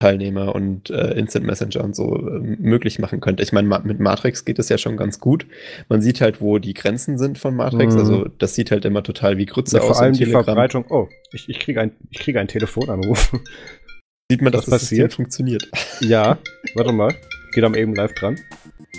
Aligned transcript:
Teilnehmer 0.00 0.54
und 0.54 0.90
äh, 0.90 1.18
Instant 1.18 1.44
Messenger 1.44 1.82
und 1.82 1.96
so 1.96 2.16
äh, 2.16 2.38
möglich 2.40 2.98
machen 2.98 3.20
könnte. 3.20 3.42
Ich 3.42 3.52
meine, 3.52 3.66
ma 3.66 3.80
mit 3.80 3.98
Matrix 3.98 4.44
geht 4.44 4.58
es 4.58 4.68
ja 4.68 4.78
schon 4.78 4.96
ganz 4.96 5.18
gut. 5.18 5.46
Man 5.88 6.00
sieht 6.02 6.20
halt, 6.20 6.40
wo 6.40 6.58
die 6.58 6.74
Grenzen 6.74 7.18
sind 7.18 7.38
von 7.38 7.56
Matrix. 7.56 7.94
Mhm. 7.94 8.00
Also 8.00 8.24
das 8.38 8.54
sieht 8.54 8.70
halt 8.70 8.84
immer 8.84 9.02
total 9.02 9.38
wie 9.38 9.46
Grütze 9.46 9.78
ja, 9.78 9.82
aus. 9.82 9.96
Vor 9.96 10.00
allem 10.00 10.12
die 10.12 10.26
Verbreitung. 10.26 10.84
Oh, 10.88 11.08
ich, 11.32 11.48
ich 11.48 11.58
kriege 11.58 11.80
ein, 11.80 11.92
krieg 12.14 12.36
einen 12.36 12.48
Telefonanruf. 12.48 13.32
Sieht 14.30 14.42
man, 14.42 14.52
dass 14.52 14.66
das 14.66 14.82
passiert? 14.82 15.14
funktioniert. 15.14 15.68
Ja, 16.00 16.38
warte 16.74 16.92
mal. 16.92 17.12
Geht 17.52 17.64
am 17.64 17.74
eben 17.74 17.94
live 17.94 18.12
dran. 18.14 18.38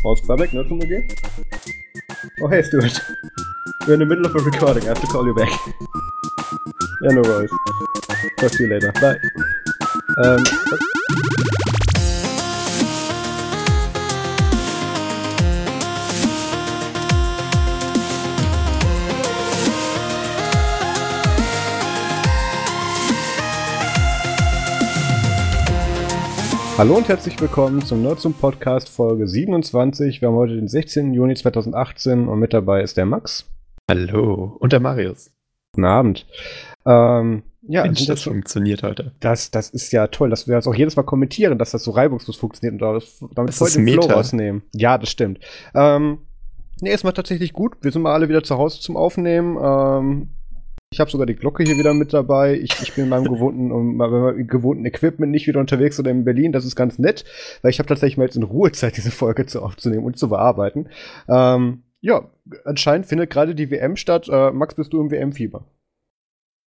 Aus 0.03 0.21
Quebec, 0.23 0.51
ne, 0.53 0.67
zum 0.67 0.81
OG? 0.81 0.91
Oh, 2.41 2.49
hey, 2.49 2.63
Stuart. 2.63 3.01
We're 3.85 3.93
in 3.93 3.99
the 3.99 4.05
middle 4.05 4.25
of 4.25 4.35
a 4.35 4.39
recording. 4.39 4.83
I 4.83 4.87
have 4.87 4.99
to 4.99 5.07
call 5.07 5.25
you 5.25 5.33
back. 5.33 5.49
Yeah, 7.01 7.13
no 7.13 7.21
worries. 7.21 7.49
Talk 8.39 8.51
to 8.51 8.63
you 8.63 8.69
later. 8.69 8.91
Bye. 8.99 9.15
Um, 10.17 10.43
Hallo 26.77 26.95
und 26.95 27.07
herzlich 27.07 27.39
willkommen 27.39 27.83
zum 27.83 28.01
Nerd 28.01 28.19
zum 28.19 28.33
Podcast 28.33 28.89
Folge 28.89 29.27
27. 29.27 30.21
Wir 30.21 30.29
haben 30.29 30.35
heute 30.35 30.55
den 30.55 30.67
16. 30.67 31.13
Juni 31.13 31.35
2018 31.35 32.27
und 32.27 32.39
mit 32.39 32.53
dabei 32.53 32.81
ist 32.81 32.97
der 32.97 33.05
Max. 33.05 33.45
Hallo. 33.89 34.55
Und 34.59 34.73
der 34.73 34.79
Marius. 34.79 35.31
Guten 35.73 35.85
Abend. 35.85 36.25
Ähm, 36.85 37.43
ja, 37.69 37.83
Mensch, 37.83 37.99
das, 37.99 38.07
das 38.07 38.23
funktioniert 38.23 38.81
heute. 38.81 39.11
Das, 39.19 39.51
das 39.51 39.69
ist 39.69 39.91
ja 39.91 40.07
toll, 40.07 40.31
dass 40.31 40.47
wir 40.47 40.55
das 40.55 40.65
auch 40.65 40.73
jedes 40.73 40.95
Mal 40.95 41.03
kommentieren, 41.03 41.59
dass 41.59 41.69
das 41.69 41.83
so 41.83 41.91
reibungslos 41.91 42.35
funktioniert 42.35 42.81
und 42.81 43.05
damit 43.35 43.49
das 43.49 43.57
voll 43.57 43.69
den 43.69 43.87
Flow 43.87 44.07
rausnehmen. 44.07 44.63
Ja, 44.73 44.97
das 44.97 45.11
stimmt. 45.11 45.39
Ähm, 45.75 46.17
nee, 46.81 46.91
es 46.91 47.03
war 47.03 47.13
tatsächlich 47.13 47.53
gut. 47.53 47.73
Wir 47.81 47.91
sind 47.91 48.01
mal 48.01 48.13
alle 48.13 48.27
wieder 48.27 48.43
zu 48.43 48.57
Hause 48.57 48.81
zum 48.81 48.97
Aufnehmen. 48.97 49.55
Ähm, 49.61 50.29
ich 50.91 50.99
habe 50.99 51.11
sogar 51.11 51.27
die 51.27 51.35
Glocke 51.35 51.61
hier 51.61 51.77
wieder 51.77 51.93
mit 51.93 52.11
dabei. 52.11 52.55
Ich, 52.55 52.71
ich 52.81 52.95
bin 52.95 53.03
in 53.03 53.09
meinem 53.11 53.25
gewohnten, 53.31 53.71
um, 53.71 53.97
meinem 53.97 54.47
gewohnten 54.47 54.85
Equipment 54.85 55.31
nicht 55.31 55.45
wieder 55.45 55.59
unterwegs 55.59 55.99
oder 55.99 56.09
in 56.09 56.25
Berlin. 56.25 56.51
Das 56.51 56.65
ist 56.65 56.75
ganz 56.75 56.97
nett, 56.97 57.23
weil 57.61 57.69
ich 57.69 57.77
habe 57.77 57.87
tatsächlich 57.87 58.17
mal 58.17 58.23
jetzt 58.23 58.35
in 58.35 58.41
Ruhezeit 58.41 58.97
diese 58.97 59.11
Folge 59.11 59.45
zu 59.45 59.61
aufzunehmen 59.61 60.05
und 60.05 60.17
zu 60.17 60.27
bearbeiten. 60.27 60.89
Ähm, 61.27 61.83
ja, 62.01 62.29
anscheinend 62.65 63.05
findet 63.05 63.29
gerade 63.29 63.53
die 63.53 63.69
WM 63.69 63.95
statt. 63.95 64.27
Äh, 64.27 64.49
Max, 64.49 64.73
bist 64.73 64.91
du 64.91 65.01
im 65.01 65.11
WM-Fieber? 65.11 65.65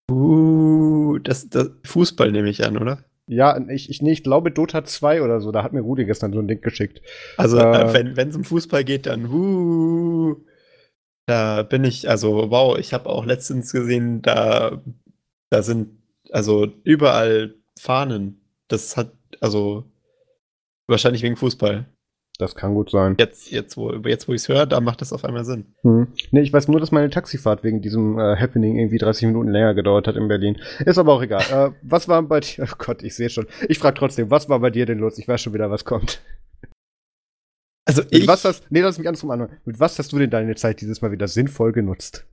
Uh, 0.10 1.18
das, 1.20 1.50
das 1.50 1.72
Fußball 1.86 2.32
nehme 2.32 2.50
ich 2.50 2.66
an, 2.66 2.78
oder? 2.78 3.04
Ja, 3.28 3.60
ich, 3.70 3.90
ich, 3.90 4.02
nee, 4.02 4.12
ich 4.12 4.24
glaube 4.24 4.52
Dota 4.52 4.84
2 4.84 5.22
oder 5.22 5.40
so, 5.40 5.52
da 5.52 5.64
hat 5.64 5.72
mir 5.72 5.82
Rudi 5.82 6.06
gestern 6.06 6.34
so 6.34 6.40
ein 6.40 6.48
Ding 6.48 6.62
geschickt. 6.62 7.02
Also, 7.38 7.60
äh, 7.60 8.00
äh 8.00 8.16
wenn 8.16 8.30
es 8.30 8.36
um 8.36 8.44
Fußball 8.44 8.84
geht, 8.84 9.06
dann 9.06 9.28
uh, 9.28 10.36
da 11.28 11.62
bin 11.62 11.84
ich, 11.84 12.10
also 12.10 12.50
wow, 12.50 12.78
ich 12.80 12.92
habe 12.92 13.08
auch 13.08 13.24
letztens 13.24 13.72
gesehen, 13.72 14.24
da, 14.24 14.82
da 15.52 15.62
sind 15.62 16.00
also 16.32 16.68
überall 16.84 17.56
Fahnen. 17.80 18.42
Das 18.68 18.98
hat, 18.98 19.12
also 19.40 19.84
wahrscheinlich 20.88 21.22
wegen 21.22 21.36
Fußball. 21.36 21.86
Das 22.40 22.56
kann 22.56 22.74
gut 22.74 22.90
sein. 22.90 23.18
Jetzt, 23.20 23.52
jetzt 23.52 23.76
wo, 23.76 23.92
jetzt, 23.92 24.30
wo 24.30 24.34
ich 24.34 24.42
es 24.42 24.48
höre, 24.48 24.66
da 24.66 24.80
macht 24.80 25.02
das 25.02 25.12
auf 25.12 25.26
einmal 25.26 25.44
Sinn. 25.44 25.76
Hm. 25.82 26.08
Nee, 26.32 26.40
ich 26.40 26.54
weiß 26.54 26.70
nur, 26.70 26.80
dass 26.80 26.94
meine 26.94 27.10
Taxifahrt 27.10 27.66
wegen 27.66 27.82
diesem 27.82 28.18
äh, 28.18 28.38
Happening 28.38 28.78
irgendwie 28.78 28.98
30 28.98 29.28
Minuten 29.28 29.50
länger 29.50 29.74
gedauert 29.74 30.08
hat 30.08 30.16
in 30.16 30.30
Berlin. 30.30 30.58
Ist 30.86 30.98
aber 30.98 31.14
auch 31.14 31.22
egal. 31.22 31.42
äh, 31.52 31.72
was 31.82 32.08
war 32.08 32.24
bei 32.24 32.40
dir? 32.40 32.64
Oh 32.64 32.76
Gott, 32.78 33.04
ich 33.04 33.14
sehe 33.14 33.30
schon. 33.30 33.46
Ich 33.68 33.78
frage 33.78 34.00
trotzdem, 34.00 34.32
was 34.32 34.48
war 34.48 34.60
bei 34.60 34.70
dir 34.70 34.86
denn 34.86 35.00
los? 35.00 35.18
Ich 35.18 35.28
weiß 35.28 35.42
schon 35.42 35.54
wieder, 35.54 35.70
was 35.70 35.84
kommt. 35.84 36.22
Also 37.84 38.04
Mit 38.04 38.14
ich. 38.14 38.28
Was 38.28 38.46
hast, 38.46 38.72
nee, 38.72 38.80
lass 38.80 38.98
mich 38.98 39.06
ganz 39.06 39.22
an. 39.26 39.50
Mit 39.66 39.80
was 39.82 40.00
hast 40.00 40.14
du 40.14 40.18
denn 40.18 40.30
deine 40.30 40.56
Zeit 40.56 40.80
dieses 40.80 41.02
Mal 41.02 41.12
wieder 41.12 41.28
sinnvoll 41.28 41.74
genutzt? 41.74 42.26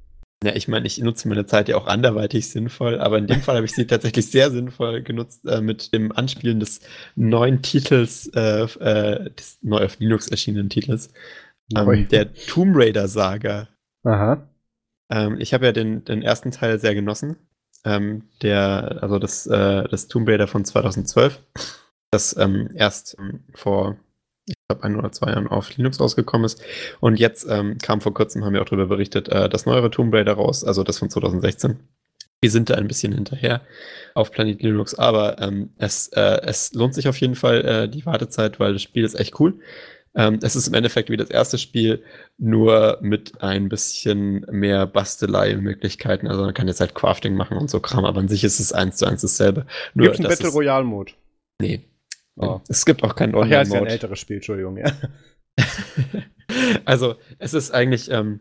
Ja, 0.45 0.55
ich 0.55 0.69
meine, 0.69 0.87
ich 0.87 0.99
nutze 0.99 1.29
meine 1.29 1.47
Zeit 1.47 1.69
ja 1.69 1.77
auch 1.77 1.87
anderweitig 1.87 2.51
sinnvoll, 2.51 3.01
aber 3.01 3.17
in 3.17 3.27
dem 3.27 3.41
Fall 3.41 3.57
habe 3.57 3.65
ich 3.65 3.73
sie 3.73 3.87
tatsächlich 3.87 4.31
sehr 4.31 4.51
sinnvoll 4.51 5.03
genutzt 5.03 5.47
äh, 5.47 5.61
mit 5.63 5.95
dem 5.95 6.13
Anspielen 6.13 6.61
des 6.61 6.81
neuen 7.15 7.63
Titels, 7.63 8.29
äh, 8.35 8.65
äh, 8.65 9.31
des 9.31 9.59
neu 9.63 9.85
auf 9.85 9.99
Linux 9.99 10.29
erschienenen 10.29 10.69
Titels, 10.69 11.11
ähm, 11.75 12.07
der 12.09 12.35
Tomb 12.35 12.77
Raider 12.77 13.09
Saga. 13.09 13.69
Aha. 14.05 14.47
Ähm, 15.11 15.41
ich 15.41 15.55
habe 15.55 15.67
ja 15.67 15.73
den, 15.73 16.05
den 16.05 16.23
ersten 16.23 16.51
Teil 16.51 16.79
sehr 16.79 16.95
genossen. 16.95 17.37
Ähm, 17.85 18.25
der, 18.43 18.99
also 19.01 19.19
das, 19.19 19.47
äh, 19.47 19.89
das 19.89 20.09
Tomb 20.09 20.29
Raider 20.29 20.49
von 20.49 20.65
2012, 20.65 21.41
das 22.11 22.37
ähm, 22.37 22.71
erst 22.75 23.17
ähm, 23.19 23.45
vor 23.55 23.97
glaube, 24.69 24.85
ein 24.85 24.97
oder 24.97 25.13
zwei 25.13 25.31
Jahren 25.31 25.47
auf 25.47 25.77
Linux 25.77 26.01
rausgekommen 26.01 26.45
ist. 26.45 26.63
Und 27.01 27.19
jetzt 27.19 27.47
ähm, 27.49 27.79
kam 27.79 28.01
vor 28.01 28.15
kurzem, 28.15 28.45
haben 28.45 28.53
wir 28.53 28.63
auch 28.63 28.67
darüber 28.67 28.87
berichtet, 28.87 29.29
äh, 29.29 29.49
das 29.49 29.67
neuere 29.67 29.91
Tomb 29.91 30.13
Raider 30.13 30.35
raus, 30.35 30.65
also 30.65 30.83
das 30.83 30.99
von 30.99 31.11
2016. 31.11 31.79
Wir 32.41 32.51
sind 32.51 32.69
da 32.69 32.75
ein 32.75 32.89
bisschen 32.89 33.13
hinterher 33.13 33.63
auf 34.15 34.31
Planet 34.31 34.63
Linux, 34.63 34.95
aber 34.95 35.41
ähm, 35.41 35.71
es, 35.79 36.09
äh, 36.09 36.41
es 36.43 36.75
lohnt 36.75 36.95
sich 36.95 37.09
auf 37.09 37.19
jeden 37.19 37.35
Fall 37.35 37.65
äh, 37.65 37.89
die 37.89 38.05
Wartezeit, 38.05 38.61
weil 38.61 38.75
das 38.75 38.83
Spiel 38.83 39.05
ist 39.05 39.19
echt 39.19 39.41
cool. 39.41 39.55
Ähm, 40.15 40.39
es 40.43 40.57
ist 40.57 40.67
im 40.67 40.75
Endeffekt 40.75 41.11
wie 41.11 41.17
das 41.17 41.31
erste 41.31 41.59
Spiel, 41.59 42.03
nur 42.39 42.99
mit 43.01 43.41
ein 43.43 43.69
bisschen 43.69 44.47
mehr 44.51 44.87
Bastelei-Möglichkeiten. 44.87 46.27
Also 46.27 46.43
man 46.43 46.55
kann 46.55 46.69
jetzt 46.69 46.81
halt 46.81 46.95
Crafting 46.95 47.35
machen 47.35 47.57
und 47.57 47.71
so 47.71 47.81
Kram, 47.81 48.05
aber 48.05 48.21
an 48.21 48.29
sich 48.29 48.45
ist 48.45 48.61
es 48.61 48.73
eins 48.73 48.97
zu 48.97 49.07
eins 49.07 49.23
dasselbe. 49.23 49.67
Gibt 49.95 50.15
es 50.15 50.21
einen 50.21 50.29
Battle 50.29 50.49
Royale-Mode? 50.49 51.13
Nee, 51.61 51.85
Oh. 52.37 52.61
Es 52.69 52.85
gibt 52.85 53.03
auch 53.03 53.15
keinen 53.15 53.35
Online-Mode. 53.35 53.55
Ja, 53.55 53.63
ist 53.63 53.73
ja 53.73 53.81
ein 53.81 53.87
älteres 53.87 54.21
Spiel, 54.21 54.37
Entschuldigung, 54.37 54.77
ja. 54.77 54.93
also, 56.85 57.17
es 57.39 57.55
ist 57.55 57.73
eigentlich, 57.73 58.11
ähm, 58.11 58.41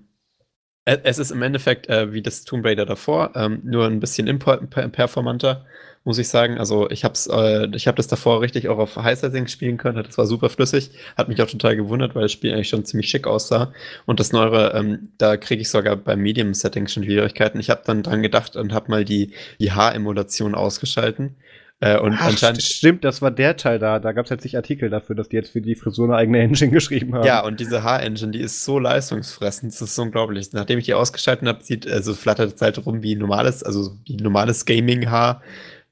äh, 0.86 0.98
es 1.04 1.18
ist 1.18 1.32
im 1.32 1.42
Endeffekt 1.42 1.90
äh, 1.90 2.14
wie 2.14 2.22
das 2.22 2.44
Tomb 2.44 2.66
Raider 2.66 2.86
davor, 2.86 3.32
ähm, 3.36 3.62
nur 3.64 3.86
ein 3.88 4.00
bisschen 4.00 4.38
performanter, 4.38 5.66
muss 6.04 6.20
ich 6.20 6.28
sagen. 6.28 6.58
Also, 6.58 6.90
ich 6.90 7.04
habe 7.04 7.16
äh, 7.32 7.76
ich 7.76 7.88
hab 7.88 7.96
das 7.96 8.08
davor 8.08 8.42
richtig 8.42 8.68
auch 8.68 8.78
auf 8.78 8.96
High 8.98 9.18
Settings 9.18 9.52
spielen 9.52 9.78
können. 9.78 10.04
Das 10.04 10.18
war 10.18 10.28
super 10.28 10.50
flüssig. 10.50 10.92
Hat 11.18 11.30
mich 11.30 11.42
auch 11.42 11.50
total 11.50 11.76
gewundert, 11.76 12.16
weil 12.16 12.24
das 12.24 12.32
Spiel 12.32 12.54
eigentlich 12.54 12.70
schon 12.70 12.86
ziemlich 12.86 13.10
schick 13.10 13.26
aussah. 13.26 13.74
Und 14.06 14.20
das 14.20 14.32
Neuere, 14.32 14.74
ähm, 14.78 15.10
da 15.18 15.38
kriege 15.38 15.62
ich 15.62 15.70
sogar 15.70 15.96
bei 15.96 16.16
Medium 16.16 16.54
Settings 16.54 16.94
schon 16.94 17.04
Schwierigkeiten. 17.04 17.60
Ich 17.60 17.70
habe 17.70 17.82
dann 17.86 18.04
dran 18.04 18.22
gedacht 18.22 18.56
und 18.56 18.74
habe 18.74 18.92
mal 18.92 19.06
die, 19.06 19.32
die 19.60 19.72
H-Emulation 19.72 20.54
ausgeschalten 20.54 21.38
äh, 21.82 22.00
und 22.00 22.14
Ach, 22.14 22.28
anscheinend 22.28 22.62
stimmt, 22.62 23.04
das 23.04 23.22
war 23.22 23.32
der 23.32 23.58
Teil 23.58 23.80
da. 23.80 24.00
Da 24.00 24.14
gab 24.14 24.26
es 24.26 24.30
jetzt 24.30 24.44
nicht 24.44 24.56
Artikel 24.56 24.90
dafür, 24.90 25.16
dass 25.16 25.28
die 25.28 25.36
jetzt 25.36 25.52
für 25.52 25.62
die 25.62 25.76
Frisur 25.76 26.06
eine 26.06 26.16
eigene 26.16 26.40
Engine 26.40 26.72
geschrieben 26.74 27.14
haben. 27.14 27.26
Ja, 27.26 27.44
und 27.44 27.60
diese 27.60 27.84
Haar-Engine, 27.84 28.32
die 28.32 28.40
ist 28.40 28.64
so 28.64 28.80
leistungsfressend, 28.80 29.74
das 29.74 29.82
ist 29.82 30.00
unglaublich. 30.00 30.54
Nachdem 30.54 30.80
ich 30.80 30.86
die 30.86 30.94
ausgeschaltet 30.94 31.48
habe, 31.48 31.64
sieht, 31.64 31.90
also 31.90 32.14
flattert 32.14 32.56
es 32.56 32.62
halt 32.62 32.86
rum 32.86 33.04
wie 33.04 33.16
normales, 33.16 33.62
also 33.62 33.92
wie 34.06 34.16
normales 34.16 34.66
Gaming-Haar. 34.66 35.42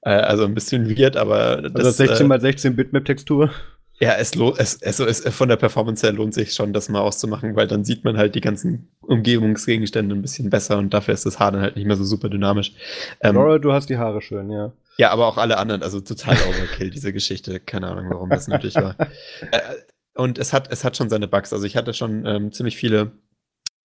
Äh, 0.02 0.12
also 0.12 0.46
ein 0.46 0.54
bisschen 0.54 0.90
weird, 0.90 1.18
aber 1.18 1.62
das, 1.62 1.86
also 1.86 1.92
16 1.92 2.32
x 2.32 2.42
16 2.42 2.76
Bitmap-Textur. 2.76 3.52
Ja, 4.00 4.16
es, 4.16 4.36
es, 4.36 4.82
es, 4.82 5.00
es 5.00 5.36
von 5.36 5.50
der 5.50 5.56
Performance 5.56 6.06
her 6.06 6.14
lohnt 6.14 6.34
sich 6.34 6.54
schon, 6.54 6.74
das 6.74 6.90
mal 6.90 7.02
auszumachen, 7.02 7.56
weil 7.56 7.68
dann 7.68 7.86
sieht 7.86 8.04
man 8.04 8.18
halt 8.18 8.36
die 8.36 8.42
ganzen 8.42 8.90
Umgebungsgegenstände 9.02 10.16
ein 10.16 10.22
bisschen 10.22 10.50
besser 10.50 10.78
und 10.78 10.94
dafür 10.94 11.14
ist 11.14 11.26
das 11.26 11.40
Haar 11.40 11.52
dann 11.52 11.62
halt 11.62 11.76
nicht 11.76 11.86
mehr 11.86 11.96
so 11.96 12.04
super 12.04 12.30
dynamisch. 12.30 12.74
Ähm, 13.22 13.36
Laura, 13.36 13.60
du 13.60 13.72
hast 13.72 13.90
die 13.90 13.98
Haare 13.98 14.22
schön, 14.22 14.50
ja. 14.50 14.74
Ja, 14.98 15.12
aber 15.12 15.28
auch 15.28 15.38
alle 15.38 15.58
anderen, 15.58 15.84
also 15.84 16.00
total 16.02 16.38
Overkill, 16.48 16.90
diese 16.90 17.14
Geschichte. 17.14 17.60
Keine 17.60 17.88
Ahnung, 17.88 18.10
warum 18.10 18.30
das 18.30 18.48
nötig 18.48 18.76
war. 18.76 18.96
Äh, 19.52 19.60
und 20.16 20.38
es 20.38 20.54
hat, 20.54 20.72
es 20.72 20.84
hat 20.84 20.96
schon 20.96 21.10
seine 21.10 21.28
Bugs. 21.28 21.54
Also 21.54 21.66
ich 21.66 21.76
hatte 21.76 21.94
schon 21.94 22.26
ähm, 22.26 22.52
ziemlich 22.52 22.78
viele 22.78 23.14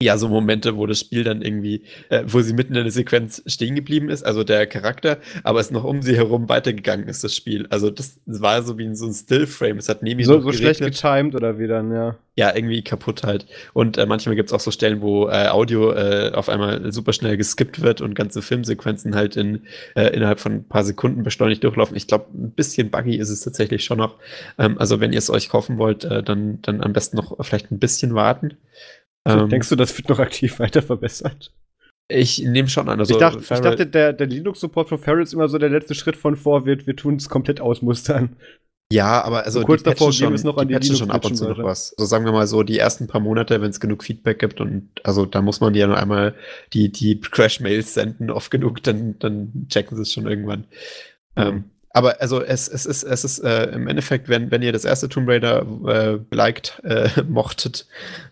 ja, 0.00 0.16
so 0.16 0.28
Momente, 0.28 0.76
wo 0.76 0.86
das 0.86 1.00
Spiel 1.00 1.24
dann 1.24 1.42
irgendwie, 1.42 1.82
äh, 2.08 2.22
wo 2.24 2.40
sie 2.40 2.52
mitten 2.52 2.76
in 2.76 2.84
der 2.84 2.92
Sequenz 2.92 3.42
stehen 3.46 3.74
geblieben 3.74 4.10
ist, 4.10 4.22
also 4.22 4.44
der 4.44 4.68
Charakter, 4.68 5.18
aber 5.42 5.58
es 5.58 5.72
noch 5.72 5.82
um 5.82 6.02
sie 6.02 6.16
herum 6.16 6.48
weitergegangen 6.48 7.08
ist, 7.08 7.24
das 7.24 7.34
Spiel. 7.34 7.66
Also 7.70 7.90
das 7.90 8.20
war 8.24 8.62
so 8.62 8.78
wie 8.78 8.84
in 8.84 8.94
so 8.94 9.06
ein 9.06 9.12
Stillframe. 9.12 9.78
Es 9.78 9.88
hat 9.88 10.04
neben 10.04 10.18
mir 10.18 10.26
So, 10.26 10.40
so 10.40 10.52
schlecht 10.52 10.80
getimed 10.80 11.34
oder 11.34 11.58
wie 11.58 11.66
dann, 11.66 11.92
ja. 11.92 12.16
Ja, 12.36 12.54
irgendwie 12.54 12.82
kaputt 12.82 13.24
halt. 13.24 13.46
Und 13.72 13.98
äh, 13.98 14.06
manchmal 14.06 14.36
gibt 14.36 14.50
es 14.50 14.52
auch 14.52 14.60
so 14.60 14.70
Stellen, 14.70 15.00
wo 15.00 15.28
äh, 15.28 15.48
Audio 15.48 15.92
äh, 15.92 16.30
auf 16.32 16.48
einmal 16.48 16.92
super 16.92 17.12
schnell 17.12 17.36
geskippt 17.36 17.82
wird 17.82 18.00
und 18.00 18.14
ganze 18.14 18.40
Filmsequenzen 18.40 19.16
halt 19.16 19.34
in, 19.34 19.62
äh, 19.96 20.14
innerhalb 20.14 20.38
von 20.38 20.52
ein 20.52 20.64
paar 20.68 20.84
Sekunden 20.84 21.24
beschleunigt 21.24 21.64
durchlaufen. 21.64 21.96
Ich 21.96 22.06
glaube, 22.06 22.26
ein 22.32 22.52
bisschen 22.52 22.90
buggy 22.92 23.16
ist 23.16 23.30
es 23.30 23.40
tatsächlich 23.40 23.82
schon 23.82 23.98
noch. 23.98 24.14
Ähm, 24.56 24.78
also 24.78 25.00
wenn 25.00 25.12
ihr 25.12 25.18
es 25.18 25.30
euch 25.30 25.48
kaufen 25.48 25.78
wollt, 25.78 26.04
äh, 26.04 26.22
dann, 26.22 26.62
dann 26.62 26.80
am 26.80 26.92
besten 26.92 27.16
noch 27.16 27.36
vielleicht 27.44 27.72
ein 27.72 27.80
bisschen 27.80 28.14
warten. 28.14 28.56
Ähm, 29.26 29.48
Denkst 29.48 29.68
du, 29.68 29.76
das 29.76 29.96
wird 29.96 30.08
noch 30.08 30.18
aktiv 30.18 30.58
weiter 30.58 30.82
verbessert? 30.82 31.52
Ich 32.10 32.38
nehme 32.38 32.68
schon 32.68 32.88
an. 32.88 32.98
Also 32.98 33.14
ich 33.14 33.20
dachte, 33.20 33.40
ich 33.40 33.60
dachte 33.60 33.86
der, 33.86 34.14
der 34.14 34.26
Linux-Support 34.26 34.88
von 34.88 34.98
Ferrell 34.98 35.22
ist 35.22 35.34
immer 35.34 35.48
so 35.48 35.58
der 35.58 35.68
letzte 35.68 35.94
Schritt 35.94 36.16
von 36.16 36.36
vor, 36.36 36.64
wir, 36.64 36.86
wir 36.86 36.96
tun 36.96 37.16
es 37.16 37.28
komplett 37.28 37.60
ausmustern. 37.60 38.36
Ja, 38.90 39.22
aber 39.22 39.44
also 39.44 39.62
kurz 39.62 39.82
die 39.82 39.90
davor 39.90 40.14
schon, 40.14 40.32
es 40.32 40.44
noch 40.44 40.56
an 40.56 40.68
die, 40.68 40.78
die 40.78 40.96
schon 40.96 41.10
ab 41.10 41.22
und 41.26 41.34
zu 41.34 41.46
noch 41.46 41.62
was. 41.62 41.94
Also 41.98 42.08
sagen 42.08 42.24
wir 42.24 42.32
mal 42.32 42.46
so, 42.46 42.62
die 42.62 42.78
ersten 42.78 43.06
paar 43.06 43.20
Monate, 43.20 43.60
wenn 43.60 43.68
es 43.68 43.80
genug 43.80 44.02
Feedback 44.02 44.38
gibt 44.38 44.62
und 44.62 44.88
also 45.04 45.26
da 45.26 45.42
muss 45.42 45.60
man 45.60 45.74
ja 45.74 45.86
noch 45.86 45.98
einmal 45.98 46.34
die, 46.72 46.90
die 46.90 47.20
Crash-Mails 47.20 47.92
senden, 47.92 48.30
oft 48.30 48.50
genug, 48.50 48.82
dann, 48.82 49.18
dann 49.18 49.66
checken 49.68 49.94
sie 49.96 50.02
es 50.02 50.12
schon 50.12 50.26
irgendwann. 50.26 50.60
Mhm. 51.36 51.42
Ähm, 51.42 51.64
aber 51.90 52.20
also 52.20 52.42
es, 52.42 52.68
es 52.68 52.86
ist, 52.86 53.02
es 53.02 53.24
ist 53.24 53.38
äh, 53.40 53.70
im 53.70 53.88
Endeffekt, 53.88 54.28
wenn, 54.28 54.50
wenn 54.50 54.62
ihr 54.62 54.72
das 54.72 54.84
erste 54.84 55.08
Tomb 55.08 55.28
Raider 55.28 55.66
äh, 55.86 56.34
liked, 56.34 56.80
äh, 56.84 57.08
mochtet, 57.28 57.86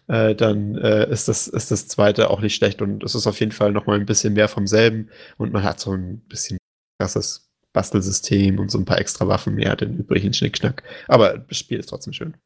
äh, 0.09 0.35
dann 0.35 0.77
äh, 0.77 1.11
ist, 1.11 1.29
das, 1.29 1.49
ist 1.49 1.71
das 1.71 1.89
zweite 1.89 2.31
auch 2.31 2.41
nicht 2.41 2.55
schlecht 2.55 2.83
und 2.83 3.03
es 3.03 3.15
ist 3.15 3.27
auf 3.27 3.41
jeden 3.41 3.53
Fall 3.53 3.73
nochmal 3.73 3.99
ein 3.99 4.07
bisschen 4.07 4.35
mehr 4.35 4.49
vom 4.49 4.67
selben 4.67 5.09
und 5.39 5.53
man 5.53 5.63
hat 5.63 5.81
so 5.81 5.93
ein 5.93 6.21
bisschen 6.29 6.59
krasses 7.01 7.51
Bastelsystem 7.73 8.59
und 8.59 8.71
so 8.71 8.79
ein 8.79 8.85
paar 8.85 8.99
extra 8.99 9.29
Waffen 9.29 9.55
mehr, 9.55 9.77
den 9.77 9.99
übrigen 9.99 10.33
Schnickschnack. 10.33 10.83
Aber 11.09 11.39
das 11.39 11.59
Spiel 11.59 11.79
ist 11.79 11.91
trotzdem 11.91 12.15
schön. 12.15 12.37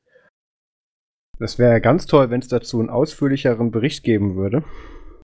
Das 1.39 1.59
wäre 1.59 1.81
ganz 1.81 2.07
toll, 2.07 2.31
wenn 2.31 2.41
es 2.41 2.49
dazu 2.49 2.81
einen 2.81 2.91
ausführlicheren 2.91 3.71
Bericht 3.71 4.03
geben 4.03 4.37
würde. 4.37 4.65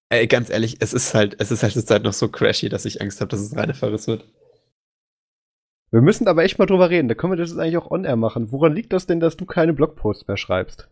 Ey, 0.08 0.28
ganz 0.28 0.48
ehrlich, 0.48 0.76
es 0.80 0.92
ist 0.92 1.14
halt, 1.14 1.36
es 1.40 1.50
ist 1.50 1.62
halt 1.62 1.72
zur 1.72 1.84
Zeit 1.84 2.04
noch 2.04 2.12
so 2.12 2.28
crashy, 2.28 2.68
dass 2.68 2.84
ich 2.84 3.02
Angst 3.02 3.20
habe, 3.20 3.28
dass 3.28 3.40
es 3.40 3.56
reine 3.56 3.74
Verriss 3.74 4.06
wird. 4.06 4.24
Wir 5.96 6.02
müssen 6.02 6.28
aber 6.28 6.44
echt 6.44 6.58
mal 6.58 6.66
drüber 6.66 6.90
reden. 6.90 7.08
Da 7.08 7.14
können 7.14 7.32
wir 7.32 7.38
das 7.38 7.48
jetzt 7.48 7.58
eigentlich 7.58 7.78
auch 7.78 7.90
on-air 7.90 8.16
machen. 8.16 8.52
Woran 8.52 8.74
liegt 8.74 8.92
das 8.92 9.06
denn, 9.06 9.18
dass 9.18 9.38
du 9.38 9.46
keine 9.46 9.72
Blogposts 9.72 10.28
mehr 10.28 10.36
schreibst? 10.36 10.88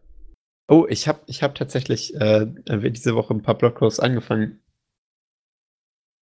Oh, 0.67 0.87
ich 0.89 1.09
habe 1.09 1.21
ich 1.27 1.43
hab 1.43 1.55
tatsächlich 1.55 2.19
äh, 2.19 2.47
diese 2.67 3.15
Woche 3.15 3.35
ein 3.35 3.43
paar 3.43 3.59
Blogposts 3.59 4.01
angefangen. 4.01 4.61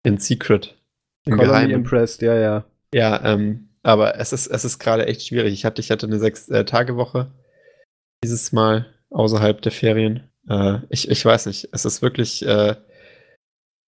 In 0.01 0.17
Secret. 0.17 0.81
Im 1.25 1.37
Colony 1.37 1.73
Impressed, 1.73 2.23
ja, 2.23 2.33
ja. 2.33 2.65
Ja, 2.91 3.23
ähm, 3.23 3.69
aber 3.83 4.17
es 4.19 4.33
ist, 4.33 4.47
es 4.47 4.65
ist 4.65 4.79
gerade 4.79 5.05
echt 5.05 5.27
schwierig. 5.27 5.53
Ich 5.53 5.63
hatte, 5.63 5.79
ich 5.79 5.91
hatte 5.91 6.07
eine 6.07 6.17
Sechs-Tage-Woche 6.17 7.29
dieses 8.23 8.51
Mal 8.51 8.87
außerhalb 9.11 9.61
der 9.61 9.73
Ferien. 9.73 10.27
Äh, 10.49 10.79
ich, 10.89 11.07
ich 11.07 11.23
weiß 11.23 11.45
nicht. 11.45 11.69
Es 11.71 11.85
ist 11.85 12.01
wirklich, 12.01 12.43
äh, 12.47 12.77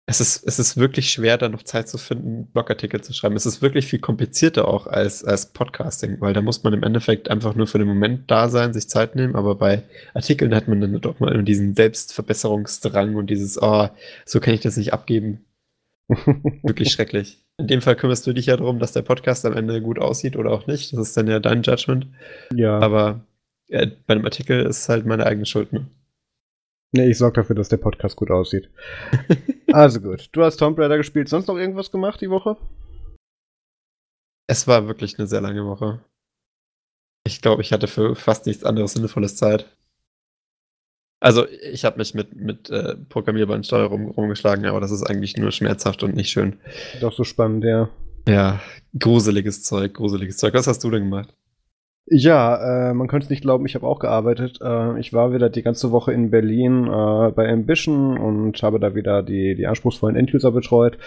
es 0.07 0.19
ist, 0.19 0.43
es 0.45 0.59
ist 0.59 0.77
wirklich 0.77 1.11
schwer, 1.11 1.37
da 1.37 1.47
noch 1.47 1.63
Zeit 1.63 1.87
zu 1.87 1.97
finden, 1.97 2.47
Blogartikel 2.51 3.01
zu 3.01 3.13
schreiben. 3.13 3.35
Es 3.35 3.45
ist 3.45 3.61
wirklich 3.61 3.85
viel 3.85 3.99
komplizierter 3.99 4.67
auch 4.67 4.87
als, 4.87 5.23
als 5.23 5.53
Podcasting, 5.53 6.19
weil 6.19 6.33
da 6.33 6.41
muss 6.41 6.63
man 6.63 6.73
im 6.73 6.83
Endeffekt 6.83 7.29
einfach 7.29 7.55
nur 7.55 7.67
für 7.67 7.77
den 7.77 7.87
Moment 7.87 8.29
da 8.29 8.49
sein, 8.49 8.73
sich 8.73 8.89
Zeit 8.89 9.15
nehmen, 9.15 9.35
aber 9.35 9.55
bei 9.55 9.83
Artikeln 10.13 10.55
hat 10.55 10.67
man 10.67 10.81
dann 10.81 10.99
doch 10.99 11.19
mal 11.19 11.31
immer 11.31 11.43
diesen 11.43 11.75
Selbstverbesserungsdrang 11.75 13.15
und 13.15 13.29
dieses, 13.29 13.61
oh, 13.61 13.89
so 14.25 14.39
kann 14.39 14.53
ich 14.53 14.61
das 14.61 14.77
nicht 14.77 14.93
abgeben. 14.93 15.45
wirklich 16.63 16.91
schrecklich. 16.91 17.39
In 17.57 17.67
dem 17.67 17.81
Fall 17.81 17.95
kümmerst 17.95 18.25
du 18.27 18.33
dich 18.33 18.47
ja 18.47 18.57
darum, 18.57 18.79
dass 18.79 18.91
der 18.91 19.03
Podcast 19.03 19.45
am 19.45 19.53
Ende 19.53 19.81
gut 19.81 19.99
aussieht 19.99 20.35
oder 20.35 20.51
auch 20.51 20.67
nicht. 20.67 20.91
Das 20.91 20.99
ist 20.99 21.15
dann 21.15 21.27
ja 21.27 21.39
dein 21.39 21.61
Judgment. 21.61 22.07
Ja. 22.53 22.79
Aber 22.79 23.25
äh, 23.69 23.87
bei 24.07 24.15
einem 24.15 24.25
Artikel 24.25 24.65
ist 24.65 24.89
halt 24.89 25.05
meine 25.05 25.25
eigene 25.25 25.45
Schuld. 25.45 25.71
Ne? 25.71 25.85
Nee, 26.93 27.09
ich 27.09 27.17
sorge 27.17 27.41
dafür, 27.41 27.55
dass 27.55 27.69
der 27.69 27.77
Podcast 27.77 28.17
gut 28.17 28.31
aussieht. 28.31 28.69
also 29.71 30.01
gut. 30.01 30.29
Du 30.33 30.43
hast 30.43 30.57
Tomb 30.57 30.77
Raider 30.77 30.97
gespielt. 30.97 31.29
Sonst 31.29 31.47
noch 31.47 31.57
irgendwas 31.57 31.91
gemacht 31.91 32.19
die 32.19 32.29
Woche? 32.29 32.57
Es 34.47 34.67
war 34.67 34.87
wirklich 34.87 35.17
eine 35.17 35.27
sehr 35.27 35.39
lange 35.39 35.65
Woche. 35.65 36.03
Ich 37.25 37.41
glaube, 37.41 37.61
ich 37.61 37.71
hatte 37.71 37.87
für 37.87 38.15
fast 38.15 38.45
nichts 38.45 38.65
anderes 38.65 38.93
sinnvolles 38.93 39.37
Zeit. 39.37 39.77
Also, 41.21 41.47
ich 41.47 41.85
habe 41.85 41.99
mich 41.99 42.15
mit, 42.15 42.35
mit 42.35 42.69
äh, 42.71 42.97
programmierbaren 42.97 43.63
Steuerung 43.63 44.09
rumgeschlagen, 44.09 44.65
aber 44.65 44.81
das 44.81 44.91
ist 44.91 45.03
eigentlich 45.03 45.37
nur 45.37 45.51
schmerzhaft 45.51 46.01
und 46.01 46.15
nicht 46.15 46.31
schön. 46.31 46.59
Doch 46.99 47.13
so 47.13 47.23
spannend, 47.23 47.63
ja. 47.63 47.89
Ja, 48.27 48.59
gruseliges 48.97 49.63
Zeug, 49.63 49.93
gruseliges 49.93 50.37
Zeug. 50.37 50.55
Was 50.55 50.67
hast 50.67 50.83
du 50.83 50.89
denn 50.89 51.03
gemacht? 51.03 51.33
Ja, 52.07 52.89
äh, 52.89 52.93
man 52.93 53.07
könnte 53.07 53.25
es 53.25 53.29
nicht 53.29 53.43
glauben, 53.43 53.65
ich 53.65 53.75
habe 53.75 53.87
auch 53.87 53.99
gearbeitet. 53.99 54.59
Äh, 54.61 54.99
ich 54.99 55.13
war 55.13 55.33
wieder 55.33 55.49
die 55.49 55.61
ganze 55.61 55.91
Woche 55.91 56.11
in 56.11 56.31
Berlin 56.31 56.87
äh, 56.87 57.31
bei 57.31 57.47
Ambition 57.49 58.17
und 58.17 58.61
habe 58.63 58.79
da 58.79 58.95
wieder 58.95 59.23
die, 59.23 59.55
die 59.55 59.67
anspruchsvollen 59.67 60.15
Enduser 60.15 60.51
betreut. 60.51 60.97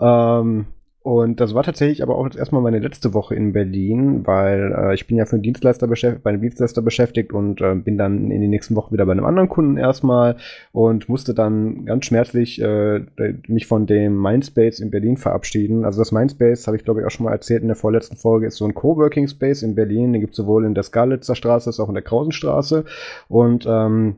Ähm, 0.00 0.66
und 1.08 1.40
das 1.40 1.54
war 1.54 1.62
tatsächlich 1.62 2.02
aber 2.02 2.18
auch 2.18 2.26
jetzt 2.26 2.36
erstmal 2.36 2.60
meine 2.60 2.80
letzte 2.80 3.14
Woche 3.14 3.34
in 3.34 3.54
Berlin, 3.54 4.26
weil 4.26 4.74
äh, 4.76 4.94
ich 4.94 5.06
bin 5.06 5.16
ja 5.16 5.24
für 5.24 5.36
einen 5.36 5.42
Dienstleister 5.42 5.86
beschäftigt, 5.86 6.22
bei 6.22 6.28
einem 6.28 6.42
Dienstleister 6.42 6.82
beschäftigt 6.82 7.32
und 7.32 7.62
äh, 7.62 7.74
bin 7.76 7.96
dann 7.96 8.30
in 8.30 8.42
den 8.42 8.50
nächsten 8.50 8.76
Wochen 8.76 8.92
wieder 8.92 9.06
bei 9.06 9.12
einem 9.12 9.24
anderen 9.24 9.48
Kunden 9.48 9.78
erstmal 9.78 10.36
und 10.70 11.08
musste 11.08 11.32
dann 11.32 11.86
ganz 11.86 12.04
schmerzlich 12.04 12.60
äh, 12.60 13.06
mich 13.46 13.66
von 13.66 13.86
dem 13.86 14.20
Mindspace 14.20 14.80
in 14.80 14.90
Berlin 14.90 15.16
verabschieden. 15.16 15.86
Also 15.86 15.98
das 15.98 16.12
Mindspace, 16.12 16.66
habe 16.66 16.76
ich 16.76 16.84
glaube 16.84 17.00
ich 17.00 17.06
auch 17.06 17.10
schon 17.10 17.24
mal 17.24 17.32
erzählt 17.32 17.62
in 17.62 17.68
der 17.68 17.76
vorletzten 17.76 18.16
Folge, 18.16 18.46
ist 18.46 18.56
so 18.56 18.66
ein 18.66 18.74
Coworking 18.74 19.28
Space 19.28 19.62
in 19.62 19.74
Berlin. 19.74 20.12
Den 20.12 20.20
gibt 20.20 20.34
es 20.34 20.36
sowohl 20.36 20.66
in 20.66 20.74
der 20.74 20.82
Skalitzer 20.82 21.34
Straße 21.34 21.70
als 21.70 21.80
auch 21.80 21.88
in 21.88 21.94
der 21.94 22.04
Krausenstraße. 22.04 22.84
Und 23.28 23.64
ähm, 23.66 24.16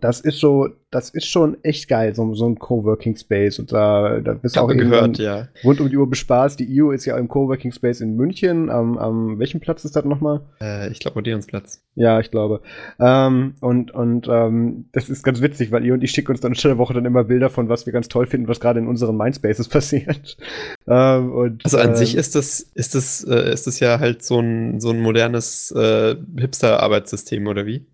das 0.00 0.20
ist 0.20 0.38
so, 0.38 0.68
das 0.90 1.08
ist 1.08 1.26
schon 1.26 1.56
echt 1.64 1.88
geil, 1.88 2.14
so, 2.14 2.34
so 2.34 2.46
ein 2.46 2.58
Coworking 2.58 3.16
Space. 3.16 3.58
Und 3.58 3.72
da, 3.72 4.20
da 4.20 4.34
bist 4.34 4.56
du 4.56 4.60
auch 4.60 4.68
gehört, 4.68 5.18
ja. 5.18 5.48
rund 5.64 5.80
um 5.80 5.88
die 5.88 5.96
Uhr 5.96 6.08
bespaßt. 6.08 6.60
Die 6.60 6.70
IO 6.70 6.90
ist 6.90 7.06
ja 7.06 7.16
im 7.16 7.28
Coworking 7.28 7.72
Space 7.72 8.02
in 8.02 8.14
München. 8.14 8.68
Am, 8.68 8.98
am 8.98 9.38
welchem 9.38 9.60
Platz 9.60 9.86
ist 9.86 9.96
das 9.96 10.04
nochmal? 10.04 10.42
Äh, 10.60 10.90
ich 10.90 11.00
glaube, 11.00 11.18
Odeonsplatz. 11.18 11.82
Ja, 11.94 12.20
ich 12.20 12.30
glaube. 12.30 12.60
Ähm, 12.98 13.54
und 13.60 13.90
und 13.92 14.28
ähm, 14.28 14.90
das 14.92 15.08
ist 15.08 15.22
ganz 15.22 15.40
witzig, 15.40 15.72
weil 15.72 15.84
ihr 15.84 15.94
und 15.94 16.04
ich 16.04 16.10
schicken 16.10 16.32
uns 16.32 16.40
dann 16.40 16.52
in 16.52 16.60
der 16.60 16.78
Woche 16.78 16.92
dann 16.92 17.06
immer 17.06 17.24
Bilder 17.24 17.48
von, 17.48 17.70
was 17.70 17.86
wir 17.86 17.94
ganz 17.94 18.08
toll 18.08 18.26
finden, 18.26 18.48
was 18.48 18.60
gerade 18.60 18.80
in 18.80 18.86
unseren 18.86 19.16
Mindspaces 19.16 19.68
passiert. 19.70 20.36
ähm, 20.86 21.32
und, 21.32 21.64
also 21.64 21.78
an 21.78 21.96
sich 21.96 22.14
ähm, 22.14 22.20
ist 22.20 22.34
das, 22.34 22.60
ist 22.60 22.94
das, 22.94 23.24
äh, 23.24 23.50
ist 23.50 23.66
das 23.66 23.80
ja 23.80 23.98
halt 23.98 24.22
so 24.22 24.40
ein, 24.40 24.78
so 24.78 24.90
ein 24.90 25.00
modernes 25.00 25.70
äh, 25.70 26.16
Hipster-Arbeitssystem, 26.36 27.46
oder 27.46 27.64
wie? 27.64 27.86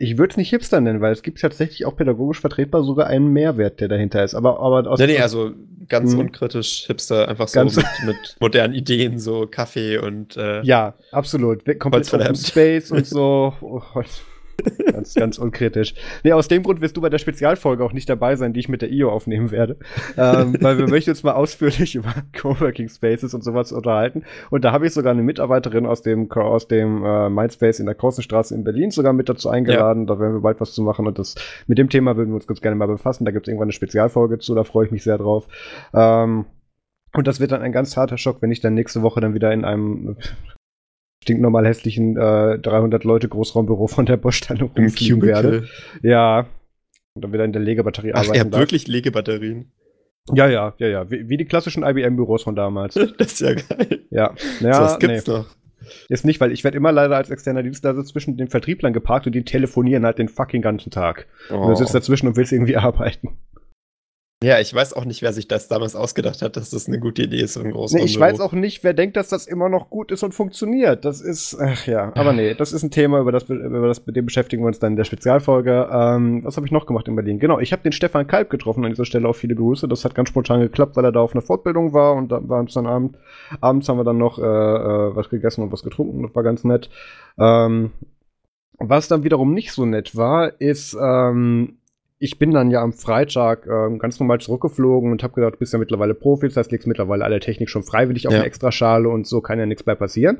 Ich 0.00 0.16
würde 0.16 0.30
es 0.30 0.36
nicht 0.36 0.50
Hipster 0.50 0.80
nennen, 0.80 1.00
weil 1.00 1.12
es 1.12 1.22
gibt 1.22 1.40
tatsächlich 1.40 1.84
auch 1.84 1.96
pädagogisch 1.96 2.40
vertretbar 2.40 2.84
sogar 2.84 3.08
einen 3.08 3.32
Mehrwert, 3.32 3.80
der 3.80 3.88
dahinter 3.88 4.22
ist. 4.22 4.34
Aber, 4.34 4.60
aber 4.60 4.88
aus 4.88 5.00
nee, 5.00 5.06
nee, 5.08 5.18
also 5.18 5.52
ganz 5.88 6.14
mh. 6.14 6.20
unkritisch 6.20 6.86
Hipster, 6.86 7.28
einfach 7.28 7.48
so 7.48 7.64
mit, 7.64 7.74
mit, 8.06 8.36
modernen 8.38 8.74
Ideen, 8.74 9.18
so 9.18 9.48
Kaffee 9.50 9.98
und 9.98 10.36
äh, 10.36 10.62
Ja, 10.62 10.94
absolut. 11.10 11.64
Komplett 11.80 12.14
Open 12.14 12.36
Space 12.36 12.92
und 12.92 13.06
so. 13.06 13.54
Oh, 13.60 13.82
ganz, 14.92 15.14
ganz 15.14 15.38
unkritisch. 15.38 15.94
Nee, 16.24 16.32
aus 16.32 16.48
dem 16.48 16.62
Grund 16.62 16.80
wirst 16.80 16.96
du 16.96 17.00
bei 17.00 17.10
der 17.10 17.18
Spezialfolge 17.18 17.84
auch 17.84 17.92
nicht 17.92 18.08
dabei 18.08 18.36
sein, 18.36 18.52
die 18.52 18.60
ich 18.60 18.68
mit 18.68 18.82
der 18.82 18.90
IO 18.90 19.10
aufnehmen 19.10 19.50
werde. 19.50 19.76
ähm, 20.16 20.56
weil 20.60 20.78
wir 20.78 20.88
möchten 20.88 21.10
uns 21.10 21.22
mal 21.22 21.32
ausführlich 21.32 21.94
über 21.94 22.12
Coworking 22.38 22.88
Spaces 22.88 23.34
und 23.34 23.44
sowas 23.44 23.72
unterhalten. 23.72 24.24
Und 24.50 24.64
da 24.64 24.72
habe 24.72 24.86
ich 24.86 24.92
sogar 24.92 25.12
eine 25.12 25.22
Mitarbeiterin 25.22 25.86
aus 25.86 26.02
dem, 26.02 26.30
aus 26.30 26.68
dem 26.68 27.04
äh, 27.04 27.28
Mindspace 27.28 27.80
in 27.80 27.86
der 27.86 27.94
Großenstraße 27.94 28.54
in 28.54 28.64
Berlin 28.64 28.90
sogar 28.90 29.12
mit 29.12 29.28
dazu 29.28 29.48
eingeladen. 29.48 30.06
Ja. 30.06 30.14
Da 30.14 30.20
werden 30.20 30.34
wir 30.34 30.40
bald 30.40 30.60
was 30.60 30.72
zu 30.72 30.82
machen. 30.82 31.06
Und 31.06 31.18
das 31.18 31.34
mit 31.66 31.78
dem 31.78 31.88
Thema 31.88 32.16
würden 32.16 32.30
wir 32.30 32.36
uns 32.36 32.46
ganz 32.46 32.60
gerne 32.60 32.76
mal 32.76 32.86
befassen. 32.86 33.24
Da 33.24 33.30
gibt 33.30 33.46
es 33.46 33.48
irgendwann 33.48 33.66
eine 33.66 33.72
Spezialfolge 33.72 34.38
zu, 34.38 34.54
da 34.54 34.64
freue 34.64 34.86
ich 34.86 34.92
mich 34.92 35.02
sehr 35.02 35.18
drauf. 35.18 35.46
Ähm, 35.94 36.46
und 37.14 37.26
das 37.26 37.40
wird 37.40 37.52
dann 37.52 37.62
ein 37.62 37.72
ganz 37.72 37.96
harter 37.96 38.18
Schock, 38.18 38.42
wenn 38.42 38.50
ich 38.50 38.60
dann 38.60 38.74
nächste 38.74 39.02
Woche 39.02 39.20
dann 39.20 39.34
wieder 39.34 39.52
in 39.52 39.64
einem 39.64 40.16
stinknormal 41.28 41.66
hässlichen 41.66 42.16
äh, 42.16 42.58
300 42.58 43.04
Leute 43.04 43.28
Großraumbüro 43.28 43.86
von 43.86 44.06
der 44.06 44.16
Bosch 44.16 44.40
dann 44.40 44.58
rumfliegen 44.60 45.20
werde. 45.20 45.68
Ja. 46.02 46.46
Und 47.12 47.22
dann 47.22 47.32
wieder 47.34 47.44
in 47.44 47.52
der 47.52 47.60
Legebatterie 47.60 48.12
Ach, 48.14 48.20
arbeiten. 48.20 48.34
Ihr 48.34 48.40
habt 48.40 48.54
darf. 48.54 48.60
wirklich 48.60 48.88
Legebatterien? 48.88 49.70
Ja, 50.32 50.48
ja, 50.48 50.74
ja, 50.78 50.88
ja. 50.88 51.10
Wie, 51.10 51.28
wie 51.28 51.36
die 51.36 51.44
klassischen 51.44 51.82
IBM-Büros 51.82 52.44
von 52.44 52.56
damals. 52.56 52.94
das 53.18 53.32
ist 53.32 53.40
ja 53.40 53.54
geil. 53.54 54.06
Ja. 54.10 54.34
ja 54.60 54.72
so, 54.72 54.80
das 54.80 54.98
gibt's 54.98 55.26
nee. 55.26 55.34
doch. 55.34 55.46
Ist 56.08 56.24
nicht, 56.24 56.40
weil 56.40 56.52
ich 56.52 56.64
werde 56.64 56.76
immer 56.76 56.92
leider 56.92 57.16
als 57.16 57.30
externer 57.30 57.62
Dienstleister 57.62 58.04
zwischen 58.04 58.36
den 58.36 58.48
Vertrieblern 58.48 58.92
geparkt 58.92 59.26
und 59.26 59.34
die 59.34 59.44
telefonieren 59.44 60.04
halt 60.04 60.18
den 60.18 60.28
fucking 60.28 60.62
ganzen 60.62 60.90
Tag. 60.90 61.26
Oh. 61.50 61.56
Und 61.56 61.70
du 61.70 61.74
sitzt 61.76 61.94
dazwischen 61.94 62.28
und 62.28 62.36
willst 62.36 62.52
irgendwie 62.52 62.76
arbeiten. 62.78 63.38
Ja, 64.40 64.60
ich 64.60 64.72
weiß 64.72 64.92
auch 64.92 65.04
nicht, 65.04 65.20
wer 65.22 65.32
sich 65.32 65.48
das 65.48 65.66
damals 65.66 65.96
ausgedacht 65.96 66.42
hat, 66.42 66.56
dass 66.56 66.70
das 66.70 66.86
eine 66.86 67.00
gute 67.00 67.22
Idee 67.22 67.40
ist, 67.40 67.54
so 67.54 67.60
ein 67.60 67.72
großes 67.72 67.98
nee, 67.98 68.04
Ich 68.04 68.20
weiß 68.20 68.38
auch 68.38 68.52
nicht, 68.52 68.84
wer 68.84 68.94
denkt, 68.94 69.16
dass 69.16 69.26
das 69.26 69.48
immer 69.48 69.68
noch 69.68 69.90
gut 69.90 70.12
ist 70.12 70.22
und 70.22 70.32
funktioniert. 70.32 71.04
Das 71.04 71.20
ist, 71.20 71.58
ach 71.60 71.88
ja, 71.88 72.12
aber 72.14 72.32
nee, 72.32 72.54
das 72.54 72.72
ist 72.72 72.84
ein 72.84 72.92
Thema, 72.92 73.18
über 73.18 73.32
das, 73.32 73.48
über 73.48 73.88
das 73.88 74.06
mit 74.06 74.14
dem 74.14 74.26
beschäftigen 74.26 74.62
wir 74.62 74.68
uns 74.68 74.78
dann 74.78 74.92
in 74.92 74.96
der 74.96 75.02
Spezialfolge. 75.02 75.88
Ähm, 75.90 76.44
was 76.44 76.56
habe 76.56 76.64
ich 76.66 76.70
noch 76.70 76.86
gemacht 76.86 77.08
in 77.08 77.16
Berlin? 77.16 77.40
Genau, 77.40 77.58
ich 77.58 77.72
habe 77.72 77.82
den 77.82 77.90
Stefan 77.90 78.28
Kalb 78.28 78.48
getroffen 78.48 78.84
an 78.84 78.92
dieser 78.92 79.06
Stelle 79.06 79.28
auch 79.28 79.34
viele 79.34 79.56
Grüße. 79.56 79.88
Das 79.88 80.04
hat 80.04 80.14
ganz 80.14 80.28
spontan 80.28 80.60
geklappt, 80.60 80.94
weil 80.94 81.04
er 81.04 81.12
da 81.12 81.18
auf 81.18 81.34
einer 81.34 81.42
Fortbildung 81.42 81.92
war 81.92 82.14
und 82.14 82.30
da 82.30 82.40
war 82.48 82.60
uns 82.60 82.74
dann 82.74 82.86
Abend, 82.86 83.18
abends 83.60 83.88
haben 83.88 83.98
wir 83.98 84.04
dann 84.04 84.18
noch 84.18 84.38
äh, 84.38 84.42
äh, 84.42 85.16
was 85.16 85.30
gegessen 85.30 85.62
und 85.62 85.72
was 85.72 85.82
getrunken. 85.82 86.22
Das 86.22 86.34
war 86.36 86.44
ganz 86.44 86.62
nett. 86.62 86.90
Ähm, 87.40 87.90
was 88.78 89.08
dann 89.08 89.24
wiederum 89.24 89.52
nicht 89.52 89.72
so 89.72 89.84
nett 89.84 90.14
war, 90.14 90.60
ist, 90.60 90.96
ähm, 91.00 91.77
ich 92.20 92.38
bin 92.38 92.50
dann 92.50 92.70
ja 92.70 92.82
am 92.82 92.92
Freitag 92.92 93.66
ähm, 93.66 93.98
ganz 93.98 94.18
normal 94.18 94.40
zurückgeflogen 94.40 95.12
und 95.12 95.22
habe 95.22 95.34
gedacht, 95.34 95.54
du 95.54 95.58
bist 95.58 95.72
ja 95.72 95.78
mittlerweile 95.78 96.14
Profi, 96.14 96.48
das 96.48 96.56
heißt, 96.56 96.72
legst 96.72 96.88
mittlerweile 96.88 97.24
alle 97.24 97.38
Technik 97.38 97.68
schon 97.68 97.84
freiwillig 97.84 98.26
auf 98.26 98.32
ja. 98.32 98.40
eine 98.40 98.46
Extraschale 98.46 99.08
und 99.08 99.26
so 99.26 99.40
kann 99.40 99.58
ja 99.58 99.66
nichts 99.66 99.86
mehr 99.86 99.94
passieren. 99.94 100.38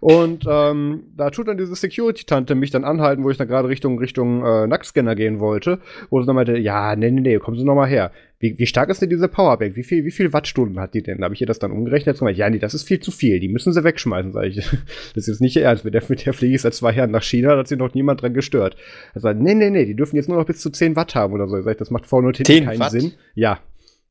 Und 0.00 0.44
ähm, 0.48 1.04
da 1.16 1.30
tut 1.30 1.46
dann 1.46 1.58
diese 1.58 1.76
Security-Tante 1.76 2.56
mich 2.56 2.72
dann 2.72 2.84
anhalten, 2.84 3.22
wo 3.22 3.30
ich 3.30 3.36
dann 3.36 3.46
gerade 3.46 3.68
Richtung 3.68 3.98
Richtung 4.00 4.44
äh, 4.44 4.66
Nacktscanner 4.66 5.14
gehen 5.14 5.38
wollte, 5.38 5.78
wo 6.10 6.20
sie 6.20 6.26
dann 6.26 6.34
meinte, 6.34 6.58
ja, 6.58 6.96
nee, 6.96 7.10
nee, 7.12 7.20
nee, 7.20 7.38
kommen 7.38 7.56
Sie 7.56 7.64
noch 7.64 7.76
mal 7.76 7.88
her 7.88 8.10
wie, 8.42 8.58
wie 8.58 8.66
stark 8.66 8.90
ist 8.90 9.00
denn 9.00 9.08
diese 9.08 9.28
Powerbank? 9.28 9.76
Wie 9.76 9.84
viel, 9.84 10.04
wie 10.04 10.10
viel 10.10 10.32
Wattstunden 10.32 10.80
hat 10.80 10.94
die 10.94 11.02
denn? 11.04 11.18
Da 11.18 11.24
habe 11.26 11.34
ich 11.34 11.40
ihr 11.40 11.46
das 11.46 11.60
dann 11.60 11.70
umgerechnet 11.70 12.20
und 12.20 12.36
ja, 12.36 12.50
nee, 12.50 12.58
das 12.58 12.74
ist 12.74 12.82
viel 12.82 12.98
zu 12.98 13.12
viel. 13.12 13.38
Die 13.38 13.46
müssen 13.46 13.72
sie 13.72 13.84
wegschmeißen, 13.84 14.32
sage 14.32 14.48
ich. 14.48 14.56
Das 15.14 15.24
ist 15.24 15.26
jetzt 15.28 15.40
nicht 15.40 15.54
ihr 15.54 15.62
Ernst. 15.62 15.84
Mit 15.84 15.94
der, 15.94 16.02
mit 16.08 16.26
der 16.26 16.32
fliege 16.32 16.56
ich 16.56 16.62
seit 16.62 16.74
zwei 16.74 16.92
Jahren 16.92 17.12
nach 17.12 17.22
China, 17.22 17.52
da 17.52 17.58
hat 17.58 17.68
sich 17.68 17.78
noch 17.78 17.94
niemand 17.94 18.20
dran 18.20 18.34
gestört. 18.34 18.76
Er 19.14 19.20
sagt, 19.20 19.38
nee, 19.38 19.54
nee, 19.54 19.70
nee, 19.70 19.84
die 19.84 19.94
dürfen 19.94 20.16
jetzt 20.16 20.28
nur 20.28 20.38
noch 20.38 20.46
bis 20.46 20.60
zu 20.60 20.70
10 20.70 20.96
Watt 20.96 21.14
haben 21.14 21.32
oder 21.34 21.46
so. 21.46 21.56
Ich 21.56 21.64
sag, 21.64 21.78
das 21.78 21.90
macht 21.92 22.06
vorne 22.06 22.28
und 22.28 22.36
hinten 22.36 22.64
keinen 22.64 22.80
Watt? 22.80 22.90
Sinn. 22.90 23.12
Ja. 23.34 23.60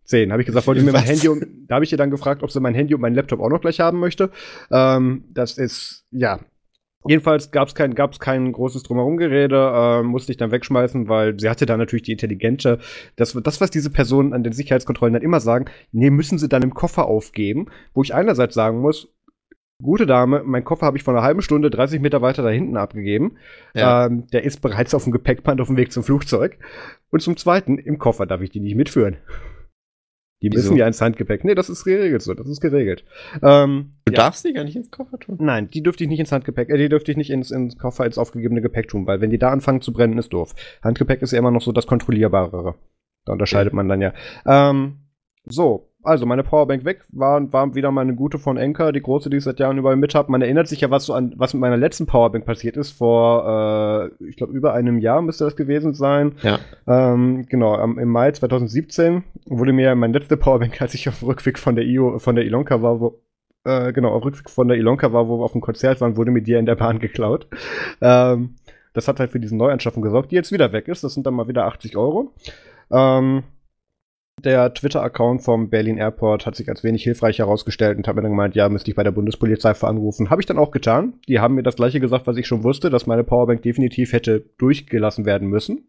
10. 0.06 0.32
Habe 0.32 0.42
ich 0.42 0.46
gesagt, 0.46 0.66
wollte 0.66 0.80
ich 0.80 0.86
mir 0.86 0.94
mein 0.94 1.04
Handy 1.04 1.28
und 1.28 1.46
da 1.68 1.76
habe 1.76 1.84
ich 1.84 1.92
ihr 1.92 1.98
dann 1.98 2.10
gefragt, 2.10 2.42
ob 2.42 2.52
sie 2.52 2.62
mein 2.62 2.74
Handy 2.74 2.96
und 2.96 3.02
meinen 3.02 3.16
Laptop 3.16 3.42
auch 3.42 3.50
noch 3.50 3.60
gleich 3.60 3.82
haben 3.82 4.00
möchte. 4.00 4.30
Ähm, 4.72 5.26
das 5.34 5.58
ist, 5.58 6.06
ja. 6.12 6.40
Jedenfalls 7.08 7.51
gab 7.51 7.67
es 7.67 7.75
kein, 7.75 7.96
gab's 7.96 8.20
kein 8.20 8.51
großes 8.51 8.84
Drumherumgerede, 8.84 9.74
äh, 9.74 10.03
musste 10.03 10.31
ich 10.31 10.38
dann 10.38 10.51
wegschmeißen, 10.51 11.10
weil 11.10 11.39
sie 11.39 11.50
hatte 11.50 11.65
dann 11.65 11.79
natürlich 11.79 12.03
die 12.03 12.12
intelligente, 12.12 12.79
das, 13.15 13.38
das, 13.43 13.60
was 13.60 13.72
diese 13.72 13.89
Personen 13.89 14.34
an 14.34 14.43
den 14.43 14.53
Sicherheitskontrollen 14.53 15.13
dann 15.13 15.24
immer 15.24 15.39
sagen, 15.39 15.65
nee, 15.91 16.10
müssen 16.10 16.38
sie 16.38 16.50
dann 16.50 16.62
im 16.62 16.74
Koffer 16.74 17.05
aufgeben, 17.05 17.67
wo 17.93 18.03
ich 18.03 18.13
einerseits 18.13 18.53
sagen 18.53 18.79
muss, 18.79 19.12
gute 19.81 20.05
Dame, 20.05 20.43
mein 20.46 20.63
Koffer 20.63 20.86
habe 20.86 20.98
ich 20.98 21.03
vor 21.03 21.13
einer 21.13 21.24
halben 21.24 21.41
Stunde 21.41 21.70
30 21.70 22.01
Meter 22.01 22.22
weiter 22.22 22.43
da 22.43 22.50
hinten 22.50 22.77
abgegeben. 22.77 23.38
Ja. 23.74 24.05
Ähm, 24.05 24.27
der 24.31 24.43
ist 24.43 24.62
bereits 24.62 24.93
auf 24.93 25.03
dem 25.03 25.12
Gepäckband 25.12 25.60
auf 25.60 25.67
dem 25.67 25.77
Weg 25.77 25.91
zum 25.91 26.03
Flugzeug. 26.03 26.58
Und 27.10 27.22
zum 27.22 27.36
Zweiten, 27.36 27.77
im 27.77 27.98
Koffer 27.98 28.25
darf 28.25 28.41
ich 28.41 28.51
die 28.51 28.60
nicht 28.60 28.75
mitführen. 28.75 29.17
Die 30.41 30.50
Wieso? 30.51 30.69
müssen 30.69 30.77
ja 30.77 30.88
ins 30.88 31.01
Handgepäck. 31.01 31.43
Nee, 31.43 31.53
das 31.53 31.69
ist 31.69 31.83
geregelt 31.83 32.21
so, 32.21 32.33
das 32.33 32.48
ist 32.48 32.62
geregelt. 32.62 33.03
Ähm, 33.43 33.91
du 34.05 34.13
ja. 34.13 34.17
darfst 34.17 34.43
die 34.43 34.53
gar 34.53 34.63
nicht 34.63 34.75
ins 34.75 34.89
Koffer 34.89 35.19
tun? 35.19 35.38
Nein, 35.39 35.69
die 35.69 35.83
dürfte 35.83 36.03
ich 36.03 36.10
nicht 36.10 36.19
ins 36.19 36.31
Handgepäck, 36.31 36.69
äh, 36.69 36.77
die 36.77 36.89
dürfte 36.89 37.12
ich 37.12 37.17
nicht 37.17 37.29
ins, 37.29 37.51
ins 37.51 37.77
Koffer, 37.77 38.05
ins 38.05 38.17
aufgegebene 38.17 38.62
Gepäck 38.62 38.88
tun, 38.88 39.05
weil 39.05 39.21
wenn 39.21 39.29
die 39.29 39.38
da 39.38 39.51
anfangen 39.51 39.81
zu 39.81 39.93
brennen, 39.93 40.17
ist 40.17 40.33
doof. 40.33 40.55
Handgepäck 40.83 41.21
ist 41.21 41.31
ja 41.31 41.39
immer 41.39 41.51
noch 41.51 41.62
so 41.62 41.71
das 41.71 41.86
kontrollierbarere. 41.86 42.75
Da 43.25 43.33
unterscheidet 43.33 43.74
okay. 43.74 43.75
man 43.75 43.89
dann 43.89 44.01
ja. 44.01 44.13
Ähm, 44.45 44.98
so, 45.45 45.90
also 46.03 46.25
meine 46.25 46.43
Powerbank 46.43 46.86
weg, 46.86 47.03
war, 47.12 47.51
war 47.53 47.75
wieder 47.75 47.91
meine 47.91 48.15
gute 48.15 48.39
von 48.39 48.58
Enker, 48.58 48.91
die 48.91 49.01
große, 49.01 49.29
die 49.29 49.38
ich 49.38 49.43
seit 49.43 49.60
Jahren 49.60 49.77
überall 49.77 49.96
mit 49.96 50.15
habe. 50.15 50.31
Man 50.31 50.41
erinnert 50.41 50.67
sich 50.67 50.81
ja, 50.81 50.89
was 50.89 51.05
so 51.05 51.13
an, 51.13 51.34
was 51.38 51.53
mit 51.53 51.62
meiner 51.62 51.77
letzten 51.77 52.08
Powerbank 52.08 52.46
passiert 52.46 52.77
ist. 52.77 52.91
Vor, 52.91 54.12
äh, 54.20 54.25
ich 54.25 54.36
glaube, 54.36 54.53
über 54.53 54.74
einem 54.74 55.00
Jahr 55.00 55.22
müsste 55.22 55.43
das 55.43 55.55
gewesen 55.55 55.93
sein. 55.93 56.34
Ja. 56.41 56.60
Ähm, 56.88 57.46
genau, 57.48 57.75
am, 57.75 58.00
im 58.00 58.10
Mai 58.10 58.31
2017 58.31 59.24
wurde 59.46 59.74
mir 59.74 59.93
meine 59.96 60.13
letzte 60.13 60.38
Powerbank, 60.38 60.81
als 60.81 60.93
ich 60.93 61.08
auf 61.08 61.24
Rückweg 61.24 61.60
von 61.60 61.75
der 61.75 61.86
IO, 61.86 62.20
von 62.20 62.36
der 62.36 62.46
Ilonka 62.46 62.81
war, 62.81 63.00
wo, 63.00 63.22
äh, 63.63 63.93
genau, 63.93 64.10
auf 64.10 64.25
Rückweg 64.25 64.50
von 64.50 64.67
der 64.67 64.77
Ilonka 64.77 65.13
war, 65.13 65.27
wo 65.27 65.39
wir 65.39 65.46
auf 65.46 65.53
dem 65.53 65.62
Konzert 65.62 66.01
waren, 66.01 66.17
wurde 66.17 66.31
mir 66.31 66.41
die 66.41 66.53
in 66.53 66.65
der 66.65 66.75
Bahn 66.75 67.00
geklaut. 67.00 67.48
Ähm, 68.01 68.55
das 68.93 69.08
hat 69.08 69.20
halt 69.20 69.31
für 69.31 69.39
diese 69.39 69.55
Neuanschaffung 69.55 70.01
gesorgt, 70.01 70.31
die 70.31 70.36
jetzt 70.36 70.51
wieder 70.51 70.74
weg 70.74 70.88
ist. 70.88 71.03
Das 71.03 71.13
sind 71.13 71.25
dann 71.25 71.34
mal 71.34 71.48
wieder 71.48 71.65
80 71.65 71.96
Euro. 71.96 72.34
Ähm, 72.91 73.43
der 74.45 74.74
Twitter-Account 74.74 75.43
vom 75.43 75.69
Berlin 75.69 75.98
Airport 75.98 76.45
hat 76.45 76.55
sich 76.55 76.69
als 76.69 76.83
wenig 76.83 77.03
hilfreich 77.03 77.39
herausgestellt 77.39 77.98
und 77.98 78.07
hat 78.07 78.15
mir 78.15 78.21
dann 78.21 78.31
gemeint, 78.31 78.55
ja, 78.55 78.69
müsste 78.69 78.91
ich 78.91 78.95
bei 78.95 79.03
der 79.03 79.12
Bundespolizei 79.12 79.71
anrufen. 79.71 80.29
Habe 80.29 80.41
ich 80.41 80.45
dann 80.45 80.57
auch 80.57 80.71
getan. 80.71 81.13
Die 81.27 81.39
haben 81.39 81.55
mir 81.55 81.63
das 81.63 81.75
gleiche 81.75 82.00
gesagt, 82.00 82.27
was 82.27 82.38
ich 82.38 82.48
schon 82.48 82.63
wusste, 82.63 82.89
dass 82.89 83.07
meine 83.07 83.24
Powerbank 83.24 83.62
definitiv 83.62 84.13
hätte 84.13 84.43
durchgelassen 84.57 85.25
werden 85.25 85.48
müssen. 85.48 85.88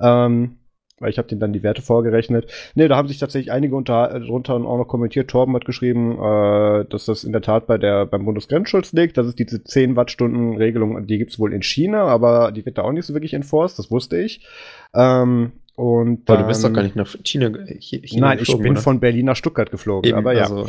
Ähm, 0.00 0.58
weil 1.02 1.10
ich 1.10 1.18
habe 1.18 1.28
denen 1.28 1.40
dann 1.40 1.52
die 1.52 1.64
Werte 1.64 1.82
vorgerechnet. 1.82 2.50
Ne, 2.74 2.88
da 2.88 2.96
haben 2.96 3.08
sich 3.08 3.18
tatsächlich 3.18 3.50
einige 3.50 3.74
unter, 3.74 4.20
drunter 4.20 4.54
auch 4.54 4.78
noch 4.78 4.86
kommentiert. 4.86 5.28
Torben 5.28 5.54
hat 5.54 5.64
geschrieben, 5.64 6.12
äh, 6.12 6.84
dass 6.88 7.06
das 7.06 7.24
in 7.24 7.32
der 7.32 7.42
Tat 7.42 7.66
bei 7.66 7.76
der, 7.76 8.06
beim 8.06 8.24
Bundesgrenzschutz 8.24 8.92
liegt. 8.92 9.18
Das 9.18 9.26
ist 9.26 9.38
diese 9.38 9.64
10 9.64 9.96
Wattstunden 9.96 10.56
Regelung, 10.56 11.06
die 11.06 11.18
gibt 11.18 11.32
es 11.32 11.40
wohl 11.40 11.52
in 11.52 11.62
China, 11.62 12.04
aber 12.04 12.52
die 12.52 12.64
wird 12.64 12.78
da 12.78 12.82
auch 12.82 12.92
nicht 12.92 13.04
so 13.04 13.14
wirklich 13.14 13.34
enforced, 13.34 13.78
das 13.78 13.90
wusste 13.90 14.16
ich. 14.18 14.46
Ähm, 14.94 15.52
und 15.76 16.28
aber 16.28 16.42
du 16.42 16.48
bist 16.48 16.64
doch 16.64 16.72
gar 16.72 16.82
nicht 16.82 16.96
nach 16.96 17.14
China, 17.24 17.50
China 17.78 18.28
Nein, 18.28 18.38
ich 18.40 18.56
bin 18.58 18.72
oder? 18.72 18.80
von 18.80 19.00
Berlin 19.00 19.26
nach 19.26 19.36
Stuttgart 19.36 19.70
geflogen. 19.70 20.08
Eben, 20.08 20.18
aber 20.18 20.34
ja. 20.34 20.42
Also 20.42 20.68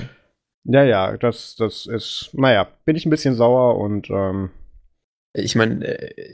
ja, 0.66 0.84
ja, 0.84 1.18
das, 1.18 1.56
das 1.56 1.86
ist, 1.86 2.30
naja, 2.34 2.68
bin 2.86 2.96
ich 2.96 3.06
ein 3.06 3.10
bisschen 3.10 3.36
sauer 3.36 3.78
und 3.78 4.10
ähm, 4.10 4.50
ich 5.34 5.56
meine, 5.56 5.86
äh, 5.86 6.34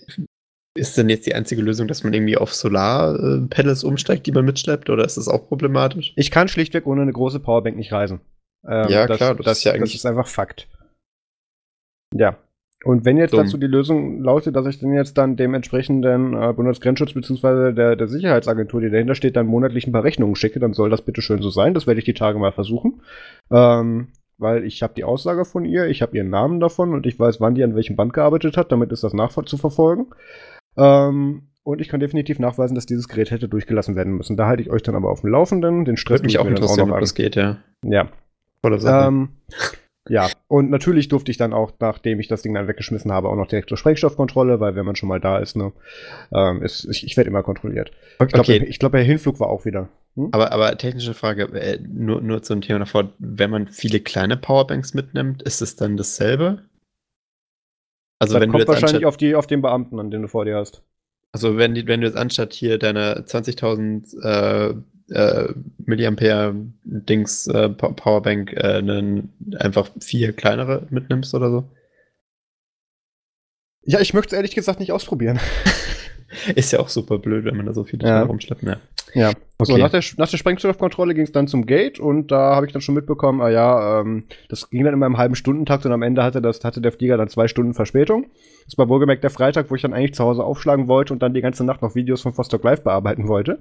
ist 0.77 0.97
denn 0.97 1.09
jetzt 1.09 1.25
die 1.25 1.33
einzige 1.33 1.61
Lösung, 1.61 1.87
dass 1.87 2.03
man 2.03 2.13
irgendwie 2.13 2.37
auf 2.37 2.53
Solar-Pedals 2.53 3.83
umsteigt, 3.83 4.27
die 4.27 4.31
man 4.31 4.45
mitschleppt, 4.45 4.89
oder 4.89 5.03
ist 5.03 5.17
das 5.17 5.27
auch 5.27 5.47
problematisch? 5.47 6.13
Ich 6.15 6.29
kann 6.29 6.47
schlichtweg 6.47 6.85
ohne 6.85 7.01
eine 7.01 7.11
große 7.11 7.39
Powerbank 7.39 7.75
nicht 7.75 7.91
reisen. 7.91 8.21
Ähm, 8.67 8.89
ja, 8.89 9.07
das, 9.07 9.17
klar, 9.17 9.35
das, 9.35 9.45
das, 9.45 9.57
ist 9.59 9.63
ja 9.63 9.73
eigentlich. 9.73 9.93
Das 9.93 10.01
ist 10.01 10.05
einfach 10.05 10.27
Fakt. 10.27 10.67
Ja, 12.15 12.37
und 12.85 13.03
wenn 13.03 13.17
jetzt 13.17 13.33
Dumm. 13.33 13.41
dazu 13.41 13.57
die 13.57 13.67
Lösung 13.67 14.21
lautet, 14.21 14.55
dass 14.55 14.65
ich 14.65 14.79
dann 14.79 14.93
jetzt 14.93 15.17
dann 15.17 15.35
dem 15.35 15.53
entsprechenden 15.53 16.33
äh, 16.33 16.53
Bundesgrenzschutz 16.53 17.13
bzw. 17.13 17.73
Der, 17.73 17.95
der 17.97 18.07
Sicherheitsagentur, 18.07 18.79
die 18.79 18.89
dahinter 18.89 19.15
steht, 19.15 19.35
dann 19.35 19.47
monatlich 19.47 19.85
ein 19.85 19.91
paar 19.91 20.05
Rechnungen 20.05 20.35
schicke, 20.35 20.59
dann 20.59 20.73
soll 20.73 20.89
das 20.89 21.01
bitte 21.01 21.21
schön 21.21 21.41
so 21.41 21.49
sein. 21.49 21.73
Das 21.73 21.87
werde 21.87 21.99
ich 21.99 22.05
die 22.05 22.13
Tage 22.13 22.39
mal 22.39 22.53
versuchen. 22.53 23.01
Ähm, 23.51 24.07
weil 24.37 24.63
ich 24.63 24.81
habe 24.81 24.93
die 24.95 25.03
Aussage 25.03 25.43
von 25.43 25.65
ihr, 25.65 25.87
ich 25.87 26.01
habe 26.01 26.15
ihren 26.15 26.29
Namen 26.29 26.61
davon 26.61 26.93
und 26.93 27.05
ich 27.05 27.19
weiß, 27.19 27.41
wann 27.41 27.55
die 27.55 27.63
an 27.63 27.75
welchem 27.75 27.97
Band 27.97 28.13
gearbeitet 28.13 28.55
hat, 28.55 28.71
damit 28.71 28.93
ist 28.93 29.03
das 29.03 29.13
nachzuverfolgen. 29.13 30.07
Ähm, 30.77 31.49
und 31.63 31.81
ich 31.81 31.89
kann 31.89 31.99
definitiv 31.99 32.39
nachweisen, 32.39 32.75
dass 32.75 32.85
dieses 32.85 33.09
Gerät 33.09 33.31
hätte 33.31 33.49
durchgelassen 33.49 33.97
werden 33.97 34.13
müssen. 34.13 34.37
Da 34.37 34.47
halte 34.47 34.61
ich 34.61 34.69
euch 34.69 34.83
dann 34.83 34.95
aber 34.95 35.11
auf 35.11 35.21
dem 35.21 35.31
Laufenden. 35.31 35.83
Den 35.83 35.97
Stress 35.97 36.19
Würde 36.19 36.27
mich 36.27 36.39
auch 36.39 36.45
interessieren, 36.45 36.91
ob 36.91 37.01
das 37.01 37.13
geht, 37.13 37.35
ja. 37.35 37.57
Ja. 37.83 38.07
Volle 38.61 38.79
Sache. 38.79 39.07
Ähm, 39.07 39.29
ja, 40.09 40.29
und 40.47 40.69
natürlich 40.69 41.07
durfte 41.07 41.31
ich 41.31 41.37
dann 41.37 41.53
auch, 41.53 41.71
nachdem 41.79 42.19
ich 42.19 42.27
das 42.27 42.41
Ding 42.41 42.53
dann 42.53 42.67
weggeschmissen 42.67 43.11
habe, 43.11 43.29
auch 43.29 43.35
noch 43.35 43.47
direkt 43.47 43.69
zur 43.69 43.77
Sprengstoffkontrolle, 43.77 44.59
weil 44.59 44.75
wenn 44.75 44.85
man 44.85 44.95
schon 44.95 45.09
mal 45.09 45.19
da 45.19 45.37
ist, 45.37 45.55
ne, 45.55 45.71
ähm, 46.33 46.61
ist, 46.61 46.85
ich, 46.85 47.05
ich 47.05 47.15
werde 47.17 47.29
immer 47.29 47.43
kontrolliert. 47.43 47.91
Okay. 48.19 48.25
Ich 48.25 48.33
glaube, 48.33 48.65
ich 48.65 48.79
glaub, 48.79 48.91
der 48.91 49.03
Hinflug 49.03 49.39
war 49.39 49.49
auch 49.49 49.65
wieder. 49.65 49.89
Hm? 50.15 50.29
Aber, 50.31 50.51
aber 50.51 50.77
technische 50.77 51.13
Frage, 51.13 51.43
äh, 51.53 51.79
nur, 51.81 52.21
nur 52.21 52.41
zum 52.43 52.61
Thema 52.61 52.79
davor, 52.79 53.13
wenn 53.19 53.49
man 53.49 53.67
viele 53.67 53.99
kleine 53.99 54.37
Powerbanks 54.37 54.93
mitnimmt, 54.93 55.41
ist 55.43 55.61
es 55.61 55.75
dann 55.75 55.97
dasselbe? 55.97 56.63
Also 58.19 58.33
das 58.33 58.41
wenn 58.41 58.49
kommt 58.49 58.55
du 58.55 58.71
jetzt 58.71 58.81
wahrscheinlich 58.81 59.05
auf, 59.05 59.17
die, 59.17 59.35
auf 59.35 59.47
den 59.47 59.61
Beamten, 59.61 59.99
an 59.99 60.11
den 60.11 60.23
du 60.23 60.27
vor 60.27 60.45
dir 60.45 60.57
hast. 60.57 60.83
Also 61.31 61.57
wenn, 61.57 61.75
wenn 61.87 62.01
du 62.01 62.07
jetzt 62.07 62.17
anstatt 62.17 62.53
hier 62.53 62.77
deine 62.77 63.21
20.000 63.21 64.71
äh, 64.71 64.75
äh, 65.11 65.53
Milliampere-Dings 65.85 67.47
äh, 67.47 67.69
Powerbank 67.69 68.53
äh, 68.53 68.77
einen, 68.77 69.33
einfach 69.57 69.89
vier 69.99 70.33
kleinere 70.33 70.87
mitnimmst 70.89 71.33
oder 71.33 71.49
so? 71.51 71.69
Ja, 73.83 73.99
ich 73.99 74.13
möchte 74.13 74.35
es 74.35 74.37
ehrlich 74.37 74.55
gesagt 74.55 74.79
nicht 74.79 74.91
ausprobieren. 74.91 75.39
Ist 76.55 76.71
ja 76.71 76.79
auch 76.79 76.89
super 76.89 77.17
blöd, 77.17 77.45
wenn 77.45 77.57
man 77.57 77.65
da 77.65 77.73
so 77.73 77.83
viele 77.83 78.07
ja. 78.07 78.21
rumschleppt. 78.21 78.61
Ja. 78.63 78.77
ja. 79.13 79.29
Okay. 79.57 79.71
So, 79.71 79.77
nach 79.77 79.89
der, 79.89 80.03
nach 80.17 80.29
der 80.29 80.37
Sprengstoffkontrolle 80.37 81.15
ging 81.15 81.23
es 81.23 81.31
dann 81.31 81.47
zum 81.47 81.65
Gate 81.65 81.99
und 81.99 82.31
da 82.31 82.55
habe 82.55 82.67
ich 82.67 82.71
dann 82.71 82.81
schon 82.81 82.95
mitbekommen, 82.95 83.41
ah 83.41 83.49
ja, 83.49 84.01
ähm, 84.01 84.25
das 84.47 84.69
ging 84.69 84.83
dann 84.83 84.93
immer 84.93 85.07
im 85.07 85.17
halben 85.17 85.35
Stundentakt 85.35 85.85
und 85.85 85.91
am 85.91 86.03
Ende 86.03 86.23
hatte, 86.23 86.41
das, 86.41 86.63
hatte 86.63 86.81
der 86.81 86.91
Flieger 86.91 87.17
dann 87.17 87.29
zwei 87.29 87.47
Stunden 87.47 87.73
Verspätung. 87.73 88.27
Das 88.65 88.77
war 88.77 88.87
wohlgemerkt 88.89 89.23
der 89.23 89.31
Freitag, 89.31 89.71
wo 89.71 89.75
ich 89.75 89.81
dann 89.81 89.93
eigentlich 89.93 90.13
zu 90.13 90.23
Hause 90.23 90.43
aufschlagen 90.43 90.87
wollte 90.87 91.13
und 91.13 91.23
dann 91.23 91.33
die 91.33 91.41
ganze 91.41 91.63
Nacht 91.63 91.81
noch 91.81 91.95
Videos 91.95 92.21
von 92.21 92.37
Vostok 92.37 92.63
Live 92.63 92.83
bearbeiten 92.83 93.27
wollte. 93.27 93.59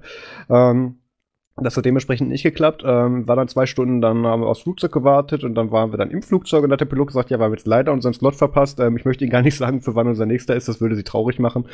Ähm, 0.50 0.98
das 1.62 1.76
hat 1.76 1.84
dementsprechend 1.84 2.28
nicht 2.28 2.42
geklappt. 2.42 2.82
Ähm, 2.84 3.26
war 3.26 3.36
dann 3.36 3.48
zwei 3.48 3.66
Stunden, 3.66 4.00
dann 4.00 4.26
haben 4.26 4.42
wir 4.42 4.48
aufs 4.48 4.62
Flugzeug 4.62 4.92
gewartet 4.92 5.44
und 5.44 5.54
dann 5.54 5.70
waren 5.70 5.92
wir 5.92 5.98
dann 5.98 6.10
im 6.10 6.22
Flugzeug 6.22 6.64
und 6.64 6.72
hat 6.72 6.80
der 6.80 6.86
Pilot 6.86 7.08
gesagt, 7.08 7.30
ja, 7.30 7.38
wir 7.38 7.44
haben 7.44 7.52
jetzt 7.52 7.66
leider 7.66 7.92
unseren 7.92 8.14
Slot 8.14 8.36
verpasst. 8.36 8.80
Ähm, 8.80 8.96
ich 8.96 9.04
möchte 9.04 9.24
Ihnen 9.24 9.30
gar 9.30 9.42
nicht 9.42 9.56
sagen, 9.58 9.80
für 9.80 9.94
wann 9.94 10.08
unser 10.08 10.26
nächster 10.26 10.54
ist, 10.56 10.68
das 10.68 10.80
würde 10.80 10.96
Sie 10.96 11.04
traurig 11.04 11.38
machen. 11.38 11.66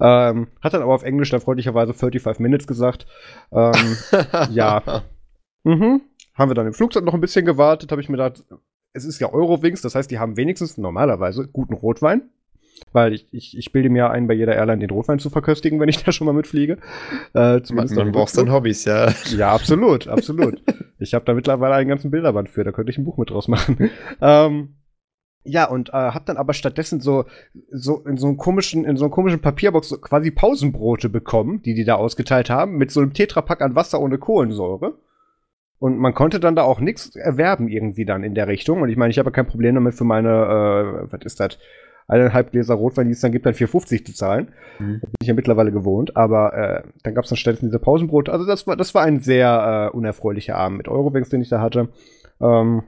Ähm, 0.00 0.48
hat 0.60 0.74
dann 0.74 0.82
aber 0.82 0.94
auf 0.94 1.02
Englisch 1.02 1.30
dann 1.30 1.40
freundlicherweise 1.40 1.94
35 1.94 2.40
Minutes 2.40 2.66
gesagt. 2.66 3.06
Ähm, 3.52 3.96
ja. 4.50 5.02
Mhm. 5.64 6.02
Haben 6.34 6.50
wir 6.50 6.54
dann 6.54 6.66
im 6.66 6.72
Flugzeug 6.72 7.04
noch 7.04 7.14
ein 7.14 7.20
bisschen 7.20 7.44
gewartet, 7.44 7.90
habe 7.90 8.00
ich 8.00 8.08
mir 8.08 8.16
gedacht, 8.16 8.44
es 8.92 9.04
ist 9.04 9.20
ja 9.20 9.32
Eurowings, 9.32 9.82
das 9.82 9.94
heißt, 9.94 10.10
die 10.10 10.18
haben 10.18 10.36
wenigstens 10.36 10.78
normalerweise 10.78 11.46
guten 11.48 11.74
Rotwein. 11.74 12.30
Weil 12.92 13.12
ich, 13.12 13.26
ich, 13.32 13.56
ich 13.56 13.72
bilde 13.72 13.90
mir 13.90 14.10
ein, 14.10 14.26
bei 14.26 14.34
jeder 14.34 14.54
Airline 14.54 14.80
den 14.80 14.90
Rotwein 14.90 15.18
zu 15.18 15.30
verköstigen, 15.30 15.80
wenn 15.80 15.88
ich 15.88 16.02
da 16.02 16.12
schon 16.12 16.26
mal 16.26 16.32
mitfliege. 16.32 16.78
Äh, 17.34 17.60
man 17.72 17.88
man 17.94 18.12
braucht 18.12 18.36
dann 18.36 18.52
Hobbys, 18.52 18.84
ja. 18.84 19.12
Ja, 19.36 19.52
absolut, 19.52 20.08
absolut. 20.08 20.62
ich 20.98 21.14
habe 21.14 21.24
da 21.24 21.34
mittlerweile 21.34 21.74
einen 21.74 21.88
ganzen 21.88 22.10
Bilderband 22.10 22.48
für, 22.48 22.64
da 22.64 22.72
könnte 22.72 22.90
ich 22.90 22.98
ein 22.98 23.04
Buch 23.04 23.16
mit 23.18 23.30
draus 23.30 23.48
machen. 23.48 23.90
ähm, 24.20 24.74
ja, 25.42 25.64
und 25.64 25.88
äh, 25.90 25.92
hab 25.92 26.26
dann 26.26 26.36
aber 26.36 26.52
stattdessen 26.52 27.00
so, 27.00 27.24
so 27.70 28.04
in 28.04 28.18
so 28.18 28.26
einem 28.26 28.36
komischen, 28.36 28.84
in 28.84 28.96
so 28.96 29.04
einem 29.04 29.12
komischen 29.12 29.40
Papierbox 29.40 29.88
so 29.88 29.98
quasi 29.98 30.30
Pausenbrote 30.30 31.08
bekommen, 31.08 31.62
die 31.62 31.74
die 31.74 31.84
da 31.84 31.94
ausgeteilt 31.94 32.50
haben, 32.50 32.76
mit 32.76 32.90
so 32.90 33.00
einem 33.00 33.14
Tetrapack 33.14 33.62
an 33.62 33.74
Wasser 33.74 34.00
ohne 34.00 34.18
Kohlensäure. 34.18 34.98
Und 35.78 35.98
man 35.98 36.12
konnte 36.12 36.40
dann 36.40 36.56
da 36.56 36.62
auch 36.62 36.78
nichts 36.78 37.16
erwerben 37.16 37.68
irgendwie 37.68 38.04
dann 38.04 38.22
in 38.22 38.34
der 38.34 38.48
Richtung. 38.48 38.82
Und 38.82 38.90
ich 38.90 38.98
meine, 38.98 39.10
ich 39.10 39.18
habe 39.18 39.30
kein 39.30 39.46
Problem 39.46 39.74
damit 39.74 39.94
für 39.94 40.04
meine, 40.04 40.28
äh, 40.28 41.10
was 41.10 41.24
ist 41.24 41.40
das? 41.40 41.58
Eineinhalb 42.10 42.50
Gläser 42.50 42.74
Rotwein, 42.74 43.06
die 43.06 43.12
es 43.12 43.20
dann 43.20 43.32
gibt, 43.32 43.46
dann 43.46 43.54
4,50 43.54 44.04
zu 44.04 44.14
zahlen. 44.14 44.48
Mhm. 44.78 45.00
Das 45.00 45.10
bin 45.10 45.16
ich 45.22 45.28
ja 45.28 45.34
mittlerweile 45.34 45.72
gewohnt. 45.72 46.16
Aber 46.16 46.54
äh, 46.54 46.82
dann 47.02 47.14
gab 47.14 47.24
es 47.24 47.30
dann 47.30 47.36
stattdessen 47.36 47.66
diese 47.66 47.78
Pausenbrote. 47.78 48.32
Also 48.32 48.44
das 48.44 48.66
war, 48.66 48.76
das 48.76 48.94
war 48.94 49.04
ein 49.04 49.20
sehr 49.20 49.90
äh, 49.92 49.96
unerfreulicher 49.96 50.56
Abend 50.56 50.78
mit 50.78 50.88
Eurowings, 50.88 51.28
den 51.28 51.40
ich 51.40 51.48
da 51.48 51.60
hatte. 51.60 51.88
Ähm, 52.40 52.82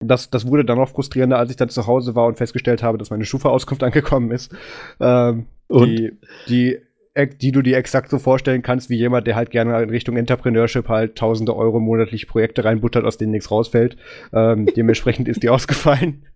das, 0.00 0.30
das 0.30 0.46
wurde 0.46 0.64
dann 0.64 0.78
noch 0.78 0.90
frustrierender, 0.90 1.38
als 1.38 1.50
ich 1.50 1.56
dann 1.56 1.70
zu 1.70 1.86
Hause 1.86 2.14
war 2.14 2.26
und 2.26 2.36
festgestellt 2.36 2.82
habe, 2.82 2.98
dass 2.98 3.10
meine 3.10 3.24
Schufa-Auskunft 3.24 3.82
angekommen 3.82 4.30
ist. 4.30 4.54
Ähm, 5.00 5.46
und? 5.68 5.88
Die, 5.88 6.18
die 6.48 6.78
die 7.16 7.52
du 7.52 7.62
dir 7.62 7.76
exakt 7.76 8.10
so 8.10 8.18
vorstellen 8.18 8.62
kannst, 8.62 8.90
wie 8.90 8.96
jemand, 8.96 9.26
der 9.26 9.36
halt 9.36 9.50
gerne 9.50 9.80
in 9.82 9.90
Richtung 9.90 10.16
Entrepreneurship 10.16 10.88
halt 10.88 11.16
tausende 11.16 11.54
Euro 11.54 11.78
monatlich 11.78 12.26
Projekte 12.26 12.64
reinbuttert, 12.64 13.04
aus 13.04 13.18
denen 13.18 13.30
nichts 13.32 13.50
rausfällt. 13.50 13.96
Ähm, 14.32 14.66
dementsprechend 14.76 15.28
ist 15.28 15.42
die 15.42 15.48
ausgefallen. 15.48 16.26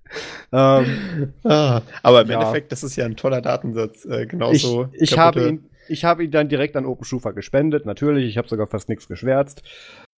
ähm, 0.53 1.33
ah, 1.45 1.83
aber 2.03 2.23
im 2.23 2.29
ja. 2.29 2.35
Endeffekt, 2.41 2.71
das 2.71 2.85
ist 2.85 2.97
ja 2.97 3.05
ein 3.05 3.17
toller 3.17 3.43
Datensatz. 3.43 4.05
Äh, 4.05 4.27
genauso. 4.27 4.89
Ich, 4.93 5.13
ich 5.13 5.19
habe 5.19 5.49
ihn, 5.49 5.65
ich 5.89 6.05
habe 6.05 6.25
ihn 6.25 6.31
dann 6.31 6.49
direkt 6.49 6.77
an 6.77 6.87
OpenSchufa 6.87 7.33
gespendet, 7.33 7.85
natürlich. 7.85 8.27
Ich 8.29 8.39
habe 8.39 8.49
sogar 8.49 8.69
fast 8.69 8.89
nichts 8.89 9.09
geschwärzt. 9.09 9.63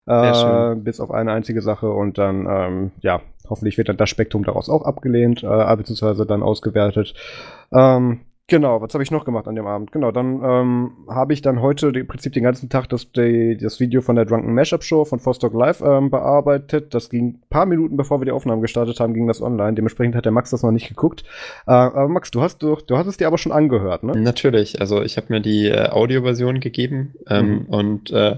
Äh, 0.07 0.75
bis 0.75 0.99
auf 0.99 1.11
eine 1.11 1.31
einzige 1.31 1.61
Sache 1.61 1.89
und 1.89 2.17
dann, 2.17 2.47
ähm, 2.49 2.91
ja, 3.01 3.21
hoffentlich 3.47 3.77
wird 3.77 3.89
dann 3.89 3.97
das 3.97 4.09
Spektrum 4.09 4.43
daraus 4.43 4.67
auch 4.67 4.83
abgelehnt, 4.83 5.43
äh, 5.43 5.75
beziehungsweise 5.75 6.25
dann 6.25 6.41
ausgewertet. 6.41 7.13
Ähm, 7.71 8.21
Genau, 8.49 8.81
was 8.81 8.93
habe 8.93 9.03
ich 9.03 9.11
noch 9.11 9.25
gemacht 9.25 9.47
an 9.47 9.55
dem 9.55 9.67
Abend? 9.67 9.91
Genau, 9.91 10.11
dann 10.11 10.41
ähm, 10.43 10.91
habe 11.07 11.33
ich 11.33 11.41
dann 11.41 11.61
heute 11.61 11.89
im 11.89 12.07
Prinzip 12.07 12.33
den 12.33 12.43
ganzen 12.43 12.67
Tag 12.67 12.89
das, 12.89 13.11
die, 13.11 13.57
das 13.61 13.79
Video 13.79 14.01
von 14.01 14.15
der 14.15 14.25
Drunken 14.25 14.55
Mashup 14.55 14.83
Show 14.83 15.05
von 15.05 15.19
Fostock 15.19 15.53
Live 15.53 15.81
ähm, 15.81 16.09
bearbeitet. 16.09 16.93
Das 16.95 17.09
ging 17.09 17.27
ein 17.27 17.43
paar 17.49 17.67
Minuten 17.67 17.95
bevor 17.95 18.19
wir 18.19 18.25
die 18.25 18.31
Aufnahmen 18.31 18.61
gestartet 18.61 18.99
haben, 18.99 19.13
ging 19.13 19.27
das 19.27 19.41
online. 19.41 19.75
Dementsprechend 19.75 20.15
hat 20.15 20.25
der 20.25 20.31
Max 20.31 20.49
das 20.49 20.63
noch 20.63 20.71
nicht 20.71 20.89
geguckt. 20.89 21.23
Äh, 21.67 21.71
aber 21.71 22.07
Max, 22.07 22.31
du 22.31 22.41
hast, 22.41 22.63
du, 22.63 22.75
du 22.75 22.97
hast 22.97 23.07
es 23.07 23.17
dir 23.17 23.27
aber 23.27 23.37
schon 23.37 23.51
angehört, 23.51 24.03
ne? 24.03 24.13
Natürlich, 24.19 24.81
also 24.81 25.03
ich 25.03 25.17
habe 25.17 25.27
mir 25.29 25.41
die 25.41 25.67
äh, 25.67 25.89
Audioversion 25.89 26.59
gegeben 26.59 27.13
ähm, 27.29 27.49
mhm. 27.49 27.65
und 27.67 28.11
äh, 28.11 28.37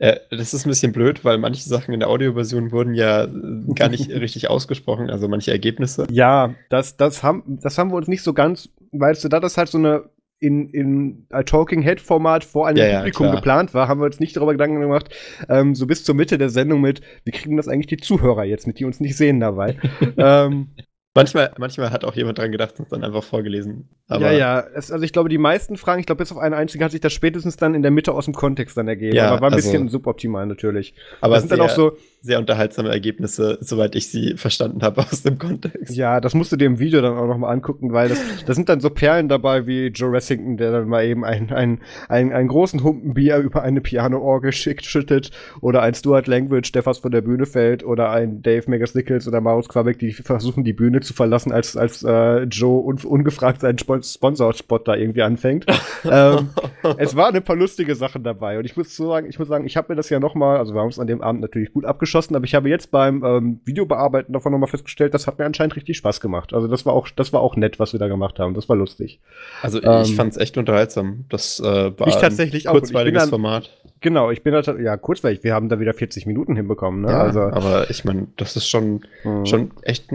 äh, 0.00 0.16
das 0.30 0.54
ist 0.54 0.64
ein 0.64 0.70
bisschen 0.70 0.92
blöd, 0.92 1.24
weil 1.26 1.36
manche 1.36 1.68
Sachen 1.68 1.92
in 1.92 2.00
der 2.00 2.08
Audioversion 2.08 2.72
wurden 2.72 2.94
ja 2.94 3.26
gar 3.74 3.90
nicht 3.90 4.10
richtig 4.10 4.48
ausgesprochen, 4.48 5.10
also 5.10 5.28
manche 5.28 5.50
Ergebnisse. 5.50 6.06
Ja, 6.10 6.54
das, 6.70 6.96
das, 6.96 7.22
haben, 7.22 7.58
das 7.62 7.76
haben 7.76 7.90
wir 7.90 7.96
uns 7.96 8.08
nicht 8.08 8.22
so 8.22 8.32
ganz, 8.32 8.70
weißt 8.92 9.24
du, 9.24 9.28
da 9.28 9.40
das 9.40 9.56
halt 9.56 9.68
so 9.68 9.78
eine 9.78 10.10
in, 10.40 10.70
in 10.70 11.26
Talking 11.44 11.82
Head 11.82 12.00
Format 12.00 12.44
vor 12.44 12.66
einem 12.66 12.78
ja, 12.78 12.98
Publikum 12.98 13.26
ja, 13.26 13.34
geplant 13.34 13.74
war, 13.74 13.88
haben 13.88 14.00
wir 14.00 14.06
uns 14.06 14.20
nicht 14.20 14.36
darüber 14.36 14.52
Gedanken 14.52 14.80
gemacht, 14.80 15.14
ähm, 15.50 15.74
so 15.74 15.86
bis 15.86 16.02
zur 16.02 16.14
Mitte 16.14 16.38
der 16.38 16.48
Sendung 16.48 16.80
mit, 16.80 17.02
wie 17.24 17.30
kriegen 17.30 17.58
das 17.58 17.68
eigentlich 17.68 17.88
die 17.88 17.98
Zuhörer 17.98 18.44
jetzt 18.44 18.66
mit, 18.66 18.78
die 18.78 18.86
uns 18.86 19.00
nicht 19.00 19.16
sehen 19.16 19.38
dabei. 19.38 19.76
ähm, 20.16 20.70
Manchmal, 21.12 21.50
manchmal 21.58 21.90
hat 21.90 22.04
auch 22.04 22.14
jemand 22.14 22.38
dran 22.38 22.52
gedacht 22.52 22.78
und 22.78 22.84
es 22.84 22.90
dann 22.90 23.02
einfach 23.02 23.24
vorgelesen. 23.24 23.88
Aber 24.06 24.30
ja, 24.30 24.60
ja. 24.60 24.64
Es, 24.74 24.92
also 24.92 25.04
ich 25.04 25.12
glaube, 25.12 25.28
die 25.28 25.38
meisten 25.38 25.76
Fragen, 25.76 25.98
ich 25.98 26.06
glaube, 26.06 26.20
bis 26.20 26.30
auf 26.30 26.38
eine 26.38 26.54
einzige 26.54 26.84
hat 26.84 26.92
sich 26.92 27.00
das 27.00 27.12
spätestens 27.12 27.56
dann 27.56 27.74
in 27.74 27.82
der 27.82 27.90
Mitte 27.90 28.12
aus 28.12 28.26
dem 28.26 28.34
Kontext 28.34 28.76
dann 28.76 28.86
ergeben. 28.86 29.16
Ja, 29.16 29.26
aber 29.26 29.40
war 29.40 29.48
ein 29.48 29.54
also, 29.54 29.68
bisschen 29.68 29.88
suboptimal 29.88 30.46
natürlich. 30.46 30.94
Aber 31.20 31.34
das 31.34 31.42
sind 31.42 31.50
dann 31.50 31.62
auch 31.62 31.70
so 31.70 31.96
sehr 32.22 32.38
unterhaltsame 32.38 32.90
Ergebnisse, 32.90 33.58
soweit 33.60 33.94
ich 33.94 34.10
sie 34.10 34.36
verstanden 34.36 34.82
habe 34.82 35.00
aus 35.00 35.22
dem 35.22 35.38
Kontext. 35.38 35.96
Ja, 35.96 36.20
das 36.20 36.34
musst 36.34 36.52
du 36.52 36.56
dir 36.56 36.66
im 36.66 36.78
Video 36.78 37.00
dann 37.00 37.16
auch 37.16 37.26
noch 37.26 37.38
mal 37.38 37.50
angucken, 37.50 37.92
weil 37.92 38.10
das, 38.10 38.20
da 38.44 38.54
sind 38.54 38.68
dann 38.68 38.80
so 38.80 38.90
Perlen 38.90 39.28
dabei 39.28 39.66
wie 39.66 39.86
Joe 39.86 40.12
Ressington, 40.12 40.58
der 40.58 40.70
dann 40.70 40.88
mal 40.88 41.04
eben 41.04 41.24
einen, 41.24 41.50
einen, 41.50 41.80
einen, 42.08 42.32
einen 42.32 42.48
großen 42.48 42.82
Humpen 42.82 43.14
Bier 43.14 43.38
über 43.38 43.62
eine 43.62 43.80
Piano-Orgel 43.80 44.52
schickt, 44.52 44.84
schüttet 44.84 45.30
oder 45.62 45.82
ein 45.82 45.94
Stuart 45.94 46.26
Language, 46.26 46.72
der 46.72 46.82
fast 46.82 47.00
von 47.00 47.10
der 47.10 47.22
Bühne 47.22 47.46
fällt 47.46 47.84
oder 47.84 48.10
ein 48.10 48.42
Dave 48.42 48.70
Megas 48.70 48.94
Nichols 48.94 49.26
oder 49.26 49.40
Marius 49.40 49.68
Quabeck, 49.68 49.98
die 49.98 50.12
versuchen 50.12 50.62
die 50.62 50.74
Bühne 50.74 51.00
zu 51.00 51.14
verlassen, 51.14 51.52
als, 51.52 51.76
als 51.76 52.02
äh, 52.02 52.42
Joe 52.42 52.84
un, 52.84 52.98
ungefragt 53.02 53.62
seinen 53.62 53.78
Sponsor-Spot 53.78 54.78
da 54.78 54.94
irgendwie 54.94 55.22
anfängt. 55.22 55.64
ähm, 56.04 56.50
es 56.98 57.16
waren 57.16 57.34
ein 57.34 57.44
paar 57.44 57.56
lustige 57.56 57.94
Sachen 57.94 58.22
dabei 58.24 58.58
und 58.58 58.66
ich 58.66 58.76
muss 58.76 58.94
sagen, 58.94 59.26
ich 59.26 59.38
muss 59.38 59.48
sagen, 59.48 59.64
ich 59.64 59.76
habe 59.78 59.92
mir 59.92 59.96
das 59.96 60.10
ja 60.10 60.20
noch 60.20 60.34
mal, 60.34 60.58
also 60.58 60.74
wir 60.74 60.80
haben 60.82 60.88
es 60.88 60.98
an 60.98 61.06
dem 61.06 61.22
Abend 61.22 61.40
natürlich 61.40 61.72
gut 61.72 61.86
abgeschlossen, 61.86 62.09
geschossen, 62.10 62.34
aber 62.34 62.44
ich 62.44 62.54
habe 62.54 62.68
jetzt 62.68 62.90
beim 62.90 63.24
ähm, 63.24 63.60
Videobearbeiten 63.64 64.32
davon 64.32 64.52
nochmal 64.52 64.68
festgestellt, 64.68 65.14
das 65.14 65.26
hat 65.26 65.38
mir 65.38 65.44
anscheinend 65.44 65.76
richtig 65.76 65.96
Spaß 65.96 66.20
gemacht. 66.20 66.52
Also 66.52 66.66
das 66.66 66.84
war 66.84 66.92
auch, 66.92 67.08
das 67.08 67.32
war 67.32 67.40
auch 67.40 67.56
nett, 67.56 67.78
was 67.78 67.92
wir 67.92 68.00
da 68.00 68.08
gemacht 68.08 68.38
haben. 68.38 68.54
Das 68.54 68.68
war 68.68 68.76
lustig. 68.76 69.20
Also 69.62 69.82
ähm, 69.82 70.02
ich 70.02 70.16
fand 70.16 70.32
es 70.32 70.38
echt 70.38 70.58
unterhaltsam. 70.58 71.24
Das 71.28 71.60
äh, 71.60 71.98
war 71.98 72.08
ich 72.08 72.16
tatsächlich 72.16 72.68
ein 72.68 72.72
kurzweiliges 72.72 73.22
dann, 73.22 73.30
Format. 73.30 73.70
Genau, 74.00 74.30
ich 74.30 74.42
bin 74.42 74.52
da, 74.52 74.60
ja 74.60 74.96
kurzweilig. 74.96 75.44
Wir 75.44 75.54
haben 75.54 75.68
da 75.68 75.78
wieder 75.78 75.94
40 75.94 76.26
Minuten 76.26 76.56
hinbekommen. 76.56 77.02
Ne? 77.02 77.08
Ja, 77.08 77.22
also, 77.22 77.40
aber 77.40 77.90
ich 77.90 78.04
meine, 78.04 78.26
das 78.36 78.56
ist 78.56 78.68
schon, 78.68 79.02
mhm. 79.24 79.46
schon 79.46 79.70
echt 79.82 80.08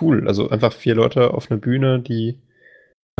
cool. 0.00 0.26
Also 0.26 0.48
einfach 0.48 0.72
vier 0.72 0.94
Leute 0.94 1.34
auf 1.34 1.50
einer 1.50 1.60
Bühne, 1.60 2.00
die 2.00 2.38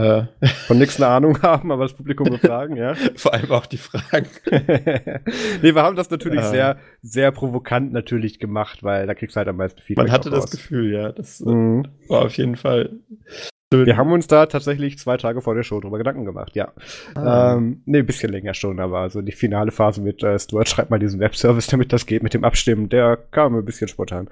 äh. 0.03 0.47
Von 0.67 0.79
nichts 0.79 1.01
eine 1.01 1.07
Ahnung 1.13 1.43
haben, 1.43 1.71
aber 1.71 1.85
das 1.85 1.95
Publikum 1.95 2.29
befragen, 2.29 2.77
ja. 2.77 2.95
Vor 3.17 3.33
allem 3.33 3.51
auch 3.51 3.67
die 3.67 3.77
Fragen. 3.77 4.27
nee, 5.63 5.75
wir 5.75 5.83
haben 5.83 5.97
das 5.97 6.11
natürlich 6.11 6.41
äh. 6.41 6.51
sehr, 6.51 6.77
sehr 7.03 7.33
provokant 7.33 7.93
natürlich 7.93 8.39
gemacht, 8.39 8.83
weil 8.83 9.07
da 9.07 9.15
kriegst 9.15 9.37
du 9.37 9.39
halt 9.39 9.49
am 9.49 9.57
meisten 9.57 9.81
Feedback. 9.81 10.07
Man 10.07 10.13
hatte 10.13 10.31
das 10.31 10.51
Gefühl, 10.51 10.93
ja. 10.93 11.13
Das 11.13 11.41
äh, 11.41 11.49
mhm. 11.49 11.89
war 12.09 12.23
auf 12.23 12.37
jeden 12.37 12.57
Fall 12.57 12.91
wir 13.73 13.97
haben 13.97 14.13
uns 14.13 14.27
da 14.27 14.47
tatsächlich 14.47 14.99
zwei 14.99 15.17
Tage 15.17 15.41
vor 15.41 15.55
der 15.55 15.63
Show 15.63 15.81
drüber 15.81 15.99
Gedanken 15.99 16.25
gemacht, 16.25 16.55
ja. 16.55 16.73
Ah. 17.15 17.55
Ähm, 17.55 17.83
ne, 17.87 17.99
ein 17.99 18.07
bisschen 18.07 18.31
länger 18.31 18.55
schon, 18.55 18.81
aber 18.81 18.99
also 18.99 19.23
die 19.23 19.33
finale 19.33 19.73
Phase 19.73 20.01
mit 20.01 20.23
äh, 20.23 20.39
Stuart 20.39 20.69
schreibt 20.69 20.91
mal 20.91 20.99
diesen 20.99 21.21
Webservice, 21.21 21.67
damit 21.71 21.93
das 21.93 22.07
geht 22.07 22.23
mit 22.23 22.35
dem 22.35 22.45
Abstimmen, 22.45 22.89
der 22.89 23.17
kam 23.31 23.55
ein 23.57 23.65
bisschen 23.65 23.89
spontan. 23.89 24.29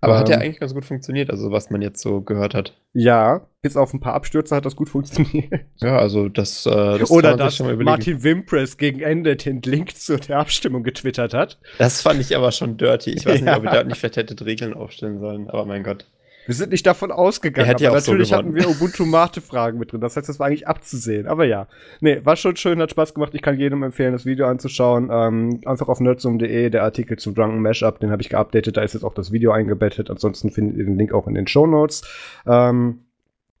Aber 0.00 0.14
ähm, 0.14 0.20
hat 0.20 0.28
ja 0.28 0.38
eigentlich 0.38 0.60
ganz 0.60 0.74
gut 0.74 0.84
funktioniert, 0.84 1.30
also 1.30 1.50
was 1.50 1.70
man 1.70 1.82
jetzt 1.82 2.00
so 2.00 2.20
gehört 2.20 2.54
hat. 2.54 2.74
Ja, 2.92 3.46
bis 3.62 3.76
auf 3.76 3.94
ein 3.94 4.00
paar 4.00 4.14
Abstürze 4.14 4.56
hat 4.56 4.66
das 4.66 4.76
gut 4.76 4.88
funktioniert. 4.88 5.60
Ja, 5.76 5.96
also 5.96 6.28
das, 6.28 6.66
äh, 6.66 6.98
das 6.98 7.10
Oder 7.10 7.36
dass 7.36 7.60
Martin 7.60 8.22
Wimpress 8.22 8.76
gegen 8.76 9.00
Ende 9.00 9.36
den 9.36 9.62
Link 9.62 9.96
zu 9.96 10.18
der 10.18 10.38
Abstimmung 10.38 10.82
getwittert 10.82 11.32
hat. 11.32 11.58
Das 11.78 12.02
fand 12.02 12.20
ich 12.20 12.36
aber 12.36 12.50
schon 12.50 12.76
dirty. 12.76 13.10
Ich 13.10 13.24
weiß 13.24 13.40
ja. 13.40 13.46
nicht, 13.46 13.56
ob 13.56 13.64
ihr 13.64 13.70
da 13.70 13.84
nicht 13.84 13.98
vielleicht 13.98 14.16
hättet 14.16 14.44
Regeln 14.44 14.74
aufstellen 14.74 15.20
sollen, 15.20 15.48
aber 15.48 15.64
mein 15.64 15.84
Gott. 15.84 16.06
Wir 16.46 16.54
sind 16.54 16.70
nicht 16.72 16.86
davon 16.86 17.12
ausgegangen, 17.12 17.74
aber 17.74 17.94
natürlich 17.94 18.28
so 18.28 18.36
hatten 18.36 18.54
wir 18.54 18.68
Ubuntu 18.68 19.04
Mate 19.04 19.40
Fragen 19.40 19.78
mit 19.78 19.92
drin. 19.92 20.00
Das 20.00 20.16
heißt, 20.16 20.28
das 20.28 20.38
war 20.38 20.48
eigentlich 20.48 20.66
abzusehen. 20.66 21.26
Aber 21.26 21.44
ja, 21.44 21.68
nee, 22.00 22.20
war 22.24 22.36
schon 22.36 22.56
schön, 22.56 22.80
hat 22.80 22.90
Spaß 22.90 23.14
gemacht. 23.14 23.34
Ich 23.34 23.42
kann 23.42 23.58
jedem 23.58 23.82
empfehlen, 23.82 24.12
das 24.12 24.26
Video 24.26 24.46
anzuschauen. 24.46 25.08
Ähm, 25.12 25.60
einfach 25.64 25.88
auf 25.88 26.00
nerdsum.de, 26.00 26.70
der 26.70 26.82
Artikel 26.82 27.18
zum 27.18 27.34
Drunken 27.34 27.60
Mashup, 27.60 28.00
den 28.00 28.10
habe 28.10 28.22
ich 28.22 28.28
geupdatet. 28.28 28.76
Da 28.76 28.82
ist 28.82 28.94
jetzt 28.94 29.04
auch 29.04 29.14
das 29.14 29.32
Video 29.32 29.52
eingebettet. 29.52 30.10
Ansonsten 30.10 30.50
findet 30.50 30.76
ihr 30.76 30.84
den 30.84 30.98
Link 30.98 31.12
auch 31.12 31.26
in 31.26 31.34
den 31.34 31.46
Show 31.46 31.66
Notes. 31.66 32.02
Ähm, 32.46 33.00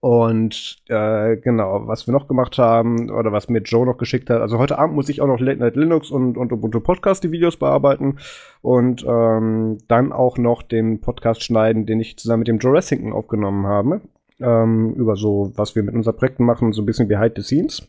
und 0.02 0.82
äh, 0.88 1.36
genau, 1.36 1.86
was 1.86 2.08
wir 2.08 2.12
noch 2.12 2.26
gemacht 2.26 2.58
haben 2.58 3.08
oder 3.08 3.30
was 3.30 3.48
mir 3.48 3.60
Joe 3.60 3.86
noch 3.86 3.98
geschickt 3.98 4.30
hat. 4.30 4.40
Also 4.40 4.58
heute 4.58 4.76
Abend 4.76 4.96
muss 4.96 5.08
ich 5.08 5.20
auch 5.20 5.28
noch 5.28 5.38
Late 5.38 5.60
Night 5.60 5.76
Linux 5.76 6.10
und, 6.10 6.36
und 6.36 6.52
Ubuntu 6.52 6.80
Podcast 6.80 7.22
die 7.22 7.30
Videos 7.30 7.56
bearbeiten 7.56 8.18
und 8.62 9.06
ähm, 9.08 9.78
dann 9.86 10.10
auch 10.10 10.38
noch 10.38 10.62
den 10.62 11.00
Podcast 11.00 11.44
schneiden, 11.44 11.86
den 11.86 12.00
ich 12.00 12.16
zusammen 12.16 12.40
mit 12.40 12.48
dem 12.48 12.58
Joe 12.58 12.72
Ressington 12.72 13.12
aufgenommen 13.12 13.64
habe. 13.68 14.00
Ähm, 14.40 14.92
über 14.94 15.14
so, 15.14 15.52
was 15.54 15.76
wir 15.76 15.84
mit 15.84 15.94
unseren 15.94 16.16
Projekten 16.16 16.44
machen, 16.46 16.72
so 16.72 16.82
ein 16.82 16.86
bisschen 16.86 17.06
behind 17.06 17.34
the 17.36 17.42
scenes. 17.42 17.86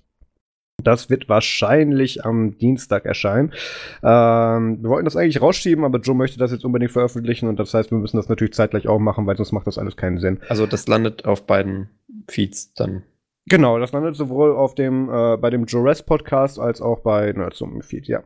Das 0.82 1.10
wird 1.10 1.30
wahrscheinlich 1.30 2.26
am 2.26 2.58
Dienstag 2.58 3.06
erscheinen. 3.06 3.54
Ähm, 4.02 4.82
wir 4.82 4.90
wollten 4.90 5.06
das 5.06 5.16
eigentlich 5.16 5.42
rausschieben, 5.42 5.86
aber 5.86 6.00
Joe 6.00 6.16
möchte 6.16 6.40
das 6.40 6.52
jetzt 6.52 6.66
unbedingt 6.66 6.92
veröffentlichen 6.92 7.48
und 7.48 7.60
das 7.60 7.74
heißt, 7.74 7.92
wir 7.92 7.98
müssen 7.98 8.18
das 8.18 8.30
natürlich 8.30 8.54
zeitgleich 8.54 8.88
auch 8.88 9.00
machen, 9.00 9.28
weil 9.28 9.38
sonst 9.38 9.52
macht 9.52 9.68
das 9.68 9.78
alles 9.78 9.96
keinen 9.96 10.20
Sinn. 10.20 10.40
Also 10.50 10.66
das 10.66 10.88
landet 10.88 11.26
auf 11.26 11.46
beiden 11.46 11.90
Feeds 12.30 12.74
dann. 12.74 13.04
Genau, 13.46 13.78
das 13.78 13.92
landet 13.92 14.16
sowohl 14.16 14.56
auf 14.56 14.74
dem, 14.74 15.10
äh, 15.10 15.38
bei 15.38 15.50
dem 15.50 15.66
Joe 15.66 15.84
Rest 15.84 16.06
Podcast 16.06 16.60
als 16.60 16.82
auch 16.82 17.02
bei 17.02 17.32
Nerdsum 17.34 17.82
Feed, 17.82 18.08
ja. 18.08 18.24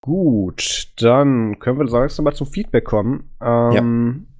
Gut, 0.00 0.92
dann 0.96 1.60
können 1.60 1.78
wir 1.78 1.84
langsam 1.84 2.24
mal 2.24 2.34
zum 2.34 2.48
Feedback 2.48 2.84
kommen. 2.84 3.30
Ähm, 3.40 3.72
ja 3.72 4.31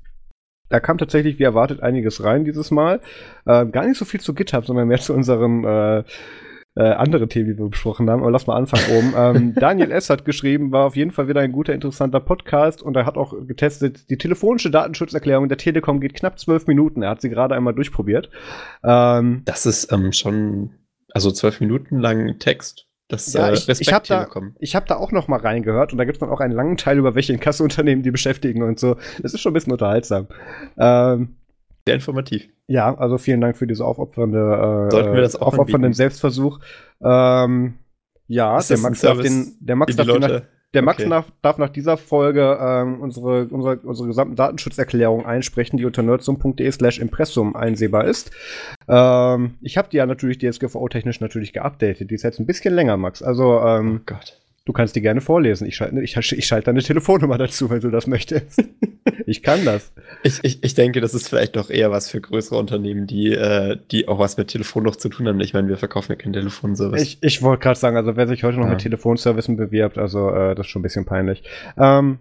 da 0.73 0.81
kam 0.81 0.97
tatsächlich 0.97 1.39
wie 1.39 1.45
erwartet 1.45 1.83
einiges 1.83 2.25
rein 2.25 2.45
dieses 2.47 2.71
Mal. 2.71 3.01
Äh, 3.45 3.67
gar 3.67 3.87
nicht 3.87 3.99
so 3.99 4.07
viel 4.07 4.21
zu 4.21 4.33
GitHub, 4.33 4.65
sondern 4.65 4.89
mehr 4.89 4.99
zu 5.01 5.13
unseren 5.13 5.65
äh, 5.65 6.05
äh, 6.75 6.83
anderen 6.83 7.29
Themen, 7.29 7.53
die 7.53 7.59
wir 7.59 7.69
besprochen 7.69 8.09
haben. 8.09 8.23
Aber 8.23 8.31
lass 8.31 8.47
mal 8.47 8.57
anfangen 8.57 8.85
oben. 8.97 9.15
ähm, 9.17 9.55
Daniel 9.61 9.91
S. 9.91 10.09
hat 10.09 10.25
geschrieben, 10.25 10.73
war 10.73 10.87
auf 10.87 10.97
jeden 10.97 11.11
Fall 11.11 11.29
wieder 11.29 11.43
ein 11.43 11.53
guter, 11.53 11.75
interessanter 11.75 12.21
Podcast 12.21 12.83
und 12.83 12.97
er 12.97 13.05
hat 13.05 13.19
auch 13.19 13.35
getestet, 13.47 14.09
die 14.09 14.17
telefonische 14.17 14.71
Datenschutzerklärung 14.71 15.51
der 15.51 15.59
Telekom 15.59 16.01
geht 16.01 16.15
knapp 16.15 16.39
zwölf 16.39 16.67
Minuten. 16.67 17.03
Er 17.03 17.11
hat 17.11 17.21
sie 17.21 17.29
gerade 17.29 17.55
einmal 17.55 17.75
durchprobiert. 17.75 18.31
Ähm, 18.83 19.43
das 19.45 19.67
ist 19.67 19.93
ähm, 19.93 20.13
schon, 20.13 20.71
also 21.13 21.31
zwölf 21.31 21.61
Minuten 21.61 21.99
lang 21.99 22.39
Text. 22.39 22.87
Das 23.13 23.31
ja, 23.35 23.51
äh, 23.51 23.53
ich, 23.53 23.69
ich 23.69 23.93
habe 23.93 24.07
da, 24.09 24.27
hab 24.27 24.87
da 24.87 24.97
auch 24.97 25.13
noch 25.13 25.29
mal 25.29 25.39
reingehört 25.39 25.93
und 25.93 25.99
da 25.99 26.05
gibt 26.05 26.17
es 26.17 26.21
dann 26.21 26.31
auch 26.31 26.41
einen 26.41 26.55
langen 26.55 26.79
Teil 26.79 26.97
über 26.97 27.15
welche 27.15 27.35
Inkassounternehmen 27.35 28.03
die 28.03 28.11
beschäftigen 28.11 28.63
und 28.63 28.81
so. 28.81 28.97
Das 29.21 29.35
ist 29.35 29.43
schon 29.43 29.51
ein 29.51 29.53
bisschen 29.53 29.73
unterhaltsam. 29.73 30.29
Ähm, 30.79 31.37
Sehr 31.87 31.95
informativ. 31.95 32.49
Ja, 32.69 32.97
also 32.97 33.19
vielen 33.19 33.43
Dank 33.43 33.59
für 33.59 33.67
diese 33.67 33.85
aufopfernde, 33.85 34.39
äh, 34.39 34.91
Sollten 34.91 35.13
wir 35.13 35.21
das 35.21 35.37
auch 35.37 35.49
aufopfernden 35.49 35.93
Selbstversuch. 35.93 36.61
Ähm, 37.03 37.75
ja, 38.29 38.59
der 38.63 38.79
Max, 38.79 39.03
darf 39.03 39.21
den, 39.21 39.57
der 39.61 39.77
Max 39.77 39.95
darf 39.95 40.07
den, 40.07 40.43
der 40.75 40.83
Max 40.83 41.01
okay. 41.01 41.09
nach, 41.09 41.25
darf 41.43 41.59
nach 41.59 41.69
dieser 41.69 41.97
Folge 41.97 42.59
ähm, 42.61 43.01
unsere, 43.01 43.47
unsere, 43.47 43.77
unsere 43.79 44.09
gesamten 44.09 44.37
Datenschutzerklärung 44.37 45.27
einsprechen, 45.27 45.77
die 45.77 45.85
unter 45.85 46.03
nerdsum.de 46.03 46.71
slash 46.71 46.99
impressum 46.99 47.55
einsehbar 47.57 48.07
ist. 48.07 48.31
Ähm, 48.89 49.55
ich 49.61 49.77
habe 49.77 49.89
die 49.91 49.99
ja 49.99 50.07
natürlich 50.07 50.39
DSGVO-technisch 50.39 51.21
natürlich 51.21 51.53
geupdatet. 51.53 52.11
Die 52.11 52.15
ist 52.15 52.23
jetzt 52.23 52.41
ein 52.41 52.47
bisschen 52.47 52.75
länger, 52.75 52.97
Max. 52.97 53.23
Also, 53.23 53.61
ähm, 53.61 54.01
oh 54.01 54.05
Gott. 54.07 54.42
Du 54.65 54.73
kannst 54.73 54.95
die 54.95 55.01
gerne 55.01 55.21
vorlesen. 55.21 55.67
Ich 55.67 55.77
schalte 55.77 56.01
ich, 56.01 56.17
ich 56.17 56.47
schalte 56.47 56.67
deine 56.67 56.83
Telefonnummer 56.83 57.37
dazu, 57.37 57.69
wenn 57.69 57.81
du 57.81 57.91
das 57.91 58.07
möchtest. 58.07 58.63
ich 59.27 59.43
kann 59.43 59.65
das. 59.65 59.93
Ich, 60.23 60.39
ich, 60.43 60.63
ich 60.63 60.75
denke, 60.75 61.01
das 61.01 61.15
ist 61.15 61.29
vielleicht 61.29 61.57
doch 61.57 61.69
eher 61.69 61.91
was 61.91 62.09
für 62.09 62.21
größere 62.21 62.59
Unternehmen, 62.59 63.09
die, 63.09 63.33
äh, 63.33 63.77
die 63.91 64.07
auch 64.07 64.21
was 64.21 64.37
mit 64.37 64.49
Telefon 64.49 64.85
noch 64.85 64.95
zu 64.95 65.09
tun 65.09 65.27
haben. 65.27 65.41
Ich 65.41 65.53
meine, 65.53 65.69
wir 65.69 65.79
verkaufen 65.79 66.13
ja 66.13 66.17
keinen 66.17 66.35
Telefonservice. 66.35 67.03
Ich, 67.03 67.19
ich 67.23 67.43
wollte 67.43 67.63
gerade 67.63 67.79
sagen, 67.79 67.97
also 67.97 68.17
wer 68.17 68.29
sich 68.29 68.45
heute 68.45 68.59
noch 68.59 68.67
ja. 68.67 68.71
mit 68.71 68.81
Telefonservicen 68.81 69.57
bewirbt, 69.57 69.99
also 69.99 70.31
äh, 70.31 70.55
das 70.55 70.67
ist 70.67 70.71
schon 70.71 70.81
ein 70.81 70.85
bisschen 70.85 71.07
peinlich. 71.07 71.43
Ähm, 71.77 72.21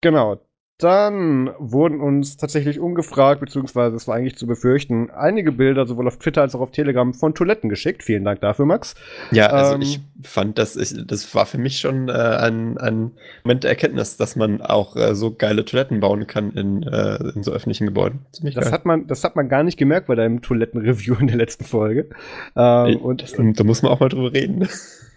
genau. 0.00 0.40
Dann 0.82 1.50
wurden 1.58 2.00
uns 2.00 2.36
tatsächlich 2.36 2.80
ungefragt, 2.80 3.40
beziehungsweise 3.40 3.96
es 3.96 4.08
war 4.08 4.16
eigentlich 4.16 4.36
zu 4.36 4.46
befürchten, 4.46 5.10
einige 5.10 5.52
Bilder 5.52 5.86
sowohl 5.86 6.08
auf 6.08 6.18
Twitter 6.18 6.42
als 6.42 6.54
auch 6.54 6.60
auf 6.60 6.70
Telegram 6.70 7.12
von 7.14 7.34
Toiletten 7.34 7.68
geschickt. 7.68 8.02
Vielen 8.02 8.24
Dank 8.24 8.40
dafür, 8.40 8.66
Max. 8.66 8.94
Ja, 9.30 9.46
also 9.46 9.74
ähm, 9.74 9.82
ich 9.82 10.00
fand, 10.22 10.58
dass 10.58 10.76
ich, 10.76 10.94
das 11.06 11.34
war 11.34 11.46
für 11.46 11.58
mich 11.58 11.78
schon 11.78 12.08
äh, 12.08 12.12
ein, 12.12 12.78
ein 12.78 13.12
Moment 13.44 13.64
der 13.64 13.70
Erkenntnis, 13.70 14.16
dass 14.16 14.36
man 14.36 14.60
auch 14.60 14.96
äh, 14.96 15.14
so 15.14 15.34
geile 15.34 15.64
Toiletten 15.64 16.00
bauen 16.00 16.26
kann 16.26 16.52
in, 16.52 16.82
äh, 16.82 17.16
in 17.34 17.42
so 17.42 17.52
öffentlichen 17.52 17.86
Gebäuden. 17.86 18.20
Ziemlich 18.32 18.54
das 18.54 18.72
hat 18.72 18.84
man, 18.84 19.06
das 19.06 19.24
hat 19.24 19.36
man 19.36 19.48
gar 19.48 19.62
nicht 19.62 19.76
gemerkt 19.76 20.06
bei 20.06 20.14
deinem 20.14 20.42
Toilettenreview 20.42 21.16
in 21.20 21.26
der 21.26 21.36
letzten 21.36 21.64
Folge. 21.64 22.08
Ähm, 22.56 22.96
und 22.96 23.22
das, 23.22 23.34
da 23.36 23.64
muss 23.64 23.82
man 23.82 23.92
auch 23.92 24.00
mal 24.00 24.08
drüber 24.08 24.32
reden. 24.32 24.68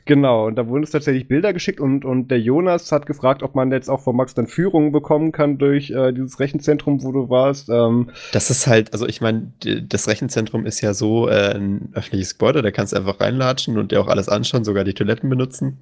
Genau, 0.05 0.47
und 0.47 0.55
da 0.55 0.67
wurden 0.67 0.83
es 0.83 0.91
tatsächlich 0.91 1.29
Bilder 1.29 1.53
geschickt 1.53 1.79
und, 1.79 2.03
und 2.03 2.29
der 2.29 2.39
Jonas 2.39 2.91
hat 2.91 3.05
gefragt, 3.05 3.41
ob 3.41 3.55
man 3.55 3.71
jetzt 3.71 3.89
auch 3.89 4.01
von 4.01 4.15
Max 4.15 4.33
dann 4.33 4.47
Führungen 4.47 4.91
bekommen 4.91 5.31
kann 5.31 5.57
durch 5.57 5.91
äh, 5.91 6.11
dieses 6.11 6.41
Rechenzentrum, 6.41 7.03
wo 7.03 7.13
du 7.13 7.29
warst. 7.29 7.69
Ähm. 7.69 8.09
Das 8.33 8.49
ist 8.49 8.67
halt, 8.67 8.91
also 8.91 9.07
ich 9.07 9.21
meine, 9.21 9.53
das 9.87 10.09
Rechenzentrum 10.09 10.65
ist 10.65 10.81
ja 10.81 10.93
so 10.93 11.29
äh, 11.29 11.55
ein 11.55 11.89
öffentliches 11.93 12.37
Gebäude, 12.37 12.61
da 12.61 12.71
kannst 12.71 12.91
du 12.91 12.97
einfach 12.97 13.21
reinlatschen 13.21 13.77
und 13.77 13.91
dir 13.91 14.01
auch 14.01 14.07
alles 14.07 14.27
anschauen, 14.27 14.65
sogar 14.65 14.83
die 14.83 14.93
Toiletten 14.93 15.29
benutzen. 15.29 15.79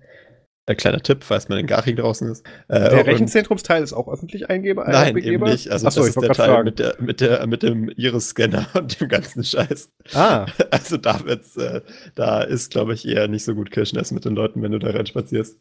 Ein 0.67 0.78
kleiner 0.78 1.02
Tipp, 1.02 1.24
falls 1.24 1.50
man 1.50 1.58
in 1.58 1.65
Garching 1.65 1.95
draußen 1.95 2.32
ist. 2.32 2.45
Äh, 2.67 2.80
der 2.82 3.08
Rechenzentrumsteil 3.08 3.82
ist 3.82 3.93
auch 3.93 4.08
öffentlich 4.08 4.50
eingehbar? 4.50 4.88
Nein, 4.89 5.17
eben 5.17 5.43
nicht. 5.43 5.71
Also 5.71 5.88
Achso, 5.88 6.02
das 6.02 6.10
ist 6.10 6.21
der 6.21 6.34
Teil 6.34 6.63
mit, 6.63 6.78
der, 6.78 6.95
mit, 7.00 7.19
der, 7.19 7.47
mit 7.47 7.63
dem 7.63 7.89
Iris-Scanner 7.89 8.67
und 8.76 9.02
dem 9.02 9.10
ganzen 9.10 9.43
Scheiß. 9.43 9.91
Ah. 10.13 10.45
Also 10.71 10.97
da 10.97 11.26
wird's, 11.26 11.58
äh, 11.58 11.82
da 12.15 12.41
ist, 12.41 12.71
glaube 12.71 12.93
ich, 12.93 13.08
eher 13.08 13.28
nicht 13.28 13.43
so 13.43 13.56
gut 13.56 13.71
Kirschness 13.71 14.12
mit 14.12 14.24
den 14.24 14.36
Leuten, 14.36 14.62
wenn 14.62 14.71
du 14.71 14.80
da 14.80 14.91
rein 14.91 15.06
spazierst. 15.06 15.60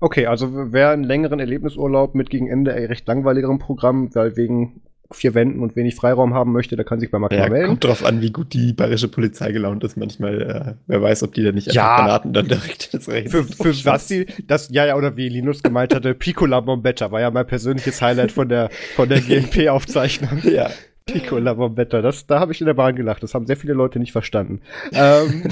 Okay, 0.00 0.26
also 0.26 0.72
wer 0.72 0.90
einen 0.90 1.04
längeren 1.04 1.40
Erlebnisurlaub 1.40 2.14
mit 2.14 2.30
gegen 2.30 2.48
Ende 2.48 2.72
recht 2.72 3.06
langweiligerem 3.08 3.58
Programm, 3.58 4.14
weil 4.14 4.36
wegen 4.36 4.82
vier 5.14 5.34
Wänden 5.34 5.60
und 5.60 5.76
wenig 5.76 5.94
Freiraum 5.94 6.34
haben 6.34 6.52
möchte, 6.52 6.76
der 6.76 6.84
kann 6.84 7.00
sich 7.00 7.10
bei 7.10 7.18
Mark 7.18 7.32
ja, 7.32 7.48
melden. 7.48 7.68
Kommt 7.68 7.84
drauf 7.84 8.04
an, 8.04 8.20
wie 8.20 8.30
gut 8.30 8.52
die 8.52 8.72
bayerische 8.72 9.08
Polizei 9.08 9.52
gelaunt 9.52 9.84
ist. 9.84 9.96
Manchmal, 9.96 10.42
äh, 10.42 10.74
wer 10.86 11.02
weiß, 11.02 11.22
ob 11.22 11.34
die 11.34 11.42
da 11.42 11.52
nicht 11.52 11.72
ja, 11.72 11.96
Granaten 11.96 12.32
dann 12.32 12.48
direkt 12.48 12.92
ins 12.92 13.08
Recht 13.08 13.30
Für, 13.30 13.44
für 13.44 13.84
was 13.84 14.06
die, 14.06 14.26
das, 14.46 14.68
ja, 14.70 14.86
ja, 14.86 14.96
oder 14.96 15.16
wie 15.16 15.28
Linus 15.28 15.62
gemeint 15.62 15.94
hatte, 15.94 16.14
Piccola 16.14 16.60
Bombetta 16.60 17.10
war 17.10 17.20
ja 17.20 17.30
mein 17.30 17.46
persönliches 17.46 18.00
Highlight 18.02 18.32
von 18.32 18.48
der, 18.48 18.70
von 18.94 19.08
der 19.08 19.20
GMP-Aufzeichnung. 19.20 20.40
ja. 20.44 20.70
Piccola 21.06 21.54
Bombetta, 21.54 22.00
das, 22.00 22.26
da 22.26 22.38
habe 22.40 22.52
ich 22.52 22.60
in 22.60 22.66
der 22.66 22.74
Bahn 22.74 22.94
gelacht. 22.94 23.22
Das 23.22 23.34
haben 23.34 23.46
sehr 23.46 23.56
viele 23.56 23.72
Leute 23.72 23.98
nicht 23.98 24.12
verstanden. 24.12 24.60
ähm, 24.92 25.44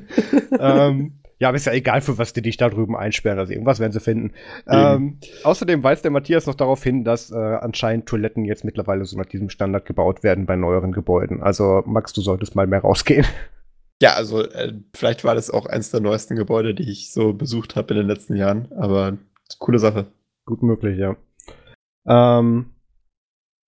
ähm, 0.60 1.12
ja, 1.42 1.48
aber 1.48 1.56
ist 1.56 1.66
ja 1.66 1.72
egal, 1.72 2.00
für 2.02 2.18
was 2.18 2.32
die 2.32 2.40
dich 2.40 2.56
da 2.56 2.70
drüben 2.70 2.94
einsperren. 2.94 3.40
Also 3.40 3.52
irgendwas 3.52 3.80
werden 3.80 3.90
sie 3.90 3.98
finden. 3.98 4.30
Ähm, 4.68 5.18
außerdem 5.42 5.82
weist 5.82 6.04
der 6.04 6.12
Matthias 6.12 6.46
noch 6.46 6.54
darauf 6.54 6.84
hin, 6.84 7.02
dass 7.02 7.32
äh, 7.32 7.34
anscheinend 7.36 8.06
Toiletten 8.06 8.44
jetzt 8.44 8.64
mittlerweile 8.64 9.04
so 9.04 9.18
nach 9.18 9.26
diesem 9.26 9.48
Standard 9.48 9.84
gebaut 9.84 10.22
werden 10.22 10.46
bei 10.46 10.54
neueren 10.54 10.92
Gebäuden. 10.92 11.42
Also, 11.42 11.82
Max, 11.84 12.12
du 12.12 12.20
solltest 12.20 12.54
mal 12.54 12.68
mehr 12.68 12.82
rausgehen. 12.82 13.26
Ja, 14.00 14.14
also 14.14 14.42
äh, 14.42 14.72
vielleicht 14.96 15.22
war 15.22 15.36
das 15.36 15.48
auch 15.48 15.66
eins 15.66 15.92
der 15.92 16.00
neuesten 16.00 16.34
Gebäude, 16.34 16.74
die 16.74 16.90
ich 16.90 17.12
so 17.12 17.34
besucht 17.34 17.76
habe 17.76 17.94
in 17.94 17.98
den 17.98 18.08
letzten 18.08 18.34
Jahren. 18.34 18.66
Aber 18.72 19.16
coole 19.60 19.78
Sache. 19.78 20.06
Gut 20.44 20.64
möglich, 20.64 20.98
ja. 20.98 21.14
Ähm, 22.04 22.71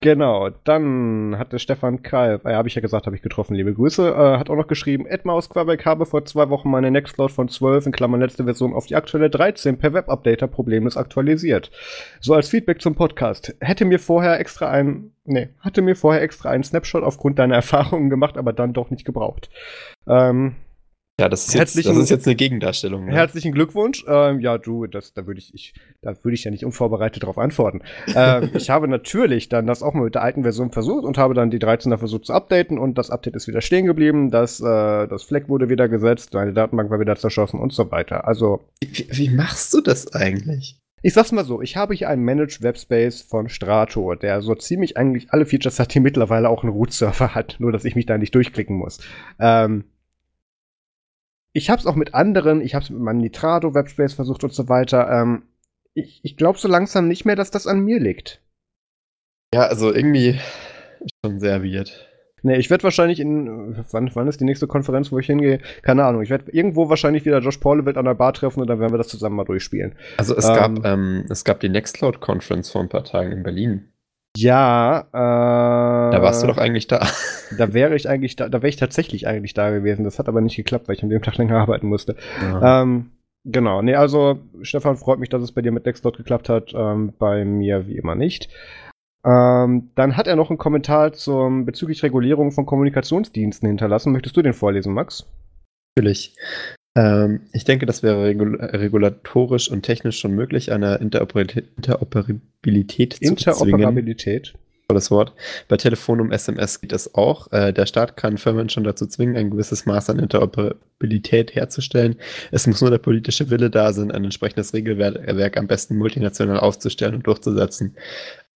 Genau, 0.05 0.51
dann 0.65 1.39
hatte 1.39 1.59
Stefan 1.59 2.03
Kalb, 2.03 2.45
äh, 2.45 2.53
habe 2.53 2.69
ich 2.69 2.75
ja 2.75 2.83
gesagt, 2.83 3.07
habe 3.07 3.17
ich 3.17 3.23
getroffen, 3.23 3.55
liebe 3.55 3.73
Grüße, 3.73 4.07
äh, 4.07 4.39
hat 4.39 4.51
auch 4.51 4.55
noch 4.55 4.67
geschrieben, 4.67 5.07
Edmaus 5.07 5.49
Quebec 5.49 5.87
habe 5.87 6.05
vor 6.05 6.27
zwei 6.27 6.51
Wochen 6.51 6.71
meine 6.71 6.91
Nextcloud 6.91 7.33
von 7.33 7.49
12 7.49 7.87
in 7.87 7.93
Klammern 7.93 8.21
letzte 8.21 8.45
Version 8.45 8.75
auf 8.75 8.85
die 8.85 8.97
aktuelle 8.97 9.31
13 9.31 9.79
per 9.79 9.95
Webupdater 9.95 10.47
problemlos 10.47 10.99
aktualisiert. 10.99 11.71
So 12.21 12.35
als 12.35 12.51
Feedback 12.51 12.83
zum 12.83 12.95
Podcast. 12.97 13.57
Hätte 13.61 13.87
mir 13.87 13.99
vorher 13.99 14.39
extra 14.39 14.69
ein, 14.69 15.13
nee, 15.25 15.49
hatte 15.61 15.81
mir 15.81 15.97
vorher 15.97 16.21
extra 16.21 16.51
einen 16.51 16.65
Snapshot 16.65 17.03
aufgrund 17.03 17.39
deiner 17.39 17.55
Erfahrungen 17.65 18.11
gemacht, 18.11 18.37
aber 18.37 18.53
dann 18.53 18.75
doch 18.75 18.91
nicht 18.91 19.07
gebraucht. 19.07 19.49
Ähm, 20.07 20.57
ja, 21.21 21.29
das 21.29 21.47
ist, 21.47 21.55
jetzt, 21.55 21.77
das 21.77 21.97
ist 21.97 22.11
jetzt 22.11 22.27
eine 22.27 22.35
Gegendarstellung. 22.35 23.05
Ne? 23.05 23.13
Herzlichen 23.13 23.53
Glückwunsch. 23.53 24.05
Ähm, 24.09 24.41
ja, 24.41 24.59
du, 24.59 24.89
das, 24.89 25.15
da 25.15 25.27
würde 25.27 25.39
ich, 25.39 25.55
ich, 25.55 25.75
da 26.03 26.13
würde 26.25 26.35
ich 26.35 26.43
ja 26.43 26.51
nicht 26.51 26.65
unvorbereitet 26.65 27.23
darauf 27.23 27.39
antworten. 27.39 27.83
ähm, 28.17 28.51
ich 28.55 28.69
habe 28.69 28.89
natürlich 28.89 29.49
dann 29.49 29.69
das 29.69 29.85
auch 29.85 29.95
mal 29.95 30.03
mit 30.03 30.17
der 30.17 30.23
alten 30.23 30.43
Version 30.43 30.73
versucht 30.73 31.05
und 31.05 31.17
habe 31.17 31.35
dann 31.35 31.51
die 31.51 31.61
13er 31.61 31.99
versucht 31.99 32.27
zu 32.27 32.33
updaten 32.33 32.79
und 32.79 32.99
das 32.99 33.11
Update 33.11 33.37
ist 33.37 33.47
wieder 33.47 33.61
stehen 33.61 33.87
geblieben, 33.87 34.33
das, 34.33 34.61
äh, 34.61 35.07
das 35.07 35.23
Fleck 35.23 35.49
wurde 35.49 35.69
wieder 35.69 35.89
gesetzt, 35.89 36.35
meine 36.35 36.53
Datenbank 36.53 36.91
war 36.91 36.99
wieder 36.99 37.15
zerschossen 37.15 37.61
und 37.61 37.73
so 37.73 37.93
weiter. 37.93 38.27
Also. 38.27 38.61
Wie, 38.81 39.07
wie 39.11 39.31
machst 39.31 39.73
du 39.73 39.81
das 39.81 40.13
eigentlich? 40.15 40.81
Ich 41.07 41.13
sag's 41.13 41.33
mal 41.33 41.45
so, 41.45 41.61
ich 41.61 41.77
habe 41.77 41.95
hier 41.95 42.09
einen 42.09 42.25
Managed 42.25 42.63
Webspace 42.63 43.23
von 43.23 43.51
Strato, 43.51 44.15
der 44.15 44.41
so 44.41 44.55
ziemlich 44.55 44.97
eigentlich 44.97 45.33
alle 45.33 45.45
Features 45.45 45.79
hat, 45.79 45.95
die 45.95 46.01
mittlerweile 46.01 46.49
auch 46.49 46.65
einen 46.65 46.73
Root-Server 46.73 47.35
hat, 47.35 47.57
nur 47.59 47.73
dass 47.73 47.85
ich 47.85 47.95
mich 47.95 48.07
da 48.07 48.17
nicht 48.17 48.35
durchklicken 48.35 48.75
muss. 48.75 48.99
Ähm, 49.39 49.85
ich 51.55 51.71
habe 51.71 51.81
es 51.81 51.87
auch 51.87 51.95
mit 51.95 52.13
anderen, 52.15 52.61
ich 52.61 52.75
habe 52.75 52.85
es 52.85 52.91
mit 52.91 53.01
meinem 53.01 53.19
Nitrado 53.19 53.75
Webspace 53.75 54.13
versucht 54.13 54.45
und 54.45 54.53
so 54.53 54.69
weiter. 54.69 55.09
Ähm, 55.09 55.45
ich 55.95 56.21
ich 56.23 56.37
glaube 56.37 56.59
so 56.59 56.69
langsam 56.69 57.09
nicht 57.09 57.25
mehr, 57.25 57.37
dass 57.37 57.51
das 57.51 57.67
an 57.67 57.81
mir 57.81 58.01
liegt. 58.01 58.43
Ja, 59.55 59.63
also 59.63 59.95
irgendwie 59.95 60.41
schon 61.25 61.39
sehr 61.39 61.63
weird. 61.63 62.11
Nee, 62.43 62.57
ich 62.57 62.69
werde 62.69 62.85
wahrscheinlich 62.85 63.21
in. 63.21 63.85
Wann, 63.91 64.11
wann 64.15 64.29
ist 64.29 64.41
die 64.41 64.45
nächste 64.45 64.67
Konferenz, 64.67 65.11
wo 65.11 65.19
ich 65.19 65.27
hingehe? 65.27 65.61
Keine 65.83 66.05
Ahnung. 66.05 66.23
Ich 66.23 66.29
werde 66.29 66.51
irgendwo 66.51 66.91
wahrscheinlich 66.91 67.25
wieder 67.25 67.39
Josh 67.39 67.57
Pauleville 67.57 67.97
an 67.97 68.05
der 68.05 68.15
Bar 68.15 68.35
treffen 68.35 68.61
und 68.61 68.67
dann 68.67 68.81
werden 68.81 68.93
wir 68.93 68.99
das 68.99 69.09
zusammen 69.09 69.37
mal 69.37 69.45
durchspielen. 69.45 69.95
Also 70.19 70.37
es, 70.37 70.47
ähm, 70.47 70.55
gab, 70.55 70.85
ähm, 70.85 71.25
es 71.31 71.45
gab 71.45 71.61
die 71.61 71.71
Nextcloud 71.71 72.21
Conference 72.21 72.71
vor 72.71 72.83
ein 72.83 72.91
paar 72.91 73.05
Tagen 73.05 73.33
in 73.33 73.43
Berlin. 73.45 73.89
Ja, 74.37 75.07
äh, 75.13 76.13
Da 76.13 76.23
warst 76.23 76.43
du 76.43 76.47
doch 76.47 76.59
eigentlich 76.59 76.87
da. 76.87 77.07
Da 77.57 77.73
wäre 77.73 77.95
ich 77.95 78.09
eigentlich 78.09 78.35
da, 78.35 78.49
da 78.49 78.63
wäre 78.63 78.69
ich 78.69 78.77
tatsächlich 78.77 79.29
eigentlich 79.29 79.55
da 79.55 79.71
gewesen. 79.71 80.03
Das 80.03 80.19
hat 80.19 80.29
aber 80.29 80.41
nicht 80.41 80.57
geklappt, 80.57 80.89
weil 80.89 80.97
ich 80.97 81.03
an 81.05 81.11
dem 81.11 81.23
Tag 81.23 81.37
länger 81.37 81.59
arbeiten 81.61 81.87
musste. 81.87 82.17
Ähm, 82.63 83.13
genau, 83.45 83.81
nee, 83.81 83.95
also 83.95 84.41
Stefan, 84.63 84.97
freut 84.97 85.21
mich, 85.21 85.29
dass 85.29 85.43
es 85.43 85.53
bei 85.53 85.63
dir 85.63 85.71
mit 85.71 85.87
Nextcloud 85.87 86.17
geklappt 86.17 86.49
hat. 86.49 86.73
Ähm, 86.75 87.13
bei 87.17 87.45
mir 87.45 87.87
wie 87.87 87.97
immer 87.97 88.17
nicht. 88.17 88.49
Ähm, 89.25 89.91
dann 89.95 90.17
hat 90.17 90.27
er 90.27 90.37
noch 90.37 90.51
einen 90.51 90.59
Kommentar 90.59 91.13
zum 91.13 91.65
bezüglich 91.65 92.03
Regulierung 92.03 92.51
von 92.51 92.67
Kommunikationsdiensten 92.67 93.69
hinterlassen. 93.69 94.13
Möchtest 94.13 94.37
du 94.37 94.43
den 94.43 94.53
vorlesen, 94.53 94.93
Max? 94.93 95.27
Natürlich. 95.97 96.35
Ähm, 96.95 97.41
ich 97.53 97.65
denke, 97.65 97.87
das 97.87 98.03
wäre 98.03 98.25
regul 98.25 98.57
regulatorisch 98.57 99.71
und 99.71 99.83
technisch 99.83 100.19
schon 100.19 100.33
möglich, 100.33 100.73
eine 100.73 100.97
Interoperabilität, 100.97 101.69
Interoperabilität 101.77 103.15
zu 103.15 103.25
Interoperabilität. 103.25 104.55
Tolles 104.89 105.11
Wort. 105.11 105.33
Bei 105.69 105.79
Telefon 105.79 106.21
und 106.21 106.31
SMS 106.31 106.81
geht 106.81 106.93
das 106.93 107.15
auch. 107.15 107.51
Äh, 107.53 107.73
der 107.73 107.87
Staat 107.87 108.19
kann 108.19 108.37
Firmen 108.37 108.69
schon 108.69 108.85
dazu 108.85 109.07
zwingen, 109.07 109.35
ein 109.35 109.51
gewisses 109.51 109.87
Maß 109.87 110.11
an 110.11 110.19
Interoperabilität 110.19 111.55
herzustellen. 111.55 112.17
Es 112.51 112.67
muss 112.67 112.83
nur 112.83 112.91
der 112.91 112.99
politische 112.99 113.49
Wille 113.49 113.71
da 113.71 113.93
sein, 113.95 114.11
ein 114.11 114.25
entsprechendes 114.25 114.75
Regelwerk 114.75 115.57
am 115.57 115.67
besten 115.67 115.97
multinational 115.97 116.61
aufzustellen 116.61 117.15
und 117.15 117.27
durchzusetzen. 117.27 117.97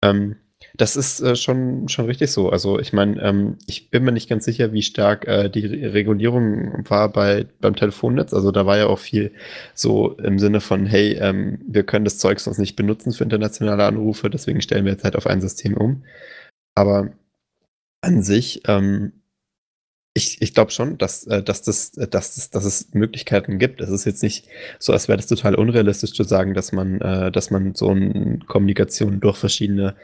Ähm, 0.01 0.37
das 0.77 0.95
ist 0.95 1.21
äh, 1.21 1.35
schon, 1.35 1.87
schon 1.87 2.05
richtig 2.05 2.31
so. 2.31 2.49
Also 2.49 2.79
ich 2.79 2.93
meine, 2.93 3.21
ähm, 3.21 3.57
ich 3.67 3.89
bin 3.89 4.03
mir 4.03 4.11
nicht 4.11 4.29
ganz 4.29 4.45
sicher, 4.45 4.73
wie 4.73 4.81
stark 4.81 5.27
äh, 5.27 5.49
die 5.49 5.65
Regulierung 5.65 6.83
war 6.89 7.09
bei, 7.09 7.45
beim 7.61 7.75
Telefonnetz. 7.75 8.33
Also 8.33 8.51
da 8.51 8.65
war 8.65 8.77
ja 8.77 8.87
auch 8.87 8.99
viel 8.99 9.33
so 9.73 10.11
im 10.13 10.39
Sinne 10.39 10.61
von, 10.61 10.85
hey, 10.85 11.13
ähm, 11.13 11.59
wir 11.67 11.83
können 11.83 12.05
das 12.05 12.17
Zeug 12.17 12.39
sonst 12.39 12.57
nicht 12.57 12.75
benutzen 12.75 13.13
für 13.13 13.23
internationale 13.23 13.85
Anrufe, 13.85 14.29
deswegen 14.29 14.61
stellen 14.61 14.85
wir 14.85 14.93
jetzt 14.93 15.03
halt 15.03 15.15
auf 15.15 15.27
ein 15.27 15.41
System 15.41 15.75
um. 15.75 16.03
Aber 16.75 17.11
an 18.01 18.21
sich, 18.21 18.63
ähm, 18.67 19.13
ich, 20.17 20.41
ich 20.41 20.53
glaube 20.53 20.71
schon, 20.71 20.97
dass, 20.97 21.27
äh, 21.27 21.43
dass, 21.43 21.61
das, 21.61 21.91
dass, 21.91 22.09
das, 22.09 22.49
dass 22.49 22.63
es 22.63 22.93
Möglichkeiten 22.93 23.59
gibt. 23.59 23.81
Es 23.81 23.89
ist 23.89 24.05
jetzt 24.05 24.23
nicht 24.23 24.47
so, 24.79 24.93
als 24.93 25.09
wäre 25.09 25.17
das 25.17 25.27
total 25.27 25.55
unrealistisch 25.55 26.13
zu 26.13 26.23
sagen, 26.23 26.53
dass 26.53 26.71
man, 26.71 27.01
äh, 27.01 27.31
dass 27.31 27.51
man 27.51 27.75
so 27.75 27.89
eine 27.89 28.39
Kommunikation 28.47 29.19
durch 29.19 29.37
verschiedene 29.37 29.95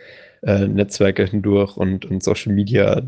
äh, 0.44 0.68
Netzwerke 0.68 1.26
hindurch 1.26 1.78
und, 1.78 2.06
und 2.06 2.22
Social 2.22 2.54
Media 2.54 3.04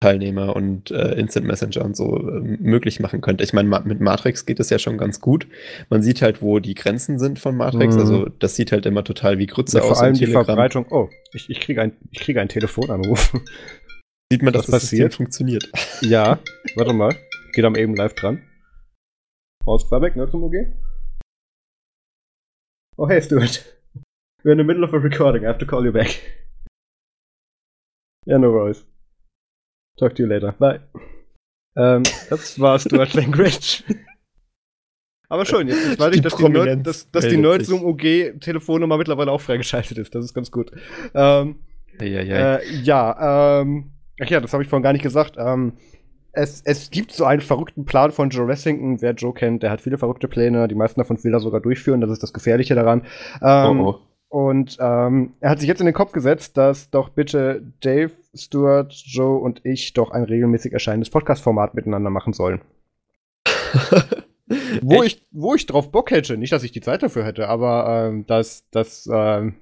Teilnehmer 0.00 0.56
und 0.56 0.90
äh, 0.90 1.12
Instant 1.14 1.46
Messenger 1.46 1.84
und 1.84 1.94
so 1.94 2.16
äh, 2.16 2.40
möglich 2.40 3.00
machen 3.00 3.20
könnte. 3.20 3.44
Ich 3.44 3.52
meine, 3.52 3.68
ma 3.68 3.80
mit 3.80 4.00
Matrix 4.00 4.46
geht 4.46 4.58
es 4.58 4.70
ja 4.70 4.78
schon 4.78 4.96
ganz 4.96 5.20
gut. 5.20 5.46
Man 5.90 6.02
sieht 6.02 6.22
halt, 6.22 6.40
wo 6.40 6.58
die 6.58 6.74
Grenzen 6.74 7.18
sind 7.18 7.38
von 7.38 7.54
Matrix. 7.54 7.96
Mhm. 7.96 8.00
Also 8.00 8.26
das 8.38 8.56
sieht 8.56 8.72
halt 8.72 8.86
immer 8.86 9.04
total 9.04 9.38
wie 9.38 9.46
Grütze 9.46 9.78
ja, 9.78 9.84
aus. 9.84 9.98
Vor 9.98 10.02
allem 10.02 10.14
die 10.14 10.26
Verbreitung. 10.26 10.86
Oh, 10.88 11.10
ich, 11.34 11.50
ich 11.50 11.60
kriege 11.60 11.82
ein, 11.82 11.92
ich 12.12 12.20
krieg 12.20 12.38
einen 12.38 12.48
Telefonanruf. 12.48 13.34
Sieht 14.32 14.42
man, 14.42 14.52
dass 14.52 14.66
das 14.66 14.82
passiert? 14.82 15.14
funktioniert. 15.14 15.68
Ja, 16.02 16.38
warte 16.76 16.92
mal. 16.92 17.16
Geht 17.52 17.64
am 17.64 17.74
eben 17.74 17.96
live 17.96 18.14
dran. 18.14 18.46
Raus, 19.66 19.88
Quebec, 19.88 20.14
ne, 20.14 20.30
zum 20.30 20.44
OG? 20.44 20.54
Oh, 22.96 23.08
hey, 23.08 23.20
Stuart. 23.20 23.64
We're 24.44 24.52
in 24.52 24.58
the 24.58 24.64
middle 24.64 24.84
of 24.84 24.94
a 24.94 24.98
recording. 24.98 25.42
I 25.42 25.46
have 25.48 25.58
to 25.58 25.66
call 25.66 25.84
you 25.84 25.92
back. 25.92 26.20
Ja, 28.24 28.38
no 28.38 28.52
worries. 28.52 28.86
Talk 29.98 30.14
to 30.14 30.22
you 30.22 30.28
later. 30.28 30.52
Bye. 30.52 30.80
Ähm, 31.76 32.04
das 32.28 32.60
war 32.60 32.78
Stuart 32.78 33.12
Langridge. 33.14 33.82
Aber 35.28 35.44
schön, 35.44 35.68
jetzt, 35.68 35.86
jetzt 35.86 35.98
weiß 35.98 36.14
ich, 36.14 36.22
dass 36.22 36.36
die, 36.36 36.48
Nerd, 36.48 36.86
dass, 36.86 37.10
dass 37.10 37.28
die 37.28 37.36
Nerdzoom 37.36 37.84
OG 37.84 38.40
Telefonnummer 38.40 38.96
mittlerweile 38.96 39.32
auch 39.32 39.40
freigeschaltet 39.40 39.98
ist. 39.98 40.14
Das 40.14 40.24
ist 40.24 40.34
ganz 40.34 40.50
gut. 40.50 40.70
Ähm, 41.14 41.60
ja, 42.00 42.06
ja, 42.06 42.22
ja. 42.22 42.56
Äh, 42.56 42.74
ja 42.80 43.60
ähm, 43.60 43.92
ach 44.20 44.28
ja, 44.28 44.40
das 44.40 44.52
habe 44.52 44.62
ich 44.62 44.68
vorhin 44.68 44.82
gar 44.82 44.92
nicht 44.92 45.02
gesagt. 45.02 45.36
Ähm, 45.38 45.74
es, 46.32 46.62
es 46.64 46.90
gibt 46.90 47.12
so 47.12 47.24
einen 47.24 47.40
verrückten 47.40 47.84
Plan 47.84 48.12
von 48.12 48.30
Joe 48.30 48.46
Wessington. 48.46 49.00
Wer 49.02 49.14
Joe 49.14 49.34
kennt, 49.34 49.62
der 49.62 49.70
hat 49.70 49.80
viele 49.80 49.98
verrückte 49.98 50.28
Pläne. 50.28 50.68
Die 50.68 50.74
meisten 50.74 51.00
davon 51.00 51.22
will 51.22 51.34
er 51.34 51.40
sogar 51.40 51.60
durchführen. 51.60 52.00
Das 52.00 52.10
ist 52.10 52.22
das 52.22 52.32
Gefährliche 52.32 52.74
daran. 52.74 53.02
Ähm, 53.42 53.80
oh, 53.80 53.88
oh. 53.88 53.98
Und 54.28 54.78
ähm, 54.80 55.32
er 55.40 55.50
hat 55.50 55.58
sich 55.58 55.66
jetzt 55.66 55.80
in 55.80 55.86
den 55.86 55.94
Kopf 55.94 56.12
gesetzt, 56.12 56.56
dass 56.56 56.88
doch 56.90 57.08
bitte 57.08 57.62
Dave, 57.80 58.12
Stuart, 58.32 58.92
Joe 58.92 59.40
und 59.40 59.60
ich 59.64 59.92
doch 59.92 60.12
ein 60.12 60.22
regelmäßig 60.22 60.72
erscheinendes 60.72 61.10
Podcast-Format 61.10 61.74
miteinander 61.74 62.10
machen 62.10 62.32
sollen. 62.32 62.60
wo, 64.82 65.02
ich, 65.02 65.26
wo 65.32 65.56
ich 65.56 65.66
drauf 65.66 65.90
Bock 65.90 66.12
hätte, 66.12 66.36
nicht, 66.36 66.52
dass 66.52 66.62
ich 66.62 66.70
die 66.70 66.80
Zeit 66.80 67.02
dafür 67.02 67.24
hätte, 67.24 67.48
aber 67.48 68.06
ähm, 68.08 68.24
das, 68.26 68.68
das, 68.70 69.08
ähm, 69.12 69.56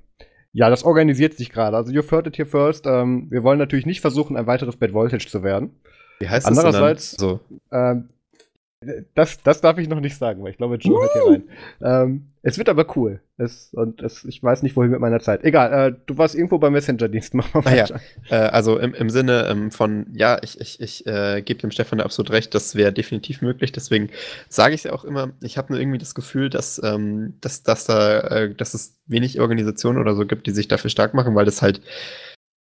ja, 0.53 0.71
das 0.71 0.85
organisiert 0.85 1.35
sich 1.35 1.51
gerade. 1.51 1.77
Also, 1.77 1.93
you've 1.93 2.11
heard 2.11 2.27
it 2.27 2.37
here 2.37 2.49
first. 2.49 2.87
Ähm, 2.87 3.31
wir 3.31 3.43
wollen 3.43 3.59
natürlich 3.59 3.87
nicht 3.87 4.01
versuchen, 4.01 4.37
ein 4.37 4.47
weiteres 4.47 4.77
Bad 4.77 4.93
Voltage 4.93 5.27
zu 5.27 5.43
werden. 5.43 5.71
Wie 6.21 6.29
heißt 6.29 6.47
Andererseits, 6.47 7.13
das 7.13 7.19
denn 7.19 7.29
dann? 7.29 7.41
So. 7.71 7.77
Ähm, 7.77 8.09
das, 9.15 9.43
das 9.43 9.61
darf 9.61 9.79
ich 9.79 9.89
noch 9.89 10.01
nicht 10.01 10.17
sagen, 10.17 10.43
weil 10.43 10.53
ich 10.53 10.57
glaube, 10.57 10.77
Joe 10.77 10.95
uh! 10.95 11.01
hört 11.01 11.13
hier 11.13 11.33
rein. 11.33 11.43
Ähm, 11.83 12.29
es 12.43 12.59
wird 12.59 12.69
aber 12.69 12.97
cool. 12.97 13.21
Es, 13.37 13.75
und 13.75 14.01
es, 14.03 14.25
ich 14.25 14.41
weiß 14.41 14.63
nicht, 14.63 14.77
wohin 14.77 14.93
mit 14.93 15.01
meiner 15.01 15.19
Zeit. 15.19 15.43
Egal, 15.43 15.73
äh, 15.73 15.97
du 16.07 16.17
warst 16.17 16.37
irgendwo 16.37 16.59
beim 16.59 16.73
Messenger-Dienst. 16.73 17.35
Mach 17.35 17.53
mal 17.53 17.65
weiter. 17.65 17.97
Ah, 17.97 18.01
ja. 18.31 18.47
äh, 18.47 18.49
also 18.51 18.79
im, 18.79 18.95
im 18.95 19.11
Sinne 19.11 19.49
ähm, 19.51 19.73
von, 19.73 20.07
ja, 20.13 20.39
ich, 20.43 20.61
ich, 20.61 20.81
ich 20.81 21.07
äh, 21.07 21.43
gebe 21.43 21.61
dem 21.61 21.73
Stefan 21.73 22.01
absolut 22.01 22.31
recht, 22.31 22.55
das 22.55 22.77
wäre 22.77 22.93
definitiv 22.93 23.43
möglich. 23.43 23.73
Deswegen 23.73 24.11
sage 24.49 24.75
ich 24.75 24.81
es 24.81 24.85
ja 24.85 24.93
auch 24.93 25.05
immer, 25.05 25.33
ich 25.41 25.59
habe 25.59 25.73
nur 25.73 25.81
irgendwie 25.81 25.99
das 25.99 26.15
Gefühl, 26.15 26.49
dass, 26.49 26.81
ähm, 26.85 27.35
dass, 27.41 27.65
dass, 27.65 27.85
da, 27.85 28.21
äh, 28.21 28.55
dass 28.55 28.75
es 28.75 28.97
wenig 29.07 29.41
Organisationen 29.41 29.99
oder 29.99 30.15
so 30.15 30.25
gibt, 30.25 30.47
die 30.47 30.53
sich 30.53 30.69
dafür 30.69 30.91
stark 30.91 31.15
machen, 31.15 31.35
weil 31.35 31.47
das 31.47 31.63
halt 31.63 31.81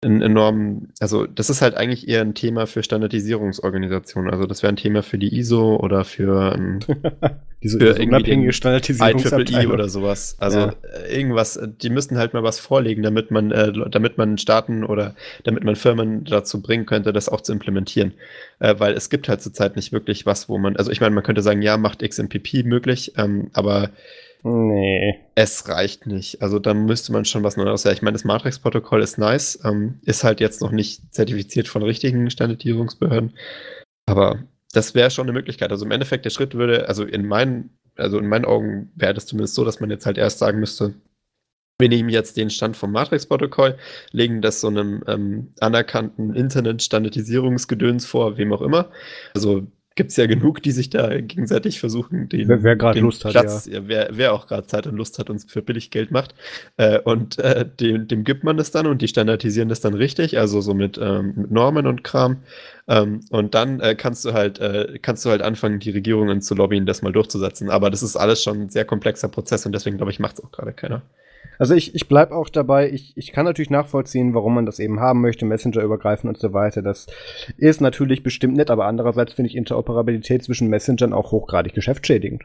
ein 0.05 0.21
enorm, 0.21 0.89
also 0.99 1.25
das 1.25 1.49
ist 1.49 1.61
halt 1.61 1.75
eigentlich 1.75 2.07
eher 2.07 2.21
ein 2.21 2.35
Thema 2.35 2.67
für 2.67 2.83
Standardisierungsorganisationen. 2.83 4.31
Also 4.31 4.45
das 4.45 4.63
wäre 4.63 4.71
ein 4.71 4.77
Thema 4.77 5.03
für 5.03 5.17
die 5.17 5.35
ISO 5.35 5.75
oder 5.77 6.05
für, 6.05 6.53
ähm, 6.55 6.79
Diese 7.63 7.79
für 7.79 7.95
unabhängige 7.95 8.53
Standardisierungsabteilung 8.53 9.73
oder 9.73 9.89
sowas. 9.89 10.37
Also 10.39 10.59
ja. 10.59 10.75
Äh, 11.07 11.17
irgendwas, 11.17 11.59
die 11.81 11.89
müssten 11.89 12.17
halt 12.17 12.33
mal 12.33 12.43
was 12.43 12.59
vorlegen, 12.59 13.01
damit 13.01 13.31
man, 13.31 13.51
äh, 13.51 13.73
damit 13.89 14.17
man 14.17 14.37
Staaten 14.37 14.83
oder 14.83 15.15
damit 15.43 15.63
man 15.63 15.75
Firmen 15.75 16.23
dazu 16.25 16.61
bringen 16.61 16.85
könnte, 16.85 17.11
das 17.11 17.27
auch 17.27 17.41
zu 17.41 17.51
implementieren. 17.51 18.13
Äh, 18.59 18.75
weil 18.77 18.93
es 18.93 19.09
gibt 19.09 19.27
halt 19.27 19.41
zurzeit 19.41 19.75
nicht 19.75 19.91
wirklich 19.91 20.25
was, 20.25 20.47
wo 20.47 20.57
man, 20.57 20.77
also 20.77 20.91
ich 20.91 21.01
meine, 21.01 21.15
man 21.15 21.23
könnte 21.23 21.41
sagen, 21.41 21.61
ja, 21.61 21.77
macht 21.77 22.07
XMPP 22.07 22.63
möglich, 22.63 23.13
ähm, 23.17 23.49
aber 23.53 23.89
Nee. 24.47 25.21
Es 25.33 25.67
reicht 25.69 26.05
nicht. 26.05 26.43
Also 26.43 26.59
da 26.59 26.75
müsste 26.75 27.11
man 27.11 27.25
schon 27.25 27.41
was 27.41 27.57
Neues. 27.57 27.83
Ja, 27.83 27.91
ich 27.91 28.03
meine, 28.03 28.13
das 28.13 28.25
Matrix-Protokoll 28.25 29.01
ist 29.01 29.17
nice, 29.17 29.59
ähm, 29.65 29.99
ist 30.03 30.23
halt 30.23 30.39
jetzt 30.39 30.61
noch 30.61 30.71
nicht 30.71 31.01
zertifiziert 31.15 31.67
von 31.67 31.81
richtigen 31.81 32.29
Standardisierungsbehörden. 32.29 33.33
Aber 34.05 34.43
das 34.71 34.93
wäre 34.93 35.09
schon 35.09 35.25
eine 35.25 35.33
Möglichkeit. 35.33 35.71
Also 35.71 35.83
im 35.83 35.89
Endeffekt, 35.89 36.25
der 36.25 36.29
Schritt 36.29 36.53
würde, 36.53 36.87
also 36.87 37.05
in 37.05 37.25
meinen, 37.25 37.71
also 37.95 38.19
in 38.19 38.27
meinen 38.27 38.45
Augen 38.45 38.91
wäre 38.95 39.15
das 39.15 39.25
zumindest 39.25 39.55
so, 39.55 39.65
dass 39.65 39.79
man 39.79 39.89
jetzt 39.89 40.05
halt 40.05 40.19
erst 40.19 40.37
sagen 40.37 40.59
müsste, 40.59 40.93
wir 41.79 41.89
nehmen 41.89 42.09
jetzt 42.09 42.37
den 42.37 42.51
Stand 42.51 42.77
vom 42.77 42.91
Matrix-Protokoll, 42.91 43.77
legen 44.11 44.43
das 44.43 44.61
so 44.61 44.67
einem 44.67 45.03
ähm, 45.07 45.53
anerkannten 45.59 46.35
Internet-Standardisierungsgedöns 46.35 48.05
vor, 48.05 48.37
wem 48.37 48.53
auch 48.53 48.61
immer. 48.61 48.91
Also 49.33 49.65
gibt 49.95 50.11
es 50.11 50.17
ja 50.17 50.27
genug, 50.27 50.61
die 50.61 50.71
sich 50.71 50.89
da 50.89 51.21
gegenseitig 51.21 51.79
versuchen, 51.79 52.27
den, 52.27 52.49
wer, 52.49 52.63
wer 52.63 52.75
gerade 52.75 52.99
Lust 52.99 53.21
Platz, 53.21 53.65
hat, 53.65 53.73
ja. 53.73 53.81
wer, 53.87 54.09
wer 54.11 54.33
auch 54.33 54.45
gerade 54.45 54.67
Zeit 54.67 54.87
und 54.87 54.95
Lust 54.95 55.17
hat 55.19 55.29
und 55.29 55.49
für 55.49 55.61
billig 55.61 55.89
Geld 55.89 56.11
macht. 56.11 56.35
Äh, 56.75 56.99
und 56.99 57.39
äh, 57.39 57.65
dem, 57.65 58.07
dem 58.07 58.25
gibt 58.25 58.43
man 58.43 58.57
das 58.57 58.71
dann 58.71 58.87
und 58.87 59.01
die 59.01 59.07
standardisieren 59.07 59.69
das 59.69 59.79
dann 59.79 59.93
richtig, 59.93 60.37
also 60.37 60.59
so 60.59 60.73
mit, 60.73 60.99
ähm, 61.01 61.33
mit 61.35 61.51
Normen 61.51 61.87
und 61.87 62.03
Kram. 62.03 62.43
Ähm, 62.87 63.21
und 63.29 63.55
dann 63.55 63.79
äh, 63.79 63.95
kannst 63.95 64.25
du 64.25 64.33
halt, 64.33 64.59
äh, 64.59 64.99
kannst 65.01 65.23
du 65.25 65.29
halt 65.29 65.41
anfangen, 65.41 65.79
die 65.79 65.91
Regierungen 65.91 66.41
zu 66.41 66.55
lobbyen, 66.55 66.85
das 66.85 67.01
mal 67.01 67.13
durchzusetzen. 67.13 67.69
Aber 67.69 67.89
das 67.89 68.03
ist 68.03 68.17
alles 68.17 68.43
schon 68.43 68.63
ein 68.63 68.69
sehr 68.69 68.85
komplexer 68.85 69.29
Prozess 69.29 69.65
und 69.65 69.71
deswegen 69.71 69.95
glaube 69.95 70.11
ich, 70.11 70.19
macht 70.19 70.39
es 70.39 70.43
auch 70.43 70.51
gerade 70.51 70.73
keiner. 70.73 71.03
Also 71.59 71.73
ich, 71.73 71.95
ich 71.95 72.07
bleibe 72.07 72.35
auch 72.35 72.49
dabei, 72.49 72.91
ich, 72.91 73.15
ich 73.15 73.31
kann 73.31 73.45
natürlich 73.45 73.69
nachvollziehen, 73.69 74.33
warum 74.33 74.55
man 74.55 74.65
das 74.65 74.79
eben 74.79 74.99
haben 74.99 75.21
möchte, 75.21 75.45
Messenger 75.45 75.81
übergreifen 75.81 76.29
und 76.29 76.37
so 76.37 76.53
weiter. 76.53 76.81
Das 76.81 77.07
ist 77.57 77.81
natürlich 77.81 78.23
bestimmt 78.23 78.55
nett, 78.57 78.69
aber 78.69 78.85
andererseits 78.85 79.33
finde 79.33 79.49
ich 79.49 79.55
Interoperabilität 79.55 80.43
zwischen 80.43 80.69
Messengern 80.69 81.13
auch 81.13 81.31
hochgradig 81.31 81.73
geschäftsschädigend. 81.73 82.43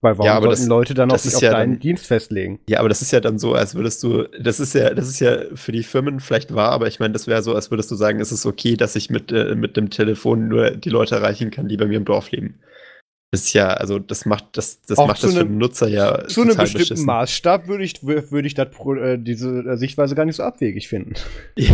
Weil 0.00 0.18
warum 0.18 0.26
ja, 0.26 0.34
sollten 0.34 0.50
das, 0.50 0.66
Leute 0.66 0.92
dann 0.92 1.10
auch 1.10 1.18
sich 1.18 1.34
auf 1.34 1.40
ja 1.40 1.52
deinen 1.52 1.72
dann, 1.74 1.80
Dienst 1.80 2.06
festlegen? 2.06 2.60
Ja, 2.68 2.80
aber 2.80 2.90
das 2.90 3.00
ist 3.00 3.10
ja 3.10 3.20
dann 3.20 3.38
so, 3.38 3.54
als 3.54 3.74
würdest 3.74 4.02
du, 4.02 4.24
das 4.38 4.60
ist 4.60 4.74
ja, 4.74 4.92
das 4.92 5.08
ist 5.08 5.18
ja 5.20 5.38
für 5.54 5.72
die 5.72 5.82
Firmen 5.82 6.20
vielleicht 6.20 6.54
wahr, 6.54 6.72
aber 6.72 6.88
ich 6.88 7.00
meine, 7.00 7.14
das 7.14 7.26
wäre 7.26 7.40
so, 7.40 7.54
als 7.54 7.70
würdest 7.70 7.90
du 7.90 7.94
sagen, 7.94 8.20
es 8.20 8.30
ist 8.30 8.44
okay, 8.44 8.76
dass 8.76 8.96
ich 8.96 9.08
mit, 9.08 9.32
äh, 9.32 9.54
mit 9.54 9.78
dem 9.78 9.88
Telefon 9.88 10.48
nur 10.48 10.72
die 10.72 10.90
Leute 10.90 11.14
erreichen 11.14 11.50
kann, 11.50 11.68
die 11.68 11.78
bei 11.78 11.86
mir 11.86 11.96
im 11.96 12.04
Dorf 12.04 12.30
leben 12.32 12.58
ist 13.34 13.52
ja, 13.52 13.68
also 13.68 13.98
das 13.98 14.24
macht 14.24 14.56
das, 14.56 14.80
das 14.82 14.98
macht 14.98 15.22
das 15.22 15.34
für 15.34 15.44
den 15.44 15.58
Nutzer 15.58 15.88
ja. 15.88 16.26
Zu 16.26 16.42
einem 16.42 16.56
bestimmten 16.56 16.78
beschissen. 16.78 17.06
Maßstab 17.06 17.68
würde 17.68 17.84
ich, 17.84 18.02
würde 18.02 18.46
ich 18.46 18.54
das, 18.54 18.68
äh, 18.68 19.18
diese 19.18 19.60
äh, 19.60 19.76
Sichtweise 19.76 20.14
gar 20.14 20.24
nicht 20.24 20.36
so 20.36 20.42
abwegig 20.42 20.88
finden. 20.88 21.14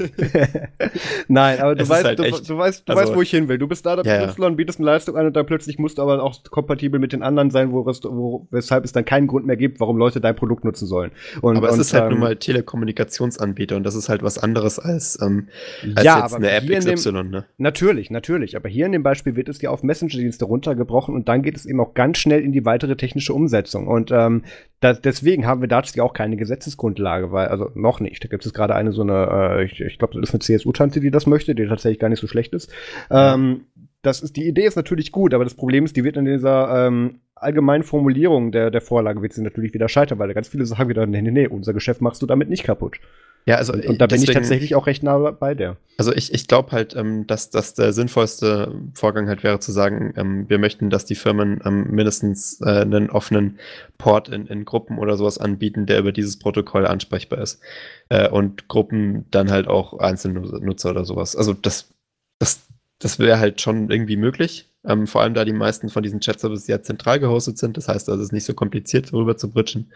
Nein, 1.28 1.60
aber 1.60 1.74
du 1.74 1.88
weißt, 1.88 2.04
halt 2.04 2.18
du, 2.18 2.22
du, 2.22 2.58
weißt, 2.58 2.88
du 2.88 2.92
also, 2.92 3.02
weißt, 3.02 3.14
wo 3.14 3.22
ich 3.22 3.30
hin 3.30 3.48
will. 3.48 3.58
Du 3.58 3.68
bist 3.68 3.84
da, 3.86 4.00
ja, 4.02 4.28
Y, 4.28 4.56
bietest 4.56 4.78
eine 4.78 4.86
Leistung 4.86 5.16
an 5.16 5.26
und 5.26 5.36
dann 5.36 5.46
plötzlich 5.46 5.78
musst 5.78 5.98
du 5.98 6.02
aber 6.02 6.22
auch 6.22 6.42
kompatibel 6.50 7.00
mit 7.00 7.12
den 7.12 7.22
anderen 7.22 7.50
sein, 7.50 7.72
wo, 7.72 7.84
wo, 7.84 8.46
weshalb 8.50 8.84
es 8.84 8.92
dann 8.92 9.04
keinen 9.04 9.26
Grund 9.26 9.46
mehr 9.46 9.56
gibt, 9.56 9.80
warum 9.80 9.96
Leute 9.98 10.20
dein 10.20 10.36
Produkt 10.36 10.64
nutzen 10.64 10.86
sollen. 10.86 11.10
Und, 11.40 11.56
aber 11.56 11.68
es 11.68 11.78
ist 11.78 11.92
halt 11.92 12.04
ähm, 12.04 12.10
nun 12.10 12.20
mal 12.20 12.36
Telekommunikationsanbieter 12.36 13.76
und 13.76 13.84
das 13.84 13.94
ist 13.94 14.08
halt 14.08 14.22
was 14.22 14.38
anderes 14.38 14.78
als, 14.78 15.18
ähm, 15.20 15.48
als 15.94 16.04
ja, 16.04 16.22
jetzt 16.22 16.34
eine 16.34 16.50
App 16.50 16.66
XY, 16.66 17.12
dem, 17.12 17.30
ne? 17.30 17.44
Natürlich, 17.58 18.10
natürlich. 18.10 18.56
Aber 18.56 18.68
hier 18.68 18.86
in 18.86 18.92
dem 18.92 19.02
Beispiel 19.02 19.36
wird 19.36 19.48
es 19.48 19.60
ja 19.60 19.70
auf 19.70 19.82
Messenger-Dienste 19.82 20.44
runtergebrochen 20.44 21.09
machen 21.10 21.16
und 21.16 21.28
dann 21.28 21.42
geht 21.42 21.56
es 21.56 21.66
eben 21.66 21.80
auch 21.80 21.94
ganz 21.94 22.18
schnell 22.18 22.42
in 22.42 22.52
die 22.52 22.64
weitere 22.64 22.96
technische 22.96 23.34
Umsetzung. 23.34 23.86
Und 23.86 24.10
ähm, 24.10 24.44
da, 24.80 24.92
deswegen 24.92 25.46
haben 25.46 25.60
wir 25.60 25.68
dazu 25.68 25.96
ja 25.96 26.04
auch 26.04 26.12
keine 26.12 26.36
Gesetzesgrundlage, 26.36 27.32
weil, 27.32 27.48
also 27.48 27.70
noch 27.74 28.00
nicht. 28.00 28.24
Da 28.24 28.28
gibt 28.28 28.46
es 28.46 28.52
gerade 28.52 28.74
eine 28.74 28.92
so 28.92 29.02
eine, 29.02 29.28
äh, 29.30 29.64
ich, 29.64 29.80
ich 29.80 29.98
glaube, 29.98 30.14
das 30.14 30.30
ist 30.30 30.34
eine 30.34 30.40
CSU-Tante, 30.40 31.00
die 31.00 31.10
das 31.10 31.26
möchte, 31.26 31.54
die 31.54 31.66
tatsächlich 31.66 31.98
gar 31.98 32.08
nicht 32.08 32.20
so 32.20 32.26
schlecht 32.26 32.54
ist. 32.54 32.72
Ähm, 33.10 33.66
das 34.02 34.22
ist, 34.22 34.36
die 34.36 34.48
Idee 34.48 34.64
ist 34.64 34.76
natürlich 34.76 35.12
gut, 35.12 35.34
aber 35.34 35.44
das 35.44 35.54
Problem 35.54 35.84
ist, 35.84 35.96
die 35.96 36.04
wird 36.04 36.16
in 36.16 36.24
dieser 36.24 36.86
ähm, 36.86 37.20
allgemeinen 37.34 37.82
Formulierung 37.82 38.52
der, 38.52 38.70
der 38.70 38.80
Vorlage 38.80 39.20
wird 39.22 39.32
sie 39.32 39.42
natürlich 39.42 39.74
wieder 39.74 39.88
scheitern, 39.88 40.18
weil 40.18 40.28
da 40.28 40.34
ganz 40.34 40.48
viele 40.48 40.64
sagen 40.64 40.88
wieder, 40.88 41.06
nee, 41.06 41.20
nee, 41.20 41.30
nee, 41.30 41.46
unser 41.46 41.74
Geschäft 41.74 42.00
machst 42.00 42.22
du 42.22 42.26
damit 42.26 42.48
nicht 42.48 42.64
kaputt. 42.64 42.98
Ja, 43.46 43.56
also 43.56 43.72
und, 43.72 43.86
und 43.86 43.98
da 44.00 44.06
deswegen, 44.06 44.26
bin 44.26 44.30
ich 44.30 44.34
tatsächlich 44.34 44.74
auch 44.74 44.86
recht 44.86 45.02
nah 45.02 45.18
bei 45.30 45.54
der. 45.54 45.76
Also 45.96 46.12
ich, 46.12 46.32
ich 46.32 46.46
glaube 46.46 46.72
halt, 46.72 46.94
ähm, 46.94 47.26
dass, 47.26 47.50
dass 47.50 47.74
der 47.74 47.92
sinnvollste 47.92 48.72
Vorgang 48.94 49.28
halt 49.28 49.42
wäre 49.42 49.60
zu 49.60 49.72
sagen, 49.72 50.12
ähm, 50.16 50.48
wir 50.48 50.58
möchten, 50.58 50.90
dass 50.90 51.04
die 51.04 51.14
Firmen 51.14 51.60
ähm, 51.64 51.90
mindestens 51.90 52.60
äh, 52.60 52.80
einen 52.80 53.10
offenen 53.10 53.58
Port 53.98 54.28
in, 54.28 54.46
in 54.46 54.64
Gruppen 54.64 54.98
oder 54.98 55.16
sowas 55.16 55.38
anbieten, 55.38 55.86
der 55.86 55.98
über 55.98 56.12
dieses 56.12 56.38
Protokoll 56.38 56.86
ansprechbar 56.86 57.40
ist. 57.40 57.60
Äh, 58.08 58.28
und 58.28 58.68
Gruppen 58.68 59.26
dann 59.30 59.50
halt 59.50 59.68
auch 59.68 59.98
Einzelnutzer 59.98 60.90
oder 60.90 61.04
sowas. 61.04 61.34
Also 61.34 61.54
das, 61.54 61.90
das, 62.38 62.66
das 62.98 63.18
wäre 63.18 63.38
halt 63.38 63.60
schon 63.60 63.90
irgendwie 63.90 64.16
möglich. 64.16 64.66
Ähm, 64.86 65.06
vor 65.06 65.22
allem 65.22 65.34
da 65.34 65.44
die 65.44 65.52
meisten 65.52 65.88
von 65.88 66.02
diesen 66.02 66.20
Chat-Services 66.20 66.66
ja 66.66 66.82
zentral 66.82 67.20
gehostet 67.20 67.58
sind. 67.58 67.76
Das 67.76 67.88
heißt, 67.88 68.08
also 68.08 68.20
es 68.20 68.28
ist 68.28 68.32
nicht 68.32 68.44
so 68.44 68.54
kompliziert, 68.54 69.12
darüber 69.12 69.36
zu 69.36 69.50
bridgen. 69.50 69.90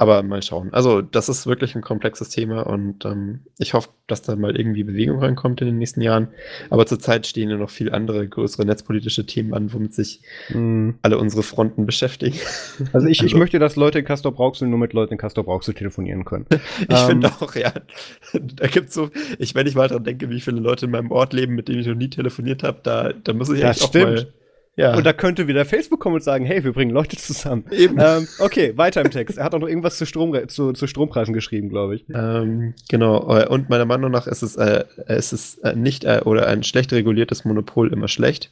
Aber 0.00 0.22
mal 0.22 0.40
schauen. 0.42 0.72
Also, 0.72 1.02
das 1.02 1.28
ist 1.28 1.46
wirklich 1.46 1.74
ein 1.76 1.82
komplexes 1.82 2.30
Thema 2.30 2.62
und 2.62 3.04
ähm, 3.04 3.40
ich 3.58 3.74
hoffe, 3.74 3.90
dass 4.06 4.22
da 4.22 4.34
mal 4.34 4.56
irgendwie 4.56 4.82
Bewegung 4.82 5.18
reinkommt 5.18 5.60
in 5.60 5.66
den 5.66 5.76
nächsten 5.76 6.00
Jahren. 6.00 6.28
Aber 6.70 6.86
zurzeit 6.86 7.26
stehen 7.26 7.50
ja 7.50 7.58
noch 7.58 7.68
viel 7.68 7.92
andere 7.92 8.26
größere 8.26 8.64
netzpolitische 8.64 9.26
Themen 9.26 9.52
an, 9.52 9.74
womit 9.74 9.92
sich 9.92 10.22
mm. 10.54 10.92
alle 11.02 11.18
unsere 11.18 11.42
Fronten 11.42 11.84
beschäftigen. 11.84 12.38
Also, 12.94 13.08
ich, 13.08 13.20
also. 13.20 13.26
ich 13.26 13.34
möchte, 13.34 13.58
dass 13.58 13.76
Leute 13.76 13.98
in 13.98 14.06
Castor 14.06 14.32
Brauxel 14.32 14.68
nur 14.68 14.78
mit 14.78 14.94
Leuten 14.94 15.12
in 15.12 15.18
Castor 15.18 15.44
Brauxel 15.44 15.74
telefonieren 15.74 16.24
können. 16.24 16.46
ich 16.80 16.88
ähm, 16.88 17.06
finde 17.06 17.28
auch, 17.38 17.54
ja. 17.54 17.74
Da 18.32 18.68
gibt's 18.68 18.94
so, 18.94 19.10
ich, 19.38 19.54
wenn 19.54 19.66
ich 19.66 19.74
mal 19.74 19.88
daran 19.88 20.04
denke, 20.04 20.30
wie 20.30 20.40
viele 20.40 20.60
Leute 20.60 20.86
in 20.86 20.92
meinem 20.92 21.10
Ort 21.10 21.34
leben, 21.34 21.54
mit 21.54 21.68
denen 21.68 21.80
ich 21.80 21.86
noch 21.86 21.94
nie 21.94 22.08
telefoniert 22.08 22.62
habe, 22.62 22.80
da, 22.82 23.12
da 23.12 23.34
muss 23.34 23.50
ich 23.50 23.62
echt 23.62 23.82
auch 23.82 23.92
mal 23.92 24.32
ja. 24.80 24.96
Und 24.96 25.04
da 25.04 25.12
könnte 25.12 25.46
wieder 25.46 25.64
Facebook 25.64 26.00
kommen 26.00 26.14
und 26.16 26.24
sagen, 26.24 26.44
hey, 26.44 26.64
wir 26.64 26.72
bringen 26.72 26.90
Leute 26.90 27.16
zusammen. 27.16 27.64
Eben. 27.70 27.98
Ähm, 28.00 28.26
okay, 28.38 28.72
weiter 28.76 29.02
im 29.02 29.10
Text. 29.10 29.38
Er 29.38 29.44
hat 29.44 29.54
auch 29.54 29.58
noch 29.58 29.68
irgendwas 29.68 29.98
zu, 29.98 30.06
Strom, 30.06 30.36
zu, 30.48 30.72
zu 30.72 30.86
Strompreisen 30.86 31.34
geschrieben, 31.34 31.68
glaube 31.68 31.96
ich. 31.96 32.04
Ähm, 32.14 32.74
genau. 32.88 33.36
Äh, 33.36 33.46
und 33.46 33.68
meiner 33.68 33.84
Meinung 33.84 34.10
nach 34.10 34.26
ist 34.26 34.42
es, 34.42 34.56
äh, 34.56 34.84
ist 35.06 35.32
es 35.32 35.58
äh, 35.58 35.76
nicht 35.76 36.04
äh, 36.04 36.22
oder 36.24 36.46
ein 36.46 36.62
schlecht 36.62 36.92
reguliertes 36.92 37.44
Monopol 37.44 37.92
immer 37.92 38.08
schlecht. 38.08 38.50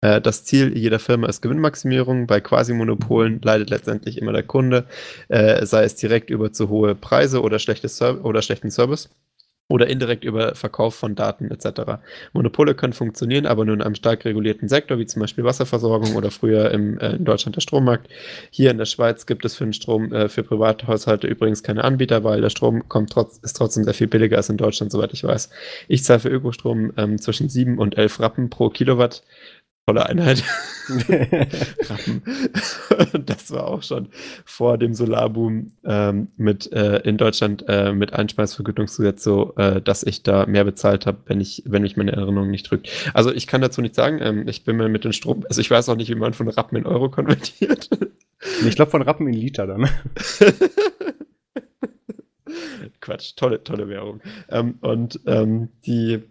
Äh, 0.00 0.20
das 0.20 0.44
Ziel 0.44 0.76
jeder 0.76 0.98
Firma 0.98 1.28
ist 1.28 1.42
Gewinnmaximierung. 1.42 2.26
Bei 2.26 2.40
Quasi-Monopolen 2.40 3.40
leidet 3.42 3.68
letztendlich 3.68 4.18
immer 4.18 4.32
der 4.32 4.44
Kunde, 4.44 4.86
sei 5.28 5.84
es 5.84 5.96
direkt 5.96 6.30
über 6.30 6.52
zu 6.52 6.68
hohe 6.68 6.94
Preise 6.94 7.42
oder, 7.42 7.58
schlechtes 7.58 7.98
Ser 7.98 8.24
oder 8.24 8.42
schlechten 8.42 8.70
Service. 8.70 9.10
Oder 9.68 9.88
indirekt 9.88 10.24
über 10.24 10.54
Verkauf 10.54 10.94
von 10.94 11.14
Daten 11.16 11.50
etc. 11.50 11.98
Monopole 12.32 12.74
können 12.74 12.92
funktionieren, 12.92 13.46
aber 13.46 13.64
nur 13.64 13.74
in 13.74 13.82
einem 13.82 13.96
stark 13.96 14.24
regulierten 14.24 14.68
Sektor, 14.68 14.98
wie 14.98 15.06
zum 15.06 15.20
Beispiel 15.20 15.44
Wasserversorgung 15.44 16.14
oder 16.14 16.30
früher 16.30 16.70
im, 16.70 16.98
äh, 16.98 17.16
in 17.16 17.24
Deutschland 17.24 17.56
der 17.56 17.60
Strommarkt. 17.60 18.08
Hier 18.50 18.70
in 18.70 18.78
der 18.78 18.84
Schweiz 18.84 19.26
gibt 19.26 19.44
es 19.44 19.56
für 19.56 19.64
den 19.64 19.72
Strom 19.72 20.12
äh, 20.12 20.28
für 20.28 20.44
Privathaushalte 20.44 21.26
übrigens 21.26 21.64
keine 21.64 21.82
Anbieter, 21.82 22.22
weil 22.22 22.40
der 22.40 22.50
Strom 22.50 22.88
kommt 22.88 23.10
trotz, 23.10 23.38
ist 23.38 23.54
trotzdem 23.54 23.82
sehr 23.82 23.94
viel 23.94 24.06
billiger 24.06 24.36
als 24.36 24.48
in 24.48 24.56
Deutschland, 24.56 24.92
soweit 24.92 25.12
ich 25.12 25.24
weiß. 25.24 25.50
Ich 25.88 26.04
zahle 26.04 26.20
für 26.20 26.28
Ökostrom 26.28 26.92
ähm, 26.96 27.18
zwischen 27.18 27.48
7 27.48 27.78
und 27.78 27.98
11 27.98 28.20
Rappen 28.20 28.50
pro 28.50 28.70
Kilowatt 28.70 29.22
tolle 29.86 30.06
Einheit. 30.06 30.42
Rappen. 30.88 32.22
das 33.24 33.50
war 33.52 33.68
auch 33.68 33.82
schon 33.82 34.08
vor 34.44 34.78
dem 34.78 34.94
Solarboom 34.94 35.72
ähm, 35.84 36.28
mit 36.36 36.72
äh, 36.72 36.98
in 36.98 37.16
Deutschland 37.16 37.64
äh, 37.68 37.92
mit 37.92 38.12
Einspeisevergütungsgesetz 38.12 39.22
so, 39.22 39.54
äh, 39.56 39.80
dass 39.80 40.02
ich 40.02 40.24
da 40.24 40.46
mehr 40.46 40.64
bezahlt 40.64 41.06
habe, 41.06 41.18
wenn 41.26 41.40
ich, 41.40 41.62
wenn 41.66 41.82
mich 41.82 41.96
meine 41.96 42.12
Erinnerung 42.12 42.50
nicht 42.50 42.68
drückt. 42.70 42.88
Also 43.14 43.32
ich 43.32 43.46
kann 43.46 43.60
dazu 43.60 43.80
nichts 43.80 43.96
sagen. 43.96 44.18
Ähm, 44.20 44.48
ich 44.48 44.64
bin 44.64 44.76
mir 44.76 44.88
mit 44.88 45.04
den 45.04 45.12
Strom, 45.12 45.44
also 45.48 45.60
ich 45.60 45.70
weiß 45.70 45.88
auch 45.88 45.96
nicht, 45.96 46.10
wie 46.10 46.16
man 46.16 46.34
von 46.34 46.48
Rappen 46.48 46.76
in 46.78 46.86
Euro 46.86 47.08
konvertiert. 47.08 47.88
ich 48.66 48.74
glaube 48.74 48.90
von 48.90 49.02
Rappen 49.02 49.28
in 49.28 49.34
Liter 49.34 49.68
dann. 49.68 49.88
Quatsch, 53.00 53.34
tolle, 53.36 53.62
tolle 53.62 53.88
Währung. 53.88 54.20
Ähm, 54.48 54.78
und 54.80 55.20
ähm, 55.26 55.68
die 55.86 56.24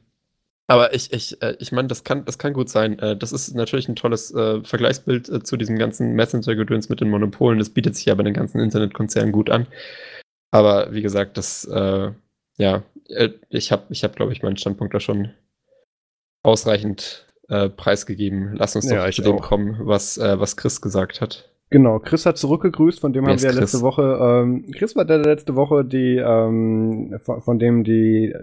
aber 0.68 0.94
ich, 0.94 1.14
ich, 1.14 1.42
äh, 1.42 1.56
ich 1.60 1.72
meine, 1.72 1.88
das 1.88 2.04
kann, 2.04 2.26
das 2.26 2.38
kann 2.38 2.54
gut 2.54 2.70
sein. 2.70 2.98
Äh, 3.00 3.16
das 3.16 3.32
ist 3.32 3.54
natürlich 3.54 3.88
ein 3.88 3.96
tolles 3.96 4.34
äh, 4.34 4.64
Vergleichsbild 4.64 5.30
äh, 5.30 5.44
zu 5.44 5.58
diesem 5.58 5.78
ganzen 5.78 6.14
Messenger-Gedöns 6.14 6.90
mit 6.90 7.02
den 7.02 7.10
Monopolen. 7.10 7.60
Das 7.60 7.70
bietet 7.70 7.96
sich 7.96 8.06
ja 8.06 8.16
bei 8.16 8.24
den 8.24 8.34
ganzen 8.34 8.60
Internetkonzernen 8.60 9.32
gut 9.32 9.50
an. 9.50 9.68
Aber 10.52 10.94
wie 10.94 11.02
gesagt, 11.02 11.38
das, 11.38 11.66
äh, 11.66 12.12
ja, 12.58 12.84
äh, 13.10 13.30
ich 13.50 13.72
habe, 13.72 13.84
ich 13.90 14.04
hab, 14.04 14.16
glaube 14.16 14.34
ich, 14.34 14.42
meinen 14.42 14.58
Standpunkt 14.58 14.94
da 14.94 15.00
schon 15.00 15.32
ausreichend 16.44 17.22
preisgegeben. 17.48 18.56
Lass 18.56 18.76
uns 18.76 18.88
doch 18.88 18.96
ja, 18.96 19.12
zu 19.12 19.22
dem 19.22 19.40
kommen, 19.40 19.78
was, 19.82 20.18
was 20.18 20.58
Chris 20.58 20.82
gesagt 20.82 21.22
hat. 21.22 21.48
Genau, 21.76 22.00
Chris 22.00 22.26
hat 22.26 22.38
zurückgegrüßt, 22.38 23.02
von 23.02 23.12
dem 23.12 23.26
Wer 23.26 23.34
haben 23.34 23.42
wir 23.42 23.52
ja 23.52 23.60
letzte 23.60 23.82
Woche, 23.82 24.18
ähm, 24.22 24.66
Chris 24.72 24.96
war 24.96 25.04
der, 25.04 25.18
der 25.18 25.34
letzte 25.34 25.58
Woche, 25.58 25.84
die, 25.84 26.16
ähm, 26.16 27.20
von, 27.22 27.42
von 27.42 27.60
dem 27.60 27.84
die 27.84 28.34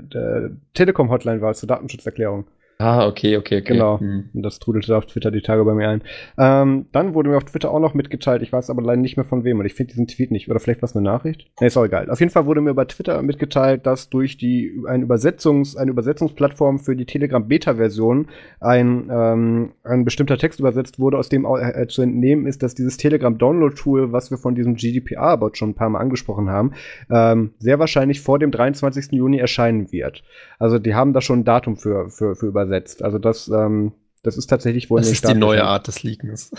Telekom-Hotline 0.74 1.40
war 1.40 1.54
zur 1.54 1.66
Datenschutzerklärung. 1.66 2.44
Ah, 2.82 3.06
okay, 3.06 3.36
okay, 3.36 3.60
okay. 3.60 3.74
Genau. 3.74 4.00
Hm. 4.00 4.30
Das 4.32 4.58
trudelte 4.58 4.96
auf 4.96 5.06
Twitter 5.06 5.30
die 5.30 5.40
Tage 5.40 5.64
bei 5.64 5.72
mir 5.72 5.88
ein. 5.88 6.02
Ähm, 6.36 6.86
dann 6.90 7.14
wurde 7.14 7.30
mir 7.30 7.36
auf 7.36 7.44
Twitter 7.44 7.70
auch 7.70 7.78
noch 7.78 7.94
mitgeteilt, 7.94 8.42
ich 8.42 8.52
weiß 8.52 8.70
aber 8.70 8.82
leider 8.82 9.00
nicht 9.00 9.16
mehr 9.16 9.24
von 9.24 9.44
wem 9.44 9.60
und 9.60 9.66
ich 9.66 9.74
finde 9.74 9.92
diesen 9.92 10.08
Tweet 10.08 10.32
nicht. 10.32 10.50
Oder 10.50 10.58
vielleicht 10.58 10.82
war 10.82 10.88
es 10.88 10.96
eine 10.96 11.04
Nachricht? 11.04 11.48
Nee, 11.60 11.68
ist 11.68 11.76
auch 11.76 11.84
egal. 11.84 12.10
Auf 12.10 12.18
jeden 12.18 12.32
Fall 12.32 12.44
wurde 12.46 12.60
mir 12.60 12.74
bei 12.74 12.84
Twitter 12.84 13.22
mitgeteilt, 13.22 13.86
dass 13.86 14.10
durch 14.10 14.36
die 14.36 14.82
ein 14.88 15.02
Übersetzungs, 15.02 15.76
eine 15.76 15.92
Übersetzungsplattform 15.92 16.80
für 16.80 16.96
die 16.96 17.06
Telegram 17.06 17.46
Beta-Version 17.46 18.26
ein, 18.58 19.08
ähm, 19.12 19.72
ein 19.84 20.04
bestimmter 20.04 20.36
Text 20.36 20.58
übersetzt 20.58 20.98
wurde, 20.98 21.18
aus 21.18 21.28
dem 21.28 21.44
äh, 21.46 21.86
zu 21.86 22.02
entnehmen 22.02 22.46
ist, 22.46 22.64
dass 22.64 22.74
dieses 22.74 22.96
Telegram 22.96 23.38
Download-Tool, 23.38 24.12
was 24.12 24.32
wir 24.32 24.38
von 24.38 24.56
diesem 24.56 24.74
GDPR-Bot 24.74 25.56
schon 25.56 25.70
ein 25.70 25.74
paar 25.74 25.88
Mal 25.88 26.00
angesprochen 26.00 26.50
haben, 26.50 26.72
ähm, 27.10 27.52
sehr 27.60 27.78
wahrscheinlich 27.78 28.22
vor 28.22 28.40
dem 28.40 28.50
23. 28.50 29.12
Juni 29.12 29.38
erscheinen 29.38 29.92
wird. 29.92 30.24
Also 30.58 30.80
die 30.80 30.96
haben 30.96 31.12
da 31.12 31.20
schon 31.20 31.40
ein 31.40 31.44
Datum 31.44 31.76
für, 31.76 32.10
für, 32.10 32.34
für 32.34 32.46
übersetzt 32.46 32.71
übersetzt. 32.72 33.04
Also 33.04 33.18
das, 33.18 33.48
ähm, 33.48 33.92
das 34.22 34.38
ist 34.38 34.46
tatsächlich 34.46 34.88
wohl 34.90 35.00
Das 35.00 35.10
ist 35.10 35.28
die 35.28 35.34
neue 35.34 35.64
Art 35.64 35.88
des 35.88 36.02
Leakens. 36.02 36.50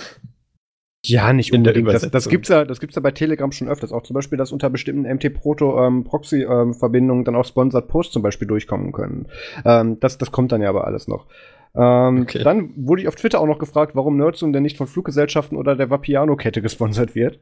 Ja, 1.06 1.34
nicht 1.34 1.54
unbedingt. 1.54 1.90
Das, 1.90 2.10
das 2.10 2.30
gibt's 2.30 2.48
ja, 2.48 2.64
das 2.64 2.80
gibt's 2.80 2.96
ja 2.96 3.02
bei 3.02 3.12
Telegram 3.12 3.52
schon 3.52 3.68
öfters. 3.68 3.92
Auch 3.92 4.04
zum 4.04 4.14
Beispiel, 4.14 4.38
dass 4.38 4.54
unter 4.54 4.70
bestimmten 4.70 5.02
MT-Proto-Proxy-Verbindungen 5.14 7.22
ähm, 7.22 7.26
dann 7.26 7.36
auch 7.36 7.44
Sponsored 7.46 7.90
Posts 7.90 8.14
zum 8.14 8.22
Beispiel 8.22 8.48
durchkommen 8.48 8.94
können. 8.94 9.28
Ähm, 9.66 10.00
das, 10.00 10.18
das 10.18 10.32
kommt 10.32 10.54
dann 10.54 10.62
ja 10.62 10.70
aber 10.70 10.88
alles 10.88 11.10
noch. 11.10 11.26
Ähm, 11.76 12.22
okay. 12.22 12.42
Dann 12.44 12.70
wurde 12.78 13.02
ich 13.02 13.10
auf 13.10 13.16
Twitter 13.16 13.42
auch 13.42 13.48
noch 13.48 13.60
gefragt, 13.60 13.96
warum 13.96 14.16
Nerdzoom 14.16 14.54
denn 14.54 14.64
nicht 14.64 14.78
von 14.78 14.88
Fluggesellschaften 14.88 15.58
oder 15.58 15.76
der 15.76 15.90
Vapiano-Kette 15.90 16.62
gesponsert 16.62 17.16
wird. 17.16 17.40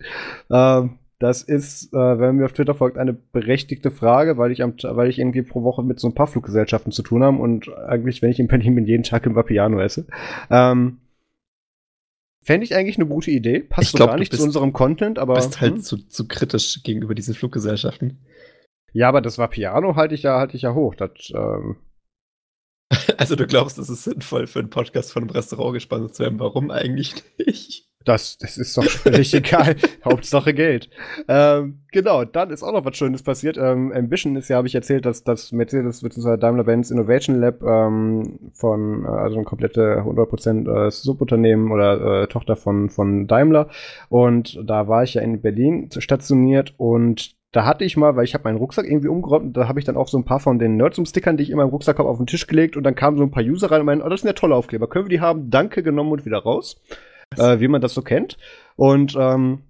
Ähm, 0.50 0.98
das 1.22 1.44
ist, 1.44 1.94
äh, 1.94 2.20
wenn 2.20 2.38
mir 2.38 2.46
auf 2.46 2.54
Twitter 2.54 2.74
folgt, 2.74 2.98
eine 2.98 3.14
berechtigte 3.14 3.92
Frage, 3.92 4.40
weil 4.40 4.52
ich, 4.52 4.64
am, 4.64 4.74
weil 4.82 5.08
ich 5.08 5.20
irgendwie 5.20 5.44
pro 5.44 5.62
Woche 5.62 5.84
mit 5.84 6.00
so 6.00 6.08
ein 6.08 6.16
paar 6.16 6.26
Fluggesellschaften 6.26 6.92
zu 6.92 7.04
tun 7.04 7.24
habe 7.24 7.38
und 7.38 7.72
eigentlich, 7.72 8.24
wenn 8.24 8.32
ich 8.32 8.40
in 8.40 8.48
Berlin 8.48 8.74
bin, 8.74 8.88
jeden 8.88 9.04
Tag 9.04 9.28
im 9.28 9.36
Vapiano 9.36 9.80
esse. 9.80 10.08
Ähm, 10.50 10.98
Fände 12.44 12.64
ich 12.64 12.76
eigentlich 12.76 12.98
eine 12.98 13.06
gute 13.06 13.30
Idee. 13.30 13.60
Passt 13.60 13.90
ich 13.90 13.94
glaub, 13.94 14.10
so 14.10 14.12
gar 14.14 14.18
nicht 14.18 14.32
bist, 14.32 14.42
zu 14.42 14.48
unserem 14.48 14.74
Content, 14.74 15.20
aber. 15.20 15.36
Du 15.36 15.42
bist 15.42 15.62
halt 15.62 15.74
hm? 15.76 15.82
zu, 15.82 15.98
zu 16.08 16.28
kritisch 16.28 16.82
gegenüber 16.82 17.14
diesen 17.14 17.36
Fluggesellschaften. 17.36 18.18
Ja, 18.92 19.08
aber 19.08 19.22
das 19.22 19.38
Vapiano 19.38 19.96
halte 19.96 20.16
ich 20.16 20.24
ja, 20.24 20.40
halte 20.40 20.56
ich 20.58 20.64
ja 20.64 20.74
hoch. 20.74 20.96
Das, 20.96 21.12
ähm 21.36 21.76
also 23.18 23.36
du 23.36 23.46
glaubst, 23.46 23.78
es 23.78 23.90
ist 23.90 24.06
sinnvoll 24.06 24.48
für 24.48 24.58
einen 24.58 24.72
Podcast 24.72 25.14
von 25.14 25.22
einem 25.22 25.32
Restaurant 25.32 25.76
gespannt 25.76 26.16
zu 26.16 26.24
werden. 26.24 26.40
Warum 26.40 26.72
eigentlich 26.72 27.14
nicht? 27.38 27.91
Das, 28.06 28.38
das 28.38 28.58
ist 28.58 28.78
doch 28.78 28.84
völlig 28.84 29.34
egal. 29.36 29.76
Hauptsache 30.04 30.54
Geld. 30.54 30.90
Ähm, 31.28 31.82
genau, 31.92 32.26
dann 32.26 32.50
ist 32.50 32.64
auch 32.64 32.72
noch 32.72 32.86
was 32.86 32.98
Schönes 32.98 33.24
passiert. 33.24 33.58
Ähm, 33.58 33.92
Ambition 33.94 34.36
ist 34.36 34.50
ja, 34.50 34.58
habe 34.58 34.68
ich 34.68 34.76
erzählt, 34.76 35.06
dass 35.06 35.24
das 35.24 35.52
Mercedes 35.52 36.02
bzw. 36.02 36.38
Daimler-Benz 36.38 36.92
Innovation 36.92 37.40
Lab 37.40 37.62
ähm, 37.62 38.52
von, 38.54 39.06
äh, 39.06 39.08
also 39.08 39.38
ein 39.38 39.46
komplette 39.46 40.02
100% 40.02 40.88
äh, 40.88 40.92
Subunternehmen 40.92 41.72
oder 41.72 42.24
äh, 42.24 42.28
Tochter 42.28 42.56
von, 42.56 42.90
von 42.90 43.28
Daimler. 43.28 43.70
Und 44.10 44.60
da 44.64 44.88
war 44.88 45.04
ich 45.04 45.14
ja 45.14 45.22
in 45.22 45.42
Berlin 45.42 45.90
stationiert 45.98 46.74
und 46.78 47.36
da 47.52 47.66
hatte 47.66 47.84
ich 47.84 47.98
mal, 47.98 48.16
weil 48.16 48.24
ich 48.24 48.34
habe 48.34 48.46
meinen 48.46 48.58
Rucksack 48.58 48.86
irgendwie 48.86 49.10
umgeräumt 49.10 49.46
und 49.48 49.58
da 49.58 49.68
habe 49.68 49.78
ich 49.78 49.86
dann 49.86 49.98
auch 49.98 50.08
so 50.08 50.18
ein 50.18 50.24
paar 50.24 50.40
von 50.40 50.58
den 50.58 50.78
Nerdsum-Stickern, 50.78 51.36
die 51.36 51.44
ich 51.44 51.50
in 51.50 51.58
meinem 51.58 51.70
Rucksack 51.70 52.00
habe, 52.00 52.08
auf 52.08 52.18
den 52.18 52.28
Tisch 52.28 52.48
gelegt 52.48 52.78
und 52.78 52.84
dann 52.84 52.96
kamen 52.96 53.18
so 53.18 53.24
ein 53.24 53.32
paar 53.32 53.44
User 53.44 53.70
rein 53.70 53.82
und 53.82 53.88
meinen, 53.88 54.02
oh, 54.02 54.08
das 54.08 54.22
sind 54.22 54.30
ja 54.30 54.34
tolle 54.34 54.56
Aufkleber, 54.56 54.88
können 54.88 55.06
wir 55.06 55.10
die 55.10 55.20
haben? 55.20 55.50
Danke, 55.50 55.84
genommen 55.84 56.14
und 56.14 56.26
wieder 56.26 56.38
raus 56.38 56.82
äh, 57.38 57.60
wie 57.60 57.68
man 57.68 57.82
das 57.82 57.94
so 57.94 58.02
kennt. 58.02 58.38
Und 58.76 59.16
ähm, 59.20 59.64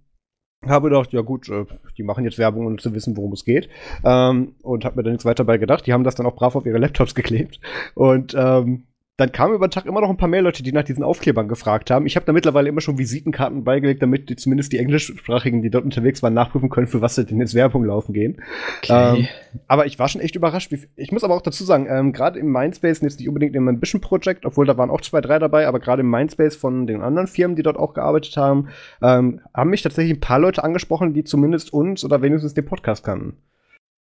habe 0.65 0.89
gedacht, 0.89 1.12
ja 1.12 1.21
gut, 1.21 1.50
äh, 1.50 1.65
die 1.97 2.04
machen 2.04 2.24
jetzt 2.24 2.38
Werbung, 2.38 2.67
um 2.67 2.78
zu 2.78 2.93
wissen, 2.93 3.17
worum 3.17 3.34
es 3.34 3.45
geht. 3.45 3.69
Ähm, 4.04 4.56
und 4.62 4.86
habe 4.86 4.97
mir 4.97 5.04
dann 5.04 5.13
nichts 5.13 5.26
weiter 5.26 5.43
dabei 5.43 5.58
gedacht. 5.58 5.86
Die 5.88 5.93
haben 5.93 6.04
das 6.04 6.15
dann 6.15 6.26
auch 6.26 6.36
brav 6.36 6.56
auf 6.56 6.65
ihre 6.65 6.78
Laptops 6.78 7.15
geklebt. 7.15 7.60
Und 7.95 8.36
ähm, 8.38 8.88
dann 9.21 9.31
kamen 9.31 9.53
über 9.53 9.67
den 9.67 9.71
Tag 9.71 9.86
immer 9.86 10.01
noch 10.01 10.10
ein 10.10 10.17
paar 10.17 10.27
mehr 10.27 10.41
Leute, 10.41 10.63
die 10.63 10.71
nach 10.71 10.84
diesen 10.84 11.03
Aufklebern 11.03 11.47
gefragt 11.47 11.91
haben. 11.91 12.05
Ich 12.05 12.15
habe 12.15 12.25
da 12.25 12.34
mittlerweile 12.34 12.69
immer 12.69 12.81
schon 12.81 12.97
Visitenkarten 12.97 13.63
beigelegt, 13.63 14.01
damit 14.01 14.29
die, 14.29 14.36
zumindest 14.36 14.73
die 14.73 14.79
Englischsprachigen, 14.79 15.62
die 15.62 15.69
dort 15.69 15.86
unterwegs 15.86 16.23
waren, 16.23 16.34
nachprüfen 16.34 16.69
können, 16.69 16.88
für 16.88 17.01
was 17.01 17.15
denn 17.15 17.39
jetzt 17.39 17.53
Werbung 17.53 17.86
laufen 17.86 18.13
gehen. 18.13 18.41
Okay. 18.79 19.19
Ähm, 19.19 19.27
aber 19.67 19.86
ich 19.86 19.99
war 19.99 20.07
schon 20.07 20.21
echt 20.21 20.36
überrascht. 20.36 20.73
ich 20.95 21.12
muss 21.12 21.23
aber 21.23 21.36
auch 21.36 21.41
dazu 21.41 21.63
sagen, 21.63 21.88
ähm, 21.89 22.13
gerade 22.13 22.39
im 22.39 22.51
Mindspace, 22.51 23.01
jetzt 23.01 23.19
nicht 23.19 23.29
unbedingt 23.29 23.55
im 23.55 23.67
Ambition 23.67 24.01
Project, 24.01 24.45
obwohl 24.45 24.65
da 24.65 24.77
waren 24.77 24.89
auch 24.89 25.01
zwei, 25.01 25.21
drei 25.21 25.39
dabei, 25.39 25.67
aber 25.67 25.79
gerade 25.79 26.01
im 26.01 26.10
Mindspace 26.10 26.55
von 26.55 26.88
den 26.88 27.01
anderen 27.01 27.27
Firmen, 27.27 27.55
die 27.55 27.63
dort 27.63 27.77
auch 27.77 27.93
gearbeitet 27.93 28.36
haben, 28.38 28.69
ähm, 29.01 29.41
haben 29.53 29.69
mich 29.69 29.84
tatsächlich 29.84 30.17
ein 30.17 30.21
paar 30.21 30.39
Leute 30.39 30.63
angesprochen, 30.63 31.13
die 31.13 31.23
zumindest 31.23 31.71
uns 31.71 32.03
oder 32.03 32.21
wenigstens 32.21 32.53
den 32.53 32.65
Podcast 32.65 33.03
kannten. 33.03 33.38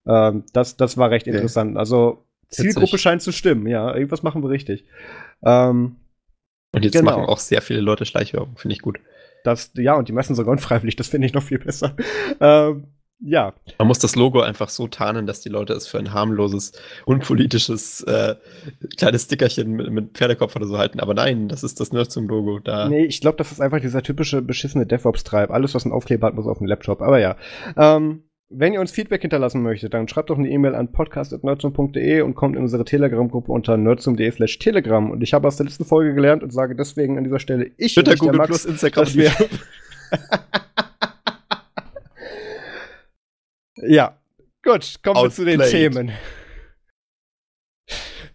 Ähm, 0.06 0.44
das, 0.52 0.76
das 0.76 0.96
war 0.96 1.10
recht 1.10 1.26
interessant. 1.26 1.76
Also 1.76 2.24
Zielgruppe 2.50 2.98
scheint 2.98 3.22
zu 3.22 3.32
stimmen, 3.32 3.66
ja. 3.66 3.94
Irgendwas 3.94 4.22
machen 4.22 4.42
wir 4.42 4.50
richtig. 4.50 4.84
Ähm, 5.44 5.96
und 6.72 6.84
jetzt 6.84 6.92
genau. 6.92 7.12
machen 7.12 7.24
auch 7.24 7.38
sehr 7.38 7.62
viele 7.62 7.80
Leute 7.80 8.04
Schleichwerbung, 8.04 8.56
finde 8.56 8.74
ich 8.74 8.82
gut. 8.82 8.98
Das, 9.44 9.72
ja, 9.74 9.94
und 9.94 10.08
die 10.08 10.12
meisten 10.12 10.34
sogar 10.34 10.52
unfreiwillig, 10.52 10.96
das 10.96 11.08
finde 11.08 11.26
ich 11.26 11.32
noch 11.32 11.42
viel 11.42 11.58
besser. 11.58 11.96
Ähm, 12.40 12.86
ja. 13.22 13.52
Man 13.78 13.88
muss 13.88 13.98
das 13.98 14.16
Logo 14.16 14.40
einfach 14.40 14.70
so 14.70 14.88
tarnen, 14.88 15.26
dass 15.26 15.42
die 15.42 15.50
Leute 15.50 15.74
es 15.74 15.86
für 15.86 15.98
ein 15.98 16.14
harmloses, 16.14 16.72
unpolitisches 17.04 18.02
äh, 18.04 18.36
kleines 18.96 19.24
Stickerchen 19.24 19.72
mit, 19.72 19.90
mit, 19.90 20.16
Pferdekopf 20.16 20.56
oder 20.56 20.66
so 20.66 20.78
halten. 20.78 21.00
Aber 21.00 21.12
nein, 21.12 21.48
das 21.48 21.62
ist 21.62 21.80
das 21.80 21.92
Nerdsum-Logo. 21.92 22.60
Da. 22.60 22.88
Nee, 22.88 23.04
ich 23.04 23.20
glaube, 23.20 23.36
das 23.36 23.52
ist 23.52 23.60
einfach 23.60 23.80
dieser 23.80 24.02
typische 24.02 24.40
beschissene 24.40 24.86
DevOps-Treib. 24.86 25.50
Alles, 25.50 25.74
was 25.74 25.84
ein 25.84 25.92
Aufkleber 25.92 26.28
hat, 26.28 26.34
muss 26.34 26.46
auf 26.46 26.58
dem 26.58 26.66
Laptop. 26.66 27.02
Aber 27.02 27.18
ja. 27.18 27.36
Ähm, 27.76 28.22
wenn 28.52 28.72
ihr 28.72 28.80
uns 28.80 28.90
Feedback 28.90 29.20
hinterlassen 29.20 29.62
möchtet, 29.62 29.94
dann 29.94 30.08
schreibt 30.08 30.28
doch 30.28 30.36
eine 30.36 30.50
E-Mail 30.50 30.74
an 30.74 30.90
podcast.nerdsum.de 30.90 32.22
und 32.22 32.34
kommt 32.34 32.56
in 32.56 32.62
unsere 32.62 32.84
Telegram-Gruppe 32.84 33.52
unter 33.52 33.76
nerdsum.de 33.76 34.28
slash 34.32 34.58
telegram. 34.58 35.12
Und 35.12 35.22
ich 35.22 35.32
habe 35.32 35.46
aus 35.46 35.56
der 35.56 35.66
letzten 35.66 35.84
Folge 35.84 36.14
gelernt 36.14 36.42
und 36.42 36.52
sage 36.52 36.74
deswegen 36.74 37.16
an 37.16 37.22
dieser 37.22 37.38
Stelle, 37.38 37.70
ich 37.76 37.94
Twitter, 37.94 38.16
Google 38.16 38.38
Max, 38.38 38.48
Plus, 38.48 38.64
Instagram, 38.64 39.04
dass 39.04 39.16
wir 39.16 39.30
Ja, 43.82 44.18
gut, 44.62 44.96
kommen 45.02 45.22
wir 45.22 45.30
zu 45.30 45.44
den 45.44 45.60
Themen. 45.60 46.10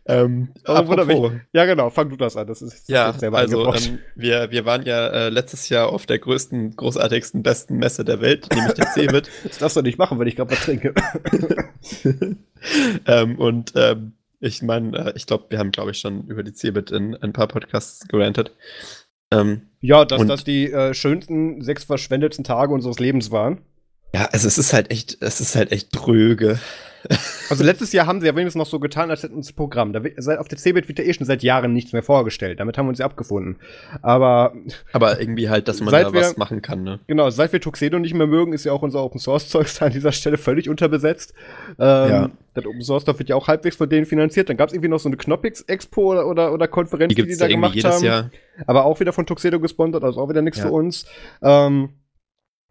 Ähm, 0.08 0.50
apropos. 0.66 1.32
Ja, 1.52 1.66
genau, 1.66 1.90
fang 1.90 2.10
du 2.10 2.16
das 2.16 2.38
an. 2.38 2.46
Das 2.46 2.62
ist 2.62 2.88
ja, 2.90 3.12
also 3.12 3.74
ähm, 3.74 4.00
wir, 4.16 4.52
wir 4.52 4.66
waren 4.66 4.84
ja 4.84 5.08
äh, 5.08 5.30
letztes 5.30 5.70
Jahr 5.70 5.90
auf 5.90 6.06
der 6.06 6.20
größten, 6.20 6.76
großartigsten, 6.76 7.42
besten 7.42 7.78
Messe 7.78 8.06
der 8.06 8.22
Welt, 8.22 8.48
nämlich 8.54 8.74
der 8.76 8.92
CeBIT. 8.92 9.30
das 9.44 9.58
darfst 9.58 9.78
du 9.78 9.82
nicht 9.82 9.98
machen, 9.98 10.20
wenn 10.20 10.28
ich 10.28 10.36
gerade 10.36 10.52
was 10.52 10.62
trinke. 10.62 10.94
ähm, 13.08 13.40
und 13.40 13.74
ähm, 13.76 14.14
ich 14.40 14.62
meine, 14.62 15.08
äh, 15.08 15.14
ich 15.16 15.26
glaube, 15.26 15.46
wir 15.50 15.58
haben, 15.58 15.72
glaube 15.72 15.92
ich, 15.92 15.98
schon 15.98 16.28
über 16.28 16.44
die 16.44 16.54
CeBIT 16.54 16.92
in 16.92 17.16
ein 17.16 17.34
paar 17.34 17.48
Podcasts 17.48 18.08
gerantet. 18.08 18.52
Ähm, 19.32 19.70
ja, 19.82 20.06
dass 20.06 20.26
das 20.28 20.44
die 20.44 20.72
äh, 20.72 20.94
schönsten 20.94 21.64
sechs 21.64 21.84
verschwendetsten 21.84 22.44
Tage 22.44 22.74
unseres 22.74 23.00
Lebens 23.00 23.32
waren. 23.32 23.62
Ja, 24.14 24.30
also 24.32 24.48
es 24.48 24.60
ist 24.60 24.72
halt 24.72 24.92
echt, 24.92 25.18
es 25.22 25.42
ist 25.42 25.56
halt 25.56 25.72
echt 25.72 25.90
dröge. 25.92 26.60
Also 27.50 27.64
letztes 27.64 27.92
Jahr 27.94 28.08
haben 28.08 28.22
sie 28.22 28.28
ja 28.28 28.36
wenigstens 28.36 28.60
noch 28.60 28.66
so 28.66 28.80
getan, 28.80 29.10
als 29.12 29.24
hätten 29.24 29.42
sie 29.42 29.50
das 29.50 29.56
Programm. 29.56 29.94
Da 29.94 30.02
auf 30.38 30.48
der 30.48 30.58
CeBIT 30.58 30.88
wird 30.88 31.00
ja 31.00 31.06
eh 31.06 31.14
schon 31.14 31.26
seit 31.26 31.44
Jahren 31.44 31.74
nichts 31.74 31.94
mehr 31.94 32.04
vorgestellt. 32.04 32.60
Damit 32.60 32.78
haben 32.78 32.88
wir 32.88 32.90
uns 32.90 33.00
ja 33.00 33.06
abgefunden. 33.06 33.58
Aber. 34.02 34.54
Aber 34.94 35.20
irgendwie 35.20 35.50
halt, 35.50 35.68
dass 35.68 35.82
man 35.82 35.92
da 35.92 36.12
wir, 36.12 36.22
was 36.22 36.38
machen 36.38 36.62
kann, 36.62 36.84
ne? 36.84 37.00
Genau, 37.08 37.30
seit 37.30 37.54
wir 37.54 37.62
Tuxedo 37.62 38.00
nicht 38.00 38.14
mehr 38.14 38.28
mögen, 38.28 38.54
ist 38.54 38.66
ja 38.66 38.72
auch 38.72 38.82
unser 38.82 39.04
Open 39.04 39.20
Source 39.20 39.50
Zeugs 39.50 39.82
an 39.82 39.92
dieser 39.92 40.12
Stelle 40.12 40.38
völlig 40.38 40.70
unterbesetzt. 40.70 41.34
Ähm, 41.80 42.10
ja. 42.10 42.30
Das 42.54 42.66
Open 42.66 42.82
Source 42.82 43.04
Stuff 43.04 43.20
wird 43.20 43.30
ja 43.30 43.36
auch 43.36 43.48
halbwegs 43.48 43.76
von 43.76 43.90
denen 43.90 44.06
finanziert. 44.06 44.50
Dann 44.50 44.58
gab 44.58 44.70
es 44.70 44.74
irgendwie 44.74 44.90
noch 44.90 45.00
so 45.00 45.10
eine 45.10 45.18
Knoppix 45.18 45.62
Expo 45.62 46.12
oder, 46.12 46.28
oder, 46.28 46.54
oder 46.54 46.68
Konferenz, 46.68 47.14
die, 47.14 47.22
die, 47.22 47.30
die 47.30 47.38
da 47.38 47.48
gemacht 47.48 47.84
haben. 47.84 48.04
Jahr. 48.04 48.32
Aber 48.66 48.86
auch 48.86 49.00
wieder 49.00 49.14
von 49.14 49.26
Tuxedo 49.26 49.60
gesponsert, 49.60 50.04
also 50.04 50.22
auch 50.22 50.30
wieder 50.30 50.42
nichts 50.42 50.60
ja. 50.60 50.68
für 50.68 50.72
uns. 50.72 51.06
Ähm, 51.42 51.90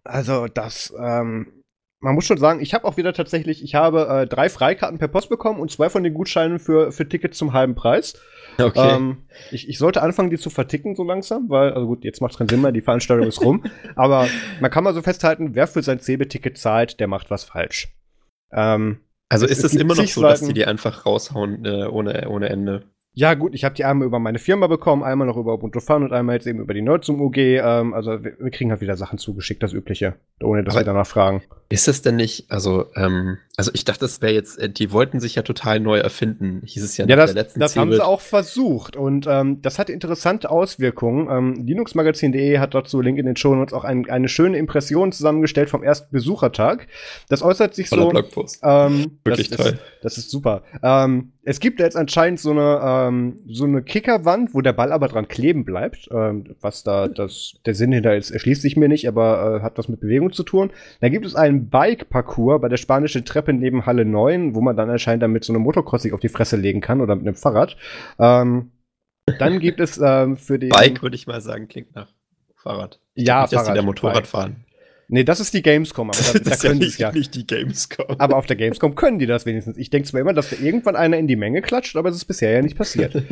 also 0.04 0.46
das, 0.46 0.92
ähm, 0.98 1.63
man 2.04 2.14
muss 2.14 2.26
schon 2.26 2.36
sagen, 2.36 2.60
ich 2.60 2.74
habe 2.74 2.84
auch 2.84 2.98
wieder 2.98 3.14
tatsächlich, 3.14 3.64
ich 3.64 3.74
habe 3.74 4.06
äh, 4.08 4.26
drei 4.26 4.50
Freikarten 4.50 4.98
per 4.98 5.08
Post 5.08 5.30
bekommen 5.30 5.58
und 5.58 5.70
zwei 5.70 5.88
von 5.88 6.02
den 6.02 6.12
Gutscheinen 6.12 6.58
für, 6.58 6.92
für 6.92 7.08
Tickets 7.08 7.38
zum 7.38 7.54
halben 7.54 7.74
Preis. 7.74 8.20
Okay. 8.58 8.96
Ähm, 8.96 9.24
ich, 9.50 9.68
ich 9.68 9.78
sollte 9.78 10.02
anfangen, 10.02 10.28
die 10.28 10.36
zu 10.36 10.50
verticken 10.50 10.94
so 10.94 11.02
langsam, 11.02 11.48
weil, 11.48 11.72
also 11.72 11.86
gut, 11.86 12.04
jetzt 12.04 12.20
macht 12.20 12.32
es 12.32 12.38
keinen 12.38 12.50
Sinn 12.50 12.60
mehr, 12.60 12.72
die 12.72 12.82
Veranstaltung 12.82 13.26
ist 13.26 13.40
rum. 13.40 13.64
Aber 13.96 14.28
man 14.60 14.70
kann 14.70 14.84
mal 14.84 14.94
so 14.94 15.00
festhalten, 15.00 15.54
wer 15.54 15.66
für 15.66 15.82
sein 15.82 15.98
CB-Ticket 15.98 16.58
zahlt, 16.58 17.00
der 17.00 17.08
macht 17.08 17.30
was 17.30 17.44
falsch. 17.44 17.88
Ähm, 18.52 19.00
also 19.30 19.46
ist 19.46 19.64
es 19.64 19.74
immer 19.74 19.94
noch 19.94 20.06
so, 20.06 20.20
dass 20.20 20.42
die 20.42 20.52
die 20.52 20.66
einfach 20.66 21.06
raushauen 21.06 21.64
äh, 21.64 21.86
ohne, 21.86 22.28
ohne 22.28 22.50
Ende? 22.50 22.84
Ja, 23.16 23.34
gut, 23.34 23.54
ich 23.54 23.64
habe 23.64 23.76
die 23.76 23.84
einmal 23.84 24.08
über 24.08 24.18
meine 24.18 24.40
Firma 24.40 24.66
bekommen, 24.66 25.04
einmal 25.04 25.28
noch 25.28 25.36
über 25.36 25.54
Ubuntu 25.54 25.78
Fun 25.78 26.02
und 26.02 26.12
einmal 26.12 26.34
jetzt 26.34 26.48
eben 26.48 26.58
über 26.58 26.74
die 26.74 26.82
Nerdsum 26.82 27.20
UG. 27.20 27.36
Ähm, 27.36 27.94
also 27.94 28.24
wir, 28.24 28.36
wir, 28.40 28.50
kriegen 28.50 28.72
halt 28.72 28.80
wieder 28.80 28.96
Sachen 28.96 29.18
zugeschickt, 29.18 29.62
das 29.62 29.72
Übliche, 29.72 30.16
ohne 30.42 30.64
dass 30.64 30.74
Aber 30.74 30.80
wir 30.80 30.86
danach 30.86 31.06
fragen. 31.06 31.42
Ist 31.74 31.88
es 31.88 32.02
denn 32.02 32.14
nicht, 32.14 32.52
also, 32.52 32.86
ähm, 32.94 33.38
also 33.56 33.72
ich 33.74 33.84
dachte, 33.84 34.02
das 34.02 34.22
wäre 34.22 34.32
jetzt, 34.32 34.60
äh, 34.60 34.70
die 34.70 34.92
wollten 34.92 35.18
sich 35.18 35.34
ja 35.34 35.42
total 35.42 35.80
neu 35.80 35.98
erfinden, 35.98 36.62
hieß 36.64 36.84
es 36.84 36.96
ja, 36.96 37.04
ja 37.04 37.16
das, 37.16 37.32
der 37.32 37.42
letzten 37.42 37.58
Das 37.58 37.76
haben 37.76 37.92
sie 37.92 38.04
auch 38.04 38.20
versucht 38.20 38.94
und 38.94 39.26
ähm, 39.28 39.60
das 39.60 39.80
hat 39.80 39.90
interessante 39.90 40.50
Auswirkungen. 40.50 41.26
Ähm, 41.28 41.66
Linuxmagazin.de 41.66 42.60
hat 42.60 42.74
dazu, 42.74 43.00
Link 43.00 43.18
in 43.18 43.26
den 43.26 43.34
Show 43.34 43.56
Notes, 43.56 43.74
auch 43.74 43.82
ein, 43.82 44.08
eine 44.08 44.28
schöne 44.28 44.56
Impression 44.56 45.10
zusammengestellt 45.10 45.68
vom 45.68 45.82
ersten 45.82 46.12
Besuchertag. 46.12 46.86
Das 47.28 47.42
äußert 47.42 47.74
sich 47.74 47.88
Voller 47.88 48.02
so. 48.02 48.10
Blogpost. 48.10 48.60
Ähm, 48.62 49.18
Wirklich 49.24 49.50
das 49.50 49.58
toll. 49.58 49.72
Ist, 49.72 49.82
das 50.00 50.18
ist 50.18 50.30
super. 50.30 50.62
Ähm, 50.80 51.32
es 51.42 51.60
gibt 51.60 51.80
jetzt 51.80 51.96
anscheinend 51.96 52.40
so 52.40 52.52
eine, 52.52 52.80
ähm, 52.82 53.40
so 53.46 53.64
eine 53.64 53.82
Kickerwand, 53.82 54.54
wo 54.54 54.60
der 54.62 54.72
Ball 54.72 54.92
aber 54.92 55.08
dran 55.08 55.28
kleben 55.28 55.64
bleibt. 55.64 56.08
Ähm, 56.10 56.44
was 56.60 56.84
da 56.84 57.08
das, 57.08 57.54
der 57.66 57.74
Sinn 57.74 57.92
hinter 57.92 58.16
ist, 58.16 58.30
erschließt 58.30 58.62
sich 58.62 58.76
mir 58.76 58.88
nicht, 58.88 59.06
aber 59.08 59.58
äh, 59.58 59.62
hat 59.62 59.76
was 59.76 59.88
mit 59.88 60.00
Bewegung 60.00 60.32
zu 60.32 60.42
tun. 60.42 60.70
Da 61.00 61.08
gibt 61.08 61.26
es 61.26 61.34
einen 61.34 61.63
Bike-Parcours 61.70 62.60
bei 62.60 62.68
der 62.68 62.76
spanischen 62.76 63.24
Treppe 63.24 63.52
neben 63.52 63.86
Halle 63.86 64.04
9, 64.04 64.54
wo 64.54 64.60
man 64.60 64.76
dann 64.76 64.90
anscheinend 64.90 65.22
dann 65.22 65.32
mit 65.32 65.44
so 65.44 65.52
einem 65.52 65.62
Motocross 65.62 66.02
sich 66.02 66.12
auf 66.12 66.20
die 66.20 66.28
Fresse 66.28 66.56
legen 66.56 66.80
kann 66.80 67.00
oder 67.00 67.14
mit 67.16 67.26
einem 67.26 67.36
Fahrrad. 67.36 67.76
Ähm, 68.18 68.72
dann 69.38 69.58
gibt 69.60 69.80
es 69.80 69.98
ähm, 70.02 70.36
für 70.36 70.58
den. 70.58 70.70
Bike 70.70 71.02
würde 71.02 71.16
ich 71.16 71.26
mal 71.26 71.40
sagen, 71.40 71.68
klingt 71.68 71.94
nach 71.94 72.08
Fahrrad. 72.56 73.00
Ich 73.14 73.26
ja, 73.26 73.42
nicht, 73.42 73.50
Fahrrad. 73.50 73.68
Dass 73.68 73.74
die 73.74 73.78
da 73.78 73.84
Motorrad 73.84 74.14
Bike. 74.14 74.26
fahren. 74.26 74.64
Nee, 75.08 75.24
das 75.24 75.38
ist 75.38 75.52
die 75.52 75.62
Gamescom, 75.62 76.10
aber 76.10 76.18
da, 76.32 76.50
da 76.50 76.56
können 76.56 76.80
ja 76.80 76.88
sie 76.88 77.02
ja. 77.02 77.12
nicht 77.12 77.34
die 77.34 77.46
Gamescom. 77.46 78.16
Aber 78.18 78.36
auf 78.36 78.46
der 78.46 78.56
Gamescom 78.56 78.94
können 78.94 79.18
die 79.18 79.26
das 79.26 79.46
wenigstens. 79.46 79.76
Ich 79.76 79.90
denke 79.90 80.08
zwar 80.08 80.20
immer, 80.20 80.32
dass 80.32 80.50
da 80.50 80.56
irgendwann 80.56 80.96
einer 80.96 81.18
in 81.18 81.26
die 81.26 81.36
Menge 81.36 81.62
klatscht, 81.62 81.96
aber 81.96 82.08
es 82.08 82.16
ist 82.16 82.24
bisher 82.24 82.50
ja 82.50 82.62
nicht 82.62 82.76
passiert. 82.76 83.14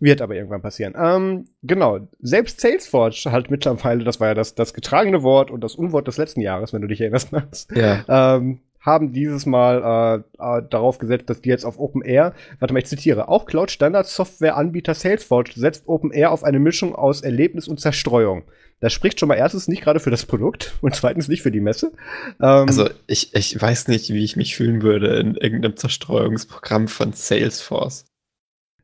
Wird 0.00 0.20
aber 0.20 0.34
irgendwann 0.34 0.62
passieren. 0.62 0.94
Ähm, 0.96 1.46
genau. 1.62 2.08
Selbst 2.20 2.60
Salesforce 2.60 3.26
hat 3.26 3.50
mittlerweile, 3.50 4.04
das 4.04 4.20
war 4.20 4.28
ja 4.28 4.34
das, 4.34 4.54
das 4.54 4.72
getragene 4.74 5.22
Wort 5.22 5.50
und 5.50 5.62
das 5.62 5.74
Unwort 5.74 6.06
des 6.06 6.18
letzten 6.18 6.40
Jahres, 6.40 6.72
wenn 6.72 6.82
du 6.82 6.88
dich 6.88 7.00
erinnerst, 7.00 7.68
ja. 7.74 8.04
ähm, 8.08 8.60
haben 8.80 9.12
dieses 9.12 9.44
Mal 9.44 10.24
äh, 10.40 10.58
äh, 10.58 10.62
darauf 10.70 10.98
gesetzt, 10.98 11.28
dass 11.28 11.42
die 11.42 11.48
jetzt 11.48 11.64
auf 11.64 11.78
Open 11.78 12.02
Air, 12.02 12.32
warte 12.60 12.72
mal, 12.72 12.80
ich 12.80 12.86
zitiere, 12.86 13.28
auch 13.28 13.46
Cloud 13.46 13.70
Standard 13.70 14.06
Software 14.06 14.56
Anbieter 14.56 14.94
Salesforce 14.94 15.54
setzt 15.54 15.88
Open 15.88 16.12
Air 16.12 16.30
auf 16.30 16.44
eine 16.44 16.60
Mischung 16.60 16.94
aus 16.94 17.22
Erlebnis 17.22 17.66
und 17.66 17.80
Zerstreuung. 17.80 18.44
Das 18.80 18.92
spricht 18.92 19.18
schon 19.18 19.28
mal 19.28 19.34
erstens 19.34 19.66
nicht 19.66 19.82
gerade 19.82 19.98
für 19.98 20.10
das 20.10 20.24
Produkt 20.24 20.76
und 20.80 20.94
zweitens 20.94 21.26
nicht 21.26 21.42
für 21.42 21.50
die 21.50 21.60
Messe. 21.60 21.92
Ähm, 22.40 22.66
also 22.68 22.88
ich, 23.08 23.34
ich 23.34 23.60
weiß 23.60 23.88
nicht, 23.88 24.10
wie 24.10 24.22
ich 24.22 24.36
mich 24.36 24.54
fühlen 24.54 24.82
würde 24.82 25.18
in 25.18 25.34
irgendeinem 25.34 25.76
Zerstreuungsprogramm 25.76 26.86
von 26.86 27.12
Salesforce. 27.12 28.04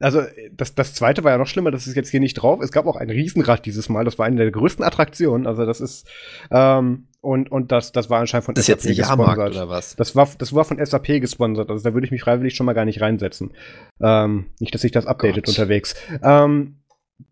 Also 0.01 0.23
das, 0.53 0.75
das 0.75 0.95
zweite 0.95 1.23
war 1.25 1.33
ja 1.33 1.39
noch 1.39 1.47
schlimmer, 1.47 1.71
das 1.71 1.87
ist 1.87 1.95
jetzt 1.95 2.11
hier 2.11 2.21
nicht 2.21 2.35
drauf. 2.35 2.61
Es 2.61 2.73
gab 2.73 2.87
auch 2.87 2.97
ein 2.97 3.11
Riesenrad 3.11 3.65
dieses 3.65 3.89
Mal, 3.89 4.05
das 4.05 4.19
war 4.19 4.27
eine 4.27 4.37
der 4.37 4.51
größten 4.51 4.85
Attraktionen. 4.85 5.47
Also 5.47 5.65
das 5.67 5.81
ist 5.81 6.09
ähm, 6.51 7.07
und, 7.25 7.51
und 7.51 7.73
das, 7.73 7.93
das 7.93 8.11
war 8.11 8.21
anscheinend 8.21 8.45
von 8.45 8.55
das 8.55 8.67
SAP 8.67 8.85
jetzt 8.85 8.97
gesponsert. 8.97 9.51
oder 9.53 9.69
was? 9.69 9.97
Das 9.97 10.15
war, 10.15 10.29
das 10.37 10.55
war 10.55 10.65
von 10.65 10.85
SAP 10.85 11.21
gesponsert. 11.21 11.71
Also 11.71 11.83
da 11.83 11.95
würde 11.95 12.05
ich 12.05 12.11
mich 12.11 12.23
freiwillig 12.23 12.55
schon 12.55 12.67
mal 12.67 12.75
gar 12.75 12.85
nicht 12.85 13.01
reinsetzen. 13.01 13.53
Ähm, 14.01 14.47
nicht, 14.61 14.75
dass 14.75 14.83
sich 14.83 14.93
das 14.93 15.07
updatet 15.07 15.47
Gott. 15.47 15.49
unterwegs. 15.49 15.95
Ähm, 16.23 16.77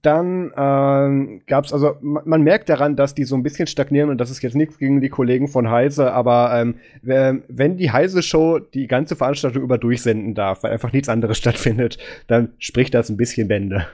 dann 0.02 0.52
ähm, 0.56 1.42
gab 1.46 1.64
es, 1.64 1.72
also 1.72 1.96
man, 2.00 2.22
man, 2.26 2.42
merkt 2.42 2.68
daran, 2.68 2.96
dass 2.96 3.14
die 3.14 3.24
so 3.24 3.34
ein 3.34 3.42
bisschen 3.42 3.66
stagnieren 3.66 4.10
und 4.10 4.18
das 4.18 4.30
ist 4.30 4.42
jetzt 4.42 4.54
nichts 4.54 4.78
gegen 4.78 5.00
die 5.00 5.08
Kollegen 5.08 5.48
von 5.48 5.70
Heise, 5.70 6.12
aber 6.12 6.52
ähm, 6.54 6.76
wenn 7.02 7.76
die 7.76 7.90
Heise-Show 7.90 8.60
die 8.60 8.86
ganze 8.86 9.16
Veranstaltung 9.16 9.62
über 9.62 9.78
durchsenden 9.78 10.34
darf, 10.34 10.62
weil 10.62 10.72
einfach 10.72 10.92
nichts 10.92 11.08
anderes 11.08 11.38
stattfindet, 11.42 11.98
dann 12.28 12.54
spricht 12.58 12.94
das 12.94 13.10
ein 13.10 13.16
bisschen 13.16 13.48
Bände. 13.48 13.86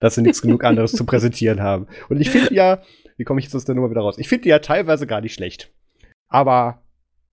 Dass 0.00 0.16
sie 0.16 0.22
nichts 0.22 0.42
genug 0.42 0.64
anderes 0.64 0.92
zu 0.92 1.06
präsentieren 1.06 1.60
haben. 1.62 1.86
Und 2.08 2.20
ich 2.20 2.30
finde 2.30 2.52
ja, 2.52 2.82
wie 3.16 3.24
komme 3.24 3.38
ich 3.38 3.46
jetzt 3.46 3.54
aus 3.54 3.64
der 3.64 3.74
Nummer 3.74 3.90
wieder 3.90 4.00
raus? 4.00 4.18
Ich 4.18 4.28
finde 4.28 4.42
die 4.42 4.48
ja 4.48 4.58
teilweise 4.58 5.06
gar 5.06 5.20
nicht 5.20 5.34
schlecht. 5.34 5.72
Aber 6.28 6.82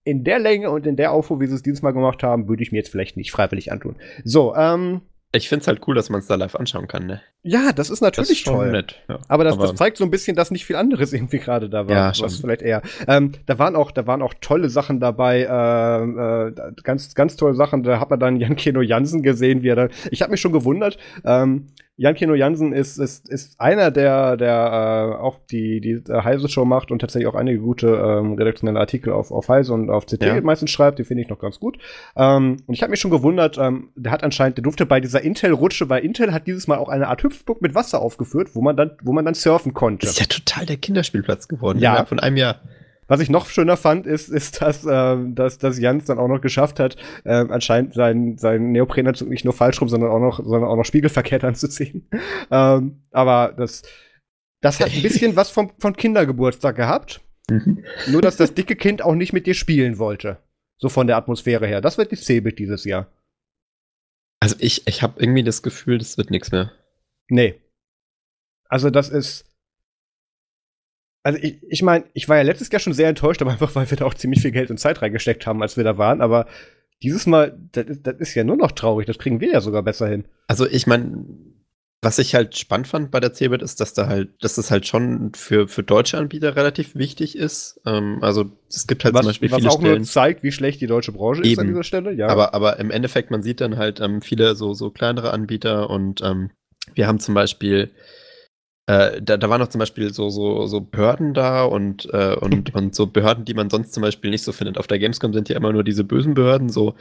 in 0.04 0.24
der 0.24 0.40
Länge 0.40 0.70
und 0.70 0.86
in 0.86 0.96
der 0.96 1.12
Aufruhr, 1.12 1.40
wie 1.40 1.48
sie 1.48 1.56
es 1.56 1.64
dieses 1.64 1.82
Mal 1.82 1.92
gemacht 1.92 2.24
haben, 2.24 2.48
würde 2.48 2.64
ich 2.64 2.72
mir 2.72 2.78
jetzt 2.78 2.90
vielleicht 2.90 3.18
nicht 3.18 3.32
freiwillig 3.32 3.72
antun. 3.72 3.96
So, 4.24 4.56
ähm, 4.56 5.02
ich 5.34 5.48
finde 5.48 5.62
es 5.62 5.68
halt 5.68 5.82
cool, 5.88 5.96
dass 5.96 6.10
man 6.10 6.20
es 6.20 6.28
da 6.28 6.36
live 6.36 6.56
anschauen 6.56 6.88
kann, 6.88 7.06
ne? 7.06 7.22
Ja, 7.44 7.72
das 7.72 7.90
ist 7.90 8.02
natürlich 8.02 8.30
das 8.30 8.38
ist 8.38 8.48
toll. 8.48 8.72
Nett, 8.72 9.02
ja. 9.08 9.20
Aber, 9.30 9.46
das, 9.46 9.54
Aber 9.54 9.68
das, 9.68 9.76
zeigt 9.76 9.98
so 9.98 10.04
ein 10.04 10.12
bisschen, 10.12 10.36
dass 10.36 10.52
nicht 10.52 10.66
viel 10.66 10.76
anderes 10.76 11.14
irgendwie 11.14 11.40
gerade 11.40 11.70
da 11.70 11.88
war. 11.88 11.96
Ja, 11.96 12.14
schon. 12.14 12.26
was 12.26 12.38
vielleicht 12.38 12.62
eher. 12.62 12.82
Ähm, 13.08 13.32
da 13.46 13.58
waren 13.58 13.76
auch, 13.76 13.92
da 13.92 14.06
waren 14.08 14.22
auch 14.22 14.34
tolle 14.42 14.70
Sachen 14.70 15.00
dabei, 15.00 15.44
äh, 15.44 16.48
äh, 16.50 16.74
ganz, 16.84 17.16
ganz 17.16 17.38
tolle 17.38 17.56
Sachen. 17.56 17.84
Da 17.84 18.00
hat 18.00 18.10
man 18.10 18.20
dann 18.20 18.40
Jan 18.42 18.58
Keno 18.58 18.82
Jansen 18.82 19.24
gesehen, 19.24 19.64
wie 19.64 19.70
er 19.70 19.76
da. 19.76 19.88
Ich 20.12 20.22
habe 20.22 20.32
mich 20.32 20.42
schon 20.42 20.52
gewundert. 20.52 20.98
Ähm, 21.24 21.68
Jan 21.98 22.16
Keno 22.16 22.34
Jansen 22.34 22.74
ist, 22.74 22.98
ist, 22.98 23.30
ist 23.30 23.60
einer, 23.60 23.92
der, 23.92 24.38
der 24.38 25.18
äh, 25.18 25.22
auch 25.22 25.40
die, 25.52 25.82
die 25.82 26.02
Heise-Show 26.12 26.66
macht 26.66 26.90
und 26.90 27.00
tatsächlich 27.00 27.28
auch 27.28 27.36
einige 27.36 27.60
gute 27.60 27.88
ähm, 27.88 28.34
redaktionelle 28.34 28.80
Artikel 28.80 29.14
auf, 29.14 29.32
auf 29.32 29.50
Heise 29.50 29.74
und 29.74 29.90
auf 29.90 30.06
CT 30.06 30.24
ja. 30.24 30.42
meistens 30.42 30.72
schreibt. 30.72 31.00
Die 31.00 31.04
finde 31.04 31.24
ich 31.24 31.30
noch 31.30 31.40
ganz 31.40 31.60
gut. 31.60 31.78
Ähm, 32.16 32.58
und 32.66 32.74
ich 32.74 32.82
habe 32.82 32.92
mich 32.92 33.00
schon 33.00 33.12
gewundert, 33.12 33.58
ähm, 33.58 33.90
der 33.96 34.12
hat 34.12 34.24
anscheinend, 34.24 34.58
der 34.58 34.64
durfte 34.64 34.86
bei 34.86 35.00
dieser 35.00 35.22
Intel-Rutsche, 35.22 35.90
weil 35.90 36.04
Intel 36.04 36.34
hat 36.34 36.48
dieses 36.48 36.68
Mal 36.68 36.78
auch 36.78 36.90
eine 36.90 37.08
Art 37.08 37.24
Hüpfburg 37.24 37.62
mit 37.62 37.76
Wasser 37.76 38.02
aufgeführt, 38.02 38.56
wo 38.56 38.62
man 38.62 38.78
dann, 38.78 38.92
wo 39.04 39.12
man 39.12 39.26
dann 39.26 39.36
surfen 39.36 39.74
konnte. 39.74 40.08
Das 40.08 40.14
ist 40.14 40.20
ja 40.22 40.26
total 40.26 40.66
der 40.66 40.78
Kinderspielplatz 40.78 41.48
geworden. 41.48 41.80
Ja. 41.80 42.06
Von 42.06 42.20
einem 42.20 42.38
Jahr. 42.38 42.62
Was 43.12 43.20
ich 43.20 43.30
noch 43.30 43.48
schöner 43.48 43.76
fand, 43.76 44.08
ist, 44.08 44.30
ist 44.30 44.62
dass, 44.62 44.86
äh, 44.86 45.18
dass, 45.34 45.58
dass 45.58 45.78
Jans 45.78 46.06
dann 46.06 46.18
auch 46.18 46.30
noch 46.30 46.40
geschafft 46.40 46.80
hat, 46.80 46.96
äh, 47.26 47.46
anscheinend 47.50 47.94
seinen 47.94 48.38
sein 48.38 48.72
Neoprenanzug 48.72 49.28
nicht 49.28 49.44
nur 49.44 49.54
falsch 49.54 49.82
rum, 49.82 49.90
sondern 49.90 50.12
auch 50.12 50.22
noch, 50.22 50.38
sondern 50.38 50.64
auch 50.64 50.78
noch 50.78 50.86
spiegelverkehrt 50.86 51.44
anzuziehen. 51.44 52.08
ähm, 52.50 53.04
aber 53.12 53.54
das, 53.58 53.82
das 54.62 54.80
hat 54.80 54.94
ein 54.94 55.02
bisschen 55.02 55.36
was 55.36 55.50
vom, 55.50 55.74
von 55.78 55.94
Kindergeburtstag 55.94 56.78
gehabt. 56.78 57.20
Mhm. 57.50 57.84
Nur, 58.08 58.22
dass 58.22 58.38
das 58.38 58.54
dicke 58.54 58.78
Kind 58.78 59.02
auch 59.02 59.16
nicht 59.16 59.34
mit 59.34 59.46
dir 59.46 59.56
spielen 59.56 60.00
wollte. 60.00 60.38
So 60.78 60.88
von 60.88 61.06
der 61.06 61.18
Atmosphäre 61.18 61.68
her. 61.68 61.82
Das 61.82 61.98
wird 61.98 62.14
die 62.14 62.16
Cebit 62.16 62.60
dieses 62.60 62.86
Jahr. 62.86 63.12
Also 64.40 64.56
ich, 64.60 64.88
ich 64.88 65.04
habe 65.04 65.22
irgendwie 65.22 65.44
das 65.44 65.64
Gefühl, 65.64 65.98
das 65.98 66.18
wird 66.18 66.32
nichts 66.32 66.54
mehr. 66.54 66.72
Nee. 67.28 67.62
Also 68.70 68.90
das 68.90 69.10
ist 69.10 69.51
also 71.24 71.40
ich, 71.42 71.62
ich 71.68 71.82
meine, 71.82 72.06
ich 72.14 72.28
war 72.30 72.38
ja 72.38 72.44
letztes 72.44 72.72
Jahr 72.72 72.80
schon 72.80 72.94
sehr 72.94 73.10
enttäuscht, 73.10 73.42
aber 73.42 73.52
einfach, 73.52 73.76
weil 73.76 73.90
wir 73.90 73.98
da 73.98 74.06
auch 74.06 74.14
ziemlich 74.14 74.42
viel 74.42 74.52
Geld 74.52 74.72
und 74.72 74.78
Zeit 74.78 75.02
reingesteckt 75.02 75.46
haben, 75.46 75.62
als 75.62 75.78
wir 75.78 75.84
da 75.84 75.98
waren. 75.98 76.22
Aber 76.22 76.48
dieses 77.04 77.26
Mal, 77.26 77.58
das, 77.72 77.86
das 78.02 78.16
ist 78.20 78.36
ja 78.36 78.44
nur 78.44 78.58
noch 78.58 78.72
traurig. 78.72 79.08
Das 79.08 79.18
kriegen 79.18 79.40
wir 79.40 79.52
ja 79.52 79.62
sogar 79.62 79.84
besser 79.84 80.08
hin. 80.08 80.26
Also 80.48 80.68
ich 80.68 80.88
meine, 80.88 81.26
was 82.02 82.18
ich 82.18 82.34
halt 82.34 82.58
spannend 82.58 82.88
fand 82.88 83.12
bei 83.12 83.20
der 83.20 83.34
CeBIT 83.34 83.62
ist, 83.62 83.80
dass 83.80 83.94
da 83.94 84.08
halt, 84.08 84.30
dass 84.42 84.56
das 84.56 84.72
halt 84.72 84.88
schon 84.88 85.34
für, 85.36 85.68
für 85.68 85.84
deutsche 85.84 86.18
Anbieter 86.18 86.56
relativ 86.56 86.96
wichtig 86.96 87.38
ist. 87.38 87.80
Ähm, 87.86 88.18
also 88.22 88.52
es 88.70 88.88
gibt 88.88 89.04
halt 89.04 89.14
was, 89.14 89.22
zum 89.22 89.30
Beispiel 89.30 89.52
was 89.52 89.60
viele 89.60 89.70
auch 89.70 89.80
Stellen. 89.80 89.98
nur 89.98 90.06
zeigt, 90.06 90.42
wie 90.42 90.52
schlecht 90.52 90.82
die 90.82 90.88
deutsche 90.88 91.12
Branche 91.12 91.44
Eben. 91.44 91.52
ist 91.52 91.60
an 91.60 91.68
dieser 91.68 91.84
Stelle. 91.84 92.12
Ja. 92.14 92.28
Aber, 92.28 92.56
aber 92.56 92.80
im 92.80 92.90
Endeffekt, 92.90 93.30
man 93.30 93.44
sieht 93.44 93.62
dann 93.62 93.78
halt 93.78 94.00
ähm, 94.00 94.24
viele 94.24 94.56
so, 94.56 94.74
so 94.74 94.90
kleinere 94.90 95.32
Anbieter 95.32 95.92
und 95.92 96.22
ähm, 96.22 96.50
wir 96.96 97.08
haben 97.08 97.20
zum 97.20 97.36
Beispiel 97.36 97.92
äh, 98.88 99.22
da, 99.22 99.38
da 99.38 99.50
waren 99.50 99.62
auch 99.62 99.68
zum 99.68 99.80
Beispiel 99.80 100.14
so, 100.14 100.30
so, 100.30 100.66
so 100.66 100.82
Behörden 100.82 101.34
da 101.34 101.64
und, 101.64 102.08
äh, 102.14 102.36
und, 102.36 102.74
und 102.76 102.96
so 102.96 103.08
Behörden, 103.08 103.46
die 103.46 103.54
man 103.54 103.70
sonst 103.70 103.94
zum 103.94 104.02
Beispiel 104.02 104.32
nicht 104.32 104.44
so 104.44 104.52
findet. 104.52 104.78
Auf 104.78 104.88
der 104.88 105.00
Gamescom 105.00 105.34
sind 105.34 105.50
ja 105.50 105.56
immer 105.56 105.72
nur 105.72 105.84
diese 105.84 106.04
bösen 106.04 106.34
Behörden, 106.34 106.70
so 106.70 106.96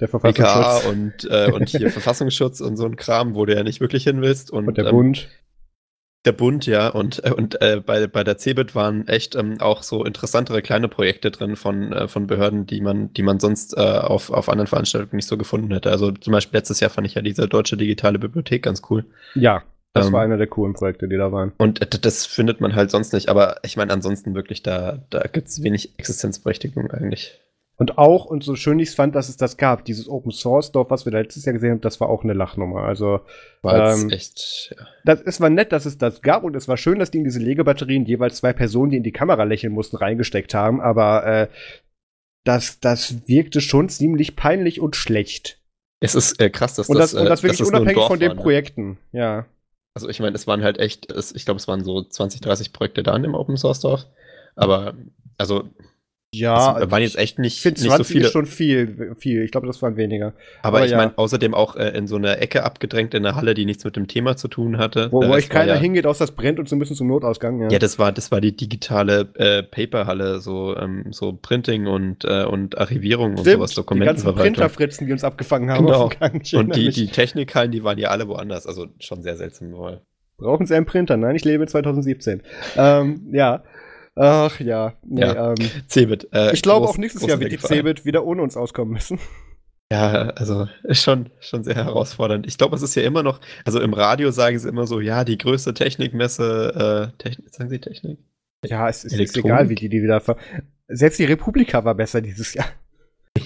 der 0.00 0.08
Verfassungsschutz. 0.08 0.86
und, 0.86 1.30
äh, 1.30 1.50
und 1.52 1.68
hier 1.68 1.90
Verfassungsschutz 1.90 2.60
und 2.60 2.76
so 2.76 2.84
ein 2.84 2.96
Kram, 2.96 3.34
wo 3.34 3.46
du 3.46 3.54
ja 3.54 3.62
nicht 3.62 3.80
wirklich 3.80 4.04
hin 4.04 4.22
willst. 4.22 4.50
Und, 4.50 4.68
und 4.68 4.76
der 4.76 4.86
ähm, 4.86 4.90
Bund. 4.90 5.28
Der 6.26 6.32
Bund, 6.32 6.66
ja, 6.66 6.88
und, 6.88 7.24
äh, 7.24 7.32
und 7.32 7.62
äh, 7.62 7.80
bei, 7.84 8.06
bei 8.06 8.22
der 8.24 8.36
CeBIT 8.36 8.74
waren 8.74 9.08
echt 9.08 9.36
ähm, 9.36 9.58
auch 9.60 9.82
so 9.82 10.04
interessantere 10.04 10.60
kleine 10.60 10.86
Projekte 10.86 11.30
drin 11.30 11.56
von, 11.56 11.94
äh, 11.94 12.08
von 12.08 12.26
Behörden, 12.26 12.66
die 12.66 12.82
man, 12.82 13.10
die 13.14 13.22
man 13.22 13.40
sonst 13.40 13.74
äh, 13.74 13.80
auf, 13.80 14.30
auf 14.30 14.50
anderen 14.50 14.66
Veranstaltungen 14.66 15.16
nicht 15.16 15.28
so 15.28 15.38
gefunden 15.38 15.72
hätte. 15.72 15.90
Also 15.90 16.10
zum 16.10 16.32
Beispiel 16.32 16.58
letztes 16.58 16.80
Jahr 16.80 16.90
fand 16.90 17.06
ich 17.06 17.14
ja 17.14 17.22
diese 17.22 17.48
deutsche 17.48 17.78
digitale 17.78 18.18
Bibliothek 18.18 18.64
ganz 18.64 18.82
cool. 18.90 19.06
Ja, 19.34 19.62
das 19.92 20.06
ähm, 20.06 20.12
war 20.12 20.22
einer 20.22 20.36
der 20.36 20.46
coolen 20.46 20.74
Projekte, 20.74 21.08
die 21.08 21.16
da 21.16 21.32
waren. 21.32 21.52
Und 21.58 21.82
äh, 21.82 21.98
das 22.00 22.26
findet 22.26 22.60
man 22.60 22.74
halt 22.74 22.90
sonst 22.90 23.12
nicht, 23.12 23.28
aber 23.28 23.56
ich 23.62 23.76
meine, 23.76 23.92
ansonsten 23.92 24.34
wirklich, 24.34 24.62
da, 24.62 25.02
da 25.10 25.20
gibt 25.22 25.48
es 25.48 25.62
wenig 25.62 25.98
Existenzberechtigung 25.98 26.90
eigentlich. 26.90 27.40
Und 27.76 27.96
auch, 27.96 28.26
und 28.26 28.44
so 28.44 28.56
schön 28.56 28.78
ich 28.78 28.90
es 28.90 28.94
fand, 28.94 29.14
dass 29.14 29.30
es 29.30 29.38
das 29.38 29.56
gab, 29.56 29.86
dieses 29.86 30.06
Open 30.06 30.32
Source 30.32 30.70
Dorf, 30.70 30.90
was 30.90 31.06
wir 31.06 31.12
da 31.12 31.18
letztes 31.18 31.46
Jahr 31.46 31.54
gesehen 31.54 31.70
haben, 31.70 31.80
das 31.80 31.98
war 31.98 32.10
auch 32.10 32.22
eine 32.22 32.34
Lachnummer. 32.34 32.82
Also, 32.82 33.20
war 33.62 33.94
ähm, 33.94 34.10
echt, 34.10 34.74
ja. 34.76 34.86
das, 35.06 35.22
es 35.22 35.40
war 35.40 35.48
nett, 35.48 35.72
dass 35.72 35.86
es 35.86 35.96
das 35.96 36.20
gab 36.20 36.44
und 36.44 36.54
es 36.56 36.68
war 36.68 36.76
schön, 36.76 36.98
dass 36.98 37.10
die 37.10 37.18
in 37.18 37.24
diese 37.24 37.38
Legebatterien 37.38 38.04
jeweils 38.04 38.36
zwei 38.36 38.52
Personen, 38.52 38.90
die 38.90 38.98
in 38.98 39.02
die 39.02 39.12
Kamera 39.12 39.44
lächeln 39.44 39.72
mussten, 39.72 39.96
reingesteckt 39.96 40.52
haben, 40.52 40.82
aber 40.82 41.26
äh, 41.26 41.48
das, 42.44 42.80
das 42.80 43.26
wirkte 43.26 43.62
schon 43.62 43.88
ziemlich 43.88 44.36
peinlich 44.36 44.82
und 44.82 44.94
schlecht. 44.94 45.58
Es 46.00 46.14
ist 46.14 46.38
äh, 46.38 46.50
krass, 46.50 46.74
dass 46.74 46.90
und 46.90 46.98
das, 46.98 47.12
das, 47.12 47.20
und 47.22 47.28
das 47.30 47.40
äh, 47.40 47.42
wirklich 47.44 47.66
unabhängig 47.66 48.06
von 48.06 48.18
den 48.20 48.28
war, 48.28 48.36
ne? 48.36 48.42
Projekten, 48.42 48.98
ja. 49.12 49.46
Also 49.94 50.08
ich 50.08 50.20
meine, 50.20 50.36
es 50.36 50.46
waren 50.46 50.62
halt 50.62 50.78
echt, 50.78 51.10
es, 51.10 51.34
ich 51.34 51.44
glaube, 51.44 51.58
es 51.58 51.68
waren 51.68 51.84
so 51.84 52.02
20, 52.02 52.40
30 52.40 52.72
Projekte 52.72 53.02
da 53.02 53.14
in 53.16 53.22
dem 53.22 53.34
Open 53.34 53.56
Source 53.56 53.80
Dorf, 53.80 54.06
aber 54.56 54.94
also 55.36 55.68
ja, 56.32 56.78
das 56.78 56.90
waren 56.92 57.02
jetzt 57.02 57.18
echt 57.18 57.40
nicht, 57.40 57.58
ich 57.58 57.82
nicht 57.82 57.96
so 57.96 58.04
viele. 58.04 58.26
ist 58.26 58.32
schon 58.32 58.46
viel, 58.46 59.16
viel. 59.18 59.42
Ich 59.42 59.50
glaube, 59.50 59.66
das 59.66 59.82
waren 59.82 59.96
weniger. 59.96 60.32
Aber, 60.62 60.78
Aber 60.78 60.84
ich 60.84 60.92
ja. 60.92 60.96
meine, 60.96 61.18
außerdem 61.18 61.54
auch 61.54 61.74
äh, 61.74 61.88
in 61.88 62.06
so 62.06 62.14
einer 62.14 62.40
Ecke 62.40 62.62
abgedrängt 62.62 63.14
in 63.14 63.26
einer 63.26 63.34
Halle, 63.34 63.54
die 63.54 63.64
nichts 63.64 63.82
mit 63.82 63.96
dem 63.96 64.06
Thema 64.06 64.36
zu 64.36 64.46
tun 64.46 64.78
hatte. 64.78 65.10
Wo, 65.10 65.22
wo 65.22 65.30
euch 65.30 65.48
keiner 65.48 65.74
ja, 65.74 65.80
hingeht, 65.80 66.06
außer 66.06 66.26
das 66.26 66.30
brennt 66.36 66.60
und 66.60 66.68
so 66.68 66.76
ein 66.76 66.78
bisschen 66.78 66.94
zum 66.94 67.08
Notausgang. 67.08 67.62
Ja, 67.62 67.68
ja 67.70 67.78
das 67.80 67.98
war, 67.98 68.12
das 68.12 68.30
war 68.30 68.40
die 68.40 68.54
digitale 68.54 69.28
äh, 69.34 69.64
Paperhalle, 69.64 70.38
so, 70.38 70.76
ähm, 70.76 71.06
so 71.10 71.32
Printing 71.32 71.88
und, 71.88 72.24
äh, 72.24 72.44
und 72.44 72.78
Archivierung 72.78 73.32
Stimmt, 73.32 73.46
und 73.48 73.52
sowas, 73.52 73.74
Dokumentenverwaltung. 73.74 74.34
Die 74.34 74.50
ganzen 74.50 74.54
Printerfritzen, 74.54 75.06
die 75.08 75.12
uns 75.12 75.24
abgefangen 75.24 75.70
haben. 75.70 75.84
Genau. 75.84 76.10
Und 76.60 76.76
die, 76.76 76.90
die 76.90 77.08
Technikhallen, 77.08 77.72
die 77.72 77.82
waren 77.82 77.98
ja 77.98 78.10
alle 78.10 78.28
woanders. 78.28 78.68
Also 78.68 78.86
schon 79.00 79.22
sehr 79.22 79.36
seltsam. 79.36 79.74
Brauchen 80.38 80.66
Sie 80.66 80.76
einen 80.76 80.86
Printer? 80.86 81.16
Nein, 81.16 81.34
ich 81.34 81.44
lebe 81.44 81.66
2017. 81.66 82.42
ähm, 82.76 83.30
ja. 83.32 83.64
Ach 84.16 84.58
ja, 84.60 84.94
nee, 85.06 85.20
ja. 85.20 85.50
Ähm, 85.50 85.70
Cebit. 85.88 86.28
Äh, 86.32 86.52
ich 86.52 86.62
glaube 86.62 86.88
auch 86.88 86.98
nächstes 86.98 87.26
Jahr 87.26 87.40
wird 87.40 87.52
die 87.52 87.58
Cebit 87.58 88.04
wieder 88.04 88.24
ohne 88.24 88.42
uns 88.42 88.56
auskommen 88.56 88.92
müssen. 88.92 89.18
Ja, 89.92 90.28
also 90.30 90.68
ist 90.84 91.02
schon, 91.02 91.30
schon 91.40 91.64
sehr 91.64 91.74
herausfordernd. 91.74 92.46
Ich 92.46 92.58
glaube, 92.58 92.76
es 92.76 92.82
ist 92.82 92.94
ja 92.94 93.02
immer 93.02 93.24
noch, 93.24 93.40
also 93.64 93.80
im 93.80 93.92
Radio 93.92 94.30
sagen 94.30 94.56
sie 94.56 94.68
immer 94.68 94.86
so, 94.86 95.00
ja, 95.00 95.24
die 95.24 95.36
größte 95.36 95.74
Technikmesse, 95.74 97.10
äh, 97.12 97.18
Technik, 97.20 97.52
sagen 97.52 97.70
sie 97.70 97.80
Technik? 97.80 98.18
Ja, 98.64 98.88
es 98.88 99.04
ist, 99.04 99.18
ist 99.18 99.36
egal, 99.36 99.68
wie 99.68 99.74
die 99.74 99.88
die 99.88 100.02
wieder 100.02 100.20
ver 100.20 100.36
Selbst 100.86 101.18
die 101.18 101.24
Republika 101.24 101.84
war 101.84 101.94
besser 101.94 102.20
dieses 102.20 102.54
Jahr. 102.54 102.66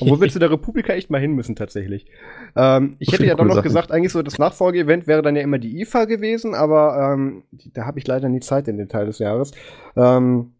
Obwohl 0.00 0.20
wir 0.20 0.28
zu 0.28 0.38
der 0.38 0.50
Republika 0.50 0.92
echt 0.92 1.10
mal 1.10 1.20
hin 1.20 1.32
müssen, 1.32 1.56
tatsächlich. 1.56 2.06
Ähm, 2.56 2.96
ich 2.98 3.12
hätte 3.12 3.26
ja 3.26 3.34
doch 3.34 3.44
noch 3.44 3.54
Sachen. 3.54 3.64
gesagt, 3.64 3.92
eigentlich 3.92 4.12
so 4.12 4.22
das 4.22 4.38
Nachfolgeevent 4.38 5.06
wäre 5.06 5.22
dann 5.22 5.36
ja 5.36 5.42
immer 5.42 5.58
die 5.58 5.80
IFA 5.80 6.06
gewesen, 6.06 6.54
aber 6.54 7.12
ähm, 7.14 7.44
da 7.72 7.84
habe 7.84 7.98
ich 7.98 8.06
leider 8.06 8.28
nie 8.28 8.40
Zeit 8.40 8.66
in 8.66 8.78
den 8.78 8.88
Teil 8.88 9.06
des 9.06 9.18
Jahres. 9.18 9.52
Ähm, 9.96 10.54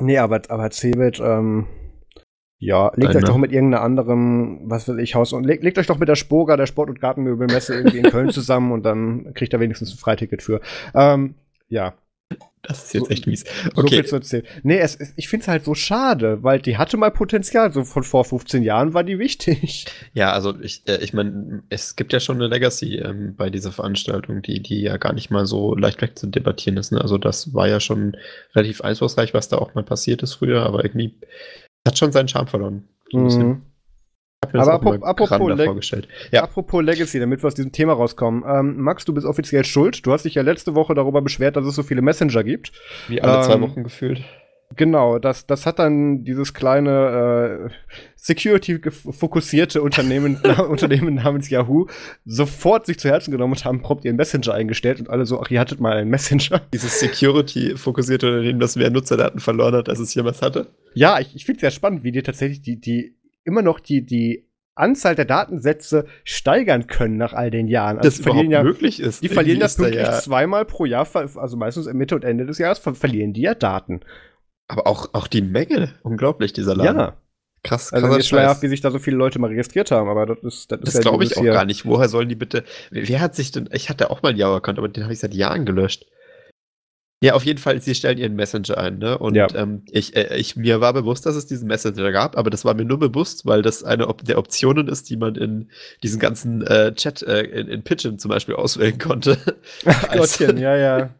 Nee, 0.00 0.18
aber, 0.18 0.42
aber 0.48 0.70
Cebit, 0.70 1.20
ähm, 1.20 1.66
ja, 2.58 2.92
legt 2.94 3.10
Eine. 3.10 3.18
euch 3.18 3.24
doch 3.24 3.36
mit 3.36 3.52
irgendeiner 3.52 3.82
anderen, 3.82 4.68
was 4.68 4.88
weiß 4.88 4.96
ich, 4.98 5.14
Haus 5.14 5.32
und 5.32 5.44
legt, 5.44 5.62
legt 5.62 5.78
euch 5.78 5.86
doch 5.86 5.98
mit 5.98 6.08
der 6.08 6.16
Spoga, 6.16 6.56
der 6.56 6.66
Sport- 6.66 6.88
und 6.88 7.00
Gartenmöbelmesse 7.00 7.74
irgendwie 7.74 7.98
in 7.98 8.10
Köln 8.10 8.30
zusammen 8.30 8.72
und 8.72 8.84
dann 8.84 9.32
kriegt 9.34 9.52
ihr 9.52 9.60
wenigstens 9.60 9.92
ein 9.92 9.98
Freiticket 9.98 10.42
für. 10.42 10.60
Ähm, 10.94 11.34
ja. 11.68 11.94
Das 12.62 12.84
ist 12.84 12.94
jetzt 12.94 13.06
so, 13.06 13.10
echt 13.10 13.26
mies. 13.26 13.44
Okay. 13.74 14.02
So 14.04 14.20
viel. 14.20 14.44
Nee, 14.62 14.78
es, 14.78 14.98
ich 15.16 15.28
finde 15.28 15.42
es 15.42 15.48
halt 15.48 15.64
so 15.64 15.74
schade, 15.74 16.42
weil 16.42 16.60
die 16.60 16.76
hatte 16.76 16.96
mal 16.96 17.10
Potenzial. 17.10 17.72
So 17.72 17.84
von 17.84 18.02
vor 18.02 18.24
15 18.24 18.62
Jahren 18.62 18.94
war 18.94 19.04
die 19.04 19.18
wichtig. 19.18 19.86
Ja, 20.12 20.32
also 20.32 20.58
ich, 20.60 20.82
äh, 20.88 20.98
ich 21.02 21.12
meine, 21.12 21.62
es 21.68 21.96
gibt 21.96 22.12
ja 22.12 22.20
schon 22.20 22.36
eine 22.36 22.48
Legacy 22.48 22.96
ähm, 22.96 23.36
bei 23.36 23.50
dieser 23.50 23.72
Veranstaltung, 23.72 24.42
die, 24.42 24.62
die 24.62 24.82
ja 24.82 24.96
gar 24.96 25.12
nicht 25.12 25.30
mal 25.30 25.46
so 25.46 25.74
leicht 25.74 26.02
weg 26.02 26.18
zu 26.18 26.26
debattieren 26.26 26.76
ist. 26.76 26.92
Ne? 26.92 27.00
Also 27.00 27.18
das 27.18 27.54
war 27.54 27.68
ja 27.68 27.78
schon 27.78 28.16
relativ 28.54 28.80
einflussreich, 28.80 29.34
was 29.34 29.48
da 29.48 29.58
auch 29.58 29.74
mal 29.74 29.84
passiert 29.84 30.22
ist 30.22 30.34
früher, 30.34 30.64
aber 30.64 30.84
irgendwie 30.84 31.14
hat 31.86 31.98
schon 31.98 32.12
seinen 32.12 32.28
Charme 32.28 32.48
verloren. 32.48 32.88
So 33.10 33.18
mhm. 33.18 33.62
Aber 34.52 34.72
apropos, 34.72 35.02
apropos, 35.02 35.56
Leg 35.56 36.08
ja. 36.30 36.42
apropos, 36.42 36.82
Legacy, 36.82 37.18
damit 37.18 37.42
wir 37.42 37.48
aus 37.48 37.54
diesem 37.54 37.72
Thema 37.72 37.92
rauskommen. 37.94 38.44
Ähm, 38.46 38.80
Max, 38.80 39.04
du 39.04 39.12
bist 39.12 39.26
offiziell 39.26 39.64
schuld. 39.64 40.06
Du 40.06 40.12
hast 40.12 40.24
dich 40.24 40.34
ja 40.34 40.42
letzte 40.42 40.74
Woche 40.74 40.94
darüber 40.94 41.22
beschwert, 41.22 41.56
dass 41.56 41.66
es 41.66 41.74
so 41.74 41.82
viele 41.82 42.02
Messenger 42.02 42.44
gibt. 42.44 42.72
Wie 43.08 43.20
alle 43.20 43.36
ähm, 43.36 43.42
zwei 43.42 43.60
Wochen 43.60 43.84
gefühlt. 43.84 44.22
Genau, 44.76 45.18
das, 45.18 45.46
das 45.46 45.64
hat 45.64 45.78
dann 45.78 46.24
dieses 46.24 46.52
kleine 46.52 47.70
äh, 47.70 48.00
Security-fokussierte 48.16 49.80
Unternehmen, 49.80 50.36
Unternehmen 50.68 51.14
namens 51.14 51.48
Yahoo 51.48 51.86
sofort 52.26 52.84
sich 52.84 52.98
zu 52.98 53.08
Herzen 53.08 53.30
genommen 53.30 53.54
und 53.54 53.64
haben 53.64 53.80
prompt 53.80 54.04
ihren 54.04 54.16
Messenger 54.16 54.52
eingestellt 54.52 55.00
und 55.00 55.08
alle 55.08 55.24
so, 55.24 55.40
ach, 55.40 55.50
ihr 55.50 55.58
hattet 55.58 55.80
mal 55.80 55.96
einen 55.96 56.10
Messenger. 56.10 56.60
Dieses 56.72 57.00
Security-fokussierte 57.00 58.26
Unternehmen, 58.26 58.60
das 58.60 58.76
mehr 58.76 58.90
Nutzerdaten 58.90 59.40
verloren 59.40 59.74
hat, 59.74 59.88
als 59.88 60.00
es 60.00 60.14
jemals 60.14 60.42
hatte. 60.42 60.66
Ja, 60.92 61.18
ich, 61.18 61.34
ich 61.34 61.46
finde 61.46 61.56
es 61.56 61.60
sehr 61.62 61.70
spannend, 61.70 62.04
wie 62.04 62.12
dir 62.12 62.22
tatsächlich 62.22 62.60
die, 62.60 62.78
die 62.78 63.16
immer 63.48 63.62
noch 63.62 63.80
die, 63.80 64.04
die 64.04 64.46
Anzahl 64.76 65.16
der 65.16 65.24
Datensätze 65.24 66.06
steigern 66.22 66.86
können 66.86 67.16
nach 67.16 67.32
all 67.32 67.50
den 67.50 67.66
Jahren. 67.66 67.98
Also 67.98 68.10
das 68.10 68.20
verlieren 68.20 68.50
ja, 68.50 68.62
möglich 68.62 69.00
ist. 69.00 69.24
Die 69.24 69.28
verlieren 69.28 69.58
das 69.58 69.76
pünktlich 69.76 70.06
ja. 70.06 70.12
zweimal 70.12 70.64
pro 70.64 70.84
Jahr, 70.84 71.08
also 71.12 71.56
meistens 71.56 71.92
Mitte 71.92 72.14
und 72.14 72.24
Ende 72.24 72.46
des 72.46 72.58
Jahres, 72.58 72.78
ver 72.78 72.94
verlieren 72.94 73.32
die 73.32 73.40
ja 73.40 73.54
Daten. 73.54 74.00
Aber 74.68 74.86
auch, 74.86 75.14
auch 75.14 75.26
die 75.26 75.42
Menge, 75.42 75.94
unglaublich, 76.02 76.52
dieser 76.52 76.76
Laden. 76.76 76.98
Ja. 76.98 77.16
Krass, 77.64 77.92
also 77.92 78.06
mir 78.06 78.18
ist 78.18 78.28
schleierhaft, 78.28 78.62
wie 78.62 78.68
sich 78.68 78.82
da 78.82 78.92
so 78.92 79.00
viele 79.00 79.16
Leute 79.16 79.40
mal 79.40 79.48
registriert 79.48 79.90
haben, 79.90 80.08
aber 80.08 80.26
das 80.26 80.38
ist 80.44 80.70
das, 80.70 80.78
das 80.80 80.94
ja 80.94 81.00
glaube 81.00 81.24
ich 81.24 81.36
auch 81.36 81.42
hier. 81.42 81.52
gar 81.52 81.64
nicht. 81.64 81.84
Woher 81.86 82.08
sollen 82.08 82.28
die 82.28 82.36
bitte? 82.36 82.62
Wer 82.90 83.20
hat 83.20 83.34
sich 83.34 83.50
denn? 83.50 83.68
Ich 83.72 83.90
hatte 83.90 84.10
auch 84.10 84.22
mal 84.22 84.28
einen 84.28 84.38
Yahoo-Account, 84.38 84.78
aber 84.78 84.88
den 84.88 85.02
habe 85.02 85.12
ich 85.12 85.18
seit 85.18 85.34
Jahren 85.34 85.66
gelöscht. 85.66 86.06
Ja, 87.20 87.34
auf 87.34 87.44
jeden 87.44 87.58
Fall, 87.58 87.80
sie 87.82 87.96
stellen 87.96 88.16
ihren 88.16 88.36
Messenger 88.36 88.78
ein, 88.78 88.98
ne? 88.98 89.18
Und 89.18 89.34
ja. 89.34 89.48
ähm, 89.54 89.82
ich, 89.90 90.14
äh, 90.14 90.36
ich, 90.36 90.54
mir 90.54 90.80
war 90.80 90.92
bewusst, 90.92 91.26
dass 91.26 91.34
es 91.34 91.46
diesen 91.46 91.66
Messenger 91.66 92.12
gab, 92.12 92.38
aber 92.38 92.48
das 92.48 92.64
war 92.64 92.74
mir 92.74 92.84
nur 92.84 93.00
bewusst, 93.00 93.44
weil 93.44 93.62
das 93.62 93.82
eine 93.82 94.06
Op 94.06 94.24
der 94.24 94.38
Optionen 94.38 94.86
ist, 94.86 95.10
die 95.10 95.16
man 95.16 95.34
in 95.34 95.68
diesen 96.04 96.20
ganzen 96.20 96.62
äh, 96.62 96.94
Chat 96.94 97.22
äh, 97.22 97.42
in, 97.42 97.66
in 97.66 97.82
Pigeon 97.82 98.20
zum 98.20 98.28
Beispiel 98.28 98.54
auswählen 98.54 98.98
konnte. 98.98 99.36
Ach 99.84 100.08
Gottchen, 100.16 100.58
ja, 100.58 100.76
ja. 100.76 101.10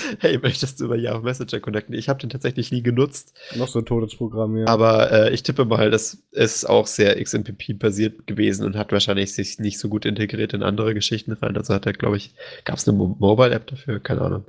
hey, 0.20 0.38
möchtest 0.38 0.80
du 0.80 0.84
über 0.84 0.96
Yahoo 0.96 1.22
Messenger 1.22 1.60
connecten? 1.60 1.94
Ich 1.94 2.08
habe 2.08 2.20
den 2.20 2.30
tatsächlich 2.30 2.70
nie 2.70 2.82
genutzt. 2.82 3.34
Noch 3.56 3.68
so 3.68 3.80
ein 3.80 3.84
Todesprogramm, 3.84 4.56
ja. 4.56 4.66
Aber 4.66 5.10
äh, 5.10 5.34
ich 5.34 5.42
tippe 5.42 5.64
mal, 5.64 5.90
das 5.90 6.18
ist 6.30 6.68
auch 6.68 6.86
sehr 6.86 7.22
XMPP-basiert 7.22 8.26
gewesen 8.26 8.64
und 8.64 8.76
hat 8.76 8.92
wahrscheinlich 8.92 9.34
sich 9.34 9.58
nicht 9.58 9.78
so 9.78 9.88
gut 9.88 10.04
integriert 10.04 10.54
in 10.54 10.62
andere 10.62 10.94
Geschichten 10.94 11.32
rein. 11.32 11.56
Also 11.56 11.74
hat 11.74 11.86
er, 11.86 11.92
glaube 11.92 12.16
ich, 12.16 12.34
gab 12.64 12.76
es 12.76 12.88
eine 12.88 12.96
Mo 12.96 13.16
Mobile-App 13.18 13.66
dafür? 13.66 14.00
Keine 14.00 14.22
Ahnung. 14.22 14.44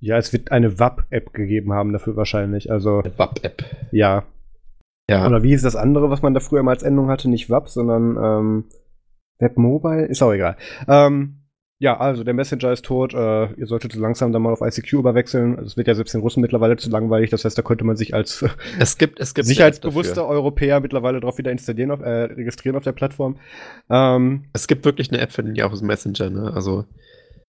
Ja, 0.00 0.16
es 0.16 0.32
wird 0.32 0.52
eine 0.52 0.78
WAP-App 0.78 1.32
gegeben 1.32 1.72
haben 1.72 1.92
dafür 1.92 2.16
wahrscheinlich. 2.16 2.70
Also. 2.70 3.02
WAP-App. 3.16 3.64
Ja. 3.90 4.24
Ja. 5.10 5.26
Oder 5.26 5.42
wie 5.42 5.54
ist 5.54 5.64
das 5.64 5.76
andere, 5.76 6.10
was 6.10 6.22
man 6.22 6.34
da 6.34 6.40
früher 6.40 6.62
mal 6.62 6.72
als 6.72 6.82
Endung 6.82 7.08
hatte? 7.08 7.28
Nicht 7.30 7.48
WAP, 7.50 7.68
sondern 7.68 8.16
ähm, 8.22 8.64
Web 9.38 9.56
Mobile? 9.56 10.06
Ist 10.06 10.22
auch 10.22 10.32
egal. 10.32 10.56
Ähm, 10.86 11.38
ja, 11.80 11.96
also 11.96 12.24
der 12.24 12.34
Messenger 12.34 12.72
ist 12.72 12.84
tot. 12.84 13.14
Äh, 13.14 13.52
ihr 13.52 13.66
solltet 13.66 13.92
so 13.92 14.00
langsam 14.00 14.32
dann 14.32 14.42
mal 14.42 14.52
auf 14.52 14.60
ICQ 14.60 14.94
überwechseln. 14.94 15.58
Es 15.60 15.76
wird 15.76 15.86
ja 15.86 15.94
selbst 15.94 16.12
den 16.12 16.20
Russen 16.20 16.40
mittlerweile 16.40 16.76
zu 16.76 16.90
langweilig. 16.90 17.30
Das 17.30 17.44
heißt, 17.44 17.56
da 17.56 17.62
könnte 17.62 17.84
man 17.84 17.96
sich 17.96 18.14
als 18.14 18.44
es 18.80 18.98
gibt, 18.98 19.20
es 19.20 19.32
gibt 19.32 19.46
sicherheitsbewusster 19.46 20.26
Europäer 20.26 20.80
mittlerweile 20.80 21.20
drauf 21.20 21.38
wieder 21.38 21.52
installieren, 21.52 21.92
auf, 21.92 22.00
äh, 22.00 22.24
registrieren 22.24 22.76
auf 22.76 22.82
der 22.82 22.92
Plattform. 22.92 23.38
Ähm, 23.88 24.46
es 24.52 24.66
gibt 24.66 24.84
wirklich 24.84 25.12
eine 25.12 25.20
App 25.20 25.32
für 25.32 25.44
den 25.44 25.54
Yahoo 25.54 25.80
Messenger, 25.80 26.30
ne? 26.30 26.52
Also 26.52 26.84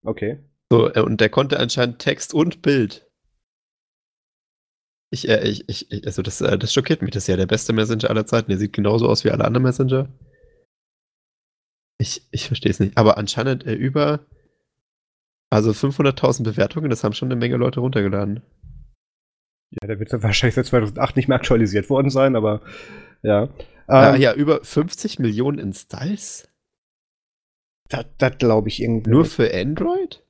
okay. 0.04 0.38
So, 0.72 0.93
äh, 0.93 1.01
und 1.01 1.20
der 1.22 1.30
konnte 1.30 1.59
anscheinend 1.59 1.99
Text 1.99 2.34
und 2.34 2.61
Bild. 2.61 3.09
Ich, 5.11 5.28
äh, 5.28 5.47
ich, 5.47 5.67
ich, 5.67 6.05
also 6.05 6.22
das, 6.22 6.41
äh, 6.41 6.57
das 6.57 6.74
schockiert 6.74 7.01
mich. 7.01 7.11
Das 7.11 7.24
ist 7.24 7.28
ja 7.28 7.38
der 7.38 7.47
beste 7.47 7.74
Messenger 7.74 8.09
aller 8.09 8.26
Zeiten. 8.26 8.49
Der 8.49 8.59
sieht 8.59 8.74
genauso 8.74 9.07
aus 9.07 9.24
wie 9.24 9.32
alle 9.32 9.45
anderen 9.45 9.63
Messenger. 9.63 10.09
Ich, 11.97 12.28
ich 12.32 12.47
verstehe 12.47 12.72
es 12.72 12.80
nicht. 12.80 12.97
Aber 12.97 13.17
anscheinend 13.17 13.65
äh, 13.65 13.74
über 13.74 14.26
also 15.49 15.72
500.000 15.72 16.43
Bewertungen, 16.43 16.89
das 16.89 17.03
haben 17.03 17.13
schon 17.13 17.30
eine 17.30 17.39
Menge 17.39 17.57
Leute 17.57 17.80
runtergeladen. 17.80 18.43
Ja, 19.72 19.88
der 19.88 19.99
wird 19.99 20.11
wahrscheinlich 20.24 20.55
seit 20.55 20.67
2008 20.67 21.15
nicht 21.15 21.28
mehr 21.28 21.38
aktualisiert 21.38 21.89
worden 21.89 22.09
sein, 22.09 22.36
aber 22.36 22.61
ja. 23.24 23.43
Ähm, 23.43 23.49
ah, 23.88 24.15
ja, 24.15 24.34
über 24.34 24.63
50 24.63 25.20
Millionen 25.20 25.57
Installs? 25.57 26.47
Das, 27.89 28.05
das 28.20 28.38
glaube 28.38 28.70
ich 28.70 28.82
irgendwie. 28.82 29.09
Nur 29.09 29.26
für 29.26 29.51
Android? 29.53 30.24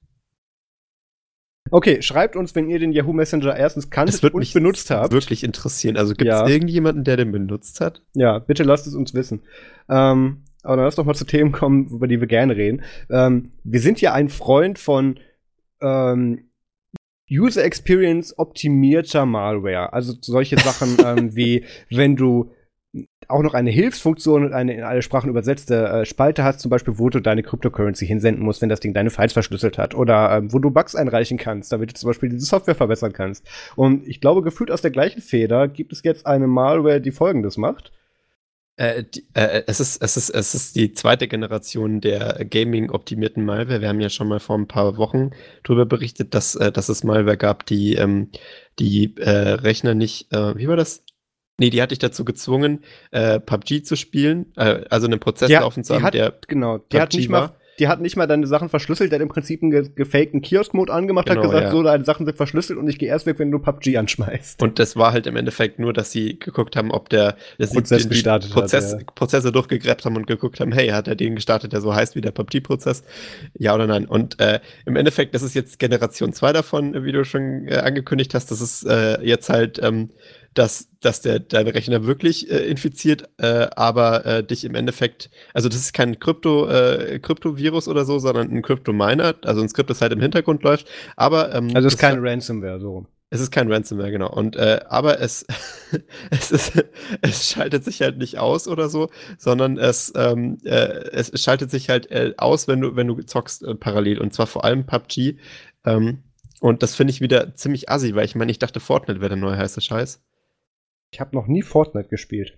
Okay, 1.71 2.01
schreibt 2.01 2.35
uns, 2.35 2.55
wenn 2.55 2.69
ihr 2.69 2.79
den 2.79 2.91
Yahoo 2.91 3.13
Messenger 3.13 3.55
erstens 3.55 3.89
kanntet 3.89 4.23
und 4.23 4.39
mich 4.39 4.53
benutzt 4.53 4.89
habt. 4.91 5.13
wirklich 5.13 5.43
interessieren. 5.43 5.97
Also 5.97 6.13
gibt 6.13 6.31
es 6.31 6.39
ja. 6.39 6.47
irgendjemanden, 6.47 7.03
der 7.03 7.17
den 7.17 7.31
benutzt 7.31 7.81
hat? 7.81 8.01
Ja, 8.13 8.39
bitte 8.39 8.63
lasst 8.63 8.87
es 8.87 8.95
uns 8.95 9.13
wissen. 9.13 9.41
Ähm, 9.89 10.43
aber 10.63 10.75
dann 10.75 10.85
lass 10.85 10.95
doch 10.95 11.05
mal 11.05 11.13
zu 11.15 11.25
Themen 11.25 11.51
kommen, 11.51 11.87
über 11.87 12.07
die 12.07 12.19
wir 12.19 12.27
gerne 12.27 12.55
reden. 12.55 12.83
Ähm, 13.09 13.51
wir 13.63 13.79
sind 13.79 14.01
ja 14.01 14.13
ein 14.13 14.29
Freund 14.29 14.77
von 14.77 15.19
ähm, 15.81 16.49
User 17.31 17.63
Experience 17.63 18.37
optimierter 18.37 19.25
Malware. 19.25 19.93
Also 19.93 20.13
solche 20.21 20.57
Sachen 20.57 20.97
ähm, 21.05 21.35
wie 21.35 21.65
wenn 21.89 22.15
du 22.15 22.51
auch 23.27 23.43
noch 23.43 23.53
eine 23.53 23.69
Hilfsfunktion 23.69 24.45
und 24.45 24.53
eine 24.53 24.73
in 24.73 24.83
alle 24.83 25.03
Sprachen 25.03 25.29
übersetzte 25.29 25.87
äh, 25.87 26.05
Spalte 26.05 26.43
hast, 26.43 26.59
zum 26.59 26.71
Beispiel, 26.71 26.97
wo 26.97 27.09
du 27.09 27.19
deine 27.19 27.43
Cryptocurrency 27.43 28.07
hinsenden 28.07 28.43
musst, 28.43 28.61
wenn 28.61 28.69
das 28.69 28.79
Ding 28.79 28.93
deine 28.93 29.11
Files 29.11 29.33
verschlüsselt 29.33 29.77
hat. 29.77 29.93
Oder 29.93 30.31
ähm, 30.31 30.51
wo 30.51 30.59
du 30.59 30.71
Bugs 30.71 30.95
einreichen 30.95 31.37
kannst, 31.37 31.71
damit 31.71 31.91
du 31.91 31.95
zum 31.95 32.09
Beispiel 32.09 32.29
diese 32.29 32.45
Software 32.45 32.75
verbessern 32.75 33.13
kannst. 33.13 33.47
Und 33.75 34.07
ich 34.07 34.21
glaube, 34.21 34.41
gefühlt 34.41 34.71
aus 34.71 34.81
der 34.81 34.91
gleichen 34.91 35.21
Feder 35.21 35.67
gibt 35.67 35.93
es 35.93 36.01
jetzt 36.03 36.25
eine 36.25 36.47
Malware, 36.47 37.01
die 37.01 37.11
folgendes 37.11 37.57
macht. 37.57 37.91
Äh, 38.77 39.03
die, 39.03 39.27
äh, 39.33 39.63
es, 39.67 39.79
ist, 39.79 40.01
es, 40.01 40.17
ist, 40.17 40.29
es 40.29 40.55
ist 40.55 40.75
die 40.75 40.93
zweite 40.93 41.27
Generation 41.27 42.01
der 42.01 42.43
Gaming-optimierten 42.49 43.45
Malware. 43.45 43.81
Wir 43.81 43.89
haben 43.89 43.99
ja 43.99 44.09
schon 44.09 44.29
mal 44.29 44.39
vor 44.39 44.57
ein 44.57 44.67
paar 44.67 44.97
Wochen 44.97 45.31
darüber 45.63 45.85
berichtet, 45.85 46.33
dass, 46.33 46.55
äh, 46.55 46.71
dass 46.71 46.89
es 46.89 47.03
Malware 47.03 47.37
gab, 47.37 47.67
die 47.67 47.93
ähm, 47.95 48.29
die 48.79 49.15
äh, 49.17 49.29
Rechner 49.29 49.93
nicht, 49.93 50.31
äh, 50.31 50.57
wie 50.57 50.67
war 50.67 50.77
das? 50.77 51.03
Nee, 51.59 51.69
die 51.69 51.81
hatte 51.81 51.93
ich 51.93 51.99
dazu 51.99 52.25
gezwungen, 52.25 52.83
äh, 53.11 53.39
PUBG 53.39 53.83
zu 53.83 53.95
spielen, 53.95 54.47
äh, 54.55 54.81
also 54.89 55.07
einen 55.07 55.19
Prozess 55.19 55.49
Ja, 55.49 55.61
laufen 55.61 55.83
zu 55.83 55.95
haben, 55.95 56.03
hat- 56.03 56.13
der 56.13 56.33
Genau, 56.47 56.77
die 56.77 56.99
hat 56.99 57.09
PUBG 57.11 57.17
nicht 57.17 57.29
mal, 57.29 57.41
war. 57.41 57.55
die 57.79 57.87
hat 57.87 58.01
nicht 58.01 58.17
mal 58.17 58.27
deine 58.27 58.45
Sachen 58.45 58.67
verschlüsselt, 58.67 59.11
der 59.11 59.19
hat 59.19 59.23
im 59.23 59.29
Prinzip 59.29 59.61
einen 59.61 59.71
ge 59.71 59.89
gefakten 59.95 60.41
Kiosk-Mode 60.41 60.91
angemacht, 60.91 61.29
hat 61.29 61.37
Genau, 61.37 61.47
gesagt, 61.47 61.65
ja. 61.65 61.71
so, 61.71 61.81
deine 61.83 62.03
Sachen 62.03 62.25
sind 62.25 62.35
verschlüsselt 62.35 62.77
und 62.77 62.89
ich 62.89 62.99
gehe 62.99 63.07
erst 63.07 63.25
weg, 63.25 63.39
wenn 63.39 63.51
du 63.51 63.59
PUBG 63.59 63.95
anschmeißt. 63.97 64.61
Und 64.61 64.79
das 64.79 64.97
war 64.97 65.13
halt 65.13 65.27
im 65.27 65.35
Endeffekt 65.37 65.79
nur, 65.79 65.93
dass 65.93 66.11
sie 66.11 66.37
geguckt 66.39 66.75
haben, 66.75 66.91
ob 66.91 67.07
der 67.09 67.37
dass 67.57 67.69
sie 67.71 67.77
Prozess 67.77 68.03
die 68.03 68.09
gestartet 68.09 68.49
hat, 68.49 68.61
Prozess, 68.61 68.91
ja. 68.93 68.97
Prozesse 69.15 69.51
durchgegräbt 69.53 70.03
haben 70.03 70.17
und 70.17 70.27
geguckt 70.27 70.59
haben, 70.59 70.71
hey, 70.73 70.89
hat 70.89 71.07
er 71.07 71.15
den 71.15 71.35
gestartet, 71.35 71.71
der 71.71 71.79
so 71.81 71.93
heißt 71.95 72.15
wie 72.15 72.21
der 72.21 72.31
PUBG-Prozess? 72.31 73.03
Ja 73.57 73.75
oder 73.75 73.87
nein? 73.87 74.05
Und 74.05 74.39
äh, 74.41 74.59
im 74.85 74.97
Endeffekt, 74.97 75.33
das 75.33 75.41
ist 75.41 75.53
jetzt 75.53 75.79
Generation 75.79 76.33
2 76.33 76.51
davon, 76.51 77.05
wie 77.05 77.11
du 77.13 77.23
schon 77.23 77.67
äh, 77.67 77.75
angekündigt 77.77 78.33
hast. 78.33 78.51
Das 78.51 78.59
ist 78.59 78.83
äh, 78.85 79.21
jetzt 79.23 79.49
halt, 79.49 79.79
ähm, 79.81 80.09
dass, 80.53 80.89
dass 80.99 81.21
der 81.21 81.39
dein 81.39 81.67
Rechner 81.67 82.05
wirklich 82.05 82.49
äh, 82.51 82.67
infiziert, 82.69 83.29
äh, 83.37 83.67
aber 83.75 84.25
äh, 84.25 84.43
dich 84.43 84.65
im 84.65 84.75
Endeffekt, 84.75 85.29
also 85.53 85.69
das 85.69 85.77
ist 85.79 85.93
kein 85.93 86.19
Krypto, 86.19 86.67
äh, 86.67 87.19
Kryptovirus 87.19 87.87
oder 87.87 88.05
so, 88.05 88.19
sondern 88.19 88.49
ein 88.51 88.61
Kryptominer, 88.61 89.35
also 89.43 89.61
ein 89.61 89.69
Skript, 89.69 89.89
das 89.89 90.01
halt 90.01 90.11
im 90.13 90.21
Hintergrund 90.21 90.63
läuft. 90.63 90.87
Aber 91.15 91.53
ähm, 91.53 91.71
Also 91.75 91.87
es 91.87 91.93
ist 91.93 91.99
keine 91.99 92.21
Ransomware, 92.21 92.79
so. 92.79 93.05
es 93.29 93.41
ist 93.41 93.51
kein 93.51 93.71
Ransomware, 93.71 94.11
genau. 94.11 94.31
Und 94.31 94.55
äh, 94.55 94.79
aber 94.89 95.19
es, 95.21 95.45
es 96.31 96.51
ist, 96.51 96.83
es 97.21 97.49
schaltet 97.49 97.83
sich 97.83 98.01
halt 98.01 98.17
nicht 98.17 98.39
aus 98.39 98.67
oder 98.67 98.89
so, 98.89 99.09
sondern 99.37 99.77
es, 99.77 100.11
ähm, 100.15 100.57
äh, 100.63 101.09
es 101.11 101.31
schaltet 101.41 101.69
sich 101.69 101.89
halt 101.89 102.09
äh, 102.11 102.33
aus, 102.37 102.67
wenn 102.67 102.81
du, 102.81 102.95
wenn 102.95 103.07
du 103.07 103.21
zockst 103.21 103.63
äh, 103.63 103.75
parallel. 103.75 104.19
Und 104.19 104.33
zwar 104.33 104.47
vor 104.47 104.65
allem 104.65 104.85
PUBG. 104.85 105.37
Ähm, 105.85 106.23
und 106.61 106.83
das 106.83 106.95
finde 106.95 107.11
ich 107.11 107.21
wieder 107.21 107.53
ziemlich 107.53 107.89
assi, 107.89 108.15
weil 108.15 108.25
ich 108.25 108.35
meine, 108.35 108.51
ich 108.51 108.59
dachte, 108.59 108.79
Fortnite 108.79 109.21
wäre 109.21 109.29
der 109.29 109.37
neue 109.37 109.57
heiße 109.57 109.79
Scheiß. 109.79 110.21
Ich 111.11 111.19
habe 111.19 111.35
noch 111.35 111.47
nie 111.47 111.61
Fortnite 111.61 112.09
gespielt. 112.09 112.57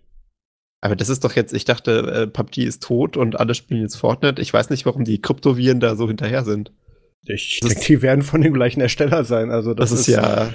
Aber 0.82 0.95
das 0.95 1.10
ist 1.10 1.24
doch 1.24 1.36
jetzt, 1.36 1.54
ich 1.54 1.66
dachte, 1.66 1.91
äh, 2.12 2.28
PUBG 2.28 2.64
ist 2.64 2.84
tot 2.84 3.16
und 3.16 3.39
alle 3.39 3.54
spielen 3.54 3.82
jetzt 3.82 3.95
Fortnite. 3.95 4.41
Ich 4.41 4.52
weiß 4.52 4.72
nicht, 4.72 4.86
warum 4.86 5.04
die 5.04 5.22
Kryptoviren 5.22 5.80
da 5.80 5.95
so 5.95 6.08
hinterher 6.08 6.43
sind. 6.43 6.72
Ich 7.24 7.60
denke, 7.60 7.86
die 7.86 8.02
werden 8.02 8.24
von 8.24 8.41
dem 8.41 8.54
gleichen 8.54 8.82
Ersteller 8.82 9.24
sein. 9.24 9.52
Also 9.52 9.76
das, 9.76 9.91
Das, 9.91 9.99
ist, 10.02 10.08
ja. 10.08 10.52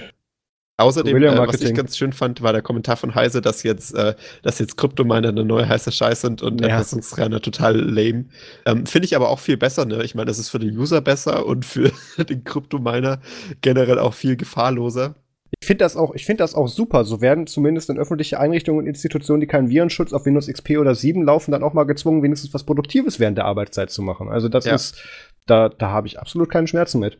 Außerdem, 0.78 1.16
äh, 1.22 1.38
was 1.38 1.60
ich 1.62 1.72
ganz 1.72 1.96
schön 1.96 2.12
fand, 2.12 2.42
war 2.42 2.52
der 2.52 2.60
Kommentar 2.60 2.96
von 2.96 3.14
Heise, 3.14 3.40
dass 3.40 3.62
jetzt, 3.62 3.94
äh, 3.94 4.14
dass 4.42 4.58
jetzt 4.58 4.76
Kryptominer 4.76 5.28
eine 5.28 5.44
neue 5.44 5.66
heiße 5.66 5.90
Scheiß 5.90 6.20
sind 6.20 6.42
und 6.42 6.60
Ja. 6.60 6.68
Erpressungsscanner 6.68 7.40
total 7.40 7.76
lame. 7.80 8.26
Ähm, 8.66 8.84
Finde 8.84 9.06
ich 9.06 9.16
aber 9.16 9.30
auch 9.30 9.38
viel 9.38 9.56
besser, 9.56 9.86
ne? 9.86 10.02
Ich 10.02 10.14
meine, 10.14 10.26
das 10.26 10.38
ist 10.38 10.50
für 10.50 10.58
den 10.58 10.76
User 10.76 11.00
besser 11.00 11.46
und 11.46 11.64
für 11.64 11.92
den 12.28 12.44
Kryptominer 12.44 13.20
generell 13.62 13.98
auch 13.98 14.12
viel 14.12 14.36
gefahrloser. 14.36 15.14
Ich 15.60 15.66
finde 15.66 15.84
das 15.84 15.96
auch, 15.96 16.14
ich 16.14 16.26
finde 16.26 16.42
das 16.42 16.54
auch 16.54 16.68
super. 16.68 17.04
So 17.04 17.20
werden 17.20 17.46
zumindest 17.46 17.90
in 17.90 17.98
öffentliche 17.98 18.38
Einrichtungen 18.40 18.80
und 18.80 18.86
Institutionen, 18.86 19.40
die 19.40 19.46
keinen 19.46 19.68
Virenschutz 19.68 20.12
auf 20.12 20.26
Windows 20.26 20.46
XP 20.48 20.78
oder 20.78 20.94
7 20.94 21.22
laufen, 21.24 21.50
dann 21.52 21.62
auch 21.62 21.72
mal 21.72 21.84
gezwungen, 21.84 22.22
wenigstens 22.22 22.52
was 22.54 22.64
Produktives 22.64 23.18
während 23.20 23.38
der 23.38 23.44
Arbeitszeit 23.46 23.90
zu 23.90 24.02
machen. 24.02 24.28
Also 24.28 24.48
das 24.48 24.64
Ja. 24.64 24.74
ist, 24.74 25.02
da, 25.46 25.68
da 25.68 25.90
habe 25.90 26.06
ich 26.06 26.18
absolut 26.18 26.50
keinen 26.50 26.66
Schmerzen 26.66 27.00
mit. 27.00 27.18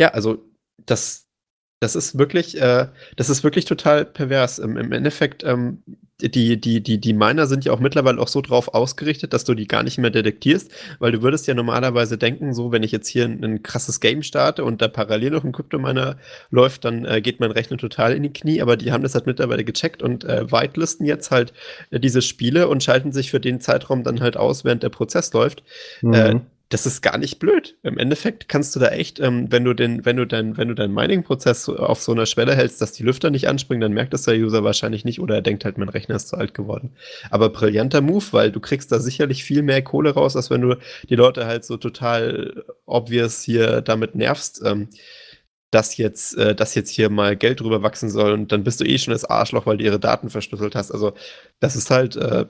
Ja, 0.00 0.08
also 0.08 0.38
das, 0.84 1.21
das 1.82 1.96
ist 1.96 2.16
wirklich, 2.16 2.60
äh, 2.60 2.86
das 3.16 3.28
ist 3.28 3.42
wirklich 3.42 3.64
total 3.64 4.04
pervers. 4.04 4.60
Im, 4.60 4.76
im 4.76 4.92
Endeffekt, 4.92 5.42
ähm, 5.42 5.82
die, 6.20 6.60
die, 6.60 6.80
die, 6.80 7.00
die 7.00 7.12
Miner 7.12 7.48
sind 7.48 7.64
ja 7.64 7.72
auch 7.72 7.80
mittlerweile 7.80 8.20
auch 8.20 8.28
so 8.28 8.40
drauf 8.40 8.72
ausgerichtet, 8.72 9.32
dass 9.32 9.42
du 9.42 9.54
die 9.54 9.66
gar 9.66 9.82
nicht 9.82 9.98
mehr 9.98 10.10
detektierst, 10.10 10.70
weil 11.00 11.10
du 11.10 11.22
würdest 11.22 11.48
ja 11.48 11.54
normalerweise 11.54 12.16
denken, 12.16 12.54
so, 12.54 12.70
wenn 12.70 12.84
ich 12.84 12.92
jetzt 12.92 13.08
hier 13.08 13.24
ein, 13.24 13.42
ein 13.42 13.64
krasses 13.64 13.98
Game 13.98 14.22
starte 14.22 14.62
und 14.62 14.80
da 14.80 14.86
parallel 14.86 15.32
noch 15.32 15.42
ein 15.42 15.50
Kryptominer 15.50 16.18
läuft, 16.50 16.84
dann 16.84 17.04
äh, 17.04 17.20
geht 17.20 17.40
mein 17.40 17.50
Rechner 17.50 17.78
total 17.78 18.12
in 18.12 18.22
die 18.22 18.32
Knie, 18.32 18.62
aber 18.62 18.76
die 18.76 18.92
haben 18.92 19.02
das 19.02 19.16
halt 19.16 19.26
mittlerweile 19.26 19.64
gecheckt 19.64 20.04
und 20.04 20.22
äh, 20.22 20.52
whitelisten 20.52 21.04
jetzt 21.04 21.32
halt 21.32 21.52
äh, 21.90 21.98
diese 21.98 22.22
Spiele 22.22 22.68
und 22.68 22.84
schalten 22.84 23.10
sich 23.10 23.32
für 23.32 23.40
den 23.40 23.60
Zeitraum 23.60 24.04
dann 24.04 24.20
halt 24.20 24.36
aus, 24.36 24.64
während 24.64 24.84
der 24.84 24.90
Prozess 24.90 25.32
läuft. 25.32 25.64
Äh, 26.02 26.36
das 26.72 26.86
ist 26.86 27.02
gar 27.02 27.18
nicht 27.18 27.38
blöd. 27.38 27.76
Im 27.82 27.98
Endeffekt 27.98 28.48
kannst 28.48 28.74
du 28.74 28.80
da 28.80 28.88
echt, 28.88 29.20
ähm, 29.20 29.52
wenn 29.52 29.62
du 29.64 29.74
den, 29.74 30.06
wenn 30.06 30.16
du 30.16 30.26
dein, 30.26 30.56
wenn 30.56 30.68
du 30.68 30.74
deinen 30.74 30.94
Mining-Prozess 30.94 31.68
auf 31.68 32.00
so 32.00 32.12
einer 32.12 32.24
Schwelle 32.24 32.56
hältst, 32.56 32.80
dass 32.80 32.92
die 32.92 33.02
Lüfter 33.02 33.28
nicht 33.30 33.46
anspringen, 33.46 33.82
dann 33.82 33.92
merkt 33.92 34.14
das 34.14 34.22
der 34.22 34.36
User 34.36 34.64
wahrscheinlich 34.64 35.04
nicht 35.04 35.20
oder 35.20 35.34
er 35.34 35.42
denkt 35.42 35.66
halt, 35.66 35.76
mein 35.76 35.90
Rechner 35.90 36.16
ist 36.16 36.28
zu 36.28 36.36
alt 36.36 36.54
geworden. 36.54 36.92
Aber 37.30 37.50
brillanter 37.50 38.00
Move, 38.00 38.24
weil 38.30 38.50
du 38.50 38.60
kriegst 38.60 38.90
da 38.90 39.00
sicherlich 39.00 39.44
viel 39.44 39.62
mehr 39.62 39.82
Kohle 39.82 40.14
raus, 40.14 40.34
als 40.34 40.48
wenn 40.48 40.62
du 40.62 40.76
die 41.10 41.16
Leute 41.16 41.46
halt 41.46 41.64
so 41.66 41.76
total 41.76 42.64
obvious 42.86 43.42
hier 43.42 43.82
damit 43.82 44.14
nervst. 44.14 44.62
Ähm, 44.64 44.88
dass 45.70 45.96
jetzt, 45.96 46.36
äh, 46.36 46.54
dass 46.54 46.74
jetzt 46.74 46.90
hier 46.90 47.08
mal 47.08 47.34
Geld 47.34 47.60
drüber 47.60 47.82
wachsen 47.82 48.10
soll 48.10 48.32
und 48.32 48.52
dann 48.52 48.62
bist 48.62 48.80
du 48.80 48.84
eh 48.84 48.98
schon 48.98 49.12
das 49.12 49.24
Arschloch, 49.24 49.64
weil 49.64 49.78
du 49.78 49.84
ihre 49.84 49.98
Daten 49.98 50.28
verschlüsselt 50.28 50.74
hast. 50.74 50.90
Also 50.90 51.14
das 51.60 51.76
ist 51.76 51.90
halt 51.90 52.14
äh, 52.16 52.44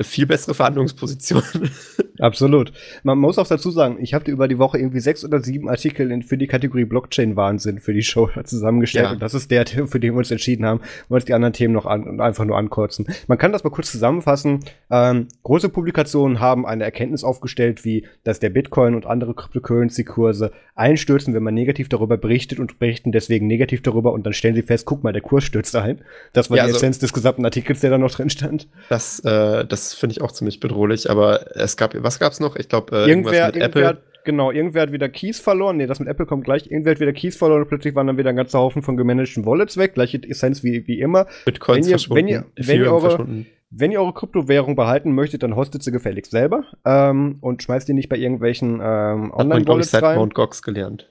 viel 0.00 0.26
bessere 0.26 0.54
Verhandlungsposition. 0.54 1.42
Absolut. 2.18 2.72
Man 3.04 3.18
muss 3.18 3.38
auch 3.38 3.46
dazu 3.46 3.70
sagen, 3.70 3.98
ich 4.00 4.12
habe 4.12 4.24
dir 4.24 4.32
über 4.32 4.48
die 4.48 4.58
Woche 4.58 4.76
irgendwie 4.76 5.00
sechs 5.00 5.24
oder 5.24 5.40
sieben 5.40 5.68
Artikel 5.68 6.10
in, 6.10 6.22
für 6.22 6.36
die 6.36 6.46
Kategorie 6.46 6.84
Blockchain-Wahnsinn 6.84 7.80
für 7.80 7.94
die 7.94 8.02
Show 8.02 8.28
zusammengestellt. 8.44 9.06
Ja. 9.06 9.12
Und 9.12 9.22
das 9.22 9.34
ist 9.34 9.50
der, 9.50 9.66
für 9.66 10.00
den 10.00 10.12
wir 10.14 10.18
uns 10.18 10.30
entschieden 10.30 10.66
haben, 10.66 10.80
wollen 11.08 11.18
uns 11.18 11.24
die 11.24 11.32
anderen 11.34 11.54
Themen 11.54 11.72
noch 11.74 11.86
an, 11.86 12.20
einfach 12.20 12.44
nur 12.44 12.58
ankurzen. 12.58 13.06
Man 13.28 13.38
kann 13.38 13.52
das 13.52 13.64
mal 13.64 13.70
kurz 13.70 13.90
zusammenfassen. 13.90 14.60
Ähm, 14.90 15.28
große 15.42 15.68
Publikationen 15.70 16.40
haben 16.40 16.66
eine 16.66 16.84
Erkenntnis 16.84 17.24
aufgestellt, 17.24 17.84
wie, 17.84 18.06
dass 18.24 18.40
der 18.40 18.50
Bitcoin 18.50 18.94
und 18.94 19.06
andere 19.06 19.34
Cryptocurrency-Kurse 19.34 20.52
einstürzen, 20.74 21.34
wenn 21.34 21.42
man 21.42 21.54
negativ 21.54 21.88
darüber 21.88 22.18
berichtet 22.18 22.58
und 22.58 22.78
berichten 22.78 23.10
deswegen 23.10 23.46
negativ 23.46 23.82
darüber 23.82 24.12
und 24.12 24.26
dann 24.26 24.32
stellen 24.32 24.54
sie 24.54 24.62
fest, 24.62 24.86
guck 24.86 25.02
mal, 25.02 25.12
der 25.12 25.22
Kurs 25.22 25.44
stürzt 25.44 25.74
ein. 25.76 26.02
Das 26.32 26.50
war 26.50 26.56
Ja, 26.58 26.64
die 26.64 26.68
also- 26.68 26.76
Essenz 26.78 26.98
des 26.98 27.12
gesamten 27.12 27.44
Artikels, 27.44 27.80
der 27.80 27.90
da 27.90 27.98
noch 27.98 28.10
drin 28.10 28.28
stand. 28.28 28.68
Das, 28.88 29.20
äh, 29.20 29.64
das 29.64 29.77
finde 29.94 30.12
ich 30.12 30.20
auch 30.22 30.32
ziemlich 30.32 30.60
bedrohlich, 30.60 31.10
aber 31.10 31.56
es 31.56 31.76
gab, 31.76 31.94
was 32.02 32.18
gab's 32.18 32.40
noch? 32.40 32.56
Ich 32.56 32.68
glaube, 32.68 32.94
äh, 32.96 33.08
irgendwer, 33.08 33.32
irgendwas 33.32 33.32
mit 33.32 33.56
irgendwer, 33.62 33.64
Apple. 33.66 33.86
hat, 33.86 34.24
genau, 34.24 34.50
irgendwer 34.50 34.82
hat 34.82 34.92
wieder 34.92 35.08
Keys 35.08 35.40
verloren. 35.40 35.76
Nee, 35.76 35.86
das 35.86 36.00
mit 36.00 36.08
Apple 36.08 36.26
kommt 36.26 36.44
gleich. 36.44 36.70
Irgendwer 36.70 36.92
hat 36.92 37.00
wieder 37.00 37.12
Keys 37.12 37.36
verloren 37.36 37.62
und 37.62 37.68
plötzlich 37.68 37.94
waren 37.94 38.06
dann 38.06 38.18
wieder 38.18 38.30
ein 38.30 38.36
ganzer 38.36 38.58
Haufen 38.58 38.82
von 38.82 38.96
gemanagten 38.96 39.44
Wallets 39.46 39.76
weg. 39.76 39.94
Gleiche 39.94 40.20
Essenz 40.28 40.62
wie, 40.62 40.86
wie 40.86 41.00
immer. 41.00 41.26
Bitcoins 41.44 41.86
wenn 41.86 41.90
ihr- 41.90 41.90
verschwunden, 41.98 42.26
wenn 42.26 42.28
ihr- 42.28 42.44
wenn 42.56 42.80
ihr 42.80 42.92
eure- 42.92 43.00
verschwunden. 43.00 43.46
Wenn 43.70 43.92
ihr 43.92 44.00
eure 44.00 44.14
Kryptowährung 44.14 44.76
behalten 44.76 45.12
möchtet, 45.12 45.42
dann 45.42 45.54
hostet 45.54 45.82
sie 45.82 45.92
gefälligst 45.92 46.30
selber 46.30 46.64
ähm, 46.86 47.36
und 47.42 47.62
schmeißt 47.62 47.86
die 47.86 47.92
nicht 47.92 48.08
bei 48.08 48.16
irgendwelchen 48.16 48.76
ähm, 48.76 48.80
Hat 48.80 48.86
man, 48.86 49.28
glaube 49.30 49.32
ich, 49.32 49.38
Online-Wallets 49.68 49.90
seit 49.90 50.02
rein. 50.04 50.18
Mt. 50.18 50.34
Gox 50.34 50.62
gelernt. 50.62 51.10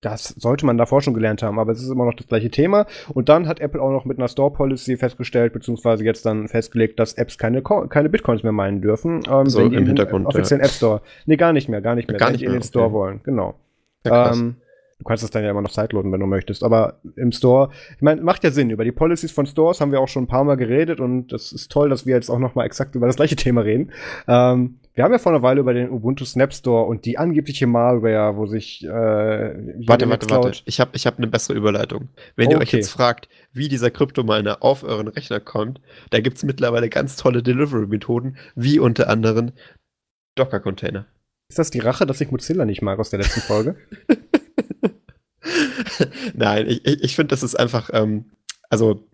Das 0.00 0.28
sollte 0.28 0.64
man 0.64 0.78
davor 0.78 1.02
schon 1.02 1.14
gelernt 1.14 1.42
haben, 1.42 1.58
aber 1.58 1.72
es 1.72 1.82
ist 1.82 1.90
immer 1.90 2.04
noch 2.04 2.14
das 2.14 2.28
gleiche 2.28 2.50
Thema. 2.50 2.86
Und 3.14 3.28
dann 3.28 3.48
hat 3.48 3.58
Apple 3.58 3.82
auch 3.82 3.90
noch 3.90 4.04
mit 4.04 4.18
einer 4.18 4.28
Store-Policy 4.28 4.96
festgestellt, 4.96 5.52
beziehungsweise 5.52 6.04
jetzt 6.04 6.24
dann 6.24 6.46
festgelegt, 6.46 7.00
dass 7.00 7.14
Apps 7.14 7.36
keine, 7.36 7.62
Co 7.62 7.88
keine 7.88 8.08
Bitcoins 8.08 8.44
mehr 8.44 8.52
meinen 8.52 8.80
dürfen. 8.80 9.22
Ähm, 9.28 9.46
So, 9.46 9.60
im 9.60 9.86
Hintergrund, 9.86 10.26
offiziellen 10.26 10.62
App 10.62 10.70
Store. 10.70 11.02
Nee, 11.26 11.36
gar 11.36 11.52
nicht 11.52 11.68
mehr, 11.68 11.80
gar 11.80 11.96
nicht 11.96 12.08
mehr. 12.08 12.16
Gar 12.16 12.30
nicht 12.30 12.42
die 12.42 12.44
in 12.44 12.52
mehr, 12.52 12.60
den 12.60 12.64
Store 12.64 12.86
okay. 12.86 12.94
wollen, 12.94 13.20
genau. 13.24 13.56
Ja. 14.06 14.32
Ähm, 14.32 14.56
du 14.98 15.04
kannst 15.04 15.24
es 15.24 15.30
dann 15.30 15.42
ja 15.42 15.50
immer 15.50 15.62
noch 15.62 15.70
sideloaden, 15.70 16.12
wenn 16.12 16.20
du 16.20 16.26
möchtest. 16.26 16.62
Aber 16.62 17.00
im 17.16 17.32
Store, 17.32 17.70
ich 17.96 18.02
meine, 18.02 18.22
macht 18.22 18.44
ja 18.44 18.52
Sinn. 18.52 18.70
Über 18.70 18.84
die 18.84 18.92
Policies 18.92 19.32
von 19.32 19.46
Stores 19.46 19.80
haben 19.80 19.90
wir 19.90 20.00
auch 20.00 20.08
schon 20.08 20.24
ein 20.24 20.28
paar 20.28 20.44
Mal 20.44 20.56
geredet 20.56 21.00
und 21.00 21.32
das 21.32 21.50
ist 21.50 21.72
toll, 21.72 21.88
dass 21.88 22.06
wir 22.06 22.14
jetzt 22.14 22.30
auch 22.30 22.38
noch 22.38 22.54
mal 22.54 22.64
exakt 22.64 22.94
über 22.94 23.06
das 23.08 23.16
gleiche 23.16 23.36
Thema 23.36 23.62
reden. 23.62 23.90
Ähm, 24.28 24.78
wir 24.98 25.04
haben 25.04 25.12
ja 25.12 25.20
vor 25.20 25.30
einer 25.30 25.42
Weile 25.42 25.60
über 25.60 25.74
den 25.74 25.90
Ubuntu 25.90 26.24
Snap 26.24 26.52
Store 26.52 26.86
und 26.86 27.04
die 27.04 27.18
angebliche 27.18 27.68
Malware, 27.68 28.36
wo 28.36 28.46
sich 28.46 28.82
äh, 28.82 28.88
Warte, 28.88 30.10
warte, 30.10 30.28
warte. 30.28 30.60
Ich 30.64 30.80
habe 30.80 30.90
ich 30.94 31.06
hab 31.06 31.18
eine 31.18 31.28
bessere 31.28 31.56
Überleitung. 31.56 32.08
Wenn 32.34 32.50
ihr 32.50 32.58
euch 32.58 32.72
jetzt 32.72 32.90
fragt, 32.90 33.28
wie 33.52 33.68
dieser 33.68 33.92
Kryptominer 33.92 34.60
auf 34.60 34.82
euren 34.82 35.06
Rechner 35.06 35.38
kommt, 35.38 35.80
da 36.10 36.18
gibt's 36.18 36.42
mittlerweile 36.42 36.88
ganz 36.88 37.14
tolle 37.14 37.44
Delivery-Methoden, 37.44 38.38
wie 38.56 38.80
unter 38.80 39.08
anderem 39.08 39.52
Docker-Container. 40.34 41.06
Ist 41.48 41.60
das 41.60 41.70
die 41.70 41.78
Rache, 41.78 42.04
dass 42.04 42.20
ich 42.20 42.32
Mozilla 42.32 42.64
nicht 42.64 42.82
mag 42.82 42.98
aus 42.98 43.10
der 43.10 43.20
letzten 43.20 43.42
Folge? 43.42 43.76
Nein, 46.34 46.66
ich, 46.66 46.84
ich, 46.84 47.04
ich 47.04 47.14
finde, 47.14 47.28
das 47.28 47.44
ist 47.44 47.54
einfach, 47.54 47.90
ähm, 47.92 48.32
also 48.68 49.06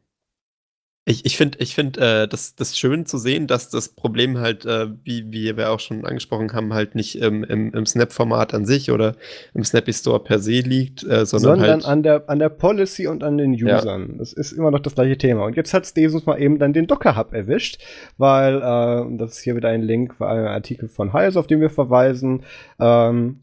Ich, 1.07 1.27
ich 1.27 1.37
finde 1.37 1.59
ich 1.61 1.75
find, 1.75 1.99
äh, 1.99 2.27
das, 2.27 2.55
das 2.55 2.79
schön 2.79 3.05
zu 3.05 3.19
sehen, 3.19 3.47
dass 3.47 3.69
das 3.69 3.91
Problem 3.91 4.39
halt, 4.39 4.65
äh, 4.65 4.89
wie, 5.05 5.31
wie 5.31 5.55
wir 5.55 5.71
auch 5.71 5.81
schon 5.81 6.07
angesprochen 6.07 6.51
haben, 6.55 6.73
halt 6.73 6.95
nicht 6.95 7.17
im, 7.17 7.45
im, 7.45 7.75
im 7.75 7.85
Snap-Format 7.85 8.55
an 8.55 8.65
sich 8.65 8.91
oder 8.91 9.15
im 9.53 9.65
Snappy 9.65 9.93
Store 9.93 10.19
per 10.19 10.39
se 10.39 10.61
liegt, 10.61 11.03
äh, 11.03 11.27
sondern, 11.27 11.59
sondern 11.59 11.71
halt 11.71 11.85
an 11.85 12.03
der, 12.03 12.31
an 12.31 12.39
der 12.39 12.49
Policy 12.49 13.07
und 13.07 13.23
an 13.23 13.37
den 13.37 13.53
Usern. 13.53 14.09
Ja. 14.13 14.19
Das 14.19 14.33
ist 14.33 14.53
immer 14.53 14.71
noch 14.71 14.81
das 14.81 14.95
gleiche 14.95 15.19
Thema. 15.19 15.45
Und 15.45 15.57
jetzt 15.57 15.75
hat 15.75 15.87
Stesus 15.87 16.25
mal 16.25 16.41
eben 16.41 16.59
dann 16.59 16.73
den 16.73 16.87
Docker-Hub 16.87 17.35
erwischt, 17.35 17.83
weil, 18.17 18.57
äh, 18.57 19.17
das 19.19 19.33
ist 19.33 19.43
hier 19.43 19.57
wieder 19.57 19.69
ein 19.69 19.83
Link 19.83 20.15
für 20.15 20.27
einen 20.27 20.47
Artikel 20.47 20.89
von 20.89 21.13
Heise, 21.13 21.39
auf 21.39 21.47
den 21.47 21.61
wir 21.61 21.71
verweisen, 21.71 22.45
ähm, 22.81 23.41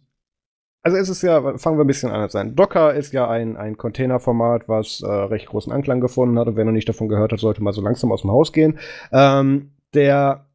also 0.84 0.98
es 0.98 1.10
ist 1.10 1.22
ja, 1.22 1.58
fangen 1.58 1.78
wir 1.78 1.84
ein 1.84 1.88
bisschen 1.88 2.12
anders 2.12 2.36
an. 2.36 2.56
Docker 2.56 2.94
ist 2.94 3.14
ja 3.14 3.30
ein, 3.30 3.56
ein 3.58 3.78
Containerformat, 3.78 4.68
was 4.68 5.02
äh, 5.02 5.08
recht 5.08 5.48
großen 5.48 5.72
Anklang 5.72 6.02
gefunden 6.02 6.40
hat 6.40 6.48
und 6.48 6.56
wer 6.56 6.66
noch 6.66 6.72
nicht 6.72 6.90
davon 6.90 7.08
gehört 7.08 7.32
hat, 7.32 7.40
sollte 7.40 7.62
mal 7.62 7.74
so 7.74 7.82
langsam 7.82 8.12
aus 8.12 8.22
dem 8.22 8.32
Haus 8.32 8.52
gehen. 8.52 8.80
Ähm, 9.12 9.72
der 9.94 10.48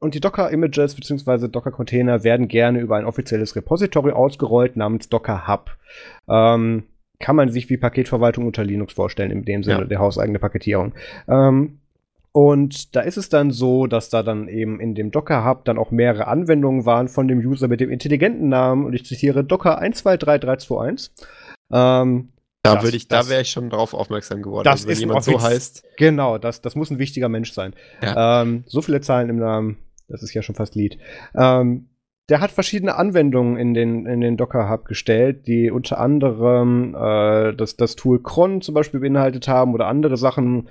und 0.00 0.14
die 0.14 0.20
Docker-Images 0.20 0.94
bzw. 0.94 1.48
Docker-Container 1.48 2.22
werden 2.22 2.46
gerne 2.46 2.78
über 2.78 2.96
ein 2.96 3.04
offizielles 3.04 3.56
Repository 3.56 4.12
ausgerollt 4.12 4.76
namens 4.76 5.08
Docker 5.08 5.48
Hub. 5.48 5.76
Ähm, 6.28 6.84
kann 7.18 7.34
man 7.34 7.50
sich 7.50 7.68
wie 7.68 7.76
Paketverwaltung 7.76 8.46
unter 8.46 8.64
Linux 8.64 8.92
vorstellen, 8.92 9.32
in 9.32 9.44
dem 9.44 9.64
Sinne 9.64 9.80
ja. 9.80 9.84
der 9.84 9.98
hauseigene 9.98 10.38
Paketierung. 10.38 10.92
Ähm, 11.26 11.80
und 12.38 12.94
da 12.94 13.00
ist 13.00 13.16
es 13.16 13.30
dann 13.30 13.50
so, 13.50 13.88
dass 13.88 14.10
da 14.10 14.22
dann 14.22 14.46
eben 14.46 14.78
in 14.78 14.94
dem 14.94 15.10
Docker 15.10 15.44
Hub 15.44 15.64
dann 15.64 15.76
auch 15.76 15.90
mehrere 15.90 16.28
Anwendungen 16.28 16.86
waren 16.86 17.08
von 17.08 17.26
dem 17.26 17.40
User 17.40 17.66
mit 17.66 17.80
dem 17.80 17.90
intelligenten 17.90 18.48
Namen 18.48 18.86
und 18.86 18.92
ich 18.92 19.04
zitiere 19.04 19.42
Docker 19.42 19.78
123321. 19.78 21.10
Ähm, 21.72 22.28
da 22.62 22.80
würde 22.80 22.96
ich, 22.96 23.08
da 23.08 23.28
wäre 23.28 23.42
ich 23.42 23.50
schon 23.50 23.70
drauf 23.70 23.92
aufmerksam 23.92 24.40
geworden. 24.40 24.62
Das 24.62 24.74
also, 24.74 24.86
wenn 24.86 24.92
ist 24.92 25.00
jemand 25.00 25.24
so 25.24 25.42
heißt. 25.42 25.82
Genau, 25.96 26.38
das, 26.38 26.60
das 26.60 26.76
muss 26.76 26.90
ein 26.92 27.00
wichtiger 27.00 27.28
Mensch 27.28 27.52
sein. 27.52 27.74
Ja. 28.04 28.42
Ähm, 28.42 28.62
so 28.66 28.82
viele 28.82 29.00
Zahlen 29.00 29.30
im 29.30 29.40
Namen, 29.40 29.78
das 30.06 30.22
ist 30.22 30.32
ja 30.32 30.42
schon 30.42 30.54
fast 30.54 30.76
Lied. 30.76 30.96
Ähm, 31.34 31.88
der 32.28 32.40
hat 32.40 32.52
verschiedene 32.52 32.94
Anwendungen 32.94 33.56
in 33.56 33.74
den, 33.74 34.06
in 34.06 34.20
den 34.20 34.36
Docker 34.36 34.70
Hub 34.70 34.84
gestellt, 34.84 35.48
die 35.48 35.72
unter 35.72 35.98
anderem 35.98 36.94
äh, 36.94 37.52
das, 37.54 37.76
das 37.76 37.96
Tool 37.96 38.22
Cron 38.22 38.60
zum 38.60 38.76
Beispiel 38.76 39.00
beinhaltet 39.00 39.48
haben 39.48 39.74
oder 39.74 39.88
andere 39.88 40.16
Sachen, 40.16 40.68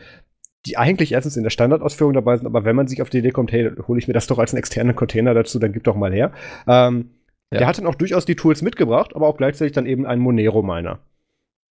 die 0.66 0.78
eigentlich 0.78 1.14
erstens 1.14 1.38
in 1.38 1.43
der 1.43 1.49
Standardausführung 1.49 2.14
dabei 2.14 2.36
sind, 2.36 2.45
aber 2.45 2.66
wenn 2.66 2.76
man 2.76 2.88
sich 2.88 3.01
auf 3.01 3.10
die 3.10 3.20
Idee 3.20 3.32
kommt, 3.32 3.51
hey, 3.51 3.72
hole 3.88 3.99
ich 3.99 4.08
mir 4.08 4.14
das 4.14 4.28
doch 4.28 4.39
als 4.39 4.53
einen 4.53 4.60
externen 4.60 4.95
Container 4.95 5.34
dazu, 5.34 5.60
dann 5.60 5.72
gib 5.72 5.84
doch 5.84 5.95
mal 5.95 6.14
her. 6.14 6.34
Ähm, 6.68 7.12
ja. 7.51 7.60
Der 7.60 7.68
hat 7.68 7.78
dann 7.78 7.88
auch 7.88 7.95
durchaus 7.95 8.26
die 8.26 8.36
Tools 8.36 8.62
mitgebracht, 8.62 9.16
aber 9.16 9.28
auch 9.28 9.38
gleichzeitig 9.38 9.74
dann 9.74 9.86
eben 9.86 10.05
einen 10.05 10.22
Monero-Miner. 10.22 10.99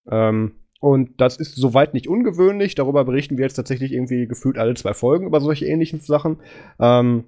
Ähm, 0.09 0.53
und 0.79 1.19
das 1.19 1.37
ist 1.37 1.55
soweit 1.55 1.93
nicht 1.93 2.07
ungewöhnlich. 2.07 2.75
Darüber 2.75 3.03
berichten 3.03 3.37
wir 3.37 3.43
jetzt 3.43 3.55
tatsächlich 3.55 3.91
irgendwie 3.91 4.27
gefühlt 4.27 4.57
alle 4.57 4.75
zwei 4.75 4.93
Folgen 4.93 5.25
über 5.25 5.41
solche 5.41 5.65
ähnlichen 5.65 5.99
Sachen. 5.99 6.37
Ähm, 6.79 7.25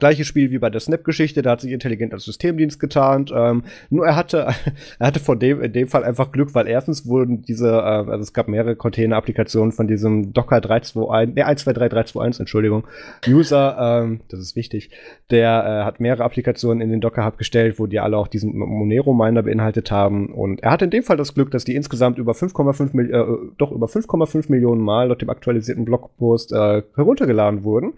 Gleiches 0.00 0.26
Spiel 0.26 0.50
wie 0.50 0.58
bei 0.58 0.70
der 0.70 0.80
Snap-Geschichte, 0.80 1.40
da 1.42 1.52
hat 1.52 1.60
sich 1.60 1.70
intelligent 1.70 2.12
als 2.12 2.24
Systemdienst 2.24 2.80
getarnt. 2.80 3.32
Ähm, 3.32 3.62
nur 3.90 4.04
er 4.04 4.16
hatte, 4.16 4.48
er 4.98 5.06
hatte 5.06 5.20
von 5.20 5.38
dem, 5.38 5.62
in 5.62 5.72
dem 5.72 5.86
Fall 5.86 6.02
einfach 6.02 6.32
Glück, 6.32 6.52
weil 6.52 6.66
erstens 6.66 7.06
wurden 7.06 7.42
diese, 7.42 7.68
äh, 7.68 8.10
also 8.10 8.18
es 8.18 8.32
gab 8.32 8.48
mehrere 8.48 8.74
Container-Applikationen 8.74 9.70
von 9.70 9.86
diesem 9.86 10.32
Docker 10.32 10.60
321, 10.60 11.36
ne, 11.36 11.42
123321, 11.44 12.40
Entschuldigung, 12.40 12.88
User, 13.28 13.76
ähm, 14.02 14.18
das 14.30 14.40
ist 14.40 14.56
wichtig, 14.56 14.90
der 15.30 15.64
äh, 15.64 15.84
hat 15.84 16.00
mehrere 16.00 16.24
Applikationen 16.24 16.80
in 16.80 16.90
den 16.90 17.00
Docker 17.00 17.24
Hub 17.24 17.38
gestellt, 17.38 17.78
wo 17.78 17.86
die 17.86 18.00
alle 18.00 18.16
auch 18.16 18.26
diesen 18.26 18.58
Monero-Miner 18.58 19.44
beinhaltet 19.44 19.92
haben. 19.92 20.34
Und 20.34 20.60
er 20.64 20.72
hatte 20.72 20.86
in 20.86 20.90
dem 20.90 21.04
Fall 21.04 21.18
das 21.18 21.34
Glück, 21.34 21.52
dass 21.52 21.62
die 21.62 21.76
insgesamt 21.76 22.18
über 22.18 22.32
5,5 22.32 23.00
äh, 23.00 23.52
doch 23.58 23.70
über 23.70 23.86
5,5 23.86 24.50
Millionen 24.50 24.80
Mal 24.80 25.06
laut 25.06 25.22
dem 25.22 25.30
aktualisierten 25.30 25.84
Blogpost 25.84 26.50
äh, 26.50 26.82
heruntergeladen 26.96 27.62
wurden 27.62 27.92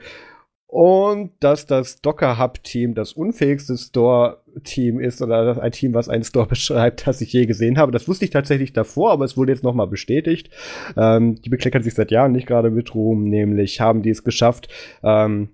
und 0.67 1.31
dass 1.41 1.67
das 1.67 2.01
Docker 2.01 2.39
Hub 2.39 2.63
Team 2.65 2.95
das 2.95 3.13
unfähigste 3.13 3.77
Store 3.77 4.43
Team 4.65 4.99
ist 5.01 5.23
oder 5.23 5.63
ein 5.63 5.73
Team, 5.73 5.95
was 5.95 6.09
einen 6.09 6.25
Store 6.25 6.47
beschreibt, 6.49 7.07
das 7.07 7.21
ich 7.21 7.33
je 7.33 7.47
gesehen 7.47 7.79
habe. 7.79 7.93
Das 7.93 8.09
wusste 8.09 8.25
ich 8.25 8.31
tatsächlich 8.31 8.73
davor, 8.73 9.13
aber 9.13 9.25
es 9.25 9.37
wurde 9.37 9.53
jetzt 9.53 9.65
nochmal 9.65 9.87
bestätigt. 9.87 10.51
Ähm, 10.97 11.41
die 11.41 11.51
bekleckern 11.51 11.83
sich 11.83 11.95
seit 11.95 12.11
Jahren 12.11 12.33
nicht 12.33 12.47
gerade 12.47 12.71
mit 12.71 12.95
Ruhm, 12.95 13.23
nämlich 13.23 13.81
haben 13.81 14.03
die 14.03 14.11
es 14.11 14.25
geschafft, 14.25 14.69
ähm, 15.03 15.51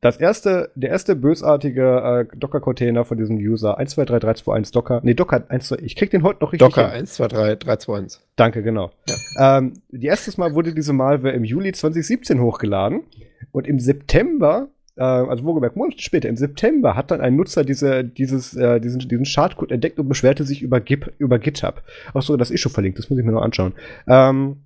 das 0.00 0.16
erste, 0.18 0.70
der 0.74 0.90
erste 0.90 1.16
bösartige 1.16 2.26
äh, 2.32 2.36
Docker-Container 2.36 3.04
von 3.04 3.16
diesem 3.16 3.36
User 3.36 3.78
123321 3.78 4.72
Docker, 4.72 5.00
nee, 5.02 5.14
Docker 5.14 5.44
1, 5.48 5.72
ich 5.82 5.96
krieg 5.96 6.10
den 6.10 6.22
heute 6.22 6.40
noch 6.40 6.52
richtig. 6.52 6.68
Docker 6.68 6.88
123321. 6.92 8.20
Danke, 8.36 8.62
genau. 8.62 8.90
Ja. 9.08 9.58
Ähm, 9.58 9.74
die 9.90 10.06
erstes 10.06 10.36
Mal 10.36 10.54
wurde 10.54 10.74
diese 10.74 10.92
Malware 10.92 11.34
im 11.34 11.44
Juli 11.44 11.72
2017 11.72 12.40
hochgeladen 12.40 13.04
und 13.56 13.66
im 13.66 13.80
September, 13.80 14.68
äh, 14.96 15.02
also 15.02 15.42
wohlgemerkt 15.44 15.76
Monate 15.76 16.02
später, 16.02 16.28
im 16.28 16.36
September 16.36 16.94
hat 16.94 17.10
dann 17.10 17.22
ein 17.22 17.36
Nutzer 17.36 17.64
diese, 17.64 18.04
dieses, 18.04 18.54
äh, 18.54 18.80
diesen, 18.80 18.98
diesen 19.00 19.24
Schadcode 19.24 19.72
entdeckt 19.72 19.98
und 19.98 20.10
beschwerte 20.10 20.44
sich 20.44 20.60
über, 20.60 20.78
Gip, 20.78 21.10
über 21.16 21.38
GitHub. 21.38 21.82
Auch 22.12 22.20
so, 22.20 22.36
das 22.36 22.50
ist 22.50 22.60
schon 22.60 22.70
verlinkt, 22.70 22.98
das 22.98 23.08
muss 23.08 23.18
ich 23.18 23.24
mir 23.24 23.32
noch 23.32 23.40
anschauen. 23.40 23.72
Ähm, 24.06 24.58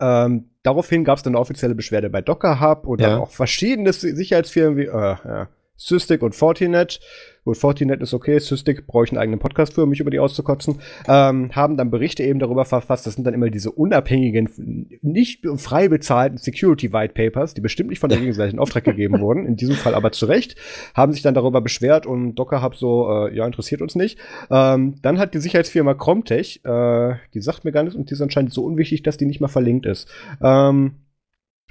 ähm, 0.00 0.50
daraufhin 0.64 1.04
gab 1.04 1.18
es 1.18 1.22
dann 1.22 1.34
eine 1.34 1.40
offizielle 1.40 1.76
Beschwerde 1.76 2.10
bei 2.10 2.20
Docker 2.20 2.60
Hub 2.60 2.88
und 2.88 3.00
ja. 3.00 3.18
auch 3.18 3.30
verschiedene 3.30 3.92
Sicherheitsfirmen 3.92 4.76
wie 4.76 4.86
äh, 4.86 4.90
ja, 4.90 5.48
Sysdig 5.76 6.20
und 6.20 6.34
Fortinet 6.34 6.98
Gut, 7.46 7.58
Fortinet 7.58 8.02
ist 8.02 8.12
okay, 8.12 8.40
Sysdig 8.40 8.88
brauche 8.88 9.04
ich 9.04 9.12
einen 9.12 9.20
eigenen 9.20 9.38
Podcast 9.38 9.72
für, 9.72 9.84
um 9.84 9.90
mich 9.90 10.00
über 10.00 10.10
die 10.10 10.18
auszukotzen, 10.18 10.80
ähm, 11.06 11.54
haben 11.54 11.76
dann 11.76 11.92
Berichte 11.92 12.24
eben 12.24 12.40
darüber 12.40 12.64
verfasst. 12.64 13.06
Das 13.06 13.14
sind 13.14 13.24
dann 13.24 13.34
immer 13.34 13.50
diese 13.50 13.70
unabhängigen, 13.70 14.88
nicht 15.00 15.46
frei 15.54 15.86
bezahlten 15.86 16.38
Security 16.38 16.92
White 16.92 17.14
Papers, 17.14 17.54
die 17.54 17.60
bestimmt 17.60 17.90
nicht 17.90 18.00
von 18.00 18.10
der 18.10 18.18
Gegenseite 18.18 18.52
in 18.52 18.58
Auftrag 18.58 18.82
gegeben 18.82 19.20
wurden, 19.20 19.46
in 19.46 19.54
diesem 19.54 19.76
Fall 19.76 19.94
aber 19.94 20.10
zu 20.10 20.26
Recht, 20.26 20.56
haben 20.92 21.12
sich 21.12 21.22
dann 21.22 21.34
darüber 21.34 21.60
beschwert 21.60 22.04
und 22.04 22.34
Docker 22.34 22.64
Hub 22.64 22.74
so, 22.74 23.28
äh, 23.28 23.36
ja, 23.36 23.46
interessiert 23.46 23.80
uns 23.80 23.94
nicht. 23.94 24.18
Ähm, 24.50 24.96
dann 25.02 25.20
hat 25.20 25.32
die 25.32 25.38
Sicherheitsfirma 25.38 25.94
Comtech, 25.94 26.62
äh, 26.64 27.14
die 27.32 27.40
sagt 27.40 27.64
mir 27.64 27.70
gar 27.70 27.84
nichts 27.84 27.96
und 27.96 28.10
die 28.10 28.14
ist 28.14 28.22
anscheinend 28.22 28.52
so 28.52 28.64
unwichtig, 28.64 29.04
dass 29.04 29.18
die 29.18 29.26
nicht 29.26 29.40
mal 29.40 29.46
verlinkt 29.46 29.86
ist. 29.86 30.08
Ähm, 30.42 30.96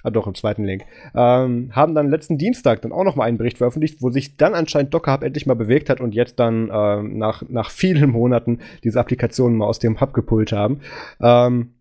ah 0.06 0.12
doch, 0.12 0.28
im 0.28 0.36
zweiten 0.36 0.64
Link, 0.64 0.84
ähm, 1.16 1.72
haben 1.74 1.96
dann 1.96 2.10
letzten 2.10 2.38
Dienstag 2.38 2.82
dann 2.82 2.92
auch 2.92 3.04
noch 3.04 3.16
mal 3.16 3.26
einen 3.26 3.38
Bericht 3.38 3.58
veröffentlicht, 3.58 4.02
wo 4.02 4.12
sich 4.12 4.38
dann 4.38 4.54
anscheinend 4.54 4.94
Docker 4.94 5.14
Hub 5.14 5.24
endlich 5.24 5.46
mal 5.46 5.56
bewegt 5.56 5.90
hat 5.90 6.00
und 6.00 6.14
jetzt 6.14 6.40
dann 6.40 6.70
ähm, 6.72 7.18
nach, 7.18 7.44
nach 7.50 7.70
vielen 7.70 8.12
Monaten 8.12 8.60
diese 8.84 9.00
Applikationen 9.00 9.58
mal 9.58 9.66
aus 9.66 9.80
dem 9.80 10.00
Hub 10.00 10.14
gepult 10.14 10.52
haben. 10.52 10.82
Ähm, 11.20 11.74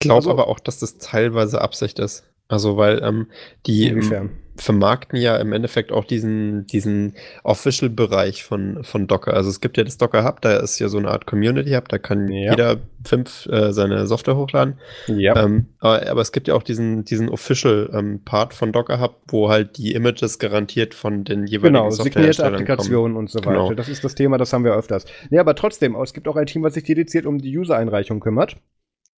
ich 0.00 0.08
glaube 0.08 0.16
also, 0.16 0.30
aber 0.30 0.48
auch, 0.48 0.60
dass 0.60 0.78
das 0.78 0.98
teilweise 0.98 1.60
Absicht 1.60 1.98
ist. 1.98 2.24
Also, 2.48 2.76
weil 2.76 3.02
ähm, 3.02 3.28
die 3.66 3.86
inwiefern? 3.86 4.30
Vermarkten 4.56 5.18
ja 5.18 5.36
im 5.36 5.52
Endeffekt 5.52 5.92
auch 5.92 6.04
diesen, 6.04 6.66
diesen 6.66 7.14
Official-Bereich 7.42 8.44
von, 8.44 8.84
von 8.84 9.06
Docker. 9.06 9.34
Also 9.34 9.48
es 9.48 9.60
gibt 9.60 9.76
ja 9.76 9.84
das 9.84 9.98
Docker 9.98 10.24
Hub, 10.24 10.40
da 10.40 10.56
ist 10.56 10.78
ja 10.78 10.88
so 10.88 10.98
eine 10.98 11.08
Art 11.08 11.26
Community 11.26 11.70
Hub, 11.72 11.88
da 11.88 11.98
kann 11.98 12.28
ja. 12.28 12.50
jeder 12.50 12.76
fünf 13.04 13.46
äh, 13.46 13.72
seine 13.72 14.06
Software 14.06 14.36
hochladen. 14.36 14.78
Ja. 15.06 15.42
Ähm, 15.42 15.66
aber, 15.78 16.06
aber, 16.08 16.20
es 16.20 16.32
gibt 16.32 16.48
ja 16.48 16.54
auch 16.54 16.62
diesen, 16.62 17.04
diesen 17.04 17.28
Official-Part 17.28 18.52
ähm, 18.52 18.56
von 18.56 18.72
Docker 18.72 19.00
Hub, 19.00 19.22
wo 19.28 19.48
halt 19.48 19.78
die 19.78 19.92
Images 19.92 20.38
garantiert 20.38 20.94
von 20.94 21.24
den 21.24 21.46
jeweiligen 21.46 21.74
genau, 21.74 21.90
signierte 21.90 22.44
Applikationen 22.44 23.14
kommen. 23.14 23.16
und 23.16 23.30
so 23.30 23.38
weiter. 23.40 23.50
Genau. 23.50 23.74
Das 23.74 23.88
ist 23.88 24.04
das 24.04 24.14
Thema, 24.14 24.38
das 24.38 24.52
haben 24.52 24.64
wir 24.64 24.74
öfters. 24.74 25.06
Nee, 25.30 25.38
aber 25.38 25.54
trotzdem, 25.54 25.96
es 25.96 26.12
gibt 26.12 26.28
auch 26.28 26.36
ein 26.36 26.46
Team, 26.46 26.62
was 26.62 26.74
sich 26.74 26.84
dediziert 26.84 27.26
um 27.26 27.38
die 27.38 27.56
User-Einreichung 27.56 28.20
kümmert, 28.20 28.56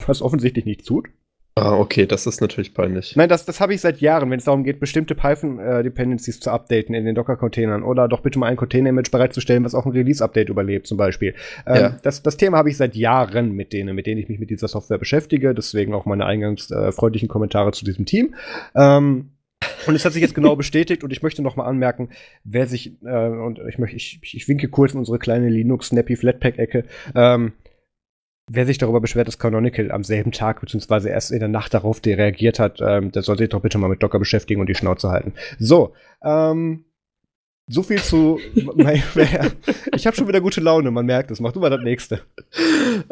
was 0.06 0.22
offensichtlich 0.22 0.64
nicht 0.64 0.86
tut. 0.86 1.08
Ah, 1.56 1.76
okay, 1.76 2.04
das 2.04 2.26
ist 2.26 2.40
natürlich 2.40 2.74
peinlich. 2.74 3.14
Nein, 3.14 3.28
das, 3.28 3.44
das 3.44 3.60
habe 3.60 3.74
ich 3.74 3.80
seit 3.80 4.00
Jahren, 4.00 4.28
wenn 4.28 4.38
es 4.38 4.44
darum 4.44 4.64
geht, 4.64 4.80
bestimmte 4.80 5.14
Python-Dependencies 5.14 6.38
äh, 6.38 6.40
zu 6.40 6.50
updaten 6.50 6.96
in 6.96 7.04
den 7.04 7.14
Docker-Containern 7.14 7.84
oder 7.84 8.08
doch 8.08 8.22
bitte 8.22 8.40
mal 8.40 8.48
ein 8.48 8.56
Container-Image 8.56 9.12
bereitzustellen, 9.12 9.64
was 9.64 9.72
auch 9.76 9.86
ein 9.86 9.92
Release-Update 9.92 10.48
überlebt, 10.48 10.88
zum 10.88 10.98
Beispiel. 10.98 11.34
Ähm, 11.64 11.76
ja. 11.76 11.96
das, 12.02 12.24
das 12.24 12.36
Thema 12.36 12.58
habe 12.58 12.70
ich 12.70 12.76
seit 12.76 12.96
Jahren 12.96 13.52
mit 13.52 13.72
denen, 13.72 13.94
mit 13.94 14.08
denen 14.08 14.20
ich 14.20 14.28
mich 14.28 14.40
mit 14.40 14.50
dieser 14.50 14.66
Software 14.66 14.98
beschäftige. 14.98 15.54
Deswegen 15.54 15.94
auch 15.94 16.06
meine 16.06 16.26
eingangs 16.26 16.72
äh, 16.72 16.90
freundlichen 16.90 17.28
Kommentare 17.28 17.70
zu 17.70 17.84
diesem 17.84 18.04
Team. 18.04 18.34
Ähm, 18.74 19.30
und 19.86 19.94
es 19.94 20.04
hat 20.04 20.12
sich 20.12 20.22
jetzt 20.22 20.34
genau 20.34 20.56
bestätigt 20.56 21.04
und 21.04 21.12
ich 21.12 21.22
möchte 21.22 21.40
noch 21.40 21.54
mal 21.54 21.66
anmerken, 21.66 22.08
wer 22.42 22.66
sich, 22.66 22.94
äh, 23.04 23.28
und 23.28 23.60
ich 23.68 23.78
möchte, 23.78 23.94
ich, 23.94 24.18
ich 24.22 24.48
winke 24.48 24.68
kurz 24.68 24.92
in 24.92 24.98
unsere 24.98 25.20
kleine 25.20 25.48
Linux-Snappy-Flatpak-Ecke, 25.50 26.84
ähm, 27.14 27.52
Wer 28.50 28.66
sich 28.66 28.76
darüber 28.76 29.00
beschwert, 29.00 29.26
dass 29.26 29.38
Canonical 29.38 29.90
am 29.90 30.04
selben 30.04 30.30
Tag 30.30 30.60
beziehungsweise 30.60 31.08
erst 31.08 31.32
in 31.32 31.40
der 31.40 31.48
Nacht 31.48 31.72
darauf 31.72 32.00
reagiert 32.04 32.58
hat, 32.58 32.78
ähm, 32.80 33.10
der 33.10 33.22
sollte 33.22 33.42
sich 33.42 33.50
doch 33.50 33.62
bitte 33.62 33.78
mal 33.78 33.88
mit 33.88 34.02
Docker 34.02 34.18
beschäftigen 34.18 34.60
und 34.60 34.68
die 34.68 34.74
Schnauze 34.74 35.08
halten. 35.08 35.32
So, 35.58 35.94
ähm, 36.22 36.84
so 37.66 37.82
viel 37.82 38.02
zu. 38.02 38.38
ich 38.54 40.06
habe 40.06 40.14
schon 40.14 40.28
wieder 40.28 40.42
gute 40.42 40.60
Laune, 40.60 40.90
man 40.90 41.06
merkt 41.06 41.30
es. 41.30 41.40
Mach 41.40 41.52
du 41.52 41.60
mal 41.60 41.70
das 41.70 41.80
nächste. 41.80 42.20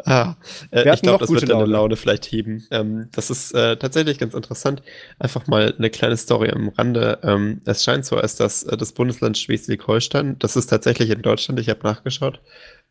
Ah, 0.05 0.35
äh, 0.69 0.93
ich 0.93 1.01
glaube, 1.01 1.17
das 1.19 1.31
wird 1.31 1.49
deine 1.49 1.65
Laune 1.65 1.95
vielleicht 1.95 2.25
heben. 2.25 2.63
Ähm, 2.69 3.09
das 3.11 3.31
ist 3.31 3.53
äh, 3.55 3.77
tatsächlich 3.77 4.19
ganz 4.19 4.35
interessant. 4.35 4.83
Einfach 5.17 5.47
mal 5.47 5.73
eine 5.75 5.89
kleine 5.89 6.17
Story 6.17 6.51
am 6.51 6.69
Rande. 6.69 7.17
Ähm, 7.23 7.61
es 7.65 7.83
scheint 7.83 8.05
so, 8.05 8.17
als 8.17 8.35
dass 8.35 8.61
äh, 8.63 8.77
das 8.77 8.91
Bundesland 8.91 9.39
Schleswig-Holstein, 9.39 10.37
das 10.37 10.55
ist 10.55 10.67
tatsächlich 10.67 11.09
in 11.09 11.23
Deutschland, 11.23 11.59
ich 11.59 11.69
habe 11.69 11.79
nachgeschaut. 11.81 12.39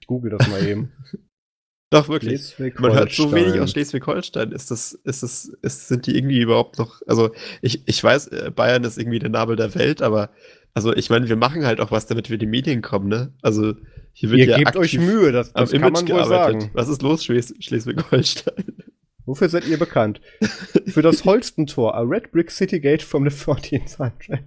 Ich 0.01 0.09
google 0.09 0.37
das 0.37 0.49
mal 0.49 0.67
eben. 0.67 0.93
Doch, 1.93 2.09
wirklich. 2.09 2.55
Man 2.79 2.95
hört 2.95 3.13
so 3.13 3.33
wenig 3.33 3.61
aus 3.61 3.73
Schleswig-Holstein. 3.73 4.51
Ist 4.53 4.71
das, 4.71 4.95
ist 5.05 5.23
das, 5.23 5.53
ist, 5.61 5.89
sind 5.89 6.07
die 6.07 6.17
irgendwie 6.17 6.41
überhaupt 6.41 6.79
noch, 6.79 7.03
also 7.07 7.33
ich, 7.61 7.83
ich 7.87 8.03
weiß, 8.03 8.29
äh, 8.29 8.51
Bayern 8.51 8.83
ist 8.85 8.97
irgendwie 8.97 9.19
der 9.19 9.29
Nabel 9.29 9.57
der 9.57 9.75
Welt, 9.75 10.01
aber 10.01 10.31
also 10.73 10.95
ich 10.95 11.11
meine, 11.11 11.29
wir 11.29 11.37
machen 11.37 11.67
halt 11.67 11.81
auch 11.81 11.91
was, 11.91 12.07
damit 12.07 12.31
wir 12.31 12.39
die 12.39 12.47
Medien 12.47 12.81
kommen, 12.81 13.09
ne? 13.09 13.35
Also 13.43 13.75
hier 14.15 14.31
wird 14.31 14.41
Ihr 14.41 14.47
ja 14.47 14.57
gebt 14.57 14.75
euch 14.77 14.97
Mühe, 14.99 15.33
das, 15.33 15.53
das 15.53 15.71
kann 15.71 15.93
man 15.93 16.09
wohl 16.09 16.25
sagen. 16.25 16.71
Was 16.73 16.89
ist 16.89 17.03
los, 17.03 17.25
Schleswig-Holstein? 17.25 18.65
Wofür 19.25 19.49
seid 19.49 19.67
ihr 19.67 19.79
bekannt? 19.79 20.21
Für 20.87 21.03
das 21.03 21.25
Holstentor, 21.25 21.95
a 21.95 22.01
red 22.01 22.33
brick 22.33 22.51
city 22.51 22.81
gate 22.81 23.03
from 23.03 23.29
the 23.29 23.35
14th 23.35 23.87
century. 23.87 24.41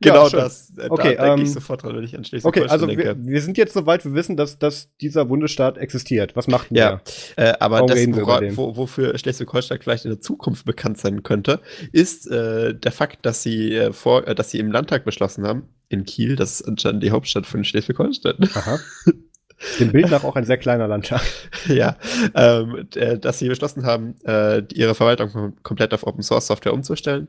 genau 0.00 0.28
ja, 0.28 0.30
das. 0.30 0.72
Da 0.74 0.90
okay, 0.90 1.16
denke 1.16 1.24
ähm, 1.24 1.42
ich 1.42 1.52
sofort 1.52 1.82
dran, 1.82 1.96
wenn 1.96 2.04
ich 2.04 2.16
an 2.16 2.24
Schleswig-Holstein 2.24 2.64
okay, 2.64 2.72
also 2.72 2.86
denke. 2.86 3.04
Wir, 3.04 3.16
wir, 3.24 3.42
sind 3.42 3.58
jetzt 3.58 3.74
so 3.74 3.84
weit, 3.84 4.04
wir 4.04 4.14
wissen, 4.14 4.36
dass, 4.36 4.58
dass 4.58 4.96
dieser 4.96 5.26
Bundesstaat 5.26 5.76
existiert. 5.76 6.34
Was 6.34 6.48
macht 6.48 6.68
ja, 6.70 7.02
äh, 7.36 7.52
aber 7.60 7.84
das, 7.86 7.98
wora, 8.08 8.40
wo, 8.56 8.76
wofür 8.76 9.16
Schleswig-Holstein 9.18 9.80
vielleicht 9.82 10.06
in 10.06 10.12
der 10.12 10.20
Zukunft 10.20 10.64
bekannt 10.64 10.98
sein 10.98 11.22
könnte, 11.22 11.60
ist 11.92 12.30
äh, 12.30 12.74
der 12.74 12.92
Fakt, 12.92 13.26
dass 13.26 13.42
sie, 13.42 13.74
äh, 13.74 13.92
vor, 13.92 14.26
äh, 14.26 14.34
dass 14.34 14.50
sie 14.50 14.58
im 14.58 14.72
Landtag 14.72 15.04
beschlossen 15.04 15.46
haben, 15.46 15.68
in 15.90 16.04
Kiel, 16.04 16.36
das 16.36 16.60
ist 16.60 16.68
anscheinend 16.68 17.02
die 17.02 17.10
Hauptstadt 17.10 17.46
von 17.46 17.64
Schleswig-Holstein. 17.64 18.36
Aha. 18.54 18.80
Dem 19.78 19.92
Bild 19.92 20.10
nach 20.10 20.24
auch 20.24 20.36
ein 20.36 20.44
sehr 20.44 20.58
kleiner 20.58 20.88
Landschaft. 20.88 21.48
ja, 21.66 21.96
ähm, 22.34 22.88
äh, 22.94 23.18
dass 23.18 23.38
sie 23.38 23.48
beschlossen 23.48 23.84
haben, 23.84 24.14
äh, 24.24 24.62
ihre 24.74 24.94
Verwaltung 24.94 25.54
komplett 25.62 25.94
auf 25.94 26.06
Open 26.06 26.22
Source 26.22 26.46
Software 26.46 26.72
umzustellen. 26.72 27.28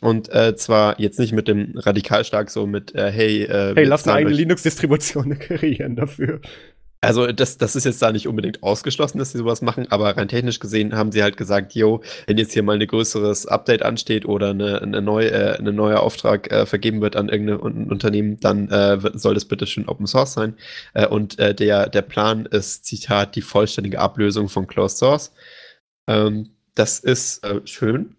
Und 0.00 0.32
äh, 0.32 0.56
zwar 0.56 0.98
jetzt 1.00 1.18
nicht 1.18 1.32
mit 1.32 1.48
dem 1.48 1.74
radikal 1.76 2.24
stark 2.24 2.50
so 2.50 2.66
mit, 2.66 2.94
äh, 2.94 3.10
hey, 3.10 3.42
äh, 3.44 3.74
hey, 3.74 3.84
lass 3.84 4.06
eine 4.06 4.16
eigene 4.16 4.34
Linux-Distribution 4.34 5.38
kreieren 5.38 5.96
dafür. 5.96 6.40
Also 7.04 7.26
das, 7.26 7.58
das 7.58 7.74
ist 7.74 7.84
jetzt 7.84 8.00
da 8.00 8.12
nicht 8.12 8.28
unbedingt 8.28 8.62
ausgeschlossen, 8.62 9.18
dass 9.18 9.32
sie 9.32 9.38
sowas 9.38 9.60
machen, 9.60 9.90
aber 9.90 10.16
rein 10.16 10.28
technisch 10.28 10.60
gesehen 10.60 10.94
haben 10.94 11.10
sie 11.10 11.20
halt 11.20 11.36
gesagt, 11.36 11.74
yo, 11.74 12.00
wenn 12.28 12.38
jetzt 12.38 12.52
hier 12.52 12.62
mal 12.62 12.80
ein 12.80 12.86
größeres 12.86 13.46
Update 13.46 13.82
ansteht 13.82 14.24
oder 14.24 14.50
eine, 14.50 14.80
eine, 14.80 15.02
neue, 15.02 15.32
äh, 15.32 15.58
eine 15.58 15.72
neue 15.72 15.98
Auftrag 15.98 16.52
äh, 16.52 16.64
vergeben 16.64 17.00
wird 17.00 17.16
an 17.16 17.28
irgendein 17.28 17.88
Unternehmen, 17.90 18.38
dann 18.38 18.68
äh, 18.68 18.98
soll 19.14 19.34
das 19.34 19.46
bitte 19.46 19.66
schön 19.66 19.88
Open 19.88 20.06
Source 20.06 20.34
sein. 20.34 20.54
Äh, 20.94 21.08
und 21.08 21.40
äh, 21.40 21.56
der, 21.56 21.88
der 21.88 22.02
Plan 22.02 22.46
ist, 22.46 22.86
Zitat, 22.86 23.34
die 23.34 23.42
vollständige 23.42 23.98
Ablösung 23.98 24.48
von 24.48 24.68
Closed 24.68 24.98
Source. 24.98 25.32
Ähm, 26.06 26.50
das 26.76 27.00
ist 27.00 27.44
äh, 27.44 27.62
schön. 27.64 28.14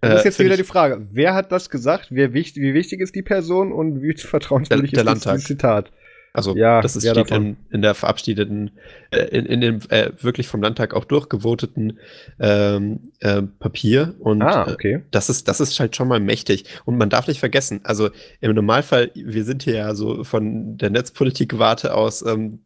Das 0.00 0.20
ist 0.20 0.24
jetzt 0.24 0.38
wieder 0.38 0.56
die 0.56 0.64
Frage, 0.64 1.06
wer 1.12 1.34
hat 1.34 1.52
das 1.52 1.68
gesagt? 1.68 2.08
Wer, 2.10 2.32
wie 2.32 2.74
wichtig 2.74 3.00
ist 3.00 3.14
die 3.14 3.22
Person 3.22 3.70
und 3.70 4.00
wie 4.00 4.14
vertrauenswürdig 4.16 4.92
der, 4.92 5.04
der 5.04 5.12
ist 5.12 5.26
das 5.26 5.44
Zitat? 5.44 5.92
Also 6.36 6.56
ja, 6.56 6.82
das 6.82 6.96
ist, 6.96 7.08
steht 7.08 7.30
in, 7.30 7.56
in, 7.70 7.80
der 7.80 7.94
verabschiedeten, 7.94 8.72
äh, 9.12 9.22
in, 9.26 9.46
in 9.46 9.60
dem 9.60 9.78
äh, 9.88 10.10
wirklich 10.20 10.48
vom 10.48 10.60
Landtag 10.62 10.92
auch 10.92 11.04
durchgevoteten 11.04 12.00
ähm, 12.40 13.12
äh, 13.20 13.42
Papier. 13.42 14.16
Und 14.18 14.42
ah, 14.42 14.66
okay. 14.68 15.04
das 15.12 15.30
ist, 15.30 15.46
das 15.46 15.60
ist 15.60 15.78
halt 15.78 15.94
schon 15.94 16.08
mal 16.08 16.18
mächtig. 16.18 16.64
Und 16.84 16.98
man 16.98 17.08
darf 17.08 17.28
nicht 17.28 17.38
vergessen, 17.38 17.82
also 17.84 18.10
im 18.40 18.52
Normalfall, 18.52 19.12
wir 19.14 19.44
sind 19.44 19.62
hier 19.62 19.74
ja 19.74 19.94
so 19.94 20.24
von 20.24 20.76
der 20.76 20.90
Netzpolitik-Warte 20.90 21.94
aus, 21.94 22.26
ähm, 22.26 22.64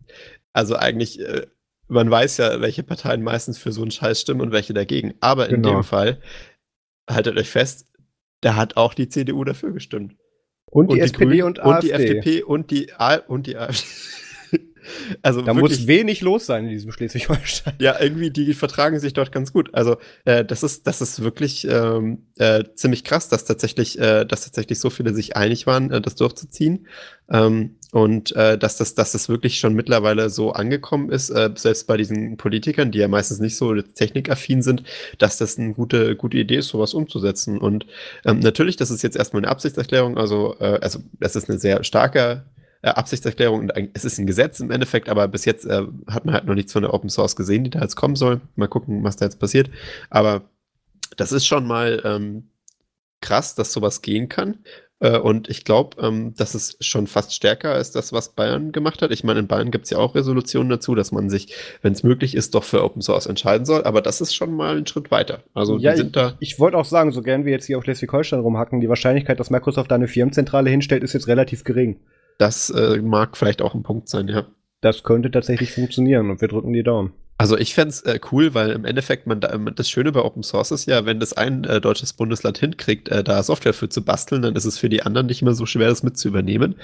also 0.54 0.74
eigentlich, 0.74 1.20
äh, 1.20 1.46
man 1.88 2.10
weiß 2.10 2.38
ja, 2.38 2.62
welche 2.62 2.82
Parteien 2.82 3.22
meistens 3.22 3.58
für 3.58 3.72
so 3.72 3.82
einen 3.82 3.90
Scheiß 3.90 4.22
stimmen 4.22 4.40
und 4.40 4.50
welche 4.50 4.72
dagegen. 4.72 5.12
Aber 5.20 5.50
in 5.50 5.56
genau. 5.62 5.74
dem 5.74 5.84
Fall, 5.84 6.22
haltet 7.06 7.36
euch 7.36 7.50
fest, 7.50 7.86
da 8.40 8.56
hat 8.56 8.78
auch 8.78 8.94
die 8.94 9.10
CDU 9.10 9.44
dafür 9.44 9.72
gestimmt. 9.72 10.14
Und, 10.70 10.90
und 10.90 10.96
die, 10.96 11.00
SPD 11.00 11.38
Grünen, 11.38 11.42
und 11.44 11.60
AfD. 11.60 11.70
Und 11.70 11.82
die 11.82 11.90
FDP 11.92 12.42
und 12.42 12.70
die, 12.70 12.92
A 12.94 13.16
und 13.26 13.46
die 13.46 13.56
AfD. 13.56 13.86
Also 15.22 15.42
da 15.42 15.54
wirklich, 15.54 15.80
muss 15.80 15.86
wenig 15.86 16.20
los 16.20 16.46
sein 16.46 16.64
in 16.64 16.70
diesem 16.70 16.92
Schleswig-Holstein. 16.92 17.74
Ja, 17.78 18.00
irgendwie, 18.00 18.30
die 18.30 18.54
vertragen 18.54 18.98
sich 19.00 19.12
dort 19.12 19.32
ganz 19.32 19.52
gut. 19.52 19.74
Also, 19.74 19.96
äh, 20.24 20.44
das 20.44 20.62
ist, 20.62 20.86
das 20.86 21.00
ist 21.00 21.22
wirklich 21.22 21.66
ähm, 21.68 22.26
äh, 22.38 22.64
ziemlich 22.74 23.04
krass, 23.04 23.28
dass 23.28 23.44
tatsächlich, 23.44 23.98
äh, 23.98 24.24
dass 24.24 24.44
tatsächlich 24.44 24.78
so 24.80 24.90
viele 24.90 25.14
sich 25.14 25.36
einig 25.36 25.66
waren, 25.66 25.90
äh, 25.90 26.00
das 26.00 26.14
durchzuziehen. 26.14 26.86
Ähm, 27.30 27.76
und 27.90 28.36
äh, 28.36 28.58
dass, 28.58 28.76
das, 28.76 28.94
dass 28.94 29.12
das 29.12 29.28
wirklich 29.28 29.58
schon 29.58 29.74
mittlerweile 29.74 30.28
so 30.28 30.52
angekommen 30.52 31.10
ist, 31.10 31.30
äh, 31.30 31.50
selbst 31.54 31.86
bei 31.86 31.96
diesen 31.96 32.36
Politikern, 32.36 32.90
die 32.90 32.98
ja 32.98 33.08
meistens 33.08 33.38
nicht 33.38 33.56
so 33.56 33.74
technikaffin 33.80 34.62
sind, 34.62 34.82
dass 35.18 35.38
das 35.38 35.58
eine 35.58 35.72
gute, 35.72 36.14
gute 36.16 36.36
Idee 36.36 36.56
ist, 36.56 36.68
sowas 36.68 36.92
umzusetzen. 36.92 37.58
Und 37.58 37.86
ähm, 38.26 38.40
natürlich, 38.40 38.76
das 38.76 38.90
ist 38.90 39.02
jetzt 39.02 39.16
erstmal 39.16 39.42
eine 39.42 39.50
Absichtserklärung, 39.50 40.18
also, 40.18 40.56
also 40.58 41.00
das 41.18 41.36
ist 41.36 41.48
eine 41.48 41.58
sehr 41.58 41.82
starke 41.84 42.44
äh, 42.82 42.88
Absichtserklärung. 42.88 43.60
Und 43.60 43.72
es 43.94 44.04
ist 44.04 44.18
ein 44.18 44.26
Gesetz 44.26 44.60
im 44.60 44.70
Endeffekt, 44.70 45.08
aber 45.08 45.28
bis 45.28 45.44
jetzt 45.44 45.64
äh, 45.66 45.82
hat 46.06 46.24
man 46.24 46.34
halt 46.34 46.46
noch 46.46 46.54
nichts 46.54 46.72
von 46.72 46.82
der 46.82 46.94
Open 46.94 47.10
Source 47.10 47.36
gesehen, 47.36 47.64
die 47.64 47.70
da 47.70 47.80
jetzt 47.80 47.96
kommen 47.96 48.16
soll. 48.16 48.40
Mal 48.56 48.68
gucken, 48.68 49.04
was 49.04 49.16
da 49.16 49.24
jetzt 49.24 49.40
passiert. 49.40 49.70
Aber 50.10 50.42
das 51.16 51.32
ist 51.32 51.46
schon 51.46 51.66
mal 51.66 52.02
ähm, 52.04 52.50
krass, 53.20 53.54
dass 53.54 53.72
sowas 53.72 54.02
gehen 54.02 54.28
kann. 54.28 54.58
Äh, 55.00 55.18
und 55.18 55.48
ich 55.48 55.64
glaube, 55.64 56.00
ähm, 56.02 56.34
dass 56.36 56.54
es 56.54 56.76
schon 56.80 57.06
fast 57.06 57.32
stärker 57.32 57.72
als 57.72 57.92
das, 57.92 58.12
was 58.12 58.30
Bayern 58.30 58.72
gemacht 58.72 59.02
hat. 59.02 59.10
Ich 59.12 59.24
meine, 59.24 59.40
in 59.40 59.46
Bayern 59.46 59.70
gibt 59.70 59.84
es 59.84 59.90
ja 59.90 59.98
auch 59.98 60.14
Resolutionen 60.14 60.68
dazu, 60.68 60.94
dass 60.94 61.12
man 61.12 61.30
sich, 61.30 61.54
wenn 61.82 61.92
es 61.92 62.02
möglich 62.02 62.34
ist, 62.34 62.54
doch 62.54 62.64
für 62.64 62.82
Open 62.82 63.02
Source 63.02 63.26
entscheiden 63.26 63.64
soll. 63.64 63.84
Aber 63.84 64.02
das 64.02 64.20
ist 64.20 64.34
schon 64.34 64.54
mal 64.54 64.76
ein 64.76 64.86
Schritt 64.86 65.10
weiter. 65.10 65.42
Also 65.54 65.78
ja, 65.78 65.96
sind 65.96 66.06
ich, 66.06 66.12
da. 66.12 66.36
Ich 66.40 66.58
wollte 66.58 66.76
auch 66.76 66.84
sagen, 66.84 67.12
so 67.12 67.22
gern 67.22 67.44
wir 67.44 67.52
jetzt 67.52 67.66
hier 67.66 67.78
auf 67.78 67.84
Schleswig-Holstein 67.84 68.40
rumhacken, 68.40 68.80
die 68.80 68.88
Wahrscheinlichkeit, 68.88 69.38
dass 69.38 69.50
Microsoft 69.50 69.90
da 69.90 69.94
eine 69.94 70.08
Firmenzentrale 70.08 70.70
hinstellt, 70.70 71.02
ist 71.02 71.12
jetzt 71.12 71.28
relativ 71.28 71.64
gering. 71.64 72.00
Das 72.38 72.70
äh, 72.70 73.02
mag 73.02 73.36
vielleicht 73.36 73.62
auch 73.62 73.74
ein 73.74 73.82
Punkt 73.82 74.08
sein, 74.08 74.28
ja. 74.28 74.46
Das 74.80 75.02
könnte 75.02 75.30
tatsächlich 75.30 75.72
funktionieren 75.72 76.30
und 76.30 76.40
wir 76.40 76.48
drücken 76.48 76.72
die 76.72 76.84
Daumen. 76.84 77.12
Also 77.40 77.56
ich 77.56 77.72
fände 77.72 77.90
es 77.90 78.00
äh, 78.02 78.18
cool, 78.32 78.52
weil 78.54 78.70
im 78.70 78.84
Endeffekt 78.84 79.28
man 79.28 79.40
da, 79.40 79.56
das 79.56 79.88
Schöne 79.88 80.10
bei 80.10 80.22
Open 80.22 80.42
Source 80.42 80.72
ist 80.72 80.86
ja, 80.86 81.06
wenn 81.06 81.20
das 81.20 81.32
ein 81.32 81.62
äh, 81.62 81.80
deutsches 81.80 82.12
Bundesland 82.12 82.58
hinkriegt, 82.58 83.08
äh, 83.10 83.22
da 83.22 83.40
Software 83.44 83.74
für 83.74 83.88
zu 83.88 84.04
basteln, 84.04 84.42
dann 84.42 84.56
ist 84.56 84.64
es 84.64 84.76
für 84.76 84.88
die 84.88 85.04
anderen 85.04 85.28
nicht 85.28 85.42
mehr 85.42 85.54
so 85.54 85.64
schwer, 85.64 85.88
das 85.88 86.02
mit 86.02 86.18
zu 86.18 86.26
übernehmen. 86.26 86.74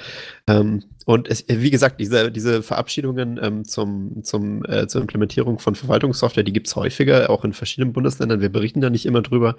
Ähm, 0.47 0.85
und 1.07 1.27
es, 1.27 1.45
wie 1.49 1.73
gesagt, 1.73 1.99
diese, 1.99 2.31
diese 2.31 2.63
Verabschiedungen 2.63 3.41
ähm, 3.43 3.65
zum, 3.65 4.23
zum, 4.23 4.65
äh, 4.67 4.87
zur 4.87 5.01
Implementierung 5.01 5.59
von 5.59 5.75
Verwaltungssoftware, 5.75 6.45
die 6.45 6.53
gibt 6.53 6.69
es 6.69 6.77
häufiger, 6.77 7.31
auch 7.31 7.45
in 7.45 7.53
verschiedenen 7.53 7.93
Bundesländern. 7.93 8.41
Wir 8.41 8.51
berichten 8.51 8.81
da 8.81 8.91
nicht 8.91 9.07
immer 9.07 9.23
drüber, 9.23 9.57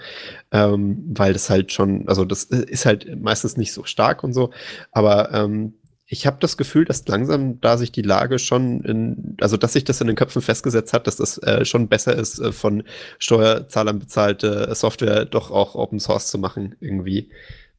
ähm, 0.53 1.03
weil 1.13 1.33
das 1.33 1.49
halt 1.49 1.73
schon, 1.73 2.07
also 2.07 2.23
das 2.23 2.45
äh, 2.45 2.63
ist 2.69 2.85
halt 2.85 3.21
meistens 3.21 3.57
nicht 3.57 3.73
so 3.73 3.83
stark 3.83 4.23
und 4.23 4.31
so. 4.31 4.51
Aber 4.93 5.33
ähm, 5.33 5.73
ich 6.07 6.27
habe 6.27 6.37
das 6.39 6.57
Gefühl, 6.57 6.85
dass 6.85 7.07
langsam 7.07 7.59
da 7.61 7.77
sich 7.77 7.91
die 7.91 8.03
Lage 8.03 8.37
schon 8.37 8.81
in, 8.81 9.37
also 9.41 9.57
dass 9.57 9.73
sich 9.73 9.85
das 9.85 10.01
in 10.01 10.07
den 10.07 10.15
Köpfen 10.15 10.41
festgesetzt 10.41 10.93
hat, 10.93 11.07
dass 11.07 11.17
das 11.17 11.39
äh, 11.39 11.65
schon 11.65 11.87
besser 11.87 12.15
ist, 12.15 12.39
äh, 12.39 12.51
von 12.51 12.83
Steuerzahlern 13.17 13.99
bezahlte 13.99 14.73
Software 14.75 15.25
doch 15.25 15.49
auch 15.49 15.75
Open 15.75 15.99
Source 15.99 16.27
zu 16.27 16.37
machen, 16.37 16.75
irgendwie. 16.79 17.31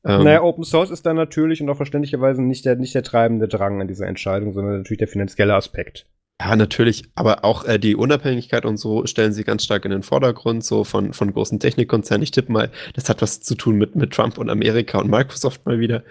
Ähm, 0.04 0.24
naja, 0.24 0.42
Open 0.42 0.64
Source 0.64 0.90
ist 0.90 1.06
dann 1.06 1.16
natürlich 1.16 1.62
und 1.62 1.70
auch 1.70 1.76
verständlicherweise 1.76 2.42
nicht 2.42 2.64
der, 2.64 2.76
nicht 2.76 2.94
der 2.94 3.04
treibende 3.04 3.46
Drang 3.46 3.80
an 3.80 3.88
dieser 3.88 4.06
Entscheidung, 4.06 4.52
sondern 4.52 4.78
natürlich 4.78 4.98
der 4.98 5.08
finanzielle 5.08 5.54
Aspekt. 5.54 6.06
Ja, 6.40 6.54
natürlich, 6.54 7.04
aber 7.14 7.44
auch 7.44 7.64
äh, 7.64 7.78
die 7.78 7.96
Unabhängigkeit 7.96 8.66
und 8.66 8.76
so 8.76 9.06
stellen 9.06 9.32
sie 9.32 9.44
ganz 9.44 9.64
stark 9.64 9.84
in 9.84 9.90
den 9.90 10.02
Vordergrund, 10.02 10.64
so 10.64 10.84
von, 10.84 11.12
von 11.12 11.32
großen 11.32 11.60
Technikkonzernen. 11.60 12.22
Ich 12.22 12.30
tippe 12.30 12.52
mal, 12.52 12.70
das 12.94 13.08
hat 13.08 13.22
was 13.22 13.40
zu 13.40 13.54
tun 13.54 13.76
mit, 13.76 13.96
mit 13.96 14.12
Trump 14.12 14.36
und 14.36 14.50
Amerika 14.50 14.98
und 14.98 15.08
Microsoft 15.08 15.64
mal 15.64 15.78
wieder. 15.78 16.02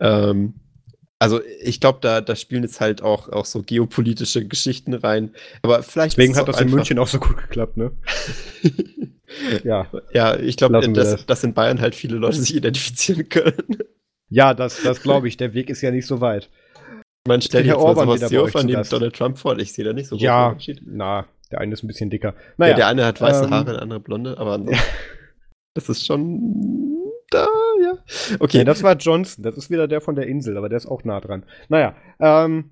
Ähm, 0.00 0.54
also 1.18 1.40
ich 1.60 1.80
glaube, 1.80 1.98
da, 2.00 2.20
da 2.20 2.36
spielen 2.36 2.62
jetzt 2.62 2.80
halt 2.80 3.02
auch, 3.02 3.28
auch 3.28 3.44
so 3.44 3.62
geopolitische 3.62 4.46
Geschichten 4.46 4.94
rein. 4.94 5.34
Aber 5.62 5.82
vielleicht. 5.82 6.16
Deswegen 6.16 6.36
hat 6.36 6.48
das 6.48 6.60
in 6.60 6.70
München 6.70 6.98
auch 6.98 7.08
so 7.08 7.18
gut 7.18 7.36
geklappt, 7.36 7.76
ne? 7.76 7.90
ja. 9.64 9.88
Ja, 10.12 10.38
ich 10.38 10.56
glaube, 10.56 10.80
dass, 10.80 11.10
das. 11.10 11.26
dass 11.26 11.44
in 11.44 11.54
Bayern 11.54 11.80
halt 11.80 11.94
viele 11.94 12.16
Leute 12.16 12.36
sich 12.36 12.54
identifizieren 12.54 13.28
können. 13.28 13.78
Ja, 14.28 14.54
das, 14.54 14.82
das 14.82 15.02
glaube 15.02 15.26
ich. 15.26 15.36
Der 15.36 15.54
Weg 15.54 15.70
ist 15.70 15.80
ja 15.80 15.90
nicht 15.90 16.06
so 16.06 16.20
weit. 16.20 16.50
Man 17.26 17.42
stellt 17.42 17.66
jetzt 17.66 17.76
Orban 17.76 18.06
sowas 18.18 18.30
hier 18.30 18.64
neben 18.64 18.88
Donald 18.88 19.16
Trump 19.16 19.38
vor. 19.38 19.58
Ich 19.58 19.72
sehe 19.72 19.84
da 19.84 19.92
nicht 19.92 20.08
so 20.08 20.16
ja, 20.16 20.48
Unterschied. 20.48 20.82
Na, 20.84 21.26
der 21.50 21.60
eine 21.60 21.72
ist 21.72 21.82
ein 21.82 21.88
bisschen 21.88 22.10
dicker. 22.10 22.34
Naja, 22.58 22.70
ja, 22.70 22.76
der 22.76 22.86
eine 22.86 23.04
hat 23.04 23.20
weiße 23.20 23.44
ähm, 23.44 23.50
Haare, 23.50 23.72
der 23.72 23.82
andere 23.82 24.00
blonde, 24.00 24.38
aber 24.38 24.58
das 25.74 25.88
ist 25.88 26.06
schon 26.06 26.97
da, 27.30 27.46
ja. 27.82 27.98
Okay. 28.40 28.58
Nee, 28.58 28.64
das 28.64 28.82
war 28.82 28.96
Johnson. 28.96 29.42
Das 29.42 29.56
ist 29.56 29.70
wieder 29.70 29.88
der 29.88 30.00
von 30.00 30.14
der 30.14 30.26
Insel, 30.26 30.56
aber 30.56 30.68
der 30.68 30.78
ist 30.78 30.86
auch 30.86 31.04
nah 31.04 31.20
dran. 31.20 31.44
Naja, 31.68 31.94
ähm. 32.20 32.70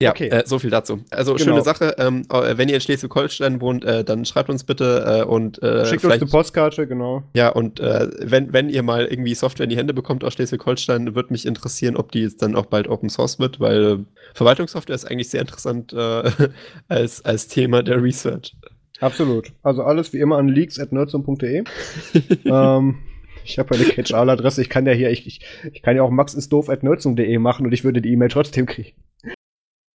Ja, 0.00 0.10
okay. 0.10 0.28
Äh, 0.28 0.44
so 0.46 0.60
viel 0.60 0.70
dazu. 0.70 1.00
Also 1.10 1.34
genau. 1.34 1.44
schöne 1.44 1.62
Sache. 1.62 1.96
Ähm, 1.98 2.22
äh, 2.32 2.56
wenn 2.56 2.68
ihr 2.68 2.76
in 2.76 2.80
Schleswig-Holstein 2.80 3.60
wohnt, 3.60 3.84
äh, 3.84 4.04
dann 4.04 4.24
schreibt 4.24 4.48
uns 4.48 4.62
bitte 4.62 5.24
äh, 5.24 5.24
und 5.24 5.60
äh, 5.60 5.86
schickt 5.86 6.04
uns 6.04 6.14
eine 6.14 6.26
Postkarte, 6.26 6.86
genau. 6.86 7.24
Ja, 7.34 7.48
und 7.48 7.80
äh, 7.80 8.08
wenn, 8.20 8.52
wenn 8.52 8.68
ihr 8.68 8.84
mal 8.84 9.06
irgendwie 9.06 9.34
Software 9.34 9.64
in 9.64 9.70
die 9.70 9.76
Hände 9.76 9.94
bekommt 9.94 10.22
aus 10.22 10.34
Schleswig-Holstein, 10.34 11.16
würde 11.16 11.32
mich 11.32 11.46
interessieren, 11.46 11.96
ob 11.96 12.12
die 12.12 12.20
jetzt 12.20 12.42
dann 12.42 12.54
auch 12.54 12.66
bald 12.66 12.86
Open 12.86 13.08
Source 13.08 13.40
wird, 13.40 13.58
weil 13.58 14.04
Verwaltungssoftware 14.34 14.94
ist 14.94 15.04
eigentlich 15.04 15.30
sehr 15.30 15.40
interessant 15.40 15.92
als, 16.88 17.24
als 17.24 17.48
Thema 17.48 17.82
der 17.82 18.00
Research. 18.00 18.54
Absolut. 19.00 19.52
Also 19.62 19.82
alles 19.82 20.12
wie 20.12 20.20
immer 20.20 20.38
an 20.38 20.48
leaks@nerdsum.de. 20.48 21.64
ähm, 22.44 22.98
ich 23.48 23.58
habe 23.58 23.74
eine 23.74 23.84
Catch-all-Adresse. 23.84 24.60
Ich 24.60 24.68
kann 24.68 24.86
ja 24.86 24.92
hier, 24.92 25.10
ich, 25.10 25.26
ich, 25.26 25.40
ich 25.72 25.82
kann 25.82 25.96
ja 25.96 26.02
auch 26.02 26.10
maxisdoof.nerdsum.de 26.10 27.38
machen 27.38 27.66
und 27.66 27.72
ich 27.72 27.84
würde 27.84 28.02
die 28.02 28.12
E-Mail 28.12 28.28
trotzdem 28.28 28.66
kriegen. 28.66 28.92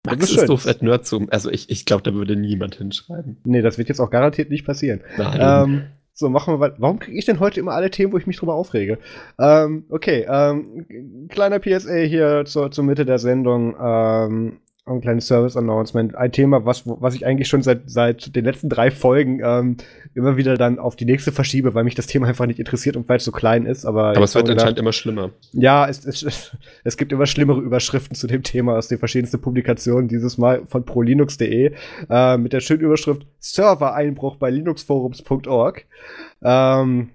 Das 0.03 0.17
Max 0.17 0.31
ist, 0.31 0.37
ist 0.37 0.49
doof 0.49 0.67
at 0.67 0.81
Nerdzoom. 0.81 1.27
Also 1.31 1.49
ich, 1.49 1.69
ich 1.69 1.85
glaube, 1.85 2.03
da 2.03 2.13
würde 2.13 2.35
niemand 2.35 2.75
hinschreiben. 2.75 3.37
Nee, 3.45 3.61
das 3.61 3.77
wird 3.77 3.87
jetzt 3.87 4.01
auch 4.01 4.09
garantiert 4.09 4.49
nicht 4.49 4.65
passieren. 4.65 5.01
Nein. 5.17 5.39
Ähm, 5.41 5.83
so, 6.15 6.29
machen 6.29 6.53
wir 6.53 6.59
weiter. 6.59 6.75
Warum 6.79 6.99
kriege 6.99 7.17
ich 7.17 7.25
denn 7.25 7.39
heute 7.39 7.59
immer 7.59 7.71
alle 7.71 7.89
Themen, 7.89 8.11
wo 8.11 8.17
ich 8.17 8.27
mich 8.27 8.37
drüber 8.37 8.53
aufrege? 8.53 8.99
Ähm, 9.39 9.85
okay, 9.89 10.25
ähm, 10.29 11.27
kleiner 11.29 11.59
PSA 11.59 11.95
hier 11.95 12.43
zur, 12.45 12.69
zur 12.69 12.83
Mitte 12.83 13.05
der 13.05 13.17
Sendung. 13.17 13.75
Ähm, 13.81 14.59
ein 14.85 15.01
kleines 15.01 15.27
Service-Announcement. 15.27 16.15
Ein 16.15 16.31
Thema, 16.31 16.65
was, 16.65 16.83
was 16.85 17.15
ich 17.15 17.25
eigentlich 17.25 17.47
schon 17.47 17.61
seit, 17.61 17.83
seit 17.89 18.35
den 18.35 18.43
letzten 18.43 18.67
drei 18.67 18.91
Folgen 18.91 19.39
ähm, 19.43 19.77
immer 20.13 20.35
wieder 20.35 20.57
dann 20.57 20.77
auf 20.77 20.97
die 20.97 21.05
nächste 21.05 21.31
verschiebe, 21.31 21.73
weil 21.73 21.85
mich 21.85 21.95
das 21.95 22.07
Thema 22.07 22.27
einfach 22.27 22.45
nicht 22.45 22.59
interessiert 22.59 22.97
und 22.97 23.07
weil 23.07 23.17
es 23.17 23.23
so 23.23 23.31
klein 23.31 23.65
ist. 23.65 23.85
Aber, 23.85 24.09
aber 24.09 24.23
es 24.23 24.35
wird 24.35 24.49
anscheinend 24.49 24.79
immer 24.79 24.91
schlimmer. 24.91 25.31
Ja, 25.53 25.87
es, 25.87 26.05
es, 26.05 26.51
es 26.83 26.97
gibt 26.97 27.13
immer 27.13 27.25
schlimmere 27.25 27.61
Überschriften 27.61 28.15
zu 28.15 28.27
dem 28.27 28.43
Thema 28.43 28.77
aus 28.77 28.89
den 28.89 28.99
verschiedensten 28.99 29.39
Publikationen. 29.39 30.09
Dieses 30.09 30.37
Mal 30.37 30.63
von 30.67 30.85
prolinux.de 30.85 31.73
äh, 32.09 32.37
mit 32.37 32.51
der 32.51 32.59
schönen 32.59 32.81
Überschrift 32.81 33.25
Server-Einbruch 33.39 34.35
bei 34.35 34.49
linuxforums.org. 34.49 35.85
Ähm, 36.41 37.09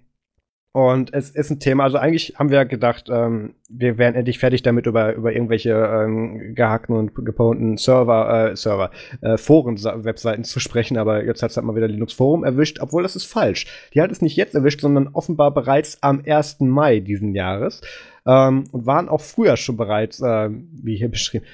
und 0.72 1.14
es 1.14 1.30
ist 1.30 1.50
ein 1.50 1.60
Thema, 1.60 1.84
also 1.84 1.96
eigentlich 1.96 2.34
haben 2.38 2.50
wir 2.50 2.64
gedacht, 2.66 3.08
ähm, 3.10 3.54
wir 3.70 3.96
wären 3.96 4.14
endlich 4.14 4.38
fertig 4.38 4.62
damit, 4.62 4.86
über, 4.86 5.14
über 5.14 5.32
irgendwelche 5.32 5.70
ähm, 5.72 6.54
gehackten 6.54 6.94
und 6.94 7.14
geponten 7.14 7.78
Server, 7.78 8.50
äh, 8.50 8.56
Server, 8.56 8.90
äh, 9.22 9.38
Foren-Webseiten 9.38 10.44
zu 10.44 10.60
sprechen, 10.60 10.98
aber 10.98 11.24
jetzt 11.24 11.42
hat 11.42 11.50
es 11.50 11.56
halt 11.56 11.66
mal 11.66 11.74
wieder 11.74 11.88
Linux 11.88 12.12
Forum 12.12 12.44
erwischt, 12.44 12.80
obwohl 12.80 13.02
das 13.02 13.16
ist 13.16 13.24
falsch. 13.24 13.66
Die 13.94 14.02
hat 14.02 14.12
es 14.12 14.20
nicht 14.20 14.36
jetzt 14.36 14.54
erwischt, 14.54 14.82
sondern 14.82 15.08
offenbar 15.08 15.52
bereits 15.54 16.02
am 16.02 16.22
1. 16.26 16.60
Mai 16.60 17.00
diesen 17.00 17.34
Jahres. 17.34 17.80
Ähm, 18.26 18.64
und 18.72 18.84
waren 18.84 19.08
auch 19.08 19.22
früher 19.22 19.56
schon 19.56 19.78
bereits, 19.78 20.20
äh, 20.20 20.50
wie 20.50 20.96
hier 20.96 21.08
beschrieben, 21.08 21.46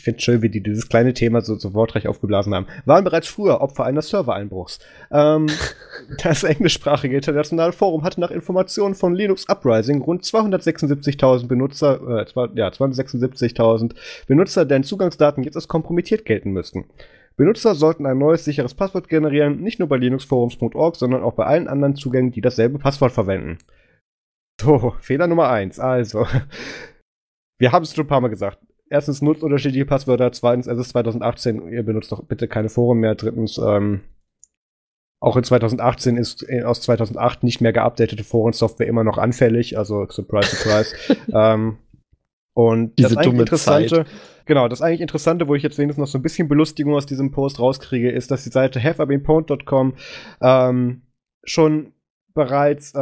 ich 0.00 0.04
finde 0.04 0.20
schön, 0.20 0.40
wie 0.40 0.48
die 0.48 0.62
dieses 0.62 0.88
kleine 0.88 1.12
Thema 1.12 1.42
so, 1.42 1.56
so 1.56 1.74
wortreich 1.74 2.08
aufgeblasen 2.08 2.54
haben, 2.54 2.66
waren 2.86 3.04
bereits 3.04 3.28
früher 3.28 3.60
Opfer 3.60 3.84
eines 3.84 4.08
Servereinbruchs. 4.08 4.78
Ähm, 5.10 5.46
das 6.24 6.42
englischsprachige 6.42 7.14
internationale 7.14 7.72
Forum 7.72 8.02
hatte 8.02 8.18
nach 8.18 8.30
Informationen 8.30 8.94
von 8.94 9.14
Linux 9.14 9.46
Uprising 9.46 10.00
rund 10.00 10.22
276.000 10.22 11.48
Benutzer, 11.48 12.00
äh, 12.00 12.24
ja, 12.54 12.68
276.000 12.68 13.92
Benutzer, 14.26 14.64
deren 14.64 14.84
Zugangsdaten 14.84 15.44
jetzt 15.44 15.56
als 15.56 15.68
kompromittiert 15.68 16.24
gelten 16.24 16.52
müssten. 16.52 16.86
Benutzer 17.36 17.74
sollten 17.74 18.06
ein 18.06 18.16
neues 18.16 18.46
sicheres 18.46 18.72
Passwort 18.72 19.06
generieren, 19.06 19.60
nicht 19.60 19.80
nur 19.80 19.88
bei 19.88 19.98
linuxforums.org, 19.98 20.96
sondern 20.96 21.22
auch 21.22 21.34
bei 21.34 21.44
allen 21.44 21.68
anderen 21.68 21.94
Zugängen, 21.94 22.32
die 22.32 22.40
dasselbe 22.40 22.78
Passwort 22.78 23.12
verwenden. 23.12 23.58
So, 24.58 24.94
Fehler 25.00 25.26
Nummer 25.26 25.50
eins. 25.50 25.78
Also, 25.78 26.26
wir 27.58 27.72
haben 27.72 27.82
es 27.82 27.94
schon 27.94 28.04
ein 28.04 28.08
paar 28.08 28.22
Mal 28.22 28.28
gesagt 28.28 28.60
erstens 28.90 29.22
nutzt 29.22 29.42
unterschiedliche 29.42 29.86
Passwörter, 29.86 30.30
zweitens, 30.32 30.66
es 30.66 30.78
ist 30.78 30.90
2018, 30.90 31.68
ihr 31.68 31.82
benutzt 31.82 32.12
doch 32.12 32.24
bitte 32.24 32.48
keine 32.48 32.68
Foren 32.68 32.98
mehr, 32.98 33.14
drittens, 33.14 33.56
ähm, 33.58 34.02
auch 35.22 35.36
in 35.36 35.44
2018 35.44 36.16
ist 36.16 36.48
äh, 36.48 36.62
aus 36.62 36.80
2008 36.80 37.42
nicht 37.42 37.60
mehr 37.60 37.72
geupdatete 37.72 38.24
Forensoftware 38.24 38.88
immer 38.88 39.04
noch 39.04 39.18
anfällig, 39.18 39.78
also 39.78 40.06
surprise, 40.08 40.56
surprise. 40.56 40.94
ähm, 41.34 41.78
und 42.54 42.98
Diese 42.98 43.14
das 43.14 43.24
dumme 43.24 43.40
Interessante, 43.40 43.88
Zeit. 43.88 44.06
genau, 44.46 44.66
das 44.66 44.82
eigentlich 44.82 45.02
Interessante, 45.02 45.46
wo 45.46 45.54
ich 45.54 45.62
jetzt 45.62 45.78
wenigstens 45.78 46.00
noch 46.00 46.10
so 46.10 46.18
ein 46.18 46.22
bisschen 46.22 46.48
Belustigung 46.48 46.94
aus 46.94 47.06
diesem 47.06 47.30
Post 47.30 47.60
rauskriege, 47.60 48.10
ist, 48.10 48.30
dass 48.30 48.44
die 48.44 48.50
Seite 48.50 48.82
haveabeenpwned.com 48.82 49.94
ähm, 50.40 51.02
schon 51.44 51.92
bereits, 52.34 52.94
äh, 52.94 52.98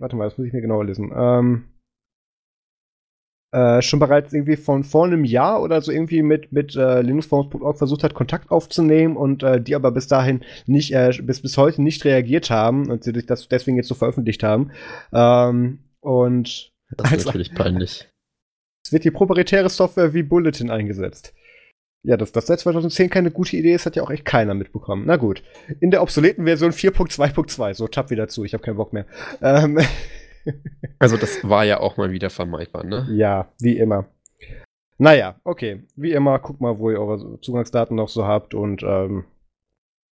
warte 0.00 0.16
mal, 0.16 0.24
das 0.24 0.38
muss 0.38 0.46
ich 0.46 0.52
mir 0.52 0.62
genauer 0.62 0.84
lesen, 0.84 1.12
ähm, 1.14 1.64
äh, 3.52 3.82
schon 3.82 4.00
bereits 4.00 4.32
irgendwie 4.32 4.56
von 4.56 4.82
vor 4.82 5.04
einem 5.04 5.24
Jahr 5.24 5.62
oder 5.62 5.80
so 5.82 5.92
irgendwie 5.92 6.22
mit, 6.22 6.52
mit 6.52 6.74
äh, 6.74 7.02
linuxforums.org 7.02 7.76
versucht 7.76 8.02
hat, 8.02 8.14
Kontakt 8.14 8.50
aufzunehmen 8.50 9.16
und 9.16 9.42
äh, 9.42 9.60
die 9.60 9.74
aber 9.74 9.90
bis 9.90 10.08
dahin 10.08 10.42
nicht, 10.66 10.92
äh, 10.94 11.12
bis, 11.22 11.42
bis 11.42 11.58
heute 11.58 11.82
nicht 11.82 12.04
reagiert 12.04 12.50
haben 12.50 12.90
und 12.90 13.04
sie 13.04 13.12
das 13.12 13.48
deswegen 13.48 13.76
jetzt 13.76 13.88
so 13.88 13.94
veröffentlicht 13.94 14.42
haben. 14.42 14.70
Ähm, 15.12 15.80
und 16.00 16.72
das 16.96 17.12
ist 17.12 17.26
natürlich 17.26 17.54
peinlich. 17.54 18.08
Es 18.84 18.92
wird 18.92 19.04
die 19.04 19.10
proprietäre 19.10 19.68
Software 19.68 20.14
wie 20.14 20.22
Bulletin 20.22 20.70
eingesetzt. 20.70 21.34
Ja, 22.04 22.16
dass 22.16 22.32
das 22.32 22.46
seit 22.46 22.58
2010 22.58 23.10
keine 23.10 23.30
gute 23.30 23.56
Idee 23.56 23.74
ist, 23.74 23.86
hat 23.86 23.94
ja 23.94 24.02
auch 24.02 24.10
echt 24.10 24.24
keiner 24.24 24.54
mitbekommen. 24.54 25.04
Na 25.06 25.16
gut. 25.16 25.44
In 25.78 25.92
der 25.92 26.02
obsoleten 26.02 26.46
Version 26.46 26.72
4.2.2. 26.72 27.74
So, 27.74 27.86
tapp 27.86 28.10
wieder 28.10 28.26
zu, 28.26 28.44
ich 28.44 28.54
habe 28.54 28.64
keinen 28.64 28.76
Bock 28.76 28.92
mehr. 28.92 29.06
Ähm, 29.40 29.78
also 30.98 31.16
das 31.16 31.48
war 31.48 31.64
ja 31.64 31.80
auch 31.80 31.96
mal 31.96 32.10
wieder 32.10 32.30
vermeidbar, 32.30 32.84
ne? 32.84 33.06
Ja, 33.10 33.48
wie 33.60 33.78
immer. 33.78 34.06
Naja, 34.98 35.36
okay. 35.44 35.82
Wie 35.96 36.12
immer, 36.12 36.38
guckt 36.38 36.60
mal, 36.60 36.78
wo 36.78 36.90
ihr 36.90 37.00
eure 37.00 37.40
Zugangsdaten 37.40 37.96
noch 37.96 38.08
so 38.08 38.24
habt 38.24 38.54
und, 38.54 38.82
ähm, 38.82 39.24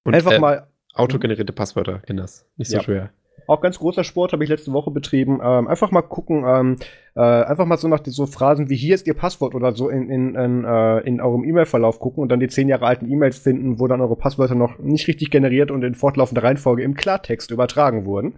und 0.05 0.14
einfach 0.14 0.33
äh, 0.33 0.39
mal. 0.39 0.66
Autogenerierte 0.95 1.53
Passwörter, 1.53 2.03
genau. 2.07 2.24
Nicht 2.57 2.70
so 2.70 2.76
ja. 2.76 2.83
schwer. 2.83 3.11
Auch 3.47 3.61
ganz 3.61 3.78
großer 3.78 4.05
Sport 4.05 4.33
habe 4.33 4.45
ich 4.45 4.51
letzte 4.51 4.72
Woche 4.72 4.91
betrieben. 4.91 5.41
Ähm, 5.43 5.66
einfach 5.68 5.91
mal 5.91 6.03
gucken, 6.03 6.45
ähm, 6.47 6.76
äh, 7.14 7.20
einfach 7.20 7.66
mal 7.66 7.76
so 7.78 7.89
nach 7.89 8.01
so 8.05 8.26
Phrasen 8.26 8.68
wie 8.68 8.76
hier 8.76 8.95
ist 8.95 9.07
Ihr 9.07 9.14
Passwort 9.14 9.55
oder 9.55 9.72
so 9.72 9.89
in, 9.89 10.09
in, 10.11 10.35
in, 10.35 10.64
äh, 10.64 10.99
in 11.01 11.20
eurem 11.20 11.45
E-Mail-Verlauf 11.45 11.99
gucken 11.99 12.22
und 12.22 12.28
dann 12.28 12.41
die 12.41 12.49
zehn 12.49 12.68
Jahre 12.68 12.87
alten 12.87 13.11
E-Mails 13.11 13.39
finden, 13.39 13.78
wo 13.78 13.87
dann 13.87 14.01
eure 14.01 14.16
Passwörter 14.16 14.55
noch 14.55 14.78
nicht 14.78 15.09
richtig 15.09 15.31
generiert 15.31 15.70
und 15.70 15.83
in 15.83 15.95
fortlaufender 15.95 16.43
Reihenfolge 16.43 16.83
im 16.83 16.95
Klartext 16.95 17.51
übertragen 17.51 18.05
wurden. 18.05 18.35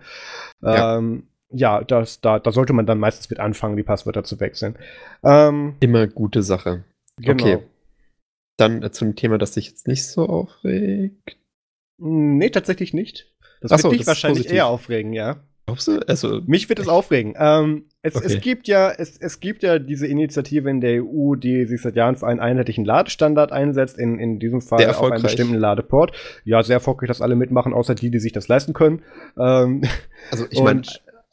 Ähm, 0.63 0.65
ja, 0.65 0.99
das, 1.53 2.21
da, 2.21 2.39
da 2.39 2.53
sollte 2.53 2.73
man 2.73 2.87
dann 2.87 2.99
meistens 2.99 3.31
mit 3.31 3.41
anfangen, 3.41 3.77
die 3.77 3.83
Passwörter 3.83 4.25
zu 4.25 4.41
wechseln. 4.41 4.77
Ähm, 5.23 5.77
Immer 5.81 6.07
gute 6.07 6.43
Sache. 6.43 6.85
Genau. 7.19 7.43
Okay. 7.45 7.59
Dann 8.57 8.83
äh, 8.83 8.91
zum 8.91 9.17
Thema, 9.17 9.39
das 9.39 9.53
dich 9.53 9.69
jetzt 9.69 9.89
nicht 9.89 10.07
so 10.07 10.27
aufregt. 10.27 11.39
Nee, 11.99 12.51
tatsächlich 12.51 12.95
nicht. 12.95 13.33
Das 13.61 13.71
Ach 13.71 13.77
wird 13.79 13.83
so, 13.83 13.91
dich 13.91 14.07
wahrscheinlich 14.07 14.51
eher 14.51 14.67
aufregen, 14.67 15.13
ja. 15.13 15.43
Glaubst 15.67 15.87
du? 15.87 16.01
Also, 16.09 16.41
Mich 16.47 16.69
wird 16.69 16.81
es 16.81 16.89
aufregen. 16.89 17.35
Ähm, 17.39 17.85
es, 18.03 18.17
okay. 18.17 18.27
es, 18.27 18.41
gibt 18.41 18.67
ja, 18.67 18.91
es, 18.91 19.17
es 19.17 19.39
gibt 19.39 19.63
ja 19.63 19.79
diese 19.79 20.09
Initiative 20.09 20.69
in 20.69 20.81
der 20.81 21.05
EU, 21.05 21.37
die 21.37 21.67
sich 21.67 21.81
seit 21.81 21.95
Jahren 21.95 22.17
für 22.17 22.27
einen 22.27 22.41
einheitlichen 22.41 22.85
Ladestandard 22.85 23.53
einsetzt, 23.53 23.97
in, 23.97 24.19
in 24.19 24.41
diesem 24.41 24.61
Fall 24.61 24.85
auf 24.91 25.03
einen 25.03 25.23
bestimmten 25.23 25.55
Ladeport. 25.55 26.13
Ja, 26.45 26.63
sehr 26.65 26.75
erfolgreich, 26.75 27.07
dass 27.09 27.23
alle 27.23 27.37
mitmachen, 27.37 27.73
außer 27.73 27.95
die, 27.95 28.11
die 28.11 28.19
sich 28.19 28.33
das 28.33 28.49
leisten 28.49 28.73
können. 28.73 29.03
Ähm, 29.39 29.83
also 30.33 30.47
ich 30.51 30.61
meine, 30.61 30.83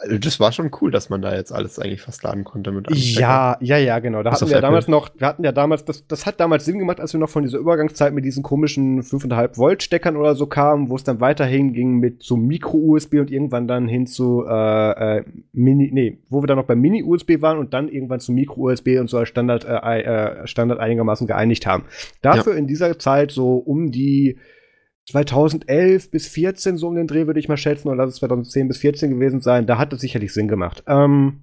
also 0.01 0.17
das 0.17 0.39
war 0.39 0.53
schon 0.53 0.71
cool, 0.79 0.91
dass 0.91 1.09
man 1.09 1.21
da 1.21 1.35
jetzt 1.35 1.51
alles 1.51 1.77
eigentlich 1.77 2.01
fast 2.01 2.23
laden 2.23 2.45
konnte 2.45 2.71
mit 2.71 2.89
Ja, 2.89 3.57
ja, 3.59 3.77
ja, 3.77 3.99
genau. 3.99 4.23
Da 4.23 4.31
hatten 4.31 4.47
wir 4.47 4.55
ja 4.55 4.61
damals 4.61 4.87
noch, 4.87 5.09
wir 5.17 5.27
hatten 5.27 5.43
ja 5.43 5.51
damals, 5.51 5.83
das, 5.83 6.07
das 6.07 6.25
hat 6.25 6.39
damals 6.39 6.63
Sinn 6.63 6.79
gemacht, 6.79 7.01
als 7.01 7.11
wir 7.11 7.19
noch 7.19 7.29
von 7.29 7.43
dieser 7.43 7.57
Übergangszeit 7.57 8.13
mit 8.13 8.23
diesen 8.23 8.41
komischen 8.41 9.03
5,5 9.03 9.57
Volt 9.57 9.83
Steckern 9.83 10.15
oder 10.15 10.35
so 10.35 10.47
kamen, 10.47 10.89
wo 10.89 10.95
es 10.95 11.03
dann 11.03 11.19
weiterhin 11.19 11.73
ging 11.73 11.97
mit 11.97 12.23
so 12.23 12.37
Micro-USB 12.37 13.15
und 13.15 13.29
irgendwann 13.29 13.67
dann 13.67 13.89
hin 13.89 14.07
zu 14.07 14.45
äh, 14.47 15.17
äh, 15.17 15.23
Mini, 15.51 15.89
nee, 15.91 16.19
wo 16.29 16.41
wir 16.41 16.47
dann 16.47 16.57
noch 16.57 16.65
beim 16.65 16.79
Mini-USB 16.79 17.41
waren 17.41 17.57
und 17.57 17.73
dann 17.73 17.89
irgendwann 17.89 18.21
zu 18.21 18.31
Micro-USB 18.31 18.99
und 19.01 19.09
so 19.09 19.17
als 19.17 19.27
Standard, 19.27 19.65
äh, 19.65 20.01
äh, 20.01 20.47
Standard 20.47 20.79
einigermaßen 20.79 21.27
geeinigt 21.27 21.67
haben. 21.67 21.83
Dafür 22.21 22.53
ja. 22.53 22.59
in 22.59 22.67
dieser 22.67 22.97
Zeit 22.99 23.31
so 23.31 23.57
um 23.57 23.91
die 23.91 24.37
2011 25.07 26.11
bis 26.11 26.27
14 26.27 26.77
so 26.77 26.87
um 26.87 26.95
den 26.95 27.07
Dreh 27.07 27.27
würde 27.27 27.39
ich 27.39 27.47
mal 27.47 27.57
schätzen, 27.57 27.87
oder 27.87 27.97
lass 27.97 28.13
es 28.13 28.19
2010 28.19 28.67
bis 28.67 28.77
14 28.77 29.11
gewesen 29.11 29.41
sein, 29.41 29.65
da 29.65 29.77
hat 29.77 29.93
es 29.93 30.01
sicherlich 30.01 30.33
Sinn 30.33 30.47
gemacht. 30.47 30.83
Ähm, 30.87 31.41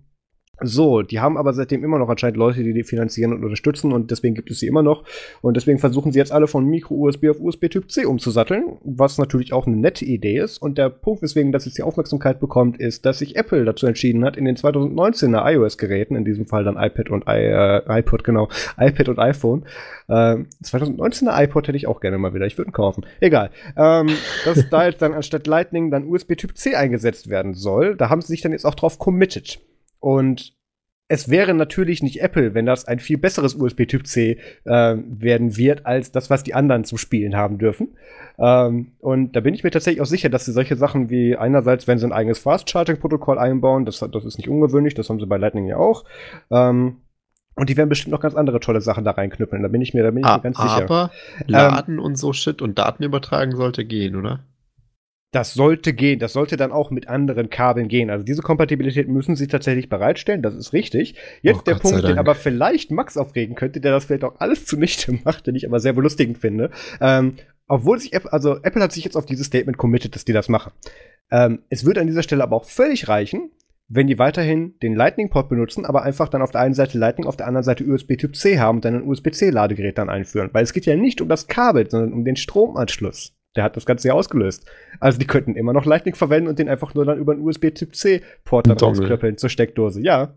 so, 0.62 1.02
die 1.02 1.20
haben 1.20 1.36
aber 1.36 1.52
seitdem 1.52 1.84
immer 1.84 1.98
noch 1.98 2.08
anscheinend 2.08 2.38
Leute, 2.38 2.62
die 2.62 2.72
die 2.72 2.84
finanzieren 2.84 3.34
und 3.34 3.44
unterstützen 3.44 3.92
und 3.92 4.10
deswegen 4.10 4.34
gibt 4.34 4.50
es 4.50 4.58
sie 4.60 4.66
immer 4.66 4.82
noch. 4.82 5.04
Und 5.42 5.56
deswegen 5.56 5.78
versuchen 5.78 6.12
sie 6.12 6.18
jetzt 6.18 6.32
alle 6.32 6.46
von 6.46 6.64
Micro-USB 6.64 7.28
auf 7.28 7.40
USB 7.40 7.68
Typ 7.68 7.90
C 7.90 8.06
umzusatteln, 8.06 8.78
was 8.82 9.18
natürlich 9.18 9.52
auch 9.52 9.66
eine 9.66 9.76
nette 9.76 10.04
Idee 10.06 10.38
ist. 10.38 10.58
Und 10.58 10.78
der 10.78 10.88
Punkt, 10.88 11.22
weswegen 11.22 11.52
das 11.52 11.66
jetzt 11.66 11.76
die 11.76 11.82
Aufmerksamkeit 11.82 12.40
bekommt, 12.40 12.78
ist, 12.80 13.04
dass 13.04 13.18
sich 13.18 13.36
Apple 13.36 13.64
dazu 13.66 13.86
entschieden 13.86 14.24
hat, 14.24 14.36
in 14.36 14.46
den 14.46 14.56
2019er 14.56 15.52
iOS-Geräten, 15.52 16.16
in 16.16 16.24
diesem 16.24 16.46
Fall 16.46 16.64
dann 16.64 16.76
iPad 16.76 17.10
und 17.10 17.24
I, 17.28 17.36
äh, 17.36 17.98
iPod, 17.98 18.24
genau, 18.24 18.48
iPad 18.78 19.10
und 19.10 19.18
iPhone, 19.18 19.64
äh, 20.08 20.36
2019er 20.64 21.42
iPod 21.44 21.68
hätte 21.68 21.76
ich 21.76 21.86
auch 21.86 22.00
gerne 22.00 22.16
mal 22.16 22.32
wieder, 22.32 22.46
ich 22.46 22.56
würde 22.56 22.70
ihn 22.70 22.72
kaufen. 22.72 23.04
Egal. 23.20 23.50
Ähm, 23.76 24.08
dass 24.46 24.68
da 24.70 24.86
jetzt 24.86 25.02
dann 25.02 25.12
anstatt 25.12 25.46
Lightning 25.46 25.90
dann 25.90 26.08
USB 26.08 26.34
Typ 26.36 26.56
C 26.56 26.74
eingesetzt 26.74 27.28
werden 27.28 27.52
soll. 27.52 27.96
Da 27.96 28.08
haben 28.08 28.22
sie 28.22 28.28
sich 28.28 28.40
dann 28.40 28.52
jetzt 28.52 28.64
auch 28.64 28.74
drauf 28.74 28.98
committed. 28.98 29.60
Und 30.06 30.52
es 31.08 31.28
wäre 31.28 31.52
natürlich 31.52 32.00
nicht 32.00 32.20
Apple, 32.20 32.54
wenn 32.54 32.64
das 32.64 32.84
ein 32.84 33.00
viel 33.00 33.18
besseres 33.18 33.56
USB-Typ 33.56 34.06
C 34.06 34.38
äh, 34.62 34.96
werden 35.04 35.56
wird, 35.56 35.84
als 35.84 36.12
das, 36.12 36.30
was 36.30 36.44
die 36.44 36.54
anderen 36.54 36.84
zu 36.84 36.96
spielen 36.96 37.34
haben 37.34 37.58
dürfen. 37.58 37.96
Ähm, 38.38 38.92
und 39.00 39.34
da 39.34 39.40
bin 39.40 39.52
ich 39.52 39.64
mir 39.64 39.72
tatsächlich 39.72 40.00
auch 40.00 40.06
sicher, 40.06 40.28
dass 40.28 40.44
sie 40.44 40.52
solche 40.52 40.76
Sachen 40.76 41.10
wie 41.10 41.36
einerseits, 41.36 41.88
wenn 41.88 41.98
sie 41.98 42.06
ein 42.06 42.12
eigenes 42.12 42.38
Fast-Charging-Protokoll 42.38 43.36
einbauen, 43.36 43.84
das, 43.84 43.98
das 43.98 44.24
ist 44.24 44.38
nicht 44.38 44.48
ungewöhnlich, 44.48 44.94
das 44.94 45.10
haben 45.10 45.18
sie 45.18 45.26
bei 45.26 45.38
Lightning 45.38 45.66
ja 45.66 45.76
auch. 45.76 46.04
Ähm, 46.52 46.98
und 47.56 47.68
die 47.68 47.76
werden 47.76 47.88
bestimmt 47.88 48.12
noch 48.12 48.20
ganz 48.20 48.36
andere 48.36 48.60
tolle 48.60 48.80
Sachen 48.80 49.02
da 49.02 49.10
reinknüppeln. 49.10 49.64
Da 49.64 49.68
bin 49.68 49.80
ich 49.80 49.92
mir, 49.92 50.04
da 50.04 50.12
bin 50.12 50.22
ich 50.24 50.30
mir 50.30 50.40
ganz 50.40 50.56
sicher. 50.56 50.84
Aber 50.84 51.10
ähm, 51.40 51.44
Laden 51.48 51.94
ähm, 51.98 52.04
und 52.04 52.16
so 52.16 52.32
Shit 52.32 52.62
und 52.62 52.78
Daten 52.78 53.02
übertragen 53.02 53.56
sollte 53.56 53.84
gehen, 53.84 54.14
oder? 54.14 54.38
Das 55.32 55.54
sollte 55.54 55.92
gehen. 55.92 56.18
Das 56.18 56.32
sollte 56.32 56.56
dann 56.56 56.72
auch 56.72 56.90
mit 56.90 57.08
anderen 57.08 57.50
Kabeln 57.50 57.88
gehen. 57.88 58.10
Also 58.10 58.24
diese 58.24 58.42
Kompatibilität 58.42 59.08
müssen 59.08 59.36
sie 59.36 59.48
tatsächlich 59.48 59.88
bereitstellen. 59.88 60.42
Das 60.42 60.54
ist 60.54 60.72
richtig. 60.72 61.16
Jetzt 61.42 61.60
Oh, 61.60 61.62
der 61.62 61.74
Gott 61.74 61.82
Punkt, 61.82 62.08
den 62.08 62.18
aber 62.18 62.34
vielleicht 62.34 62.90
Max 62.90 63.16
aufregen 63.16 63.54
könnte, 63.56 63.80
der 63.80 63.92
das 63.92 64.04
vielleicht 64.04 64.24
auch 64.24 64.40
alles 64.40 64.64
zunichte 64.66 65.12
macht, 65.24 65.46
den 65.46 65.54
ich 65.54 65.66
aber 65.66 65.80
sehr 65.80 65.92
belustigend 65.92 66.38
finde. 66.38 66.70
Ähm, 67.00 67.36
obwohl 67.68 67.98
sich 67.98 68.12
Apple, 68.12 68.32
also 68.32 68.56
Apple 68.62 68.82
hat 68.82 68.92
sich 68.92 69.04
jetzt 69.04 69.16
auf 69.16 69.26
dieses 69.26 69.46
Statement 69.46 69.76
committed, 69.76 70.14
dass 70.14 70.24
die 70.24 70.32
das 70.32 70.48
machen. 70.48 70.72
Ähm, 71.30 71.62
es 71.68 71.84
würde 71.84 72.00
an 72.00 72.06
dieser 72.06 72.22
Stelle 72.22 72.44
aber 72.44 72.56
auch 72.56 72.64
völlig 72.64 73.08
reichen, 73.08 73.50
wenn 73.88 74.06
die 74.06 74.18
weiterhin 74.18 74.74
den 74.82 74.94
Lightning-Port 74.94 75.48
benutzen, 75.48 75.84
aber 75.84 76.02
einfach 76.02 76.28
dann 76.28 76.42
auf 76.42 76.50
der 76.50 76.60
einen 76.60 76.74
Seite 76.74 76.98
Lightning, 76.98 77.26
auf 77.26 77.36
der 77.36 77.46
anderen 77.46 77.64
Seite 77.64 77.84
USB 77.84 78.16
Typ 78.16 78.36
C 78.36 78.58
haben 78.58 78.78
und 78.78 78.84
dann 78.84 78.94
ein 78.94 79.08
USB-C-Ladegerät 79.08 79.98
dann 79.98 80.08
einführen. 80.08 80.50
Weil 80.52 80.64
es 80.64 80.72
geht 80.72 80.86
ja 80.86 80.96
nicht 80.96 81.20
um 81.20 81.28
das 81.28 81.46
Kabel, 81.46 81.88
sondern 81.88 82.12
um 82.12 82.24
den 82.24 82.36
Stromanschluss. 82.36 83.35
Der 83.56 83.64
hat 83.64 83.76
das 83.76 83.86
Ganze 83.86 84.08
ja 84.08 84.14
ausgelöst. 84.14 84.66
Also 85.00 85.18
die 85.18 85.26
könnten 85.26 85.56
immer 85.56 85.72
noch 85.72 85.86
Lightning 85.86 86.14
verwenden 86.14 86.48
und 86.48 86.58
den 86.58 86.68
einfach 86.68 86.94
nur 86.94 87.04
dann 87.04 87.18
über 87.18 87.32
einen 87.32 87.42
USB 87.42 87.70
Typ 87.74 87.96
C-Port 87.96 88.66
dann 88.66 88.78
rausklöppeln 88.78 89.38
zur 89.38 89.50
Steckdose. 89.50 90.00
Ja. 90.00 90.34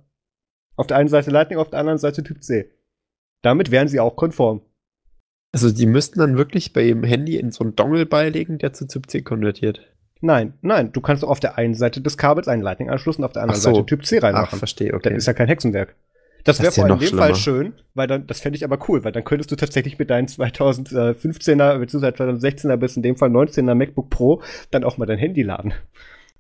Auf 0.76 0.88
der 0.88 0.98
einen 0.98 1.10
Seite 1.10 1.30
Lightning, 1.30 1.60
auf 1.60 1.70
der 1.70 1.80
anderen 1.80 2.00
Seite 2.00 2.24
Typ 2.24 2.42
C. 2.44 2.72
Damit 3.42 3.72
wären 3.72 3.88
sie 3.88 4.00
auch 4.00 4.16
konform. 4.16 4.62
Also 5.52 5.72
die 5.72 5.86
müssten 5.86 6.20
dann 6.20 6.38
wirklich 6.38 6.74
bei 6.74 6.84
ihrem 6.84 7.04
Handy 7.04 7.38
in 7.38 7.52
so 7.52 7.64
einen 7.64 7.76
Dongle 7.76 8.06
beilegen, 8.06 8.58
der 8.60 8.74
zu 8.74 8.88
Typ 8.88 9.10
C 9.10 9.22
konvertiert. 9.22 9.82
Nein, 10.22 10.54
nein, 10.62 10.92
du 10.92 11.02
kannst 11.02 11.24
auf 11.24 11.40
der 11.40 11.58
einen 11.58 11.74
Seite 11.74 12.02
des 12.02 12.18
Kabels 12.18 12.48
einen 12.48 12.62
Lightning-Anschluss 12.62 13.18
und 13.18 13.24
auf 13.24 13.32
der 13.32 13.44
anderen 13.44 13.62
so. 13.62 13.74
Seite 13.74 13.86
Typ 13.86 14.06
C 14.06 14.18
Ach, 14.20 14.24
reinmachen. 14.24 14.60
verstehe, 14.60 14.90
Das 14.92 14.98
okay. 14.98 15.16
ist 15.16 15.26
ja 15.28 15.34
kein 15.34 15.48
Hexenwerk. 15.48 15.96
Das 16.44 16.60
wäre 16.60 16.68
ja 16.68 16.72
vor 16.72 16.84
allem 16.86 16.94
in 16.94 17.00
noch 17.00 17.10
dem 17.10 17.18
Fall 17.18 17.36
schlimmer. 17.36 17.64
schön, 17.64 17.74
weil 17.94 18.08
dann, 18.08 18.26
das 18.28 18.40
fände 18.40 18.58
ich 18.58 18.64
aber 18.64 18.80
cool, 18.88 19.04
weil 19.04 19.12
dann 19.12 19.24
könntest 19.24 19.52
du 19.52 19.56
tatsächlich 19.56 20.00
mit 20.00 20.10
deinen 20.10 20.28
2015er 20.28 21.80
bzw. 21.80 22.08
2016er 22.08 22.78
bis 22.78 22.96
in 22.96 23.04
dem 23.04 23.18
Fall 23.18 23.30
19er 23.30 23.76
MacBook 23.76 24.10
Pro 24.10 24.42
dann 24.72 24.84
auch 24.84 24.98
mal 24.98 25.06
dein 25.06 25.20
Handy 25.20 25.44
laden. 25.44 25.74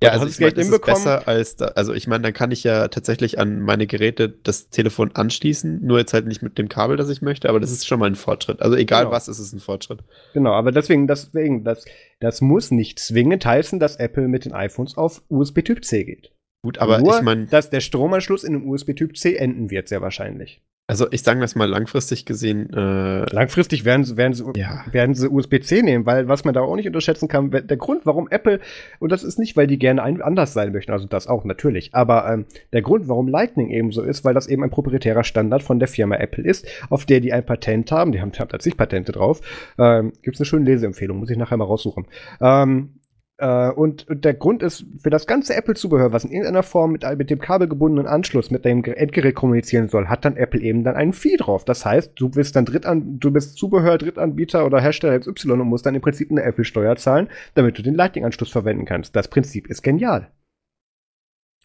Ja, 0.01 0.11
also 0.11 0.27
ich 0.27 0.39
meine, 0.39 0.53
das 0.53 0.69
ist 0.69 0.81
besser 0.85 1.27
als 1.27 1.57
da, 1.57 1.65
also 1.75 1.93
ich 1.93 2.07
meine, 2.07 2.23
dann 2.23 2.31
kann 2.31 2.51
ich 2.51 2.63
ja 2.63 2.87
tatsächlich 2.87 3.37
an 3.37 3.59
meine 3.59 3.85
Geräte 3.85 4.29
das 4.29 4.69
Telefon 4.69 5.11
anschließen, 5.13 5.85
nur 5.85 5.99
jetzt 5.99 6.13
halt 6.13 6.25
nicht 6.25 6.41
mit 6.41 6.57
dem 6.57 6.69
Kabel, 6.69 6.95
das 6.95 7.09
ich 7.09 7.21
möchte, 7.21 7.49
aber 7.49 7.59
das 7.59 7.69
ist 7.69 7.85
schon 7.85 7.99
mal 7.99 8.05
ein 8.05 8.15
Fortschritt. 8.15 8.61
Also 8.61 8.77
egal 8.77 9.03
Genau. 9.03 9.11
was, 9.13 9.27
ist 9.27 9.39
es 9.39 9.51
ein 9.51 9.59
Fortschritt. 9.59 9.99
Genau, 10.33 10.53
aber 10.53 10.71
deswegen, 10.71 11.05
deswegen, 11.05 11.65
das, 11.65 11.83
das 12.21 12.39
muss 12.39 12.71
nicht 12.71 12.97
zwingend 12.99 13.45
heißen, 13.45 13.77
dass 13.77 13.97
Apple 13.97 14.29
mit 14.29 14.45
den 14.45 14.53
iPhones 14.53 14.95
auf 14.95 15.21
USB 15.27 15.63
Typ 15.65 15.83
C 15.83 16.05
geht. 16.05 16.31
Gut, 16.61 16.77
aber 16.79 16.99
Nur, 16.99 17.15
ich 17.15 17.21
meine, 17.21 17.45
dass 17.45 17.69
der 17.69 17.79
Stromanschluss 17.79 18.43
in 18.43 18.55
einem 18.55 18.69
USB 18.69 18.93
Typ 18.93 19.15
C 19.17 19.35
enden 19.35 19.69
wird, 19.71 19.87
sehr 19.87 20.01
wahrscheinlich. 20.01 20.61
also 20.87 21.05
ich 21.11 21.21
sage 21.21 21.39
das 21.39 21.55
mal 21.55 21.69
langfristig 21.69 22.25
gesehen, 22.25 22.73
äh, 22.73 23.31
Langfristig 23.31 23.85
werden 23.85 24.03
sie, 24.03 24.17
werden 24.17 24.33
sie, 24.33 24.43
Ja. 24.55 24.83
werden 24.91 25.13
sie 25.13 25.29
USB-C 25.29 25.83
nehmen, 25.83 26.05
weil 26.07 26.27
was 26.27 26.43
man 26.45 26.53
da 26.55 26.61
auch 26.61 26.75
nicht 26.75 26.87
unterschätzen 26.87 27.27
kann, 27.27 27.51
der 27.51 27.77
Grund, 27.77 28.05
warum 28.07 28.27
Apple, 28.29 28.59
und 28.97 29.11
das 29.11 29.23
ist 29.23 29.37
nicht, 29.39 29.55
weil 29.55 29.67
die 29.67 29.77
gerne 29.77 30.01
ein, 30.03 30.21
anders 30.21 30.51
sein 30.53 30.71
möchten, 30.73 30.91
also 30.91 31.05
das 31.07 31.27
auch 31.27 31.45
natürlich, 31.45 31.93
aber 31.93 32.27
ähm, 32.33 32.45
der 32.73 32.81
Grund, 32.81 33.07
warum 33.07 33.27
Lightning 33.29 33.69
eben 33.69 33.91
so 33.91 34.01
ist, 34.01 34.25
weil 34.25 34.33
das 34.33 34.47
eben 34.47 34.63
ein 34.63 34.71
proprietärer 34.71 35.23
Standard 35.23 35.61
von 35.63 35.77
der 35.79 35.87
Firma 35.87 36.15
Apple 36.15 36.43
ist, 36.43 36.67
auf 36.89 37.05
der 37.05 37.19
die 37.21 37.31
ein 37.33 37.45
Patent 37.45 37.91
haben, 37.91 38.11
die 38.11 38.19
haben, 38.19 38.31
haben 38.33 38.49
tatsächlich 38.49 38.75
Patente 38.77 39.11
drauf, 39.11 39.39
ähm, 39.77 40.11
gibt 40.23 40.35
es 40.35 40.41
eine 40.41 40.45
schöne 40.45 40.65
Leseempfehlung, 40.65 41.19
muss 41.19 41.29
ich 41.29 41.37
nachher 41.37 41.57
mal 41.57 41.65
raussuchen. 41.65 42.07
Ähm, 42.41 42.95
äh, 43.39 43.69
und, 43.71 44.07
und 44.09 44.25
der 44.25 44.33
Grund 44.33 44.61
ist, 44.63 44.85
für 45.01 45.09
das 45.09 45.25
ganze 45.27 45.55
Apple-Zubehör, 45.55 46.11
was 46.11 46.23
in 46.25 46.31
irgendeiner 46.31 46.63
Form 46.63 46.91
mit, 46.91 47.03
mit 47.17 47.29
dem 47.29 47.39
kabelgebundenen 47.39 48.05
Anschluss 48.07 48.51
mit 48.51 48.65
dem 48.65 48.81
Ge- 48.83 48.93
Endgerät 48.95 49.35
kommunizieren 49.35 49.87
soll, 49.87 50.07
hat 50.07 50.25
dann 50.25 50.35
Apple 50.37 50.61
eben 50.61 50.83
dann 50.83 50.95
einen 50.95 51.13
Fee 51.13 51.37
drauf. 51.37 51.65
Das 51.65 51.85
heißt, 51.85 52.11
du 52.15 52.29
bist 52.29 52.55
dann 52.55 52.65
Drittan 52.65 53.19
du 53.19 53.31
bist 53.31 53.57
Zubehör, 53.57 53.97
Drittanbieter 53.97 54.65
oder 54.65 54.81
Hersteller 54.81 55.19
XY 55.19 55.51
und 55.53 55.67
musst 55.67 55.85
dann 55.85 55.95
im 55.95 56.01
Prinzip 56.01 56.29
eine 56.31 56.43
Apple-Steuer 56.43 56.95
zahlen, 56.97 57.29
damit 57.55 57.77
du 57.77 57.81
den 57.81 57.95
Lightning-Anschluss 57.95 58.49
verwenden 58.51 58.85
kannst. 58.85 59.15
Das 59.15 59.27
Prinzip 59.27 59.67
ist 59.69 59.81
genial. 59.81 60.31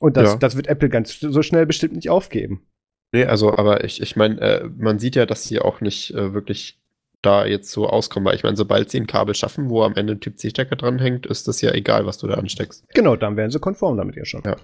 Und 0.00 0.16
das, 0.16 0.32
Ja. 0.32 0.36
das 0.38 0.56
wird 0.56 0.66
Apple 0.66 0.88
ganz 0.88 1.18
so 1.20 1.42
schnell 1.42 1.66
bestimmt 1.66 1.94
nicht 1.94 2.10
aufgeben. 2.10 2.66
nee, 3.12 3.24
also 3.24 3.52
aber 3.56 3.84
ich, 3.84 4.00
ich 4.02 4.16
meine, 4.16 4.40
äh, 4.40 4.68
man 4.76 4.98
sieht 4.98 5.14
ja, 5.16 5.24
dass 5.26 5.44
sie 5.44 5.60
auch 5.60 5.80
nicht 5.80 6.12
äh, 6.14 6.34
wirklich 6.34 6.80
da 7.24 7.46
jetzt 7.46 7.70
so 7.70 7.86
auskommen, 7.88 8.26
weil 8.26 8.36
ich 8.36 8.42
meine, 8.42 8.56
sobald 8.56 8.90
sie 8.90 9.00
ein 9.00 9.06
Kabel 9.06 9.34
schaffen, 9.34 9.68
wo 9.68 9.82
am 9.82 9.94
Ende 9.96 10.14
ein 10.14 10.20
Typ 10.20 10.38
C-Stecker 10.38 10.76
dranhängt, 10.76 11.26
ist 11.26 11.48
das 11.48 11.60
ja 11.60 11.72
egal, 11.72 12.06
was 12.06 12.18
du 12.18 12.26
da 12.26 12.34
ansteckst. 12.34 12.84
Genau, 12.94 13.16
dann 13.16 13.36
wären 13.36 13.50
sie 13.50 13.58
konform 13.58 13.96
damit 13.96 14.16
ja 14.16 14.24
schon. 14.24 14.42
Ja. 14.44 14.56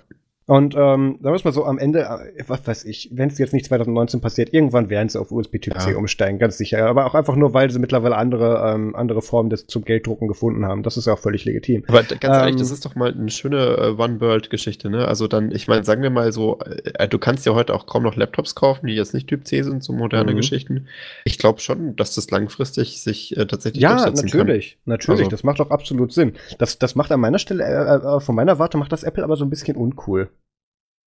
Und 0.50 0.74
ähm, 0.76 1.16
wir 1.20 1.32
es 1.32 1.44
mal 1.44 1.52
so, 1.52 1.64
am 1.64 1.78
Ende, 1.78 2.00
äh, 2.00 2.42
was 2.48 2.66
weiß 2.66 2.84
ich, 2.84 3.08
wenn 3.12 3.28
es 3.28 3.38
jetzt 3.38 3.52
nicht 3.52 3.66
2019 3.66 4.20
passiert, 4.20 4.52
irgendwann 4.52 4.90
werden 4.90 5.08
sie 5.08 5.20
auf 5.20 5.30
USB 5.30 5.58
Typ 5.60 5.80
C 5.80 5.92
Ja. 5.92 5.96
umsteigen, 5.96 6.40
ganz 6.40 6.58
sicher. 6.58 6.86
Aber 6.86 7.06
auch 7.06 7.14
einfach 7.14 7.36
nur, 7.36 7.54
weil 7.54 7.70
sie 7.70 7.78
mittlerweile 7.78 8.16
andere, 8.16 8.72
ähm, 8.74 8.96
andere 8.96 9.22
Formen 9.22 9.48
des 9.48 9.68
zum 9.68 9.84
Gelddrucken 9.84 10.26
gefunden 10.26 10.66
haben. 10.66 10.82
Das 10.82 10.96
ist 10.96 11.06
ja 11.06 11.12
auch 11.12 11.20
völlig 11.20 11.44
legitim. 11.44 11.84
Aber 11.86 12.02
ganz 12.02 12.24
ehrlich, 12.36 12.54
Ähm, 12.54 12.58
das 12.58 12.72
ist 12.72 12.84
doch 12.84 12.96
mal 12.96 13.12
eine 13.12 13.30
schöne 13.30 13.58
äh, 13.96 14.02
One-World-Geschichte, 14.02 14.90
ne? 14.90 15.06
Also 15.06 15.28
dann, 15.28 15.52
ich 15.52 15.68
meine, 15.68 15.84
sagen 15.84 16.02
wir 16.02 16.10
mal 16.10 16.32
so, 16.32 16.58
äh, 16.94 17.06
du 17.06 17.20
kannst 17.20 17.46
ja 17.46 17.54
heute 17.54 17.72
auch 17.72 17.86
kaum 17.86 18.02
noch 18.02 18.16
Laptops 18.16 18.56
kaufen, 18.56 18.88
die 18.88 18.94
jetzt 18.96 19.14
nicht 19.14 19.28
Typ 19.28 19.46
C 19.46 19.62
sind, 19.62 19.84
so 19.84 19.92
moderne 19.92 20.32
Mhm. 20.32 20.36
Geschichten. 20.38 20.88
Ich 21.24 21.38
glaube 21.38 21.60
schon, 21.60 21.94
dass 21.94 22.16
das 22.16 22.28
langfristig 22.32 23.00
sich 23.00 23.36
äh, 23.36 23.46
tatsächlich 23.46 23.82
Ja, 23.84 23.90
durchsetzen 24.04 24.26
natürlich, 24.26 24.78
natürlich, 24.84 25.20
Also- 25.20 25.30
das 25.30 25.44
macht 25.44 25.60
auch 25.60 25.70
absolut 25.70 26.12
Sinn. 26.12 26.32
Das, 26.58 26.76
das 26.80 26.96
macht 26.96 27.12
an 27.12 27.20
meiner 27.20 27.38
Stelle, 27.38 27.62
äh, 27.62 28.16
äh, 28.16 28.20
von 28.20 28.34
meiner 28.34 28.58
Warte 28.58 28.78
macht 28.78 28.90
das 28.90 29.04
Apple 29.04 29.22
aber 29.22 29.36
so 29.36 29.44
ein 29.44 29.50
bisschen 29.50 29.76
uncool. 29.76 30.28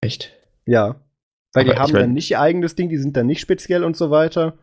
Echt? 0.04 0.34
Ja. 0.66 0.96
Weil 1.54 1.66
die 1.66 1.72
Aber 1.72 1.78
ich 1.78 1.84
haben 1.84 1.94
dann 1.94 2.14
nicht 2.14 2.32
ihr 2.32 2.42
eigenes 2.42 2.76
Ding, 2.76 2.90
die 2.90 2.98
sind 2.98 3.16
dann 3.16 3.28
nicht 3.28 3.42
speziell 3.42 3.84
und 3.84 3.96
so 3.96 4.10
weiter. 4.12 4.58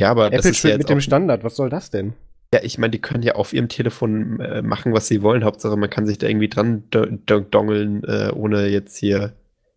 Ja, 0.00 0.10
aber 0.10 0.30
das 0.30 0.40
Apple 0.40 0.50
ist 0.50 0.64
ja 0.64 0.78
mit 0.78 0.88
dem 0.88 1.00
Standard, 1.00 1.44
was 1.44 1.54
soll 1.56 1.70
das 1.70 1.90
denn? 1.90 2.14
Ja, 2.52 2.60
ich 2.62 2.76
meine, 2.76 2.90
die 2.90 3.00
können 3.00 3.22
ja 3.22 3.36
auf 3.36 3.52
ihrem 3.52 3.68
Telefon 3.68 4.40
äh, 4.40 4.62
machen, 4.62 4.92
was 4.92 5.06
sie 5.08 5.22
wollen. 5.22 5.44
Hauptsache, 5.44 5.76
man 5.76 5.90
kann 5.90 6.06
sich 6.06 6.18
da 6.18 6.26
irgendwie 6.26 6.48
dran 6.48 6.84
do 6.90 7.06
do 7.06 7.38
dongeln, 7.40 8.02
äh, 8.04 8.32
ohne 8.34 8.66
jetzt 8.66 8.98
hier 8.98 9.34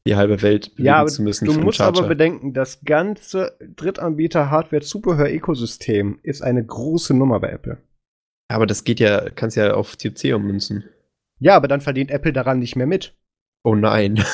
die 0.07 0.15
halbe 0.15 0.41
Welt 0.41 0.71
bewegen 0.71 0.87
Ja, 0.87 0.95
aber 0.97 1.09
zu 1.09 1.21
müssen 1.23 1.45
du 1.45 1.53
musst 1.53 1.81
aber 1.81 2.07
bedenken, 2.07 2.53
das 2.53 2.83
ganze 2.83 3.57
Drittanbieter-Hardware-Zubehör-Ökosystem 3.75 6.19
ist 6.21 6.41
eine 6.41 6.65
große 6.65 7.15
Nummer 7.15 7.39
bei 7.39 7.49
Apple. 7.49 7.77
aber 8.49 8.67
das 8.67 8.83
geht 8.83 8.99
ja, 8.99 9.29
kannst 9.29 9.57
ja 9.57 9.73
auf 9.73 9.95
Typ 9.95 10.17
C 10.17 10.33
ummünzen. 10.33 10.83
Ja, 11.39 11.55
aber 11.55 11.67
dann 11.67 11.81
verdient 11.81 12.11
Apple 12.11 12.33
daran 12.33 12.59
nicht 12.59 12.75
mehr 12.75 12.87
mit. 12.87 13.13
Oh 13.65 13.75
nein. 13.75 14.23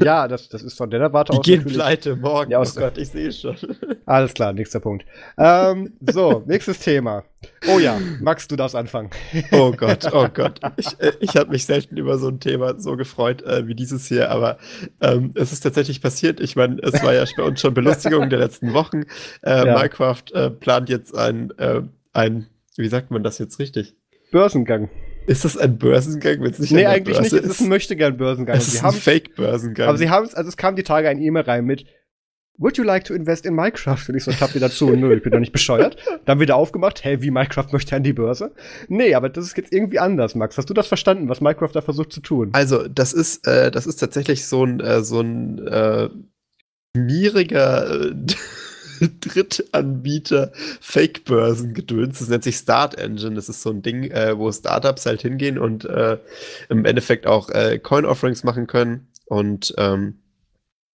Ja, 0.00 0.28
das, 0.28 0.48
das 0.48 0.62
ist 0.62 0.78
von 0.78 0.90
der 0.90 1.12
Warte 1.12 1.32
Die 1.32 1.38
aus 1.38 1.44
gehen 1.44 1.56
natürlich- 1.58 1.76
pleite 1.76 2.14
morgen. 2.14 2.52
Ja, 2.52 2.58
oh 2.58 2.60
aus- 2.60 2.76
Gott, 2.76 2.96
ich 2.98 3.08
sehe 3.08 3.32
schon. 3.32 3.56
Alles 4.06 4.32
klar, 4.32 4.52
nächster 4.52 4.78
Punkt. 4.78 5.04
Ähm, 5.36 5.94
so, 6.02 6.44
nächstes 6.46 6.78
Thema. 6.78 7.24
Oh 7.68 7.80
ja, 7.80 7.98
Max, 8.20 8.46
du 8.46 8.54
darfst 8.54 8.76
anfangen. 8.76 9.10
Oh 9.50 9.72
Gott, 9.72 10.08
oh 10.12 10.28
Gott. 10.32 10.60
Ich, 10.76 11.00
äh, 11.00 11.14
ich 11.18 11.34
habe 11.36 11.50
mich 11.50 11.66
selten 11.66 11.96
über 11.96 12.16
so 12.18 12.28
ein 12.28 12.38
Thema 12.38 12.78
so 12.78 12.94
gefreut 12.96 13.42
äh, 13.42 13.66
wie 13.66 13.74
dieses 13.74 14.06
hier, 14.06 14.30
aber 14.30 14.58
ähm, 15.00 15.32
es 15.34 15.50
ist 15.52 15.60
tatsächlich 15.62 16.00
passiert. 16.00 16.38
Ich 16.38 16.54
meine, 16.54 16.76
es 16.80 17.02
war 17.02 17.12
ja 17.12 17.24
bei 17.36 17.42
uns 17.42 17.60
schon 17.60 17.74
Belustigung 17.74 18.30
der 18.30 18.38
letzten 18.38 18.74
Wochen. 18.74 19.02
Äh, 19.42 19.66
Ja. 19.66 19.74
Minecraft 19.78 20.22
äh, 20.32 20.50
plant 20.50 20.88
jetzt 20.90 21.16
ein, 21.16 21.50
äh, 21.58 21.82
ein, 22.12 22.46
wie 22.76 22.86
sagt 22.88 23.10
man 23.10 23.24
das 23.24 23.38
jetzt 23.40 23.58
richtig? 23.58 23.96
Börsengang. 24.30 24.90
Ist 25.28 25.44
das 25.44 25.58
ein 25.58 25.78
Börsengang, 25.78 26.40
wenn 26.40 26.50
es 26.50 26.58
nicht 26.58 26.72
Nee, 26.72 26.86
eigentlich 26.86 27.20
nicht. 27.20 27.30
Börse 27.30 27.46
Es 27.46 27.52
ist 27.52 27.60
ein 27.60 27.68
Möchtegern-Börsengang. 27.68 28.56
Es 28.56 28.68
ist 28.68 28.82
ein 28.82 28.92
Fake-Börsengang. 28.92 29.88
Aber 29.88 29.98
sie 29.98 30.08
haben 30.08 30.26
es, 30.26 30.34
also 30.34 30.48
es 30.48 30.56
kam 30.56 30.74
die 30.74 30.82
Tage 30.82 31.08
ein 31.08 31.20
E-Mail 31.20 31.42
rein 31.42 31.64
mit 31.64 31.84
Would 32.60 32.76
you 32.76 32.82
like 32.82 33.04
to 33.04 33.14
invest 33.14 33.46
in 33.46 33.54
Minecraft? 33.54 34.08
Und 34.08 34.16
ich 34.16 34.24
so, 34.24 34.32
tapp 34.32 34.54
wieder 34.54 34.68
zu. 34.68 34.90
Nö, 34.96 35.14
ich 35.14 35.22
bin 35.22 35.30
doch 35.30 35.38
nicht 35.38 35.52
bescheuert. 35.52 35.96
Dann 36.24 36.40
wieder 36.40 36.56
aufgemacht. 36.56 37.04
Hey, 37.04 37.22
wie 37.22 37.30
Minecraft 37.30 37.68
möchte 37.72 37.94
an 37.94 38.02
die 38.02 38.12
Börse? 38.12 38.52
Nee, 38.88 39.14
aber 39.14 39.28
das 39.28 39.44
ist 39.44 39.56
jetzt 39.56 39.72
irgendwie 39.72 40.00
anders, 40.00 40.34
Max. 40.34 40.58
Hast 40.58 40.68
du 40.68 40.74
das 40.74 40.88
verstanden, 40.88 41.28
was 41.28 41.40
Minecraft 41.40 41.70
da 41.72 41.82
versucht 41.82 42.12
zu 42.12 42.20
tun? 42.20 42.50
Also, 42.54 42.88
das 42.88 43.12
ist, 43.12 43.46
äh, 43.46 43.70
das 43.70 43.86
ist 43.86 43.96
tatsächlich 43.96 44.46
so 44.46 44.64
ein, 44.64 44.80
äh, 44.80 45.02
so 45.02 45.20
ein 45.20 45.64
äh, 45.68 46.08
schmieriger 46.96 48.06
äh, 48.06 48.14
Drittanbieter 49.20 50.52
Fake-Börsen-Gedöns. 50.80 52.18
Das 52.18 52.28
nennt 52.28 52.44
sich 52.44 52.56
Start 52.56 52.96
Engine. 52.98 53.34
Das 53.34 53.48
ist 53.48 53.62
so 53.62 53.70
ein 53.70 53.82
Ding, 53.82 54.04
äh, 54.04 54.36
wo 54.38 54.50
Startups 54.52 55.06
halt 55.06 55.22
hingehen 55.22 55.58
und 55.58 55.84
äh, 55.84 56.18
im 56.68 56.84
Endeffekt 56.84 57.26
auch 57.26 57.50
äh, 57.50 57.78
Coin-Offerings 57.78 58.44
machen 58.44 58.66
können. 58.66 59.08
Und 59.26 59.74
ähm, 59.76 60.18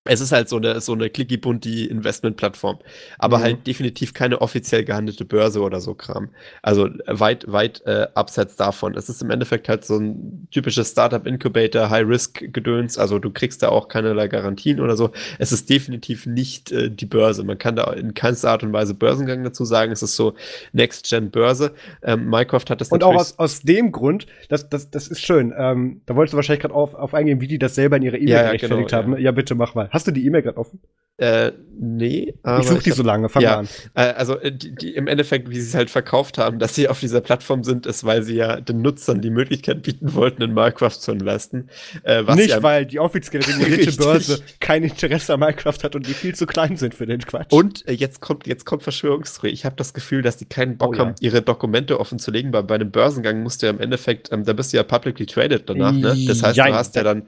es 0.06 0.20
ist 0.20 0.32
halt 0.34 0.50
so 0.50 0.58
eine, 0.58 0.82
so 0.82 0.92
eine 0.94 1.10
clicky-bunti 1.10 1.86
Investment-Plattform. 1.86 2.80
Aber 3.20 3.38
Mhm. 3.38 3.44
halt 3.44 3.68
definitiv 3.68 4.14
keine 4.14 4.42
offiziell 4.42 4.84
gehandelte 4.84 5.24
Börse 5.26 5.62
oder 5.62 5.80
so 5.80 5.94
Kram. 5.94 6.30
Also 6.62 6.88
äh, 6.88 6.92
weit, 7.08 7.46
weit 7.52 7.82
äh, 7.86 8.08
abseits 8.14 8.56
davon. 8.58 8.96
Es 8.98 9.08
ist 9.08 9.22
im 9.22 9.30
Endeffekt 9.30 9.70
halt 9.70 9.86
so 9.86 9.98
ein 9.98 10.48
typisches 10.52 10.92
Startup-Incubator, 10.92 11.90
High-Risk-Gedöns. 11.90 12.98
Also 12.98 13.18
du 13.20 13.30
kriegst 13.32 13.64
da 13.64 13.70
auch 13.70 13.88
keinerlei 13.88 14.28
Garantien 14.28 14.80
oder 14.82 14.98
so. 14.98 15.12
Es 15.40 15.52
ist 15.54 15.70
definitiv 15.70 16.26
nicht 16.26 16.72
äh, 16.72 16.90
die 16.92 17.06
Börse. 17.06 17.44
Man 17.44 17.58
kann 17.58 17.76
da 17.78 17.92
in 17.94 18.14
keinster 18.14 18.52
Art 18.52 18.64
und 18.64 18.74
Weise 18.74 18.94
Börsengang 18.94 19.44
dazu 19.44 19.64
sagen. 19.66 19.92
Es 19.94 20.04
ist 20.04 20.16
so 20.16 20.34
Next-Gen-Börse. 20.74 21.72
Ähm, 22.04 22.26
Minecraft 22.30 22.66
hat 22.70 22.82
das 22.82 22.90
Und 22.90 23.04
auch 23.04 23.16
aus, 23.16 23.40
aus 23.40 23.62
dem 23.62 23.92
Grund, 23.92 24.28
das, 24.50 24.70
das, 24.70 24.90
das 24.90 25.08
ist 25.08 25.22
schön. 25.22 25.54
Ähm, 25.58 26.02
da 26.06 26.16
wolltest 26.16 26.34
du 26.34 26.38
wahrscheinlich 26.38 26.62
gerade 26.62 26.74
auf, 26.76 26.94
auf 26.94 27.14
eingehen, 27.14 27.42
wie 27.42 27.48
die 27.48 27.60
das 27.60 27.76
selber 27.76 27.96
in 27.98 28.04
ihre 28.04 28.18
E-Mail 28.18 28.28
Ja, 28.30 28.44
ja, 28.52 28.58
genau, 28.58 28.90
haben. 28.92 29.14
ja. 29.14 29.20
Ja. 29.20 29.32
bitte 29.32 29.56
mach 29.56 29.74
mal. 29.76 29.90
Hast 29.94 30.08
du 30.08 30.12
die 30.12 30.26
E-Mail 30.26 30.42
gerade 30.42 30.58
offen? 30.58 30.80
Äh, 31.18 31.52
nee, 31.80 32.34
aber. 32.42 32.62
Ich 32.62 32.68
suche 32.68 32.82
die 32.82 32.90
hab, 32.90 32.98
so 32.98 33.04
lange, 33.04 33.30
fang 33.30 33.44
ja, 33.44 33.52
mal 33.52 33.58
an. 33.60 33.68
Äh, 33.94 34.14
also, 34.14 34.40
äh, 34.40 34.52
die, 34.52 34.74
die, 34.74 34.96
im 34.96 35.06
Endeffekt, 35.06 35.48
wie 35.52 35.60
sie 35.60 35.68
es 35.68 35.76
halt 35.76 35.92
verkauft 35.92 36.40
haben, 36.40 36.58
dass 36.58 36.74
sie 36.74 36.90
auf 36.90 37.00
dieser 37.00 37.22
Plattform 37.22 37.64
sind, 37.64 37.86
ist, 37.86 38.04
weil 38.04 38.24
sie 38.24 38.34
ja 38.34 38.60
den 38.60 38.82
Nutzern 38.82 39.22
die 39.22 39.30
Möglichkeit 39.30 39.84
bieten 39.84 40.16
wollten, 40.16 40.42
in 40.42 40.56
Minecraft 40.56 40.90
zu 40.90 41.12
investen. 41.12 41.70
Äh, 42.04 42.24
Nicht, 42.34 42.50
ja, 42.50 42.64
weil 42.64 42.88
die 42.88 43.00
offiziell 43.00 43.44
regulierte 43.44 43.92
Börse 43.96 44.40
kein 44.60 44.84
Interesse 44.84 45.36
an 45.36 45.42
Minecraft 45.42 45.78
hat 45.84 45.96
und 45.96 46.08
die 46.08 46.16
viel 46.16 46.34
zu 46.34 46.48
klein 46.48 46.78
sind 46.78 46.96
für 46.96 47.06
den 47.06 47.22
Quatsch. 47.22 47.54
Und 47.54 47.88
äh, 47.88 47.94
jetzt 47.94 48.20
kommt, 48.20 48.48
jetzt 48.48 48.66
kommt 48.66 48.82
Verschwörungstheorie. 48.82 49.54
Ich 49.54 49.66
habe 49.66 49.76
das 49.76 49.94
Gefühl, 49.94 50.24
dass 50.24 50.38
die 50.38 50.46
keinen 50.46 50.78
Bock 50.78 50.96
oh, 50.96 51.00
haben, 51.00 51.10
ja. 51.20 51.30
ihre 51.30 51.44
Dokumente 51.44 52.00
offen 52.00 52.18
zu 52.18 52.32
legen, 52.32 52.52
weil 52.54 52.64
bei 52.64 52.74
einem 52.74 52.90
Börsengang 52.90 53.44
musst 53.44 53.62
du 53.62 53.68
ja 53.68 53.72
im 53.72 53.80
Endeffekt, 53.80 54.32
ähm, 54.32 54.46
da 54.46 54.54
bist 54.54 54.74
du 54.74 54.78
ja 54.78 54.84
publicly 54.84 55.28
traded 55.28 55.70
danach, 55.70 55.92
ne? 55.92 56.18
Das 56.28 56.42
heißt, 56.42 56.58
Jein. 56.58 56.72
du 56.72 56.78
hast 56.80 56.96
ja 56.96 57.04
dann 57.04 57.28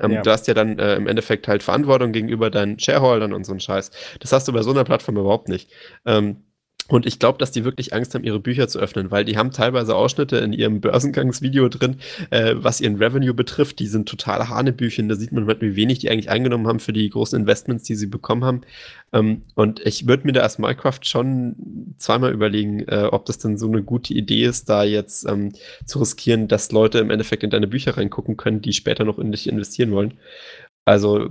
ähm, 0.00 0.12
ja. 0.12 0.22
Du 0.22 0.30
hast 0.30 0.46
ja 0.46 0.54
dann 0.54 0.78
äh, 0.78 0.96
im 0.96 1.06
Endeffekt 1.06 1.48
halt 1.48 1.62
Verantwortung 1.62 2.12
gegenüber 2.12 2.50
deinen 2.50 2.78
Shareholdern 2.78 3.32
und 3.32 3.44
so 3.44 3.52
ein 3.52 3.60
Scheiß. 3.60 3.90
Das 4.20 4.32
hast 4.32 4.48
du 4.48 4.52
bei 4.52 4.62
so 4.62 4.70
einer 4.70 4.84
Plattform 4.84 5.16
überhaupt 5.16 5.48
nicht. 5.48 5.70
Ähm, 6.04 6.44
und 6.88 7.06
ich 7.06 7.18
glaube, 7.18 7.38
dass 7.38 7.50
die 7.50 7.64
wirklich 7.64 7.94
Angst 7.94 8.14
haben, 8.14 8.24
ihre 8.24 8.40
Bücher 8.40 8.68
zu 8.68 8.78
öffnen, 8.78 9.10
weil 9.10 9.24
die 9.24 9.38
haben 9.38 9.52
teilweise 9.52 9.96
Ausschnitte 9.96 10.36
in 10.36 10.52
ihrem 10.52 10.82
Börsengangsvideo 10.82 11.68
drin, 11.68 11.96
äh, 12.28 12.54
was 12.56 12.82
ihren 12.82 12.96
Revenue 12.96 13.32
betrifft. 13.32 13.78
Die 13.78 13.86
sind 13.86 14.06
total 14.06 14.50
Hanebüchen. 14.50 15.08
Da 15.08 15.14
sieht 15.14 15.32
man, 15.32 15.48
wie 15.48 15.76
wenig 15.76 16.00
die 16.00 16.10
eigentlich 16.10 16.28
eingenommen 16.28 16.66
haben 16.66 16.80
für 16.80 16.92
die 16.92 17.08
großen 17.08 17.40
Investments, 17.40 17.84
die 17.84 17.94
sie 17.94 18.06
bekommen 18.06 18.44
haben. 18.44 18.60
Ähm, 19.14 19.42
und 19.54 19.80
ich 19.86 20.06
würde 20.06 20.26
mir 20.26 20.32
da 20.32 20.42
als 20.42 20.58
Minecraft 20.58 21.00
schon 21.02 21.94
zweimal 21.96 22.32
überlegen, 22.32 22.80
äh, 22.80 23.08
ob 23.10 23.24
das 23.24 23.38
denn 23.38 23.56
so 23.56 23.66
eine 23.66 23.82
gute 23.82 24.12
Idee 24.12 24.44
ist, 24.44 24.68
da 24.68 24.84
jetzt 24.84 25.26
ähm, 25.26 25.54
zu 25.86 26.00
riskieren, 26.00 26.48
dass 26.48 26.70
Leute 26.70 26.98
im 26.98 27.10
Endeffekt 27.10 27.44
in 27.44 27.50
deine 27.50 27.66
Bücher 27.66 27.96
reingucken 27.96 28.36
können, 28.36 28.60
die 28.60 28.74
später 28.74 29.04
noch 29.04 29.18
in 29.18 29.32
dich 29.32 29.48
investieren 29.48 29.92
wollen. 29.92 30.14
Also. 30.84 31.30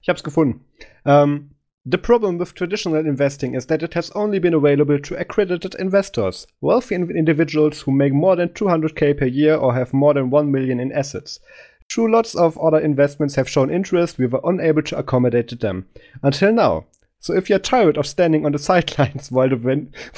Ich 0.00 0.10
habe 0.10 0.18
es 0.18 0.22
gefunden. 0.22 0.60
Ähm, 1.06 1.53
The 1.86 1.98
problem 1.98 2.38
with 2.38 2.54
traditional 2.54 2.96
investing 2.96 3.54
is 3.54 3.66
that 3.66 3.82
it 3.82 3.92
has 3.92 4.10
only 4.12 4.38
been 4.38 4.54
available 4.54 4.98
to 4.98 5.20
accredited 5.20 5.74
investors, 5.74 6.46
wealthy 6.62 6.94
individuals 6.94 7.82
who 7.82 7.92
make 7.92 8.14
more 8.14 8.36
than 8.36 8.48
200k 8.48 9.18
per 9.18 9.26
year 9.26 9.54
or 9.54 9.74
have 9.74 9.92
more 9.92 10.14
than 10.14 10.30
1 10.30 10.50
million 10.50 10.80
in 10.80 10.92
assets. 10.92 11.40
True, 11.88 12.10
lots 12.10 12.34
of 12.34 12.56
other 12.56 12.78
investments 12.78 13.34
have 13.34 13.50
shown 13.50 13.70
interest, 13.70 14.16
we 14.16 14.24
were 14.26 14.40
unable 14.44 14.80
to 14.80 14.96
accommodate 14.96 15.60
them. 15.60 15.86
Until 16.22 16.54
now. 16.54 16.86
So 17.24 17.32
if 17.32 17.48
you're 17.48 17.58
tired 17.58 17.96
of 17.96 18.06
standing 18.06 18.44
on 18.44 18.52
the 18.52 18.58
sidelines 18.58 19.32
while 19.32 19.48
the, 19.48 19.56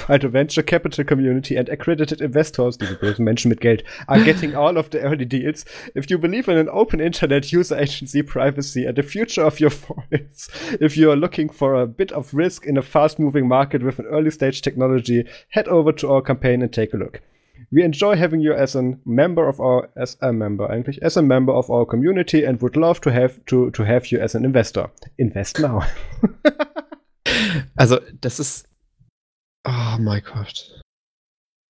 while 0.07 0.19
the 0.19 0.27
venture 0.27 0.61
capital 0.61 1.05
community 1.05 1.55
and 1.55 1.69
accredited 1.69 2.19
investors, 2.19 2.75
diese 2.75 2.97
bösen 2.99 3.23
Menschen 3.23 3.47
mit 3.47 3.61
Geld, 3.61 3.81
are 4.09 4.21
getting 4.25 4.57
all 4.57 4.75
of 4.75 4.89
the 4.89 4.99
early 4.99 5.23
deals, 5.23 5.63
if 5.95 6.09
you 6.09 6.17
believe 6.17 6.49
in 6.49 6.57
an 6.57 6.67
open 6.69 6.99
internet 6.99 7.53
user 7.53 7.77
agency 7.77 8.21
privacy 8.21 8.83
and 8.83 8.97
the 8.97 9.03
future 9.03 9.41
of 9.41 9.57
your 9.61 9.69
voice, 9.87 10.49
if 10.81 10.97
you 10.97 11.09
are 11.09 11.15
looking 11.15 11.47
for 11.47 11.75
a 11.75 11.87
bit 11.87 12.11
of 12.11 12.33
risk 12.33 12.65
in 12.65 12.75
a 12.75 12.81
fast 12.81 13.19
moving 13.19 13.47
market 13.47 13.83
with 13.83 13.99
an 13.99 14.05
early 14.07 14.29
stage 14.29 14.61
technology, 14.61 15.23
head 15.51 15.69
over 15.69 15.93
to 15.93 16.11
our 16.11 16.21
campaign 16.21 16.61
and 16.61 16.73
take 16.73 16.93
a 16.93 16.97
look. 16.97 17.21
We 17.71 17.83
enjoy 17.83 18.17
having 18.17 18.41
you 18.41 18.51
as 18.51 18.75
a 18.75 18.97
member 19.05 19.47
of 19.47 19.61
our 19.61 19.89
as 19.95 20.17
a 20.21 20.33
member 20.33 20.69
eigentlich 20.69 20.99
as 21.01 21.15
a 21.15 21.21
member 21.21 21.53
of 21.53 21.71
our 21.71 21.85
community 21.85 22.43
and 22.43 22.61
would 22.61 22.75
love 22.75 22.99
to 23.01 23.11
have 23.11 23.43
to 23.45 23.71
to 23.71 23.83
have 23.83 24.11
you 24.11 24.19
as 24.19 24.35
an 24.35 24.43
investor. 24.43 24.89
Invest 25.17 25.59
now. 25.59 25.87
Also, 27.75 27.99
das 28.21 28.39
ist. 28.39 28.67
Oh, 29.67 29.97
Minecraft. 29.99 30.81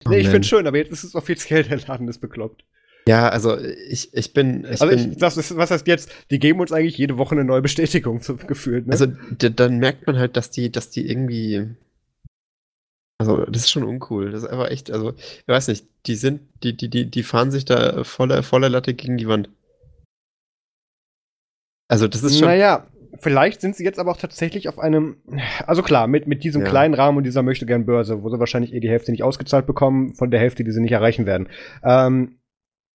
Oh, 0.05 0.09
nee, 0.09 0.19
ich 0.19 0.29
finde 0.29 0.47
schön, 0.47 0.67
aber 0.67 0.77
jetzt 0.77 0.91
ist 0.91 1.03
es 1.03 1.15
offiziell, 1.15 1.63
der 1.63 1.79
Laden 1.79 2.07
ist 2.07 2.19
bekloppt. 2.19 2.63
Ja, 3.07 3.29
also 3.29 3.57
ich, 3.57 4.13
ich 4.13 4.33
bin. 4.33 4.65
Ich 4.65 4.81
also 4.81 4.87
bin, 4.87 5.13
ich, 5.13 5.17
das 5.17 5.37
ist, 5.37 5.55
was 5.55 5.71
heißt 5.71 5.87
jetzt? 5.87 6.11
Die 6.29 6.39
geben 6.39 6.59
uns 6.59 6.73
eigentlich 6.73 6.97
jede 6.97 7.17
Woche 7.17 7.35
eine 7.35 7.45
neue 7.45 7.61
Bestätigung 7.61 8.21
zu, 8.21 8.35
gefühlt. 8.35 8.85
Ne? 8.85 8.91
Also 8.91 9.07
dann 9.31 9.77
merkt 9.77 10.05
man 10.07 10.17
halt, 10.17 10.35
dass 10.35 10.51
die, 10.51 10.71
dass 10.71 10.89
die 10.89 11.09
irgendwie. 11.09 11.69
Also 13.19 13.45
das 13.45 13.63
ist 13.63 13.71
schon 13.71 13.85
uncool. 13.85 14.31
Das 14.31 14.43
ist 14.43 14.49
einfach 14.49 14.69
echt. 14.69 14.91
Also 14.91 15.13
ich 15.13 15.47
weiß 15.47 15.69
nicht. 15.69 15.87
Die 16.05 16.15
sind, 16.15 16.41
die, 16.63 16.75
die, 16.75 16.89
die, 16.89 17.09
die 17.09 17.23
fahren 17.23 17.49
sich 17.49 17.63
da 17.63 18.03
voller, 18.03 18.43
voller 18.43 18.69
Latte 18.69 18.93
gegen 18.93 19.17
die 19.17 19.27
Wand. 19.27 19.49
Also 21.87 22.09
das 22.09 22.23
ist 22.23 22.39
schon. 22.39 22.47
Naja, 22.47 22.87
Vielleicht 23.19 23.61
sind 23.61 23.75
sie 23.75 23.83
jetzt 23.83 23.99
aber 23.99 24.11
auch 24.11 24.17
tatsächlich 24.17 24.69
auf 24.69 24.79
einem, 24.79 25.17
also 25.65 25.81
klar, 25.81 26.07
mit, 26.07 26.27
mit 26.27 26.43
diesem 26.43 26.61
ja. 26.63 26.67
kleinen 26.67 26.93
Rahmen 26.93 27.17
und 27.17 27.23
dieser 27.23 27.43
möchte 27.43 27.65
gern 27.65 27.85
Börse, 27.85 28.23
wo 28.23 28.29
sie 28.29 28.39
wahrscheinlich 28.39 28.73
eh 28.73 28.79
die 28.79 28.89
Hälfte 28.89 29.11
nicht 29.11 29.23
ausgezahlt 29.23 29.65
bekommen, 29.65 30.13
von 30.15 30.31
der 30.31 30.39
Hälfte, 30.39 30.63
die 30.63 30.71
sie 30.71 30.81
nicht 30.81 30.91
erreichen 30.91 31.25
werden. 31.25 31.49
Ähm, 31.83 32.39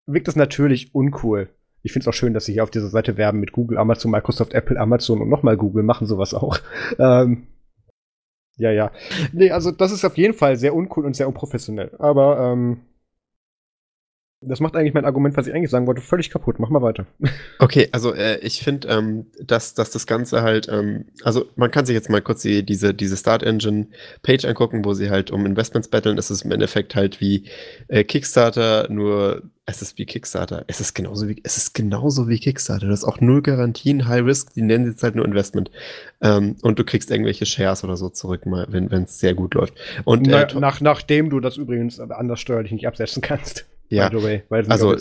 wirkt 0.06 0.28
das 0.28 0.36
natürlich 0.36 0.94
uncool. 0.94 1.48
Ich 1.82 1.92
finde 1.92 2.04
es 2.04 2.08
auch 2.08 2.16
schön, 2.16 2.34
dass 2.34 2.44
sie 2.44 2.52
hier 2.52 2.62
auf 2.62 2.70
dieser 2.70 2.88
Seite 2.88 3.16
werben 3.16 3.40
mit 3.40 3.52
Google, 3.52 3.78
Amazon, 3.78 4.10
Microsoft, 4.10 4.54
Apple, 4.54 4.78
Amazon 4.78 5.20
und 5.20 5.28
nochmal 5.28 5.56
Google 5.56 5.82
machen 5.82 6.06
sowas 6.06 6.34
auch. 6.34 6.58
Ähm, 6.98 7.46
ja, 8.58 8.70
ja. 8.70 8.92
Nee, 9.32 9.50
also 9.50 9.70
das 9.70 9.92
ist 9.92 10.04
auf 10.04 10.18
jeden 10.18 10.34
Fall 10.34 10.56
sehr 10.56 10.74
uncool 10.74 11.06
und 11.06 11.16
sehr 11.16 11.26
unprofessionell. 11.26 11.96
Aber 11.98 12.52
ähm, 12.52 12.82
das 14.42 14.60
macht 14.60 14.76
eigentlich 14.76 14.94
mein 14.94 15.04
Argument, 15.04 15.36
was 15.36 15.46
ich 15.46 15.54
eigentlich 15.54 15.70
sagen 15.70 15.86
wollte, 15.86 16.00
völlig 16.00 16.30
kaputt. 16.30 16.58
Mach 16.58 16.68
mal 16.68 16.82
weiter. 16.82 17.06
Okay, 17.58 17.88
also 17.92 18.12
äh, 18.14 18.38
ich 18.38 18.60
finde, 18.60 18.88
ähm, 18.88 19.26
dass, 19.40 19.74
dass 19.74 19.90
das 19.90 20.06
Ganze 20.06 20.42
halt, 20.42 20.68
ähm, 20.68 21.06
also 21.22 21.46
man 21.56 21.70
kann 21.70 21.86
sich 21.86 21.94
jetzt 21.94 22.10
mal 22.10 22.20
kurz 22.20 22.42
die, 22.42 22.64
diese, 22.64 22.92
diese 22.92 23.16
Start 23.16 23.42
Engine 23.42 23.86
Page 24.22 24.44
angucken, 24.44 24.84
wo 24.84 24.94
sie 24.94 25.10
halt 25.10 25.30
um 25.30 25.46
Investments 25.46 25.88
betteln. 25.88 26.18
Es 26.18 26.30
ist 26.30 26.42
im 26.42 26.52
Endeffekt 26.52 26.94
halt 26.94 27.20
wie 27.20 27.44
äh, 27.88 28.04
Kickstarter, 28.04 28.88
nur 28.90 29.42
es 29.64 29.80
ist 29.80 29.96
wie 29.96 30.06
Kickstarter. 30.06 30.64
Es 30.66 30.80
ist 30.80 30.94
genauso 30.94 31.28
wie, 31.28 31.40
es 31.44 31.56
ist 31.56 31.74
genauso 31.74 32.28
wie 32.28 32.38
Kickstarter. 32.38 32.88
Das 32.88 33.00
ist 33.00 33.04
auch 33.04 33.20
null 33.20 33.42
Garantien, 33.42 34.08
High 34.08 34.24
Risk, 34.24 34.54
die 34.54 34.62
nennen 34.62 34.86
jetzt 34.86 35.02
halt 35.02 35.14
nur 35.14 35.24
Investment. 35.24 35.70
Ähm, 36.20 36.56
und 36.62 36.78
du 36.78 36.84
kriegst 36.84 37.10
irgendwelche 37.10 37.46
Shares 37.46 37.84
oder 37.84 37.96
so 37.96 38.08
zurück, 38.08 38.44
mal, 38.44 38.66
wenn 38.68 38.90
es 38.90 39.20
sehr 39.20 39.34
gut 39.34 39.54
läuft. 39.54 39.74
Und, 40.04 40.26
äh, 40.26 40.46
Na, 40.52 40.58
nach, 40.58 40.80
nachdem 40.80 41.30
du 41.30 41.38
das 41.38 41.56
übrigens 41.56 42.00
anders 42.00 42.40
steuerlich 42.40 42.72
nicht 42.72 42.88
absetzen 42.88 43.22
kannst. 43.22 43.66
Ja, 43.92 44.08
by 44.08 44.18
the 44.18 44.24
way, 44.24 44.42
weil 44.48 44.70
also 44.70 44.96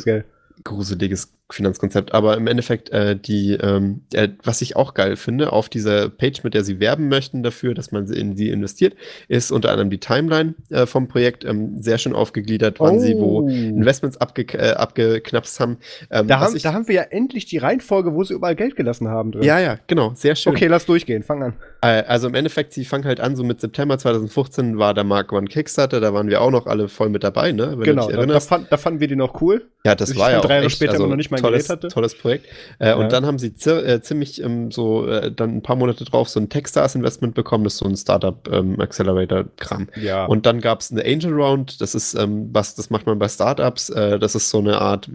gruseliges 0.64 1.32
Finanzkonzept. 1.54 2.14
Aber 2.14 2.38
im 2.38 2.48
Endeffekt, 2.48 2.90
äh, 2.90 3.16
die, 3.16 3.54
ähm, 3.54 4.02
äh, 4.14 4.30
was 4.44 4.62
ich 4.62 4.76
auch 4.76 4.94
geil 4.94 5.16
finde, 5.16 5.54
auf 5.54 5.70
dieser 5.70 6.10
Page, 6.10 6.44
mit 6.44 6.54
der 6.54 6.64
sie 6.64 6.80
werben 6.80 7.10
möchten 7.10 7.44
dafür, 7.44 7.74
dass 7.74 7.92
man 7.92 8.08
in 8.12 8.36
sie 8.36 8.50
investiert, 8.50 8.96
ist 9.28 9.52
unter 9.52 9.70
anderem 9.72 9.90
die 9.90 10.00
Timeline 10.00 10.56
äh, 10.70 10.86
vom 10.86 11.08
Projekt 11.08 11.46
ähm, 11.46 11.82
sehr 11.82 11.98
schön 11.98 12.14
aufgegliedert, 12.14 12.80
wann 12.80 12.98
oh. 12.98 13.00
sie 13.00 13.16
wo 13.16 13.42
oh. 13.42 13.48
Investments 13.48 14.18
abge 14.18 14.44
äh, 14.54 14.74
abgeknapst 14.74 15.60
haben. 15.60 15.78
Ähm, 16.10 16.28
da, 16.28 16.40
haben 16.40 16.56
ich, 16.56 16.64
da 16.64 16.74
haben 16.74 16.88
wir 16.88 16.96
ja 16.96 17.04
endlich 17.04 17.46
die 17.46 17.58
Reihenfolge, 17.58 18.14
wo 18.14 18.24
sie 18.24 18.34
überall 18.34 18.56
Geld 18.56 18.76
gelassen 18.76 19.08
haben. 19.08 19.32
Drin. 19.32 19.44
Ja, 19.44 19.60
ja, 19.60 19.78
genau, 19.88 20.14
sehr 20.16 20.36
schön. 20.36 20.54
Okay, 20.54 20.68
lass 20.68 20.86
durchgehen, 20.86 21.24
fang 21.24 21.44
an. 21.44 21.54
Äh, 21.82 22.04
also 22.04 22.28
im 22.28 22.36
Endeffekt, 22.36 22.74
sie 22.74 22.86
fangen 22.86 23.06
halt 23.06 23.20
an, 23.20 23.36
so 23.36 23.44
mit 23.44 23.62
September 23.62 23.98
2015 23.98 24.78
war 24.78 24.94
der 24.94 25.04
Mark 25.04 25.32
One 25.32 25.48
Kickstarter, 25.48 26.00
da 26.00 26.14
waren 26.14 26.28
wir 26.28 26.42
auch 26.42 26.52
noch 26.52 26.68
alle 26.68 26.88
voll 26.88 27.10
mit 27.10 27.24
dabei, 27.24 27.52
ne? 27.52 27.74
Wenn 27.78 27.84
genau, 27.84 28.10
da, 28.10 28.26
da, 28.26 28.40
fand, 28.40 28.72
da, 28.72 28.78
fanden 28.78 29.00
wir 29.00 29.08
die 29.08 29.16
noch 29.16 29.42
cool. 29.42 29.66
Ja, 29.86 29.96
das 29.96 30.16
war 30.16 30.32
ja 30.32 30.40
auch 30.40 30.46
drei 30.46 30.58
Jahre 30.58 30.70
später 30.70 30.94
also, 30.94 31.08
noch 31.08 31.16
nicht 31.16 31.32
mein 31.32 31.41
tolles, 31.42 31.70
hatte. 31.70 31.88
Tolles 31.90 32.16
Projekt. 32.16 32.48
Äh, 32.80 32.90
ja. 32.90 32.96
Und 32.96 33.12
dann 33.12 33.26
haben 33.26 33.40
sie 33.40 33.48
äh, 33.48 34.02
ziemlich 34.02 34.42
ähm, 34.42 34.72
so 34.72 35.08
äh, 35.08 35.32
dann 35.32 35.58
ein 35.58 35.62
paar 35.62 35.76
Monate 35.76 36.06
drauf 36.06 36.30
so 36.30 36.40
ein 36.40 36.50
Techstars-Investment 36.50 37.36
bekommen, 37.36 37.64
das 37.64 37.74
ist 37.74 37.80
so 37.80 37.86
ein 37.86 37.96
Startup-Accelerator-Kram. 37.96 39.88
Ähm, 39.96 40.04
ja. 40.04 40.26
Und 40.26 40.46
dann 40.46 40.62
gab 40.62 40.82
es 40.82 40.92
eine 40.92 41.04
Angel 41.04 41.34
Round, 41.34 41.82
das 41.82 41.96
ist 41.96 42.14
ähm, 42.14 42.50
was, 42.52 42.76
das 42.76 42.90
macht 42.90 43.06
man 43.06 43.20
bei 43.20 43.28
Startups, 43.28 43.90
äh, 43.90 44.20
das 44.20 44.36
ist 44.36 44.50
so 44.50 44.60
eine 44.60 44.80
Art 44.80 45.10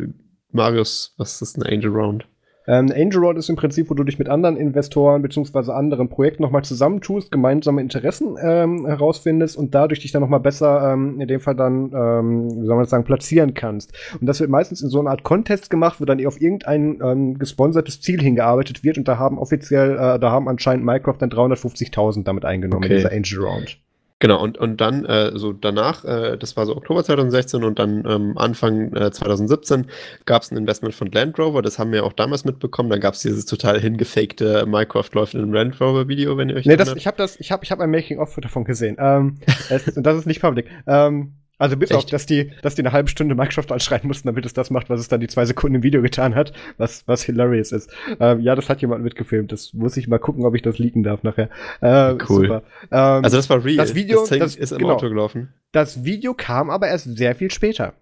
Marius, 0.52 1.14
was 1.16 1.42
ist 1.42 1.56
eine 1.56 1.66
Angel 1.72 1.90
Round? 1.90 2.26
Ähm, 2.66 2.92
Angel 2.94 3.20
Road 3.20 3.38
ist 3.38 3.48
im 3.48 3.56
Prinzip, 3.56 3.90
wo 3.90 3.94
du 3.94 4.04
dich 4.04 4.18
mit 4.18 4.28
anderen 4.28 4.56
Investoren 4.56 5.22
bzw. 5.22 5.72
anderen 5.72 6.08
Projekten 6.08 6.42
nochmal 6.42 6.64
zusammentust, 6.64 7.30
gemeinsame 7.30 7.80
Interessen 7.80 8.36
ähm, 8.42 8.86
herausfindest 8.86 9.56
und 9.56 9.74
dadurch 9.74 10.00
dich 10.00 10.12
dann 10.12 10.22
nochmal 10.22 10.40
besser, 10.40 10.92
ähm, 10.92 11.20
in 11.20 11.28
dem 11.28 11.40
Fall 11.40 11.54
dann, 11.54 11.92
ähm, 11.94 12.50
wie 12.50 12.66
soll 12.66 12.76
man 12.76 12.84
das 12.84 12.90
sagen, 12.90 13.04
platzieren 13.04 13.54
kannst. 13.54 13.92
Und 14.20 14.26
das 14.26 14.40
wird 14.40 14.50
meistens 14.50 14.82
in 14.82 14.88
so 14.88 15.00
einer 15.00 15.10
Art 15.10 15.22
Contest 15.22 15.70
gemacht, 15.70 16.00
wo 16.00 16.04
dann 16.04 16.24
auf 16.26 16.40
irgendein 16.40 16.98
ähm, 17.02 17.38
gesponsertes 17.38 18.00
Ziel 18.00 18.20
hingearbeitet 18.20 18.82
wird 18.82 18.98
und 18.98 19.06
da 19.06 19.18
haben 19.18 19.38
offiziell, 19.38 19.92
äh, 19.92 20.18
da 20.18 20.30
haben 20.30 20.48
anscheinend 20.48 20.84
Minecraft 20.84 21.16
dann 21.18 21.30
350.000 21.30 22.24
damit 22.24 22.44
eingenommen 22.44 22.84
okay. 22.84 22.94
in 22.94 22.96
dieser 22.98 23.12
Angel 23.12 23.46
Round. 23.46 23.78
Genau, 24.18 24.42
und, 24.42 24.56
und 24.56 24.80
dann 24.80 25.04
äh, 25.04 25.38
so 25.38 25.52
danach, 25.52 26.04
äh, 26.04 26.38
das 26.38 26.56
war 26.56 26.64
so 26.64 26.74
Oktober 26.74 27.04
2016 27.04 27.62
und 27.64 27.78
dann 27.78 28.02
ähm, 28.08 28.38
Anfang 28.38 28.94
äh, 28.94 29.10
2017 29.10 29.88
gab 30.24 30.42
es 30.42 30.50
ein 30.50 30.56
Investment 30.56 30.94
von 30.94 31.10
Land 31.10 31.38
Rover, 31.38 31.60
das 31.60 31.78
haben 31.78 31.92
wir 31.92 32.02
auch 32.02 32.14
damals 32.14 32.46
mitbekommen. 32.46 32.88
Dann 32.88 33.00
gab 33.00 33.12
es 33.12 33.20
dieses 33.20 33.44
total 33.44 33.78
hingefakte 33.78 34.64
Minecraft 34.64 35.10
läuft 35.12 35.34
in 35.34 35.42
einem 35.42 35.52
Land 35.52 35.78
Rover 35.82 36.08
Video, 36.08 36.38
wenn 36.38 36.48
ihr 36.48 36.56
euch 36.56 36.64
Nee, 36.64 36.76
das, 36.76 36.96
ich 36.96 37.06
habe 37.06 37.18
das, 37.18 37.38
ich 37.38 37.52
habe 37.52 37.62
ich 37.64 37.70
hab 37.70 37.80
ein 37.80 37.90
Making-of 37.90 38.34
davon 38.36 38.64
gesehen. 38.64 38.96
Ähm, 38.98 39.38
es, 39.68 39.84
das 39.94 40.16
ist 40.16 40.26
nicht 40.26 40.40
public. 40.40 40.70
Ähm, 40.86 41.34
also 41.58 41.76
bis 41.76 41.90
Echt? 41.90 41.98
auf, 41.98 42.06
dass 42.06 42.26
die, 42.26 42.52
dass 42.62 42.74
die 42.74 42.82
eine 42.82 42.92
halbe 42.92 43.08
Stunde 43.08 43.34
Microsoft 43.34 43.72
anschreien 43.72 44.06
mussten, 44.06 44.28
damit 44.28 44.44
es 44.44 44.52
das 44.52 44.70
macht, 44.70 44.90
was 44.90 45.00
es 45.00 45.08
dann 45.08 45.20
die 45.20 45.26
zwei 45.26 45.44
Sekunden 45.46 45.76
im 45.76 45.82
Video 45.82 46.02
getan 46.02 46.34
hat, 46.34 46.52
was, 46.76 47.06
was 47.06 47.22
hilarious 47.22 47.72
ist. 47.72 47.90
Ähm, 48.20 48.40
ja, 48.40 48.54
das 48.54 48.68
hat 48.68 48.80
jemand 48.82 49.02
mitgefilmt. 49.02 49.52
Das 49.52 49.72
muss 49.72 49.96
ich 49.96 50.08
mal 50.08 50.18
gucken, 50.18 50.44
ob 50.44 50.54
ich 50.54 50.62
das 50.62 50.78
leaken 50.78 51.02
darf 51.02 51.22
nachher. 51.22 51.48
Äh, 51.80 52.16
cool. 52.28 52.62
Ähm, 52.90 53.24
also 53.24 53.36
das 53.36 53.48
war 53.48 53.64
real. 53.64 53.76
Das 53.76 53.94
Video 53.94 54.20
das, 54.20 54.38
das, 54.38 54.56
ist 54.56 54.72
im 54.72 54.78
genau, 54.78 54.94
Auto 54.94 55.08
gelaufen. 55.08 55.52
Das 55.72 56.04
Video 56.04 56.34
kam 56.34 56.70
aber 56.70 56.88
erst 56.88 57.16
sehr 57.16 57.34
viel 57.34 57.50
später. 57.50 57.94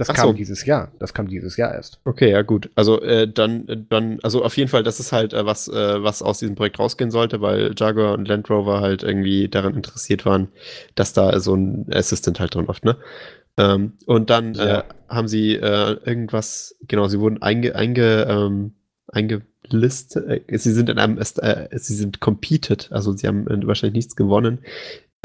Das 0.00 0.08
Ach 0.08 0.14
kam 0.14 0.28
so. 0.28 0.32
dieses 0.32 0.64
Jahr. 0.64 0.90
Das 0.98 1.12
kam 1.12 1.28
dieses 1.28 1.58
Jahr 1.58 1.74
erst. 1.74 2.00
Okay, 2.06 2.30
ja 2.30 2.40
gut. 2.40 2.70
Also 2.74 3.02
äh, 3.02 3.30
dann, 3.30 3.68
äh, 3.68 3.76
dann, 3.86 4.18
also 4.22 4.42
auf 4.42 4.56
jeden 4.56 4.70
Fall, 4.70 4.82
das 4.82 4.98
ist 4.98 5.12
halt 5.12 5.34
äh, 5.34 5.44
was, 5.44 5.68
äh, 5.68 6.02
was 6.02 6.22
aus 6.22 6.38
diesem 6.38 6.54
Projekt 6.54 6.78
rausgehen 6.78 7.10
sollte, 7.10 7.42
weil 7.42 7.74
Jaguar 7.76 8.14
und 8.14 8.26
Land 8.26 8.48
Rover 8.48 8.80
halt 8.80 9.02
irgendwie 9.02 9.48
daran 9.48 9.74
interessiert 9.74 10.24
waren, 10.24 10.48
dass 10.94 11.12
da 11.12 11.38
so 11.38 11.54
ein 11.54 11.84
Assistant 11.92 12.40
halt 12.40 12.54
drin 12.54 12.64
läuft, 12.64 12.86
ne? 12.86 12.96
Ähm, 13.58 13.92
und 14.06 14.30
dann 14.30 14.54
Ja. 14.54 14.78
äh, 14.78 14.82
haben 15.10 15.28
sie 15.28 15.56
äh, 15.56 15.98
irgendwas, 16.02 16.76
genau, 16.88 17.06
sie 17.08 17.20
wurden 17.20 17.42
einge, 17.42 17.74
einge, 17.74 18.26
ähm, 18.26 18.72
eingelistet, 19.08 20.44
sie 20.48 20.72
sind 20.72 20.88
in 20.88 20.98
einem, 20.98 21.18
sie 21.22 21.94
sind 21.94 22.20
competed, 22.20 22.88
also 22.90 23.12
sie 23.12 23.26
haben 23.26 23.44
wahrscheinlich 23.66 23.96
nichts 23.96 24.16
gewonnen. 24.16 24.60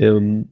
Ähm, 0.02 0.50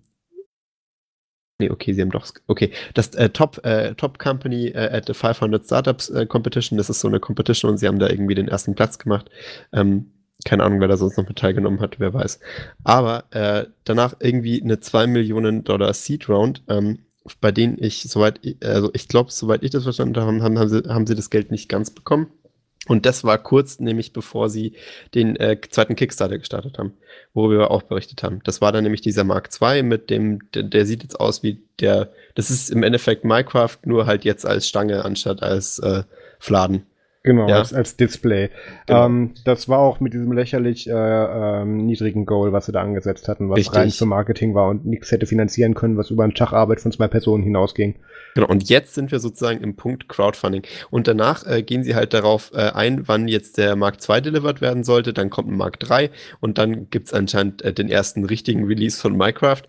Nee, 1.60 1.70
okay, 1.70 1.94
sie 1.94 2.02
haben 2.02 2.12
doch. 2.12 2.26
Okay, 2.48 2.72
das 2.94 3.10
äh, 3.16 3.30
Top, 3.30 3.64
äh, 3.66 3.94
Top 3.96 4.18
Company 4.20 4.70
äh, 4.70 4.90
at 4.92 5.06
the 5.06 5.14
500 5.14 5.64
Startups 5.64 6.10
äh, 6.10 6.26
Competition, 6.26 6.78
das 6.78 6.90
ist 6.90 7.00
so 7.00 7.08
eine 7.08 7.20
Competition 7.20 7.72
und 7.72 7.78
sie 7.78 7.88
haben 7.88 8.00
da 8.00 8.10
irgendwie 8.10 8.36
den 8.36 8.48
ersten 8.48 8.76
Platz 8.76 8.98
gemacht. 8.98 9.30
Ähm, 9.72 10.12
keine 10.46 10.64
Ahnung, 10.64 10.82
wer 10.82 10.88
da 10.88 10.98
sonst 10.98 11.18
noch 11.18 11.28
mit 11.28 11.38
teilgenommen 11.38 11.80
hat, 11.80 12.00
wer 12.00 12.14
weiß. 12.14 12.40
Aber 12.84 13.26
äh, 13.32 13.68
danach 13.84 14.16
irgendwie 14.20 14.62
eine 14.62 14.80
2 14.80 15.08
Millionen 15.08 15.64
Dollar 15.64 15.94
Seed 15.94 16.28
Round, 16.28 16.64
ähm, 16.68 17.00
bei 17.40 17.52
denen 17.52 17.78
ich, 17.82 18.02
soweit, 18.04 18.42
also 18.64 18.90
ich 18.94 19.08
glaube, 19.08 19.32
soweit 19.32 19.64
ich 19.64 19.72
das 19.72 19.84
verstanden 19.84 20.18
habe, 20.18 20.44
haben, 20.44 20.60
haben, 20.60 20.70
sie, 20.70 20.84
haben 20.90 21.08
sie 21.08 21.16
das 21.16 21.30
Geld 21.30 21.52
nicht 21.52 21.70
ganz 21.70 21.92
bekommen. 21.92 22.28
Und 22.88 23.06
das 23.06 23.24
war 23.24 23.38
kurz, 23.38 23.80
nämlich 23.80 24.12
bevor 24.12 24.50
sie 24.50 24.74
den 25.14 25.38
äh, 25.38 25.58
zweiten 25.70 25.96
Kickstarter 25.96 26.38
gestartet 26.38 26.78
haben, 26.78 26.94
worüber 27.34 27.60
wir 27.60 27.72
auch 27.72 27.84
berichtet 27.84 28.24
haben. 28.24 28.42
Das 28.44 28.60
war 28.60 28.74
dann 28.74 28.84
nämlich 28.84 29.02
dieser 29.02 29.24
Mark 29.24 29.50
II 29.62 29.84
mit 29.84 30.10
dem, 30.10 30.52
der, 30.52 30.64
der 30.64 30.86
sieht 30.86 31.02
jetzt 31.04 31.20
aus 31.20 31.44
wie 31.44 31.62
der, 31.80 32.12
das 32.36 32.50
ist 32.50 32.70
im 32.70 32.84
Endeffekt 32.84 33.24
Minecraft, 33.24 33.78
nur 33.86 34.06
halt 34.06 34.26
jetzt 34.26 34.46
als 34.46 34.68
Stange 34.68 35.06
anstatt 35.06 35.42
als 35.42 35.80
äh, 35.80 36.04
Fladen. 36.40 36.86
Genau, 37.26 37.48
Ja. 37.48 37.60
als, 37.60 37.74
als 37.74 37.96
Display. 37.96 38.50
Genau. 38.86 39.06
Ähm, 39.06 39.32
das 39.46 39.70
war 39.70 39.80
auch 39.80 40.02
mit 40.02 40.14
diesem 40.14 40.34
lächerlich 40.34 40.90
äh, 40.90 40.92
ähm, 40.94 41.86
niedrigen 41.86 42.26
Goal, 42.26 42.52
was 42.52 42.66
sie 42.66 42.74
da 42.74 42.82
angesetzt 42.82 43.30
hatten, 43.30 43.50
was 43.50 43.60
Richtig. 43.60 43.76
rein 43.76 43.90
für 43.92 44.06
Marketing 44.06 44.54
war 44.54 44.68
und 44.68 44.86
nichts 44.86 45.10
hätte 45.10 45.26
finanzieren 45.26 45.74
können, 45.74 45.96
was 45.96 46.12
über 46.12 46.26
einen 46.26 46.34
Tag 46.36 46.52
Arbeit 46.52 46.82
von 46.82 46.92
zwei 46.92 47.08
Personen 47.08 47.44
hinausging. 47.44 47.96
Genau, 48.36 48.48
und 48.48 48.68
jetzt 48.70 48.94
sind 48.94 49.12
wir 49.12 49.20
sozusagen 49.20 49.62
im 49.64 49.78
Punkt 49.78 50.10
Crowdfunding. 50.10 50.64
Und 50.90 51.08
danach 51.08 51.48
äh, 51.48 51.64
gehen 51.64 51.84
sie 51.84 51.96
halt 51.96 52.14
darauf 52.14 52.52
äh, 52.54 52.72
ein, 52.74 53.08
wann 53.08 53.30
jetzt 53.30 53.58
der 53.58 53.78
Mark 53.78 53.98
II 54.08 54.22
delivered 54.22 54.60
werden 54.60 54.84
sollte. 54.84 55.14
Dann 55.14 55.30
kommt 55.30 55.50
ein 55.50 55.56
Mark 55.58 55.78
III 55.90 56.10
und 56.42 56.58
dann 56.58 56.90
gibt 56.90 57.08
es 57.08 57.14
anscheinend 57.14 57.62
äh, 57.62 57.72
den 57.72 57.90
ersten 57.90 58.26
richtigen 58.26 58.66
Release 58.66 59.00
von 59.00 59.16
Minecraft 59.16 59.62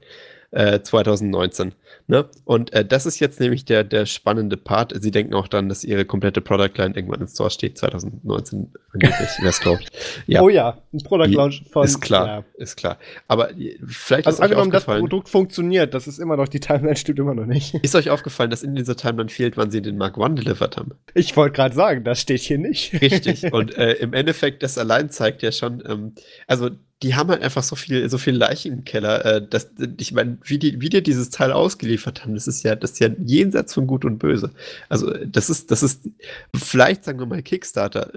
äh, 0.50 0.80
2019. 0.80 1.72
Ne? 2.06 2.26
Und 2.44 2.72
äh, 2.74 2.84
das 2.84 3.06
ist 3.06 3.18
jetzt 3.18 3.40
nämlich 3.40 3.64
der, 3.64 3.82
der 3.82 4.04
spannende 4.04 4.58
Part. 4.58 4.92
Sie 5.00 5.10
denken 5.10 5.32
auch 5.32 5.48
dann, 5.48 5.70
dass 5.70 5.84
ihre 5.84 6.04
komplette 6.04 6.42
Product 6.42 6.72
Line 6.76 6.94
irgendwann 6.94 7.22
in 7.22 7.28
Store 7.28 7.50
steht, 7.50 7.78
2019 7.78 8.72
angeblich, 8.92 9.28
wer 9.40 9.48
es 9.48 9.60
glaubt. 9.60 9.90
Ja. 10.26 10.42
Oh 10.42 10.50
ja, 10.50 10.76
ein 10.92 10.98
Product 10.98 11.28
Launch 11.34 11.62
von. 11.70 11.84
ist 11.84 12.00
klar, 12.02 12.26
Ja. 12.26 12.44
ist 12.56 12.76
klar. 12.76 12.98
Aber 13.26 13.52
äh, 13.58 13.78
vielleicht 13.86 14.26
Also 14.26 14.36
ist 14.36 14.40
euch 14.40 14.44
angenommen, 14.44 14.70
das 14.70 14.82
aufgefallen, 14.82 15.00
Produkt 15.00 15.28
funktioniert, 15.30 15.94
das 15.94 16.06
ist 16.06 16.18
immer 16.18 16.36
noch, 16.36 16.48
die 16.48 16.60
Timeline 16.60 16.96
stimmt 16.96 17.18
immer 17.20 17.34
noch 17.34 17.46
nicht. 17.46 17.74
ist 17.82 17.94
euch 17.94 18.10
aufgefallen, 18.10 18.50
dass 18.50 18.62
in 18.62 18.74
dieser 18.74 18.96
Timeline 18.96 19.30
fehlt, 19.30 19.56
wann 19.56 19.70
sie 19.70 19.80
den 19.80 19.96
Mark 19.96 20.18
I 20.18 20.34
delivered 20.34 20.76
haben? 20.76 20.92
Ich 21.14 21.34
wollte 21.36 21.54
gerade 21.56 21.74
sagen, 21.74 22.04
das 22.04 22.20
steht 22.20 22.40
hier 22.42 22.58
nicht. 22.58 23.00
Richtig. 23.00 23.44
Und 23.52 23.78
äh, 23.78 23.92
im 23.94 24.12
Endeffekt, 24.12 24.62
das 24.62 24.76
allein 24.76 25.08
zeigt 25.08 25.42
ja 25.42 25.52
schon, 25.52 25.82
ähm, 25.86 26.12
also 26.46 26.68
die 27.04 27.14
haben 27.14 27.28
halt 27.28 27.42
einfach 27.42 27.62
so 27.62 27.76
viel, 27.76 28.08
so 28.08 28.16
viel 28.16 28.34
Leichen 28.34 28.72
im 28.72 28.84
Keller, 28.84 29.24
äh, 29.26 29.46
dass, 29.46 29.70
ich 29.98 30.12
meine, 30.12 30.38
wie 30.42 30.58
die, 30.58 30.80
wie 30.80 30.88
die 30.88 31.02
dieses 31.02 31.28
Teil 31.28 31.52
ausgeliefert 31.52 32.22
haben, 32.22 32.34
das 32.34 32.48
ist 32.48 32.62
ja, 32.62 32.74
das 32.74 32.92
ist 32.92 33.00
ja 33.00 33.10
jenseits 33.22 33.74
von 33.74 33.86
Gut 33.86 34.06
und 34.06 34.18
Böse. 34.18 34.50
Also 34.88 35.12
das 35.12 35.50
ist, 35.50 35.70
das 35.70 35.82
ist 35.82 36.08
vielleicht, 36.56 37.04
sagen 37.04 37.18
wir 37.18 37.26
mal, 37.26 37.42
Kickstarter 37.42 38.10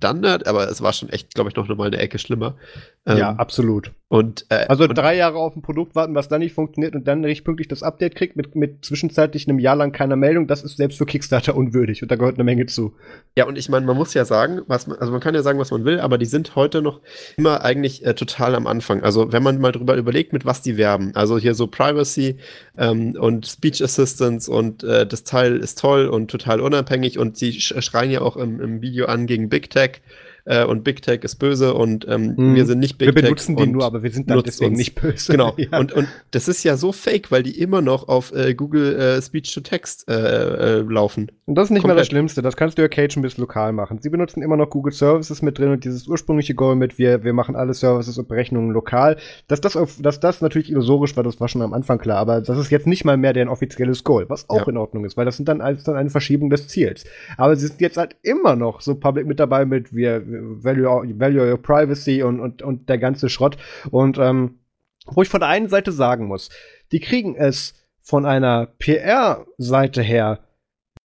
Standard, 0.00 0.46
aber 0.46 0.70
es 0.70 0.80
war 0.80 0.94
schon 0.94 1.10
echt, 1.10 1.34
glaube 1.34 1.50
ich, 1.50 1.56
noch 1.56 1.68
mal 1.68 1.88
eine 1.88 1.98
Ecke 1.98 2.18
schlimmer. 2.18 2.56
Ähm, 3.04 3.18
ja, 3.18 3.30
absolut. 3.32 3.92
Und, 4.08 4.46
äh, 4.48 4.66
Also 4.68 4.84
und, 4.84 4.96
drei 4.96 5.14
Jahre 5.16 5.38
auf 5.38 5.54
ein 5.56 5.62
Produkt 5.62 5.94
warten, 5.94 6.14
was 6.14 6.28
dann 6.28 6.40
nicht 6.40 6.54
funktioniert 6.54 6.94
und 6.94 7.06
dann 7.06 7.20
nicht 7.20 7.44
pünktlich 7.44 7.68
das 7.68 7.82
Update 7.82 8.14
kriegt 8.14 8.34
mit, 8.34 8.56
mit 8.56 8.84
zwischenzeitlich 8.84 9.46
einem 9.46 9.58
Jahr 9.58 9.76
lang 9.76 9.92
keiner 9.92 10.16
Meldung, 10.16 10.46
das 10.46 10.62
ist 10.62 10.78
selbst 10.78 10.98
für 10.98 11.06
Kickstarter 11.06 11.54
unwürdig 11.54 12.02
und 12.02 12.10
da 12.10 12.16
gehört 12.16 12.36
eine 12.36 12.44
Menge 12.44 12.66
zu. 12.66 12.94
Ja, 13.36 13.46
und 13.46 13.56
ich 13.56 13.68
meine, 13.68 13.86
man 13.86 13.96
muss 13.96 14.14
ja 14.14 14.24
sagen, 14.24 14.62
was 14.66 14.86
man, 14.86 14.98
also 14.98 15.12
man 15.12 15.20
kann 15.20 15.34
ja 15.34 15.42
sagen, 15.42 15.58
was 15.58 15.70
man 15.70 15.84
will, 15.84 16.00
aber 16.00 16.18
die 16.18 16.26
sind 16.26 16.56
heute 16.56 16.82
noch 16.82 17.00
immer 17.36 17.62
eigentlich 17.62 18.04
äh, 18.04 18.14
total 18.14 18.54
am 18.54 18.66
Anfang. 18.66 19.02
Also 19.02 19.32
wenn 19.32 19.42
man 19.42 19.60
mal 19.60 19.72
drüber 19.72 19.96
überlegt, 19.96 20.32
mit 20.32 20.44
was 20.44 20.60
die 20.62 20.76
werben. 20.76 21.12
Also 21.14 21.38
hier 21.38 21.54
so 21.54 21.66
Privacy 21.66 22.36
ähm, 22.76 23.14
und 23.18 23.46
Speech 23.46 23.82
Assistance 23.82 24.50
und 24.50 24.82
äh, 24.82 25.06
das 25.06 25.24
Teil 25.24 25.56
ist 25.58 25.78
toll 25.78 26.06
und 26.06 26.30
total 26.30 26.60
unabhängig 26.60 27.18
und 27.18 27.36
sie 27.36 27.52
sch 27.52 27.74
schreien 27.80 28.10
ja 28.10 28.20
auch 28.22 28.36
im, 28.36 28.60
im 28.60 28.82
Video 28.82 29.06
an 29.06 29.26
gegen 29.26 29.48
Big 29.48 29.70
Tech 29.70 29.89
pick. 29.92 30.02
Äh, 30.44 30.64
und 30.64 30.84
Big 30.84 31.02
Tech 31.02 31.20
ist 31.22 31.36
böse 31.36 31.74
und 31.74 32.06
ähm, 32.08 32.34
Mhm. 32.36 32.54
wir 32.54 32.66
sind 32.66 32.78
nicht 32.80 32.98
Big 32.98 33.08
wir 33.08 33.14
Tech. 33.14 33.24
benutzen 33.24 33.56
den 33.56 33.68
und 33.68 33.72
nur, 33.72 33.84
aber 33.84 34.02
wir 34.02 34.10
sind 34.10 34.30
dann 34.30 34.42
deswegen 34.44 34.70
uns. 34.72 34.78
nicht 34.78 34.94
böse. 35.00 35.32
Genau. 35.32 35.54
ja. 35.56 35.78
Und, 35.78 35.92
und 35.92 36.08
das 36.30 36.48
ist 36.48 36.62
ja 36.64 36.76
so 36.76 36.92
fake, 36.92 37.30
weil 37.30 37.42
die 37.42 37.58
immer 37.60 37.80
noch 37.82 38.08
auf 38.08 38.32
äh, 38.32 38.54
Google 38.54 38.96
äh, 38.96 39.22
Speech 39.22 39.52
to 39.54 39.60
Text 39.60 40.08
äh, 40.08 40.14
äh, 40.14 40.80
laufen. 40.80 41.30
Und 41.46 41.54
das 41.56 41.64
ist 41.66 41.70
nicht 41.70 41.82
mal 41.82 41.88
das 41.88 42.06
Komplett. 42.06 42.06
Schlimmste. 42.06 42.42
Das 42.42 42.56
kannst 42.56 42.78
du 42.78 42.82
ja 42.82 42.88
Cajun 42.88 43.22
bis 43.22 43.36
lokal 43.38 43.72
machen. 43.72 43.98
Sie 44.00 44.08
benutzen 44.10 44.42
immer 44.42 44.56
noch 44.56 44.70
Google 44.70 44.92
Services 44.92 45.42
mit 45.42 45.58
drin 45.58 45.70
und 45.72 45.84
dieses 45.84 46.06
ursprüngliche 46.06 46.54
Goal 46.54 46.76
mit, 46.76 46.98
wir, 46.98 47.24
wir 47.24 47.32
machen 47.32 47.56
alle 47.56 47.74
Services 47.74 48.16
und 48.18 48.28
Berechnungen 48.28 48.70
lokal. 48.70 49.16
Dass 49.48 49.60
das, 49.60 49.76
auf, 49.76 49.96
dass 50.00 50.20
das 50.20 50.40
natürlich 50.40 50.70
illusorisch 50.70 51.16
war, 51.16 51.24
das 51.24 51.40
war 51.40 51.48
schon 51.48 51.62
am 51.62 51.72
Anfang 51.74 51.98
klar. 51.98 52.18
Aber 52.18 52.40
das 52.40 52.56
ist 52.58 52.70
jetzt 52.70 52.86
nicht 52.86 53.04
mal 53.04 53.16
mehr 53.16 53.32
deren 53.32 53.48
offizielles 53.48 54.04
Goal, 54.04 54.26
was 54.28 54.48
auch 54.48 54.60
Ja. 54.62 54.68
in 54.68 54.76
Ordnung 54.76 55.04
ist, 55.04 55.16
weil 55.16 55.24
das 55.24 55.36
sind 55.36 55.48
dann, 55.48 55.60
als 55.60 55.82
dann 55.84 55.96
eine 55.96 56.10
Verschiebung 56.10 56.50
des 56.50 56.68
Ziels. 56.68 57.04
Aber 57.36 57.56
sie 57.56 57.66
sind 57.66 57.80
jetzt 57.80 57.96
halt 57.96 58.16
immer 58.22 58.54
noch 58.56 58.80
so 58.80 58.94
public 58.94 59.26
mit 59.26 59.40
dabei 59.40 59.64
mit, 59.64 59.94
wir, 59.94 60.26
wir 60.28 60.29
value, 60.30 61.18
value 61.18 61.50
your 61.52 61.58
privacy 61.58 62.22
und, 62.22 62.40
und, 62.40 62.62
und 62.62 62.88
der 62.88 62.98
ganze 62.98 63.28
Schrott. 63.28 63.56
Und, 63.90 64.18
ähm, 64.18 64.60
wo 65.06 65.22
ich 65.22 65.28
von 65.28 65.40
der 65.40 65.48
einen 65.48 65.68
Seite 65.68 65.92
sagen 65.92 66.26
muss, 66.26 66.50
die 66.92 67.00
kriegen 67.00 67.34
es 67.34 67.74
von 68.00 68.26
einer 68.26 68.66
PR-Seite 68.78 70.02
her 70.02 70.40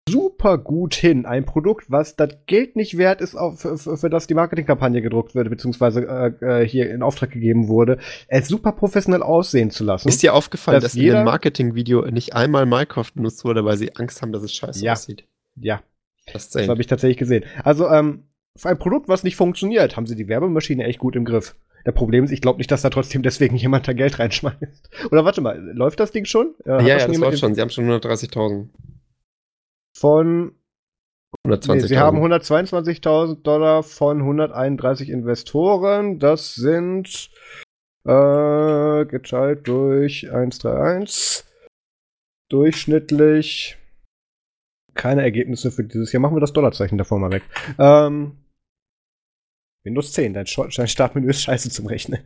super 0.08 0.58
gut 0.58 0.94
hin. 0.94 1.24
Ein 1.26 1.44
Produkt, 1.44 1.90
was 1.90 2.16
das 2.16 2.30
Geld 2.46 2.74
nicht 2.76 2.98
wert 2.98 3.20
ist, 3.20 3.36
für, 3.56 3.78
für, 3.78 3.96
für 3.96 4.10
das 4.10 4.26
die 4.26 4.34
Marketingkampagne 4.34 5.02
gedruckt 5.02 5.34
wird, 5.34 5.48
beziehungsweise 5.50 6.06
äh, 6.40 6.62
äh, 6.62 6.66
hier 6.68 6.90
in 6.90 7.02
Auftrag 7.02 7.30
gegeben 7.30 7.68
wurde, 7.68 7.98
es 8.28 8.48
super 8.48 8.72
professionell 8.72 9.22
aussehen 9.22 9.70
zu 9.70 9.84
lassen. 9.84 10.08
Ist 10.08 10.22
dir 10.22 10.34
aufgefallen, 10.34 10.76
Dass 10.80 10.92
dass, 10.92 10.94
in 10.94 11.06
dem 11.10 11.24
Marketing-Video 11.24 12.06
nicht 12.10 12.34
einmal 12.34 12.66
Minecraft 12.66 13.10
benutzt 13.14 13.44
wurde, 13.44 13.64
weil 13.64 13.76
sie 13.76 13.94
Angst 13.96 14.20
haben, 14.22 14.32
dass 14.32 14.42
es 14.42 14.52
scheiße 14.54 14.84
Ja. 14.84 14.92
aussieht? 14.92 15.24
ja, 15.56 15.82
Das 16.32 16.50
das 16.50 16.68
habe 16.68 16.80
ich 16.80 16.86
tatsächlich 16.86 17.18
gesehen. 17.18 17.44
Also, 17.62 17.88
ähm, 17.88 18.24
für 18.56 18.68
ein 18.68 18.78
Produkt, 18.78 19.08
was 19.08 19.24
nicht 19.24 19.36
funktioniert, 19.36 19.96
haben 19.96 20.06
sie 20.06 20.16
die 20.16 20.28
Werbemaschine 20.28 20.84
echt 20.84 20.98
gut 20.98 21.16
im 21.16 21.24
Griff. 21.24 21.56
Der 21.86 21.92
Problem 21.92 22.24
ist, 22.24 22.30
ich 22.30 22.42
glaube 22.42 22.58
nicht, 22.58 22.70
dass 22.70 22.82
da 22.82 22.90
trotzdem 22.90 23.22
deswegen 23.22 23.56
jemand 23.56 23.88
da 23.88 23.92
Geld 23.92 24.18
reinschmeißt. 24.18 24.90
Oder 25.10 25.24
warte 25.24 25.40
mal, 25.40 25.58
läuft 25.74 26.00
das 26.00 26.12
Ding 26.12 26.24
schon? 26.24 26.54
Äh, 26.64 26.70
hat 26.70 26.82
ja, 26.82 26.88
ja, 26.88 26.94
das 26.94 27.12
jemand 27.12 27.32
läuft 27.32 27.38
schon. 27.40 27.54
Sie 27.54 27.60
haben 27.60 27.70
schon 27.70 27.88
130.000. 27.88 28.68
Von 29.96 30.54
120.000. 31.46 31.74
Nee, 31.74 31.80
sie 31.80 31.98
haben 31.98 32.18
122.000 32.18 33.42
Dollar 33.42 33.82
von 33.82 34.18
131 34.18 35.08
Investoren. 35.08 36.18
Das 36.18 36.54
sind 36.54 37.30
äh, 38.04 39.04
geteilt 39.06 39.66
durch 39.66 40.30
131. 40.30 41.44
Durchschnittlich 42.48 43.79
keine 44.94 45.22
Ergebnisse 45.22 45.70
für 45.70 45.84
dieses 45.84 46.12
Jahr. 46.12 46.20
Machen 46.20 46.36
wir 46.36 46.40
das 46.40 46.52
Dollarzeichen 46.52 46.98
davor 46.98 47.18
mal 47.18 47.30
weg. 47.30 47.42
Ähm, 47.78 48.38
Windows 49.84 50.12
10, 50.12 50.34
dein, 50.34 50.46
dein 50.76 50.88
Startmenü 50.88 51.30
ist 51.30 51.42
scheiße 51.42 51.70
zum 51.70 51.86
Rechnen. 51.86 52.20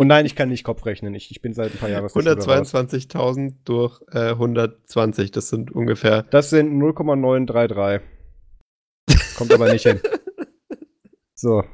Und 0.00 0.06
nein, 0.06 0.24
ich 0.24 0.34
kann 0.34 0.48
nicht 0.48 0.64
Kopf 0.64 0.86
rechnen. 0.86 1.14
Ich, 1.14 1.30
ich 1.30 1.42
bin 1.42 1.52
seit 1.52 1.72
ein 1.72 1.78
paar 1.78 1.90
Jahren 1.90 2.06
aus 2.06 2.14
der 2.14 2.22
Schule 2.22 2.34
raus. 2.34 2.74
122.000 2.74 3.52
durch 3.66 4.00
äh, 4.12 4.30
120. 4.30 5.30
Das 5.30 5.50
sind 5.50 5.72
ungefähr. 5.72 6.22
Das 6.22 6.48
sind 6.48 6.72
0,933. 6.78 8.00
Kommt 9.36 9.52
aber 9.52 9.70
nicht 9.70 9.82
hin. 9.82 10.00
So, 11.34 11.64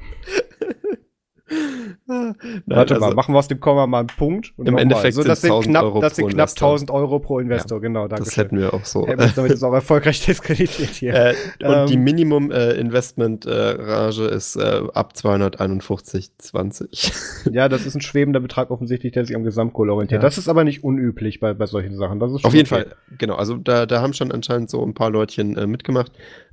Nein, 1.48 2.34
warte 2.66 2.94
also, 2.94 3.06
mal, 3.06 3.14
machen 3.14 3.32
wir 3.34 3.38
aus 3.38 3.46
dem 3.46 3.60
Komma 3.60 3.86
mal 3.86 4.00
einen 4.00 4.08
Punkt. 4.08 4.52
Im. 4.58 4.76
Endeffekt 4.76 5.14
so, 5.14 5.22
das 5.22 5.42
sind 5.42 5.52
1000 5.52 5.70
knapp, 5.70 5.84
Euro 5.84 6.00
das 6.00 6.16
sind 6.16 6.26
knapp 6.26 6.48
Investor. 6.48 6.70
1000 6.70 6.90
Euro 6.90 7.20
pro 7.20 7.38
Investor, 7.38 7.80
genau, 7.80 8.08
danke 8.08 8.24
Das 8.24 8.36
hätten 8.36 8.58
wir 8.58 8.74
auch 8.74 8.84
so. 8.84 9.06
Uns 9.06 9.34
damit 9.34 9.52
jetzt 9.52 9.62
auch 9.62 9.72
erfolgreich 9.72 10.26
diskreditiert 10.26 10.90
hier. 10.90 11.14
Äh, 11.14 11.36
und 11.62 11.72
Ähm, 11.72 11.86
die 11.86 11.98
Minimum-Investment-Rage 11.98 14.24
ist 14.24 14.56
äh, 14.56 14.82
ab 14.92 15.12
251,20. 15.16 17.50
ja, 17.52 17.68
das 17.68 17.86
ist 17.86 17.94
ein 17.94 18.00
schwebender 18.00 18.40
Betrag 18.40 18.72
offensichtlich, 18.72 19.12
der 19.12 19.24
sich 19.24 19.36
am 19.36 19.44
Gesamtkohl 19.44 19.88
orientiert. 19.90 20.22
Ja. 20.22 20.26
Das 20.26 20.38
ist 20.38 20.48
aber 20.48 20.64
nicht 20.64 20.82
unüblich 20.82 21.38
bei, 21.38 21.54
bei 21.54 21.66
solchen 21.66 21.96
Sachen. 21.96 22.18
Das 22.18 22.32
ist 22.32 22.44
Auf 22.44 22.54
jeden 22.54 22.66
okay. 22.72 22.84
Fall, 22.84 22.96
genau. 23.18 23.36
Also 23.36 23.56
da, 23.56 23.86
da 23.86 24.02
haben 24.02 24.14
schon 24.14 24.32
anscheinend 24.32 24.68
so 24.68 24.84
ein 24.84 24.94
paar 24.94 25.10
Leutchen 25.10 25.56
äh, 25.56 25.68
mitgemacht. 25.68 26.10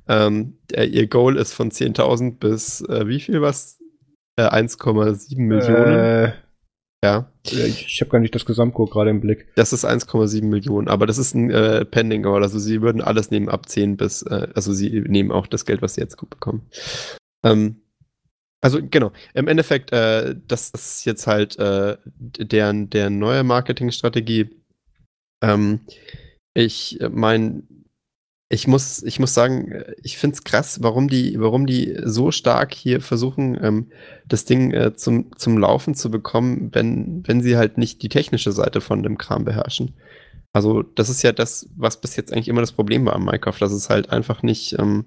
Ähm, 0.08 0.58
äh, 0.72 0.84
ihr 0.84 1.08
Goal 1.08 1.36
ist 1.36 1.52
von 1.52 1.70
10.000 1.70 2.38
bis 2.38 2.80
äh, 2.82 3.08
wie 3.08 3.20
viel 3.20 3.40
was? 3.40 3.78
Äh, 4.36 4.48
1,7 4.48 5.38
Millionen. 5.38 5.98
Äh, 5.98 6.32
Ja. 7.04 7.30
Ich, 7.42 8.00
habe 8.00 8.10
gar 8.10 8.18
nicht 8.18 8.34
das 8.34 8.46
Gesamtcode 8.46 8.90
gerade 8.90 9.10
im 9.10 9.20
Blick. 9.20 9.48
Das 9.56 9.74
ist 9.74 9.84
1,7 9.84 10.44
Millionen, 10.46 10.88
aber 10.88 11.06
das 11.06 11.18
ist 11.18 11.34
ein 11.34 11.50
äh, 11.50 11.84
Pending 11.84 12.24
Award. 12.24 12.44
Also 12.44 12.58
sie 12.58 12.80
würden 12.80 13.02
alles 13.02 13.30
nehmen 13.30 13.50
ab 13.50 13.68
10 13.68 13.98
bis, 13.98 14.22
äh, 14.22 14.48
also 14.54 14.72
sie 14.72 15.00
nehmen 15.00 15.30
auch 15.30 15.46
das 15.46 15.66
Geld, 15.66 15.82
was 15.82 15.94
sie 15.94 16.00
jetzt 16.00 16.16
bekommen. 16.16 16.62
Ähm, 17.44 17.82
also 18.62 18.80
genau, 18.82 19.12
im 19.34 19.48
Endeffekt, 19.48 19.92
äh, 19.92 20.34
das 20.48 20.70
ist 20.70 21.04
jetzt 21.04 21.26
halt 21.26 21.58
äh, 21.58 21.98
deren, 22.06 22.88
deren 22.88 23.18
neue 23.18 23.44
Marketingstrategie. 23.44 24.48
Ähm, 25.42 25.80
ich 26.54 26.98
meine, 27.10 27.64
ich 28.54 28.68
muss, 28.68 29.02
ich 29.02 29.18
muss 29.18 29.34
sagen, 29.34 29.84
ich 30.02 30.16
finde 30.16 30.34
es 30.34 30.44
krass, 30.44 30.78
warum 30.80 31.08
die, 31.08 31.38
warum 31.40 31.66
die 31.66 31.98
so 32.04 32.30
stark 32.30 32.72
hier 32.72 33.00
versuchen, 33.00 33.58
ähm, 33.60 33.88
das 34.28 34.44
Ding 34.44 34.72
äh, 34.72 34.94
zum, 34.94 35.36
zum 35.36 35.58
Laufen 35.58 35.94
zu 35.94 36.10
bekommen, 36.10 36.70
wenn, 36.72 37.22
wenn 37.26 37.42
sie 37.42 37.56
halt 37.56 37.78
nicht 37.78 38.02
die 38.02 38.08
technische 38.08 38.52
Seite 38.52 38.80
von 38.80 39.02
dem 39.02 39.18
Kram 39.18 39.44
beherrschen. 39.44 39.94
Also, 40.52 40.82
das 40.82 41.08
ist 41.08 41.22
ja 41.22 41.32
das, 41.32 41.68
was 41.76 42.00
bis 42.00 42.14
jetzt 42.14 42.32
eigentlich 42.32 42.48
immer 42.48 42.60
das 42.60 42.72
Problem 42.72 43.04
war 43.06 43.14
am 43.14 43.24
Minecraft, 43.24 43.58
dass 43.58 43.72
es 43.72 43.90
halt 43.90 44.10
einfach 44.10 44.44
nicht, 44.44 44.78
ähm, 44.78 45.04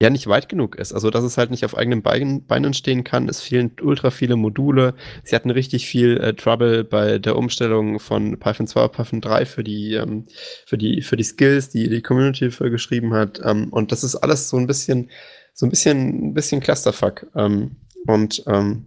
ja 0.00 0.10
nicht 0.10 0.26
weit 0.26 0.48
genug 0.48 0.76
ist. 0.76 0.92
Also, 0.92 1.10
dass 1.10 1.24
es 1.24 1.38
halt 1.38 1.50
nicht 1.50 1.64
auf 1.64 1.76
eigenen 1.76 2.02
Beinen 2.02 2.74
stehen 2.74 3.02
kann. 3.02 3.28
Es 3.28 3.40
fehlen 3.40 3.72
ultra 3.80 4.10
viele 4.10 4.36
Module. 4.36 4.94
Sie 5.24 5.34
hatten 5.34 5.50
richtig 5.50 5.86
viel 5.86 6.18
äh, 6.18 6.34
Trouble 6.34 6.84
bei 6.84 7.18
der 7.18 7.36
Umstellung 7.36 7.98
von 7.98 8.38
Python 8.38 8.66
2 8.66 8.80
auf 8.82 8.92
Python 8.92 9.20
3 9.20 9.46
für 9.46 9.64
die, 9.64 9.94
ähm, 9.94 10.26
für 10.66 10.76
die, 10.76 11.00
für 11.00 11.16
die 11.16 11.24
Skills, 11.24 11.70
die 11.70 11.88
die 11.88 12.02
Community 12.02 12.50
für 12.50 12.70
geschrieben 12.70 13.14
hat. 13.14 13.40
Ähm, 13.42 13.68
und 13.70 13.90
das 13.90 14.04
ist 14.04 14.16
alles 14.16 14.50
so 14.50 14.58
ein 14.58 14.66
bisschen, 14.66 15.10
so 15.54 15.64
ein 15.64 15.70
bisschen, 15.70 16.28
ein 16.28 16.34
bisschen 16.34 16.60
Clusterfuck. 16.60 17.26
Ähm, 17.34 17.76
und 18.06 18.42
ähm, 18.46 18.86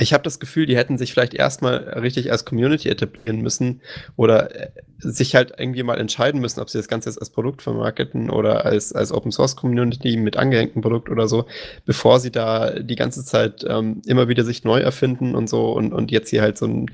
ich 0.00 0.12
habe 0.12 0.22
das 0.22 0.38
Gefühl, 0.38 0.66
die 0.66 0.76
hätten 0.76 0.96
sich 0.96 1.12
vielleicht 1.12 1.34
erstmal 1.34 1.76
richtig 1.76 2.30
als 2.30 2.44
Community 2.44 2.88
etablieren 2.88 3.40
müssen 3.40 3.82
oder 4.16 4.54
äh, 4.54 4.70
sich 4.98 5.34
halt 5.34 5.54
irgendwie 5.58 5.82
mal 5.82 5.98
entscheiden 5.98 6.40
müssen, 6.40 6.60
ob 6.60 6.70
sie 6.70 6.78
das 6.78 6.86
Ganze 6.86 7.10
jetzt 7.10 7.18
als 7.18 7.30
Produkt 7.30 7.62
vermarkten 7.62 8.30
oder 8.30 8.64
als, 8.64 8.92
als 8.92 9.10
Open 9.12 9.32
Source 9.32 9.56
Community 9.56 10.16
mit 10.16 10.36
angehängtem 10.36 10.82
Produkt 10.82 11.10
oder 11.10 11.26
so, 11.26 11.46
bevor 11.84 12.20
sie 12.20 12.30
da 12.30 12.78
die 12.78 12.94
ganze 12.94 13.24
Zeit 13.24 13.64
ähm, 13.68 14.02
immer 14.06 14.28
wieder 14.28 14.44
sich 14.44 14.62
neu 14.62 14.78
erfinden 14.78 15.34
und 15.34 15.48
so 15.48 15.72
und, 15.72 15.92
und 15.92 16.12
jetzt 16.12 16.30
hier 16.30 16.42
halt 16.42 16.58
so 16.58 16.66
ein 16.66 16.86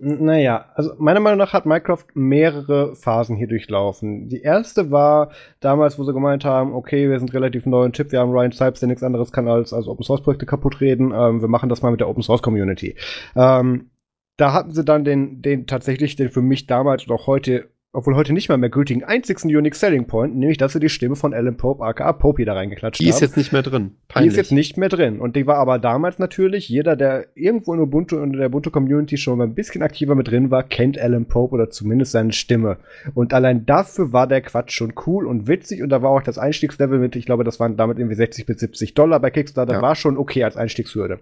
naja, 0.00 0.66
also 0.74 0.92
meiner 0.98 1.20
Meinung 1.20 1.38
nach 1.38 1.52
hat 1.52 1.66
Minecraft 1.66 2.04
mehrere 2.14 2.94
Phasen 2.94 3.36
hier 3.36 3.48
durchlaufen. 3.48 4.28
Die 4.28 4.42
erste 4.42 4.90
war 4.90 5.30
damals, 5.60 5.98
wo 5.98 6.04
sie 6.04 6.12
gemeint 6.12 6.44
haben, 6.44 6.74
okay, 6.74 7.10
wir 7.10 7.18
sind 7.18 7.32
relativ 7.34 7.66
neu 7.66 7.84
und 7.84 7.94
Chip, 7.94 8.12
wir 8.12 8.20
haben 8.20 8.32
Ryan 8.32 8.52
Sipes, 8.52 8.80
der 8.80 8.88
nichts 8.88 9.02
anderes 9.02 9.32
kann 9.32 9.48
als, 9.48 9.72
als 9.72 9.88
Open 9.88 10.04
Source 10.04 10.22
Projekte 10.22 10.46
kaputt 10.46 10.80
reden, 10.80 11.12
ähm, 11.14 11.40
wir 11.40 11.48
machen 11.48 11.68
das 11.68 11.82
mal 11.82 11.90
mit 11.90 12.00
der 12.00 12.08
Open 12.08 12.22
Source 12.22 12.42
Community. 12.42 12.96
Ähm, 13.36 13.90
da 14.36 14.52
hatten 14.52 14.72
sie 14.72 14.84
dann 14.84 15.04
den, 15.04 15.42
den 15.42 15.66
tatsächlich, 15.66 16.16
den 16.16 16.30
für 16.30 16.42
mich 16.42 16.66
damals 16.66 17.06
und 17.06 17.14
auch 17.14 17.26
heute 17.26 17.68
obwohl 17.92 18.16
heute 18.16 18.34
nicht 18.34 18.50
mal 18.50 18.58
mehr 18.58 18.68
gültigen 18.68 19.02
einzigsten 19.02 19.54
Unique 19.54 19.74
Selling 19.74 20.06
Point, 20.06 20.36
nämlich 20.36 20.58
dass 20.58 20.74
sie 20.74 20.80
die 20.80 20.90
Stimme 20.90 21.16
von 21.16 21.32
Alan 21.32 21.56
Pope 21.56 21.82
aka 21.82 22.12
Pope 22.12 22.44
da 22.44 22.52
reingeklatscht 22.52 23.00
haben. 23.00 23.04
Die 23.04 23.08
ist 23.08 23.20
jetzt 23.20 23.36
nicht 23.36 23.52
mehr 23.52 23.62
drin. 23.62 23.92
Peinlich. 24.08 24.34
Die 24.34 24.40
ist 24.40 24.44
jetzt 24.44 24.52
nicht 24.52 24.76
mehr 24.76 24.90
drin. 24.90 25.20
Und 25.20 25.36
die 25.36 25.46
war 25.46 25.56
aber 25.56 25.78
damals 25.78 26.18
natürlich, 26.18 26.68
jeder, 26.68 26.96
der 26.96 27.28
irgendwo 27.34 27.72
in 27.72 27.80
Ubuntu 27.80 28.16
und 28.16 28.34
in 28.34 28.38
der 28.38 28.48
Ubuntu 28.48 28.70
Community 28.70 29.16
schon 29.16 29.38
mal 29.38 29.44
ein 29.44 29.54
bisschen 29.54 29.82
aktiver 29.82 30.14
mit 30.14 30.28
drin 30.28 30.50
war, 30.50 30.64
kennt 30.64 30.98
Alan 30.98 31.24
Pope 31.26 31.54
oder 31.54 31.70
zumindest 31.70 32.12
seine 32.12 32.32
Stimme. 32.32 32.76
Und 33.14 33.32
allein 33.32 33.64
dafür 33.64 34.12
war 34.12 34.26
der 34.26 34.42
Quatsch 34.42 34.72
schon 34.72 34.92
cool 35.06 35.26
und 35.26 35.48
witzig 35.48 35.82
und 35.82 35.88
da 35.88 36.02
war 36.02 36.10
auch 36.10 36.22
das 36.22 36.36
Einstiegslevel 36.36 36.98
mit, 36.98 37.16
ich 37.16 37.24
glaube, 37.24 37.44
das 37.44 37.58
waren 37.58 37.78
damit 37.78 37.98
irgendwie 37.98 38.16
60 38.16 38.44
bis 38.44 38.60
70 38.60 38.92
Dollar 38.92 39.18
bei 39.18 39.30
Kickstarter, 39.30 39.74
ja. 39.74 39.82
war 39.82 39.94
schon 39.94 40.18
okay 40.18 40.44
als 40.44 40.58
Einstiegshürde. 40.58 41.20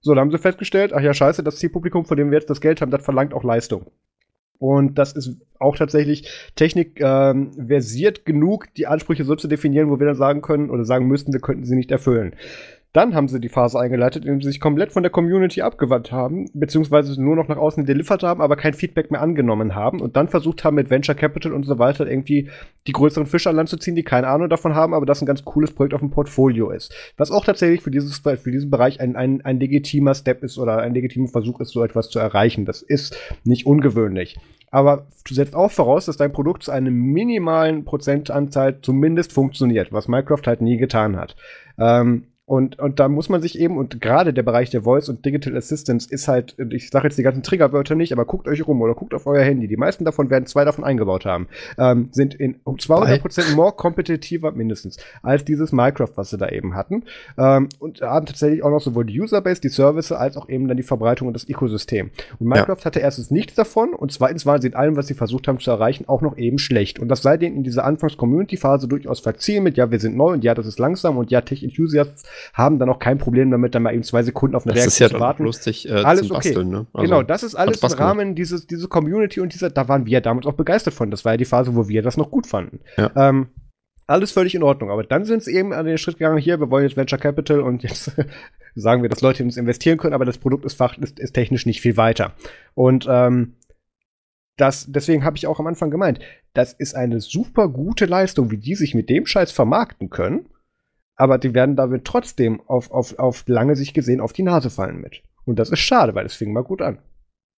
So, 0.00 0.14
dann 0.14 0.22
haben 0.22 0.30
sie 0.30 0.38
festgestellt, 0.38 0.92
ach 0.92 1.00
ja, 1.00 1.14
scheiße, 1.14 1.42
das 1.42 1.56
Zielpublikum, 1.56 2.04
von 2.04 2.16
dem 2.16 2.30
wir 2.30 2.38
jetzt 2.38 2.50
das 2.50 2.60
Geld 2.60 2.80
haben, 2.80 2.90
das 2.90 3.04
verlangt 3.04 3.34
auch 3.34 3.44
Leistung. 3.44 3.86
Und 4.58 4.98
das 4.98 5.12
ist 5.12 5.36
auch 5.58 5.76
tatsächlich 5.76 6.28
Technik 6.56 7.00
ähm, 7.00 7.52
versiert 7.68 8.24
genug, 8.24 8.72
die 8.74 8.86
Ansprüche 8.86 9.24
so 9.24 9.36
zu 9.36 9.48
definieren, 9.48 9.90
wo 9.90 10.00
wir 10.00 10.06
dann 10.06 10.16
sagen 10.16 10.42
können 10.42 10.70
oder 10.70 10.84
sagen 10.84 11.06
müssten, 11.06 11.32
wir 11.32 11.40
könnten 11.40 11.64
sie 11.64 11.76
nicht 11.76 11.90
erfüllen. 11.90 12.34
Dann 12.94 13.14
haben 13.14 13.28
sie 13.28 13.38
die 13.38 13.50
Phase 13.50 13.78
eingeleitet, 13.78 14.24
indem 14.24 14.40
sie 14.40 14.48
sich 14.48 14.60
komplett 14.60 14.92
von 14.92 15.02
der 15.02 15.12
Community 15.12 15.60
abgewandt 15.60 16.10
haben, 16.10 16.46
beziehungsweise 16.54 17.22
nur 17.22 17.36
noch 17.36 17.46
nach 17.46 17.58
außen 17.58 17.84
delivered 17.84 18.22
haben, 18.22 18.40
aber 18.40 18.56
kein 18.56 18.72
Feedback 18.72 19.10
mehr 19.10 19.20
angenommen 19.20 19.74
haben 19.74 20.00
und 20.00 20.16
dann 20.16 20.28
versucht 20.28 20.64
haben, 20.64 20.76
mit 20.76 20.88
Venture 20.88 21.14
Capital 21.14 21.52
und 21.52 21.64
so 21.64 21.78
weiter 21.78 22.06
irgendwie 22.06 22.50
die 22.86 22.92
größeren 22.92 23.26
Fische 23.26 23.50
an 23.50 23.56
Land 23.56 23.68
zu 23.68 23.76
ziehen, 23.76 23.94
die 23.94 24.04
keine 24.04 24.28
Ahnung 24.28 24.48
davon 24.48 24.74
haben, 24.74 24.94
aber 24.94 25.04
das 25.04 25.20
ein 25.20 25.26
ganz 25.26 25.44
cooles 25.44 25.72
Projekt 25.72 25.92
auf 25.92 26.00
dem 26.00 26.10
Portfolio 26.10 26.70
ist. 26.70 26.94
Was 27.18 27.30
auch 27.30 27.44
tatsächlich 27.44 27.82
für, 27.82 27.90
dieses, 27.90 28.18
für 28.18 28.50
diesen 28.50 28.70
Bereich 28.70 29.00
ein, 29.00 29.16
ein, 29.16 29.42
ein 29.42 29.60
legitimer 29.60 30.14
Step 30.14 30.42
ist 30.42 30.58
oder 30.58 30.78
ein 30.78 30.94
legitimer 30.94 31.28
Versuch 31.28 31.60
ist, 31.60 31.72
so 31.72 31.84
etwas 31.84 32.08
zu 32.08 32.18
erreichen. 32.18 32.64
Das 32.64 32.80
ist 32.80 33.18
nicht 33.44 33.66
ungewöhnlich. 33.66 34.38
Aber 34.70 35.06
du 35.26 35.34
setzt 35.34 35.54
auch 35.54 35.70
voraus, 35.70 36.06
dass 36.06 36.16
dein 36.16 36.32
Produkt 36.32 36.62
zu 36.62 36.70
einem 36.70 36.94
minimalen 36.94 37.84
Prozentanzahl 37.84 38.80
zumindest 38.80 39.32
funktioniert, 39.32 39.92
was 39.92 40.08
Minecraft 40.08 40.42
halt 40.46 40.60
nie 40.60 40.76
getan 40.76 41.16
hat. 41.16 41.36
Ähm, 41.78 42.24
und, 42.48 42.78
und 42.78 42.98
da 42.98 43.08
muss 43.08 43.28
man 43.28 43.42
sich 43.42 43.58
eben, 43.58 43.76
und 43.76 44.00
gerade 44.00 44.32
der 44.32 44.42
Bereich 44.42 44.70
der 44.70 44.84
Voice 44.84 45.10
und 45.10 45.22
Digital 45.26 45.54
Assistance 45.54 46.08
ist 46.10 46.28
halt, 46.28 46.56
ich 46.70 46.88
sage 46.88 47.06
jetzt 47.06 47.18
die 47.18 47.22
ganzen 47.22 47.42
Triggerwörter 47.42 47.94
nicht, 47.94 48.10
aber 48.10 48.24
guckt 48.24 48.48
euch 48.48 48.66
rum 48.66 48.80
oder 48.80 48.94
guckt 48.94 49.12
auf 49.12 49.26
euer 49.26 49.44
Handy. 49.44 49.68
Die 49.68 49.76
meisten 49.76 50.06
davon 50.06 50.30
werden 50.30 50.46
zwei 50.46 50.64
davon 50.64 50.82
eingebaut 50.82 51.26
haben. 51.26 51.46
Ähm, 51.76 52.08
sind 52.10 52.32
in 52.32 52.58
um 52.64 52.76
200% 52.76 53.54
more 53.54 53.72
kompetitiver 53.72 54.52
mindestens 54.52 54.96
als 55.22 55.44
dieses 55.44 55.72
Minecraft, 55.72 56.12
was 56.14 56.30
sie 56.30 56.38
da 56.38 56.48
eben 56.48 56.74
hatten. 56.74 57.04
Ähm, 57.36 57.68
und 57.80 58.00
haben 58.00 58.24
tatsächlich 58.24 58.62
auch 58.62 58.70
noch 58.70 58.80
sowohl 58.80 59.04
die 59.04 59.20
Userbase, 59.20 59.60
die 59.60 59.68
Services, 59.68 60.12
als 60.12 60.38
auch 60.38 60.48
eben 60.48 60.68
dann 60.68 60.78
die 60.78 60.82
Verbreitung 60.82 61.28
und 61.28 61.34
das 61.34 61.46
Ökosystem. 61.46 62.10
Und 62.38 62.46
Minecraft 62.46 62.78
ja. 62.78 62.84
hatte 62.86 63.00
erstens 63.00 63.30
nichts 63.30 63.56
davon 63.56 63.92
und 63.92 64.10
zweitens 64.10 64.46
waren 64.46 64.62
sie 64.62 64.68
in 64.68 64.74
allem, 64.74 64.96
was 64.96 65.06
sie 65.06 65.12
versucht 65.12 65.48
haben 65.48 65.60
zu 65.60 65.70
erreichen, 65.70 66.08
auch 66.08 66.22
noch 66.22 66.38
eben 66.38 66.58
schlecht. 66.58 66.98
Und 66.98 67.08
das 67.08 67.20
sei 67.20 67.36
denen 67.36 67.58
in 67.58 67.62
dieser 67.62 67.84
Anfangs-Community-Phase 67.84 68.88
durchaus 68.88 69.20
verziehen 69.20 69.64
mit, 69.64 69.76
ja, 69.76 69.90
wir 69.90 70.00
sind 70.00 70.16
neu 70.16 70.32
und 70.32 70.44
ja, 70.44 70.54
das 70.54 70.64
ist 70.64 70.78
langsam 70.78 71.18
und 71.18 71.30
ja, 71.30 71.42
Tech-Enthusiasts 71.42 72.24
haben 72.54 72.78
dann 72.78 72.88
auch 72.88 72.98
kein 72.98 73.18
Problem 73.18 73.50
damit, 73.50 73.74
dann 73.74 73.82
mal 73.82 73.94
eben 73.94 74.02
zwei 74.02 74.22
Sekunden 74.22 74.56
auf 74.56 74.66
eine 74.66 74.74
das 74.74 74.84
Reaktion 74.84 75.08
ja 75.08 75.14
zu 75.14 75.20
warten. 75.20 75.44
Lustig, 75.44 75.88
äh, 75.88 75.92
alles 75.92 76.30
okay. 76.30 76.34
Basteln, 76.34 76.68
ne? 76.70 76.86
also, 76.92 77.04
genau, 77.04 77.22
das 77.22 77.42
ist 77.42 77.54
alles 77.54 77.82
im 77.82 77.92
Rahmen 77.92 78.34
dieses 78.34 78.66
diese 78.66 78.88
Community 78.88 79.40
und 79.40 79.54
dieser, 79.54 79.70
da 79.70 79.88
waren 79.88 80.06
wir 80.06 80.20
damals 80.20 80.46
auch 80.46 80.54
begeistert 80.54 80.94
von. 80.94 81.10
Das 81.10 81.24
war 81.24 81.32
ja 81.32 81.36
die 81.36 81.44
Phase, 81.44 81.74
wo 81.74 81.88
wir 81.88 82.02
das 82.02 82.16
noch 82.16 82.30
gut 82.30 82.46
fanden. 82.46 82.80
Ja. 82.96 83.10
Ähm, 83.16 83.48
alles 84.08 84.32
völlig 84.32 84.54
in 84.54 84.62
Ordnung. 84.62 84.90
Aber 84.90 85.04
dann 85.04 85.24
sind 85.24 85.44
sie 85.44 85.54
eben 85.54 85.72
an 85.72 85.86
den 85.86 85.98
Schritt 85.98 86.18
gegangen, 86.18 86.38
hier, 86.38 86.58
wir 86.58 86.70
wollen 86.70 86.84
jetzt 86.84 86.96
Venture 86.96 87.18
Capital 87.18 87.60
und 87.60 87.82
jetzt 87.82 88.10
sagen 88.74 89.02
wir, 89.02 89.08
dass 89.08 89.20
Leute 89.20 89.42
in 89.42 89.48
uns 89.48 89.56
investieren 89.56 89.98
können, 89.98 90.14
aber 90.14 90.24
das 90.24 90.38
Produkt 90.38 90.64
ist, 90.64 90.74
fach, 90.74 90.96
ist, 90.98 91.20
ist 91.20 91.32
technisch 91.32 91.66
nicht 91.66 91.80
viel 91.80 91.96
weiter. 91.96 92.32
Und 92.74 93.06
ähm, 93.08 93.54
das, 94.56 94.86
deswegen 94.88 95.24
habe 95.24 95.36
ich 95.36 95.46
auch 95.46 95.60
am 95.60 95.66
Anfang 95.66 95.90
gemeint, 95.90 96.20
das 96.54 96.72
ist 96.72 96.94
eine 96.96 97.20
super 97.20 97.68
gute 97.68 98.06
Leistung, 98.06 98.50
wie 98.50 98.56
die 98.56 98.74
sich 98.74 98.94
mit 98.94 99.08
dem 99.08 99.26
Scheiß 99.26 99.52
vermarkten 99.52 100.10
können 100.10 100.46
aber 101.18 101.36
die 101.36 101.52
werden 101.52 101.76
damit 101.76 102.04
trotzdem 102.04 102.62
auf, 102.66 102.90
auf, 102.90 103.18
auf 103.18 103.44
lange 103.46 103.76
Sicht 103.76 103.92
gesehen 103.92 104.20
auf 104.20 104.32
die 104.32 104.44
Nase 104.44 104.70
fallen 104.70 105.00
mit. 105.00 105.22
Und 105.44 105.58
das 105.58 105.70
ist 105.70 105.80
schade, 105.80 106.14
weil 106.14 106.24
es 106.24 106.34
fing 106.34 106.52
mal 106.52 106.62
gut 106.62 106.80
an. 106.80 106.98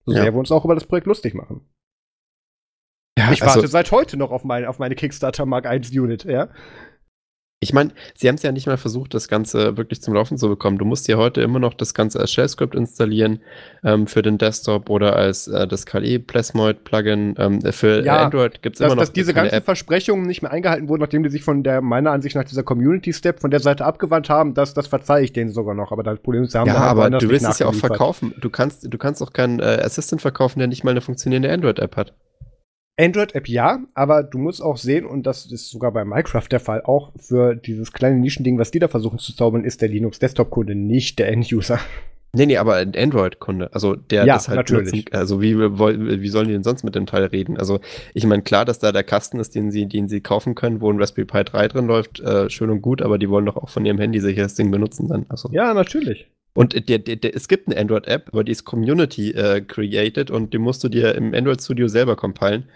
So 0.07 0.13
ja. 0.13 0.23
sehr 0.23 0.33
wir 0.33 0.39
uns 0.39 0.51
auch 0.51 0.65
über 0.65 0.75
das 0.75 0.87
Projekt 0.87 1.07
lustig 1.07 1.35
machen. 1.35 1.69
Ja, 3.19 3.31
ich 3.33 3.43
warte 3.43 3.57
also, 3.57 3.67
seit 3.67 3.93
heute 3.93 4.17
noch 4.17 4.31
auf 4.31 4.45
meine, 4.45 4.69
auf 4.69 4.79
meine 4.79 4.95
Kickstarter 4.95 5.45
Mark 5.45 5.67
1 5.67 5.91
Unit, 5.91 6.25
ja. 6.25 6.49
Ich 7.63 7.75
meine, 7.75 7.91
sie 8.15 8.27
haben 8.27 8.37
es 8.37 8.43
ja 8.43 8.53
nicht 8.53 8.67
mal 8.67 8.79
versucht, 8.79 9.13
das 9.13 9.29
Ganze 9.29 9.77
wirklich 9.77 10.01
zum 10.01 10.15
Laufen 10.15 10.39
zu 10.39 10.49
bekommen. 10.49 10.79
Du 10.79 10.87
musst 10.87 11.09
ja 11.09 11.19
heute 11.19 11.43
immer 11.43 11.59
noch 11.59 11.75
das 11.75 11.93
Ganze 11.93 12.19
als 12.19 12.33
Shell-Script 12.33 12.75
installieren 12.75 13.41
ähm, 13.85 14.07
für 14.07 14.23
den 14.23 14.39
Desktop 14.39 14.89
oder 14.89 15.15
als 15.15 15.47
äh, 15.47 15.69
das 15.69 15.85
KLE 15.85 16.21
Plasmoid 16.21 16.85
Plugin. 16.85 17.35
Ähm, 17.37 17.61
für 17.61 18.03
ja, 18.03 18.25
Android 18.25 18.63
gibt 18.63 18.77
es 18.77 18.81
immer 18.81 18.95
noch. 18.95 19.03
Dass 19.03 19.13
diese 19.13 19.35
ganzen 19.35 19.57
App. 19.57 19.67
Versprechungen 19.67 20.27
nicht 20.27 20.41
mehr 20.41 20.51
eingehalten 20.51 20.89
wurden, 20.89 21.03
nachdem 21.03 21.23
die 21.23 21.29
sich 21.29 21.45
von 21.45 21.63
der, 21.63 21.83
meiner 21.83 22.13
Ansicht 22.13 22.35
nach, 22.35 22.45
dieser 22.45 22.63
Community-Step 22.63 23.41
von 23.43 23.51
der 23.51 23.61
Seite 23.61 23.85
abgewandt 23.85 24.31
haben, 24.31 24.55
das, 24.55 24.73
das 24.73 24.87
verzeihe 24.87 25.23
ich 25.23 25.35
denen 25.35 25.51
sogar 25.51 25.75
noch. 25.75 25.93
Aber 25.93 26.03
das 26.03 26.19
Problem 26.19 26.45
ist, 26.45 26.53
sie 26.53 26.59
haben 26.59 26.67
Ja, 26.67 26.77
aber 26.77 27.11
du 27.11 27.29
willst 27.29 27.47
es 27.47 27.59
ja 27.59 27.67
auch 27.67 27.75
verkaufen. 27.75 28.35
Du 28.41 28.49
kannst, 28.49 28.91
du 28.91 28.97
kannst 28.97 29.23
auch 29.23 29.35
keinen 29.35 29.61
äh, 29.61 29.83
Assistant 29.85 30.23
verkaufen, 30.23 30.61
der 30.61 30.69
nicht 30.69 30.83
mal 30.83 30.93
eine 30.93 31.03
funktionierende 31.03 31.53
Android-App 31.53 31.95
hat. 31.95 32.15
Android-App 33.01 33.49
ja, 33.49 33.81
aber 33.95 34.23
du 34.23 34.39
musst 34.39 34.63
auch 34.63 34.77
sehen, 34.77 35.07
und 35.07 35.27
das 35.27 35.47
ist 35.47 35.71
sogar 35.71 35.93
bei 35.93 36.05
Minecraft 36.05 36.47
der 36.51 36.61
Fall, 36.61 36.83
auch 36.83 37.13
für 37.17 37.57
dieses 37.57 37.93
kleine 37.93 38.17
Nischending, 38.17 38.59
was 38.59 38.71
die 38.71 38.79
da 38.79 38.89
versuchen 38.89 39.19
zu 39.19 39.35
zaubern, 39.35 39.65
ist 39.65 39.83
der 39.83 39.89
Linux-Desktop-Kunde 39.89 40.75
nicht 40.75 41.19
der 41.19 41.29
End-User. 41.29 41.79
Nee, 42.33 42.47
nee, 42.47 42.59
aber 42.59 42.77
ein 42.77 42.95
Android-Kunde, 42.97 43.75
also 43.75 43.97
der 43.97 44.25
ja, 44.25 44.35
das 44.35 44.49
halt 44.49 44.57
natürlich. 44.57 44.93
Nutzen, 44.93 45.15
also 45.15 45.43
wie, 45.43 45.59
wie 45.59 46.29
sollen 46.29 46.47
die 46.47 46.53
denn 46.53 46.63
sonst 46.63 46.85
mit 46.85 46.95
dem 46.95 47.07
Teil 47.07 47.25
reden? 47.25 47.57
Also 47.57 47.81
ich 48.15 48.25
meine, 48.25 48.43
klar, 48.43 48.65
dass 48.65 48.79
da 48.79 48.93
der 48.93 49.03
Kasten 49.03 49.41
ist, 49.41 49.57
den 49.57 49.73
sie, 49.73 49.87
den 49.87 50.09
sie 50.09 50.21
kaufen 50.21 50.55
können, 50.55 50.81
wo 50.81 50.93
ein 50.93 50.99
Raspberry 51.01 51.27
Pi 51.27 51.43
3 51.43 51.69
drin 51.69 51.87
läuft, 51.87 52.21
äh, 52.21 52.49
schön 52.49 52.71
und 52.71 52.83
gut, 52.83 53.03
aber 53.03 53.19
die 53.19 53.29
wollen 53.29 53.47
doch 53.47 53.57
auch 53.57 53.69
von 53.69 53.85
ihrem 53.85 53.99
Handy 53.99 54.21
sicher 54.21 54.43
das 54.43 54.55
Ding 54.55 54.71
benutzen 54.71 55.09
dann. 55.09 55.27
Also. 55.29 55.49
Ja, 55.51 55.75
natürlich. 55.75 56.31
Und 56.53 56.89
der, 56.89 56.99
der, 56.99 57.17
der, 57.17 57.35
es 57.35 57.49
gibt 57.49 57.69
eine 57.69 57.81
Android-App, 57.81 58.29
aber 58.33 58.45
die 58.45 58.53
ist 58.53 58.65
Community 58.65 59.31
äh, 59.31 59.61
created 59.61 60.31
und 60.31 60.53
die 60.53 60.59
musst 60.59 60.83
du 60.83 60.89
dir 60.89 61.15
im 61.15 61.33
Android 61.35 61.63
Studio 61.63 61.89
selber 61.89 62.17
compilen. 62.17 62.69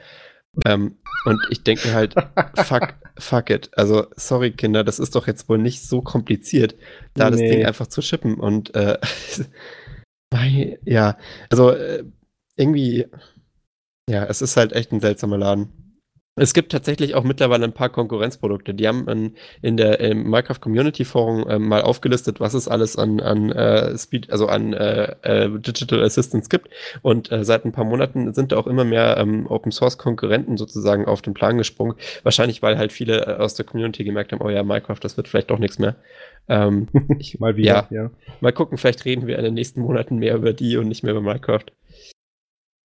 Ähm, 0.65 0.99
und 1.25 1.41
ich 1.51 1.63
denke 1.63 1.93
halt, 1.93 2.15
fuck, 2.57 2.95
fuck 3.19 3.51
it. 3.51 3.71
Also, 3.73 4.07
sorry, 4.17 4.53
Kinder, 4.53 4.85
das 4.85 4.99
ist 4.99 5.15
doch 5.17 5.27
jetzt 5.27 5.49
wohl 5.49 5.59
nicht 5.59 5.83
so 5.83 6.01
kompliziert, 6.03 6.77
da 7.15 7.31
das 7.31 7.41
Nee. 7.41 7.51
Ding 7.51 7.67
einfach 7.67 7.89
zu 7.89 8.03
shippen. 8.03 8.35
Und 8.35 8.75
äh, 8.75 8.99
ja, 10.85 11.19
also 11.51 11.71
äh, 11.71 12.05
irgendwie, 12.57 13.07
ja, 14.09 14.25
es 14.25 14.43
ist 14.43 14.57
halt 14.57 14.73
echt 14.73 14.93
ein 14.93 15.01
seltsamer 15.01 15.39
Laden. 15.39 15.84
Es 16.37 16.53
gibt 16.53 16.73
tatsächlich 16.73 17.15
auch 17.15 17.23
mittlerweile 17.23 17.65
ein 17.65 17.73
paar 17.73 17.91
Konkurrenzprodukte. 17.91 18.75
Die 18.75 18.89
haben 18.89 19.07
in, 19.09 19.37
in 19.63 19.77
der 19.77 20.01
im 20.01 20.25
Minecraft 20.25 20.59
Community 20.61 21.05
Forum 21.05 21.47
ähm, 21.49 21.69
mal 21.69 21.83
aufgelistet, 21.83 22.41
was 22.41 22.55
es 22.55 22.67
alles 22.67 22.97
an, 22.97 23.21
an 23.21 23.53
äh, 23.53 23.97
Speed, 23.97 24.33
also 24.33 24.49
an 24.49 24.73
äh, 24.73 25.15
äh, 25.23 25.49
Digital 25.49 26.03
Assistance 26.03 26.49
gibt. 26.49 26.71
Und 27.03 27.31
äh, 27.31 27.45
seit 27.45 27.65
ein 27.65 27.71
paar 27.71 27.85
Monaten 27.85 28.35
sind 28.35 28.51
da 28.51 28.57
auch 28.57 28.67
immer 28.67 28.85
mehr 28.85 29.17
ähm, 29.17 29.47
Open 29.47 29.71
Source 29.71 29.97
Konkurrenten 29.97 30.57
sozusagen 30.57 31.05
auf 31.05 31.23
den 31.23 31.35
Plan 31.35 31.57
gesprungen. 31.57 31.95
Wahrscheinlich, 32.25 32.63
weil 32.63 32.79
halt 32.79 32.91
viele 32.91 33.21
äh, 33.27 33.37
aus 33.37 33.55
der 33.55 33.65
Community 33.65 34.03
gemerkt 34.03 34.33
haben, 34.33 34.43
oh 34.43 34.51
ja, 34.51 34.65
Minecraft, 34.65 34.99
das 35.01 35.17
wird 35.17 35.29
vielleicht 35.29 35.51
doch 35.51 35.61
nichts 35.61 35.79
mehr. 35.79 35.95
Ähm, 36.49 36.89
ich, 37.21 37.39
Mal 37.39 37.57
wieder, 37.57 37.87
ja. 37.91 38.11
Mal 38.41 38.53
gucken, 38.53 38.77
vielleicht 38.77 39.05
reden 39.05 39.29
wir 39.29 39.39
in 39.39 39.45
den 39.45 39.55
nächsten 39.55 39.83
Monaten 39.83 40.19
mehr 40.19 40.35
über 40.35 40.53
die 40.53 40.79
und 40.79 40.89
nicht 40.89 41.05
mehr 41.05 41.13
über 41.13 41.23
Minecraft. 41.23 41.67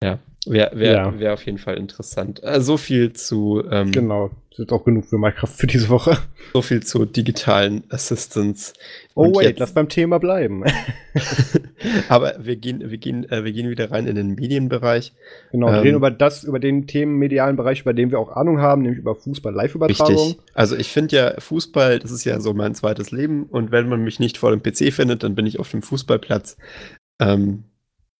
Ja, 0.03 0.19
wäre 0.49 0.71
wär, 0.77 0.91
Ja. 0.93 1.19
wär 1.19 1.33
auf 1.33 1.45
jeden 1.45 1.57
Fall 1.57 1.77
interessant. 1.77 2.41
Äh, 2.43 2.61
so 2.61 2.77
viel 2.77 3.13
zu 3.13 3.63
ähm, 3.69 3.91
Genau. 3.91 4.31
Das 4.51 4.65
ist 4.65 4.73
auch 4.73 4.83
genug 4.83 5.05
für 5.05 5.17
Minecraft 5.17 5.47
für 5.47 5.67
diese 5.67 5.87
Woche. 5.87 6.17
so 6.53 6.61
viel 6.61 6.81
zu 6.83 7.05
digitalen 7.05 7.83
Assistants. 7.89 8.73
Oh 9.15 9.23
Und 9.25 9.37
wait, 9.37 9.43
jetzt- 9.43 9.59
lass 9.59 9.71
beim 9.73 9.87
Thema 9.87 10.19
bleiben. 10.19 10.63
Aber 12.09 12.33
wir 12.39 12.55
gehen, 12.57 12.81
wir 12.89 12.97
gehen, 12.97 13.29
äh, 13.31 13.43
wir 13.45 13.51
gehen 13.53 13.69
wieder 13.69 13.89
rein 13.91 14.05
in 14.07 14.15
den 14.15 14.35
Medienbereich. 14.35 15.13
genau, 15.51 15.67
wir 15.67 15.75
Ähm, 15.77 15.81
reden 15.83 15.95
über 15.97 16.11
das, 16.11 16.43
über 16.43 16.59
den 16.59 16.87
themenmedialen 16.87 17.55
Bereich, 17.55 17.81
über 17.81 17.93
den 17.93 18.11
wir 18.11 18.19
auch 18.19 18.35
Ahnung 18.35 18.59
haben, 18.59 18.81
nämlich 18.81 18.99
über 18.99 19.15
Fußball-Live-Übertragung. 19.15 20.15
Richtig. 20.15 20.37
Also 20.53 20.75
ich 20.75 20.89
finde 20.89 21.15
ja 21.15 21.33
Fußball, 21.39 21.99
das 21.99 22.11
ist 22.11 22.25
ja 22.25 22.39
so 22.41 22.53
mein 22.53 22.75
zweites 22.75 23.11
Leben. 23.11 23.43
Und 23.43 23.71
wenn 23.71 23.87
man 23.87 24.03
mich 24.03 24.19
nicht 24.19 24.37
vor 24.37 24.51
dem 24.51 24.61
PC 24.61 24.91
findet, 24.93 25.23
dann 25.23 25.35
bin 25.35 25.45
ich 25.45 25.59
auf 25.59 25.71
dem 25.71 25.81
Fußballplatz. 25.81 26.57
Ähm, 27.21 27.63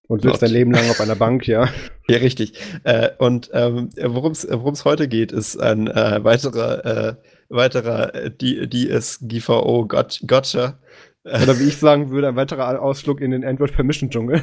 Und 0.10 0.24
sitzt 0.24 0.42
dein 0.42 0.50
Leben 0.52 0.72
lang 0.72 0.90
auf 0.90 1.00
einer 1.00 1.16
Bank, 1.16 1.48
ja. 1.48 1.70
Ja, 2.10 2.18
richtig. 2.18 2.54
Äh, 2.84 3.10
und 3.20 3.52
ähm, 3.54 3.90
worum 4.02 4.32
es 4.32 4.84
heute 4.84 5.08
geht, 5.08 5.32
ist 5.32 5.58
ein 5.58 5.86
äh, 5.88 6.24
weiterer, 6.24 6.84
äh, 6.86 7.16
weiterer 7.50 8.16
äh, 8.16 8.32
D- 8.32 8.66
DSGVO 8.68 9.86
Got- 9.88 10.22
Gotcha. 10.26 10.80
Äh, 11.24 11.44
Oder 11.44 11.60
wie 11.60 11.66
ich 11.68 11.78
sagen 11.78 12.10
würde, 12.10 12.30
ein 12.30 12.36
weiterer 12.36 12.82
Ausflug 12.82 13.22
in 13.22 13.30
den 13.30 13.46
Android-Permission-Dschungel. 13.46 14.42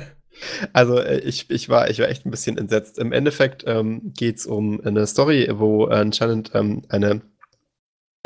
Also 0.72 1.00
äh, 1.00 1.18
ich, 1.18 1.50
ich, 1.50 1.68
war, 1.68 1.90
ich 1.90 1.98
war 1.98 2.08
echt 2.08 2.24
ein 2.24 2.30
bisschen 2.30 2.56
entsetzt. 2.56 3.00
Im 3.00 3.10
Endeffekt 3.10 3.64
ähm, 3.66 4.12
geht 4.16 4.36
es 4.36 4.46
um 4.46 4.80
eine 4.84 5.04
Story, 5.08 5.48
wo 5.52 5.86
anscheinend 5.86 6.52
ähm, 6.54 6.82
eine, 6.88 7.22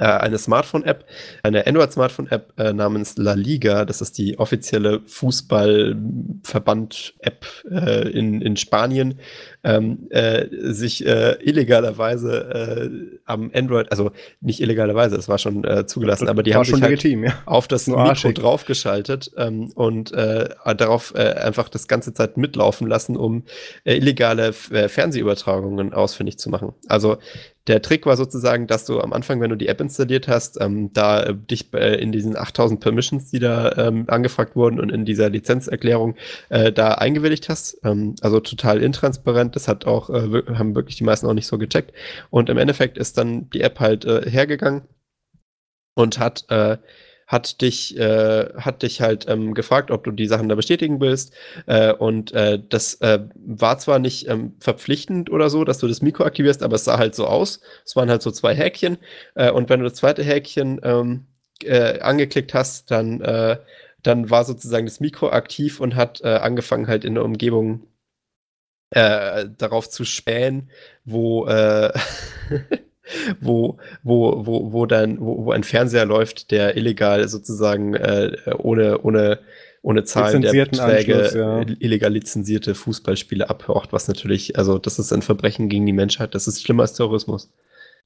äh, 0.01 0.05
eine 0.05 0.39
Smartphone-App, 0.39 1.05
eine 1.43 1.67
Android-Smartphone-App 1.67 2.59
äh, 2.59 2.73
namens 2.73 3.19
La 3.19 3.35
Liga, 3.35 3.85
das 3.85 4.01
ist 4.01 4.17
die 4.17 4.39
offizielle 4.39 5.03
Fußballverband-App 5.05 7.47
äh, 7.71 8.09
in, 8.09 8.41
in 8.41 8.57
Spanien, 8.57 9.21
ähm, 9.63 10.07
äh, 10.09 10.47
sich 10.73 11.07
äh, 11.07 11.33
illegalerweise 11.43 13.21
am 13.27 13.51
Android, 13.55 13.91
also 13.91 14.13
nicht 14.41 14.61
illegalerweise, 14.61 15.17
es 15.17 15.29
war 15.29 15.37
schon 15.37 15.67
zugelassen, 15.87 16.29
aber 16.29 16.43
die 16.43 16.53
War 16.53 16.61
haben 16.61 16.65
schon 16.65 16.77
sich 16.77 16.83
halt 16.83 17.03
legitim, 17.03 17.25
ja. 17.25 17.35
auf 17.45 17.69
das 17.69 17.87
Nur 17.87 17.99
Mikro 17.99 18.09
arschig. 18.11 18.37
draufgeschaltet 18.37 19.33
ähm, 19.37 19.71
und 19.75 20.13
darauf 20.13 21.15
einfach 21.15 21.69
das 21.69 21.89
ganze 21.89 22.15
Zeit 22.15 22.39
mitlaufen 22.39 22.89
lassen, 22.89 23.17
um 23.17 23.45
illegale 23.85 24.55
Fernsehübertragungen 24.55 25.93
ausfindig 25.93 26.39
zu 26.39 26.49
machen. 26.49 26.73
Also 26.89 27.19
der 27.71 27.83
Trick 27.83 28.05
war 28.05 28.17
sozusagen, 28.17 28.67
dass 28.67 28.85
du 28.85 29.01
am 29.01 29.13
Anfang, 29.13 29.41
wenn 29.41 29.51
du 29.51 29.57
die 29.57 29.69
App 29.69 29.81
installiert 29.81 30.27
hast, 30.27 30.61
ähm, 30.61 30.93
da 30.93 31.23
äh, 31.23 31.35
dich 31.37 31.73
äh, 31.73 32.03
in 32.03 32.11
diesen 32.11 32.37
8000 32.37 32.81
Permissions, 32.81 33.31
die 33.31 33.39
da 33.39 33.77
ähm, 33.77 34.07
angefragt 34.09 34.57
wurden 34.57 34.81
und 34.81 34.91
in 34.91 35.05
dieser 35.05 35.31
Lizenzerklärung 35.31 36.17
äh, 36.49 36.73
da 36.73 36.95
eingewilligt 36.95 37.49
hast. 37.49 37.79
Ähm, 37.85 38.17
also 38.23 38.41
total 38.41 38.83
intransparent. 38.83 39.55
Das 39.55 39.69
hat 39.69 39.87
auch, 39.87 40.11
äh, 40.11 40.43
haben 40.53 40.75
wirklich 40.75 40.97
die 40.97 41.05
meisten 41.05 41.29
auch 41.29 41.33
nicht 41.33 41.47
so 41.47 41.59
gecheckt. 41.59 41.95
Und 42.31 42.49
im 42.51 42.59
Endeffekt 42.59 42.99
ist 42.99 43.17
dann 43.17 43.49
die 43.51 43.61
App 43.61 43.79
halt 43.79 44.05
äh, 44.05 44.29
hergegangen 44.29 44.83
und 45.95 46.19
hat, 46.19 46.47
äh, 46.51 46.77
hat 47.31 47.61
dich, 47.61 47.97
äh, 47.97 48.49
hat 48.57 48.83
dich 48.83 49.01
halt 49.01 49.29
ähm, 49.29 49.55
gefragt, 49.55 49.93
ob 49.93 50.03
du 50.03 50.11
die 50.11 50.27
Sachen 50.27 50.49
da 50.49 50.57
bestätigen 50.57 51.01
willst. 51.01 51.33
Äh, 51.67 51.93
und 51.93 52.33
äh, 52.33 52.61
das 52.69 52.95
äh, 53.03 53.21
war 53.37 53.79
zwar 53.79 54.01
nicht 54.01 54.29
ähm, 54.29 54.57
verpflichtend 54.59 55.31
oder 55.31 55.49
so, 55.49 55.63
dass 55.63 55.79
du 55.79 55.87
das 55.87 56.03
Mikro 56.03 56.25
aktivierst, 56.25 56.65
aber 56.65 56.75
es 56.75 56.85
sah 56.85 56.99
halt 56.99 57.15
so 57.15 57.27
aus. 57.29 57.61
Es 57.87 57.95
waren 57.95 58.11
halt 58.11 58.23
so 58.23 58.33
zwei 58.33 58.57
Häkchen. 58.57 58.99
Äh, 59.37 59.53
und 59.53 59.69
wenn 59.69 59.79
du 59.79 59.85
das 59.85 59.95
zweite 59.95 60.25
Häkchen 60.25 60.81
ähm, 60.83 61.27
äh, 61.63 62.01
angeklickt 62.01 62.53
hast, 62.53 62.91
dann, 62.91 63.21
dann 64.03 64.31
war 64.31 64.45
sozusagen 64.45 64.87
das 64.87 64.99
Mikro 64.99 65.29
aktiv 65.31 65.79
und 65.79 65.95
hat 65.95 66.25
angefangen 66.25 66.89
halt 66.89 67.05
in 67.05 67.15
der 67.15 67.25
Umgebung 67.25 67.87
darauf 68.91 69.91
zu 69.91 70.05
spähen, 70.05 70.71
wo, 71.05 71.47
wo, 73.41 73.79
wo, 74.03 74.47
wo, 74.47 74.73
wo 74.73 74.87
dann, 74.87 75.21
wo, 75.21 75.47
wo 75.47 75.53
ein 75.53 75.65
Fernseher 75.65 76.05
läuft, 76.05 76.51
der 76.51 76.77
illegal 76.77 77.29
sozusagen 77.29 77.95
äh, 77.95 78.33
ohne, 78.59 79.01
ohne, 79.03 79.41
ohne 79.83 80.05
Zahlen 80.05 80.43
der 80.43 80.53
Beträge 80.53 81.31
ja. 81.35 81.61
äh, 81.61 81.77
illegal 81.79 82.13
lizenzierte 82.13 82.75
Fußballspiele 82.75 83.49
abhört, 83.49 83.93
was 83.93 84.09
natürlich, 84.09 84.59
also 84.59 84.79
das 84.79 84.99
ist 84.99 85.13
ein 85.13 85.23
Verbrechen 85.23 85.69
gegen 85.69 85.87
die 85.87 85.93
Menschheit, 85.93 86.35
das 86.35 86.47
ist 86.47 86.63
schlimmer 86.63 86.83
als 86.83 86.95
Terrorismus. 86.95 87.51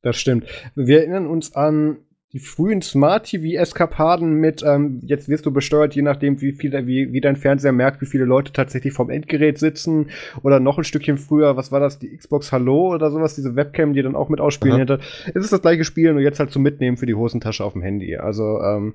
Das 0.03 0.17
stimmt. 0.17 0.47
Wir 0.75 0.99
erinnern 1.01 1.27
uns 1.27 1.55
an 1.55 1.99
die 2.35 2.41
frühen 2.41 2.83
Smart-TV-Eskapaden 2.83 4.35
mit, 4.35 4.65
ähm, 4.65 4.99
jetzt 5.05 5.29
wirst 5.29 5.47
du 5.47 5.53
besteuert, 5.53 5.95
je 5.95 6.03
nachdem, 6.03 6.41
wie 6.41 6.51
viel, 6.51 6.73
wie, 6.85 7.13
wie 7.13 7.21
dein 7.21 7.37
Fernseher 7.37 7.71
merkt, 7.71 8.01
wie 8.01 8.07
viele 8.07 8.25
Leute 8.25 8.53
tatsächlich 8.53 8.93
vom 8.93 9.09
Endgerät 9.09 9.57
sitzen. 9.57 10.11
Oder 10.43 10.59
noch 10.59 10.77
ein 10.77 10.83
Stückchen 10.83 11.17
früher, 11.17 11.57
was 11.57 11.71
war 11.71 11.79
das, 11.79 12.01
die 12.01 12.15
Xbox 12.15 12.51
Hallo 12.51 12.93
oder 12.93 13.13
sowas, 13.13 13.37
diese 13.37 13.55
Webcam, 13.55 13.93
die 13.93 14.03
dann 14.03 14.17
auch 14.17 14.31
mit 14.31 14.41
ausspielen 14.41 14.79
hätte. 14.79 14.99
Es 15.29 15.45
ist 15.45 15.53
das 15.53 15.63
gleiche 15.63 15.85
Spiel, 15.85 16.13
nur 16.13 16.23
jetzt 16.23 16.41
halt 16.41 16.51
zum 16.51 16.63
Mitnehmen 16.63 16.97
für 16.97 17.07
die 17.07 17.15
Hosentasche 17.15 17.65
auf 17.65 17.75
dem 17.75 17.83
Handy. 17.83 18.17
Also, 18.17 18.61
ähm, 18.61 18.95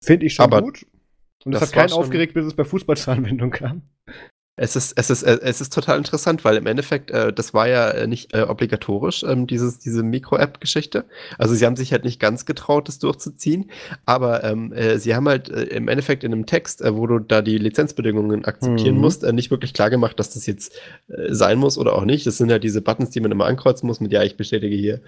finde 0.00 0.26
ich 0.26 0.34
schon 0.34 0.44
Aber 0.44 0.62
gut. 0.62 0.86
Und 1.44 1.52
es 1.52 1.60
das 1.60 1.70
hat 1.70 1.74
keinen 1.74 1.92
aufgeregt, 1.92 2.34
bis 2.34 2.46
es 2.46 2.54
bei 2.54 2.64
Fußball 2.64 2.96
zur 2.96 3.14
Anwendung 3.14 3.50
kam. 3.50 3.82
Es 4.58 4.74
ist, 4.74 4.94
es 4.96 5.10
ist, 5.10 5.22
äh, 5.22 5.38
es 5.42 5.60
ist 5.60 5.72
total 5.72 5.98
interessant, 5.98 6.42
weil 6.44 6.56
im 6.56 6.66
Endeffekt, 6.66 7.10
äh, 7.10 7.30
das 7.30 7.52
war 7.52 7.68
ja 7.68 7.90
äh, 7.90 8.06
nicht 8.06 8.34
äh, 8.34 8.40
obligatorisch, 8.42 9.22
ähm, 9.22 9.46
dieses, 9.46 9.78
diese 9.78 10.02
Mikro-App-Geschichte. 10.02 11.04
Also 11.36 11.54
sie 11.54 11.66
haben 11.66 11.76
sich 11.76 11.92
halt 11.92 12.04
nicht 12.04 12.18
ganz 12.20 12.46
getraut, 12.46 12.88
das 12.88 12.98
durchzuziehen, 12.98 13.70
aber 14.06 14.44
ähm, 14.44 14.72
äh, 14.72 14.98
sie 14.98 15.14
haben 15.14 15.28
halt 15.28 15.50
äh, 15.50 15.64
im 15.64 15.88
Endeffekt 15.88 16.24
in 16.24 16.32
einem 16.32 16.46
Text, 16.46 16.80
äh, 16.80 16.96
wo 16.96 17.06
du 17.06 17.18
da 17.18 17.42
die 17.42 17.58
Lizenzbedingungen 17.58 18.46
akzeptieren 18.46 18.94
Mhm. 18.94 19.00
musst, 19.02 19.24
äh, 19.24 19.32
nicht 19.34 19.50
wirklich 19.50 19.74
klar 19.74 19.90
gemacht, 19.90 20.18
dass 20.18 20.30
das 20.32 20.46
jetzt 20.46 20.72
sein 21.28 21.58
muss 21.58 21.76
oder 21.76 21.94
auch 21.94 22.04
nicht. 22.04 22.26
Das 22.26 22.38
sind 22.38 22.50
ja 22.50 22.58
diese 22.58 22.80
Buttons, 22.80 23.10
die 23.10 23.20
man 23.20 23.30
immer 23.32 23.44
ankreuzen 23.44 23.86
muss 23.86 24.00
mit, 24.00 24.10
ja, 24.12 24.22
ich 24.22 24.36
bestätige 24.36 24.74
hier 24.74 25.00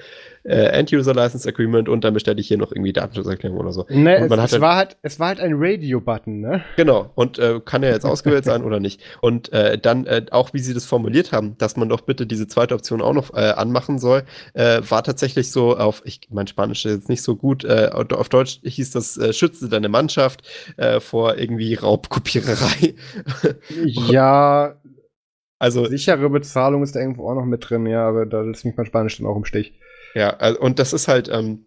äh, 0.49 0.67
End-User 0.79 1.15
License 1.15 1.49
Agreement 1.49 1.89
und 1.89 2.03
dann 2.05 2.15
bestätige 2.15 2.41
ich 2.41 2.49
hier 2.49 2.59
noch 2.59 2.73
irgendwie 2.73 2.93
Datenschutzerklärung 2.93 3.59
oder 3.59 3.73
so. 3.73 3.87
Ne, 3.91 4.19
Und 4.19 4.33
es, 4.33 4.45
es, 4.45 4.53
halt- 4.53 4.61
war 4.61 4.77
halt, 4.77 4.97
es 5.03 5.21
war 5.21 5.29
halt 5.29 5.41
ein 5.41 5.53
Radio-Button, 5.57 6.41
ne? 6.41 6.63
Genau, 6.77 7.11
und 7.15 7.39
äh, 7.39 7.61
kann 7.65 7.83
ja 7.83 7.91
jetzt 7.91 8.05
ausgewählt 8.07 8.45
sein 8.45 8.65
oder 8.65 8.81
nicht. 8.81 9.01
Und 9.21 9.53
äh, 9.53 9.79
dann 9.79 10.07
äh, 10.07 10.27
auch, 10.31 10.53
wie 10.55 10.59
sie 10.61 10.75
das 10.75 10.85
formuliert 10.87 11.33
haben, 11.33 11.57
dass 11.59 11.77
man 11.77 11.89
doch 11.89 12.01
bitte 12.01 12.27
diese 12.27 12.49
zweite 12.49 12.75
Option 12.75 13.01
auch 13.03 13.13
noch 13.13 13.35
äh, 13.35 13.51
anmachen 13.51 13.99
soll, 13.99 14.25
äh, 14.55 14.81
war 14.89 15.03
tatsächlich 15.05 15.51
so 15.51 15.77
auf, 15.77 16.03
ich 16.05 16.21
mein 16.31 16.47
Spanisch 16.47 16.85
ist 16.85 16.93
jetzt 16.95 17.09
nicht 17.09 17.23
so 17.23 17.37
gut, 17.37 17.65
äh, 17.65 17.91
auf 17.93 18.29
Deutsch 18.29 18.61
hieß 18.65 18.91
das, 18.91 19.17
äh, 19.19 19.33
schütze 19.33 19.69
deine 19.69 19.89
Mannschaft 19.89 20.49
äh, 20.77 21.01
vor 21.01 21.37
irgendwie 21.37 21.75
Raubkopiererei. 21.75 22.95
ja, 23.85 24.77
also 25.59 25.87
Sichere 25.87 26.31
Bezahlung 26.31 26.83
ist 26.83 26.95
da 26.95 27.01
irgendwo 27.01 27.29
auch 27.29 27.35
noch 27.35 27.45
mit 27.45 27.69
drin, 27.69 27.87
ja, 27.87 28.09
aber 28.09 28.27
da 28.27 28.43
lässt 28.43 28.65
mich 28.65 28.77
mein 28.77 28.87
Spanisch 28.87 29.19
dann 29.19 29.27
auch 29.27 29.37
im 29.37 29.45
Stich. 29.45 29.75
Ja, 30.15 30.31
also, 30.37 30.61
und 30.61 30.79
das 30.79 30.93
ist 30.93 31.09
halt, 31.09 31.29
ähm, 31.29 31.67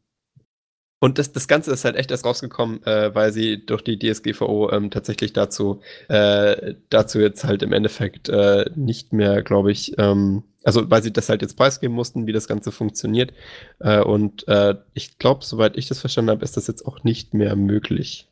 und 1.03 1.17
das, 1.17 1.31
das 1.31 1.47
Ganze 1.47 1.71
ist 1.71 1.83
halt 1.83 1.95
echt 1.95 2.11
erst 2.11 2.25
rausgekommen, 2.25 2.83
äh, 2.85 3.13
weil 3.15 3.31
sie 3.33 3.65
durch 3.65 3.81
die 3.83 3.97
DSGVO 3.97 4.71
ähm, 4.71 4.91
tatsächlich 4.91 5.33
dazu, 5.33 5.81
äh, 6.09 6.75
dazu 6.89 7.19
jetzt 7.19 7.43
halt 7.43 7.63
im 7.63 7.73
Endeffekt 7.73 8.29
äh, 8.29 8.69
nicht 8.75 9.11
mehr, 9.11 9.41
glaube 9.41 9.71
ich, 9.71 9.97
ähm, 9.97 10.43
also 10.63 10.91
weil 10.91 11.01
sie 11.01 11.11
das 11.11 11.27
halt 11.27 11.41
jetzt 11.41 11.57
preisgeben 11.57 11.95
mussten, 11.95 12.27
wie 12.27 12.33
das 12.33 12.47
Ganze 12.47 12.71
funktioniert. 12.71 13.33
Äh, 13.79 14.01
und 14.01 14.47
äh, 14.47 14.75
ich 14.93 15.17
glaube, 15.17 15.43
soweit 15.43 15.75
ich 15.75 15.87
das 15.87 15.99
verstanden 15.99 16.29
habe, 16.29 16.43
ist 16.43 16.55
das 16.55 16.67
jetzt 16.67 16.85
auch 16.85 17.03
nicht 17.03 17.33
mehr 17.33 17.55
möglich. 17.55 18.27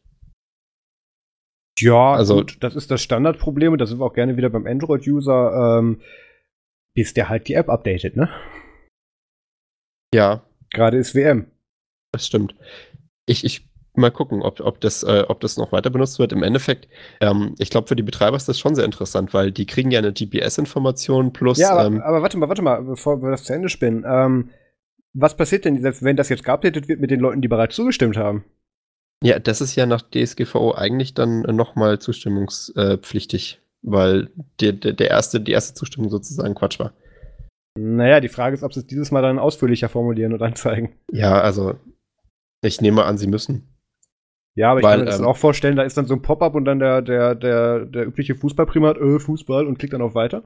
Ja, 1.79 2.13
Also- 2.13 2.35
gut, 2.35 2.57
das 2.59 2.75
ist 2.75 2.91
das 2.91 3.01
Standardproblem 3.01 3.71
und 3.73 3.79
da 3.79 3.87
sind 3.87 3.99
wir 3.99 4.05
auch 4.05 4.13
gerne 4.13 4.37
wieder 4.37 4.49
beim 4.49 4.67
Android-User, 4.67 5.79
ähm, 5.79 6.01
bis 6.93 7.13
der 7.15 7.29
halt 7.29 7.47
die 7.47 7.53
App 7.53 7.69
updatet, 7.69 8.15
ne? 8.15 8.29
Ja, 10.13 10.43
Gerade 10.71 10.97
ist 10.97 11.15
WM. 11.15 11.47
das 12.11 12.25
stimmt. 12.25 12.55
Ich, 13.25 13.43
ich 13.43 13.69
mal 13.95 14.11
gucken, 14.11 14.41
ob, 14.41 14.59
ob, 14.61 14.79
das, 14.81 15.03
äh, 15.03 15.25
ob 15.27 15.39
das 15.41 15.57
noch 15.57 15.71
weiter 15.71 15.89
benutzt 15.89 16.19
wird. 16.19 16.31
Im 16.31 16.43
Endeffekt, 16.43 16.87
ähm, 17.21 17.55
ich 17.59 17.69
glaube, 17.69 17.87
für 17.87 17.95
die 17.95 18.03
Betreiber 18.03 18.37
ist 18.37 18.47
das 18.47 18.59
schon 18.59 18.75
sehr 18.75 18.85
interessant, 18.85 19.33
weil 19.33 19.51
die 19.51 19.65
kriegen 19.65 19.91
ja 19.91 19.99
eine 19.99 20.13
GPS-Information 20.13 21.33
plus. 21.33 21.59
Ja, 21.59 21.71
aber, 21.71 21.85
ähm, 21.85 22.01
aber, 22.01 22.21
warte 22.21 22.37
mal, 22.37 22.49
warte 22.49 22.61
mal, 22.61 22.81
bevor 22.81 23.21
wir 23.21 23.31
das 23.31 23.43
zu 23.43 23.53
Ende 23.53 23.69
spinnen. 23.69 24.05
Ähm, 24.07 24.49
was 25.13 25.35
passiert 25.35 25.65
denn, 25.65 25.83
wenn 25.83 26.15
das 26.15 26.29
jetzt 26.29 26.43
geupdatet 26.43 26.87
wird 26.87 26.99
mit 26.99 27.11
den 27.11 27.19
Leuten, 27.19 27.41
die 27.41 27.47
bereits 27.47 27.75
zugestimmt 27.75 28.17
haben? 28.17 28.45
Ja, 29.23 29.39
das 29.39 29.59
ist 29.59 29.75
ja 29.75 29.85
nach 29.85 30.01
DSGVO 30.01 30.73
eigentlich 30.75 31.13
dann 31.13 31.41
nochmal 31.41 31.99
zustimmungspflichtig, 31.99 33.59
weil 33.81 34.29
der, 34.61 34.73
der, 34.73 34.93
der 34.93 35.09
erste, 35.09 35.41
die 35.41 35.51
erste 35.51 35.73
Zustimmung 35.73 36.09
sozusagen 36.09 36.55
Quatsch 36.55 36.79
war. 36.79 36.93
Naja, 37.81 38.19
die 38.19 38.29
Frage 38.29 38.55
ist, 38.55 38.63
ob 38.63 38.73
sie 38.73 38.81
es 38.81 38.87
dieses 38.87 39.11
Mal 39.11 39.21
dann 39.21 39.39
ausführlicher 39.39 39.89
formulieren 39.89 40.33
und 40.33 40.41
anzeigen. 40.41 40.95
Ja, 41.11 41.39
also 41.39 41.75
ich 42.61 42.81
nehme 42.81 43.05
an, 43.05 43.17
sie 43.17 43.27
müssen. 43.27 43.75
Ja, 44.55 44.71
aber 44.71 44.81
Weil, 44.81 44.89
ich 44.89 44.91
kann 44.91 44.99
mir 44.99 45.05
das 45.05 45.19
ähm, 45.19 45.25
auch 45.25 45.37
vorstellen, 45.37 45.75
da 45.75 45.83
ist 45.83 45.97
dann 45.97 46.05
so 46.05 46.15
ein 46.15 46.21
Pop-up 46.21 46.55
und 46.55 46.65
dann 46.65 46.79
der, 46.79 47.01
der, 47.01 47.35
der, 47.35 47.85
der 47.85 48.07
übliche 48.07 48.35
Fußballprimat, 48.35 48.97
äh, 48.97 49.19
Fußball 49.19 49.65
und 49.65 49.79
klickt 49.79 49.93
dann 49.93 50.01
auf 50.01 50.15
Weiter. 50.15 50.43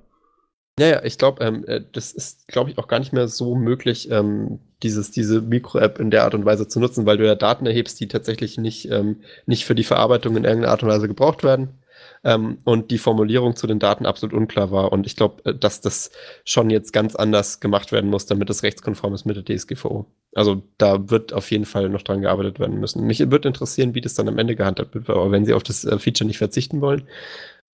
Ja, 0.80 0.88
ja, 0.88 1.04
ich 1.04 1.18
glaube, 1.18 1.44
ähm, 1.44 1.64
äh, 1.68 1.82
das 1.92 2.12
ist, 2.12 2.48
glaube 2.48 2.72
ich, 2.72 2.78
auch 2.78 2.88
gar 2.88 3.00
nicht 3.00 3.14
mehr 3.14 3.28
so 3.28 3.56
möglich, 3.56 4.10
ähm, 4.12 4.60
dieses, 4.82 5.12
diese 5.12 5.42
Mikro-App 5.42 6.00
in 6.00 6.12
der 6.12 6.24
Art 6.24 6.34
und 6.34 6.46
Weise 6.46 6.68
zu 6.68 6.80
nutzen, 6.80 7.06
weil 7.06 7.18
du 7.18 7.26
ja 7.26 7.36
Daten 7.36 7.66
erhebst, 7.66 8.00
die 8.00 8.08
tatsächlich 8.08 8.58
nicht, 8.58 8.90
ähm, 8.92 9.22
nicht 9.46 9.66
für 9.66 9.76
die 9.76 9.84
Verarbeitung 9.84 10.36
in 10.36 10.44
irgendeiner 10.44 10.72
Art 10.72 10.84
und 10.84 10.90
Weise 10.90 11.08
gebraucht 11.08 11.44
werden. 11.44 11.80
Ähm, 12.26 12.60
und 12.64 12.90
die 12.90 12.98
Formulierung 12.98 13.56
zu 13.56 13.68
den 13.68 13.80
Daten 13.80 14.06
absolut 14.06 14.34
unklar 14.34 14.72
war. 14.72 14.94
Und 14.94 15.06
ich 15.06 15.16
glaube, 15.16 15.44
äh, 15.45 15.54
dass 15.54 15.82
das 15.82 16.12
schon 16.45 16.70
jetzt 16.70 16.94
ganz 16.94 17.16
anders 17.16 17.60
gemacht 17.60 17.91
werden 17.91 18.10
muss, 18.10 18.26
damit 18.26 18.50
es 18.50 18.64
rechtskonform 18.64 19.14
ist 19.14 19.26
mit 19.26 19.36
der 19.36 19.44
DSGVO. 19.44 20.06
Also 20.34 20.64
da 20.78 21.10
wird 21.10 21.34
auf 21.34 21.52
jeden 21.52 21.66
Fall 21.66 21.90
noch 21.90 22.02
dran 22.02 22.22
gearbeitet 22.22 22.60
werden 22.60 22.80
müssen. 22.80 23.06
Mich 23.06 23.20
würde 23.20 23.50
interessieren, 23.50 23.94
wie 23.94 24.02
das 24.02 24.14
dann 24.14 24.30
am 24.30 24.40
Ende 24.40 24.56
gehandhabt 24.56 24.95
wird, 24.95 25.10
aber 25.10 25.32
wenn 25.32 25.45
sie 25.45 25.54
auf 25.54 25.64
das 25.64 25.84
äh, 25.84 26.00
Feature 26.00 26.28
nicht 26.28 26.38
verzichten 26.38 26.80
wollen, 26.82 27.08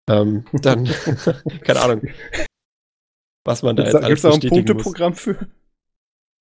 ähm, 0.09 0.45
dann, 0.53 0.85
keine 1.63 1.81
Ahnung, 1.81 2.01
was 3.45 3.61
man 3.63 3.75
da 3.75 3.83
jetzt 3.83 3.93
da, 3.93 3.99
alles 3.99 4.21
gibt's 4.21 4.41
da 4.41 4.47
ein. 4.47 4.49
Punkteprogramm 4.49 5.13
für? 5.13 5.47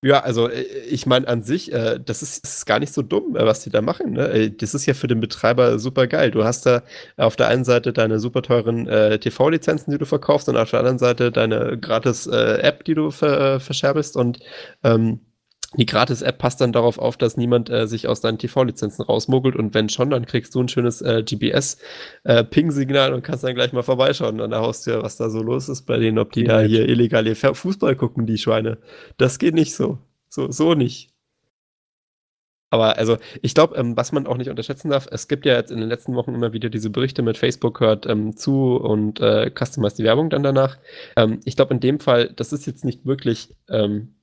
Ja, 0.01 0.21
also 0.21 0.47
äh, 0.49 0.61
ich 0.89 1.05
meine 1.05 1.27
an 1.27 1.43
sich, 1.43 1.73
äh, 1.73 1.99
das, 2.03 2.21
ist, 2.21 2.43
das 2.45 2.57
ist 2.57 2.65
gar 2.65 2.79
nicht 2.79 2.93
so 2.93 3.01
dumm, 3.01 3.35
äh, 3.35 3.45
was 3.45 3.63
die 3.63 3.69
da 3.69 3.81
machen. 3.81 4.11
Ne? 4.13 4.29
Äh, 4.29 4.51
Das 4.51 4.73
ist 4.73 4.85
ja 4.85 4.93
für 4.93 5.07
den 5.07 5.19
Betreiber 5.19 5.77
super 5.77 6.07
geil. 6.07 6.31
Du 6.31 6.45
hast 6.45 6.65
da 6.65 6.83
auf 7.17 7.35
der 7.35 7.47
einen 7.49 7.65
Seite 7.65 7.91
deine 7.91 8.19
super 8.19 8.41
teuren 8.41 8.87
äh, 8.87 9.19
TV-Lizenzen, 9.19 9.91
die 9.91 9.97
du 9.97 10.05
verkaufst, 10.05 10.47
und 10.47 10.55
auf 10.55 10.69
der 10.71 10.79
anderen 10.79 10.99
Seite 10.99 11.31
deine 11.33 11.77
gratis 11.77 12.27
äh, 12.27 12.59
App, 12.61 12.85
die 12.85 12.95
du 12.95 13.11
ver 13.11 13.59
verscherbelst. 13.59 14.15
Und 14.15 14.39
ähm, 14.83 15.19
die 15.77 15.85
Gratis-App 15.85 16.39
passt 16.39 16.61
dann 16.61 16.71
darauf 16.71 16.97
auf, 16.97 17.15
dass 17.15 17.37
niemand 17.37 17.69
äh, 17.69 17.87
sich 17.87 18.07
aus 18.07 18.21
deinen 18.21 18.39
TV-Lizenzen 18.39 19.03
rausmuggelt. 19.03 19.55
Und 19.55 19.73
wenn 19.75 19.87
schon, 19.87 20.09
dann 20.09 20.25
kriegst 20.25 20.55
du 20.55 20.61
ein 20.61 20.67
schönes 20.67 21.01
äh, 21.01 21.23
GPS-Ping-Signal 21.23 23.13
und 23.13 23.21
kannst 23.23 23.43
dann 23.43 23.53
gleich 23.53 23.71
mal 23.71 23.83
vorbeischauen 23.83 24.41
an 24.41 24.49
der 24.49 24.61
Haustür, 24.61 25.03
was 25.03 25.17
da 25.17 25.29
so 25.29 25.43
los 25.43 25.69
ist 25.69 25.83
bei 25.83 25.97
denen, 25.97 26.17
ob 26.17 26.31
die 26.31 26.41
Wie 26.41 26.45
da 26.45 26.61
hier 26.61 26.89
illegal 26.89 27.27
ihr 27.27 27.35
Fer- 27.35 27.53
Fußball 27.53 27.95
gucken, 27.95 28.25
die 28.25 28.39
Schweine. 28.39 28.79
Das 29.17 29.37
geht 29.37 29.53
nicht 29.53 29.75
so. 29.75 29.99
So, 30.29 30.51
so 30.51 30.73
nicht. 30.73 31.11
Aber 32.71 32.97
also, 32.97 33.17
ich 33.41 33.55
glaube, 33.55 33.75
ähm, 33.77 33.97
was 33.97 34.11
man 34.11 34.27
auch 34.27 34.37
nicht 34.37 34.49
unterschätzen 34.49 34.89
darf, 34.89 35.07
es 35.11 35.27
gibt 35.27 35.45
ja 35.45 35.53
jetzt 35.55 35.71
in 35.71 35.79
den 35.79 35.89
letzten 35.89 36.15
Wochen 36.15 36.35
immer 36.35 36.53
wieder 36.53 36.69
diese 36.69 36.91
Berichte 36.91 37.21
mit 37.23 37.37
Facebook 37.37 37.79
hört 37.79 38.05
ähm, 38.05 38.35
zu 38.35 38.75
und 38.75 39.19
äh, 39.21 39.49
customize 39.51 39.97
die 39.97 40.03
Werbung 40.03 40.29
dann 40.29 40.43
danach. 40.43 40.77
Ähm, 41.15 41.39
ich 41.45 41.55
glaube, 41.55 41.73
in 41.73 41.79
dem 41.79 41.99
Fall, 41.99 42.31
das 42.35 42.53
ist 42.53 42.67
jetzt 42.67 42.85
nicht 42.85 43.05
wirklich, 43.05 43.55
ähm, 43.69 44.15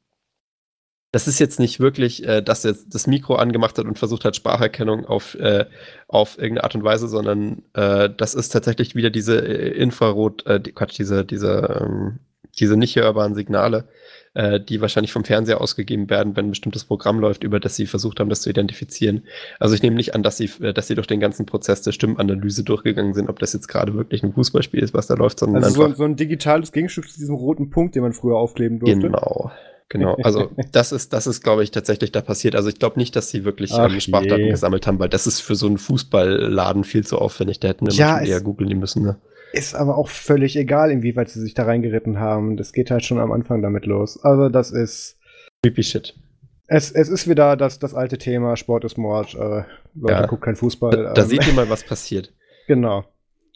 das 1.12 1.28
ist 1.28 1.38
jetzt 1.38 1.60
nicht 1.60 1.80
wirklich, 1.80 2.26
äh, 2.26 2.42
dass 2.42 2.64
jetzt 2.64 2.94
das 2.94 3.06
Mikro 3.06 3.36
angemacht 3.36 3.78
hat 3.78 3.86
und 3.86 3.98
versucht 3.98 4.24
hat, 4.24 4.36
Spracherkennung 4.36 5.06
auf, 5.06 5.34
äh, 5.36 5.66
auf 6.08 6.36
irgendeine 6.36 6.64
Art 6.64 6.74
und 6.74 6.84
Weise, 6.84 7.08
sondern 7.08 7.62
äh, 7.74 8.10
das 8.14 8.34
ist 8.34 8.50
tatsächlich 8.50 8.94
wieder 8.94 9.10
diese 9.10 9.40
äh, 9.40 9.70
Infrarot, 9.70 10.44
äh, 10.46 10.60
die, 10.60 10.72
Quatsch, 10.72 10.98
diese, 10.98 11.24
diese, 11.24 11.80
ähm, 11.80 12.18
diese 12.58 12.76
nicht 12.76 12.96
hörbaren 12.96 13.34
Signale, 13.34 13.88
äh, 14.34 14.60
die 14.60 14.80
wahrscheinlich 14.80 15.12
vom 15.12 15.24
Fernseher 15.24 15.60
ausgegeben 15.60 16.10
werden, 16.10 16.36
wenn 16.36 16.46
ein 16.46 16.50
bestimmtes 16.50 16.84
Programm 16.84 17.20
läuft, 17.20 17.44
über 17.44 17.60
das 17.60 17.76
sie 17.76 17.86
versucht 17.86 18.18
haben, 18.18 18.28
das 18.28 18.40
zu 18.40 18.50
identifizieren. 18.50 19.24
Also 19.60 19.74
ich 19.74 19.82
nehme 19.82 19.96
nicht 19.96 20.14
an, 20.14 20.22
dass 20.22 20.36
sie, 20.36 20.50
dass 20.74 20.88
sie 20.88 20.94
durch 20.94 21.06
den 21.06 21.20
ganzen 21.20 21.46
Prozess 21.46 21.82
der 21.82 21.92
Stimmenanalyse 21.92 22.64
durchgegangen 22.64 23.14
sind, 23.14 23.28
ob 23.28 23.38
das 23.38 23.52
jetzt 23.52 23.68
gerade 23.68 23.94
wirklich 23.94 24.22
ein 24.22 24.32
Fußballspiel 24.32 24.82
ist, 24.82 24.92
was 24.92 25.06
da 25.06 25.14
läuft, 25.14 25.38
sondern 25.38 25.64
Also 25.64 25.76
so, 25.76 25.84
einfach. 25.84 25.96
so 25.96 26.04
ein 26.04 26.16
digitales 26.16 26.72
Gegenstück 26.72 27.08
zu 27.08 27.18
diesem 27.18 27.36
roten 27.36 27.70
Punkt, 27.70 27.94
den 27.94 28.02
man 28.02 28.12
früher 28.12 28.36
aufkleben 28.36 28.80
durfte. 28.80 28.98
Genau. 28.98 29.50
Genau, 29.88 30.16
also 30.22 30.50
das 30.72 30.90
ist, 30.92 31.12
das 31.12 31.26
ist, 31.26 31.42
glaube 31.42 31.62
ich, 31.62 31.70
tatsächlich 31.70 32.10
da 32.12 32.20
passiert. 32.20 32.56
Also 32.56 32.68
ich 32.68 32.78
glaube 32.78 32.98
nicht, 32.98 33.14
dass 33.14 33.30
sie 33.30 33.44
wirklich 33.44 33.72
Ach 33.72 33.90
ähm, 33.92 34.00
Sprachdaten 34.00 34.44
je. 34.46 34.50
gesammelt 34.50 34.86
haben, 34.86 34.98
weil 34.98 35.08
das 35.08 35.26
ist 35.26 35.40
für 35.40 35.54
so 35.54 35.66
einen 35.66 35.78
Fußballladen 35.78 36.84
viel 36.84 37.06
zu 37.06 37.18
aufwendig. 37.18 37.60
Da 37.60 37.68
hätten 37.68 37.86
wir 37.86 37.94
Ja, 37.94 38.20
eher 38.20 38.40
googeln 38.40 38.76
müssen. 38.78 39.04
Ne? 39.04 39.16
Ist 39.52 39.74
aber 39.76 39.96
auch 39.96 40.08
völlig 40.08 40.56
egal, 40.56 40.90
inwieweit 40.90 41.28
sie 41.30 41.40
sich 41.40 41.54
da 41.54 41.64
reingeritten 41.64 42.18
haben. 42.18 42.56
Das 42.56 42.72
geht 42.72 42.90
halt 42.90 43.04
schon 43.04 43.18
am 43.20 43.30
Anfang 43.32 43.62
damit 43.62 43.86
los. 43.86 44.18
Also 44.22 44.48
das 44.48 44.70
ist. 44.72 45.18
Creepy 45.62 45.82
Shit. 45.84 46.14
Es, 46.68 46.90
es 46.90 47.08
ist 47.08 47.28
wieder 47.28 47.56
das, 47.56 47.78
das 47.78 47.94
alte 47.94 48.18
Thema, 48.18 48.56
Sport 48.56 48.84
ist 48.84 48.98
Mord. 48.98 49.34
Äh, 49.34 49.62
Leute, 49.94 50.12
Ja. 50.14 50.26
guckt 50.26 50.42
kein 50.42 50.56
Fußball. 50.56 50.90
Da, 50.90 51.14
da 51.14 51.22
ähm, 51.22 51.28
seht 51.28 51.46
ihr 51.46 51.52
mal, 51.52 51.70
was 51.70 51.84
passiert. 51.86 52.32
Genau. 52.66 53.04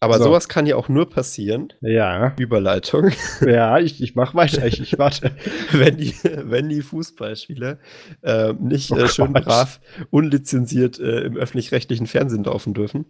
Aber 0.03 0.17
So. 0.17 0.25
sowas 0.25 0.49
kann 0.49 0.65
ja 0.67 0.77
auch 0.77 0.89
nur 0.89 1.11
passieren. 1.11 1.75
Ja, 1.83 2.35
Überleitung. 2.39 3.11
ja, 3.47 3.79
ich, 3.79 4.03
ich 4.03 4.15
mach 4.15 4.35
weiter, 4.35 4.67
ich, 4.67 4.81
ich 4.81 4.99
warte. 4.99 5.33
wenn 5.73 5.99
die, 5.99 6.15
wenn 6.25 6.71
die 6.71 6.81
Fußballspieler 6.81 7.79
äh, 8.23 8.55
nicht 8.55 8.91
Oh 8.93 8.97
äh, 8.97 9.09
schön 9.09 9.35
Gott. 9.35 9.45
brav, 9.45 9.81
unlizenziert 10.09 10.99
äh, 10.99 11.21
im 11.21 11.37
öffentlich-rechtlichen 11.37 12.07
Fernsehen 12.07 12.45
laufen 12.45 12.73
dürfen. 12.73 13.05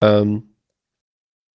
Ähm, 0.00 0.54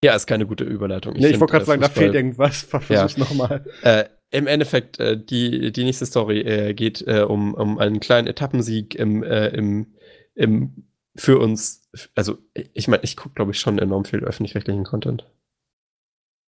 ja, 0.01 0.15
ist 0.15 0.27
keine 0.27 0.45
gute 0.45 0.63
Überleitung. 0.63 1.13
Nee, 1.17 1.27
ich 1.27 1.39
wollte 1.41 1.51
gerade 1.51 1.63
äh, 1.63 1.67
sagen, 1.67 1.81
da 1.81 1.89
fehlt 1.89 2.15
irgendwas. 2.15 2.61
Versuch's 2.69 3.17
nochmal. 3.17 3.65
Äh, 3.83 4.05
Im 4.31 4.47
Endeffekt, 4.47 4.97
äh, 5.01 5.21
die, 5.21 5.73
die 5.73 5.83
nächste 5.83 6.05
Story 6.05 6.39
äh, 6.39 6.73
geht 6.73 7.05
äh, 7.05 7.23
um, 7.27 7.53
um 7.53 7.79
einen 7.79 7.99
kleinen 7.99 8.27
Etappensieg 8.27 8.95
im, 8.95 9.23
äh, 9.23 9.49
im, 9.49 9.87
im 10.35 10.85
für 11.19 11.39
uns, 11.39 11.89
also 12.15 12.37
ich 12.73 12.87
meine, 12.87 13.03
ich 13.03 13.17
gucke, 13.17 13.35
glaube 13.35 13.51
ich, 13.51 13.59
schon 13.59 13.77
enorm 13.79 14.05
viel 14.05 14.23
öffentlich-rechtlichen 14.23 14.85
Content. 14.85 15.25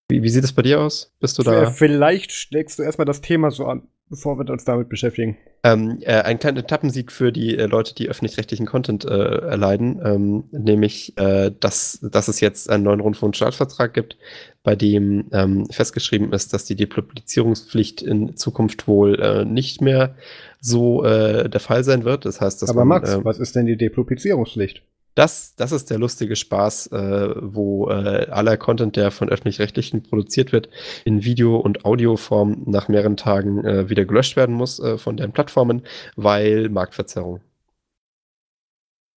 Wie, 0.09 0.23
wie 0.23 0.29
sieht 0.29 0.43
es 0.43 0.53
bei 0.53 0.61
dir 0.61 0.79
aus? 0.81 1.13
Bist 1.19 1.37
du 1.37 1.43
da? 1.43 1.71
Vielleicht 1.71 2.31
schlägst 2.31 2.79
du 2.79 2.83
erstmal 2.83 3.05
das 3.05 3.21
Thema 3.21 3.51
so 3.51 3.65
an, 3.65 3.87
bevor 4.09 4.37
wir 4.37 4.49
uns 4.49 4.65
damit 4.65 4.89
beschäftigen. 4.89 5.37
Ähm, 5.63 5.99
äh, 6.01 6.21
ein 6.21 6.39
kleiner 6.39 6.59
Etappensieg 6.59 7.11
für 7.11 7.31
die 7.31 7.57
äh, 7.57 7.65
Leute, 7.65 7.93
die 7.95 8.09
öffentlich-rechtlichen 8.09 8.65
Content 8.65 9.05
äh, 9.05 9.09
erleiden, 9.09 10.01
ähm, 10.03 10.43
nämlich, 10.51 11.17
äh, 11.17 11.51
dass, 11.57 11.99
dass 12.01 12.27
es 12.27 12.39
jetzt 12.39 12.69
einen 12.69 12.83
neuen 12.83 12.99
Rundfunkstaatsvertrag 12.99 13.93
gibt, 13.93 14.17
bei 14.63 14.75
dem 14.75 15.29
ähm, 15.31 15.65
festgeschrieben 15.69 16.33
ist, 16.33 16.53
dass 16.53 16.65
die 16.65 16.75
Depublizierungspflicht 16.75 18.01
in 18.01 18.35
Zukunft 18.35 18.87
wohl 18.87 19.19
äh, 19.19 19.45
nicht 19.45 19.81
mehr 19.81 20.15
so 20.61 21.03
äh, 21.03 21.49
der 21.49 21.59
Fall 21.59 21.83
sein 21.83 22.05
wird. 22.05 22.23
Das 22.25 22.39
heißt, 22.39 22.61
dass 22.61 22.69
Aber 22.69 22.85
man, 22.85 23.01
Max, 23.01 23.13
ähm, 23.13 23.25
was 23.25 23.39
ist 23.39 23.55
denn 23.55 23.65
die 23.65 23.77
Depublizierungspflicht? 23.77 24.83
das, 25.15 25.55
das 25.55 25.71
ist 25.71 25.89
der 25.89 25.99
lustige 25.99 26.35
Spaß, 26.35 26.87
äh, 26.87 27.35
wo 27.41 27.89
äh, 27.89 28.27
aller 28.29 28.57
Content, 28.57 28.95
der 28.95 29.11
von 29.11 29.29
öffentlich-rechtlichen 29.29 30.03
produziert 30.03 30.51
wird, 30.51 30.69
in 31.03 31.23
Video- 31.23 31.57
und 31.57 31.85
Audioform 31.85 32.63
nach 32.65 32.87
mehreren 32.87 33.17
Tagen 33.17 33.63
äh, 33.65 33.89
wieder 33.89 34.05
gelöscht 34.05 34.37
werden 34.37 34.55
muss 34.55 34.79
äh, 34.79 34.97
von 34.97 35.17
den 35.17 35.33
Plattformen, 35.33 35.83
weil 36.15 36.69
Marktverzerrung. 36.69 37.41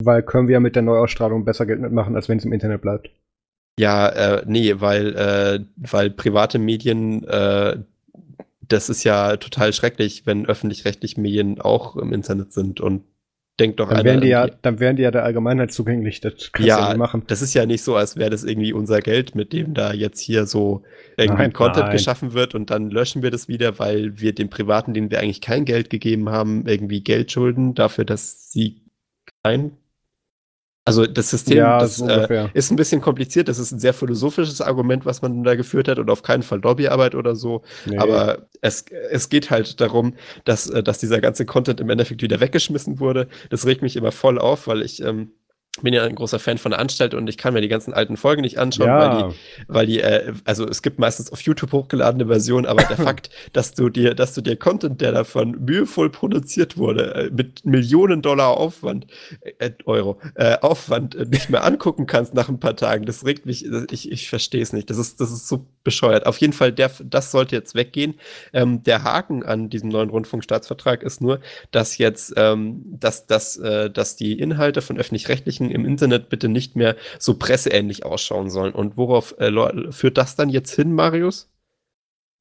Weil 0.03 0.23
können 0.23 0.49
wir 0.49 0.55
ja 0.55 0.61
mit 0.61 0.75
der 0.75 0.83
Neuausstrahlung 0.83 1.45
besser 1.45 1.67
Geld 1.67 1.81
mitmachen, 1.81 2.17
als 2.17 2.29
wenn 2.29 2.39
es 2.39 2.45
im 2.45 2.53
Internet 2.53 2.83
bleibt. 2.83 3.11
Ja, 3.79 4.09
äh, 4.09 4.43
nee, 4.47 4.75
weil, 4.81 5.17
äh, 5.17 5.61
weil 5.77 6.11
private 6.11 6.59
Medien, 6.59 7.25
äh, 7.25 7.79
das 8.69 8.89
ist 8.89 9.05
ja 9.05 9.37
total 9.37 9.73
schrecklich, 9.73 10.27
wenn 10.27 10.47
öffentlich-rechtliche 10.47 11.21
Medien 11.21 11.61
auch 11.61 11.97
im 11.97 12.13
Internet 12.13 12.53
sind 12.53 12.81
und 12.81 13.05
denkt 13.61 13.79
doch 13.81 13.89
Dann 13.89 13.99
einer 13.99 14.05
wären 14.05 14.21
die 14.21 14.29
ja, 14.29 14.47
dann 14.49 14.81
wären 14.81 14.97
die 14.97 15.03
ja 15.03 15.11
der 15.11 15.25
Allgemeinheit 15.25 15.73
zugänglich. 15.73 16.21
Das 16.21 16.53
kannst 16.53 16.77
du 16.79 16.83
Ja, 16.83 16.89
nicht 16.89 16.97
machen. 16.97 17.23
das 17.27 17.43
ist 17.43 17.55
ja 17.55 17.67
nicht 17.67 17.83
so, 17.83 17.95
als 17.97 18.17
wäre 18.17 18.31
das 18.31 18.45
irgendwie 18.45 18.73
unser 18.73 19.01
Geld, 19.01 19.35
mit 19.35 19.53
dem 19.53 19.75
da 19.75 19.93
jetzt 19.93 20.21
hier 20.21 20.47
so 20.47 20.83
irgendwie 21.17 21.43
Nein, 21.43 21.53
Content 21.53 21.87
nein. 21.87 21.93
geschaffen 21.93 22.33
wird 22.33 22.55
und 22.55 22.71
dann 22.71 22.91
löschen 22.91 23.23
wir 23.23 23.31
das 23.31 23.47
wieder, 23.49 23.79
weil 23.79 24.19
wir 24.21 24.35
den 24.35 24.51
Privaten, 24.51 24.95
denen 24.95 25.11
wir 25.11 25.21
eigentlich 25.21 25.41
kein 25.41 25.65
Geld 25.65 25.91
gegeben 25.91 26.31
haben, 26.31 26.67
irgendwie 26.67 27.03
Geld 27.03 27.31
schulden 27.33 27.75
dafür, 27.75 28.05
dass 28.05 28.51
sie 28.51 28.83
kein. 29.43 29.77
Also 30.87 31.07
das 31.07 31.31
System 31.31 31.57
Ja, 31.57 31.79
das, 31.79 31.97
so 31.97 32.07
äh, 32.07 32.51
ist 32.53 32.71
ein 32.71 32.77
bisschen 32.77 33.01
kompliziert. 33.01 33.49
Das 33.49 33.59
ist 33.59 33.73
ein 33.73 33.79
sehr 33.79 33.95
philosophisches 33.95 34.61
Argument, 34.61 35.07
was 35.07 35.23
man 35.23 35.43
da 35.43 35.55
geführt 35.55 35.89
hat 35.89 35.99
und 35.99 36.11
auf 36.11 36.23
keinen 36.23 36.43
Fall 36.43 36.61
Lobbyarbeit 36.61 37.15
oder 37.15 37.35
so. 37.35 37.63
Nee. 37.87 37.97
Aber 37.97 38.47
es, 38.61 38.85
es 39.11 39.31
geht 39.31 39.51
halt 39.51 39.81
darum, 39.81 40.15
dass, 40.45 40.69
äh, 40.69 40.83
dass 40.83 40.99
dieser 40.99 41.21
ganze 41.21 41.47
Content 41.47 41.81
im 41.81 41.89
Endeffekt 41.89 42.21
wieder 42.21 42.41
weggeschmissen 42.41 43.01
wurde. 43.01 43.29
Das 43.49 43.65
regt 43.67 43.81
mich 43.81 43.97
immer 43.97 44.13
voll 44.13 44.39
auf, 44.39 44.67
weil 44.67 44.83
ich, 44.83 45.03
ähm, 45.03 45.31
bin 45.83 45.93
ja 45.93 46.05
ein 46.05 46.15
großer 46.15 46.39
Fan 46.39 46.57
von 46.59 46.71
der 46.71 46.79
Anstalt 46.79 47.15
und 47.15 47.29
ich 47.29 47.37
kann 47.37 47.53
mir 47.53 47.61
die 47.61 47.69
ganzen 47.69 47.93
alten 47.93 48.17
Folgen 48.17 48.43
nicht 48.43 48.59
anschauen, 48.59 48.87
Ja. 48.87 48.99
weil 49.01 49.29
die, 49.29 49.35
weil 49.67 49.87
die, 49.87 50.01
äh, 50.01 50.33
also 50.45 50.67
es 50.69 50.83
gibt 50.83 50.99
meistens 51.01 51.33
auf 51.33 51.41
YouTube 51.41 51.73
hochgeladene 51.73 52.27
Versionen, 52.27 52.65
aber 52.67 52.85
der 52.85 52.97
Fakt, 53.05 53.31
dass 53.53 53.75
du 53.75 53.89
dir, 53.89 54.15
dass 54.15 54.35
du 54.35 54.41
dir 54.41 54.57
Content, 54.57 55.01
der 55.01 55.13
davon 55.13 55.65
mühevoll 55.65 56.11
produziert 56.11 56.77
wurde, 56.77 57.15
äh, 57.15 57.31
mit 57.31 57.65
Millionen 57.65 58.23
Dollar 58.23 58.57
Aufwand, 58.57 59.07
äh, 59.59 59.71
Euro, 59.85 60.21
äh, 60.37 60.59
Aufwand 60.61 61.17
äh, 61.17 61.27
nicht 61.27 61.51
mehr 61.51 61.65
angucken 61.65 62.07
kannst 62.07 62.35
nach 62.35 62.49
ein 62.49 62.61
paar 62.61 62.77
Tagen, 62.77 63.05
das 63.05 63.25
regt 63.27 63.45
mich, 63.45 63.67
äh, 63.67 63.87
ich, 63.91 64.11
ich 64.13 64.29
verstehe 64.29 64.63
es 64.63 64.73
nicht. 64.73 64.89
Das 64.91 64.97
ist, 64.99 65.21
das 65.21 65.33
ist 65.33 65.49
so 65.49 65.67
bescheuert. 65.83 66.27
Auf 66.27 66.39
jeden 66.39 66.53
Fall, 66.53 66.73
der, 66.73 66.91
das 67.05 67.31
sollte 67.33 67.57
jetzt 67.57 67.75
weggehen. 67.75 68.15
Ähm, 68.53 68.83
der 68.85 69.03
Haken 69.03 69.43
an 69.43 69.71
diesem 69.71 69.89
neuen 69.89 70.09
Rundfunkstaatsvertrag 70.11 71.03
ist 71.03 71.21
nur, 71.21 71.41
dass 71.73 71.99
jetzt, 71.99 72.33
ähm, 72.37 72.83
dass, 72.87 73.27
dass, 73.27 73.57
äh, 73.57 73.91
dass 73.91 74.17
die 74.17 74.39
Inhalte 74.39 74.81
von 74.81 74.97
öffentlich-rechtlichen 74.99 75.64
im 75.71 75.85
Internet 75.85 76.29
bitte 76.29 76.49
nicht 76.49 76.77
mehr 76.77 76.97
so 77.19 77.35
presseähnlich 77.35 78.05
ausschauen 78.05 78.51
sollen. 78.51 78.73
Und 78.73 78.97
worauf 78.97 79.35
äh, 79.39 79.51
führt 79.93 80.19
das 80.19 80.37
dann 80.37 80.49
jetzt 80.49 80.75
hin, 80.75 80.93
Marius? 80.93 81.51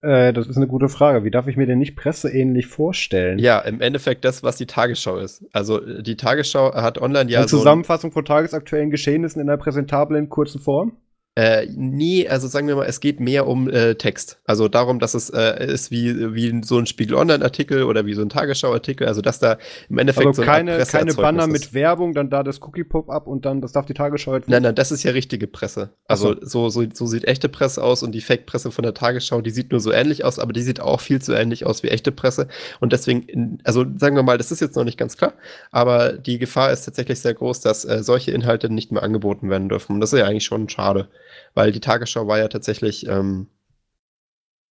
Äh, 0.01 0.33
das 0.33 0.47
ist 0.47 0.57
eine 0.57 0.67
gute 0.67 0.89
Frage. 0.89 1.23
Wie 1.23 1.31
darf 1.31 1.47
ich 1.47 1.55
mir 1.55 1.65
denn 1.65 1.79
nicht 1.79 1.95
presseähnlich 1.95 2.67
vorstellen? 2.67 3.39
Ja, 3.39 3.59
im 3.59 3.79
Endeffekt 3.79 4.25
das, 4.25 4.43
was 4.43 4.57
die 4.57 4.65
Tagesschau 4.65 5.17
ist. 5.17 5.45
Also 5.53 5.81
äh, 5.81 6.03
die 6.03 6.17
Tagesschau 6.17 6.73
hat 6.73 6.99
online 7.01 7.31
ja 7.31 7.39
Eine 7.39 7.47
so. 7.47 7.57
ein- 7.57 7.59
Zusammenfassung 7.61 8.11
von 8.11 8.25
tagesaktuellen 8.25 8.89
Geschehnissen 8.89 9.41
in 9.41 9.49
einer 9.49 9.57
präsentablen, 9.57 10.27
kurzen 10.29 10.59
Form? 10.59 10.97
Äh, 11.35 11.65
nee, 11.75 12.27
also 12.27 12.47
sagen 12.47 12.67
wir 12.67 12.75
mal, 12.75 12.85
es 12.85 12.99
geht 12.99 13.19
mehr 13.19 13.47
um 13.47 13.67
äh, 13.67 13.95
Text. 13.95 14.37
Also 14.45 14.67
darum, 14.67 14.99
dass 14.99 15.15
es 15.15 15.31
äh, 15.31 15.65
ist 15.65 15.89
wie, 15.89 16.35
wie 16.35 16.61
so 16.63 16.77
ein 16.77 16.85
Spiegel 16.85 17.15
Online-Artikel 17.15 17.83
oder 17.83 18.05
wie 18.05 18.13
so 18.13 18.21
ein 18.21 18.29
Tagesschau-Artikel. 18.29 19.07
Also 19.07 19.21
dass 19.21 19.39
da 19.39 19.57
im 19.89 19.97
Endeffekt 19.97 20.27
Also 20.27 20.43
so 20.43 20.45
keine, 20.45 20.77
keine 20.85 21.15
Banner 21.15 21.45
ist. 21.45 21.51
mit 21.51 21.73
Werbung, 21.73 22.13
dann 22.13 22.29
da 22.29 22.43
das 22.43 22.61
Cookie-Pop-up 22.61 23.25
und 23.25 23.45
dann, 23.45 23.61
das 23.61 23.71
darf 23.71 23.87
die 23.87 23.95
Tagesschau 23.95 24.35
jetzt 24.35 24.47
Nein, 24.47 24.61
nein, 24.61 24.75
das 24.75 24.91
ist 24.91 25.01
ja 25.01 25.11
richtige 25.11 25.47
Presse. 25.47 25.89
Also 26.07 26.35
Ach 26.35 26.37
so, 26.43 26.69
so, 26.69 26.85
so 26.93 27.07
sieht 27.07 27.25
echte 27.25 27.49
Presse 27.49 27.83
aus 27.83 28.03
und 28.03 28.11
die 28.11 28.21
Fake-Presse 28.21 28.69
von 28.69 28.83
der 28.83 28.93
Tagesschau, 28.93 29.41
die 29.41 29.49
sieht 29.49 29.71
nur 29.71 29.79
so 29.79 29.91
ähnlich 29.91 30.23
aus, 30.25 30.37
aber 30.37 30.53
die 30.53 30.61
sieht 30.61 30.81
auch 30.81 31.01
viel 31.01 31.19
zu 31.19 31.33
ähnlich 31.33 31.65
aus 31.65 31.81
wie 31.81 31.87
echte 31.87 32.11
Presse. 32.11 32.47
Und 32.79 32.93
deswegen, 32.93 33.23
in, 33.23 33.57
also 33.63 33.85
sagen 33.97 34.15
wir 34.15 34.21
mal, 34.23 34.37
das 34.37 34.51
ist 34.51 34.59
jetzt 34.59 34.75
noch 34.75 34.83
nicht 34.83 34.99
ganz 34.99 35.17
klar, 35.17 35.33
aber 35.71 36.13
die 36.13 36.37
Gefahr 36.37 36.71
ist 36.71 36.85
tatsächlich 36.85 37.19
sehr 37.21 37.33
groß, 37.33 37.61
dass 37.61 37.85
äh, 37.85 38.03
solche 38.03 38.29
Inhalte 38.29 38.69
nicht 38.69 38.91
mehr 38.91 39.01
angeboten 39.01 39.49
werden 39.49 39.67
dürfen. 39.67 39.93
Und 39.93 39.99
das 39.99 40.13
ist 40.13 40.19
ja 40.19 40.25
eigentlich 40.25 40.45
schon 40.45 40.69
schade, 40.69 41.07
weil 41.53 41.71
die 41.71 41.79
Tagesschau 41.79 42.27
war 42.27 42.39
ja 42.39 42.47
tatsächlich, 42.47 43.07
ähm, 43.07 43.47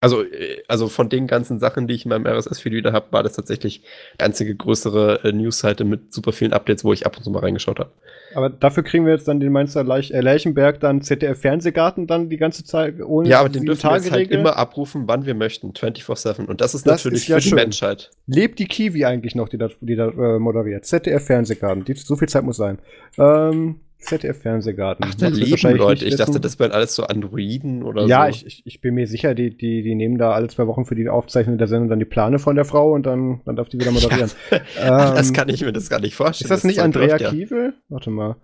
also, 0.00 0.22
äh, 0.24 0.62
also 0.66 0.88
von 0.88 1.08
den 1.08 1.26
ganzen 1.28 1.60
Sachen, 1.60 1.86
die 1.86 1.94
ich 1.94 2.04
in 2.04 2.08
meinem 2.08 2.26
RSS-Feed 2.26 2.72
wieder 2.72 2.92
habe, 2.92 3.12
war 3.12 3.22
das 3.22 3.34
tatsächlich 3.34 3.82
die 4.18 4.24
einzige 4.24 4.54
größere 4.54 5.20
äh, 5.24 5.32
News-Seite 5.32 5.84
mit 5.84 6.12
super 6.12 6.32
vielen 6.32 6.52
Updates, 6.52 6.84
wo 6.84 6.92
ich 6.92 7.06
ab 7.06 7.16
und 7.16 7.22
zu 7.22 7.30
mal 7.30 7.38
reingeschaut 7.38 7.78
habe. 7.78 7.92
Aber 8.34 8.50
dafür 8.50 8.82
kriegen 8.82 9.06
wir 9.06 9.12
jetzt 9.12 9.28
dann 9.28 9.38
den 9.38 9.52
Mainzer 9.52 9.84
Leich, 9.84 10.10
äh, 10.10 10.20
Lerchenberg, 10.20 10.80
dann 10.80 11.02
ZDF-Fernsehgarten 11.02 12.08
dann 12.08 12.30
die 12.30 12.36
ganze 12.36 12.64
Zeit 12.64 13.00
ohne 13.00 13.28
Ja, 13.28 13.40
aber 13.40 13.48
den 13.48 13.64
dürfen 13.64 13.88
wir 13.88 13.96
jetzt 13.96 14.10
halt 14.10 14.30
immer 14.30 14.56
abrufen, 14.56 15.04
wann 15.06 15.24
wir 15.24 15.34
möchten, 15.34 15.70
24-7. 15.70 16.46
Und 16.46 16.60
das 16.60 16.74
ist 16.74 16.84
Das 16.86 17.04
natürlich 17.04 17.22
ist 17.22 17.28
ja 17.28 17.36
für 17.36 17.42
die 17.42 17.48
schön. 17.50 17.56
Menschheit. 17.56 18.10
Lebt 18.26 18.58
die 18.58 18.66
Kiwi 18.66 19.04
eigentlich 19.04 19.36
noch, 19.36 19.48
die 19.48 19.58
da, 19.58 19.68
die 19.80 19.94
da 19.94 20.08
äh, 20.08 20.38
moderiert? 20.40 20.84
ZDF-Fernsehgarten. 20.84 21.84
Die, 21.84 21.94
so 21.94 22.16
viel 22.16 22.28
Zeit 22.28 22.42
muss 22.42 22.56
sein. 22.56 22.78
Ähm, 23.18 23.80
ZDF-Fernsehgarten. 24.02 25.04
Ach, 25.08 25.14
da 25.14 25.30
das 25.30 25.38
leben 25.38 25.76
Leute. 25.76 26.04
nicht 26.04 26.14
Ich 26.14 26.18
dachte, 26.18 26.40
das 26.40 26.58
wären 26.58 26.72
alles 26.72 26.94
so 26.94 27.04
Androiden 27.04 27.82
oder 27.82 28.06
Ja, 28.06 28.24
so. 28.24 28.30
ich, 28.30 28.46
ich, 28.46 28.62
ich 28.66 28.80
bin 28.80 28.94
mir 28.94 29.06
sicher, 29.06 29.34
die, 29.34 29.56
die, 29.56 29.82
die 29.82 29.94
nehmen 29.94 30.18
da 30.18 30.32
alle 30.32 30.48
zwei 30.48 30.66
Wochen 30.66 30.84
für 30.84 30.94
die 30.94 31.08
Aufzeichnung 31.08 31.58
der 31.58 31.66
Sendung 31.66 31.88
dann 31.88 31.98
die 31.98 32.04
Plane 32.04 32.38
von 32.38 32.56
der 32.56 32.64
Frau 32.64 32.92
und 32.92 33.04
dann, 33.06 33.40
dann 33.44 33.56
darf 33.56 33.68
die 33.68 33.78
wieder 33.78 33.92
moderieren. 33.92 34.30
Das 34.74 35.28
Ähm, 35.28 35.34
kann 35.34 35.48
ich 35.48 35.62
mir 35.62 35.72
das 35.72 35.88
gar 35.88 36.00
nicht 36.00 36.14
vorstellen. 36.14 36.46
Ist 36.46 36.50
das 36.50 36.64
nicht 36.64 36.76
Zeug 36.76 36.84
Andrea 36.84 37.06
läuft 37.08 37.20
ja. 37.20 37.30
Kiewel? 37.30 37.74
Warte 37.88 38.10
mal. 38.10 38.36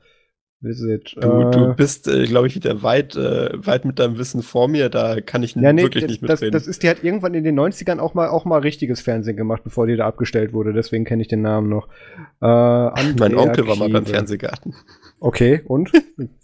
Visit. 0.61 1.15
Du, 1.21 1.51
du 1.51 1.71
äh, 1.71 1.75
bist, 1.77 2.09
äh, 2.09 2.25
glaube 2.27 2.49
ich, 2.49 2.55
wieder 2.57 2.83
weit, 2.83 3.15
äh, 3.15 3.51
weit 3.65 3.85
mit 3.85 4.01
deinem 4.01 4.19
Wissen 4.19 4.43
vor 4.43 4.67
mir. 4.67 4.89
Da 4.89 5.21
kann 5.21 5.45
ich 5.45 5.55
ja, 5.55 5.73
nee, 5.73 5.83
wirklich 5.83 6.03
das, 6.05 6.11
nicht 6.11 6.23
das, 6.25 6.41
mitreden. 6.41 6.53
das 6.53 6.67
ist, 6.67 6.83
die 6.83 6.89
hat 6.89 7.05
irgendwann 7.05 7.35
in 7.35 7.45
den 7.45 7.59
90ern 7.59 7.99
auch 7.99 8.15
mal, 8.15 8.29
auch 8.29 8.45
mal 8.45 8.59
richtiges 8.59 9.01
Fernsehen 9.01 9.37
gemacht, 9.37 9.63
bevor 9.63 9.87
die 9.87 9.97
da 9.97 10.07
abgestellt 10.07 10.53
wurde. 10.53 10.73
Deswegen 10.73 11.05
kenne 11.05 11.23
ich 11.23 11.29
den 11.29 11.43
Namen 11.43 11.69
noch. 11.69 11.89
Äh, 12.41 13.15
mein 13.19 13.37
Onkel 13.37 13.69
war 13.69 13.77
mal 13.77 13.89
beim. 13.89 14.07
Fernsehgarten. 14.07 14.75
Okay, 15.21 15.63
und? 15.67 15.93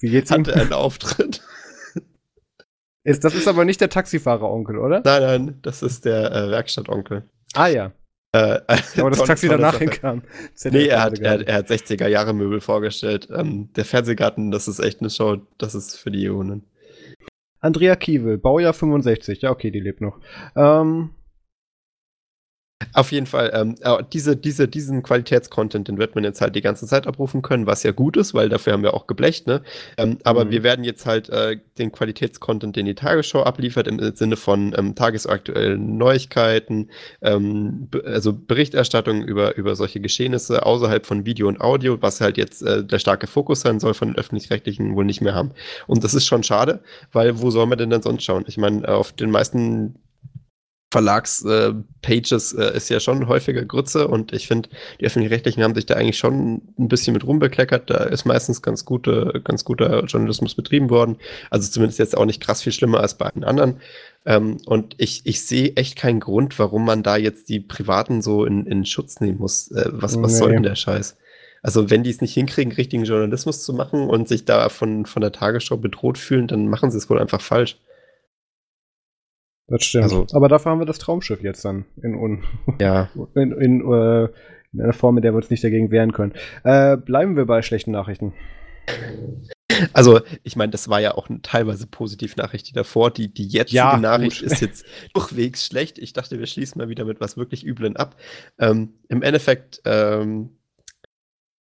Wie 0.01 0.11
geht's 0.11 0.31
ihm? 0.31 0.39
Hatte 0.39 0.55
einen 0.55 0.73
Auftritt. 0.73 1.43
Ist, 3.07 3.23
das 3.23 3.35
ist 3.35 3.47
aber 3.47 3.67
nicht 3.67 3.83
der 3.83 3.91
Taxifahrer-Onkel, 3.91 4.79
oder? 4.79 5.03
Nein, 5.05 5.23
nein, 5.23 5.59
das 5.61 5.83
ist 5.83 6.07
der 6.07 6.33
äh, 6.33 6.51
Werkstattonkel. 6.51 7.29
Ah 7.53 7.67
ja. 7.67 7.93
Äh, 8.33 8.61
Aber 8.99 9.11
das 9.11 9.23
Taxi 9.23 9.47
danach 9.47 9.79
hinkam. 9.79 10.23
Nee, 10.65 10.87
er 10.87 11.03
hat, 11.03 11.19
er, 11.19 11.47
er 11.47 11.57
hat 11.57 11.69
60er 11.69 12.09
Jahre 12.09 12.33
Möbel 12.33 12.63
vorgestellt. 12.63 13.29
Ähm, 13.31 13.73
der 13.75 13.85
Fernsehgarten, 13.85 14.51
das 14.51 14.69
ist 14.69 14.81
echt 14.81 15.01
eine 15.01 15.11
Show, 15.11 15.37
das 15.59 15.75
ist 15.75 15.97
für 15.97 16.11
die 16.11 16.25
Ionen. 16.25 16.65
Andrea 17.61 17.95
Kiewel, 17.95 18.39
Baujahr 18.39 18.73
65. 18.73 19.43
Ja, 19.43 19.51
okay, 19.51 19.71
die 19.71 19.81
lebt 19.81 20.01
noch. 20.01 20.19
Ähm, 20.57 21.11
Auf 22.93 23.13
jeden 23.13 23.27
Fall, 23.27 23.51
ähm, 23.55 23.77
äh, 23.83 24.03
diese, 24.13 24.37
diese, 24.37 24.67
diesen 24.69 25.03
Qualitätscontent, 25.03 25.87
den 25.89 25.97
wird 25.97 26.17
man 26.17 26.25
jetzt 26.25 26.41
halt 26.41 26.55
die 26.57 26.61
ganze 26.61 26.87
Zeit 26.87 27.07
abrufen 27.07 27.41
können, 27.41 27.67
was 27.67 27.83
ja 27.85 27.93
gut 27.93 28.17
ist, 28.17 28.35
weil 28.35 28.49
dafür 28.49 28.73
haben 28.73 28.83
wir 28.83 28.95
auch 28.95 29.07
geblecht, 29.07 29.47
ne? 29.47 29.63
Ähm, 29.97 30.19
aber 30.25 30.45
Mhm. 30.45 30.51
wir 30.51 30.63
werden 30.65 30.85
jetzt 30.85 31.07
halt 31.07 31.29
äh, 31.31 31.57
den 31.79 31.93
Qualitätscontent, 31.93 32.75
den 32.77 32.87
die 32.87 32.95
Tagesschau 32.97 33.43
abliefert, 33.45 33.87
im 33.87 34.01
Sinne 34.15 34.37
von 34.37 34.75
ähm, 34.77 34.95
tagesaktuellen 34.97 35.97
Neuigkeiten, 35.97 36.91
ähm, 37.23 37.89
also 38.05 38.33
Berichterstattung 38.33 39.23
über, 39.23 39.57
über 39.57 39.77
solche 39.77 40.01
Geschehnisse 40.01 40.67
außerhalb 40.67 41.07
von 41.07 41.25
Video 41.25 41.47
und 41.49 41.61
Audio, 41.61 42.03
was 42.03 42.21
halt 42.21 42.37
jetzt 42.37 42.63
äh, 42.63 42.85
der 42.85 42.99
starke 42.99 43.27
Fokus 43.29 43.61
sein 43.61 43.79
soll 43.81 43.95
von 43.95 44.09
den 44.09 44.17
öffentlich-rechtlichen, 44.19 44.95
wohl 44.97 45.05
nicht 45.05 45.21
mehr 45.21 45.35
haben. 45.35 45.53
Und 45.87 46.03
das 46.05 46.13
ist 46.15 46.27
schon 46.27 46.43
schade, 46.43 46.83
weil 47.13 47.41
wo 47.41 47.51
soll 47.51 47.67
man 47.67 47.79
denn 47.79 47.91
dann 47.91 48.03
sonst 48.03 48.25
schauen? 48.25 48.45
Ich 48.49 48.57
meine, 48.59 48.87
auf 48.89 49.13
den 49.13 49.31
meisten 49.31 49.95
Verlags-Pages 50.95 52.53
äh, 52.53 52.77
ist 52.77 52.89
ja 52.89 53.01
schon 53.01 53.27
häufiger 53.29 53.65
Grütze 53.65 54.07
und 54.09 54.33
ich 54.33 54.47
finde, 54.47 54.69
die 55.01 55.07
öffentlich-rechtlichen 55.07 55.63
haben 55.63 55.75
sich 55.75 55.87
da 55.87 55.95
eigentlich 55.95 56.19
schon 56.19 56.63
ein 56.79 56.89
bisschen 56.89 57.15
mit 57.15 57.27
rumbekleckert. 57.27 57.91
Da 57.91 58.05
ist 58.05 58.25
meistens 58.25 58.63
ganz, 58.63 58.85
gute, 58.85 59.41
ganz 59.45 59.65
guter 59.65 60.05
Journalismus 60.05 60.55
betrieben 60.55 60.91
worden. 60.91 61.17
Also 61.51 61.71
zumindest 61.71 61.99
jetzt 61.99 62.17
auch 62.17 62.25
nicht 62.25 62.41
krass 62.41 62.63
viel 62.63 62.73
schlimmer 62.73 63.01
als 63.01 63.15
bei 63.15 63.29
den 63.31 63.45
anderen. 63.45 63.81
Ähm, 64.25 64.59
und 64.67 64.95
ich, 64.99 65.23
ich 65.25 65.45
sehe 65.45 65.73
echt 65.77 65.97
keinen 65.97 66.21
Grund, 66.21 66.59
warum 66.59 66.85
man 66.85 67.03
da 67.03 67.17
jetzt 67.17 67.49
die 67.49 67.61
Privaten 67.61 68.23
so 68.23 68.45
in, 68.45 68.67
in 68.67 68.87
Schutz 68.87 69.21
nehmen 69.21 69.39
muss. 69.39 69.71
Äh, 69.73 69.89
was, 69.91 70.21
was 70.23 70.33
Nee. 70.33 70.39
soll 70.39 70.53
denn 70.53 70.63
der 70.63 70.77
Scheiß? 70.77 71.17
Also 71.63 71.91
wenn 71.91 72.03
die 72.03 72.11
es 72.11 72.21
nicht 72.21 72.35
hinkriegen, 72.35 72.73
richtigen 72.73 73.05
Journalismus 73.05 73.65
zu 73.65 73.73
machen 73.73 74.09
und 74.09 74.29
sich 74.29 74.45
da 74.45 74.69
von, 74.69 75.07
von 75.07 75.23
der 75.23 75.33
Tagesschau 75.33 75.77
bedroht 75.79 76.19
fühlen, 76.19 76.47
dann 76.47 76.69
machen 76.69 76.91
sie 76.91 76.99
es 76.99 77.09
wohl 77.09 77.19
einfach 77.19 77.41
falsch. 77.41 77.79
Das 79.69 79.85
stimmt. 79.85 80.05
Also- 80.05 80.27
aber 80.33 80.49
dafür 80.49 80.73
haben 80.73 80.79
wir 80.81 80.87
das 80.87 80.99
Traumschiff 80.99 81.43
jetzt 81.43 81.65
dann 81.65 81.85
in, 82.03 82.15
un, 82.15 82.45
Ja, 82.81 83.09
in, 83.35 83.53
in, 83.53 83.81
äh, 83.93 84.29
in 84.73 84.81
einer 84.81 84.93
Form, 84.93 85.17
in 85.17 85.23
der 85.23 85.33
wir 85.33 85.37
uns 85.37 85.51
nicht 85.51 85.63
dagegen 85.65 85.91
wehren 85.91 86.13
können. 86.13 86.33
Äh, 86.65 86.97
bleiben 86.97 87.37
wir 87.37 87.47
bei 87.47 87.63
schlechten 87.63 87.93
Nachrichten. 87.93 88.33
Also, 89.93 90.21
ich 90.43 90.57
meine, 90.57 90.71
das 90.71 90.89
war 90.89 91.01
ja 91.01 91.15
auch 91.15 91.29
eine 91.29 91.41
teilweise 91.43 91.87
positive 91.87 92.37
Nachricht, 92.37 92.69
die 92.69 92.73
davor. 92.75 93.11
Die, 93.11 93.33
die 93.33 93.47
jetzige 93.47 93.77
Ja, 93.77 93.97
Nachricht 93.97 94.43
gut. 94.43 94.53
ist 94.53 94.61
jetzt 94.61 94.85
durchwegs 95.15 95.65
schlecht. 95.67 95.99
Ich 95.99 96.13
dachte, 96.13 96.39
wir 96.39 96.47
schließen 96.47 96.79
mal 96.79 96.89
wieder 96.89 97.05
mit 97.05 97.21
was 97.21 97.37
wirklich 97.37 97.65
Üblen 97.67 97.97
ab. 97.97 98.17
Ähm, 98.59 98.95
Im 99.09 99.23
Endeffekt, 99.23 99.81
ähm, 99.85 100.51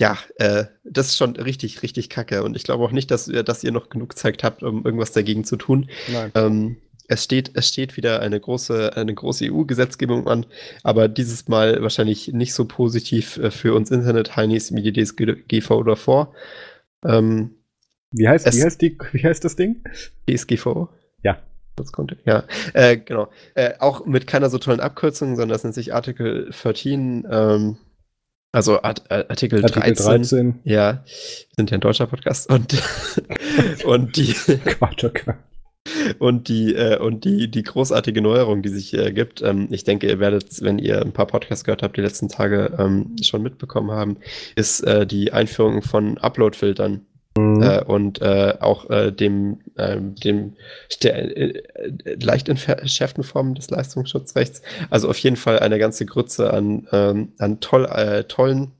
ja, 0.01 0.17
äh, 0.35 0.65
das 0.83 1.07
ist 1.07 1.17
schon 1.17 1.35
richtig, 1.37 1.81
richtig 1.81 2.09
kacke. 2.09 2.43
Und 2.43 2.55
ich 2.57 2.63
glaube 2.63 2.83
auch 2.83 2.91
nicht, 2.91 3.09
dass, 3.09 3.27
ihr- 3.27 3.43
dass 3.43 3.63
ihr 3.63 3.71
noch 3.71 3.89
genug 3.89 4.17
Zeit 4.17 4.43
habt, 4.43 4.63
um 4.63 4.83
irgendwas 4.85 5.11
dagegen 5.13 5.43
zu 5.43 5.55
tun. 5.55 5.89
Nein. 6.11 6.31
Ähm, 6.35 6.77
es 7.07 7.23
steht, 7.23 7.51
es 7.55 7.67
steht 7.67 7.97
wieder 7.97 8.21
eine 8.21 8.39
große, 8.39 8.95
eine 8.95 9.13
große 9.13 9.51
EU-Gesetzgebung 9.51 10.27
an, 10.27 10.45
aber 10.83 11.07
dieses 11.07 11.47
Mal 11.47 11.81
wahrscheinlich 11.81 12.29
nicht 12.33 12.53
so 12.53 12.65
positiv 12.65 13.37
äh, 13.37 13.51
für 13.51 13.73
uns 13.73 13.91
Internet-Heinis 13.91 14.73
wie 14.73 14.81
die 14.91 14.93
DSGVO 15.03 15.83
davor. 15.83 16.33
Ähm, 17.05 17.51
Wie 18.11 18.27
heißt, 18.27 18.47
Es- 18.47 18.57
wie, 18.57 18.63
heißt 18.63 18.81
die, 18.81 18.97
wie 19.11 19.23
heißt 19.23 19.43
das 19.43 19.55
Ding? 19.55 19.83
DSGVO? 20.29 20.89
Ja. 21.23 21.39
Das 21.75 21.91
konnte, 21.91 22.17
ja. 22.25 22.43
Äh, 22.73 22.97
genau. 22.97 23.29
Äh, 23.55 23.73
auch 23.79 24.05
mit 24.05 24.27
keiner 24.27 24.51
so 24.51 24.59
tollen 24.59 24.79
Abkürzung, 24.79 25.29
sondern 25.35 25.49
das 25.49 25.63
nennt 25.63 25.73
sich 25.73 25.91
Artikel 25.93 26.51
13, 26.51 27.25
ähm, 27.29 27.77
also 28.51 28.83
Art, 28.83 29.01
äh, 29.09 29.25
Artikel, 29.27 29.63
Artikel 29.63 29.81
13. 29.95 30.05
13. 30.05 30.59
Ja, 30.65 31.03
wir 31.03 31.55
sind 31.57 31.71
ja 31.71 31.77
ein 31.77 31.81
deutscher 31.81 32.05
Podcast 32.05 32.47
und, 32.51 32.75
und 33.85 34.15
die, 34.17 34.33
Quatsch, 34.65 35.03
okay. 35.03 35.33
Und 36.19 36.47
die, 36.47 36.73
äh, 36.73 36.97
und 36.97 37.25
die, 37.25 37.49
die 37.49 37.63
großartige 37.63 38.21
Neuerung, 38.21 38.61
die 38.61 38.69
sich 38.69 38.93
äh, 38.93 39.11
gibt, 39.11 39.41
ähm, 39.41 39.67
ich 39.71 39.83
denke, 39.83 40.07
ihr 40.07 40.19
werdet, 40.19 40.61
wenn 40.61 40.79
ihr 40.79 41.01
ein 41.01 41.11
paar 41.11 41.27
Podcasts 41.27 41.63
gehört 41.63 41.83
habt, 41.83 41.97
die 41.97 42.01
letzten 42.01 42.29
Tage 42.29 42.73
ähm, 42.77 43.15
schon 43.21 43.41
mitbekommen 43.41 43.91
haben, 43.91 44.17
ist 44.55 44.81
äh, 44.81 45.05
die 45.05 45.33
Einführung 45.33 45.81
von 45.81 46.17
Upload-Filtern 46.17 47.05
Mhm. 47.35 47.63
äh, 47.63 47.83
und 47.83 48.21
äh, 48.21 48.57
auch 48.59 48.91
äh, 48.91 49.11
dem, 49.11 49.57
ähm, 49.77 50.13
dem 50.15 50.53
der, 51.01 51.35
äh, 51.35 51.63
leicht 52.21 52.47
entschärften 52.47 53.23
Formen 53.23 53.55
des 53.55 53.71
Leistungsschutzrechts. 53.71 54.61
Also 54.91 55.09
auf 55.09 55.17
jeden 55.17 55.35
Fall 55.35 55.57
eine 55.57 55.79
ganze 55.79 56.05
Grütze 56.05 56.53
an, 56.53 56.87
ähm, 56.91 57.33
an 57.39 57.59
toll, 57.59 57.87
tollen 58.27 58.73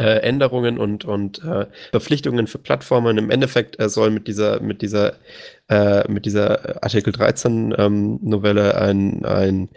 äh, 0.00 0.20
Änderungen 0.20 0.78
und, 0.78 1.04
und 1.04 1.44
äh, 1.44 1.66
Verpflichtungen 1.90 2.46
für 2.46 2.58
Plattformen. 2.58 3.18
Im 3.18 3.30
Endeffekt 3.30 3.78
äh, 3.78 3.88
soll 3.88 4.10
mit 4.10 4.28
dieser, 4.28 4.60
mit 4.60 4.80
dieser, 4.80 5.14
äh, 5.70 6.10
mit 6.10 6.26
dieser 6.26 6.82
Artikel 6.82 7.12
13 7.12 7.74
ähm, 7.78 8.18
Novelle 8.22 8.76
ein, 8.76 9.24
ein 9.24 9.68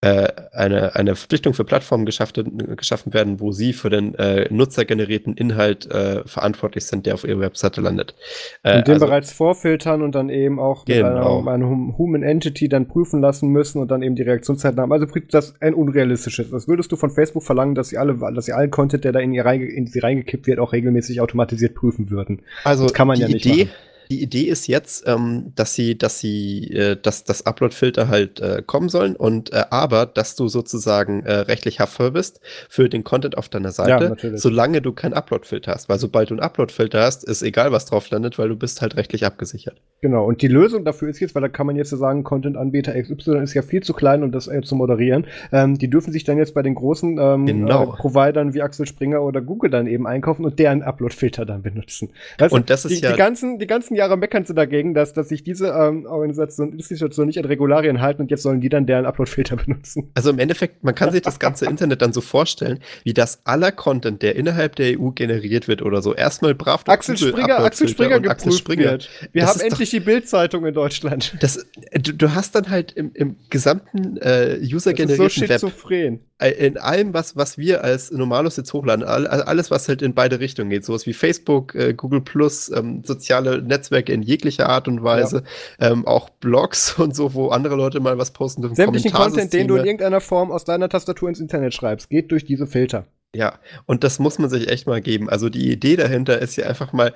äh, 0.00 0.28
eine, 0.52 0.94
eine 0.94 1.16
Verpflichtung 1.16 1.54
für 1.54 1.64
Plattformen 1.64 2.04
geschaffen, 2.04 2.76
geschaffen 2.76 3.14
werden, 3.14 3.40
wo 3.40 3.52
sie 3.52 3.72
für 3.72 3.88
den 3.88 4.14
äh, 4.16 4.46
nutzergenerierten 4.52 5.34
Inhalt 5.34 5.90
äh, 5.90 6.22
verantwortlich 6.26 6.84
sind, 6.84 7.06
der 7.06 7.14
auf 7.14 7.24
ihrer 7.24 7.40
Webseite 7.40 7.80
landet. 7.80 8.14
Äh, 8.62 8.78
und 8.78 8.86
den 8.86 8.94
also, 8.94 9.06
bereits 9.06 9.32
vorfiltern 9.32 10.02
und 10.02 10.14
dann 10.14 10.28
eben 10.28 10.60
auch 10.60 10.86
mit 10.86 10.98
genau. 10.98 11.40
einer, 11.40 11.50
einer 11.52 11.96
Human 11.96 12.22
Entity 12.22 12.68
dann 12.68 12.86
prüfen 12.86 13.22
lassen 13.22 13.48
müssen 13.48 13.80
und 13.80 13.90
dann 13.90 14.02
eben 14.02 14.14
die 14.14 14.22
Reaktionszeiten 14.22 14.78
haben. 14.78 14.92
Also 14.92 15.06
das 15.30 15.46
ist 15.46 15.62
ein 15.62 15.72
unrealistisches. 15.72 16.52
Was 16.52 16.68
würdest 16.68 16.92
du 16.92 16.96
von 16.96 17.08
Facebook 17.08 17.42
verlangen, 17.42 17.74
dass 17.74 17.88
sie 17.88 17.96
alle, 17.96 18.18
dass 18.34 18.44
sie 18.44 18.52
allen 18.52 18.70
Content, 18.70 19.04
der 19.04 19.12
da 19.12 19.20
in, 19.20 19.32
ihr 19.32 19.46
reinge, 19.46 19.64
in 19.64 19.86
sie 19.86 20.00
reingekippt 20.00 20.46
wird, 20.46 20.58
auch 20.58 20.74
regelmäßig 20.74 21.22
automatisiert 21.22 21.74
prüfen 21.74 22.10
würden? 22.10 22.42
Also 22.62 22.84
das 22.84 22.92
kann 22.92 23.08
man 23.08 23.18
ja 23.18 23.26
nicht 23.26 23.46
Idee, 23.46 23.64
machen 23.64 23.74
die 24.10 24.22
Idee 24.22 24.44
ist 24.44 24.66
jetzt, 24.66 25.04
ähm, 25.06 25.52
dass 25.54 25.74
sie, 25.74 25.96
dass 25.96 26.18
sie, 26.18 26.70
äh, 26.70 26.96
dass 27.00 27.24
das 27.24 27.46
Upload-Filter 27.46 28.08
halt 28.08 28.40
äh, 28.40 28.62
kommen 28.64 28.88
sollen 28.88 29.16
und 29.16 29.52
äh, 29.52 29.64
aber, 29.70 30.06
dass 30.06 30.36
du 30.36 30.48
sozusagen 30.48 31.24
äh, 31.24 31.32
rechtlich 31.32 31.80
haftvoll 31.80 32.10
bist 32.10 32.40
für 32.68 32.88
den 32.88 33.04
Content 33.04 33.38
auf 33.38 33.48
deiner 33.48 33.72
Seite, 33.72 34.16
ja, 34.20 34.36
solange 34.36 34.82
du 34.82 34.92
kein 34.92 35.12
Upload-Filter 35.12 35.72
hast. 35.72 35.88
Weil 35.88 35.98
sobald 35.98 36.30
du 36.30 36.34
ein 36.34 36.40
Upload-Filter 36.40 37.02
hast, 37.02 37.24
ist 37.24 37.42
egal, 37.42 37.72
was 37.72 37.86
drauf 37.86 38.10
landet, 38.10 38.38
weil 38.38 38.48
du 38.48 38.56
bist 38.56 38.82
halt 38.82 38.96
rechtlich 38.96 39.24
abgesichert. 39.24 39.80
Genau. 40.00 40.26
Und 40.26 40.42
die 40.42 40.48
Lösung 40.48 40.84
dafür 40.84 41.08
ist 41.08 41.20
jetzt, 41.20 41.34
weil 41.34 41.42
da 41.42 41.48
kann 41.48 41.66
man 41.66 41.76
jetzt 41.76 41.90
so 41.90 41.96
sagen, 41.96 42.24
Content-Anbieter 42.24 42.92
XY 43.00 43.38
ist 43.38 43.54
ja 43.54 43.62
viel 43.62 43.82
zu 43.82 43.94
klein, 43.94 44.22
um 44.22 44.32
das 44.32 44.48
äh, 44.48 44.60
zu 44.62 44.76
moderieren. 44.76 45.26
Ähm, 45.52 45.78
die 45.78 45.88
dürfen 45.88 46.12
sich 46.12 46.24
dann 46.24 46.36
jetzt 46.36 46.54
bei 46.54 46.62
den 46.62 46.74
großen 46.74 47.18
ähm, 47.18 47.46
genau. 47.46 47.84
Äh, 47.84 47.96
Providern 47.96 48.54
wie 48.54 48.62
Axel 48.62 48.86
Springer 48.86 49.22
oder 49.22 49.40
Google 49.40 49.70
dann 49.70 49.86
eben 49.86 50.06
einkaufen 50.06 50.44
und 50.44 50.58
deren 50.58 50.82
Upload-Filter 50.82 51.46
dann 51.46 51.62
benutzen. 51.62 52.10
Also, 52.38 52.56
und 52.56 52.70
das 52.70 52.84
ist 52.84 52.98
die, 52.98 53.02
ja 53.02 53.12
die 53.12 53.18
ganzen, 53.18 53.58
die 53.58 53.66
ganzen 53.66 53.93
Jahre 53.94 54.16
meckern 54.16 54.44
sie 54.44 54.54
dagegen, 54.54 54.94
dass, 54.94 55.12
dass 55.12 55.28
sich 55.28 55.42
diese 55.42 55.68
ähm, 55.68 56.06
Organisation, 56.06 56.72
Institution 56.72 57.26
nicht 57.26 57.38
an 57.38 57.44
Regularien 57.44 58.00
halten 58.00 58.22
und 58.22 58.30
jetzt 58.30 58.42
sollen 58.42 58.60
die 58.60 58.68
dann 58.68 58.86
deren 58.86 59.06
Upload-Filter 59.06 59.56
benutzen. 59.64 60.10
Also 60.14 60.30
im 60.30 60.38
Endeffekt, 60.38 60.84
man 60.84 60.94
kann 60.94 61.12
sich 61.12 61.22
das 61.22 61.38
ganze 61.38 61.66
Internet 61.66 62.02
dann 62.02 62.12
so 62.12 62.20
vorstellen, 62.20 62.80
wie 63.04 63.14
das 63.14 63.40
aller 63.44 63.72
Content, 63.72 64.22
der 64.22 64.36
innerhalb 64.36 64.76
der 64.76 64.98
EU 64.98 65.10
generiert 65.10 65.68
wird 65.68 65.82
oder 65.82 66.02
so, 66.02 66.14
erstmal 66.14 66.54
brav 66.54 66.84
Axel 66.86 67.16
Springer, 67.16 67.58
Axel 67.60 67.88
Springer 67.88 68.20
geprüft 68.20 68.46
Axel 68.46 68.52
Springer. 68.52 68.84
wird. 68.84 69.10
Wir 69.32 69.42
das 69.42 69.50
haben 69.50 69.60
endlich 69.60 69.90
doch, 69.90 69.98
die 69.98 70.04
Bildzeitung 70.04 70.66
in 70.66 70.74
Deutschland. 70.74 71.36
Das, 71.40 71.66
du, 71.92 72.12
du, 72.12 72.34
hast 72.34 72.54
dann 72.54 72.70
halt 72.70 72.92
im, 72.92 73.10
im 73.14 73.36
gesamten 73.50 74.16
äh, 74.18 74.58
user-generierten 74.62 75.58
so 75.58 75.68
Web 75.88 76.20
äh, 76.38 76.50
in 76.50 76.78
allem, 76.78 77.14
was, 77.14 77.36
was 77.36 77.58
wir 77.58 77.84
als 77.84 78.10
Normalos 78.10 78.56
jetzt 78.56 78.72
hochladen, 78.72 79.04
alles, 79.04 79.70
was 79.70 79.88
halt 79.88 80.02
in 80.02 80.14
beide 80.14 80.40
Richtungen 80.40 80.70
geht, 80.70 80.84
sowas 80.84 81.06
wie 81.06 81.12
Facebook, 81.12 81.74
äh, 81.74 81.94
Google 81.94 82.20
Plus, 82.20 82.70
ähm, 82.70 83.02
soziale 83.04 83.62
Netzwerke 83.84 84.12
in 84.12 84.22
jeglicher 84.22 84.68
Art 84.68 84.88
und 84.88 85.02
Weise, 85.02 85.44
ja. 85.80 85.90
ähm, 85.90 86.06
auch 86.06 86.30
Blogs 86.30 86.94
und 86.98 87.14
so, 87.14 87.34
wo 87.34 87.48
andere 87.48 87.76
Leute 87.76 88.00
mal 88.00 88.18
was 88.18 88.32
posten 88.32 88.62
dürfen. 88.62 88.74
Sämtlichen 88.74 89.12
Content, 89.12 89.52
den 89.52 89.68
du 89.68 89.76
in 89.76 89.84
irgendeiner 89.84 90.20
Form 90.20 90.50
aus 90.50 90.64
deiner 90.64 90.88
Tastatur 90.88 91.28
ins 91.28 91.40
Internet 91.40 91.74
schreibst, 91.74 92.10
geht 92.10 92.30
durch 92.30 92.44
diese 92.44 92.66
Filter. 92.66 93.06
Ja, 93.34 93.58
und 93.86 94.04
das 94.04 94.20
muss 94.20 94.38
man 94.38 94.48
sich 94.48 94.68
echt 94.68 94.86
mal 94.86 95.00
geben. 95.00 95.28
Also 95.28 95.48
die 95.48 95.72
Idee 95.72 95.96
dahinter 95.96 96.38
ist 96.38 96.54
ja 96.54 96.66
einfach 96.66 96.92
mal 96.92 97.12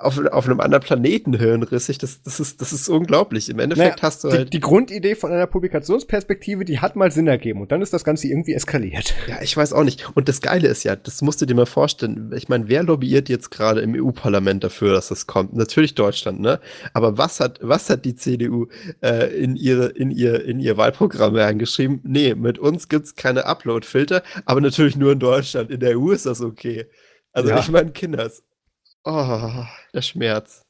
auf, 0.00 0.18
auf 0.18 0.46
einem 0.46 0.60
anderen 0.60 0.82
Planeten 0.82 1.34
hirnrissig. 1.34 1.98
Das, 1.98 2.22
das, 2.22 2.40
ist, 2.40 2.60
das 2.60 2.72
ist 2.72 2.88
unglaublich. 2.88 3.48
Im 3.48 3.58
Endeffekt 3.58 3.96
naja, 3.96 4.02
hast 4.02 4.24
du 4.24 4.30
halt. 4.30 4.48
Die, 4.48 4.50
die, 4.50 4.60
Grundidee 4.60 5.14
von 5.14 5.30
einer 5.30 5.46
Publikationsperspektive, 5.46 6.64
die 6.64 6.80
hat 6.80 6.96
mal 6.96 7.10
Sinn 7.10 7.26
ergeben 7.26 7.60
und 7.60 7.70
dann 7.72 7.82
ist 7.82 7.92
das 7.92 8.04
Ganze 8.04 8.28
irgendwie 8.28 8.54
eskaliert. 8.54 9.14
Ja, 9.28 9.40
ich 9.42 9.56
weiß 9.56 9.72
auch 9.72 9.84
nicht. 9.84 10.16
Und 10.16 10.28
das 10.28 10.40
Geile 10.40 10.68
ist 10.68 10.84
ja, 10.84 10.96
das 10.96 11.22
musst 11.22 11.40
du 11.42 11.46
dir 11.46 11.54
mal 11.54 11.66
vorstellen. 11.66 12.32
Ich 12.34 12.48
meine, 12.48 12.68
wer 12.68 12.82
lobbyiert 12.82 13.28
jetzt 13.28 13.50
gerade 13.50 13.80
im 13.80 13.94
EU-Parlament 13.94 14.64
dafür, 14.64 14.92
dass 14.92 15.08
das 15.08 15.26
kommt? 15.26 15.54
Natürlich 15.54 15.94
Deutschland, 15.94 16.40
ne? 16.40 16.60
Aber 16.94 17.18
was 17.18 17.40
hat, 17.40 17.58
was 17.62 17.90
hat 17.90 18.04
die 18.04 18.16
CDU 18.16 18.66
äh, 19.02 19.26
in, 19.36 19.56
ihre, 19.56 19.86
in, 19.86 20.10
ihr, 20.10 20.44
in 20.44 20.60
ihr 20.60 20.76
Wahlprogramm 20.76 21.36
reingeschrieben? 21.36 22.00
Nee, 22.04 22.34
mit 22.34 22.58
uns 22.58 22.88
gibt's 22.88 23.14
keine 23.14 23.44
Upload-Filter, 23.44 24.22
aber 24.44 24.60
natürlich 24.60 24.96
nur 24.96 25.12
in 25.12 25.18
Deutschland. 25.18 25.70
In 25.70 25.80
der 25.80 25.98
EU 25.98 26.10
ist 26.10 26.26
das 26.26 26.40
okay. 26.40 26.86
Also 27.32 27.50
ja. 27.50 27.60
ich 27.60 27.68
meine, 27.70 27.92
Kinders. 27.92 28.42
Oh, 29.04 29.64
der 29.94 30.02
Schmerz. 30.02 30.62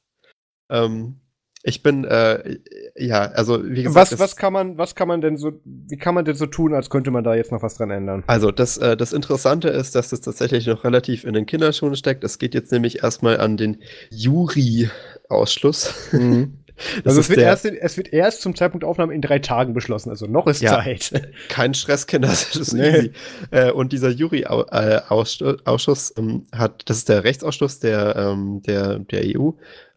Ähm, 0.71 1.21
ich 1.63 1.83
bin, 1.83 2.05
äh, 2.05 2.59
ja, 2.97 3.27
also 3.33 3.63
wie 3.63 3.83
gesagt. 3.83 4.13
Was, 4.13 4.19
was 4.19 4.37
kann 4.37 4.53
man, 4.53 4.79
was 4.79 4.95
kann 4.95 5.09
man 5.09 5.21
denn 5.21 5.37
so, 5.37 5.53
wie 5.65 5.99
kann 5.99 6.15
man 6.15 6.25
denn 6.25 6.35
so 6.35 6.47
tun, 6.47 6.73
als 6.73 6.89
könnte 6.89 7.11
man 7.11 7.23
da 7.23 7.35
jetzt 7.35 7.53
noch 7.53 7.63
was 7.63 7.75
dran 7.75 7.91
ändern? 7.91 8.25
Also 8.27 8.51
das, 8.51 8.79
äh, 8.79 8.97
das 8.97 9.13
Interessante 9.13 9.69
ist, 9.69 9.95
dass 9.95 10.09
das 10.09 10.23
tatsächlich 10.23 10.67
noch 10.67 10.85
relativ 10.85 11.25
in 11.25 11.35
den 11.35 11.45
Kinderschuhen 11.45 11.97
steckt. 11.97 12.25
Es 12.25 12.39
geht 12.39 12.55
jetzt 12.55 12.73
nämlich 12.73 13.03
erstmal 13.03 13.41
an 13.41 13.59
den 13.59 13.83
Jury-Ausschluss. 14.11 16.13
Mhm. 16.13 16.57
also 17.05 17.21
es 17.21 17.29
wird, 17.29 17.41
erst, 17.41 17.65
es 17.65 17.97
wird 17.97 18.13
erst 18.13 18.43
zum 18.43 18.55
Zeitpunkt 18.55 18.85
Aufnahme 18.85 19.15
in 19.15 19.23
drei 19.23 19.39
Tagen 19.39 19.75
beschlossen, 19.75 20.11
also 20.11 20.27
noch 20.27 20.47
ist 20.47 20.63
ja, 20.63 20.83
Zeit. 20.83 21.31
Kein 21.49 21.75
Stress, 21.75 22.07
Kinder, 22.07 22.29
das 22.29 22.57
ist 22.57 22.73
nee. 22.73 22.89
easy. 22.89 23.13
Äh, 23.51 23.73
und 23.73 23.93
dieser 23.93 24.11
Jury-Ausschuss 24.11 26.15
ähm, 26.17 26.47
hat, 26.53 26.83
das 26.87 26.99
ist 26.99 27.09
der 27.09 27.25
Rechtsausschuss 27.25 27.81
der, 27.81 28.17
ähm, 28.17 28.63
der, 28.63 28.99
der 28.99 29.23
EU 29.37 29.51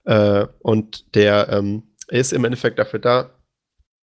äh, 0.05 0.47
und 0.59 1.15
der 1.15 1.49
ähm, 1.49 1.83
ist 2.07 2.33
im 2.33 2.45
Endeffekt 2.45 2.79
dafür 2.79 2.99
da, 2.99 3.31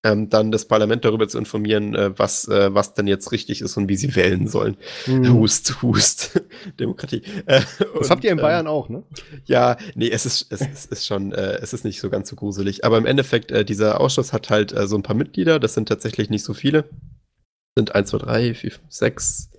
ähm, 0.04 0.30
dann 0.30 0.52
das 0.52 0.66
Parlament 0.66 1.04
darüber 1.04 1.28
zu 1.28 1.38
informieren, 1.38 1.94
äh, 1.94 2.18
was, 2.18 2.48
äh, 2.48 2.74
was 2.74 2.94
denn 2.94 3.08
jetzt 3.08 3.32
richtig 3.32 3.62
ist 3.62 3.76
und 3.76 3.90
wie 3.90 3.98
sie 3.98 4.16
wählen 4.16 4.48
sollen. 4.48 4.78
Mhm. 5.08 5.34
Hust, 5.34 5.82
Hust. 5.82 6.42
Demokratie. 6.80 7.22
Äh, 7.46 7.62
das 7.78 7.88
und, 7.94 8.10
habt 8.10 8.24
ihr 8.24 8.32
in 8.32 8.38
Bayern 8.38 8.66
ähm, 8.66 8.72
auch, 8.72 8.88
ne? 8.88 9.04
Ja, 9.46 9.78
nee, 9.96 10.10
es 10.10 10.26
ist, 10.26 10.52
es, 10.52 10.62
es 10.62 10.86
ist 10.86 11.06
schon, 11.06 11.34
äh, 11.34 11.58
es 11.62 11.74
ist 11.74 11.84
nicht 11.84 12.00
so 12.00 12.10
ganz 12.10 12.30
so 12.30 12.38
gruselig. 12.38 12.86
Aber 12.86 12.98
im 12.98 13.06
Endeffekt, 13.06 13.52
äh, 13.52 13.66
dieser 13.66 14.00
Ausschuss 14.00 14.32
hat 14.32 14.50
halt 14.50 14.72
äh, 14.72 14.88
so 14.88 14.96
ein 14.96 15.04
paar 15.04 15.18
Mitglieder, 15.18 15.60
das 15.60 15.74
sind 15.74 15.90
tatsächlich 15.90 16.30
nicht 16.30 16.46
so 16.46 16.54
viele. 16.54 16.84
Das 16.84 17.82
sind 17.82 17.96
1, 17.96 18.10
2, 18.10 18.18
3, 18.20 18.54
4, 18.54 18.72
5, 18.72 18.82
6, 18.88 19.50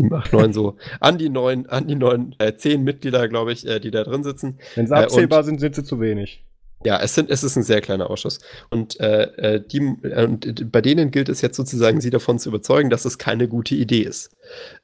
7, 0.00 0.14
8, 0.14 0.32
9, 0.32 0.52
so 0.54 0.76
an 1.00 1.18
die 1.18 1.28
neun, 1.28 1.66
an 1.66 1.86
die 1.86 1.96
neun, 1.96 2.34
äh, 2.38 2.54
zehn 2.56 2.82
Mitglieder, 2.82 3.28
glaube 3.28 3.52
ich, 3.52 3.62
die 3.62 3.90
da 3.90 4.04
drin 4.04 4.24
sitzen. 4.24 4.58
Wenn 4.74 4.86
sie 4.86 4.96
abzählbar 4.96 5.44
sind, 5.44 5.60
sind 5.60 5.74
sie 5.74 5.84
zu 5.84 6.00
wenig. 6.00 6.45
Ja, 6.84 7.00
es, 7.00 7.14
sind, 7.14 7.30
es 7.30 7.42
ist 7.42 7.56
ein 7.56 7.62
sehr 7.62 7.80
kleiner 7.80 8.10
Ausschuss. 8.10 8.38
Und, 8.70 9.00
äh, 9.00 9.56
äh 9.56 9.64
die, 9.66 9.78
äh, 10.02 10.28
bei 10.64 10.80
denen 10.82 11.10
gilt 11.10 11.28
es 11.28 11.40
jetzt 11.40 11.56
sozusagen, 11.56 12.00
sie 12.00 12.10
davon 12.10 12.38
zu 12.38 12.50
überzeugen, 12.50 12.90
dass 12.90 13.04
es 13.04 13.18
keine 13.18 13.48
gute 13.48 13.74
Idee 13.74 14.02
ist. 14.02 14.36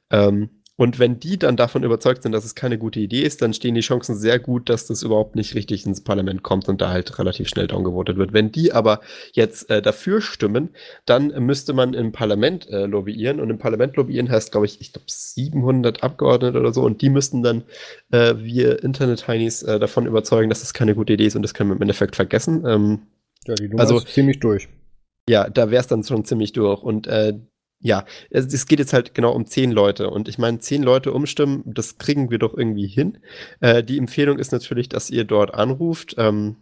Ähm, 0.09 0.62
und 0.75 0.97
wenn 0.97 1.19
die 1.19 1.37
dann 1.37 1.55
davon 1.55 1.83
überzeugt 1.83 2.23
sind, 2.23 2.31
dass 2.31 2.45
es 2.45 2.55
keine 2.55 2.79
gute 2.79 2.99
Idee 2.99 3.21
ist, 3.21 3.43
dann 3.43 3.53
stehen 3.53 3.75
die 3.75 3.81
Chancen 3.81 4.15
sehr 4.15 4.39
gut, 4.39 4.69
dass 4.69 4.87
das 4.87 5.03
überhaupt 5.03 5.35
nicht 5.35 5.53
richtig 5.53 5.85
ins 5.85 6.01
Parlament 6.01 6.41
kommt 6.41 6.67
und 6.67 6.81
da 6.81 6.89
halt 6.89 7.19
relativ 7.19 7.47
schnell 7.47 7.67
downgevotet 7.67 8.17
wird. 8.17 8.33
Wenn 8.33 8.51
die 8.51 8.73
aber 8.73 9.01
jetzt 9.33 9.69
äh, 9.69 9.83
dafür 9.83 10.19
stimmen, 10.19 10.69
dann 11.05 11.27
müsste 11.45 11.73
man 11.73 11.93
im 11.93 12.11
Parlament 12.11 12.67
äh, 12.69 12.87
lobbyieren 12.87 13.39
und 13.39 13.51
im 13.51 13.59
Parlament 13.59 13.95
lobbyieren 13.97 14.31
heißt, 14.31 14.51
glaube 14.51 14.65
ich, 14.65 14.81
ich 14.81 14.93
glaube 14.93 15.05
700 15.07 16.01
Abgeordnete 16.01 16.59
oder 16.59 16.73
so 16.73 16.81
und 16.81 17.01
die 17.01 17.09
müssten 17.09 17.43
dann 17.43 17.63
äh, 18.11 18.33
wir 18.37 18.83
Internet-Heinis 18.83 19.61
äh, 19.61 19.79
davon 19.79 20.07
überzeugen, 20.07 20.49
dass 20.49 20.61
das 20.61 20.73
keine 20.73 20.95
gute 20.95 21.13
Idee 21.13 21.27
ist 21.27 21.35
und 21.35 21.43
das 21.43 21.53
können 21.53 21.69
wir 21.69 21.75
im 21.75 21.81
Endeffekt 21.83 22.15
vergessen. 22.15 22.63
Ähm, 22.65 23.01
ja, 23.45 23.53
die 23.53 23.67
Nummer 23.67 23.81
also, 23.81 23.97
ist 23.97 24.07
ziemlich 24.07 24.39
durch. 24.39 24.69
Ja, 25.29 25.49
da 25.49 25.71
wäre 25.71 25.81
es 25.81 25.87
dann 25.87 26.03
schon 26.03 26.25
ziemlich 26.25 26.51
durch. 26.53 26.81
Und 26.81 27.07
äh, 27.07 27.33
ja, 27.83 28.05
es, 28.29 28.65
geht 28.65 28.79
jetzt 28.79 28.93
halt 28.93 29.13
genau 29.13 29.33
um 29.33 29.45
zehn 29.45 29.71
Leute. 29.71 30.09
Und 30.09 30.29
ich 30.29 30.37
meine, 30.37 30.59
zehn 30.59 30.81
Leute 30.81 31.11
umstimmen, 31.11 31.63
das 31.65 31.97
kriegen 31.97 32.31
wir 32.31 32.39
doch 32.39 32.57
irgendwie 32.57 32.87
hin. 32.87 33.17
Äh, 33.59 33.83
die 33.83 33.97
Empfehlung 33.97 34.39
ist 34.39 34.53
natürlich, 34.53 34.87
dass 34.87 35.09
ihr 35.09 35.25
dort 35.25 35.53
anruft. 35.53 36.15
Ähm, 36.17 36.55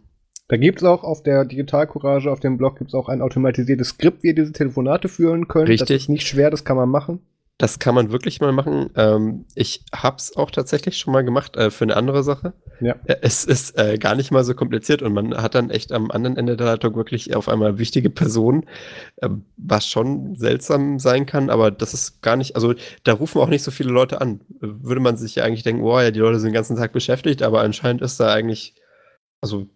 da 0.48 0.56
gibt 0.56 0.80
es 0.80 0.84
auch 0.84 1.04
auf 1.04 1.22
der 1.22 1.44
Digital 1.44 1.86
Courage, 1.86 2.30
auf 2.30 2.40
dem 2.40 2.58
Blog, 2.58 2.76
gibt 2.76 2.90
es 2.90 2.94
auch 2.94 3.08
ein 3.08 3.22
automatisiertes 3.22 3.90
Skript, 3.90 4.24
wie 4.24 4.28
ihr 4.28 4.34
diese 4.34 4.52
Telefonate 4.52 5.08
führen 5.08 5.46
könnt. 5.46 5.68
Richtig. 5.68 5.88
Das 5.88 6.02
ist 6.02 6.08
nicht 6.08 6.26
schwer, 6.26 6.50
das 6.50 6.64
kann 6.64 6.76
man 6.76 6.88
machen. 6.88 7.20
Das 7.58 7.78
kann 7.78 7.94
man 7.94 8.10
wirklich 8.10 8.40
mal 8.40 8.52
machen. 8.52 8.90
Ähm, 8.96 9.44
ich 9.54 9.84
habe 9.94 10.16
es 10.16 10.36
auch 10.36 10.50
tatsächlich 10.50 10.96
schon 10.96 11.12
mal 11.12 11.22
gemacht 11.22 11.56
äh, 11.56 11.70
für 11.70 11.84
eine 11.84 11.96
andere 11.96 12.22
Sache. 12.24 12.54
Ja. 12.80 12.96
Äh, 13.04 13.16
es 13.20 13.44
ist 13.44 13.78
äh, 13.78 13.98
gar 13.98 14.14
nicht 14.16 14.30
mal 14.30 14.42
so 14.42 14.54
kompliziert 14.54 15.02
und 15.02 15.12
man 15.12 15.36
hat 15.36 15.54
dann 15.54 15.70
echt 15.70 15.92
am 15.92 16.10
anderen 16.10 16.36
Ende 16.36 16.56
der 16.56 16.66
Leitung 16.66 16.96
wirklich 16.96 17.36
auf 17.36 17.48
einmal 17.48 17.78
wichtige 17.78 18.10
Personen, 18.10 18.64
äh, 19.16 19.28
was 19.56 19.86
schon 19.86 20.34
seltsam 20.34 20.98
sein 20.98 21.26
kann, 21.26 21.50
aber 21.50 21.70
das 21.70 21.94
ist 21.94 22.22
gar 22.22 22.36
nicht, 22.36 22.56
also 22.56 22.74
da 23.04 23.12
rufen 23.12 23.40
auch 23.40 23.48
nicht 23.48 23.62
so 23.62 23.70
viele 23.70 23.92
Leute 23.92 24.20
an. 24.20 24.40
Würde 24.60 25.00
man 25.00 25.16
sich 25.16 25.36
ja 25.36 25.44
eigentlich 25.44 25.62
denken, 25.62 25.82
oh 25.82 26.00
ja, 26.00 26.10
die 26.10 26.20
Leute 26.20 26.40
sind 26.40 26.50
den 26.50 26.54
ganzen 26.54 26.76
Tag 26.76 26.92
beschäftigt, 26.92 27.42
aber 27.42 27.60
anscheinend 27.60 28.02
ist 28.02 28.18
da 28.18 28.32
eigentlich, 28.32 28.74
also 29.40 29.68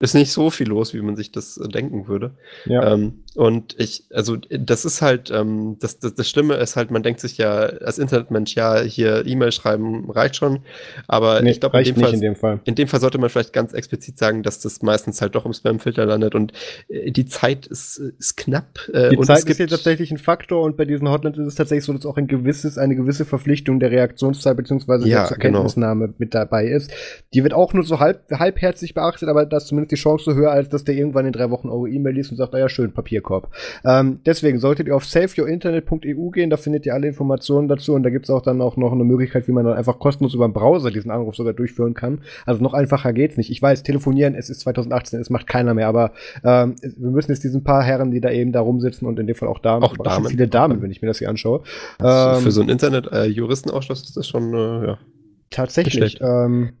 ist 0.00 0.14
nicht 0.14 0.30
so 0.30 0.50
viel 0.50 0.68
los, 0.68 0.94
wie 0.94 1.00
man 1.00 1.16
sich 1.16 1.32
das 1.32 1.56
äh, 1.56 1.68
denken 1.68 2.06
würde. 2.06 2.32
Ja. 2.66 2.92
Ähm, 2.92 3.24
und 3.34 3.74
ich, 3.78 4.04
also 4.12 4.36
das 4.36 4.84
ist 4.84 5.02
halt, 5.02 5.30
ähm, 5.32 5.76
das, 5.80 5.98
das, 5.98 6.14
das 6.14 6.28
Schlimme 6.28 6.54
ist 6.54 6.76
halt, 6.76 6.90
man 6.90 7.02
denkt 7.02 7.20
sich 7.20 7.36
ja 7.36 7.52
als 7.52 7.98
Internetmensch, 7.98 8.54
ja, 8.54 8.80
hier 8.80 9.26
E-Mail 9.26 9.50
schreiben 9.50 10.08
reicht 10.10 10.36
schon. 10.36 10.60
Aber 11.08 11.40
nee, 11.42 11.50
ich 11.50 11.60
glaube, 11.60 11.80
in, 11.80 11.96
in 11.96 12.20
dem 12.20 12.36
Fall, 12.36 12.60
in 12.64 12.76
dem 12.76 12.86
Fall 12.86 13.00
sollte 13.00 13.18
man 13.18 13.28
vielleicht 13.28 13.52
ganz 13.52 13.72
explizit 13.72 14.18
sagen, 14.18 14.44
dass 14.44 14.60
das 14.60 14.82
meistens 14.82 15.20
halt 15.20 15.34
doch 15.34 15.44
im 15.44 15.52
Spam-Filter 15.52 16.06
landet 16.06 16.36
und 16.36 16.52
äh, 16.88 17.10
die 17.10 17.26
Zeit 17.26 17.66
ist, 17.66 17.98
ist 17.98 18.36
knapp. 18.36 18.78
Äh, 18.92 19.10
die 19.10 19.20
Zeit 19.20 19.44
ist 19.44 19.56
hier 19.56 19.68
tatsächlich 19.68 20.12
ein 20.12 20.18
Faktor 20.18 20.62
und 20.62 20.76
bei 20.76 20.84
diesen 20.84 21.08
Hotlines 21.08 21.38
ist 21.38 21.46
es 21.46 21.54
tatsächlich 21.56 21.84
so, 21.84 21.92
dass 21.92 22.06
auch 22.06 22.16
ein 22.16 22.28
gewisses, 22.28 22.78
eine 22.78 22.94
gewisse 22.94 23.24
Verpflichtung 23.24 23.80
der 23.80 23.90
Reaktionszeit 23.90 24.56
beziehungsweise 24.56 25.08
ja, 25.08 25.20
der 25.20 25.28
zur 25.28 25.36
genau. 25.38 25.68
Mit 26.18 26.34
dabei 26.34 26.66
ist. 26.66 26.92
Die 27.34 27.42
wird 27.42 27.52
auch 27.52 27.72
nur 27.72 27.82
so 27.82 27.98
halb, 27.98 28.30
halbherzig 28.30 28.94
beachtet, 28.94 29.28
aber 29.28 29.44
das 29.44 29.66
zumindest 29.66 29.87
die 29.88 29.96
Chance 29.96 30.34
höher, 30.34 30.50
als 30.50 30.68
dass 30.68 30.84
der 30.84 30.94
irgendwann 30.94 31.26
in 31.26 31.32
drei 31.32 31.50
Wochen 31.50 31.68
eure 31.68 31.88
E-Mail 31.88 32.14
liest 32.14 32.30
und 32.30 32.36
sagt, 32.36 32.54
ah 32.54 32.58
ja, 32.58 32.68
schön, 32.68 32.92
Papierkorb. 32.92 33.50
Ähm, 33.84 34.20
deswegen 34.24 34.58
solltet 34.58 34.86
ihr 34.86 34.96
auf 34.96 35.04
saveyourinternet.eu 35.04 36.30
gehen, 36.30 36.50
da 36.50 36.56
findet 36.56 36.86
ihr 36.86 36.94
alle 36.94 37.08
Informationen 37.08 37.68
dazu 37.68 37.94
und 37.94 38.02
da 38.02 38.10
gibt 38.10 38.26
es 38.26 38.30
auch 38.30 38.42
dann 38.42 38.60
auch 38.60 38.76
noch 38.76 38.92
eine 38.92 39.04
Möglichkeit, 39.04 39.48
wie 39.48 39.52
man 39.52 39.64
dann 39.64 39.76
einfach 39.76 39.98
kostenlos 39.98 40.34
über 40.34 40.46
den 40.46 40.52
Browser 40.52 40.90
diesen 40.90 41.10
Anruf 41.10 41.36
sogar 41.36 41.52
durchführen 41.52 41.94
kann. 41.94 42.20
Also 42.46 42.62
noch 42.62 42.74
einfacher 42.74 43.12
geht's 43.12 43.36
nicht. 43.36 43.50
Ich 43.50 43.60
weiß, 43.60 43.82
telefonieren, 43.82 44.34
es 44.34 44.50
ist 44.50 44.60
2018, 44.60 45.20
es 45.20 45.30
macht 45.30 45.46
keiner 45.46 45.74
mehr, 45.74 45.88
aber 45.88 46.12
ähm, 46.44 46.76
wir 46.82 47.10
müssen 47.10 47.30
jetzt 47.30 47.44
diesen 47.44 47.64
paar 47.64 47.82
Herren, 47.82 48.10
die 48.10 48.20
da 48.20 48.30
eben 48.30 48.52
da 48.52 48.60
rumsitzen 48.60 49.06
und 49.06 49.18
in 49.18 49.26
dem 49.26 49.36
Fall 49.36 49.48
auch 49.48 49.58
Damen, 49.58 49.82
auch 49.82 49.96
Damen. 49.96 50.26
viele 50.26 50.48
Damen, 50.48 50.82
wenn 50.82 50.90
ich 50.90 51.02
mir 51.02 51.08
das 51.08 51.18
hier 51.18 51.28
anschaue. 51.28 51.62
Ähm, 52.02 52.40
für 52.40 52.50
so 52.50 52.60
einen 52.60 52.70
Internet-Juristenausschuss 52.70 54.00
äh, 54.00 54.04
ist 54.04 54.16
das 54.16 54.28
schon, 54.28 54.54
äh, 54.54 54.86
ja. 54.86 54.98
Tatsächlich. 55.50 56.20
Ähm, 56.20 56.72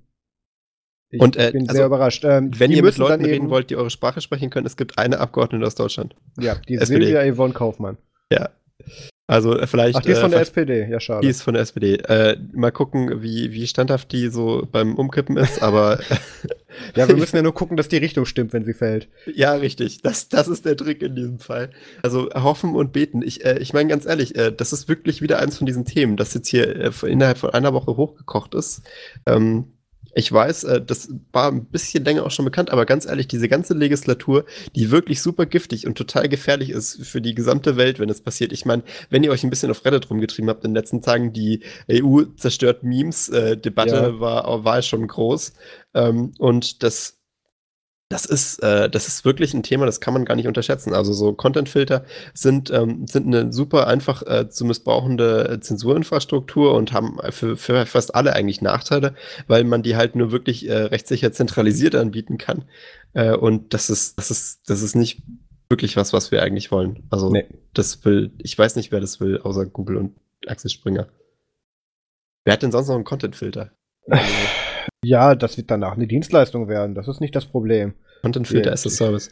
ich 1.10 1.20
und, 1.20 1.36
äh, 1.36 1.50
bin 1.52 1.62
also, 1.62 1.74
sehr 1.74 1.86
überrascht. 1.86 2.24
Ähm, 2.24 2.50
wenn 2.58 2.70
ihr 2.70 2.82
mit 2.82 2.98
Leuten 2.98 3.24
reden 3.24 3.50
wollt, 3.50 3.70
die 3.70 3.76
eure 3.76 3.90
Sprache 3.90 4.20
sprechen 4.20 4.50
können, 4.50 4.66
es 4.66 4.76
gibt 4.76 4.98
eine 4.98 5.20
Abgeordnete 5.20 5.66
aus 5.66 5.74
Deutschland. 5.74 6.14
Ja, 6.38 6.56
die 6.68 6.74
SPD. 6.74 7.06
Silvia 7.06 7.34
Yvonne 7.34 7.54
Kaufmann. 7.54 7.96
Ja. 8.30 8.50
Also 9.26 9.58
äh, 9.58 9.66
vielleicht. 9.66 9.96
Ach, 9.96 10.00
die 10.00 10.10
ist 10.10 10.20
von 10.20 10.30
äh, 10.30 10.36
der 10.36 10.40
SPD, 10.40 10.88
ja 10.90 11.00
schade. 11.00 11.20
Die 11.20 11.28
ist 11.28 11.42
von 11.42 11.52
der 11.52 11.62
SPD. 11.62 11.96
Äh, 11.96 12.38
mal 12.52 12.72
gucken, 12.72 13.22
wie, 13.22 13.52
wie 13.52 13.66
standhaft 13.66 14.10
die 14.12 14.28
so 14.28 14.66
beim 14.72 14.94
Umkippen 14.96 15.36
ist, 15.36 15.62
aber. 15.62 16.00
ja, 16.96 17.06
wir 17.06 17.16
müssen 17.16 17.36
ja 17.36 17.42
nur 17.42 17.52
gucken, 17.52 17.76
dass 17.76 17.88
die 17.88 17.98
Richtung 17.98 18.24
stimmt, 18.24 18.54
wenn 18.54 18.64
sie 18.64 18.72
fällt. 18.72 19.08
Ja, 19.26 19.52
richtig. 19.52 20.00
Das, 20.00 20.30
das 20.30 20.48
ist 20.48 20.64
der 20.64 20.78
Trick 20.78 21.02
in 21.02 21.14
diesem 21.14 21.40
Fall. 21.40 21.70
Also 22.02 22.30
hoffen 22.34 22.74
und 22.74 22.94
beten. 22.94 23.20
Ich, 23.20 23.44
äh, 23.44 23.58
ich 23.58 23.74
meine 23.74 23.90
ganz 23.90 24.06
ehrlich, 24.06 24.34
äh, 24.34 24.50
das 24.50 24.72
ist 24.72 24.88
wirklich 24.88 25.20
wieder 25.20 25.38
eins 25.40 25.58
von 25.58 25.66
diesen 25.66 25.84
Themen, 25.84 26.16
das 26.16 26.32
jetzt 26.32 26.48
hier 26.48 26.76
äh, 26.76 26.90
innerhalb 27.06 27.36
von 27.36 27.50
einer 27.50 27.74
Woche 27.74 27.96
hochgekocht 27.98 28.54
ist. 28.54 28.82
Ähm, 29.26 29.72
ich 30.18 30.32
weiß, 30.32 30.64
äh, 30.64 30.82
das 30.84 31.08
war 31.32 31.48
ein 31.48 31.66
bisschen 31.66 32.04
länger 32.04 32.26
auch 32.26 32.32
schon 32.32 32.44
bekannt, 32.44 32.70
aber 32.70 32.86
ganz 32.86 33.06
ehrlich, 33.06 33.28
diese 33.28 33.48
ganze 33.48 33.72
Legislatur, 33.72 34.44
die 34.74 34.90
wirklich 34.90 35.22
super 35.22 35.46
giftig 35.46 35.86
und 35.86 35.96
total 35.96 36.28
gefährlich 36.28 36.70
ist 36.70 37.06
für 37.06 37.20
die 37.20 37.36
gesamte 37.36 37.76
Welt, 37.76 38.00
wenn 38.00 38.08
es 38.08 38.20
passiert. 38.20 38.52
Ich 38.52 38.64
meine, 38.64 38.82
wenn 39.10 39.22
ihr 39.22 39.30
euch 39.30 39.44
ein 39.44 39.50
bisschen 39.50 39.70
auf 39.70 39.84
Reddit 39.84 40.10
rumgetrieben 40.10 40.50
habt 40.50 40.64
in 40.64 40.72
den 40.72 40.74
letzten 40.74 41.02
Tagen, 41.02 41.32
die 41.32 41.62
EU 41.88 42.22
zerstört 42.36 42.82
Memes-Debatte 42.82 43.94
äh, 43.94 44.02
ja. 44.08 44.20
war, 44.20 44.64
war 44.64 44.82
schon 44.82 45.06
groß. 45.06 45.52
Ähm, 45.94 46.32
und 46.38 46.82
das 46.82 47.17
das 48.08 48.24
ist, 48.24 48.62
äh, 48.62 48.88
das 48.88 49.06
ist 49.06 49.24
wirklich 49.26 49.52
ein 49.52 49.62
Thema, 49.62 49.84
das 49.84 50.00
kann 50.00 50.14
man 50.14 50.24
gar 50.24 50.34
nicht 50.34 50.46
unterschätzen. 50.46 50.94
Also 50.94 51.12
so 51.12 51.34
Content-Filter 51.34 52.04
sind, 52.32 52.70
ähm, 52.70 53.06
sind 53.06 53.26
eine 53.26 53.52
super 53.52 53.86
einfach 53.86 54.22
äh, 54.22 54.48
zu 54.48 54.64
missbrauchende 54.64 55.58
Zensurinfrastruktur 55.60 56.74
und 56.74 56.92
haben 56.92 57.18
für, 57.30 57.58
für 57.58 57.84
fast 57.84 58.14
alle 58.14 58.32
eigentlich 58.32 58.62
Nachteile, 58.62 59.14
weil 59.46 59.64
man 59.64 59.82
die 59.82 59.96
halt 59.96 60.16
nur 60.16 60.32
wirklich 60.32 60.66
äh, 60.68 60.84
rechtssicher 60.84 61.32
zentralisiert 61.32 61.94
anbieten 61.94 62.38
kann. 62.38 62.64
Äh, 63.12 63.36
und 63.36 63.74
das 63.74 63.90
ist, 63.90 64.16
das 64.16 64.30
ist, 64.30 64.70
das 64.70 64.80
ist 64.80 64.96
nicht 64.96 65.22
wirklich 65.68 65.96
was, 65.98 66.14
was 66.14 66.30
wir 66.30 66.42
eigentlich 66.42 66.70
wollen. 66.70 67.06
Also 67.10 67.30
nee. 67.30 67.46
das 67.74 68.02
will, 68.06 68.32
ich 68.38 68.58
weiß 68.58 68.76
nicht, 68.76 68.90
wer 68.90 69.00
das 69.00 69.20
will, 69.20 69.38
außer 69.38 69.66
Google 69.66 69.98
und 69.98 70.16
Axel 70.46 70.70
Springer. 70.70 71.08
Wer 72.44 72.54
hat 72.54 72.62
denn 72.62 72.72
sonst 72.72 72.88
noch 72.88 72.94
einen 72.94 73.04
Content-Filter? 73.04 73.72
Ja, 75.04 75.34
das 75.34 75.56
wird 75.56 75.70
danach 75.70 75.92
eine 75.92 76.06
Dienstleistung 76.06 76.68
werden. 76.68 76.94
Das 76.94 77.08
ist 77.08 77.20
nicht 77.20 77.34
das 77.36 77.46
Problem. 77.46 77.94
Content 78.22 78.48
Filter 78.48 78.72
as 78.72 78.86
a 78.86 78.90
Service. 78.90 79.30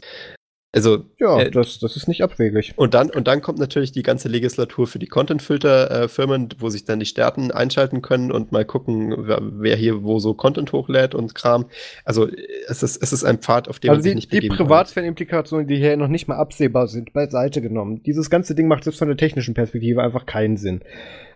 Also, 0.73 1.05
ja, 1.17 1.39
äh, 1.39 1.49
das, 1.49 1.79
das 1.79 1.95
ist 1.95 2.07
nicht 2.07 2.21
abwegig. 2.23 2.73
Und 2.75 2.93
dann, 2.93 3.09
und 3.09 3.27
dann 3.27 3.41
kommt 3.41 3.57
natürlich 3.57 3.93
die 3.93 4.03
ganze 4.03 4.27
Legislatur 4.27 4.85
für 4.85 4.99
die 4.99 5.07
Content-Filter-Firmen, 5.07 6.49
wo 6.59 6.69
sich 6.69 6.83
dann 6.83 6.99
die 6.99 7.05
Stärken 7.05 7.51
einschalten 7.51 8.01
können 8.01 8.31
und 8.33 8.51
mal 8.51 8.65
gucken, 8.65 9.15
wer, 9.17 9.39
wer, 9.41 9.77
hier 9.77 10.03
wo 10.03 10.19
so 10.19 10.33
Content 10.33 10.73
hochlädt 10.73 11.15
und 11.15 11.35
Kram. 11.35 11.67
Also 12.03 12.27
es 12.67 12.83
ist, 12.83 13.01
es 13.01 13.13
ist 13.13 13.23
ein 13.23 13.37
Pfad, 13.37 13.69
auf 13.69 13.79
dem 13.79 13.91
also 13.91 13.99
man 13.99 14.03
sich 14.03 14.15
nicht 14.15 14.33
die, 14.33 14.41
Die 14.41 14.49
Privatsphären-Implikationen, 14.49 15.67
die 15.67 15.77
hier 15.77 15.95
noch 15.95 16.09
nicht 16.09 16.27
mal 16.27 16.35
absehbar 16.35 16.87
sind, 16.87 17.13
beiseite 17.13 17.61
genommen. 17.61 18.03
Dieses 18.03 18.29
ganze 18.29 18.53
Ding 18.53 18.67
macht 18.67 18.85
jetzt 18.85 18.99
von 18.99 19.07
der 19.07 19.17
technischen 19.17 19.53
Perspektive 19.53 20.03
einfach 20.03 20.25
keinen 20.25 20.57
Sinn. 20.57 20.81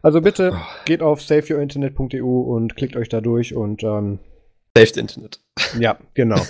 Also 0.02 0.20
bitte 0.20 0.52
oh. 0.54 0.58
geht 0.86 1.02
auf 1.02 1.22
saveyourinternet.eu 1.22 2.26
und 2.26 2.76
klickt 2.76 2.98
euch 2.98 3.08
da 3.08 3.22
durch 3.22 3.56
und 3.56 3.84
ähm, 3.84 4.20
Saved 4.78 4.98
Internet. 4.98 5.40
Ja, 5.80 5.98
genau. 6.14 6.42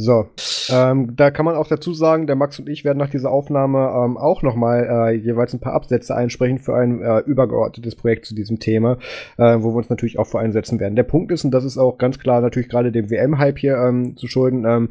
So, 0.00 0.28
ähm, 0.70 1.16
da 1.16 1.32
kann 1.32 1.44
man 1.44 1.56
auch 1.56 1.66
dazu 1.66 1.92
sagen, 1.92 2.28
der 2.28 2.36
Max 2.36 2.58
und 2.60 2.68
ich 2.68 2.84
werden 2.84 2.98
nach 2.98 3.10
dieser 3.10 3.32
Aufnahme 3.32 3.78
ähm, 3.78 4.16
auch 4.16 4.42
nochmal 4.42 4.86
äh, 4.88 5.16
jeweils 5.16 5.52
ein 5.54 5.60
paar 5.60 5.72
Absätze 5.72 6.14
einsprechen 6.14 6.60
für 6.60 6.76
ein 6.76 7.02
äh, 7.02 7.18
übergeordnetes 7.20 7.96
Projekt 7.96 8.24
zu 8.24 8.36
diesem 8.36 8.60
Thema, 8.60 8.98
äh, 9.38 9.56
wo 9.58 9.72
wir 9.72 9.76
uns 9.76 9.90
natürlich 9.90 10.20
auch 10.20 10.26
für 10.28 10.38
einsetzen 10.38 10.78
werden. 10.78 10.94
Der 10.94 11.02
Punkt 11.02 11.32
ist, 11.32 11.44
und 11.44 11.50
das 11.50 11.64
ist 11.64 11.78
auch 11.78 11.98
ganz 11.98 12.20
klar 12.20 12.40
natürlich 12.40 12.68
gerade 12.68 12.92
dem 12.92 13.10
WM-Hype 13.10 13.58
hier 13.58 13.76
ähm, 13.76 14.16
zu 14.16 14.28
schulden, 14.28 14.64
ähm, 14.64 14.90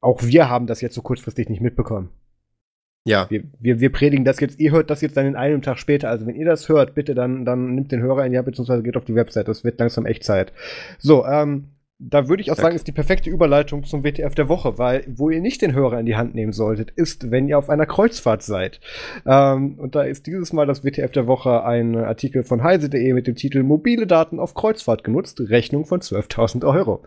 auch 0.00 0.22
wir 0.22 0.48
haben 0.48 0.66
das 0.66 0.80
jetzt 0.80 0.94
so 0.94 1.02
kurzfristig 1.02 1.50
nicht 1.50 1.60
mitbekommen. 1.60 2.08
Ja. 3.04 3.26
Wir, 3.28 3.44
wir, 3.60 3.80
wir 3.80 3.92
predigen 3.92 4.24
das 4.24 4.40
jetzt, 4.40 4.58
ihr 4.58 4.72
hört 4.72 4.88
das 4.88 5.00
jetzt 5.02 5.16
dann 5.16 5.26
in 5.26 5.36
einem 5.36 5.62
Tag 5.62 5.78
später. 5.78 6.08
Also 6.08 6.26
wenn 6.26 6.36
ihr 6.36 6.46
das 6.46 6.68
hört, 6.68 6.94
bitte 6.94 7.14
dann, 7.14 7.44
dann 7.44 7.74
nimmt 7.74 7.92
den 7.92 8.02
Hörer 8.02 8.24
in 8.24 8.32
die 8.32 8.38
Hand, 8.38 8.46
beziehungsweise 8.46 8.82
geht 8.82 8.96
auf 8.96 9.04
die 9.04 9.14
Website. 9.14 9.46
Das 9.46 9.62
wird 9.62 9.78
langsam 9.78 10.06
Echtzeit. 10.06 10.52
So, 10.98 11.24
ähm, 11.26 11.68
da 11.98 12.28
würde 12.28 12.42
ich 12.42 12.50
auch 12.50 12.56
sagen, 12.56 12.76
ist 12.76 12.86
die 12.86 12.92
perfekte 12.92 13.30
Überleitung 13.30 13.82
zum 13.84 14.04
WTF 14.04 14.34
der 14.34 14.48
Woche, 14.48 14.76
weil 14.76 15.04
wo 15.08 15.30
ihr 15.30 15.40
nicht 15.40 15.62
den 15.62 15.72
Hörer 15.72 15.98
in 15.98 16.04
die 16.04 16.16
Hand 16.16 16.34
nehmen 16.34 16.52
solltet, 16.52 16.90
ist, 16.90 17.30
wenn 17.30 17.48
ihr 17.48 17.56
auf 17.56 17.70
einer 17.70 17.86
Kreuzfahrt 17.86 18.42
seid. 18.42 18.80
Ähm, 19.24 19.78
und 19.78 19.94
da 19.94 20.02
ist 20.02 20.26
dieses 20.26 20.52
Mal 20.52 20.66
das 20.66 20.84
WTF 20.84 21.10
der 21.12 21.26
Woche 21.26 21.64
ein 21.64 21.96
Artikel 21.96 22.42
von 22.42 22.62
heise.de 22.62 23.12
mit 23.14 23.26
dem 23.26 23.34
Titel 23.34 23.62
Mobile 23.62 24.06
Daten 24.06 24.38
auf 24.38 24.52
Kreuzfahrt 24.52 25.04
genutzt, 25.04 25.40
Rechnung 25.40 25.86
von 25.86 26.00
12.000 26.00 26.66
Euro. 26.66 27.02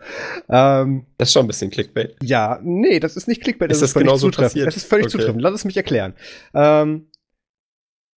Ähm, 0.48 1.06
das 1.18 1.28
ist 1.28 1.34
schon 1.34 1.44
ein 1.44 1.48
bisschen 1.48 1.70
Clickbait. 1.70 2.16
Ja, 2.22 2.58
nee, 2.62 2.98
das 2.98 3.16
ist 3.16 3.28
nicht 3.28 3.42
Clickbait, 3.42 3.70
das 3.70 3.78
ist, 3.78 3.84
ist 3.84 3.92
völlig 3.92 4.12
zutreffend. 4.16 4.40
Passiert? 4.40 4.66
Das 4.66 4.76
ist 4.76 4.86
völlig 4.86 5.06
okay. 5.06 5.18
zutreffend. 5.18 5.42
Lass 5.42 5.54
es 5.54 5.64
mich 5.64 5.76
erklären. 5.76 6.14
Ähm, 6.52 7.06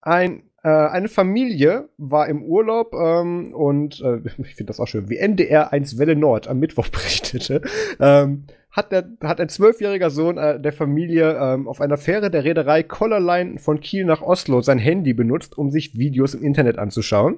ein 0.02 0.43
eine 0.69 1.07
Familie 1.07 1.89
war 1.97 2.27
im 2.27 2.43
Urlaub 2.43 2.93
ähm, 2.93 3.53
und 3.53 4.01
äh, 4.01 4.17
ich 4.43 4.55
finde 4.55 4.67
das 4.67 4.79
auch 4.79 4.88
schön, 4.88 5.09
wie 5.09 5.17
NDR 5.17 5.73
1 5.73 5.97
Welle 5.97 6.15
Nord 6.15 6.47
am 6.47 6.59
Mittwoch 6.59 6.88
berichtete, 6.91 7.61
ähm, 7.99 8.43
hat, 8.71 8.91
der, 8.91 9.09
hat 9.21 9.41
ein 9.41 9.49
zwölfjähriger 9.49 10.09
Sohn 10.09 10.38
äh, 10.38 10.59
der 10.59 10.71
Familie 10.71 11.38
ähm, 11.38 11.67
auf 11.67 11.81
einer 11.81 11.97
Fähre 11.97 12.31
der 12.31 12.43
Reederei 12.43 12.83
Collarline 12.83 13.59
von 13.59 13.81
Kiel 13.81 14.05
nach 14.05 14.21
Oslo 14.21 14.61
sein 14.61 14.79
Handy 14.79 15.13
benutzt, 15.13 15.57
um 15.57 15.71
sich 15.71 15.97
Videos 15.97 16.33
im 16.33 16.43
Internet 16.43 16.77
anzuschauen. 16.77 17.38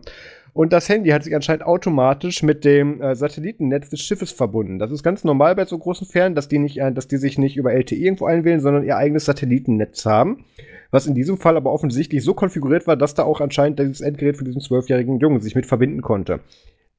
Und 0.54 0.72
das 0.72 0.88
Handy 0.88 1.10
hat 1.10 1.24
sich 1.24 1.36
anscheinend 1.36 1.66
automatisch 1.66 2.44
mit 2.44 2.64
dem 2.64 3.02
äh, 3.02 3.16
Satellitennetz 3.16 3.90
des 3.90 4.02
Schiffes 4.02 4.32
verbunden. 4.32 4.78
Das 4.78 4.92
ist 4.92 5.02
ganz 5.02 5.24
normal 5.24 5.56
bei 5.56 5.66
so 5.66 5.78
großen 5.78 6.06
Fähren, 6.08 6.36
dass 6.36 6.48
die, 6.48 6.60
nicht, 6.60 6.78
äh, 6.78 6.92
dass 6.92 7.08
die 7.08 7.18
sich 7.18 7.38
nicht 7.38 7.58
über 7.58 7.74
LTE 7.74 7.96
irgendwo 7.96 8.26
einwählen, 8.26 8.60
sondern 8.60 8.84
ihr 8.84 8.98
eigenes 8.98 9.26
Satellitennetz 9.26 10.06
haben 10.06 10.46
was 10.94 11.08
in 11.08 11.16
diesem 11.16 11.38
Fall 11.38 11.58
aber 11.58 11.74
offensichtlich 11.74 12.24
so 12.24 12.36
konfiguriert 12.36 12.86
war, 12.86 12.96
dass 12.96 13.16
da 13.16 13.24
auch 13.24 13.42
anscheinend 13.42 13.80
dieses 13.80 14.00
Endgerät 14.00 14.38
für 14.38 14.44
diesen 14.44 14.62
zwölfjährigen 14.62 15.20
Jungen 15.20 15.42
sich 15.42 15.56
mit 15.56 15.66
verbinden 15.66 16.04
konnte. 16.04 16.40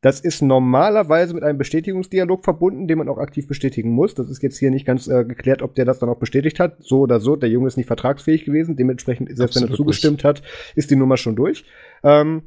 Das 0.01 0.20
ist 0.20 0.43
normalerweise 0.43 1.32
mit 1.32 1.44
einem 1.44 1.59
Bestätigungsdialog 1.59 2.44
verbunden, 2.44 2.89
den 2.89 2.98
man 2.98 3.09
auch 3.09 3.18
aktiv 3.18 3.47
bestätigen 3.47 3.90
muss. 3.90 4.14
Das 4.14 4.28
ist 4.28 4.43
jetzt 4.43 4.59
hier 4.59 4.72
nicht 4.72 4.85
ganz 4.85 5.06
äh, 5.06 5.24
geklärt, 5.24 5.62
ob 5.62 5.76
der 5.76 5.85
das 5.85 6.01
dann 6.01 6.09
auch 6.09 6.18
bestätigt 6.18 6.59
hat. 6.59 6.76
So 6.81 7.02
oder 7.02 7.20
so, 7.20 7.36
der 7.36 7.48
Junge 7.48 7.68
ist 7.68 7.76
nicht 7.76 7.86
vertragsfähig 7.86 8.44
gewesen. 8.44 8.76
Dementsprechend, 8.76 9.28
selbst 9.28 9.56
Absolut 9.56 9.68
wenn 9.68 9.74
er 9.74 9.76
zugestimmt 9.76 10.18
nicht. 10.18 10.24
hat, 10.24 10.43
ist 10.74 10.90
die 10.90 10.97
Nummer 10.97 11.16
schon 11.16 11.36
durch. 11.36 11.64
Ähm, 12.02 12.43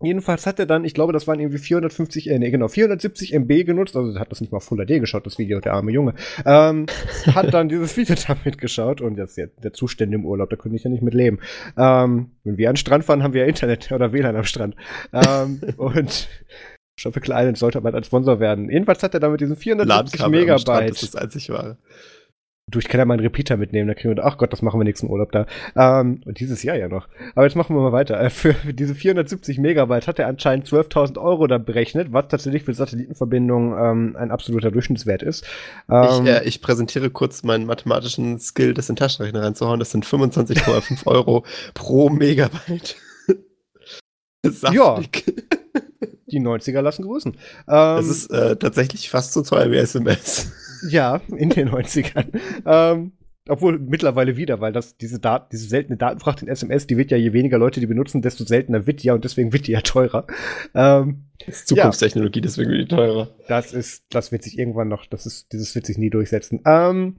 Jedenfalls 0.00 0.46
hat 0.46 0.60
er 0.60 0.66
dann, 0.66 0.84
ich 0.84 0.94
glaube, 0.94 1.12
das 1.12 1.26
waren 1.26 1.40
irgendwie 1.40 1.58
450, 1.58 2.30
äh, 2.30 2.38
nee, 2.38 2.50
genau, 2.50 2.68
470 2.68 3.34
MB 3.34 3.64
genutzt, 3.64 3.96
also 3.96 4.18
hat 4.18 4.30
das 4.30 4.40
nicht 4.40 4.52
mal 4.52 4.60
Full 4.60 4.84
HD 4.86 5.00
geschaut, 5.00 5.26
das 5.26 5.38
Video, 5.38 5.58
der 5.60 5.74
arme 5.74 5.90
Junge, 5.90 6.14
ähm, 6.46 6.86
hat 7.26 7.52
dann 7.52 7.68
dieses 7.68 7.96
Video 7.96 8.14
damit 8.28 8.58
geschaut 8.58 9.00
und 9.00 9.18
jetzt 9.18 9.36
der, 9.36 9.48
der 9.48 9.72
Zustand 9.72 10.14
im 10.14 10.24
Urlaub, 10.24 10.50
da 10.50 10.56
könnte 10.56 10.76
ich 10.76 10.84
ja 10.84 10.90
nicht 10.90 11.02
mit 11.02 11.14
leben. 11.14 11.40
Ähm, 11.76 12.30
wenn 12.44 12.58
wir 12.58 12.68
an 12.68 12.74
den 12.74 12.78
Strand 12.78 13.04
fahren, 13.04 13.24
haben 13.24 13.34
wir 13.34 13.42
ja 13.42 13.48
Internet 13.48 13.90
oder 13.92 14.12
WLAN 14.12 14.36
am 14.36 14.44
Strand. 14.44 14.76
Ähm, 15.12 15.60
und 15.76 16.28
Tropical 17.00 17.36
Island 17.36 17.58
sollte 17.58 17.80
mal 17.80 17.94
als 17.94 18.06
Sponsor 18.06 18.38
werden. 18.38 18.70
Jedenfalls 18.70 19.02
hat 19.02 19.14
er 19.14 19.20
damit 19.20 19.40
diesen 19.40 19.56
470 19.56 20.28
Megabyte. 20.28 20.90
das 20.90 21.02
ist 21.02 21.14
das 21.14 21.22
einzig 21.22 21.50
wahre. 21.50 21.78
Du, 22.70 22.78
ich 22.78 22.88
kann 22.88 22.98
ja 22.98 23.06
mal 23.06 23.14
einen 23.14 23.22
Repeater 23.22 23.56
mitnehmen, 23.56 23.88
da 23.88 23.94
kriegen 23.94 24.14
wir, 24.14 24.24
ach 24.24 24.36
Gott, 24.36 24.52
das 24.52 24.60
machen 24.60 24.78
wir 24.78 24.84
nächsten 24.84 25.08
Urlaub 25.08 25.32
da. 25.32 25.46
Ähm, 25.74 26.20
und 26.26 26.38
dieses 26.38 26.62
Jahr 26.62 26.76
ja 26.76 26.88
noch. 26.88 27.08
Aber 27.34 27.46
jetzt 27.46 27.56
machen 27.56 27.74
wir 27.74 27.80
mal 27.80 27.92
weiter. 27.92 28.20
Äh, 28.20 28.30
für 28.30 28.54
diese 28.72 28.94
470 28.94 29.58
Megabyte 29.58 30.06
hat 30.06 30.18
er 30.18 30.26
anscheinend 30.26 30.66
12.000 30.66 31.18
Euro 31.18 31.46
da 31.46 31.56
berechnet, 31.56 32.12
was 32.12 32.28
tatsächlich 32.28 32.64
für 32.64 32.74
Satellitenverbindungen 32.74 33.72
ähm, 33.78 34.16
ein 34.16 34.30
absoluter 34.30 34.70
Durchschnittswert 34.70 35.22
ist. 35.22 35.46
Ähm, 35.90 36.26
ich, 36.26 36.30
äh, 36.30 36.44
ich, 36.44 36.60
präsentiere 36.60 37.10
kurz 37.10 37.42
meinen 37.42 37.64
mathematischen 37.64 38.38
Skill, 38.38 38.74
das 38.74 38.88
in 38.90 38.94
den 38.94 38.98
Taschenrechner 38.98 39.42
reinzuhauen. 39.42 39.78
Das 39.78 39.90
sind 39.90 40.04
25,5 40.04 41.06
Euro 41.06 41.46
pro 41.72 42.10
Megabyte. 42.10 42.96
ja. 44.72 45.00
Die 46.26 46.40
90er 46.40 46.82
lassen 46.82 47.04
grüßen. 47.04 47.36
das 47.66 48.04
ähm, 48.04 48.10
ist 48.10 48.30
äh, 48.30 48.56
tatsächlich 48.56 49.08
fast 49.08 49.32
so 49.32 49.42
teuer 49.42 49.70
wie 49.70 49.76
SMS. 49.76 50.52
Ja, 50.90 51.20
in 51.36 51.50
den 51.50 51.70
90ern. 51.70 52.26
ähm, 52.66 53.12
obwohl 53.48 53.78
mittlerweile 53.78 54.36
wieder, 54.36 54.60
weil 54.60 54.72
das, 54.72 54.96
diese, 54.96 55.18
Dat 55.18 55.52
diese 55.52 55.66
seltene 55.66 55.96
Datenfracht 55.96 56.42
in 56.42 56.48
SMS, 56.48 56.86
die 56.86 56.96
wird 56.96 57.10
ja, 57.10 57.16
je 57.16 57.32
weniger 57.32 57.58
Leute 57.58 57.80
die 57.80 57.86
benutzen, 57.86 58.20
desto 58.22 58.44
seltener 58.44 58.86
wird 58.86 59.02
die 59.02 59.08
ja 59.08 59.14
und 59.14 59.24
deswegen 59.24 59.52
wird 59.52 59.66
die 59.66 59.72
ja 59.72 59.80
teurer. 59.80 60.26
Ähm, 60.74 61.24
das 61.46 61.60
ist 61.60 61.68
Zukunftstechnologie, 61.68 62.40
ja. 62.40 62.42
deswegen 62.42 62.70
wird 62.70 62.90
die 62.90 62.94
teurer. 62.94 63.30
Das 63.48 63.72
ist, 63.72 64.04
das 64.10 64.32
wird 64.32 64.42
sich 64.42 64.58
irgendwann 64.58 64.88
noch, 64.88 65.06
das 65.06 65.24
ist, 65.24 65.52
dieses 65.52 65.74
wird 65.74 65.86
sich 65.86 65.98
nie 65.98 66.10
durchsetzen. 66.10 66.60
Ähm, 66.66 67.16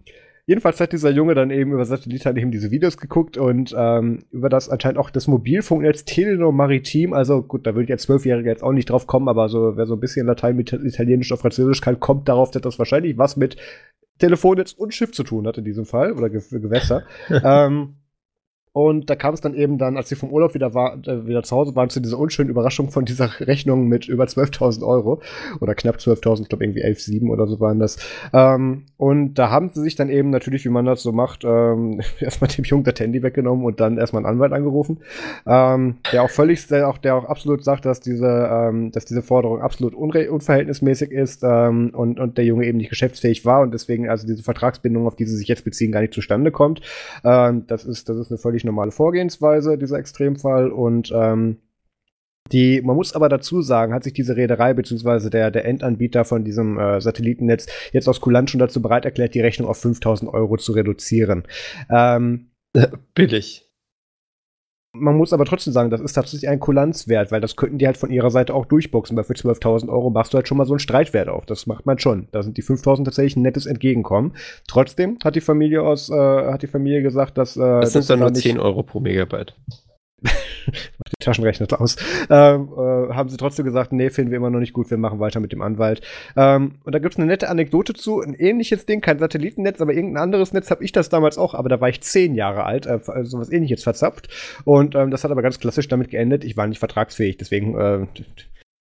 Jedenfalls 0.49 0.79
hat 0.79 0.93
dieser 0.93 1.11
Junge 1.11 1.35
dann 1.35 1.51
eben 1.51 1.73
über 1.73 1.85
Satellit 1.85 2.25
halt 2.25 2.35
eben 2.39 2.49
diese 2.49 2.71
Videos 2.71 2.97
geguckt 2.97 3.37
und 3.37 3.71
ähm, 3.77 4.23
über 4.31 4.49
das 4.49 4.67
anscheinend 4.67 4.97
auch 4.97 5.11
das 5.11 5.27
Mobilfunknetz 5.27 6.05
Telenor 6.05 6.51
Maritim. 6.51 7.13
Also 7.13 7.43
gut, 7.43 7.67
da 7.67 7.75
würde 7.75 7.83
ich 7.83 7.91
als 7.91 8.01
Zwölfjähriger 8.01 8.49
jetzt 8.49 8.63
auch 8.63 8.71
nicht 8.71 8.89
drauf 8.89 9.05
kommen, 9.05 9.27
aber 9.27 9.47
so, 9.47 9.77
wer 9.77 9.85
so 9.85 9.93
ein 9.93 9.99
bisschen 9.99 10.25
Latein 10.25 10.55
mit 10.55 10.73
Italienisch 10.73 11.31
oder 11.31 11.39
Französisch 11.39 11.81
kann, 11.81 11.99
kommt 11.99 12.27
darauf, 12.27 12.49
dass 12.49 12.63
das 12.63 12.79
wahrscheinlich 12.79 13.15
was 13.19 13.37
mit 13.37 13.57
Telefonnetz 14.17 14.71
und 14.71 14.91
Schiff 14.91 15.11
zu 15.11 15.21
tun 15.21 15.45
hat 15.45 15.59
in 15.59 15.65
diesem 15.65 15.85
Fall 15.85 16.13
oder 16.13 16.31
Ge 16.31 16.41
Gewässer. 16.49 17.03
ähm, 17.29 17.97
und 18.79 19.09
da 19.09 19.17
kam 19.17 19.33
es 19.33 19.41
dann 19.41 19.55
eben 19.55 19.77
dann, 19.77 19.97
als 19.97 20.07
sie 20.07 20.15
vom 20.15 20.29
Urlaub 20.29 20.53
wieder, 20.53 20.73
war, 20.73 21.05
äh, 21.05 21.27
wieder 21.27 21.43
zu 21.43 21.53
Hause 21.53 21.75
waren, 21.75 21.89
zu 21.89 21.99
dieser 21.99 22.17
unschönen 22.17 22.49
Überraschung 22.49 22.91
von 22.91 23.03
dieser 23.03 23.29
Rechnung 23.41 23.89
mit 23.89 24.07
über 24.07 24.23
12.000 24.23 24.87
Euro 24.87 25.21
oder 25.59 25.75
knapp 25.75 25.97
12.000, 25.97 26.43
ich 26.43 26.47
glaube 26.47 26.63
irgendwie 26.63 26.85
11,7 26.85 27.29
oder 27.29 27.45
so 27.45 27.59
waren 27.59 27.79
das. 27.79 27.97
Ähm, 28.31 28.85
und 28.95 29.33
da 29.33 29.49
haben 29.49 29.69
sie 29.73 29.81
sich 29.81 29.97
dann 29.97 30.07
eben 30.07 30.29
natürlich, 30.29 30.63
wie 30.63 30.69
man 30.69 30.85
das 30.85 31.03
so 31.03 31.11
macht, 31.11 31.43
ähm, 31.43 31.99
erstmal 32.21 32.49
dem 32.49 32.63
Jungen 32.63 32.85
das 32.85 32.97
Handy 33.01 33.21
weggenommen 33.21 33.65
und 33.65 33.81
dann 33.81 33.97
erstmal 33.97 34.25
einen 34.25 34.35
Anwalt 34.35 34.53
angerufen, 34.53 34.99
ähm, 35.45 35.97
der 36.13 36.23
auch 36.23 36.29
völlig, 36.29 36.65
der 36.67 36.87
auch, 36.87 36.99
der 36.99 37.17
auch 37.17 37.25
absolut 37.25 37.65
sagt, 37.65 37.83
dass 37.83 37.99
diese, 37.99 38.49
ähm, 38.49 38.93
dass 38.93 39.03
diese 39.03 39.23
Forderung 39.23 39.61
absolut 39.61 39.93
unverhältnismäßig 39.93 41.11
ist 41.11 41.43
ähm, 41.43 41.89
und, 41.93 42.17
und 42.17 42.37
der 42.37 42.45
Junge 42.45 42.65
eben 42.65 42.77
nicht 42.77 42.89
geschäftsfähig 42.89 43.43
war 43.43 43.59
und 43.59 43.73
deswegen 43.73 44.09
also 44.09 44.25
diese 44.25 44.43
Vertragsbindung, 44.43 45.05
auf 45.05 45.17
die 45.17 45.25
sie 45.25 45.35
sich 45.35 45.49
jetzt 45.49 45.65
beziehen, 45.65 45.91
gar 45.91 45.99
nicht 45.99 46.13
zustande 46.13 46.51
kommt. 46.51 46.79
Ähm, 47.25 47.65
das 47.67 47.83
ist, 47.83 48.07
das 48.07 48.15
ist 48.15 48.31
eine 48.31 48.37
völlig 48.37 48.63
normale 48.69 48.91
Vorgehensweise, 48.91 49.77
dieser 49.77 49.97
Extremfall. 49.97 50.71
Und 50.71 51.11
ähm, 51.13 51.57
die, 52.51 52.81
man 52.81 52.95
muss 52.95 53.13
aber 53.13 53.29
dazu 53.29 53.61
sagen, 53.61 53.93
hat 53.93 54.03
sich 54.03 54.13
diese 54.13 54.35
Reederei 54.35 54.73
bzw. 54.73 55.29
Der, 55.29 55.51
der 55.51 55.65
Endanbieter 55.65 56.25
von 56.25 56.43
diesem 56.43 56.79
äh, 56.79 56.99
Satellitennetz 56.99 57.67
jetzt 57.91 58.07
aus 58.07 58.21
Kulanz 58.21 58.51
schon 58.51 58.59
dazu 58.59 58.81
bereit 58.81 59.05
erklärt, 59.05 59.35
die 59.35 59.41
Rechnung 59.41 59.67
auf 59.67 59.77
5000 59.79 60.33
Euro 60.33 60.57
zu 60.57 60.71
reduzieren. 60.71 61.43
Ähm, 61.89 62.51
Billig. 63.13 63.68
Man 64.91 65.15
muss 65.17 65.33
aber 65.33 65.45
trotzdem 65.45 65.71
sagen, 65.71 65.91
das 65.91 66.01
ist 66.01 66.13
tatsächlich 66.13 66.49
ein 66.49 66.59
Kulanzwert, 66.59 67.31
weil 67.31 67.41
das 67.41 67.55
könnten 67.55 67.77
die 67.77 67.85
halt 67.85 67.97
von 67.97 68.09
ihrer 68.09 68.31
Seite 68.31 68.55
auch 68.55 68.65
durchboxen, 68.65 69.15
weil 69.15 69.23
für 69.23 69.33
12.000 69.33 69.87
Euro 69.87 70.09
machst 70.09 70.33
du 70.33 70.37
halt 70.37 70.47
schon 70.47 70.57
mal 70.57 70.65
so 70.65 70.73
einen 70.73 70.79
Streitwert 70.79 71.29
auf. 71.29 71.45
Das 71.45 71.67
macht 71.67 71.85
man 71.85 71.99
schon. 71.99 72.27
Da 72.31 72.41
sind 72.41 72.57
die 72.57 72.63
5.000 72.63 73.05
tatsächlich 73.05 73.35
ein 73.35 73.43
nettes 73.43 73.67
Entgegenkommen. 73.67 74.33
Trotzdem 74.67 75.17
hat 75.23 75.35
die 75.35 75.41
Familie 75.41 75.83
aus, 75.83 76.09
äh, 76.09 76.15
hat 76.15 76.63
die 76.63 76.67
Familie 76.67 77.03
gesagt, 77.03 77.37
dass. 77.37 77.55
Äh, 77.55 77.81
das 77.81 77.93
sind 77.93 78.09
dann 78.09 78.19
nur 78.19 78.33
10 78.33 78.59
Euro 78.59 78.81
pro 78.81 78.99
Megabyte. 78.99 79.55
Mach 80.67 81.09
die 81.09 81.23
Taschenrechner 81.23 81.67
aus. 81.79 81.95
Ähm, 82.29 82.69
äh, 82.73 83.13
haben 83.13 83.29
sie 83.29 83.37
trotzdem 83.37 83.65
gesagt, 83.65 83.91
nee, 83.91 84.09
finden 84.09 84.31
wir 84.31 84.37
immer 84.37 84.49
noch 84.49 84.59
nicht 84.59 84.73
gut, 84.73 84.89
wir 84.89 84.97
machen 84.97 85.19
weiter 85.19 85.39
mit 85.39 85.51
dem 85.51 85.61
Anwalt. 85.61 86.01
Ähm, 86.35 86.75
und 86.83 86.93
da 86.93 86.99
gibt 86.99 87.13
es 87.13 87.19
eine 87.19 87.27
nette 87.27 87.49
Anekdote 87.49 87.93
zu, 87.93 88.21
ein 88.21 88.33
ähnliches 88.33 88.85
Ding, 88.85 89.01
kein 89.01 89.19
Satellitennetz, 89.19 89.81
aber 89.81 89.93
irgendein 89.93 90.23
anderes 90.23 90.53
Netz 90.53 90.71
habe 90.71 90.83
ich 90.83 90.91
das 90.91 91.09
damals 91.09 91.37
auch, 91.37 91.53
aber 91.53 91.69
da 91.69 91.81
war 91.81 91.89
ich 91.89 92.01
zehn 92.01 92.35
Jahre 92.35 92.63
alt, 92.63 92.85
äh, 92.85 92.99
also 93.07 93.39
was 93.39 93.51
ähnliches 93.51 93.83
verzapft. 93.83 94.29
Und 94.65 94.95
ähm, 94.95 95.11
das 95.11 95.23
hat 95.23 95.31
aber 95.31 95.41
ganz 95.41 95.59
klassisch 95.59 95.87
damit 95.87 96.09
geendet, 96.09 96.43
ich 96.43 96.57
war 96.57 96.67
nicht 96.67 96.79
vertragsfähig, 96.79 97.37
deswegen 97.37 97.77
äh, 97.77 98.07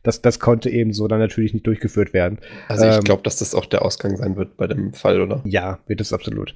das, 0.02 0.22
das 0.22 0.38
konnte 0.38 0.70
eben 0.70 0.92
so 0.92 1.09
dann 1.09 1.18
natürlich 1.18 1.52
nicht 1.52 1.66
durchgeführt 1.66 2.12
werden. 2.12 2.38
Also 2.68 2.86
ich 2.86 2.96
ähm, 2.96 3.05
glaube, 3.05 3.22
dass 3.22 3.38
das 3.38 3.55
auch 3.55 3.66
der 3.66 3.84
Ausgang 3.84 4.16
sein 4.16 4.36
wird 4.36 4.56
bei 4.56 4.66
dem 4.66 4.92
Fall, 4.92 5.20
oder? 5.20 5.42
Ja, 5.44 5.80
wird 5.86 6.00
es 6.00 6.12
absolut. 6.12 6.55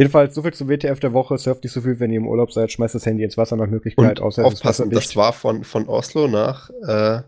Jedenfalls, 0.00 0.34
so 0.34 0.40
viel 0.40 0.54
zum 0.54 0.70
WTF 0.70 0.98
der 0.98 1.12
Woche. 1.12 1.36
Surft 1.36 1.62
nicht 1.62 1.74
so 1.74 1.82
viel, 1.82 2.00
wenn 2.00 2.10
ihr 2.10 2.16
im 2.16 2.26
Urlaub 2.26 2.54
seid. 2.54 2.72
Schmeißt 2.72 2.94
das 2.94 3.04
Handy 3.04 3.22
ins 3.22 3.36
Wasser 3.36 3.56
nach 3.56 3.66
Möglichkeit. 3.66 4.18
Und 4.18 4.24
außer 4.24 4.46
aufpassen, 4.46 4.88
das 4.88 5.14
war 5.14 5.34
von, 5.34 5.62
von 5.62 5.86
Oslo 5.90 6.26
nach. 6.26 6.70
Äh 6.88 7.20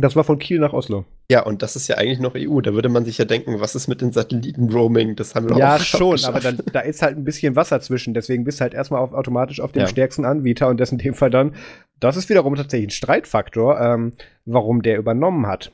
das 0.00 0.16
war 0.16 0.24
von 0.24 0.40
Kiel 0.40 0.58
nach 0.58 0.72
Oslo. 0.72 1.04
Ja, 1.30 1.44
und 1.44 1.62
das 1.62 1.76
ist 1.76 1.86
ja 1.86 1.98
eigentlich 1.98 2.18
noch 2.18 2.34
EU. 2.34 2.60
Da 2.60 2.74
würde 2.74 2.88
man 2.88 3.04
sich 3.04 3.18
ja 3.18 3.24
denken, 3.24 3.60
was 3.60 3.76
ist 3.76 3.86
mit 3.86 4.00
den 4.00 4.10
Satelliten-Roaming? 4.10 5.14
Das 5.14 5.36
haben 5.36 5.48
wir 5.48 5.56
ja, 5.56 5.76
auch 5.76 5.78
Ja, 5.78 5.84
schon, 5.84 6.10
geschafft. 6.12 6.34
aber 6.34 6.40
dann, 6.40 6.58
da 6.72 6.80
ist 6.80 7.02
halt 7.02 7.16
ein 7.16 7.22
bisschen 7.22 7.54
Wasser 7.54 7.80
zwischen. 7.80 8.14
Deswegen 8.14 8.42
bist 8.42 8.58
du 8.58 8.62
halt 8.62 8.74
erstmal 8.74 9.00
auf, 9.00 9.12
automatisch 9.12 9.60
auf 9.60 9.70
dem 9.70 9.82
ja. 9.82 9.86
stärksten 9.86 10.24
Anbieter 10.24 10.66
und 10.66 10.80
das 10.80 10.90
in 10.90 10.98
dem 10.98 11.14
Fall 11.14 11.30
dann. 11.30 11.54
Das 12.00 12.16
ist 12.16 12.28
wiederum 12.28 12.56
tatsächlich 12.56 12.88
ein 12.88 12.90
Streitfaktor, 12.90 13.80
ähm, 13.80 14.14
warum 14.44 14.82
der 14.82 14.98
übernommen 14.98 15.46
hat. 15.46 15.70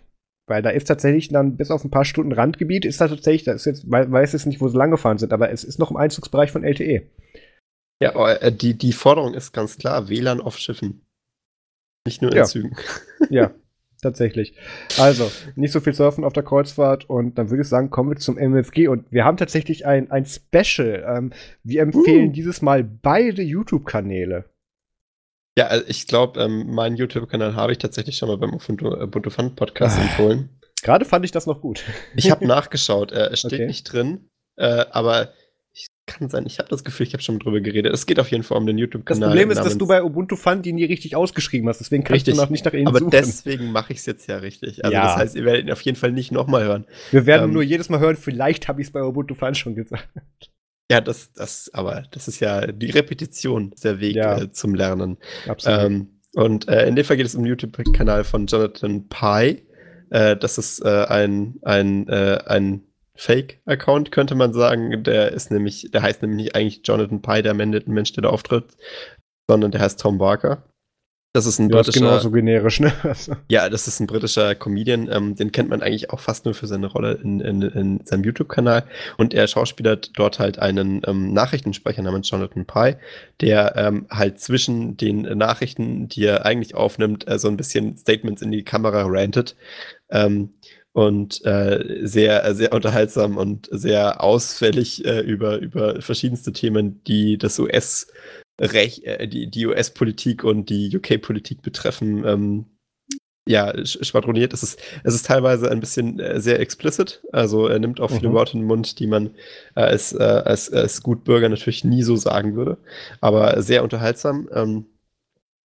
Weil 0.48 0.62
da 0.62 0.70
ist 0.70 0.86
tatsächlich 0.86 1.28
dann 1.28 1.56
bis 1.56 1.70
auf 1.70 1.84
ein 1.84 1.90
paar 1.90 2.04
Stunden 2.04 2.32
Randgebiet, 2.32 2.84
ist 2.84 3.00
da 3.00 3.08
tatsächlich, 3.08 3.44
da 3.44 3.52
ist 3.52 3.66
jetzt, 3.66 3.90
weiß 3.90 4.32
jetzt 4.32 4.46
nicht, 4.46 4.60
wo 4.60 4.68
sie 4.68 4.76
lang 4.76 4.90
gefahren 4.90 5.18
sind, 5.18 5.32
aber 5.32 5.50
es 5.50 5.64
ist 5.64 5.78
noch 5.78 5.90
im 5.90 5.96
Einzugsbereich 5.96 6.50
von 6.50 6.64
LTE. 6.64 7.02
Ja, 8.00 8.14
aber 8.14 8.42
äh, 8.42 8.52
die, 8.52 8.74
die 8.74 8.92
Forderung 8.92 9.34
ist 9.34 9.52
ganz 9.52 9.76
klar, 9.76 10.08
WLAN 10.08 10.40
auf 10.40 10.58
Schiffen. 10.58 11.02
Nicht 12.06 12.22
nur 12.22 12.30
in 12.30 12.38
ja. 12.38 12.44
Zügen. 12.44 12.76
Ja, 13.30 13.50
tatsächlich. 14.00 14.56
Also, 14.96 15.30
nicht 15.56 15.72
so 15.72 15.80
viel 15.80 15.92
Surfen 15.92 16.24
auf 16.24 16.32
der 16.32 16.44
Kreuzfahrt 16.44 17.10
und 17.10 17.36
dann 17.36 17.50
würde 17.50 17.62
ich 17.62 17.68
sagen, 17.68 17.90
kommen 17.90 18.10
wir 18.10 18.16
zum 18.16 18.38
MFG 18.38 18.88
und 18.88 19.10
wir 19.10 19.24
haben 19.24 19.36
tatsächlich 19.36 19.84
ein, 19.86 20.10
ein 20.10 20.24
Special. 20.24 21.04
Ähm, 21.06 21.32
wir 21.64 21.82
empfehlen 21.82 22.28
uh. 22.28 22.32
dieses 22.32 22.62
Mal 22.62 22.84
beide 22.84 23.42
YouTube-Kanäle. 23.42 24.44
Ja, 25.59 25.66
also 25.66 25.85
ich 25.89 26.06
glaube, 26.06 26.40
ähm, 26.40 26.72
meinen 26.72 26.94
YouTube-Kanal 26.94 27.56
habe 27.56 27.72
ich 27.72 27.78
tatsächlich 27.78 28.16
schon 28.16 28.28
mal 28.28 28.39
beim 28.39 28.55
Ubuntu, 28.55 28.94
Ubuntu 28.94 29.28
Fun 29.28 29.56
Podcast 29.56 29.98
ah. 29.98 30.02
empfohlen. 30.02 30.51
Gerade 30.85 31.05
fand 31.05 31.24
ich 31.24 31.32
das 31.32 31.47
noch 31.47 31.60
gut. 31.60 31.82
Ich 32.14 32.30
habe 32.30 32.47
nachgeschaut, 32.47 33.10
äh, 33.10 33.30
es 33.32 33.40
steht 33.40 33.55
okay. 33.55 33.66
nicht 33.66 33.93
drin, 33.93 34.30
äh, 34.55 34.85
aber 34.93 35.32
ich 35.72 35.89
kann 36.06 36.28
sein, 36.28 36.47
ich 36.47 36.60
habe 36.60 36.68
das 36.68 36.85
Gefühl, 36.85 37.09
ich 37.09 37.12
habe 37.12 37.24
schon 37.24 37.40
drüber 37.40 37.60
geredet. 37.60 37.93
Es 37.93 38.06
geht 38.06 38.20
auf 38.20 38.30
jeden 38.30 38.44
Fall 38.44 38.56
um 38.56 38.66
den 38.66 38.78
YouTube-Kanal. 38.78 39.20
Das 39.20 39.28
Problem 39.30 39.51
ist, 39.51 39.59
dass 39.59 39.76
du 39.76 39.89
bei 39.89 40.05
Ubuntu 40.05 40.36
Fun 40.36 40.62
die 40.62 40.72
nie 40.72 40.85
richtig 40.85 41.16
ausgeschrieben 41.16 41.68
hast, 41.68 41.80
deswegen 41.80 42.05
kannst 42.05 42.28
richtig. 42.28 42.35
du 42.35 42.40
noch 42.40 42.51
nicht 42.51 42.64
nach 42.64 42.72
ihnen 42.72 42.86
aber 42.86 43.01
suchen. 43.01 43.10
Deswegen 43.10 43.72
mache 43.72 43.93
ich 43.93 43.98
es 43.98 44.06
jetzt 44.06 44.28
ja 44.28 44.36
richtig. 44.36 44.85
Also 44.85 44.94
ja. 44.94 45.06
das 45.06 45.16
heißt, 45.16 45.35
ihr 45.35 45.44
werdet 45.44 45.64
ihn 45.64 45.72
auf 45.72 45.82
jeden 45.82 45.98
Fall 45.98 46.12
nicht 46.12 46.30
nochmal 46.30 46.62
hören. 46.62 46.85
Wir 47.10 47.26
werden 47.26 47.47
ähm, 47.47 47.52
nur 47.52 47.64
jedes 47.64 47.89
Mal 47.89 47.98
hören, 47.98 48.14
vielleicht 48.14 48.68
habe 48.68 48.80
ich 48.80 48.86
es 48.86 48.93
bei 48.93 49.02
Ubuntu 49.02 49.35
Fun 49.35 49.56
schon 49.56 49.74
gesagt. 49.74 50.52
Ja, 50.90 51.01
das, 51.01 51.32
das, 51.35 51.70
aber 51.74 52.05
das 52.10 52.28
ist 52.28 52.40
ja 52.40 52.66
die 52.66 52.90
Repetition 52.90 53.74
der 53.82 54.01
Weg 54.01 54.16
ja. 54.16 54.40
äh, 54.40 54.52
zum 54.52 54.74
Lernen. 54.74 55.19
Absolut. 55.47 55.81
Ähm, 55.81 56.20
und 56.35 56.69
äh, 56.69 56.86
in 56.86 56.97
dem 56.97 57.05
Fall 57.05 57.16
geht 57.16 57.27
es 57.27 57.35
um 57.35 57.43
den 57.43 57.51
YouTube-Kanal 57.51 58.24
von 58.24 58.47
Jonathan 58.47 59.09
Pye. 59.09 59.62
Äh, 60.10 60.36
das 60.36 60.56
ist 60.56 60.81
äh, 60.85 61.05
ein, 61.09 61.56
ein, 61.62 62.09
äh, 62.09 62.39
ein 62.47 62.85
Fake-Account, 63.15 64.12
könnte 64.12 64.35
man 64.35 64.52
sagen. 64.52 65.02
Der 65.02 65.32
ist 65.32 65.51
nämlich, 65.51 65.90
der 65.93 66.02
heißt 66.02 66.23
nämlich 66.23 66.44
nicht 66.44 66.56
eigentlich 66.56 66.81
Jonathan 66.85 67.20
Pye, 67.20 67.43
der 67.43 67.55
Mensch, 67.55 68.12
der 68.12 68.23
da 68.23 68.28
auftritt, 68.31 68.77
sondern 69.48 69.73
der 69.73 69.81
heißt 69.81 70.01
Tom 70.01 70.19
Barker. 70.19 70.65
Das 71.34 71.44
ist 71.44 71.59
ein 71.59 71.68
ja, 71.68 71.76
britischer. 71.76 71.90
Ist 71.90 72.00
genauso 72.00 72.30
generisch, 72.30 72.80
ne? 72.80 72.92
Also. 73.02 73.36
ja, 73.48 73.68
das 73.68 73.86
ist 73.86 74.00
ein 74.00 74.06
britischer 74.06 74.55
Comedian. 74.55 75.09
Ähm, 75.12 75.34
den 75.34 75.52
kennt 75.52 75.68
man 75.68 75.82
eigentlich 75.82 76.10
auch 76.10 76.20
fast 76.20 76.46
nur 76.46 76.55
für 76.55 76.66
seine 76.66 76.86
Rolle 76.86 77.20
in, 77.22 77.40
in, 77.40 77.62
in 77.62 78.00
seinem 78.05 78.24
YouTube-Kanal. 78.24 78.84
Und 79.18 79.34
er 79.34 79.46
schauspielert 79.46 80.12
dort 80.18 80.38
halt 80.38 80.59
einen 80.59 81.02
ähm, 81.06 81.32
Nachrichtensprecher 81.34 82.02
namens 82.02 82.30
Jonathan 82.30 82.64
Pye, 82.64 82.96
der 83.42 83.76
ähm, 83.76 84.06
halt 84.10 84.40
zwischen 84.40 84.96
den 84.96 85.22
Nachrichten, 85.22 86.09
die 86.09 86.24
er 86.24 86.46
eigentlich 86.46 86.74
aufnimmt, 86.74 87.28
äh, 87.28 87.38
so 87.38 87.48
ein 87.48 87.59
bisschen 87.59 87.96
Statements 87.96 88.40
in 88.40 88.50
die 88.50 88.64
Kamera 88.64 89.05
rantet. 89.06 89.55
Ähm, 90.10 90.55
und 90.92 91.44
äh, 91.44 92.00
sehr, 92.02 92.55
sehr 92.55 92.72
unterhaltsam 92.72 93.36
und 93.36 93.68
sehr 93.70 94.24
ausfällig 94.24 95.05
äh, 95.05 95.20
über, 95.20 95.59
über 95.59 96.00
verschiedenste 96.00 96.52
Themen, 96.52 97.05
die 97.05 97.36
das 97.36 97.59
US- 97.59 98.09
Rech 98.60 99.02
äh, 99.05 99.26
die, 99.26 99.51
die 99.51 99.66
US-Politik 99.66 100.44
und 100.44 100.68
die 100.70 100.94
UK-Politik 100.97 101.62
betreffen, 101.62 102.24
ähm, 102.24 102.66
ja, 103.48 103.72
schwadroniert. 103.85 104.52
Es 104.52 104.62
ist, 104.62 104.78
es 105.05 105.14
ist 105.14 105.26
teilweise 105.26 105.70
ein 105.70 105.80
bisschen 105.80 106.20
äh, 106.20 106.39
sehr 106.39 106.60
explicit. 106.60 107.22
Also 107.32 107.66
er 107.66 107.78
nimmt 107.78 107.98
auch 107.98 108.10
viele 108.10 108.28
mhm. 108.28 108.35
Worte 108.35 108.52
in 108.52 108.60
den 108.60 108.66
Mund, 108.66 108.98
die 108.98 109.06
man 109.06 109.30
äh, 109.74 109.80
als, 109.80 110.12
äh, 110.12 110.22
als, 110.22 110.70
als 110.70 111.02
Gutbürger 111.02 111.48
natürlich 111.48 111.82
nie 111.82 112.02
so 112.02 112.16
sagen 112.16 112.56
würde. 112.56 112.76
Aber 113.22 113.62
sehr 113.62 113.82
unterhaltsam. 113.82 114.51
Ähm, 114.52 114.86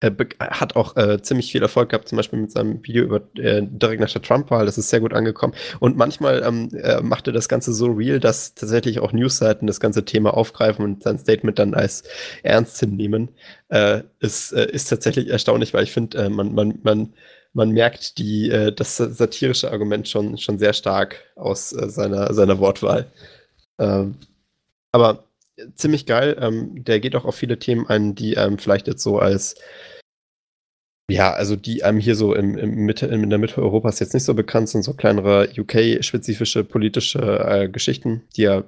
äh, 0.03 0.11
hat 0.39 0.75
auch 0.75 0.97
äh, 0.97 1.21
ziemlich 1.21 1.51
viel 1.51 1.61
Erfolg 1.61 1.89
gehabt, 1.89 2.09
zum 2.09 2.17
Beispiel 2.17 2.39
mit 2.39 2.51
seinem 2.51 2.83
Video 2.85 3.05
über 3.05 3.21
äh, 3.37 3.61
direkt 3.63 4.01
nach 4.01 4.11
der 4.11 4.21
Trump-Wahl. 4.21 4.65
Das 4.65 4.77
ist 4.77 4.89
sehr 4.89 4.99
gut 4.99 5.13
angekommen. 5.13 5.53
Und 5.79 5.95
manchmal 5.95 6.43
ähm, 6.43 6.69
äh, 6.73 7.01
macht 7.01 7.27
er 7.27 7.33
das 7.33 7.47
Ganze 7.47 7.73
so 7.73 7.87
real, 7.87 8.19
dass 8.19 8.53
tatsächlich 8.53 8.99
auch 8.99 9.13
Newsseiten 9.13 9.65
das 9.65 9.79
ganze 9.79 10.03
Thema 10.03 10.33
aufgreifen 10.35 10.83
und 10.83 11.03
sein 11.03 11.17
Statement 11.17 11.57
dann 11.57 11.73
als 11.73 12.03
ernst 12.43 12.79
hinnehmen. 12.81 13.29
Äh, 13.69 14.01
ist, 14.19 14.51
ist 14.51 14.89
tatsächlich 14.89 15.29
erstaunlich, 15.29 15.73
weil 15.73 15.83
ich 15.83 15.93
finde, 15.93 16.29
man, 16.29 16.53
man, 16.53 16.79
man, 16.83 17.13
man 17.53 17.71
merkt 17.71 18.17
die, 18.17 18.71
das 18.75 18.97
satirische 18.97 19.71
Argument 19.71 20.07
schon, 20.07 20.37
schon 20.37 20.59
sehr 20.59 20.73
stark 20.73 21.23
aus 21.35 21.69
seiner, 21.69 22.33
seiner 22.33 22.59
Wortwahl. 22.59 23.07
Ähm, 23.79 24.15
aber 24.91 25.23
ziemlich 25.75 26.05
geil. 26.05 26.37
Ähm, 26.39 26.83
der 26.83 26.99
geht 26.99 27.15
auch 27.15 27.25
auf 27.25 27.35
viele 27.35 27.59
Themen 27.59 27.87
ein, 27.87 28.15
die 28.15 28.33
ähm, 28.33 28.57
vielleicht 28.57 28.87
jetzt 28.87 29.03
so 29.03 29.19
als 29.19 29.55
ja, 31.09 31.33
also 31.33 31.55
die 31.55 31.83
einem 31.83 31.99
hier 31.99 32.15
so 32.15 32.33
im, 32.33 32.57
im 32.57 32.75
Mitte, 32.85 33.07
in 33.07 33.29
der 33.29 33.39
Mitte 33.39 33.61
Europas 33.61 33.99
jetzt 33.99 34.13
nicht 34.13 34.23
so 34.23 34.33
bekannt 34.33 34.69
sind, 34.69 34.83
so 34.83 34.93
kleinere 34.93 35.49
UK-spezifische 35.57 36.63
politische 36.63 37.19
äh, 37.19 37.69
Geschichten, 37.69 38.23
die 38.35 38.43
ja 38.43 38.63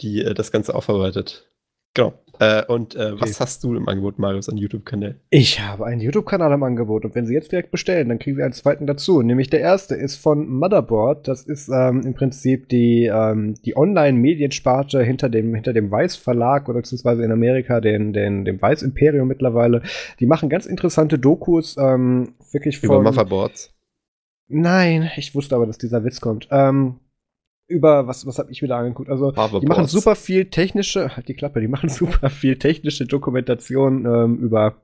die 0.00 0.22
äh, 0.22 0.34
das 0.34 0.52
Ganze 0.52 0.74
aufarbeitet. 0.74 1.50
Genau. 1.94 2.12
Äh, 2.38 2.64
und 2.66 2.94
äh, 2.94 3.12
okay. 3.12 3.16
was 3.18 3.40
hast 3.40 3.64
du 3.64 3.74
im 3.74 3.88
Angebot, 3.88 4.18
Marius, 4.18 4.48
an 4.48 4.56
YouTube-Kanal? 4.56 5.16
Ich 5.30 5.60
habe 5.60 5.86
einen 5.86 6.00
YouTube-Kanal 6.00 6.52
im 6.52 6.62
Angebot 6.62 7.04
und 7.04 7.14
wenn 7.14 7.26
Sie 7.26 7.34
jetzt 7.34 7.52
direkt 7.52 7.70
bestellen, 7.70 8.08
dann 8.08 8.18
kriegen 8.18 8.36
Sie 8.36 8.42
einen 8.42 8.52
zweiten 8.52 8.86
dazu. 8.86 9.22
Nämlich 9.22 9.50
der 9.50 9.60
erste 9.60 9.94
ist 9.94 10.16
von 10.16 10.48
Motherboard. 10.48 11.28
Das 11.28 11.42
ist 11.42 11.68
ähm, 11.68 12.02
im 12.04 12.14
Prinzip 12.14 12.68
die, 12.68 13.06
ähm, 13.06 13.54
die 13.64 13.76
Online-Mediensparte 13.76 15.02
hinter 15.02 15.28
dem, 15.28 15.54
hinter 15.54 15.72
dem 15.72 15.90
Weiß-Verlag 15.90 16.68
oder 16.68 16.80
beziehungsweise 16.80 17.24
in 17.24 17.32
Amerika 17.32 17.80
den, 17.80 18.12
den, 18.12 18.44
dem 18.44 18.60
Weiß-Imperium 18.60 19.28
mittlerweile. 19.28 19.82
Die 20.20 20.26
machen 20.26 20.48
ganz 20.48 20.66
interessante 20.66 21.18
Dokus, 21.18 21.76
ähm, 21.78 22.34
wirklich 22.52 22.78
von. 22.80 23.00
Über 23.00 23.02
Motherboards? 23.02 23.72
Nein, 24.48 25.10
ich 25.16 25.34
wusste 25.34 25.56
aber, 25.56 25.66
dass 25.66 25.78
dieser 25.78 26.04
Witz 26.04 26.20
kommt. 26.20 26.48
Ähm, 26.50 27.00
über, 27.68 28.06
was, 28.06 28.26
was 28.26 28.38
habe 28.38 28.50
ich 28.50 28.62
wieder 28.62 28.76
angeguckt? 28.76 29.10
Also, 29.10 29.32
die 29.32 29.66
machen 29.66 29.86
super 29.86 30.14
viel 30.14 30.46
technische, 30.46 31.08
halt 31.16 31.28
die 31.28 31.34
Klappe, 31.34 31.60
die 31.60 31.68
machen 31.68 31.88
super 31.90 32.30
viel 32.30 32.58
technische 32.58 33.06
Dokumentation 33.06 34.04
ähm, 34.06 34.38
über. 34.38 34.76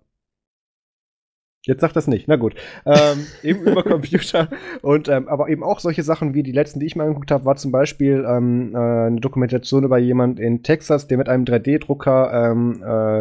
Jetzt 1.64 1.80
sagt 1.80 1.94
das 1.94 2.08
nicht, 2.08 2.26
na 2.26 2.34
gut. 2.34 2.56
Ähm, 2.84 3.24
eben 3.44 3.62
über 3.62 3.84
Computer 3.84 4.48
und 4.82 5.08
ähm, 5.08 5.28
aber 5.28 5.48
eben 5.48 5.62
auch 5.62 5.78
solche 5.78 6.02
Sachen 6.02 6.34
wie 6.34 6.42
die 6.42 6.50
letzten, 6.50 6.80
die 6.80 6.86
ich 6.86 6.96
mal 6.96 7.04
angeguckt 7.04 7.30
habe, 7.30 7.44
war 7.44 7.54
zum 7.54 7.70
Beispiel 7.70 8.24
ähm, 8.26 8.74
äh, 8.74 8.78
eine 8.78 9.20
Dokumentation 9.20 9.84
über 9.84 9.98
jemand 9.98 10.40
in 10.40 10.64
Texas, 10.64 11.06
der 11.06 11.18
mit 11.18 11.28
einem 11.28 11.44
3D-Drucker 11.44 12.50
ähm, 12.50 12.82
äh, 12.82 13.20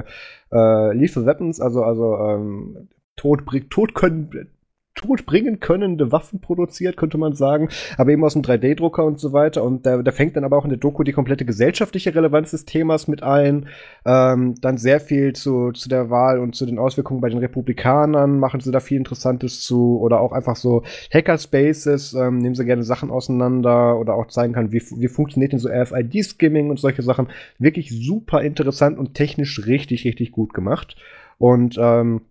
äh, 0.52 0.94
Lethal 0.94 1.28
Weapons, 1.28 1.62
also 1.62 1.84
also 1.84 2.18
ähm, 2.18 2.90
Tod, 3.16 3.44
Tod 3.70 3.94
können 3.94 4.50
todbringen 4.96 5.60
könnende 5.60 6.12
Waffen 6.12 6.42
produziert, 6.42 6.98
könnte 6.98 7.18
man 7.18 7.34
sagen, 7.34 7.70
aber 7.98 8.12
eben 8.12 8.24
aus 8.24 8.34
dem 8.34 8.42
3D-Drucker 8.42 9.06
und 9.06 9.20
so 9.20 9.34
weiter. 9.34 9.64
Und 9.64 9.86
da, 9.86 10.02
da 10.02 10.12
fängt 10.12 10.36
dann 10.36 10.44
aber 10.44 10.58
auch 10.58 10.66
in 10.66 10.70
der 10.70 10.80
Doku 10.80 11.04
die 11.04 11.14
komplette 11.14 11.46
gesellschaftliche 11.46 12.14
Relevanz 12.14 12.52
des 12.52 12.66
Themas 12.66 13.08
mit 13.08 13.24
ein. 13.24 13.68
Ähm, 14.06 14.56
dann 14.62 14.78
sehr 14.78 15.00
viel 15.00 15.34
zu, 15.34 15.72
zu 15.72 15.88
der 15.88 16.10
Wahl 16.10 16.40
und 16.40 16.56
zu 16.56 16.66
den 16.66 16.78
Auswirkungen 16.78 17.22
bei 17.22 17.30
den 17.30 17.40
Republikanern 17.40 18.40
machen 18.40 18.60
sie 18.60 18.72
da 18.72 18.80
viel 18.80 18.98
Interessantes 18.98 19.62
zu 19.62 20.00
oder 20.00 20.20
auch 20.20 20.34
einfach 20.34 20.56
so 20.56 20.84
Hackerspaces, 21.14 22.14
ähm, 22.14 22.40
nehmen 22.40 22.56
sie 22.56 22.66
gerne 22.66 22.84
Sachen 22.84 23.12
auseinander 23.12 23.98
oder 23.98 24.16
auch 24.16 24.28
zeigen 24.28 24.54
kann, 24.54 24.72
wie, 24.72 24.82
wie 24.82 25.08
funktioniert 25.08 25.54
denn 25.54 25.60
so 25.60 25.70
RFID-Skimming 25.70 26.70
und 26.70 26.80
solche 26.80 27.02
Sachen. 27.02 27.28
Wirklich 27.60 27.92
super 27.92 28.42
interessant 28.42 29.00
und 29.00 29.14
technisch 29.14 29.66
richtig, 29.66 30.06
richtig 30.06 30.32
gut 30.32 30.54
gemacht. 30.54 30.96
Und 31.38 31.78
ähm, 31.80 32.22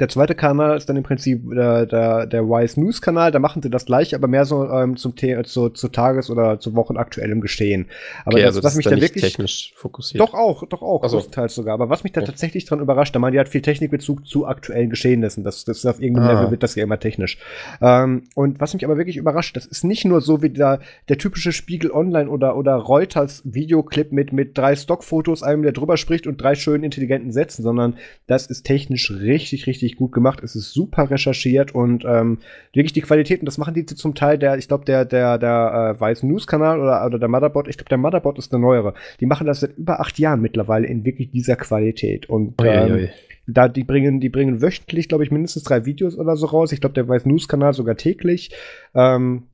der 0.00 0.08
zweite 0.08 0.34
Kanal 0.34 0.76
ist 0.76 0.88
dann 0.88 0.96
im 0.96 1.02
Prinzip 1.02 1.42
der, 1.50 1.86
der, 1.86 2.26
der 2.26 2.44
Wise 2.44 2.80
News 2.80 3.00
Kanal. 3.00 3.30
Da 3.30 3.38
machen 3.38 3.62
sie 3.62 3.70
das 3.70 3.86
gleiche, 3.86 4.16
aber 4.16 4.28
mehr 4.28 4.44
so 4.44 4.68
ähm, 4.68 4.96
zum 4.96 5.14
The 5.18 5.42
zu, 5.44 5.70
zu 5.70 5.88
Tages- 5.88 6.30
oder 6.30 6.58
zu 6.60 6.74
wochenaktuellem 6.74 7.40
Geschehen. 7.40 7.86
Aber 8.24 8.34
okay, 8.34 8.42
das, 8.42 8.48
also 8.48 8.60
das 8.60 8.72
was 8.72 8.76
mich 8.76 8.84
da 8.84 8.90
dann 8.90 9.00
wirklich 9.00 9.24
technisch 9.24 9.72
fokussiert. 9.76 10.20
Doch 10.20 10.34
auch, 10.34 10.66
doch 10.66 10.82
auch, 10.82 11.06
so. 11.08 11.16
größtenteils 11.16 11.54
sogar. 11.54 11.74
Aber 11.74 11.88
was 11.88 12.04
mich 12.04 12.12
da 12.12 12.20
ja. 12.20 12.26
tatsächlich 12.26 12.64
dran 12.64 12.80
überrascht, 12.80 13.14
da 13.14 13.18
man 13.18 13.32
die 13.32 13.38
hat 13.38 13.48
viel 13.48 13.62
Technikbezug 13.62 14.26
zu 14.26 14.46
aktuellen 14.46 14.90
Geschehnissen. 14.90 15.44
Das, 15.44 15.64
das 15.64 15.84
auf 15.86 16.00
irgendeinem 16.00 16.28
ah. 16.28 16.32
Level 16.34 16.50
wird 16.52 16.62
das 16.62 16.74
ja 16.74 16.82
immer 16.82 16.98
technisch. 16.98 17.38
Ähm, 17.80 18.24
und 18.34 18.60
was 18.60 18.74
mich 18.74 18.84
aber 18.84 18.96
wirklich 18.96 19.16
überrascht, 19.16 19.56
das 19.56 19.66
ist 19.66 19.84
nicht 19.84 20.04
nur 20.04 20.20
so 20.20 20.42
wie 20.42 20.50
der, 20.50 20.80
der 21.08 21.18
typische 21.18 21.52
Spiegel 21.52 21.90
Online 21.90 22.28
oder, 22.28 22.56
oder 22.56 22.74
Reuters 22.74 23.42
Videoclip 23.44 24.12
mit, 24.12 24.32
mit 24.32 24.56
drei 24.56 24.76
Stockfotos, 24.76 25.42
einem, 25.42 25.62
der 25.62 25.72
drüber 25.72 25.96
spricht 25.96 26.26
und 26.26 26.40
drei 26.40 26.54
schönen 26.54 26.84
intelligenten 26.84 27.32
Sätzen, 27.32 27.62
sondern 27.62 27.96
das 28.26 28.46
ist 28.46 28.64
technisch 28.64 29.10
richtig, 29.10 29.66
richtig 29.66 29.83
gut 29.92 30.12
gemacht. 30.12 30.40
Es 30.42 30.56
ist 30.56 30.72
super 30.72 31.10
recherchiert 31.10 31.74
und 31.74 32.04
ähm, 32.04 32.38
wirklich 32.72 32.92
die 32.92 33.00
Qualität, 33.00 33.40
und 33.40 33.46
das 33.46 33.58
machen 33.58 33.74
die 33.74 33.86
zum 33.86 34.14
Teil 34.14 34.38
der, 34.38 34.58
ich 34.58 34.68
glaube, 34.68 34.84
der, 34.84 35.04
der, 35.04 35.38
der 35.38 35.94
äh, 35.96 36.00
Weiß 36.00 36.22
News-Kanal 36.22 36.80
oder, 36.80 37.04
oder 37.06 37.18
der 37.18 37.28
Motherboard, 37.28 37.68
ich 37.68 37.76
glaube, 37.76 37.88
der 37.88 37.98
Motherboard 37.98 38.38
ist 38.38 38.52
der 38.52 38.58
neuere. 38.58 38.94
Die 39.20 39.26
machen 39.26 39.46
das 39.46 39.60
seit 39.60 39.76
über 39.76 40.00
acht 40.00 40.18
Jahren 40.18 40.40
mittlerweile 40.40 40.86
in 40.86 41.04
wirklich 41.04 41.30
dieser 41.30 41.56
Qualität. 41.56 42.28
Und 42.28 42.54
ähm, 42.62 43.08
da 43.46 43.68
die 43.68 43.84
bringen, 43.84 44.20
die 44.20 44.30
bringen 44.30 44.62
wöchentlich, 44.62 45.08
glaube 45.08 45.24
ich, 45.24 45.30
mindestens 45.30 45.64
drei 45.64 45.84
Videos 45.84 46.16
oder 46.16 46.36
so 46.36 46.46
raus. 46.46 46.72
Ich 46.72 46.80
glaube, 46.80 46.94
der 46.94 47.08
Weiß 47.08 47.26
News-Kanal 47.26 47.74
sogar 47.74 47.96
täglich. 47.96 48.50
Ähm, 48.94 49.44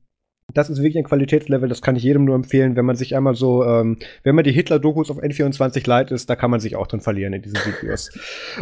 das 0.57 0.69
ist 0.69 0.79
wirklich 0.79 0.97
ein 0.97 1.03
Qualitätslevel, 1.03 1.69
das 1.69 1.81
kann 1.81 1.95
ich 1.95 2.03
jedem 2.03 2.25
nur 2.25 2.35
empfehlen, 2.35 2.75
wenn 2.75 2.85
man 2.85 2.95
sich 2.95 3.15
einmal 3.15 3.35
so, 3.35 3.63
ähm, 3.65 3.97
wenn 4.23 4.35
man 4.35 4.43
die 4.43 4.51
Hitler-Dokus 4.51 5.09
auf 5.11 5.21
N24 5.21 5.87
leid 5.87 6.11
ist, 6.11 6.29
da 6.29 6.35
kann 6.35 6.51
man 6.51 6.59
sich 6.59 6.75
auch 6.75 6.87
drin 6.87 7.01
verlieren 7.01 7.33
in 7.33 7.41
diesen 7.41 7.59
Videos. 7.65 8.11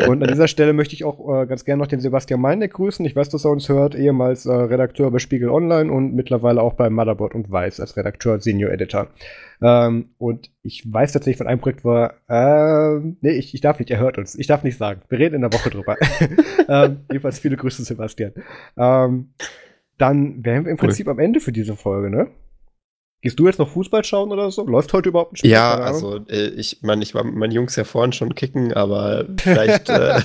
Und 0.07 0.21
an 0.21 0.29
dieser 0.29 0.47
Stelle 0.47 0.73
möchte 0.73 0.95
ich 0.95 1.03
auch 1.03 1.41
äh, 1.41 1.45
ganz 1.45 1.65
gerne 1.65 1.81
noch 1.81 1.87
den 1.87 1.99
Sebastian 1.99 2.41
Meineck 2.41 2.73
grüßen. 2.73 3.05
Ich 3.05 3.15
weiß, 3.15 3.29
dass 3.29 3.45
er 3.45 3.51
uns 3.51 3.69
hört, 3.69 3.95
ehemals 3.95 4.45
äh, 4.45 4.51
Redakteur 4.51 5.11
bei 5.11 5.19
Spiegel 5.19 5.49
Online 5.49 5.91
und 5.91 6.13
mittlerweile 6.13 6.61
auch 6.61 6.73
bei 6.73 6.89
Motherboard 6.89 7.35
und 7.35 7.51
Weiß 7.51 7.79
als 7.79 7.97
Redakteur, 7.97 8.39
Senior 8.39 8.71
Editor. 8.71 9.07
Ähm, 9.61 10.09
und 10.17 10.49
ich 10.63 10.83
weiß 10.91 11.11
tatsächlich 11.11 11.37
von 11.37 11.47
einem 11.47 11.59
Projekt, 11.59 11.83
war, 11.83 12.13
äh, 12.29 12.99
nee, 13.21 13.31
ich, 13.31 13.53
ich 13.53 13.61
darf 13.61 13.79
nicht, 13.79 13.91
er 13.91 13.99
hört 13.99 14.17
uns. 14.17 14.35
Ich 14.35 14.47
darf 14.47 14.63
nicht 14.63 14.77
sagen. 14.77 15.01
Wir 15.09 15.19
reden 15.19 15.35
in 15.35 15.41
der 15.41 15.53
Woche 15.53 15.69
drüber. 15.69 15.97
ähm, 16.69 17.01
jedenfalls 17.09 17.39
viele 17.39 17.57
Grüße, 17.57 17.83
Sebastian. 17.83 18.33
Ähm, 18.77 19.29
dann 19.99 20.43
wären 20.43 20.65
wir 20.65 20.71
im 20.71 20.77
Prinzip 20.77 21.07
cool. 21.07 21.13
am 21.13 21.19
Ende 21.19 21.39
für 21.39 21.51
diese 21.51 21.75
Folge, 21.75 22.09
ne? 22.09 22.31
Gehst 23.21 23.37
du 23.37 23.47
jetzt 23.47 23.59
noch 23.59 23.69
Fußball 23.69 24.05
schauen 24.05 24.31
oder 24.31 24.49
so? 24.49 24.65
Läuft 24.65 24.93
heute 24.93 25.09
überhaupt 25.09 25.33
ein 25.33 25.35
Spiel? 25.35 25.51
Ja, 25.51 25.75
also 25.75 26.25
äh, 26.29 26.47
ich 26.49 26.79
meine, 26.81 27.03
ich 27.03 27.13
war 27.13 27.25
mit 27.25 27.35
meinen 27.35 27.51
Jungs 27.51 27.75
ja 27.75 27.83
vorhin 27.83 28.13
schon 28.13 28.33
kicken, 28.33 28.73
aber 28.73 29.25
vielleicht, 29.37 29.89
äh, 29.89 30.21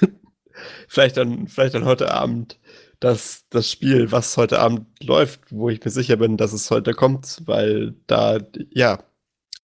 vielleicht, 0.88 1.16
dann, 1.16 1.48
vielleicht 1.48 1.74
dann 1.74 1.86
heute 1.86 2.12
Abend 2.12 2.60
das, 3.00 3.44
das 3.48 3.70
Spiel, 3.70 4.12
was 4.12 4.36
heute 4.36 4.60
Abend 4.60 4.86
läuft, 5.02 5.40
wo 5.50 5.70
ich 5.70 5.82
mir 5.82 5.90
sicher 5.90 6.16
bin, 6.16 6.36
dass 6.36 6.52
es 6.52 6.70
heute 6.70 6.92
kommt, 6.92 7.42
weil 7.46 7.94
da, 8.06 8.38
ja, 8.70 9.02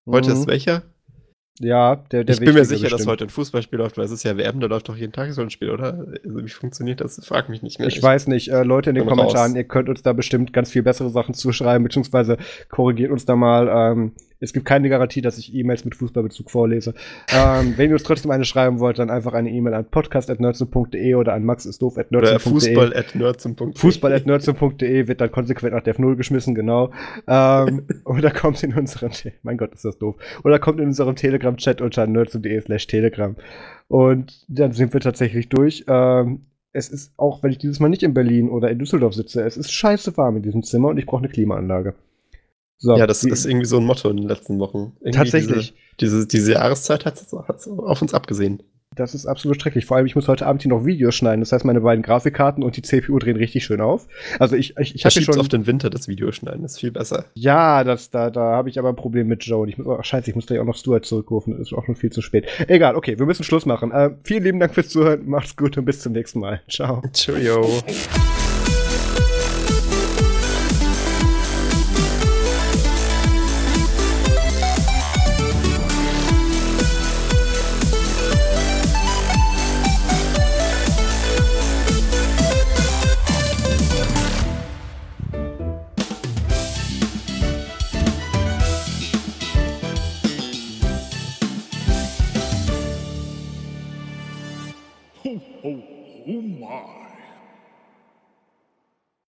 heute 0.07 0.31
mhm. 0.31 0.37
ist 0.37 0.47
welcher? 0.47 0.83
Ja, 1.63 1.97
der, 2.11 2.25
der 2.25 2.35
Ich 2.35 2.41
bin 2.41 2.55
mir 2.55 2.65
sicher, 2.65 2.85
bestimmt. 2.85 3.01
dass 3.01 3.07
heute 3.07 3.25
ein 3.25 3.31
Fußballspiel 3.31 3.79
läuft, 3.79 3.99
weil 3.99 4.07
es 4.07 4.11
ist 4.11 4.23
ja 4.23 4.37
WM, 4.39 4.61
da 4.61 4.67
läuft 4.67 4.89
doch 4.89 4.97
jeden 4.97 5.13
Tag 5.13 5.31
so 5.35 5.43
ein 5.43 5.51
Spiel, 5.51 5.71
oder? 5.71 6.07
Also, 6.25 6.45
wie 6.45 6.49
funktioniert 6.49 7.03
das? 7.03 7.23
Frag 7.25 7.51
mich 7.51 7.63
nicht 7.63 7.79
mehr. 7.79 7.87
Ich, 7.87 7.99
ich 7.99 8.03
weiß 8.03 8.29
nicht. 8.29 8.49
Äh, 8.49 8.63
Leute 8.63 8.91
in 8.91 8.97
den 8.97 9.07
Kommentaren, 9.07 9.53
raus. 9.53 9.57
ihr 9.57 9.65
könnt 9.65 9.91
uns 9.91 10.03
da 10.03 10.15
bestimmt 10.15 10.55
ganz 10.55 10.71
viel 10.71 10.83
bessere 10.83 11.11
Sachen 11.11 11.35
zuschreiben, 11.35 11.85
beziehungsweise 11.85 12.39
korrigiert 12.71 13.13
uns 13.13 13.27
da 13.27 13.37
mal. 13.37 13.69
Ähm, 13.69 14.13
es 14.41 14.53
gibt 14.53 14.67
keine 14.67 14.89
Garantie, 14.89 15.21
dass 15.21 15.39
ich 15.39 15.55
E-Mails 15.55 15.85
mit 15.85 15.95
Fußballbezug 15.95 16.51
vorlese. 16.51 16.95
ähm, 17.33 17.75
wenn 17.77 17.91
ihr 17.91 17.95
uns 17.95 18.03
trotzdem 18.03 18.31
eine 18.31 18.45
schreiben 18.45 18.81
wollt, 18.81 18.99
dann 18.99 19.11
einfach 19.11 19.35
eine 19.35 19.51
E-Mail 19.51 19.75
an 19.75 19.85
podcast.nerdsum.de 19.91 21.15
oder 21.15 21.35
an 21.35 21.45
maxisdoof.nerdsum.de. 21.45 22.31
Oder 22.31 22.41
fußball.nerdsum.de. 22.41 23.77
Fußball.nerdsum.de 23.77 25.09
wird 25.09 25.21
dann 25.21 25.31
konsequent 25.31 25.75
nach 25.75 25.83
Def 25.83 25.99
0 25.99 26.17
geschmissen, 26.17 26.55
genau. 26.55 26.91
Ähm, 27.29 27.87
oder 28.05 28.31
kommt 28.31 28.63
in 28.63 28.75
unseren, 28.75 29.11
mein 29.43 29.59
Gott, 29.59 29.75
ist 29.75 29.85
das 29.85 29.99
doof. 29.99 30.17
Oder 30.43 30.59
kommt 30.59 30.81
in 30.81 30.87
unserem 30.87 31.17
Telegram-Chat 31.17 31.81
unter 31.81 32.07
nerdsum.de 32.07 32.61
slash 32.61 32.87
telegram. 32.87 33.37
Und 33.89 34.45
dann 34.49 34.73
sind 34.73 34.95
wir 34.95 35.01
tatsächlich 35.01 35.49
durch. 35.49 35.85
Ähm, 35.87 36.47
es 36.73 36.89
ist 36.89 37.13
auch, 37.17 37.43
wenn 37.43 37.51
ich 37.51 37.59
dieses 37.59 37.81
Mal 37.81 37.89
nicht 37.89 38.03
in 38.03 38.15
Berlin 38.15 38.49
oder 38.49 38.71
in 38.71 38.79
Düsseldorf 38.79 39.15
sitze, 39.15 39.43
es 39.43 39.57
ist 39.57 39.73
scheiße 39.73 40.17
warm 40.17 40.37
in 40.37 40.43
diesem 40.43 40.63
Zimmer 40.63 40.89
und 40.89 40.99
ich 40.99 41.07
brauche 41.07 41.19
eine 41.19 41.29
Klimaanlage. 41.29 41.95
So, 42.81 42.97
ja, 42.97 43.07
das 43.07 43.25
ist 43.25 43.45
irgendwie 43.45 43.67
so 43.67 43.77
ein 43.77 43.85
Motto 43.85 44.09
in 44.09 44.17
den 44.17 44.27
letzten 44.27 44.59
Wochen. 44.59 44.95
Irgendwie 45.01 45.19
tatsächlich. 45.19 45.75
Diese, 46.01 46.17
diese, 46.17 46.27
diese 46.27 46.53
Jahreszeit 46.53 47.05
hat 47.05 47.21
es 47.21 47.33
auf 47.33 48.03
uns 48.03 48.15
abgesehen. 48.15 48.63
Das 48.97 49.15
ist 49.15 49.27
absolut 49.27 49.61
schrecklich. 49.63 49.87
Vor 49.87 49.97
allem, 49.97 50.07
ich 50.07 50.17
muss 50.17 50.27
heute 50.27 50.47
Abend 50.47 50.63
hier 50.63 50.71
noch 50.71 50.85
Videos 50.85 51.15
schneiden. 51.15 51.41
Das 51.41 51.53
heißt, 51.53 51.65
meine 51.65 51.83
beiden 51.83 52.03
Grafikkarten 52.03 52.65
und 52.65 52.77
die 52.77 52.83
CPU 52.83 53.19
drehen 53.21 53.37
richtig 53.37 53.65
schön 53.65 53.81
auf. 53.81 54.09
Also 54.41 54.57
ich, 54.57 54.77
ich, 54.79 54.97
ich 54.97 55.05
habe 55.05 55.21
schon 55.21 55.39
auf 55.39 55.49
den 55.49 55.67
Winter 55.67 55.91
das 55.91 56.09
Videoschneiden. 56.09 56.63
Das 56.63 56.73
ist 56.73 56.81
viel 56.81 56.91
besser. 56.91 57.27
Ja, 57.35 57.85
das, 57.85 58.11
da, 58.11 58.31
da 58.31 58.41
habe 58.41 58.69
ich 58.69 58.81
aber 58.81 58.89
ein 58.89 58.97
Problem 58.97 59.29
mit 59.29 59.45
Joe. 59.45 59.69
Ich 59.69 59.79
muss, 59.79 59.87
oh, 59.87 60.03
scheiße, 60.03 60.31
ich 60.31 60.35
muss 60.35 60.47
gleich 60.47 60.59
auch 60.59 60.65
noch 60.65 60.77
Stuart 60.77 61.07
zurückrufen. 61.07 61.53
Das 61.53 61.69
ist 61.69 61.73
auch 61.73 61.85
schon 61.85 61.95
viel 61.95 62.11
zu 62.11 62.21
spät. 62.21 62.47
Egal, 62.67 62.97
okay, 62.97 63.17
wir 63.19 63.27
müssen 63.27 63.45
Schluss 63.45 63.65
machen. 63.65 63.93
Äh, 63.93 64.11
vielen 64.25 64.43
lieben 64.43 64.59
Dank 64.59 64.75
fürs 64.75 64.89
Zuhören. 64.89 65.29
Macht's 65.29 65.57
gut 65.57 65.79
und 65.79 65.85
bis 65.85 66.01
zum 66.01 66.13
nächsten 66.13 66.41
Mal. 66.41 66.61
Ciao. 66.69 67.03
Cheerio. 67.13 67.65